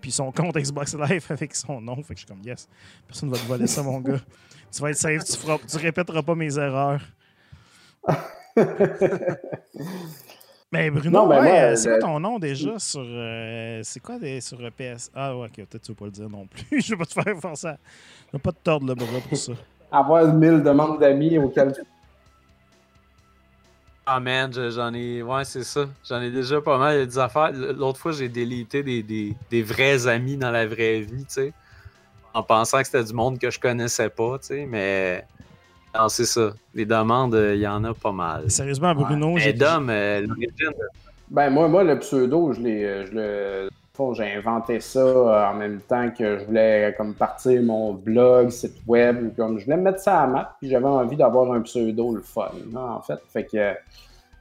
Puis 0.00 0.10
son 0.10 0.32
compte 0.32 0.56
Xbox 0.56 0.96
Live 0.96 1.26
avec 1.30 1.54
son 1.54 1.80
nom. 1.80 1.96
Fait 2.02 2.14
que 2.14 2.20
je 2.20 2.26
suis 2.26 2.26
comme 2.26 2.42
yes, 2.42 2.68
personne 3.06 3.30
va 3.30 3.38
te 3.38 3.46
voler 3.46 3.68
ça, 3.68 3.82
mon 3.82 4.00
gars. 4.00 4.20
Tu 4.72 4.82
vas 4.82 4.90
être 4.90 4.96
safe, 4.96 5.24
tu, 5.24 5.36
feras, 5.36 5.58
répéteras 5.78 6.22
pas 6.22 6.34
mes 6.34 6.58
erreurs. 6.58 7.02
Mais 10.72 10.90
Bruno, 10.90 11.10
Non, 11.10 11.26
ben 11.28 11.38
ouais, 11.40 11.44
moi, 11.44 11.54
euh, 11.54 11.76
c'est 11.76 11.90
quoi 11.90 11.98
ton 11.98 12.18
nom 12.20 12.38
déjà 12.38 12.78
sur. 12.78 13.02
euh, 13.04 13.80
c'est 13.84 14.00
quoi 14.00 14.18
des, 14.18 14.40
sur 14.40 14.58
euh, 14.60 14.70
PS 14.70 15.10
Ah, 15.14 15.36
ouais, 15.36 15.46
ok, 15.46 15.54
peut-être 15.66 15.82
tu 15.82 15.90
veux 15.92 15.96
pas 15.96 16.06
le 16.06 16.10
dire 16.10 16.30
non 16.30 16.46
plus. 16.46 16.80
je 16.80 16.90
vais 16.94 16.96
pas 16.96 17.04
te 17.04 17.12
faire 17.12 17.38
forcer. 17.40 17.66
à- 17.68 17.78
Je 18.28 18.36
vais 18.38 18.42
pas 18.42 18.52
te 18.52 18.58
tordre 18.64 18.86
le 18.86 18.94
bras 18.94 19.20
pour 19.28 19.36
ça. 19.36 19.52
Avoir 19.90 20.26
1000 20.32 20.62
demandes 20.62 20.98
d'amis 20.98 21.36
auxquelles 21.36 21.72
tu 21.74 21.82
Ah 24.06 24.18
man, 24.18 24.52
je- 24.52 24.70
j'en 24.70 24.92
ai. 24.94 25.22
Ouais, 25.22 25.44
c'est 25.44 25.62
ça. 25.62 25.84
J'en 26.08 26.20
ai 26.22 26.30
déjà 26.30 26.60
pas 26.62 26.78
mal. 26.78 26.96
Il 26.96 26.98
y 27.00 27.02
a 27.02 27.06
des 27.06 27.18
affaires. 27.18 27.52
L'autre 27.52 27.98
fois, 28.00 28.12
j'ai 28.12 28.28
délité 28.30 28.82
des, 28.82 29.02
des, 29.02 29.34
des 29.50 29.62
vrais 29.62 30.06
amis 30.06 30.36
dans 30.38 30.50
la 30.50 30.66
vraie 30.66 31.00
vie, 31.00 31.24
tu 31.26 31.34
sais. 31.34 31.52
En 32.34 32.42
pensant 32.42 32.78
que 32.78 32.86
c'était 32.86 33.04
du 33.04 33.12
monde 33.12 33.38
que 33.38 33.50
je 33.50 33.60
connaissais 33.60 34.08
pas, 34.08 34.38
tu 34.38 34.46
sais. 34.46 34.66
Mais. 34.66 35.24
Non, 35.94 36.08
c'est 36.08 36.24
ça. 36.24 36.52
Les 36.74 36.86
demandes, 36.86 37.34
euh, 37.34 37.54
il 37.54 37.60
y 37.60 37.66
en 37.66 37.84
a 37.84 37.92
pas 37.94 38.12
mal. 38.12 38.50
Sérieusement, 38.50 38.94
Bruno, 38.94 39.34
Mais 39.34 39.40
j'ai. 39.40 39.52
Dom, 39.52 39.88
euh, 39.90 40.22
l'origine. 40.22 40.72
Ben, 41.30 41.50
moi, 41.50 41.68
moi, 41.68 41.84
le 41.84 41.98
pseudo, 41.98 42.52
je 42.52 42.60
l'ai. 42.60 42.84
euh, 42.84 43.06
Je 43.06 43.12
le... 43.12 44.14
j'ai 44.14 44.32
inventé 44.34 44.80
ça 44.80 45.00
euh, 45.00 45.46
en 45.50 45.54
même 45.54 45.80
temps 45.80 46.10
que 46.10 46.38
je 46.38 46.44
voulais 46.44 46.94
comme 46.96 47.14
partir 47.14 47.62
mon 47.62 47.92
blog, 47.94 48.50
site 48.50 48.76
web, 48.86 49.34
comme 49.36 49.58
je 49.58 49.64
voulais 49.64 49.76
mettre 49.76 50.00
ça 50.00 50.22
à 50.22 50.26
map, 50.26 50.56
puis 50.58 50.68
j'avais 50.70 50.86
envie 50.86 51.16
d'avoir 51.16 51.52
un 51.52 51.60
pseudo 51.60 52.14
le 52.14 52.20
fun, 52.22 52.50
hein, 52.74 52.96
en 52.96 53.00
fait. 53.00 53.20
Fait 53.32 53.44
que 53.44 53.74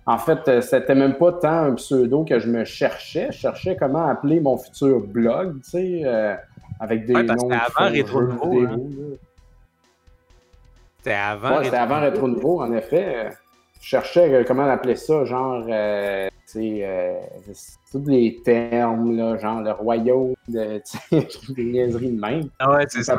en 0.07 0.17
fait, 0.17 0.39
euh, 0.47 0.61
c'était 0.61 0.95
même 0.95 1.13
pas 1.15 1.31
tant 1.33 1.65
un 1.65 1.73
pseudo 1.75 2.23
que 2.23 2.39
je 2.39 2.47
me 2.49 2.65
cherchais, 2.65 3.27
je 3.31 3.37
cherchais 3.37 3.75
comment 3.75 4.07
appeler 4.07 4.39
mon 4.39 4.57
futur 4.57 4.99
blog, 5.01 5.61
tu 5.63 5.69
sais, 5.69 6.01
euh, 6.05 6.33
avec 6.79 7.05
des 7.05 7.13
Ouais, 7.13 7.23
parce 7.25 7.43
noms 7.43 7.49
que 7.49 7.53
qui 7.53 7.59
c'était 7.67 7.81
avant 7.81 7.91
Rétro 7.91 8.19
C'était 11.03 11.15
avant. 11.15 11.57
Ouais, 11.57 11.63
c'était 11.63 11.77
avant 11.77 11.99
Rétro 11.99 12.27
Nouveau, 12.27 12.61
en 12.61 12.71
effet. 12.73 13.13
Euh, 13.15 13.29
Je 13.81 13.87
cherchais 13.87 14.31
euh, 14.31 14.43
comment 14.45 14.69
appeler 14.69 14.95
ça, 14.95 15.25
genre, 15.25 15.65
euh, 15.67 16.27
tu 16.45 16.59
sais, 16.59 16.79
euh, 16.83 17.13
c'est 17.53 17.77
tous 17.91 18.05
les 18.07 18.39
termes, 18.45 19.17
là, 19.17 19.35
genre 19.37 19.61
le 19.61 19.71
royaume, 19.71 20.35
de, 20.47 20.79
tu 21.09 21.19
sais, 21.19 21.53
des 21.53 21.63
niaiseries 21.63 22.11
de 22.11 22.19
même. 22.21 22.49
Ah 22.59 22.71
ouais, 22.71 22.85
c'est 22.87 23.03
ça. 23.03 23.17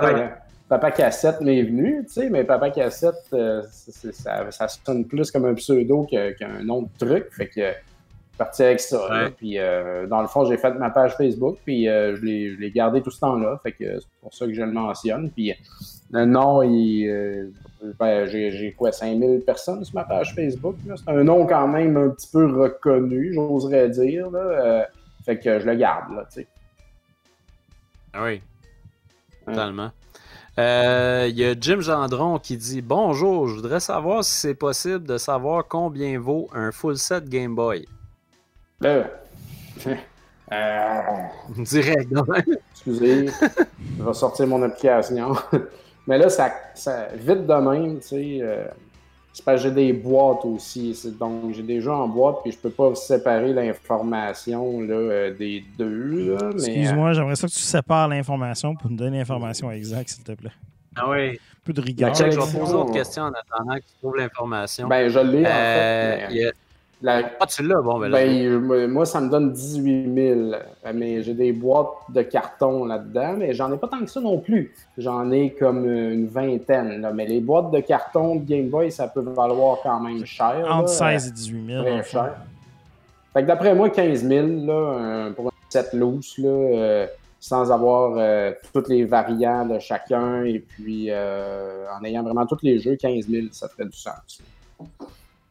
Papa, 0.68 0.90
Cassette 0.92 1.40
m'est 1.42 1.64
venu, 1.64 2.04
tu 2.06 2.12
sais, 2.14 2.30
mais 2.30 2.44
Papa 2.44 2.70
Cassette, 2.70 3.14
euh, 3.34 3.62
ça, 3.70 4.50
ça, 4.50 4.68
sonne 4.68 5.04
plus 5.04 5.30
comme 5.30 5.44
un 5.44 5.54
pseudo 5.54 6.06
qu'un 6.06 6.68
autre 6.68 6.88
truc. 6.98 7.26
Fait 7.32 7.48
que 7.48 7.72
parti 8.44 8.62
avec 8.62 8.80
ça. 8.80 9.30
puis 9.36 9.58
euh, 9.58 10.06
dans 10.06 10.20
le 10.20 10.26
fond, 10.26 10.44
j'ai 10.44 10.56
fait 10.56 10.72
ma 10.74 10.90
page 10.90 11.16
Facebook, 11.16 11.58
puis 11.64 11.88
euh, 11.88 12.16
je 12.16 12.22
l'ai 12.22 12.70
gardé 12.70 13.02
tout 13.02 13.10
ce 13.10 13.20
temps-là. 13.20 13.60
Fait 13.62 13.72
que 13.72 14.00
c'est 14.00 14.20
pour 14.20 14.34
ça 14.34 14.46
que 14.46 14.54
je 14.54 14.62
le 14.62 14.72
mentionne. 14.72 15.30
Puis 15.30 15.54
le 16.10 16.24
nom, 16.24 16.62
il, 16.62 17.52
ben, 17.98 18.26
j'ai 18.26 18.74
quoi, 18.76 18.92
5000 18.92 19.40
personnes 19.40 19.84
sur 19.84 19.94
ma 19.94 20.04
page 20.04 20.34
Facebook. 20.34 20.76
C'est 20.84 21.10
un 21.10 21.24
nom 21.24 21.46
quand 21.46 21.68
même 21.68 21.96
un 21.96 22.10
petit 22.10 22.28
peu 22.32 22.46
reconnu, 22.46 23.32
j'oserais 23.34 23.88
dire. 23.90 24.30
Là. 24.30 24.86
fait 25.24 25.38
que 25.38 25.60
je 25.60 25.66
le 25.66 25.74
garde, 25.74 26.14
là, 26.14 26.24
tu 26.32 26.40
sais. 26.40 26.46
Ah 28.14 28.24
oui, 28.24 28.42
totalement. 29.46 29.90
Euh, 30.58 31.28
il 31.30 31.38
y 31.38 31.46
a 31.46 31.54
Jim 31.58 31.80
Gendron 31.80 32.38
qui 32.38 32.58
dit 32.58 32.82
Bonjour, 32.82 33.48
je 33.48 33.54
voudrais 33.54 33.80
savoir 33.80 34.22
si 34.22 34.32
c'est 34.32 34.54
possible 34.54 35.04
de 35.04 35.16
savoir 35.16 35.66
combien 35.66 36.20
vaut 36.20 36.50
un 36.52 36.72
full 36.72 36.98
set 36.98 37.26
Game 37.30 37.54
Boy. 37.54 37.86
Euh, 38.84 39.04
euh, 40.52 41.00
Direct, 41.58 42.10
non? 42.10 42.24
Excusez, 42.72 43.28
je 43.98 44.02
vais 44.02 44.14
sortir 44.14 44.46
mon 44.46 44.62
application. 44.62 45.34
Mais 46.06 46.18
là, 46.18 46.28
ça, 46.28 46.52
ça 46.74 47.08
vite 47.14 47.46
de 47.46 47.54
même, 47.54 48.00
tu 48.00 48.08
sais. 48.08 48.38
Euh, 48.42 48.66
c'est 49.32 49.44
parce 49.44 49.62
que 49.62 49.68
j'ai 49.68 49.74
des 49.74 49.92
boîtes 49.94 50.44
aussi. 50.44 50.94
Donc, 51.18 51.54
j'ai 51.54 51.62
des 51.62 51.80
jeux 51.80 51.92
en 51.92 52.06
boîte, 52.06 52.36
puis 52.42 52.52
je 52.52 52.58
peux 52.58 52.70
pas 52.70 52.94
séparer 52.94 53.52
l'information 53.54 54.80
euh, 54.82 55.34
des 55.34 55.64
deux. 55.78 56.36
Excuse-moi, 56.52 57.10
euh, 57.10 57.12
j'aimerais 57.14 57.36
ça 57.36 57.46
que 57.46 57.52
tu 57.52 57.58
sépares 57.58 58.08
l'information 58.08 58.74
pour 58.74 58.90
me 58.90 58.96
donner 58.96 59.18
l'information 59.18 59.70
exacte, 59.70 60.10
s'il 60.10 60.24
te 60.24 60.32
plaît. 60.32 60.52
Ah 60.96 61.08
oui. 61.08 61.30
Un 61.30 61.64
peu 61.64 61.72
de 61.72 61.80
rigueur. 61.80 62.14
je 62.14 62.24
vais 62.24 62.36
poser 62.36 62.72
d'autres 62.72 62.92
questions 62.92 63.22
en 63.22 63.32
attendant 63.32 63.76
que 63.76 63.80
tu 63.80 63.94
trouves 64.02 64.16
l'information. 64.16 64.88
Ben, 64.88 65.08
je 65.08 65.18
l'ai, 65.20 65.46
en 65.46 66.28
fait. 66.28 66.52
Euh, 67.04 67.22
ah, 67.40 67.46
tu 67.46 67.66
l'as, 67.66 67.80
bon, 67.80 67.98
ben, 67.98 68.10
ben 68.10 68.86
moi, 68.90 69.04
ça 69.04 69.20
me 69.20 69.28
donne 69.28 69.52
18 69.52 70.14
000. 70.14 70.50
Mais 70.94 71.22
j'ai 71.22 71.34
des 71.34 71.52
boîtes 71.52 71.88
de 72.10 72.22
carton 72.22 72.84
là-dedans, 72.84 73.34
mais 73.38 73.54
j'en 73.54 73.72
ai 73.72 73.76
pas 73.76 73.88
tant 73.88 74.00
que 74.00 74.06
ça 74.10 74.20
non 74.20 74.38
plus. 74.38 74.74
J'en 74.98 75.30
ai 75.30 75.50
comme 75.50 75.84
une 75.86 76.26
vingtaine. 76.26 77.10
Mais 77.14 77.26
les 77.26 77.40
boîtes 77.40 77.70
de 77.70 77.80
carton 77.80 78.36
de 78.36 78.44
Game 78.44 78.68
Boy, 78.68 78.92
ça 78.92 79.08
peut 79.08 79.20
valoir 79.20 79.78
quand 79.82 80.00
même 80.00 80.24
cher. 80.24 80.64
Entre 80.68 80.90
16 80.90 81.28
et 81.28 81.30
18 81.32 81.66
000. 81.66 81.82
Très 81.82 82.02
cher. 82.04 82.34
Fait 83.32 83.42
que 83.42 83.46
d'après 83.46 83.74
moi, 83.74 83.88
15 83.88 84.24
000 84.24 84.46
là, 84.66 85.30
pour 85.34 85.46
un 85.46 85.52
set 85.70 85.92
loose, 85.94 86.34
là, 86.38 86.48
euh, 86.48 87.06
sans 87.40 87.72
avoir 87.72 88.14
euh, 88.16 88.52
toutes 88.72 88.88
les 88.88 89.04
variants 89.04 89.66
de 89.66 89.78
chacun 89.78 90.44
et 90.44 90.60
puis 90.60 91.06
euh, 91.08 91.86
en 91.90 92.04
ayant 92.04 92.22
vraiment 92.22 92.46
tous 92.46 92.62
les 92.62 92.78
jeux, 92.78 92.96
15 92.96 93.26
000, 93.28 93.46
ça 93.50 93.68
ferait 93.68 93.86
du 93.86 93.96
sens. 93.96 94.42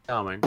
Quand 0.08 0.24
même. 0.24 0.40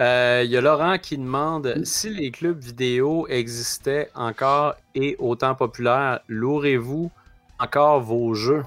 Il 0.00 0.06
euh, 0.06 0.44
y 0.44 0.56
a 0.56 0.62
Laurent 0.62 0.96
qui 0.96 1.18
demande 1.18 1.78
si 1.84 2.08
les 2.08 2.30
clubs 2.30 2.58
vidéo 2.58 3.26
existaient 3.28 4.08
encore 4.14 4.74
et 4.94 5.14
autant 5.18 5.54
populaires, 5.54 6.20
louerez-vous 6.26 7.10
encore 7.58 8.00
vos 8.00 8.32
jeux? 8.32 8.64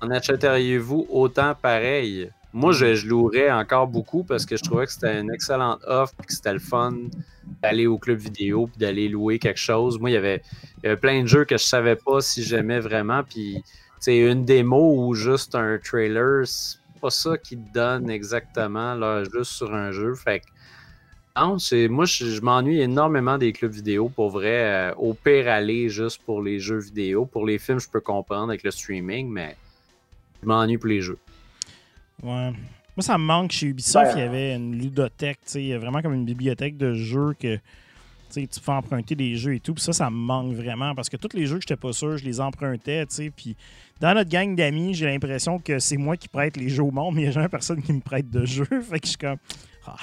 En 0.00 0.10
achèteriez-vous 0.10 1.08
autant 1.10 1.54
pareil? 1.54 2.30
Moi, 2.54 2.72
je, 2.72 3.06
louerais 3.06 3.50
encore 3.50 3.86
beaucoup 3.86 4.24
parce 4.24 4.46
que 4.46 4.56
je 4.56 4.62
trouvais 4.62 4.86
que 4.86 4.92
c'était 4.92 5.20
une 5.20 5.30
excellente 5.30 5.80
offre 5.86 6.14
et 6.22 6.26
que 6.26 6.32
c'était 6.32 6.54
le 6.54 6.58
fun 6.58 6.94
d'aller 7.62 7.86
au 7.86 7.98
club 7.98 8.16
vidéo 8.16 8.66
puis 8.66 8.78
d'aller 8.78 9.10
louer 9.10 9.38
quelque 9.38 9.60
chose. 9.60 9.98
Moi, 9.98 10.08
il 10.08 10.14
y, 10.14 10.16
avait, 10.16 10.42
plein 11.02 11.20
de 11.20 11.26
jeux 11.26 11.44
que 11.44 11.58
je 11.58 11.64
savais 11.64 11.96
pas 11.96 12.22
si 12.22 12.42
j'aimais 12.42 12.80
vraiment. 12.80 13.22
Puis, 13.24 13.62
c'est 14.00 14.16
une 14.16 14.46
démo 14.46 15.06
ou 15.06 15.12
juste 15.12 15.54
un 15.54 15.76
trailer, 15.76 16.46
pas 16.96 17.10
ça 17.10 17.38
qui 17.38 17.56
te 17.56 17.72
donne 17.72 18.10
exactement 18.10 18.94
là, 18.94 19.22
juste 19.24 19.52
sur 19.52 19.74
un 19.74 19.92
jeu. 19.92 20.14
Fait 20.14 20.40
que, 20.40 21.88
moi, 21.88 22.04
je, 22.06 22.40
m'ennuie 22.40 22.80
énormément 22.80 23.38
des 23.38 23.52
clubs 23.52 23.72
vidéo 23.72 24.08
pour 24.08 24.30
vrai. 24.30 24.90
Euh, 24.90 24.94
au 24.96 25.14
pire, 25.14 25.48
aller 25.48 25.88
juste 25.88 26.22
pour 26.24 26.42
les 26.42 26.58
jeux 26.58 26.78
vidéo. 26.78 27.26
Pour 27.26 27.46
les 27.46 27.58
films, 27.58 27.80
je 27.80 27.88
peux 27.88 28.00
comprendre 28.00 28.48
avec 28.50 28.62
le 28.62 28.70
streaming, 28.70 29.28
mais 29.28 29.56
je 30.42 30.48
m'ennuie 30.48 30.78
pour 30.78 30.88
les 30.88 31.00
jeux. 31.00 31.18
Ouais. 32.22 32.52
Moi, 32.96 33.02
ça 33.02 33.18
me 33.18 33.24
manque 33.24 33.52
chez 33.52 33.66
Ubisoft, 33.66 34.12
il 34.14 34.20
y 34.20 34.22
avait 34.22 34.54
une 34.54 34.78
ludothèque, 34.78 35.40
il 35.56 35.66
y 35.66 35.74
a 35.74 35.78
vraiment 35.78 36.00
comme 36.00 36.14
une 36.14 36.24
bibliothèque 36.24 36.78
de 36.78 36.94
jeux 36.94 37.34
que 37.38 37.58
tu 38.30 38.60
peux 38.60 38.72
emprunter 38.72 39.14
des 39.14 39.36
jeux 39.36 39.54
et 39.54 39.60
tout. 39.60 39.74
Puis 39.74 39.82
ça, 39.82 39.92
ça 39.92 40.10
me 40.10 40.16
manque 40.16 40.54
vraiment 40.54 40.94
parce 40.94 41.08
que 41.08 41.16
tous 41.16 41.36
les 41.36 41.46
jeux 41.46 41.56
que 41.56 41.62
j'étais 41.62 41.76
pas 41.76 41.92
sûr, 41.92 42.16
je 42.16 42.24
les 42.24 42.40
empruntais. 42.40 43.04
Puis 43.34 43.56
dans 44.00 44.14
notre 44.14 44.30
gang 44.30 44.54
d'amis, 44.54 44.94
j'ai 44.94 45.06
l'impression 45.06 45.58
que 45.58 45.78
c'est 45.78 45.96
moi 45.96 46.16
qui 46.16 46.28
prête 46.28 46.56
les 46.56 46.68
jeux 46.68 46.82
au 46.82 46.90
monde, 46.90 47.14
mais 47.14 47.22
il 47.22 47.24
n'y 47.24 47.30
a 47.30 47.32
jamais 47.32 47.48
personne 47.48 47.82
qui 47.82 47.92
me 47.92 48.00
prête 48.00 48.30
de 48.30 48.44
jeux. 48.44 48.64
fait 48.82 49.00
que 49.00 49.06
je 49.06 49.10
suis 49.10 49.18
comme. 49.18 49.38
Ah, 49.86 49.96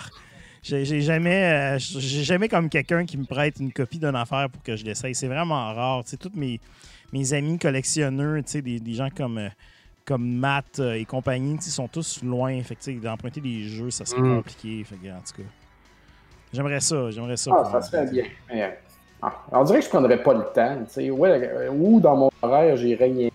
j'ai 0.64 1.02
jamais, 1.02 1.76
euh, 1.76 1.78
j'ai 1.78 2.24
jamais 2.24 2.48
comme 2.48 2.70
quelqu'un 2.70 3.06
qui 3.06 3.18
me 3.18 3.26
prête 3.26 3.60
une 3.60 3.74
copie 3.74 4.00
d'une 4.00 4.16
affaire 4.16 4.50
pour 4.50 4.64
que 4.64 4.78
je 4.78 4.86
l'essaye. 4.86 5.14
C'est 5.14 5.28
vraiment 5.28 5.74
rare. 5.74 6.04
tous 6.18 6.32
mes, 6.36 6.62
mes 7.12 7.34
amis 7.34 7.60
collectionneurs, 7.60 8.42
des, 8.42 8.80
des 8.80 8.94
gens 8.94 9.10
comme, 9.10 9.40
euh, 9.40 9.50
comme 10.06 10.26
Matt 10.26 10.80
euh, 10.80 10.94
et 10.94 11.04
compagnie, 11.04 11.62
sont 11.62 11.90
tous 11.90 12.24
loin. 12.24 12.62
Fait 12.64 12.94
d'emprunter 12.94 13.42
des 13.42 13.64
jeux, 13.68 13.92
ça 13.92 14.06
serait 14.06 14.22
mm. 14.22 14.38
compliqué. 14.38 14.84
Fait 14.86 15.12
en 15.12 15.20
tout 15.20 15.42
cas, 15.42 15.50
j'aimerais 16.54 16.80
ça. 16.80 17.10
J'aimerais 17.12 17.38
ça. 17.38 17.52
Ah, 17.54 17.70
ça 17.72 17.82
serait 17.82 18.06
bien. 18.10 18.26
Ah, 19.22 19.34
on 19.52 19.64
dirait 19.64 19.80
que 19.80 19.86
je 19.86 19.90
prendrais 19.90 20.22
pas 20.22 20.34
le 20.34 20.44
temps. 20.54 20.78
Ouais, 20.98 21.70
ou 21.70 22.00
dans 22.00 22.16
mon 22.16 22.30
horaire, 22.42 22.76
j'irais 22.78 23.10
une 23.10 23.30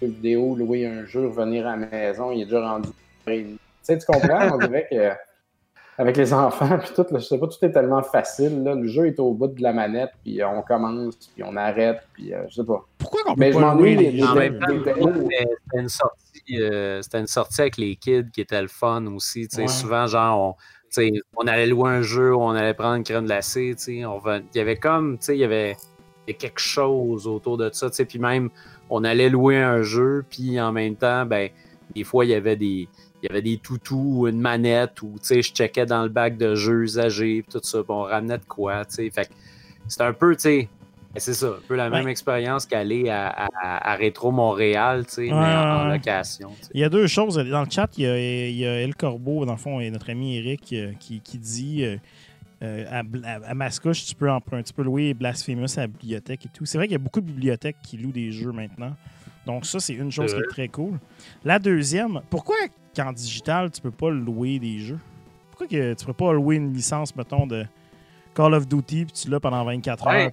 vidéo, 0.00 0.54
louer 0.56 0.86
un 0.86 1.04
jeu, 1.04 1.26
revenir 1.26 1.66
à 1.66 1.76
la 1.76 1.86
maison, 1.86 2.30
il 2.32 2.42
est 2.42 2.44
déjà 2.44 2.66
rendu. 2.66 2.88
Tu 3.26 3.58
sais, 3.82 3.98
tu 3.98 4.06
comprends? 4.06 4.54
On 4.54 4.58
dirait 4.58 4.86
que 4.90 5.12
avec 5.98 6.16
les 6.16 6.32
enfants, 6.32 6.78
puis 6.78 6.90
tout, 6.94 7.04
je 7.12 7.18
sais 7.18 7.38
pas, 7.38 7.48
tout 7.48 7.64
est 7.64 7.72
tellement 7.72 8.02
facile. 8.02 8.62
Là. 8.62 8.74
Le 8.74 8.86
jeu 8.86 9.08
est 9.08 9.18
au 9.18 9.34
bout 9.34 9.48
de 9.48 9.62
la 9.62 9.72
manette, 9.72 10.12
puis 10.22 10.40
on 10.44 10.62
commence, 10.62 11.16
puis 11.34 11.42
on 11.44 11.56
arrête, 11.56 12.00
puis 12.12 12.32
euh, 12.32 12.44
je 12.48 12.54
sais 12.54 12.64
pas. 12.64 12.86
Pourquoi 12.98 13.20
on 13.26 13.34
peut 13.34 13.40
Mais 13.40 13.52
je 13.52 13.58
m'ennuie 13.58 13.96
les, 13.96 14.22
En 14.22 14.34
même 14.36 14.60
temps, 14.60 14.66
c'était 14.68 15.44
une 15.74 15.88
sortie, 15.88 16.62
euh, 16.62 17.02
c'était 17.02 17.18
une 17.18 17.26
sortie 17.26 17.60
avec 17.62 17.76
les 17.78 17.96
kids 17.96 18.30
qui 18.32 18.40
était 18.40 18.62
le 18.62 18.68
fun 18.68 19.06
aussi. 19.06 19.48
Souvent, 19.66 20.06
genre, 20.06 20.56
on, 21.36 21.46
allait 21.46 21.66
louer 21.66 21.90
un 21.90 22.02
jeu, 22.02 22.34
on 22.34 22.50
allait 22.50 22.74
prendre 22.74 22.96
une 22.96 23.04
crème 23.04 23.26
glacée, 23.26 23.74
on 24.06 24.18
va... 24.18 24.38
il 24.38 24.56
y 24.56 24.60
avait 24.60 24.76
comme, 24.76 25.18
il 25.28 25.36
y 25.36 25.44
avait 25.44 25.76
quelque 26.38 26.60
chose 26.60 27.26
autour 27.26 27.56
de 27.56 27.70
ça, 27.72 27.88
puis 27.90 28.18
même, 28.18 28.50
on 28.90 29.04
allait 29.04 29.28
louer 29.28 29.58
un 29.58 29.82
jeu, 29.82 30.24
puis 30.28 30.60
en 30.60 30.72
même 30.72 30.96
temps, 30.96 31.26
ben, 31.26 31.50
des 31.94 32.04
fois, 32.04 32.24
il 32.24 32.30
y 32.30 32.34
avait 32.34 32.56
des 32.56 32.88
il 33.22 33.26
y 33.26 33.30
avait 33.30 33.42
des 33.42 33.58
toutous, 33.58 34.28
une 34.28 34.40
manette, 34.40 35.02
ou 35.02 35.16
je 35.22 35.40
checkais 35.40 35.86
dans 35.86 36.04
le 36.04 36.08
bac 36.08 36.36
de 36.36 36.54
jeux 36.54 36.84
usagés, 36.84 37.44
tout 37.50 37.58
ça, 37.62 37.82
on 37.88 38.02
ramenait 38.02 38.38
de 38.38 38.44
quoi, 38.44 38.84
tu 38.84 39.10
Fait 39.10 39.28
c'est 39.88 40.02
un 40.02 40.12
peu, 40.12 40.36
tu 40.36 40.42
sais, 40.42 40.68
c'est 41.18 41.34
ça, 41.34 41.48
un 41.48 41.66
peu 41.66 41.74
la 41.76 41.90
même 41.90 42.08
expérience 42.08 42.66
qu'aller 42.66 43.08
à, 43.08 43.48
à, 43.60 43.94
Rétro 43.96 44.30
Montréal, 44.30 45.06
tu 45.06 45.14
sais, 45.14 45.22
mais 45.26 45.32
en, 45.32 45.84
location. 45.84 46.50
Il 46.74 46.80
y 46.80 46.84
a 46.84 46.88
deux 46.88 47.06
choses. 47.06 47.36
Dans 47.36 47.62
le 47.62 47.70
chat, 47.70 47.88
il 47.96 48.04
y 48.04 48.06
a, 48.06 48.48
il 48.48 48.56
y 48.56 48.66
a 48.66 48.82
El 48.82 48.94
Corbeau, 48.94 49.44
dans 49.44 49.52
le 49.52 49.58
fond, 49.58 49.80
et 49.80 49.90
notre 49.90 50.10
ami 50.10 50.36
Eric, 50.36 50.72
euh, 50.72 50.92
qui, 50.98 51.20
qui 51.20 51.38
dit. 51.38 51.84
Euh, 51.84 51.96
euh, 52.60 52.84
à, 52.90 53.50
à, 53.50 53.54
Mascouche, 53.54 54.04
tu 54.04 54.16
peux, 54.16 54.28
emprunter, 54.28 54.64
tu 54.64 54.72
peux 54.72 54.82
louer 54.82 55.14
Blasphemous 55.14 55.78
à 55.78 55.82
la 55.82 55.86
bibliothèque 55.86 56.46
et 56.46 56.48
tout. 56.48 56.66
C'est 56.66 56.76
vrai 56.76 56.88
qu'il 56.88 56.94
y 56.94 56.96
a 56.96 56.98
beaucoup 56.98 57.20
de 57.20 57.26
bibliothèques 57.26 57.76
qui 57.84 57.96
louent 57.96 58.10
des 58.10 58.32
jeux 58.32 58.50
maintenant. 58.50 58.96
Donc, 59.46 59.64
ça, 59.64 59.78
c'est 59.78 59.94
une 59.94 60.10
chose 60.10 60.34
qui 60.34 60.40
est 60.40 60.48
très 60.48 60.68
cool. 60.68 60.98
La 61.44 61.58
deuxième, 61.58 62.20
pourquoi 62.28 62.56
qu'en 62.96 63.12
digital, 63.12 63.70
tu 63.70 63.80
peux 63.80 63.92
pas 63.92 64.10
louer 64.10 64.58
des 64.58 64.80
jeux? 64.80 64.98
Pourquoi 65.50 65.68
que 65.68 65.94
tu 65.94 66.04
peux 66.04 66.12
pas 66.12 66.32
louer 66.32 66.56
une 66.56 66.72
licence, 66.72 67.14
mettons, 67.14 67.46
de 67.46 67.64
Call 68.34 68.54
of 68.54 68.68
Duty, 68.68 69.04
puis 69.04 69.12
tu 69.12 69.30
l'as 69.30 69.40
pendant 69.40 69.64
24 69.64 70.06
heures? 70.06 70.30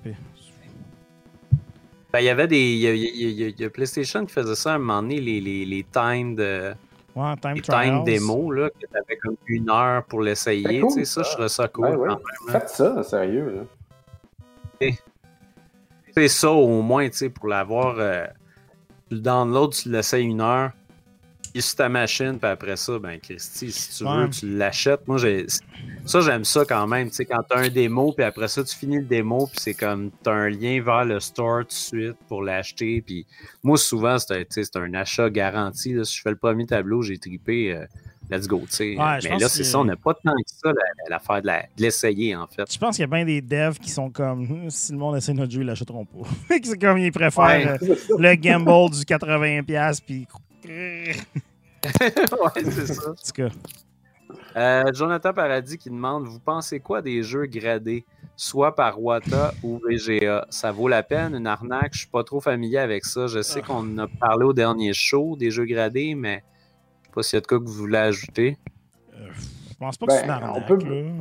Ben, 2.15 2.21
il 2.21 2.27
y 2.27 2.29
avait 2.29 2.47
des. 2.47 2.55
Il 2.55 3.59
y, 3.59 3.65
a, 3.65 3.69
PlayStation 3.69 4.25
qui 4.25 4.31
faisait 4.31 4.55
ça 4.55 4.71
à 4.71 4.75
un 4.75 4.77
moment 4.77 5.01
donné, 5.01 5.19
les, 5.19 5.41
les, 5.41 5.65
les 5.65 5.83
timed. 5.83 6.39
Ouais, 7.13 7.35
time 7.41 7.55
les 7.55 7.61
time 7.61 8.03
démo, 8.05 8.53
là, 8.53 8.69
que 8.69 8.87
tu 8.87 8.97
avais 8.97 9.17
comme 9.17 9.35
une 9.47 9.69
heure 9.69 10.01
pour 10.05 10.21
l'essayer. 10.21 10.79
tu 10.79 10.91
sais, 10.91 11.03
ça, 11.03 11.23
je 11.23 11.31
trouvais 11.31 11.49
ça 11.49 11.67
cool. 11.67 11.97
Ouais, 11.97 12.13
Faites 12.47 12.69
ça, 12.69 13.03
sérieux. 13.03 13.67
C'est 14.79 16.29
ça, 16.29 16.51
au 16.51 16.81
moins, 16.81 17.09
tu 17.09 17.17
sais, 17.17 17.29
pour 17.29 17.49
l'avoir. 17.49 17.95
Euh, 17.99 18.27
le 19.11 19.19
download, 19.19 19.73
tu 19.73 19.89
l'essayes 19.89 20.23
une 20.23 20.39
heure, 20.39 20.71
est 21.53 21.59
sur 21.59 21.75
ta 21.75 21.89
machine, 21.89 22.39
puis 22.39 22.49
après 22.49 22.77
ça, 22.77 22.97
ben 22.97 23.19
Christy, 23.19 23.73
si 23.73 23.97
tu 23.97 24.09
veux, 24.09 24.29
tu 24.29 24.55
l'achètes. 24.55 25.05
Moi, 25.05 25.17
j'ai 25.17 25.47
ça, 26.05 26.21
j'aime 26.21 26.45
ça 26.45 26.63
quand 26.65 26.87
même. 26.87 27.09
Tu 27.09 27.15
sais, 27.15 27.25
quand 27.25 27.41
tu 27.49 27.57
as 27.57 27.59
un 27.61 27.69
démo, 27.69 28.13
puis 28.13 28.23
après 28.25 28.47
ça, 28.47 28.63
tu 28.63 28.75
finis 28.75 28.97
le 28.97 29.05
démo, 29.05 29.47
puis 29.47 29.57
c'est 29.59 29.73
comme 29.73 30.11
tu 30.23 30.29
as 30.29 30.33
un 30.33 30.49
lien 30.49 30.81
vers 30.81 31.05
le 31.05 31.19
store 31.19 31.61
tout 31.61 31.67
de 31.69 31.73
suite 31.73 32.17
pour 32.27 32.43
l'acheter. 32.43 33.01
Puis 33.01 33.25
moi, 33.63 33.77
souvent, 33.77 34.17
c'est 34.19 34.45
un, 34.75 34.81
un, 34.81 34.93
achat 34.93 35.29
garanti. 35.29 35.95
Si 36.05 36.15
je 36.17 36.21
fais 36.21 36.29
le 36.29 36.35
premier 36.37 36.65
tableau, 36.65 37.01
j'ai 37.01 37.17
tripé. 37.17 37.73
Euh, 37.73 37.85
let's 38.29 38.47
go, 38.47 38.61
tu 38.69 38.75
sais. 38.75 38.95
Ouais, 38.97 39.19
mais 39.23 39.37
là, 39.39 39.49
c'est 39.49 39.63
ça, 39.63 39.79
on 39.79 39.85
n'a 39.85 39.95
pas 39.95 40.13
tant 40.15 40.31
que 40.33 40.47
ça, 40.47 40.69
la- 40.71 41.09
l'affaire 41.09 41.41
de 41.41 41.47
la- 41.47 41.61
de 41.61 41.81
l'essayer, 41.81 42.35
en 42.35 42.47
fait. 42.47 42.71
Je 42.71 42.77
pense 42.79 42.95
qu'il 42.95 43.01
y 43.03 43.03
a 43.03 43.07
bien 43.07 43.25
des 43.25 43.41
devs 43.41 43.77
qui 43.79 43.89
sont 43.91 44.09
comme 44.09 44.41
Hum, 44.49 44.69
si 44.69 44.91
le 44.91 44.97
monde 44.97 45.17
essaie 45.17 45.33
notre 45.33 45.51
jeu, 45.51 45.61
ils 45.61 45.67
l'achèteront 45.67 46.05
pas. 46.05 46.27
c'est 46.63 46.79
comme 46.81 46.97
ils 46.97 47.11
préfèrent 47.11 47.43
Ouais. 47.45 47.67
euh, 47.89 47.95
le 48.17 48.35
gamble 48.35 48.89
du 48.91 49.01
80$ 49.05 50.01
puis. 50.05 50.27
ouais, 50.65 52.63
c'est 52.63 52.87
ça. 52.93 53.09
En 53.11 53.13
tout 53.13 53.31
cas, 53.35 53.49
Euh, 54.55 54.83
Jonathan 54.93 55.33
Paradis 55.33 55.77
qui 55.77 55.89
demande 55.89 56.25
Vous 56.25 56.39
pensez 56.39 56.79
quoi 56.79 57.01
des 57.01 57.23
jeux 57.23 57.45
gradés, 57.45 58.05
soit 58.37 58.73
par 58.75 59.01
Wata 59.03 59.53
ou 59.63 59.79
VGA 59.85 60.45
Ça 60.49 60.71
vaut 60.71 60.87
la 60.87 61.03
peine, 61.03 61.35
une 61.35 61.47
arnaque 61.47 61.93
Je 61.93 61.99
suis 61.99 62.07
pas 62.09 62.23
trop 62.23 62.39
familier 62.39 62.77
avec 62.77 63.03
ça. 63.05 63.27
Je 63.27 63.41
sais 63.41 63.59
Ah. 63.63 63.67
qu'on 63.67 63.79
en 63.79 63.97
a 63.97 64.07
parlé 64.07 64.45
au 64.45 64.53
dernier 64.53 64.93
show 64.93 65.35
des 65.35 65.51
jeux 65.51 65.65
gradés, 65.65 66.15
mais 66.15 66.43
je 67.01 67.07
sais 67.07 67.13
pas 67.13 67.23
s'il 67.23 67.35
y 67.35 67.39
a 67.39 67.41
de 67.41 67.47
quoi 67.47 67.59
que 67.59 67.65
vous 67.65 67.73
voulez 67.73 67.97
ajouter. 67.97 68.57
euh, 69.13 69.27
je 69.69 69.75
pense 69.77 69.97
pas 69.97 70.05
que 70.05 70.11
Ben, 70.11 70.17
c'est 70.19 70.25
une 70.25 70.31
on 70.31 70.33
arnaque. 70.33 70.67
peut- 70.67 70.77
là. 70.85 71.11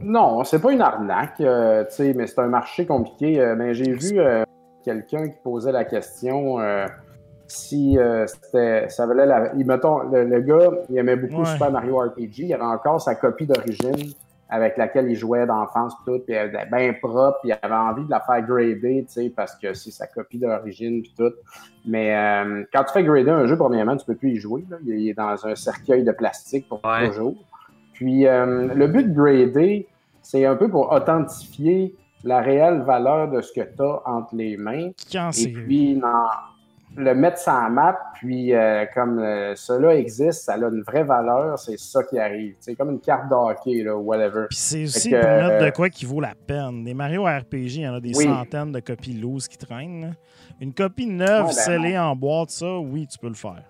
Non, 0.00 0.44
c'est 0.44 0.60
pas 0.60 0.72
une 0.72 0.80
arnaque, 0.80 1.40
euh, 1.40 1.84
tu 1.84 1.94
sais, 1.96 2.14
mais 2.14 2.26
c'est 2.28 2.40
un 2.40 2.46
marché 2.48 2.86
compliqué. 2.86 3.40
Euh, 3.40 3.54
ben, 3.56 3.72
j'ai 3.72 3.92
vu 3.92 4.18
euh, 4.20 4.44
quelqu'un 4.84 5.28
qui 5.28 5.36
posait 5.44 5.72
la 5.72 5.84
question 5.84 6.60
euh, 6.60 6.86
si 7.48 7.98
euh, 7.98 8.26
c'était, 8.26 8.88
ça 8.88 9.06
valait 9.06 9.26
la. 9.26 9.52
il- 9.56 9.66
mettons, 9.66 10.00
le, 10.10 10.24
le 10.24 10.40
gars, 10.40 10.70
il 10.90 10.98
aimait 10.98 11.16
beaucoup 11.16 11.40
Ouais. 11.40 11.46
Super 11.46 11.70
Mario 11.72 11.96
RPG. 11.98 12.38
Il 12.44 12.54
avait 12.54 12.62
encore 12.62 13.00
sa 13.00 13.14
copie 13.14 13.46
d'origine 13.46 14.12
avec 14.50 14.78
laquelle 14.78 15.10
il 15.10 15.14
jouait 15.14 15.44
d'enfance, 15.46 15.94
tout, 16.06 16.20
puis 16.20 16.34
elle 16.34 16.48
était 16.48 16.64
bien 16.74 16.94
propre, 16.94 17.38
puis 17.42 17.50
il 17.50 17.58
avait 17.60 17.74
envie 17.74 18.04
de 18.06 18.10
la 18.10 18.20
faire 18.20 18.40
grader, 18.40 19.04
tu 19.06 19.12
sais, 19.12 19.28
parce 19.34 19.54
que 19.56 19.74
c'est 19.74 19.90
sa 19.90 20.06
copie 20.06 20.38
d'origine, 20.38 21.02
puis 21.02 21.12
tout. 21.18 21.32
Mais 21.84 22.16
euh, 22.16 22.64
quand 22.72 22.84
tu 22.84 22.92
fais 22.94 23.04
grader 23.04 23.30
un 23.30 23.46
jeu, 23.46 23.58
premièrement, 23.58 23.94
tu 23.98 24.06
peux 24.06 24.14
plus 24.14 24.30
y 24.30 24.36
jouer. 24.36 24.64
Là. 24.70 24.78
Il 24.86 25.08
est 25.10 25.12
dans 25.14 25.46
un 25.46 25.54
cercueil 25.54 26.02
de 26.02 26.12
plastique 26.12 26.66
pour 26.66 26.80
Ouais. 26.82 27.08
toujours. 27.08 27.34
Puis 27.92 28.26
euh, 28.26 28.72
le 28.74 28.86
but 28.86 29.12
de 29.12 29.14
grader, 29.14 29.86
c'est 30.22 30.46
un 30.46 30.56
peu 30.56 30.68
pour 30.70 30.92
authentifier 30.92 31.94
la 32.24 32.40
réelle 32.40 32.80
valeur 32.82 33.30
de 33.30 33.40
ce 33.42 33.52
que 33.52 33.60
tu 33.60 33.82
as 33.82 34.00
entre 34.06 34.34
les 34.34 34.56
mains. 34.56 34.90
Quand 35.12 35.30
Et 35.38 35.52
puis, 35.52 35.94
non, 35.94 36.08
le 36.98 37.14
mettre 37.14 37.38
sur 37.38 37.52
la 37.52 37.68
map, 37.68 37.96
puis 38.14 38.52
euh, 38.52 38.84
comme 38.92 39.20
euh, 39.20 39.54
cela 39.54 39.94
existe, 39.94 40.44
ça 40.44 40.54
a 40.54 40.56
une 40.56 40.82
vraie 40.82 41.04
valeur, 41.04 41.56
c'est 41.58 41.78
ça 41.78 42.02
qui 42.02 42.18
arrive. 42.18 42.56
C'est 42.58 42.74
comme 42.74 42.90
une 42.90 43.00
carte 43.00 43.28
de 43.28 43.34
hockey, 43.34 43.84
là, 43.84 43.96
whatever. 43.96 44.46
Puis 44.48 44.58
c'est 44.58 44.82
aussi 44.82 45.10
pour 45.10 45.18
mettre 45.20 45.60
de 45.60 45.64
euh, 45.66 45.70
quoi 45.70 45.88
qui 45.90 46.04
vaut 46.04 46.20
la 46.20 46.34
peine. 46.46 46.82
Des 46.84 46.94
Mario 46.94 47.24
RPG, 47.24 47.76
il 47.76 47.80
y 47.82 47.88
en 47.88 47.94
a 47.94 48.00
des 48.00 48.16
Oui. 48.16 48.24
centaines 48.24 48.72
de 48.72 48.80
copies 48.80 49.14
loose 49.14 49.46
qui 49.46 49.56
traînent. 49.56 50.14
Une 50.60 50.74
copie 50.74 51.06
neuve, 51.06 51.46
Ouais, 51.46 51.46
ben 51.46 51.52
scellée 51.52 51.98
en 51.98 52.16
boîte, 52.16 52.50
ça, 52.50 52.78
oui, 52.78 53.06
tu 53.06 53.16
peux 53.18 53.28
le 53.28 53.34
faire. 53.34 53.62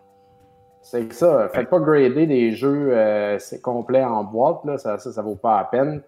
C'est 0.80 1.04
que 1.04 1.14
ça. 1.14 1.50
Faites 1.52 1.68
pas 1.68 1.80
grader 1.80 2.26
des 2.26 2.52
jeux 2.52 2.92
euh, 2.92 3.38
c'est 3.38 3.60
complet 3.60 4.02
en 4.02 4.24
boîte, 4.24 4.64
là, 4.64 4.78
ça, 4.78 4.96
ça, 4.98 5.12
ça 5.12 5.20
vaut 5.20 5.36
pas 5.36 5.58
la 5.58 5.64
peine. 5.64 6.02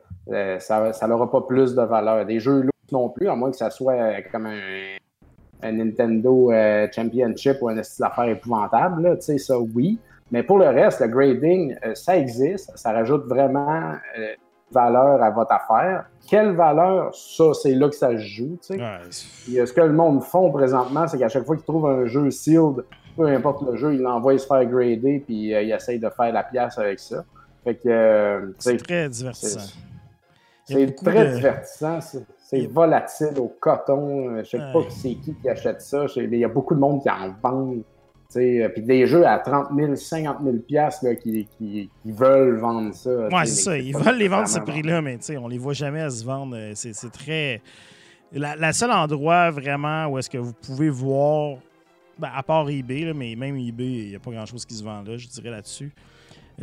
Ça 0.59 0.93
ça 0.95 1.07
n'aura 1.07 1.31
pas 1.31 1.43
plus 1.43 1.75
de 1.75 1.83
valeur. 1.83 2.25
Des 2.25 2.41
jeux 2.41 2.63
lourds 2.63 2.71
non 2.93 3.11
plus, 3.11 3.29
à 3.29 3.37
moins 3.37 3.51
que 3.51 3.57
ça 3.57 3.69
soit 3.69 4.23
comme 4.33 4.47
un, 4.47 4.97
un 5.63 5.73
Nintendo 5.73 6.53
euh, 6.53 6.87
Championship 6.95 7.57
ou 7.61 7.69
un 7.69 7.83
style 7.83 8.05
d'affaires 8.05 8.29
épouvantable. 8.29 9.03
Là, 9.03 9.17
tu 9.17 9.23
sais, 9.23 9.39
ça, 9.39 9.59
oui. 9.59 9.99
Mais 10.31 10.43
pour 10.43 10.59
le 10.59 10.69
reste, 10.69 11.01
le 11.01 11.09
grading, 11.09 11.77
euh, 11.85 11.95
ça 11.95 12.17
existe. 12.17 12.71
Ça 12.77 12.93
rajoute 12.93 13.25
vraiment 13.27 13.93
euh, 14.19 14.27
valeur 14.71 15.23
à 15.23 15.31
votre 15.31 15.53
affaire. 15.53 16.05
Quelle 16.29 16.53
valeur? 16.55 17.13
Ça, 17.15 17.53
c'est 17.55 17.75
là 17.75 17.89
que 17.89 17.97
ça 17.97 18.11
se 18.13 18.19
joue. 18.19 18.57
tu 18.63 18.75
sais. 18.75 18.81
Ouais, 18.81 19.67
ce 19.67 19.73
que 19.73 19.81
le 19.81 19.93
monde 19.93 20.23
font 20.23 20.51
présentement, 20.53 21.09
c'est 21.09 21.19
qu'à 21.19 21.29
chaque 21.29 21.45
fois 21.45 21.57
qu'ils 21.57 21.65
trouvent 21.65 21.87
un 21.89 22.07
jeu 22.07 22.31
sealed, 22.31 22.85
peu 23.17 23.27
importe 23.27 23.63
le 23.63 23.77
jeu, 23.77 23.95
ils 23.95 24.01
l'envoient 24.01 24.39
se 24.39 24.47
faire 24.47 24.65
grader, 24.67 25.23
puis 25.27 25.49
ils 25.51 25.73
essayent 25.73 25.99
de 25.99 26.09
faire 26.11 26.33
la 26.33 26.45
pièce 26.45 26.79
avec 26.79 27.01
ça. 27.01 27.25
Fait 27.65 27.75
que, 27.75 28.55
c'est 28.59 28.77
très 28.77 29.09
divertissant. 29.09 29.61
c'est- 30.65 30.95
très 30.95 31.27
de- 31.29 31.35
divertissant. 31.35 32.01
c'est- 32.01 32.25
C'est 32.51 32.67
volatile 32.67 33.39
au 33.39 33.49
coton. 33.61 34.39
Je 34.39 34.45
sais 34.45 34.59
Ouais. 34.59 34.73
pas 34.73 34.81
c'est 34.91 35.15
qui 35.15 35.35
qui 35.35 35.49
achète 35.49 35.81
ça. 35.81 36.07
Il 36.17 36.35
y 36.35 36.45
a 36.45 36.49
beaucoup 36.49 36.75
de 36.75 36.81
monde 36.81 37.01
qui 37.03 37.09
en 37.11 37.33
vendent. 37.43 37.83
euh, 38.37 38.69
Puis 38.71 38.83
des 38.83 39.07
jeux 39.07 39.27
à 39.27 39.39
30 39.39 39.69
000, 39.77 39.95
50 39.95 40.39
000 40.43 40.57
piastres, 40.59 41.05
là, 41.05 41.15
qui, 41.15 41.47
qui, 41.59 41.91
qui 42.03 42.13
veulent 42.13 42.59
vendre 42.59 42.93
ça. 42.95 43.11
mais 43.31 43.47
c'est 43.47 43.63
ça. 43.63 43.79
Ils 43.79 43.97
veulent 43.97 44.17
les 44.19 44.29
vendre 44.29 44.43
à 44.43 44.47
ce 44.47 44.59
prix-là, 44.61 45.01
mais 45.03 45.19
on 45.41 45.49
les 45.49 45.59
voit 45.59 45.73
jamais 45.75 46.01
à 46.01 46.11
se 46.11 46.25
vendre. 46.25 46.57
Euh, 46.57 46.73
C'est 46.75 46.93
c'est 46.95 47.11
très. 47.11 47.61
La, 48.33 48.55
la 48.57 48.73
seule 48.73 48.93
endroit 48.93 49.51
vraiment 49.51 50.07
où 50.07 50.19
est-ce 50.19 50.31
que 50.31 50.39
vous 50.39 50.53
pouvez 50.53 50.89
voir, 50.91 51.57
ben, 52.19 52.31
à 52.35 52.43
part 52.45 52.69
eBay, 52.71 53.01
là, 53.07 53.13
mais 53.15 53.35
même 53.35 53.57
eBay, 53.57 53.85
il 53.87 54.09
n'y 54.11 54.15
a 54.17 54.21
pas 54.21 54.31
grand-chose 54.31 54.65
qui 54.65 54.75
se 54.75 54.85
vend 54.85 55.03
là, 55.03 55.17
je 55.17 55.27
dirais 55.27 55.51
là-dessus. 55.51 55.93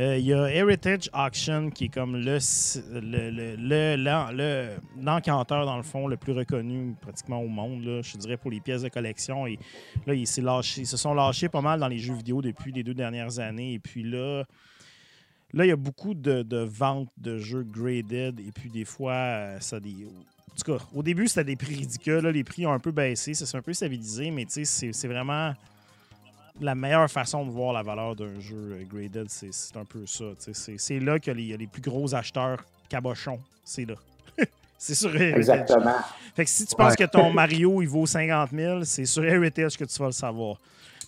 Euh, 0.00 0.16
Il 0.16 0.26
y 0.26 0.32
a 0.32 0.48
Heritage 0.48 1.10
Auction 1.12 1.70
qui 1.70 1.86
est 1.86 1.88
comme 1.88 2.16
le 2.16 2.36
s- 2.36 2.80
le- 2.92 3.30
le- 3.56 4.76
l'encanteur, 5.00 5.66
dans 5.66 5.76
le 5.76 5.82
fond, 5.82 6.06
le 6.06 6.16
plus 6.16 6.32
reconnu 6.32 6.94
pratiquement 7.00 7.40
au 7.40 7.48
monde, 7.48 7.84
là, 7.84 8.00
je 8.02 8.16
dirais, 8.16 8.36
pour 8.36 8.50
les 8.52 8.60
pièces 8.60 8.82
de 8.82 8.88
collection. 8.90 9.46
Et 9.48 9.58
là, 10.06 10.14
ils, 10.14 10.24
lâché- 10.24 10.82
ils 10.82 10.86
se 10.86 10.96
sont 10.96 11.14
lâchés 11.14 11.48
pas 11.48 11.60
mal 11.62 11.80
dans 11.80 11.88
les 11.88 11.98
jeux 11.98 12.14
vidéo 12.14 12.40
depuis 12.42 12.70
les 12.70 12.84
deux 12.84 12.94
dernières 12.94 13.38
années. 13.40 13.74
Et 13.74 13.78
puis 13.78 14.02
là, 14.02 14.44
Là, 15.54 15.64
il 15.64 15.68
y 15.68 15.72
a 15.72 15.76
beaucoup 15.76 16.12
de, 16.12 16.42
de 16.42 16.58
ventes 16.58 17.08
de 17.16 17.38
jeux 17.38 17.62
graded 17.62 18.38
et 18.38 18.52
puis 18.52 18.68
des 18.68 18.84
fois, 18.84 19.12
euh, 19.14 19.60
ça 19.60 19.80
des. 19.80 19.94
En 20.04 20.54
tout 20.62 20.76
cas, 20.76 20.84
au 20.94 21.02
début, 21.02 21.26
c'était 21.26 21.44
des 21.44 21.56
prix 21.56 21.74
ridicules. 21.74 22.18
là. 22.20 22.30
les 22.30 22.44
prix 22.44 22.66
ont 22.66 22.72
un 22.72 22.78
peu 22.78 22.90
baissé, 22.92 23.32
ça 23.32 23.46
s'est 23.46 23.56
un 23.56 23.62
peu 23.62 23.72
stabilisé, 23.72 24.30
mais 24.30 24.44
tu 24.44 24.52
sais, 24.52 24.64
c'est- 24.66 24.92
c'est 24.92 25.08
vraiment 25.08 25.54
la 26.60 26.74
meilleure 26.74 27.10
façon 27.10 27.44
de 27.46 27.50
voir 27.50 27.72
la 27.72 27.82
valeur 27.82 28.16
d'un 28.16 28.38
jeu 28.40 28.56
euh, 28.80 28.84
graded. 28.84 29.26
C'est 29.28 29.52
c'est 29.52 29.76
un 29.76 29.84
peu 29.84 30.06
ça. 30.06 30.24
tu 30.38 30.52
sais. 30.52 30.54
C'est 30.54 30.78
c'est 30.78 31.00
là 31.00 31.18
qu'il 31.18 31.32
y 31.32 31.34
a 31.34 31.34
les- 31.36 31.42
il 31.42 31.48
y 31.50 31.54
a 31.54 31.56
les 31.56 31.66
plus 31.66 31.82
gros 31.82 32.14
acheteurs 32.14 32.64
cabochons. 32.88 33.38
C'est 33.64 33.84
là. 33.84 33.94
c'est 34.78 34.94
sur 34.94 35.14
Heritage. 35.14 35.36
Exactement. 35.38 35.96
Fait 36.34 36.44
que 36.44 36.50
si 36.50 36.66
tu 36.66 36.74
penses 36.76 36.96
que 36.96 37.04
ton 37.04 37.32
Mario, 37.32 37.82
il 37.82 37.88
vaut 37.88 38.06
50 38.06 38.50
000, 38.52 38.84
c'est 38.84 39.04
sur 39.06 39.24
Heritage 39.24 39.76
que 39.76 39.84
tu 39.84 39.98
vas 39.98 40.06
le 40.06 40.12
savoir. 40.12 40.56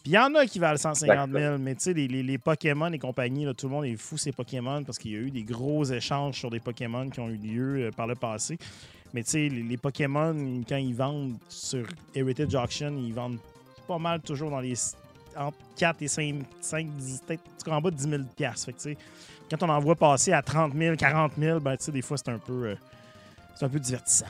Puis 0.02 0.12
il 0.12 0.14
y 0.14 0.18
en 0.18 0.34
a 0.34 0.46
qui 0.46 0.58
valent 0.58 0.78
150 0.78 1.30
000, 1.30 1.58
mais 1.58 1.74
tu 1.74 1.82
sais, 1.82 1.92
les, 1.92 2.08
les- 2.08 2.22
les 2.22 2.38
Pokémon 2.38 2.90
et 2.92 2.98
compagnie, 2.98 3.44
là, 3.44 3.52
tout 3.54 3.66
le 3.68 3.72
monde 3.74 3.84
est 3.84 3.96
fou 3.96 4.16
ces 4.16 4.32
Pokémon 4.32 4.82
parce 4.82 4.98
qu'il 4.98 5.10
y 5.12 5.16
a 5.16 5.18
eu 5.18 5.30
des 5.30 5.42
gros 5.42 5.84
échanges 5.84 6.36
sur 6.38 6.50
des 6.50 6.60
Pokémon 6.60 7.08
qui 7.10 7.20
ont 7.20 7.28
eu 7.28 7.36
lieu 7.36 7.86
euh, 7.86 7.90
par 7.90 8.06
le 8.06 8.14
passé. 8.14 8.56
Mais 9.12 9.22
tu 9.24 9.30
sais, 9.32 9.48
les, 9.48 9.62
les 9.62 9.76
Pokémon, 9.76 10.34
quand 10.68 10.76
ils 10.76 10.94
vendent 10.94 11.36
sur 11.48 11.84
Heritage 12.14 12.54
Auction, 12.54 12.94
ils 12.96 13.12
vendent 13.12 13.38
pas 13.86 13.98
mal 13.98 14.20
toujours 14.20 14.50
dans 14.50 14.60
les 14.60 14.74
entre 15.36 15.56
4 15.76 16.02
et 16.02 16.08
5, 16.08 16.34
5 16.60 16.86
10, 16.86 17.22
peut-être 17.26 17.42
en 17.68 17.80
bas 17.80 17.90
de 17.90 17.96
10 17.96 18.08
000 18.08 18.22
piastres. 18.36 18.66
Fait 18.66 18.72
que, 18.72 18.78
tu 18.78 18.90
sais, 18.90 18.96
quand 19.50 19.62
on 19.62 19.68
en 19.68 19.80
voit 19.80 19.96
passer 19.96 20.32
à 20.32 20.42
30 20.42 20.72
000, 20.76 20.96
40 20.96 21.32
000, 21.38 21.60
ben, 21.60 21.76
tu 21.76 21.84
sais, 21.84 21.92
des 21.92 22.02
fois, 22.02 22.16
c'est 22.16 22.30
un 22.30 22.38
peu... 22.38 22.68
euh, 22.68 22.74
c'est 23.54 23.66
un 23.66 23.68
peu 23.68 23.78
divertissant. 23.78 24.26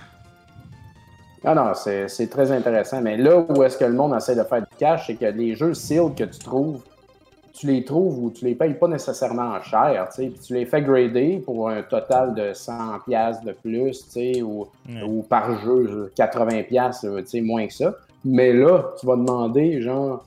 Ah 1.45 1.55
non, 1.55 1.73
c'est 1.75 2.09
c'est 2.09 2.27
très 2.27 2.51
intéressant. 2.53 3.01
Mais 3.01 3.17
là 3.17 3.39
où 3.49 3.63
est-ce 3.63 3.79
que 3.79 3.85
le 3.85 3.95
monde 3.95 4.15
essaie 4.15 4.35
de 4.35 4.43
faire 4.43 4.61
du 4.61 4.77
cash, 4.77 5.07
c'est 5.07 5.15
que 5.15 5.25
les 5.25 5.55
jeux 5.55 5.73
sealed 5.73 6.15
que 6.15 6.25
tu 6.25 6.39
trouves, 6.39 6.83
tu 7.55 7.67
les 7.67 7.85
trouves 7.85 8.23
ou 8.23 8.31
tu 8.31 8.45
les 8.45 8.55
payes 8.55 8.75
pas 8.75 8.89
nécessairement 8.89 9.61
cher, 9.63 10.09
tu 10.11 10.23
sais, 10.23 10.29
puis 10.29 10.41
tu 10.41 10.55
les 10.55 10.67
fais 10.67 10.83
grader 10.83 11.43
pour 11.45 11.71
un 11.71 11.83
total 11.83 12.35
de 12.35 12.53
100 12.53 13.01
pièces 13.07 13.41
de 13.43 13.53
plus, 13.53 14.05
tu 14.05 14.11
sais, 14.11 14.43
ou, 14.43 14.67
par 15.29 15.61
jeu, 15.63 16.13
80 16.15 16.65
pièces, 16.65 17.01
tu 17.01 17.27
sais, 17.27 17.41
moins 17.41 17.67
que 17.67 17.73
ça. 17.73 17.95
Mais 18.25 18.53
là, 18.53 18.93
tu 18.99 19.07
vas 19.07 19.17
demander 19.17 19.81
genre 19.81 20.25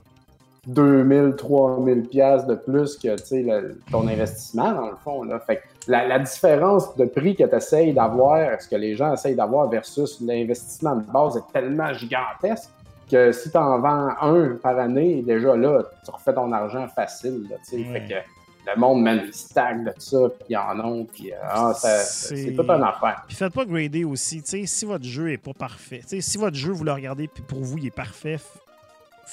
2000, 0.68 1.35
3000 1.38 2.03
pièces 2.07 2.45
de 2.45 2.56
plus 2.56 2.95
que, 2.98 3.15
tu 3.18 3.26
sais, 3.26 3.41
le- 3.41 3.77
ton 3.91 4.07
investissement 4.07 4.72
dans 4.73 4.88
le 4.88 4.95
fond, 5.03 5.23
là. 5.23 5.40
Fait 5.40 5.57
que 5.57 5.61
la, 5.88 6.07
la 6.07 6.19
différence 6.19 6.95
de 6.95 7.06
prix 7.06 7.35
que 7.35 7.44
tu 7.44 7.56
essayes 7.56 7.94
d'avoir, 7.94 8.61
ce 8.61 8.68
que 8.69 8.76
les 8.76 8.95
gens 8.95 9.14
essayent 9.14 9.35
d'avoir 9.35 9.68
versus 9.69 10.22
l'investissement 10.22 10.95
de 10.95 11.03
base 11.11 11.35
est 11.38 11.52
tellement 11.53 11.91
gigantesque 11.94 12.69
que 13.11 13.31
si 13.34 13.52
tu 13.52 13.57
en 13.57 13.80
vends 13.80 14.10
un 14.22 14.56
par 14.61 14.80
année, 14.80 15.22
déjà 15.22 15.56
là, 15.57 15.84
tu 16.06 16.11
refais 16.11 16.34
ton 16.34 16.52
argent 16.53 16.88
facile. 16.88 17.45
Là, 17.49 17.57
tu 17.68 17.72
sais. 17.84 17.90
Ouais. 17.90 17.99
Fait 17.99 18.07
que 18.07 18.72
le 18.73 18.80
monde 18.80 19.02
mène 19.03 19.26
des 19.26 19.34
stacks 19.34 19.84
de 19.84 19.91
ça, 19.98 20.18
puis 20.40 20.45
ils 20.52 20.57
en 20.57 20.80
ont, 20.80 21.03
puis 21.03 21.34
euh, 21.34 21.35
ah, 21.44 21.73
C'est- 21.76 22.53
tout 22.56 22.72
un 22.72 22.81
affaire. 22.81 23.23
Puis 23.27 23.35
faites 23.35 23.53
pas 23.53 23.65
grader 23.65 24.06
aussi. 24.06 24.41
Tu 24.41 24.49
sais, 24.61 24.65
si 24.65 24.85
votre 24.85 25.03
jeu 25.03 25.34
est 25.34 25.38
pas 25.38 25.52
parfait, 25.53 25.99
tu 25.99 26.07
sais, 26.07 26.22
si 26.22 26.38
votre 26.38 26.56
jeu, 26.56 26.72
vous 26.72 26.85
le 26.85 26.94
regardez, 26.94 27.27
puis 27.27 27.44
pour 27.44 27.60
vous, 27.60 27.77
il 27.77 27.88
est 27.88 27.91
parfait, 27.95 28.38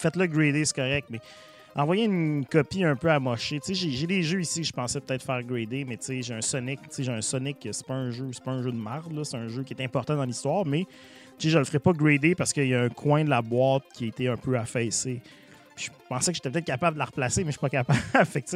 faites-le 0.01 0.27
grader, 0.27 0.65
c'est 0.65 0.77
correct. 0.77 1.09
Mais 1.11 1.21
envoyez 1.75 2.05
une 2.05 2.45
copie 2.47 2.85
un 2.85 2.97
peu 2.97 3.11
amochée. 3.11 3.61
Tu 3.61 3.75
sais, 3.75 3.91
j'ai- 3.91 4.07
des 4.07 4.23
jeux 4.23 4.41
ici 4.41 4.65
je 4.65 4.73
pensais 4.73 5.01
peut-être 5.01 5.23
faire 5.25 5.43
grader, 5.43 5.85
mais 5.85 5.99
j'ai 6.09 6.35
un 6.35 6.41
Sonic. 6.41 6.81
J'ai 6.99 7.13
un 7.13 7.21
Sonic, 7.21 7.57
c'est 7.71 7.87
pas 7.87 7.95
un 7.95 8.11
jeu, 8.11 8.29
c'est 8.33 8.43
pas 8.43 8.53
un 8.53 8.63
jeu 8.63 8.73
de 8.73 8.77
marde, 8.77 9.23
c'est 9.25 9.37
un 9.37 9.49
jeu 9.49 9.63
qui 9.63 9.75
est 9.75 9.85
important 9.85 10.17
dans 10.17 10.25
l'histoire, 10.25 10.65
mais 10.67 10.87
je 11.39 11.59
le 11.59 11.65
ferai 11.65 11.79
pas 11.79 11.93
grader 11.93 12.35
parce 12.35 12.53
qu'il 12.53 12.69
y 12.69 12.75
a 12.75 12.83
un 12.83 12.89
coin 12.89 13.25
de 13.25 13.31
la 13.31 13.43
boîte 13.43 13.85
qui 13.95 14.05
a 14.05 14.09
été 14.09 14.29
un 14.29 14.37
peu 14.37 14.57
affaissé. 14.57 15.21
Je 15.77 15.89
pensais 16.09 16.31
que 16.33 16.37
j'étais 16.37 16.51
peut-être 16.51 16.67
capable 16.67 16.95
de 16.95 16.99
la 16.99 17.07
replacer, 17.07 17.43
mais 17.43 17.53
je 17.53 17.53
suis 17.53 17.61
pas 17.61 17.71
capable. 17.71 17.99
fait 18.27 18.43
que, 18.43 18.51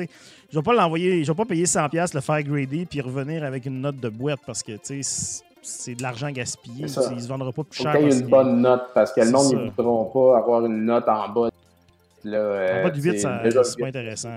je 0.53 0.59
vais 0.59 0.63
pas 0.63 0.75
l'envoyer, 0.75 1.25
je 1.25 1.33
vais 1.33 1.37
pas 1.37 1.47
payer 1.47 1.65
100$, 1.65 2.13
le 2.15 2.21
faire 2.21 2.43
grader, 2.43 2.85
puis 2.85 3.01
revenir 3.01 3.45
avec 3.45 3.65
une 3.65 3.81
note 3.81 3.97
de 3.97 4.11
boîte 4.11 4.41
parce 4.45 4.63
que, 4.63 4.73
tu 4.73 5.03
sais, 5.03 5.43
c'est- 5.65 5.95
de 5.95 6.03
l'argent 6.03 6.31
gaspillé. 6.31 6.87
Ça. 6.89 7.11
Il 7.13 7.21
se 7.21 7.29
vendra 7.29 7.51
pas 7.53 7.65
plus 7.65 7.79
Faut 7.79 7.83
cher. 7.85 7.97
qu'il 7.99 8.13
y 8.13 8.21
une 8.21 8.27
bonne 8.29 8.61
note 8.61 8.85
parce 8.95 9.13
que 9.13 9.21
le 9.21 9.31
monde, 9.31 9.51
ça. 9.51 9.57
ne 9.57 9.71
voudront 9.71 10.05
pas 10.07 10.39
avoir 10.39 10.65
une 10.67 10.85
note 10.85 11.09
en 11.09 11.29
bas. 11.29 11.51
Là, 12.25 12.39
En 12.39 12.41
euh, 12.43 12.83
bas 12.85 12.91
de 12.91 13.01
8, 13.01 13.11
c'est 13.13 13.19
ça- 13.19 13.29
pas 13.29 13.87
intéressant, 13.87 14.31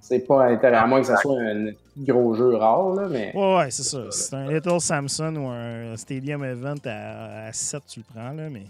c'est 0.00 0.20
pas 0.26 0.44
intéressant, 0.46 0.82
à 0.82 0.86
moins 0.86 1.00
que 1.00 1.06
ce 1.06 1.16
soit 1.16 1.38
un 1.40 1.70
gros 1.98 2.34
jeu 2.34 2.56
rare, 2.56 2.94
là, 2.94 3.08
mais. 3.10 3.30
Ouais, 3.36 3.56
ouais, 3.56 3.70
c'est 3.70 3.82
ça. 3.84 4.00
C'est 4.10 4.34
un 4.34 4.50
Little 4.50 4.80
Samson 4.80 5.36
ou 5.36 5.48
un 5.48 5.96
Stadium 5.96 6.42
Event 6.44 6.76
à, 6.86 7.46
à 7.48 7.52
7, 7.52 7.82
tu 7.88 8.00
le 8.00 8.04
prends, 8.12 8.32
là, 8.32 8.48
mais. 8.50 8.64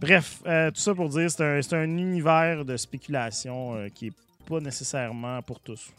Bref, 0.00 0.40
euh, 0.46 0.70
tout 0.70 0.80
ça 0.80 0.94
pour 0.94 1.08
dire, 1.08 1.30
c'est 1.30 1.42
un, 1.44 1.62
c'est 1.62 1.76
un 1.76 1.84
univers 1.84 2.64
de 2.64 2.76
spéculation 2.76 3.74
euh, 3.76 3.88
qui 3.94 4.08
est 4.08 4.12
pas 4.48 4.58
nécessairement 4.60 5.40
pour 5.42 5.60
tous. 5.60 5.90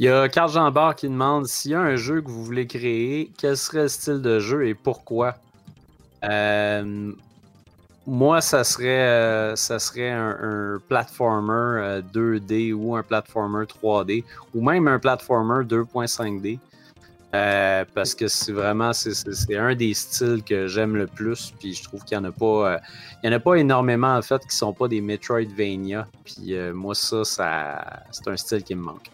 Il 0.00 0.06
y 0.06 0.08
a 0.08 0.30
Carl 0.30 0.50
Jean 0.50 0.72
qui 0.94 1.08
demande 1.08 1.46
s'il 1.46 1.72
y 1.72 1.74
a 1.74 1.80
un 1.80 1.96
jeu 1.96 2.22
que 2.22 2.30
vous 2.30 2.42
voulez 2.42 2.66
créer, 2.66 3.30
quel 3.36 3.54
serait 3.54 3.82
le 3.82 3.88
style 3.88 4.22
de 4.22 4.40
jeu 4.40 4.66
et 4.66 4.72
pourquoi? 4.72 5.34
Euh, 6.24 7.12
Moi, 8.06 8.40
ça 8.40 8.64
serait, 8.64 9.02
euh, 9.02 9.56
ça 9.56 9.78
serait 9.78 10.10
un, 10.10 10.78
platformer 10.88 11.52
euh, 11.52 12.00
2D 12.14 12.72
ou 12.72 12.96
un 12.96 13.02
platformer 13.02 13.66
3D 13.66 14.24
ou 14.54 14.62
même 14.62 14.88
un 14.88 14.98
platformer 14.98 15.66
2.5D. 15.66 16.58
Euh, 17.32 17.84
parce 17.94 18.16
que 18.16 18.26
c'est 18.26 18.50
vraiment 18.50 18.92
c'est, 18.92 19.54
un 19.54 19.76
des 19.76 19.94
styles 19.94 20.42
que 20.42 20.66
j'aime 20.66 20.96
le 20.96 21.06
plus 21.06 21.54
puis 21.60 21.74
je 21.74 21.84
trouve 21.84 22.02
qu'il 22.02 22.16
y 22.16 22.20
en 22.20 22.24
a 22.24 22.32
pas 22.32 22.72
euh, 22.72 22.78
il 23.22 23.30
y 23.30 23.32
en 23.32 23.36
a 23.36 23.38
pas 23.38 23.54
énormément 23.54 24.16
en 24.16 24.20
fait 24.20 24.44
qui 24.48 24.56
sont 24.56 24.72
pas 24.72 24.88
des 24.88 25.00
Metroidvania 25.00 26.08
puis 26.24 26.56
euh, 26.56 26.74
moi 26.74 26.92
ça 26.96 27.22
ça 27.24 28.02
c'est 28.10 28.26
un 28.26 28.36
style 28.36 28.64
qui 28.64 28.74
me 28.74 28.82
manque 28.82 29.08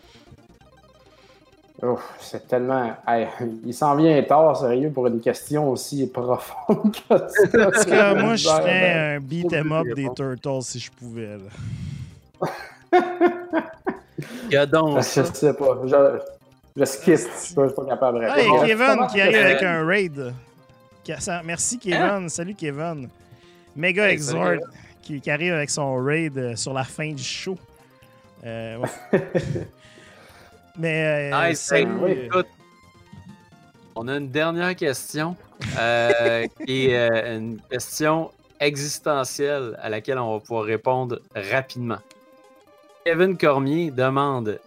Ouf, 1.83 2.15
c'est 2.21 2.49
tellement. 2.49 2.97
Hey, 3.07 3.27
il 3.65 3.75
s'en 3.75 3.95
vient 3.97 4.23
tard, 4.23 4.57
sérieux, 4.57 4.91
pour 4.91 5.07
une 5.09 5.21
question 5.21 5.71
aussi 5.71 6.07
profonde 6.07 6.93
que 6.93 7.01
ça. 7.09 7.19
Parce 7.71 7.85
que 7.85 8.21
moi, 8.21 8.35
je 8.37 8.49
ferais 8.49 9.17
un 9.17 9.21
beat 9.21 9.53
'em 9.53 9.73
up 9.73 9.87
des. 9.95 10.09
Turtles 10.15 10.63
si 10.63 10.79
je 10.79 10.91
pouvais. 10.91 11.37
là. 11.37 13.01
il 14.49 14.53
y 14.53 14.57
a 14.57 14.65
donc 14.65 14.97
Je 15.03 15.03
sais 15.03 15.55
pas. 15.55 15.79
Je, 15.85 16.19
je 16.77 16.85
skip. 16.85 17.17
Je 17.17 17.45
suis 17.45 17.55
pas, 17.55 17.69
capable 17.87 18.21
de 18.21 18.25
Hey, 18.25 18.51
répondre. 18.51 18.67
Kevin 18.67 19.07
qui 19.09 19.21
arrive 19.21 19.37
avec 19.37 19.63
un 19.63 19.87
raid. 19.87 20.33
Merci 21.45 21.79
Kevin. 21.79 22.29
Salut 22.29 22.55
Kevin. 22.55 23.09
Mega 23.75 24.09
Hey, 24.09 24.15
Exhort 24.15 24.61
qui 25.03 25.31
arrive 25.31 25.53
avec 25.53 25.71
son 25.71 26.03
raid 26.03 26.37
euh, 26.37 26.57
sur 26.57 26.73
la 26.73 26.85
fin 26.85 27.13
du 27.13 27.23
show. 27.23 27.57
Euh, 28.45 28.79
ouais. 28.79 29.21
Mais 30.79 31.31
euh, 31.33 31.49
Nice, 31.49 31.61
salut, 31.61 31.91
oui, 32.01 32.13
Écoute, 32.25 32.47
on 33.95 34.09
a 34.09 34.17
une 34.17 34.31
dernière 34.31 34.77
question 34.77 35.37
euh, 35.79 36.47
qui 36.67 36.89
est 36.89 37.11
euh, 37.11 37.37
une 37.39 37.61
question 37.71 38.31
existentielle 38.61 39.79
à 39.81 39.89
laquelle 39.89 40.19
on 40.19 40.35
va 40.35 40.41
pouvoir 40.41 40.65
répondre 40.65 41.21
rapidement. 41.35 41.99
Kevin 43.05 43.39
Cormier 43.39 43.91
demande 43.91 44.61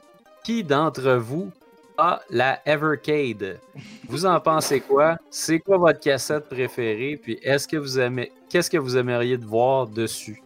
Qui 0.44 0.64
d'entre 0.64 1.12
vous 1.14 1.52
a 1.98 2.22
la 2.30 2.60
Evercade? 2.66 3.60
Vous 4.08 4.26
en 4.26 4.40
pensez 4.40 4.80
quoi? 4.80 5.18
C'est 5.30 5.60
quoi 5.60 5.78
votre 5.78 6.00
cassette 6.00 6.50
préférée? 6.50 7.20
Puis 7.22 7.38
est-ce 7.44 7.68
que 7.68 7.78
vous 7.78 8.00
aimez 8.00 8.32
qu'est-ce 8.50 8.70
que 8.70 8.78
vous 8.78 8.98
aimeriez 8.98 9.38
de 9.38 9.46
voir 9.46 9.86
dessus? 9.86 10.42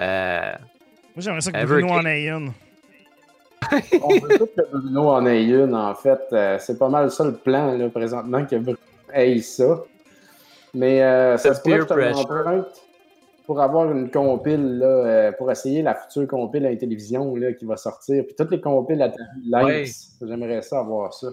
Euh, 0.00 0.52
moi 1.14 1.18
j'aimerais 1.18 1.40
ça 1.40 1.52
que 1.52 1.56
Evercade. 1.58 1.88
Bruno 1.88 2.00
en 2.00 2.06
ait 2.06 2.28
une. 2.28 2.52
On 4.02 4.08
veut 4.08 4.38
tout 4.38 4.48
que 4.56 4.70
Bruno 4.70 5.08
en 5.08 5.26
ait 5.26 5.44
une, 5.44 5.74
en 5.74 5.94
fait. 5.94 6.20
Euh, 6.32 6.56
c'est 6.58 6.78
pas 6.78 6.88
mal 6.88 7.10
ça 7.10 7.24
le 7.24 7.34
plan, 7.34 7.76
là, 7.76 7.88
présentement, 7.88 8.44
que 8.44 8.56
Bruno 8.56 8.78
ait 9.12 9.38
ça. 9.40 9.82
Mais 10.74 11.02
euh, 11.02 11.36
ça 11.36 11.54
se 11.54 11.60
que 11.62 12.64
pour 13.46 13.60
avoir 13.60 13.90
une 13.90 14.10
compile, 14.10 14.78
là, 14.78 14.86
euh, 14.86 15.32
pour 15.32 15.50
essayer 15.50 15.82
la 15.82 15.96
future 15.96 16.28
compile 16.28 16.64
à 16.66 16.70
la 16.70 16.76
télévision 16.76 17.34
là, 17.34 17.52
qui 17.52 17.64
va 17.64 17.76
sortir. 17.76 18.24
Puis 18.24 18.34
toutes 18.36 18.52
les 18.52 18.60
compiles 18.60 19.02
à 19.02 19.10
Lynx, 19.44 20.12
j'aimerais 20.22 20.62
ça 20.62 20.78
avoir 20.78 21.12
ça. 21.12 21.28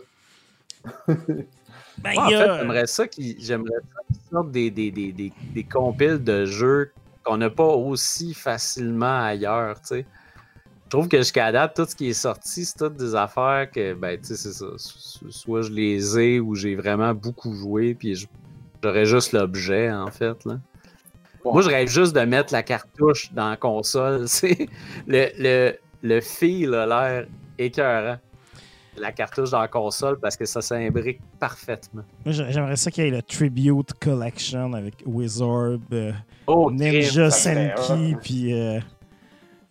Ben, 2.00 2.14
Moi, 2.14 2.26
en 2.26 2.30
fait, 2.30 2.54
j'aimerais 2.60 2.88
ça 2.88 3.08
qu'ils 3.08 3.36
j'aimerais 3.40 3.80
ça 3.82 4.02
qu'ils 4.08 4.30
sortent 4.32 4.52
des, 4.52 4.70
des, 4.70 4.92
des, 4.92 5.12
des, 5.12 5.34
des 5.54 5.64
compiles 5.64 6.24
de 6.24 6.46
jeux 6.46 6.92
qu'on 7.24 7.38
n'a 7.38 7.50
pas 7.50 7.68
aussi 7.68 8.34
facilement 8.34 9.24
ailleurs, 9.24 9.80
tu 9.82 9.88
sais. 9.88 10.06
Je 10.88 10.90
trouve 10.90 11.10
que 11.10 11.18
jusqu'à 11.18 11.52
date, 11.52 11.76
tout 11.76 11.84
ce 11.86 11.94
qui 11.94 12.08
est 12.10 12.14
sorti, 12.14 12.64
c'est 12.64 12.78
toutes 12.78 12.96
des 12.96 13.14
affaires 13.14 13.70
que, 13.70 13.94
ben, 13.94 14.18
tu 14.18 14.28
sais, 14.28 14.36
c'est 14.38 14.54
ça. 14.54 14.66
So- 14.78 15.30
Soit 15.30 15.64
je 15.64 15.72
les 15.72 16.18
ai 16.18 16.40
ou 16.40 16.56
j'ai 16.56 16.76
vraiment 16.76 17.14
beaucoup 17.14 17.54
joué, 17.54 17.94
puis 17.94 18.16
j'aurais 18.82 19.06
juste 19.06 19.34
l'objet, 19.34 19.92
en 19.92 20.08
fait, 20.08 20.46
là. 20.46 20.60
Bon. 21.44 21.52
Moi, 21.52 21.62
je 21.62 21.68
rêve 21.68 21.90
juste 21.90 22.16
de 22.16 22.22
mettre 22.22 22.54
la 22.54 22.64
cartouche 22.64 23.34
dans 23.34 23.50
la 23.50 23.58
console. 23.58 24.24
C'est 24.30 24.68
le, 25.08 25.28
le, 25.38 25.76
le 26.04 26.22
fil 26.22 26.74
a 26.74 26.86
l'air 26.86 27.28
écœurant. 27.58 28.18
La 28.98 29.12
cartouche 29.12 29.52
dans 29.52 29.60
la 29.60 29.68
console 29.68 30.18
parce 30.20 30.36
que 30.38 30.46
ça 30.46 30.62
s'imbrique 30.62 31.20
parfaitement. 31.38 32.04
moi, 32.26 32.32
j'a- 32.34 32.50
j'aimerais 32.50 32.78
ça 32.78 32.90
qu'il 32.92 33.04
y 33.04 33.08
ait 33.08 33.12
le 33.12 33.22
Tribute 33.22 33.94
Collection 34.00 34.72
avec 34.74 35.04
Wizard, 35.06 35.80
euh, 35.92 36.14
Oh, 36.48 36.72
Ninja 36.72 37.30
Senki, 37.30 38.16
puis 38.24 38.54
euh, 38.54 38.80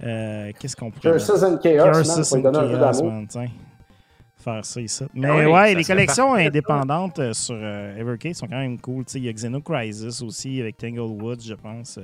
euh, 0.02 0.52
qu'est-ce 0.58 0.76
qu'on 0.76 0.90
pourrait. 0.90 1.12
Curses 1.12 1.42
and 1.42 1.58
Chaos, 1.58 1.84
man, 1.84 2.42
donner 2.42 2.58
un 2.58 2.68
peu 2.68 2.78
d'amour. 2.78 3.12
Faire 4.38 4.64
ça 4.64 4.80
ici. 4.80 5.04
Mais 5.14 5.30
oui, 5.30 5.46
ouais, 5.46 5.74
les 5.74 5.82
collections 5.82 6.28
parfait, 6.28 6.46
indépendantes 6.46 7.18
euh, 7.18 7.32
sur 7.32 7.56
euh, 7.58 7.98
Evercade 7.98 8.34
sont 8.34 8.46
quand 8.46 8.58
même 8.58 8.78
cool. 8.78 9.04
Tu 9.04 9.12
sais, 9.12 9.18
Il 9.18 9.24
y 9.24 9.28
a 9.28 9.32
Xenocrisis 9.32 10.22
aussi 10.22 10.60
avec 10.60 10.76
Tanglewood, 10.76 11.42
je 11.42 11.54
pense. 11.54 11.98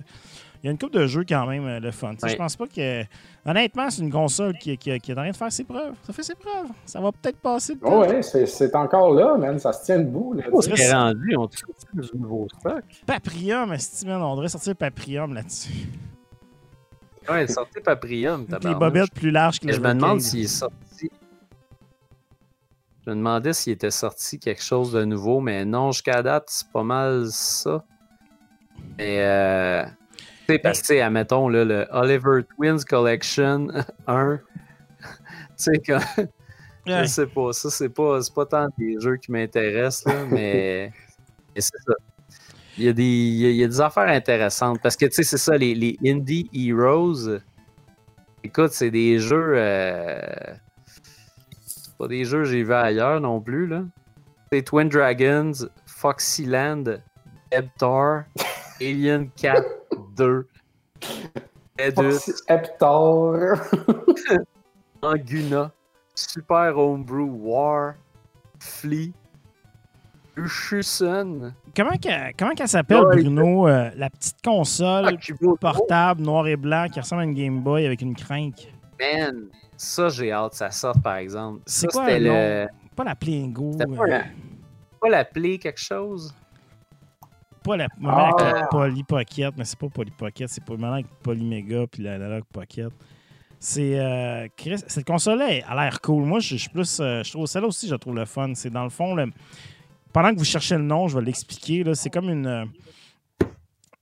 Il 0.63 0.67
y 0.67 0.69
a 0.69 0.73
une 0.73 0.79
couple 0.79 0.95
de 0.99 1.07
jeux 1.07 1.25
quand 1.29 1.47
même 1.47 1.67
euh, 1.67 1.79
le 1.79 1.91
fun. 1.91 2.15
Ouais. 2.23 2.31
Je 2.31 2.37
pense 2.37 2.57
pas 2.57 2.67
que. 2.67 3.03
Honnêtement, 3.45 3.91
c'est 3.91 4.03
une 4.03 4.11
console 4.11 4.55
qui, 4.59 4.77
qui, 4.79 4.99
qui 4.99 5.11
est 5.11 5.15
en 5.15 5.23
train 5.23 5.31
de 5.31 5.37
faire 5.37 5.53
ses 5.53 5.65
preuves. 5.65 5.95
Ça 6.05 6.13
fait 6.13 6.23
ses 6.23 6.35
preuves. 6.35 6.71
Ça 6.85 7.01
va 7.01 7.13
peut-être 7.13 7.39
passer 7.39 7.77
temps. 7.77 8.03
Oh, 8.03 8.07
ouais, 8.07 8.23
c'est 8.23 8.75
encore 8.75 9.13
là, 9.15 9.37
man. 9.37 9.59
Ça 9.59 9.73
se 9.73 9.85
tient 9.85 9.99
debout. 9.99 10.33
Là, 10.33 10.45
sais. 10.63 10.77
c'est- 10.77 10.93
rendu, 10.93 11.37
on 11.37 11.47
trouve 11.47 11.75
du 12.13 12.19
nouveau 12.19 12.49
stock. 12.59 12.83
Paprium, 13.07 13.69
man, 13.69 14.23
on 14.23 14.35
devrait 14.35 14.49
sortir 14.49 14.75
Paprium 14.75 15.35
là-dessus. 15.35 15.89
Ouais, 17.29 17.47
sortez 17.47 17.81
Paprium, 17.81 18.47
Avec 18.51 18.65
les 18.65 18.75
bobettes 18.75 19.13
plus 19.15 19.31
larges 19.31 19.61
que 19.61 19.73
Je 19.73 19.81
me 19.81 19.95
demande 19.95 20.21
s'il 20.21 20.45
est 20.45 20.47
sorti. 20.49 21.11
Je 23.05 23.11
me 23.11 23.17
demandais 23.17 23.53
s'il 23.53 23.73
était 23.73 23.91
sorti 23.91 24.39
quelque 24.39 24.63
chose 24.63 24.93
de 24.93 25.05
nouveau, 25.05 25.41
mais 25.41 25.65
non, 25.65 25.93
jusqu'à 25.93 26.23
date, 26.23 26.45
c'est 26.49 26.69
pas 26.71 26.85
mal 26.85 27.27
ça. 27.31 27.85
Mais 28.99 29.19
euh. 29.21 29.85
Tu 30.47 30.55
sais, 30.55 30.59
parce 30.59 30.83
que, 30.83 31.01
admettons, 31.01 31.49
là, 31.49 31.65
le 31.65 31.87
Oliver 31.91 32.43
Twins 32.57 32.85
Collection 32.85 33.69
1. 34.07 34.37
tu 35.01 35.09
sais, 35.57 35.79
quand. 35.85 36.01
Ouais. 36.87 37.03
Je 37.03 37.07
sais 37.07 37.27
pas, 37.27 37.53
ça, 37.53 37.71
c'est 37.71 37.89
pas, 37.89 38.21
c'est 38.23 38.35
pas 38.35 38.47
tant 38.47 38.69
des 38.77 39.01
jeux 39.01 39.17
qui 39.17 39.31
m'intéressent, 39.31 40.13
là, 40.13 40.25
mais. 40.29 40.93
mais 41.55 41.61
c'est 41.61 41.79
ça. 41.87 41.95
Il 42.79 42.85
y, 42.85 42.89
a 42.89 42.93
des, 42.93 43.03
il, 43.03 43.37
y 43.37 43.47
a, 43.47 43.51
il 43.51 43.57
y 43.57 43.65
a 43.65 43.69
des 43.69 43.81
affaires 43.81 44.09
intéressantes 44.09 44.81
parce 44.83 44.97
que, 44.97 45.05
tu 45.07 45.13
sais, 45.13 45.23
c'est 45.25 45.39
ça, 45.39 45.57
les, 45.57 45.75
les 45.75 45.99
Indie 46.07 46.49
Heroes. 46.55 47.39
Écoute, 48.43 48.73
c'est 48.73 48.91
des 48.91 49.19
jeux. 49.19 49.55
euh, 49.57 50.19
c'est 51.67 51.97
pas 51.97 52.09
des 52.09 52.25
jeux 52.25 52.39
que 52.39 52.45
j'ai 52.45 52.63
vus 52.63 52.73
ailleurs 52.73 53.21
non 53.21 53.41
plus, 53.41 53.67
là. 53.67 53.85
C'est 54.51 54.63
Twin 54.63 54.89
Dragons, 54.89 55.53
Foxyland, 55.87 56.85
Ebtar, 57.51 58.25
Alien 58.81 59.31
4 59.37 59.63
2, 60.17 60.49
Edus. 61.79 62.43
Anguna, 65.03 65.73
Super 66.15 66.77
Homebrew 66.77 67.27
War, 67.27 67.97
Flea, 68.61 69.13
Comment 71.77 71.97
qu'elle 72.01 72.33
comment 72.39 72.53
qu'elle 72.55 72.69
s'appelle, 72.69 73.05
Ouais, 73.05 73.23
Bruno? 73.23 73.69
euh, 73.69 73.91
la 73.97 74.09
petite 74.11 74.37
console 74.43 75.09
Akubo 75.09 75.57
portable 75.57 76.23
noir 76.23 76.47
et 76.47 76.57
blanc 76.57 76.87
qui 76.93 77.01
ressemble 77.01 77.23
à 77.23 77.25
une 77.25 77.35
Game 77.35 77.61
Boy 77.61 77.85
avec 77.87 78.01
une 78.03 78.15
crank. 78.17 78.55
Man, 79.01 79.45
ça 79.77 80.09
j'ai 80.09 80.33
hâte 80.33 80.53
que 80.53 80.57
ça 80.59 80.71
sorte 80.71 81.03
par 81.03 81.17
exemple. 81.17 81.61
C'est 81.67 81.89
quoi 81.89 82.07
c'était 82.07 82.21
le 82.21 82.31
le. 82.31 82.67
Pas 82.97 83.05
la 83.05 83.15
Plingo. 83.15 83.73
C'était 83.73 83.87
pas, 83.97 84.03
euh, 84.05 84.07
la... 84.07 84.23
pas 85.01 85.09
la 85.09 85.25
Play 85.25 85.59
quelque 85.59 85.81
chose? 85.81 86.35
Pas 87.65 87.77
la, 87.77 87.87
Ah. 88.05 88.31
avec 88.39 88.55
la 88.61 88.67
Poly 88.67 89.03
Pocket, 89.05 89.55
mais 89.57 89.65
c'est 89.65 89.79
pas 89.79 89.89
Poly 89.89 90.11
Pocket, 90.11 90.49
c'est 90.49 90.65
pas 90.65 90.73
maintenant 90.73 90.95
avec 90.95 91.07
Poly 91.23 91.45
Mega 91.45 91.87
puis 91.91 92.03
l'analogue 92.03 92.45
Pocket. 92.53 92.89
C'est 93.61 93.99
euh, 94.01 94.49
Chris, 94.57 94.83
cette 94.89 95.07
console-là 95.07 95.47
elle 95.53 95.65
a 95.69 95.85
l'air 95.85 96.01
cool. 96.01 96.25
Moi, 96.25 96.41
je 96.41 96.57
suis 96.57 96.69
plus, 96.69 96.99
euh, 97.01 97.23
je 97.23 97.31
trouve 97.31 97.47
celle-là 97.47 97.69
aussi, 97.69 97.87
je 97.87 97.93
la 97.93 97.99
trouve 97.99 98.17
le 98.17 98.25
fun. 98.25 98.51
C'est 98.55 98.71
dans 98.71 98.83
le 98.83 98.91
fond, 98.91 99.15
le- 99.15 99.31
pendant 100.13 100.33
que 100.33 100.39
vous 100.39 100.45
cherchez 100.45 100.77
le 100.77 100.83
nom, 100.83 101.09
je 101.09 101.19
vais 101.19 101.25
l'expliquer. 101.25 101.85
C'est 101.95 102.11
comme 102.11 102.29
une, 102.29 102.47
euh, 102.47 102.65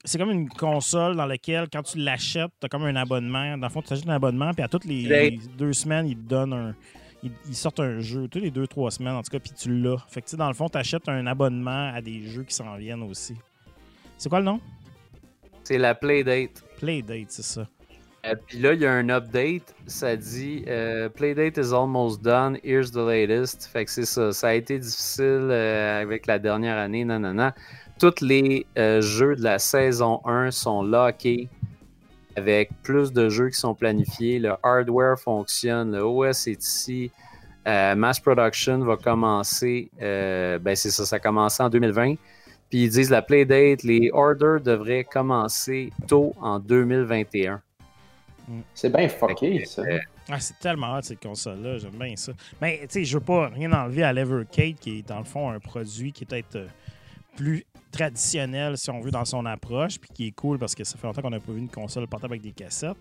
c'est 0.05 0.19
comme 0.19 0.31
une 0.31 0.49
console 0.49 1.17
dans 1.17 1.27
laquelle 1.27 1.69
quand 1.73 1.83
tu 1.83 1.99
l'achètes, 1.99 2.51
tu 2.61 2.67
as 2.67 2.69
comme 2.69 2.85
un 2.85 2.97
abonnement. 2.97 3.57
Dans 3.59 3.67
le 3.67 3.73
fond, 3.73 3.83
tu 3.83 3.93
achètes 3.93 4.09
un 4.09 4.15
abonnement, 4.15 4.53
puis 4.53 4.63
à 4.65 4.69
toutes 4.69 4.85
les, 4.85 5.39
deux 5.57 5.73
semaines, 5.73 6.07
ils 6.07 6.17
te 6.17 6.29
donnent 6.29 6.53
un, 6.53 6.75
ils, 7.23 7.33
ils 7.47 7.55
sortent 7.55 7.81
un 7.81 8.01
jeu, 8.01 8.29
tous 8.29 8.41
les 8.41 8.51
deux, 8.51 8.67
trois 8.67 8.91
semaines 8.91 9.15
en 9.15 9.23
tout 9.23 9.31
cas, 9.31 9.39
puis 9.39 9.53
tu 9.53 9.71
l'as. 9.81 9.99
Fait 10.09 10.21
que 10.21 10.27
tu 10.27 10.33
sais, 10.33 10.37
dans 10.37 10.49
le 10.49 10.55
fond, 10.55 10.69
tu 10.69 10.79
achètes 10.79 11.09
un 11.09 11.27
abonnement 11.27 11.93
à 11.95 12.01
des 12.01 12.25
jeux 12.25 12.45
qui 12.45 12.55
s'en 12.55 12.77
viennent 12.77 13.03
aussi. 13.03 13.37
C'est 14.17 14.29
quoi 14.29 14.41
le 14.41 14.47
nom? 14.47 14.61
C'est 15.63 15.79
la 15.79 15.95
Playdate. 15.95 16.65
Playdate, 16.79 17.31
c'est 17.31 17.43
ça. 17.43 17.69
Euh, 18.27 18.35
Puis 18.47 18.59
là, 18.59 18.75
il 18.75 18.81
y 18.81 18.87
a 18.87 18.93
un 18.93 19.09
update. 19.09 19.75
Ça 19.87 20.17
dit 20.17 20.65
euh, 20.69 21.09
Playdate 21.09 21.57
is 21.57 21.73
almost 21.73 22.23
done. 22.23 22.59
Here's 22.63 22.91
the 22.91 22.97
latest. 22.97 23.67
Fait 23.67 23.85
que 23.85 23.91
c'est 23.91 24.05
ça. 24.05 24.33
Ça 24.33 24.49
a 24.49 24.55
été 24.55 24.79
difficile 24.79 25.49
euh, 25.51 26.03
avec 26.03 26.27
la 26.27 26.39
dernière 26.39 26.77
année. 26.77 27.05
Nanana. 27.05 27.55
Tous 27.99 28.21
les 28.21 28.67
euh, 28.79 29.01
jeux 29.01 29.37
de 29.37 29.43
la 29.43 29.59
saison 29.59 30.21
1 30.25 30.51
sont 30.51 30.83
lockés 30.83 31.49
avec 32.37 32.71
plus 32.83 33.13
de 33.13 33.29
jeux 33.29 33.49
qui 33.49 33.59
sont 33.59 33.75
planifiés. 33.75 34.39
Le 34.39 34.53
hardware 34.63 35.19
fonctionne. 35.19 35.93
Le 35.93 36.03
OS 36.03 36.47
est 36.47 36.63
ici. 36.63 37.11
Mass 37.67 38.19
production 38.19 38.79
va 38.81 38.97
commencer. 38.97 39.91
ben, 40.01 40.75
c'est 40.75 40.91
ça. 40.91 41.05
Ça 41.05 41.17
a 41.17 41.19
commencé 41.19 41.63
en 41.63 41.69
2020. 41.69 42.15
Puis 42.69 42.85
ils 42.85 42.91
disent 42.91 43.11
la 43.11 43.23
Playdate, 43.23 43.83
les 43.83 44.11
orders 44.13 44.61
devraient 44.61 45.05
commencer 45.05 45.93
tôt 46.09 46.35
en 46.41 46.59
2021. 46.59 47.61
C'est 48.75 48.91
bien 48.95 49.09
fucké, 49.09 49.65
ça. 49.65 49.83
Euh, 49.83 49.99
Ah, 50.29 50.39
c'est 50.41 50.59
tellement 50.61 50.97
hot 50.97 51.03
cette 51.03 51.21
console-là, 51.23 51.79
j'aime 51.79 51.99
bien 51.99 52.15
ça. 52.17 52.33
Mais 52.61 52.79
tu 52.83 52.87
sais, 52.91 53.05
je 53.05 53.19
veux 53.19 53.25
pas 53.25 53.49
rien 53.49 53.73
enlever 53.73 54.03
à 54.05 54.13
l'Evercade, 54.13 54.77
qui 54.81 54.99
est 54.99 55.09
dans 55.09 55.19
le 55.19 55.25
fond 55.25 55.51
un 55.51 55.59
produit 55.59 56.13
qui 56.13 56.25
est 56.25 56.27
peut-être 56.27 56.57
euh, 56.57 56.67
plus 57.37 57.65
traditionnel, 57.91 58.79
si 58.79 58.89
on 58.91 59.01
veut, 59.01 59.11
dans 59.11 59.25
son 59.25 59.45
approche, 59.47 59.99
puis 59.99 60.11
qui 60.15 60.27
est 60.29 60.33
cool 60.33 60.59
parce 60.59 60.75
que 60.75 60.85
ça 60.85 60.97
fait 60.97 61.07
longtemps 61.07 61.23
qu'on 61.23 61.31
n'a 61.31 61.41
pas 61.41 61.53
vu 61.53 61.59
une 61.59 61.69
console 61.69 62.07
portable 62.07 62.35
avec 62.35 62.43
des 62.43 62.53
cassettes. 62.53 62.97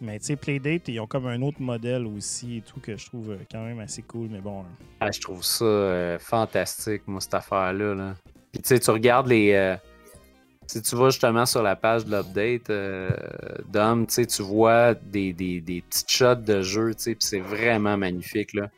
Mais 0.00 0.18
tu 0.18 0.26
sais, 0.26 0.36
Playdate, 0.36 0.88
ils 0.88 0.98
ont 1.00 1.06
comme 1.06 1.26
un 1.26 1.40
autre 1.42 1.60
modèle 1.60 2.06
aussi 2.06 2.56
et 2.58 2.60
tout 2.60 2.80
que 2.80 2.96
je 2.96 3.06
trouve 3.06 3.30
euh, 3.32 3.36
quand 3.50 3.62
même 3.64 3.78
assez 3.80 4.02
cool. 4.02 4.28
Mais 4.30 4.40
bon, 4.40 4.60
hein. 4.62 4.84
Ah, 5.00 5.10
je 5.12 5.20
trouve 5.20 5.42
ça 5.44 5.64
euh, 5.64 6.18
fantastique, 6.18 7.02
moi, 7.06 7.20
cette 7.20 7.34
affaire-là. 7.34 7.94
Là. 7.94 8.14
Puis 8.52 8.62
tu 8.62 8.68
sais, 8.68 8.78
tu 8.80 8.90
regardes 8.90 9.28
les. 9.28 9.52
euh, 9.52 9.76
si 10.66 10.80
tu 10.82 10.96
vas 10.96 11.10
justement 11.10 11.44
sur 11.46 11.62
la 11.62 11.76
page 11.76 12.04
de 12.06 12.16
l'update, 12.16 12.70
euh, 12.70 13.10
Dom, 13.68 14.06
tu 14.06 14.26
tu 14.26 14.42
vois 14.42 14.94
des, 14.94 15.32
des, 15.32 15.60
des 15.60 15.82
petites 15.82 16.10
shots 16.10 16.34
de 16.36 16.62
jeu, 16.62 16.94
tu 16.94 17.10
puis 17.14 17.16
c'est 17.20 17.40
vraiment 17.40 17.96
magnifique, 17.96 18.54
là. 18.54 18.68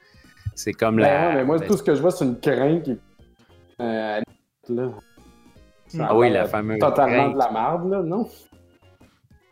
C'est 0.54 0.72
comme 0.72 0.96
Ben 0.96 1.02
la. 1.02 1.28
ouais, 1.28 1.34
mais 1.36 1.44
moi, 1.44 1.58
ben, 1.58 1.66
tout 1.66 1.76
ce 1.76 1.82
que 1.82 1.94
je 1.94 2.00
vois, 2.00 2.10
c'est 2.10 2.24
une 2.24 2.38
crainte 2.40 2.82
qui. 2.84 2.98
Euh, 3.80 4.20
là. 4.68 4.88
Ça 5.88 6.04
a 6.04 6.08
Ah 6.10 6.16
oui, 6.16 6.30
la 6.30 6.46
fameuse 6.46 6.78
Totalement 6.78 7.32
crainte. 7.32 7.34
de 7.34 7.38
la 7.38 7.50
merde, 7.50 7.90
là, 7.90 8.02
non? 8.02 8.28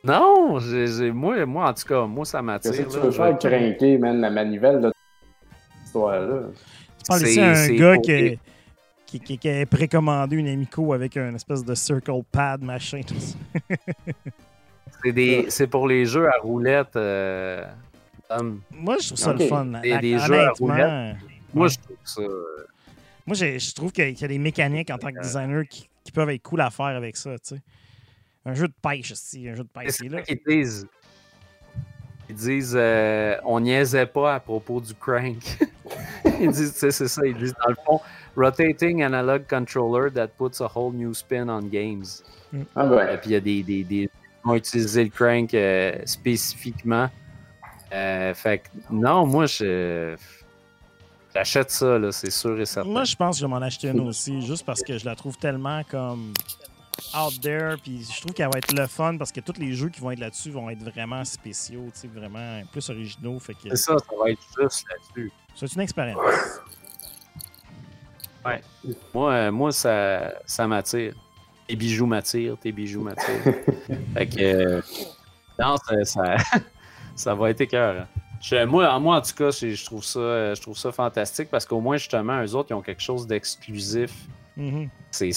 Non, 0.05 0.59
j'ai- 0.59 0.87
j'ai- 0.89 1.13
moi, 1.13 1.45
moi, 1.47 1.69
en 1.69 1.75
tout 1.75 1.87
cas, 1.87 2.07
moi, 2.07 2.25
ça 2.25 2.43
m'attire. 2.43 2.73
Qu'est-ce 2.73 2.87
que 2.87 2.93
tu 2.93 2.99
veux 2.99 3.11
faire 3.13 3.39
craquer, 3.39 3.99
man, 3.99 4.21
la 4.21 4.31
manivelle 4.31 4.81
de 4.81 4.89
cette 4.89 5.87
histoire-là? 5.87 6.41
tu 6.99 7.05
parles 7.09 7.23
ici 7.23 7.41
à 7.41 7.51
un 7.53 7.69
gars 7.77 7.99
qui, 7.99 8.39
qui, 9.13 9.21
qui, 9.21 9.39
qui 9.39 9.49
a 9.51 9.67
précommandé 9.67 10.37
une 10.37 10.49
Amico 10.49 10.93
avec 10.95 11.17
un 11.17 11.35
espèce 11.35 11.65
de 11.65 11.75
circle 11.75 12.23
pad 12.31 12.63
machin. 12.63 13.01
C'est 15.05 15.13
des- 15.13 15.47
c'est 15.51 15.67
pour 15.67 15.89
les 15.89 16.07
jeux 16.07 16.29
à 16.29 16.39
roulette. 16.41 16.95
euh. 16.97 17.65
Moi, 18.71 18.97
je 19.01 19.09
trouve 19.09 19.19
ça 19.19 19.33
le 19.33 19.47
fun. 19.47 19.65
Des- 19.83 20.17
jeux 20.19 20.39
à 20.39 20.53
honnêtement, 20.53 20.67
roulette. 20.67 21.17
Moi, 21.53 21.67
Ouais. 21.67 21.73
je 21.73 21.79
trouve 21.81 21.97
ça. 22.05 22.21
euh, 22.23 22.67
Moi, 23.27 23.35
je 23.37 23.75
trouve 23.75 23.91
qu'il 23.93 24.05
y 24.05 24.09
a- 24.09 24.13
qu'il 24.13 24.23
y 24.23 24.25
a 24.25 24.29
des 24.29 24.39
mécaniques 24.39 24.91
en 24.91 24.99
tant 24.99 25.11
que 25.13 25.21
designer 25.21 25.65
qui, 25.69 25.89
qui 26.05 26.13
peuvent 26.13 26.31
être 26.31 26.43
cool 26.43 26.61
à 26.61 26.71
faire 26.71 26.87
avec 26.87 27.17
ça, 27.17 27.31
tu 27.39 27.57
sais. 27.57 27.61
Un 28.47 28.55
jeu 28.55 28.69
de 28.69 28.75
pêche, 28.81 29.11
aussi, 29.13 29.49
un 29.49 29.55
jeu 29.57 29.65
de 29.65 29.69
pêche, 29.69 29.91
C'est 29.91 30.09
là. 30.09 30.23
qu'ils 30.23 30.41
disent. 30.47 30.87
Ils 32.29 32.37
disent 32.37 32.75
euh, 32.77 33.37
on 33.45 33.59
niaisait 33.61 34.07
pas 34.07 34.37
à 34.37 34.41
propos 34.41 34.81
du 34.81 34.95
crank. 34.95 35.37
ils 36.41 36.51
disent, 36.51 36.75
c'est 36.77 36.91
ça, 36.93 37.27
ils 37.27 37.37
disent 37.37 37.55
dans 37.63 37.71
le 37.71 37.77
fond, 37.85 38.01
rotating 38.37 39.03
analog 39.03 39.47
controller 39.49 40.11
that 40.11 40.29
puts 40.39 40.61
a 40.61 40.69
whole 40.75 40.93
new 40.93 41.15
spin 41.15 41.49
on 41.49 41.63
games. 41.69 42.23
Ah 42.77 42.85
Et 42.85 42.89
ben, 42.89 43.19
puis 43.19 43.31
il 43.31 43.33
y 43.33 43.37
a 43.37 43.41
des, 43.41 43.63
des, 43.63 43.85
des 43.85 44.11
ils 44.45 44.49
vont 44.49 44.55
utiliser 44.57 45.05
le 45.05 45.11
crank 45.11 45.55
euh, 45.55 45.93
spécifiquement. 46.05 47.09
Euh, 47.93 48.35
fait 48.35 48.59
que 48.59 48.69
non, 48.91 49.27
moi 49.27 49.47
je 49.47 50.17
j'achète 51.35 51.71
ça 51.71 51.99
là, 51.99 52.13
c'est 52.13 52.31
sûr 52.31 52.61
et 52.61 52.67
certain. 52.67 52.91
Moi, 52.91 53.05
je 53.05 53.17
pense 53.17 53.37
que 53.37 53.41
je 53.41 53.47
vais 53.47 53.51
m'en 53.51 53.63
acheter 53.63 53.89
une 53.89 54.01
aussi, 54.09 54.41
juste 54.43 54.65
parce 54.67 54.83
que 54.83 54.99
je 54.99 55.05
la 55.05 55.15
trouve 55.15 55.37
tellement 55.39 55.83
comme 55.85 56.33
out 57.15 57.41
there, 57.41 57.77
puis 57.83 58.05
je 58.11 58.21
trouve 58.21 58.33
qu'elle 58.33 58.51
va 58.53 58.59
être 58.59 58.73
le 58.73 58.87
fun 58.87 59.17
parce 59.17 59.33
que 59.33 59.41
tous 59.41 59.59
les 59.59 59.73
jeux 59.75 59.89
qui 59.89 60.01
vont 60.01 60.11
être 60.11 60.21
là-dessus 60.21 60.51
vont 60.51 60.69
être 60.71 60.83
vraiment 60.83 61.25
spéciaux, 61.25 61.85
tu 61.93 62.01
sais, 62.01 62.09
vraiment 62.09 62.63
plus 62.71 62.89
originaux, 62.91 63.39
fait 63.39 63.55
que 63.55 63.61
c'est 63.71 63.77
ça, 63.77 63.97
ça 63.99 64.17
va 64.19 64.31
être 64.31 64.43
juste 64.59 64.85
là-dessus. 64.91 65.33
c'est 65.55 65.75
une 65.75 65.81
expérience. 65.81 66.19
Moi, 69.15 69.33
euh, 69.33 69.53
moi 69.53 69.73
ça, 69.73 70.33
ça 70.47 70.67
m'attire. 70.67 71.15
Tes 71.69 71.77
bijoux 71.77 72.07
m'attirent, 72.07 72.57
tes 72.59 72.73
bijoux 72.73 73.03
m'attirent. 73.03 73.43
fait 74.15 74.27
que. 74.27 74.41
euh, 74.41 74.81
non, 75.59 75.77
ça, 75.77 76.05
ça, 76.05 76.37
ça 77.15 77.35
va 77.35 77.51
être 77.51 77.61
écœurant. 77.61 78.07
Je- 78.41 78.65
moi, 78.65 78.93
en- 78.93 78.99
moi, 79.01 79.17
en 79.19 79.21
tout 79.21 79.35
cas, 79.35 79.51
je, 79.51 79.71
je 79.71 79.85
trouve 79.85 80.03
ça, 80.05 80.19
euh, 80.19 80.55
je 80.57 80.61
trouve 80.63 80.77
ça 80.77 80.91
fantastique 80.91 81.49
parce 81.51 81.65
qu'au 81.65 81.81
moins, 81.81 81.97
justement, 81.97 82.43
eux 82.43 82.55
autres, 82.57 82.71
ils 82.71 82.75
ont 82.75 82.83
quelque 82.83 83.03
chose 83.03 83.27
d'exclusif. 83.27 84.13
Mhm. 84.57 84.89
C'est 85.13 85.31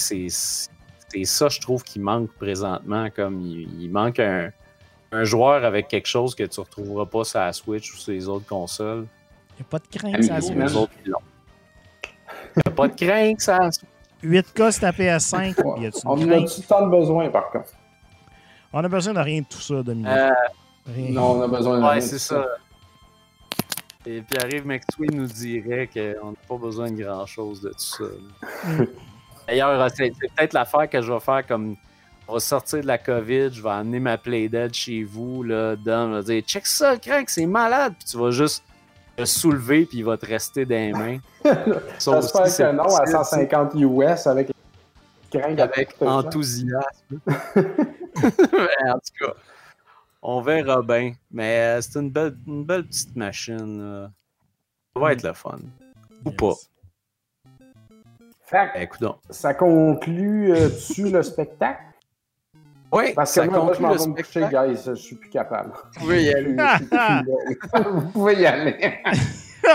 ça, 1.24 1.48
je 1.48 1.60
trouve, 1.60 1.84
qui 1.84 2.00
manque 2.00 2.32
présentement. 2.32 3.08
Comme 3.14 3.40
il, 3.40 3.82
il 3.82 3.90
manque 3.90 4.18
un, 4.18 4.50
un 5.12 5.22
joueur 5.24 5.64
avec 5.64 5.86
quelque 5.88 6.08
chose 6.08 6.34
que 6.34 6.42
tu 6.42 6.58
retrouveras 6.58 7.06
pas 7.06 7.22
sur 7.24 7.38
la 7.38 7.52
Switch 7.52 7.94
ou 7.94 7.96
sur 7.96 8.12
les 8.12 8.26
autres 8.28 8.46
consoles. 8.46 9.06
Il 9.52 9.62
n'y 9.62 9.66
a 9.66 9.70
pas 9.70 9.78
de 9.78 9.86
crainte, 9.86 10.24
ça. 10.24 10.40
Les 10.40 10.76
autres, 10.76 10.92
ils 11.06 11.12
pas 12.76 12.88
de 12.88 12.94
crainte, 12.94 13.40
ça. 13.40 13.58
8K, 14.22 14.70
c'est 14.70 14.84
à 14.84 14.90
PS5. 14.92 15.62
Ouais. 15.62 15.80
Y 15.82 15.86
a-tu 15.86 15.98
on 16.04 16.10
en 16.12 16.30
a-tu 16.30 16.62
tant 16.62 16.86
de 16.86 16.90
besoin, 16.90 17.28
par 17.28 17.50
contre? 17.50 17.70
On 18.72 18.82
a 18.84 18.88
besoin 18.88 19.14
de 19.14 19.20
rien 19.20 19.40
de 19.40 19.46
tout 19.46 19.60
ça, 19.60 19.82
Dominique. 19.82 20.08
Euh, 20.08 20.30
Rien. 20.94 21.10
Non, 21.10 21.32
on 21.32 21.42
a 21.42 21.48
besoin 21.48 21.78
de 21.78 21.82
rien 21.82 21.94
Ouais, 21.94 22.00
c'est 22.00 22.18
ça. 22.18 22.46
Et 24.04 24.22
Pierre-Yves 24.22 24.66
McSween 24.66 25.10
nous 25.14 25.26
dirait 25.26 25.88
qu'on 25.92 26.30
n'a 26.30 26.36
pas 26.48 26.56
besoin 26.56 26.90
de 26.92 27.02
grand-chose 27.02 27.60
de 27.60 27.70
tout 27.70 27.74
ça. 27.78 28.04
là. 28.04 28.84
D'ailleurs, 29.48 29.90
c'est 29.94 30.10
peut-être 30.10 30.52
l'affaire 30.52 30.88
que 30.88 31.02
je 31.02 31.12
vais 31.12 31.20
faire 31.20 31.44
comme 31.46 31.76
on 32.28 32.34
va 32.34 32.40
sortir 32.40 32.80
de 32.82 32.86
la 32.86 32.98
COVID, 32.98 33.52
je 33.52 33.62
vais 33.62 33.70
amener 33.70 34.00
ma 34.00 34.18
Playdate 34.18 34.74
chez 34.74 35.04
vous, 35.04 35.42
là, 35.44 35.76
Dom 35.76 36.12
va 36.12 36.22
dire 36.22 36.42
check 36.42 36.66
ça, 36.66 36.94
le 36.94 36.98
crank, 36.98 37.30
c'est 37.30 37.46
malade, 37.46 37.94
puis 37.98 38.08
tu 38.08 38.16
vas 38.18 38.30
juste 38.32 38.64
le 39.18 39.24
soulever, 39.24 39.86
puis 39.86 39.98
il 39.98 40.04
va 40.04 40.16
te 40.16 40.26
rester 40.26 40.64
dans 40.64 40.74
les 40.74 40.92
mains. 40.92 41.18
J'espère 41.44 42.44
que 42.44 42.72
non, 42.72 42.84
à 42.84 43.00
possible, 43.00 43.08
150 43.08 43.74
US 43.74 44.26
avec 44.26 44.50
avec 45.58 45.96
enthousiasme. 46.00 47.20
En 48.86 48.94
tout 48.94 49.26
cas, 49.26 49.34
on 50.22 50.40
verra 50.40 50.82
bien. 50.82 51.12
Mais 51.30 51.58
euh, 51.58 51.80
c'est 51.82 51.98
une 51.98 52.10
belle, 52.10 52.36
une 52.46 52.64
belle 52.64 52.86
petite 52.86 53.14
machine. 53.14 53.78
là. 53.78 54.10
Ça 54.94 55.00
va 55.00 55.12
être 55.12 55.22
le 55.22 55.32
fun. 55.34 55.58
Ou 56.24 56.30
pas. 56.30 56.54
Fait 58.42 58.88
Ben, 59.00 59.14
ça 59.28 59.54
conclut 59.54 60.52
euh, 60.52 60.70
le 60.98 61.22
spectacle? 61.22 61.82
Oui, 62.92 63.12
Parce 63.14 63.34
que 63.34 63.40
ça 63.40 63.46
moi, 63.46 63.64
moi, 63.64 63.72
je 63.74 63.82
m'en 63.82 63.92
vais 63.92 64.06
me 64.06 64.14
coucher, 64.14 64.44
guys. 64.50 64.80
Je 64.86 64.94
suis 64.94 65.16
plus 65.16 65.28
capable. 65.30 65.72
Vous 65.94 66.00
pouvez 66.00 66.22
y 66.24 66.34
aller. 66.34 66.56
Vous 67.90 68.08
pouvez 68.12 68.34
y 68.34 68.46
aller. 68.46 68.76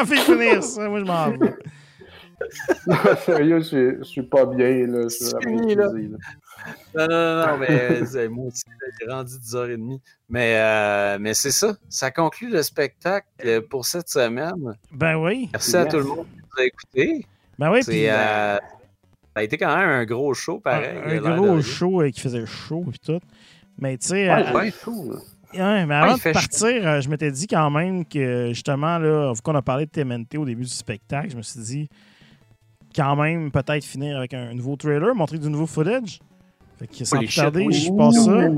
On 0.02 0.06
fait 0.06 0.18
finir 0.18 0.64
ça, 0.64 0.88
moi 0.88 1.00
je 1.00 1.06
m'en 1.06 1.32
vais. 1.32 1.54
Non, 2.88 2.96
sérieux, 3.24 3.60
je 3.60 3.66
suis, 3.66 3.98
je 4.00 4.04
suis 4.04 4.24
pas 4.24 4.46
bien. 4.46 4.88
Là. 4.88 5.10
C'est 5.10 5.38
fini, 5.44 5.76
là. 5.76 5.86
là. 5.86 5.92
Non, 6.96 7.08
non, 7.08 7.48
non, 7.48 7.58
mais 7.58 8.06
c'est- 8.06 8.28
moi 8.30 8.46
aussi, 8.48 8.64
j'ai 9.00 9.12
rendu 9.12 9.34
10h30. 9.38 10.00
Mais, 10.30 10.56
euh, 10.58 11.18
mais 11.20 11.34
c'est 11.34 11.52
ça. 11.52 11.76
Ça 11.90 12.10
conclut 12.12 12.50
le 12.50 12.64
spectacle 12.64 13.28
euh, 13.46 13.62
pour 13.70 13.86
cette 13.86 14.10
semaine. 14.10 14.76
Ben 14.92 15.16
oui. 15.18 15.50
Merci 15.54 15.78
à 15.78 15.86
tout 15.86 15.98
le 15.98 16.04
monde 16.04 16.26
qui 16.26 16.38
nous 16.40 16.62
a 16.62 16.66
écoutés. 16.66 17.28
Ben 17.60 17.72
oui, 17.72 17.80
puis 17.84 17.86
C'est, 17.86 18.10
euh, 18.10 18.58
ça 19.34 19.40
a 19.40 19.44
été 19.44 19.58
quand 19.58 19.76
même 19.76 19.90
un 19.90 20.06
gros 20.06 20.34
show, 20.34 20.60
pareil. 20.60 20.98
un, 21.06 21.16
de 21.16 21.36
gros 21.38 21.62
show 21.62 22.02
euh, 22.02 22.10
qui 22.10 22.20
faisait 22.20 22.46
chaud 22.46 22.86
et 22.94 22.98
tout. 22.98 23.20
Mais 23.80 23.98
tu 23.98 24.08
sais, 24.08 24.30
Ouais, 24.30 24.46
euh, 24.48 24.54
ouais. 24.54 24.74
Ouais, 25.54 25.86
mais 25.86 25.96
avant 25.96 26.16
de 26.16 26.32
partir, 26.34 26.88
euh, 26.88 27.02
je 27.02 27.10
m'étais 27.10 27.32
dit 27.32 27.48
quand 27.48 27.70
même 27.70 28.06
que 28.06 28.50
justement, 28.50 28.98
là, 28.98 29.34
vu 29.34 29.42
qu'on 29.42 29.56
a 29.56 29.62
parlé 29.62 29.86
de 29.86 29.92
TMNT 29.92 30.38
au 30.38 30.46
début 30.46 30.64
du 30.64 30.70
spectacle, 30.70 31.30
je 31.32 31.38
me 31.38 31.42
suis 31.42 31.60
dit 31.60 31.90
quand 32.96 33.16
même 33.16 33.52
peut-être 33.52 33.84
finir 33.84 34.18
avec 34.18 34.34
un 34.34 34.54
nouveau 34.54 34.76
trailer, 34.76 35.14
montrer 35.16 35.38
du 35.38 35.50
nouveau 35.50 35.66
footage. 35.66 36.20
Fait 36.78 36.88
que 36.88 37.06
sans 37.06 37.18
plus 37.18 37.36
tarder, 37.36 37.72
je 37.72 37.92
passe 37.92 38.26
ça. 38.26 38.50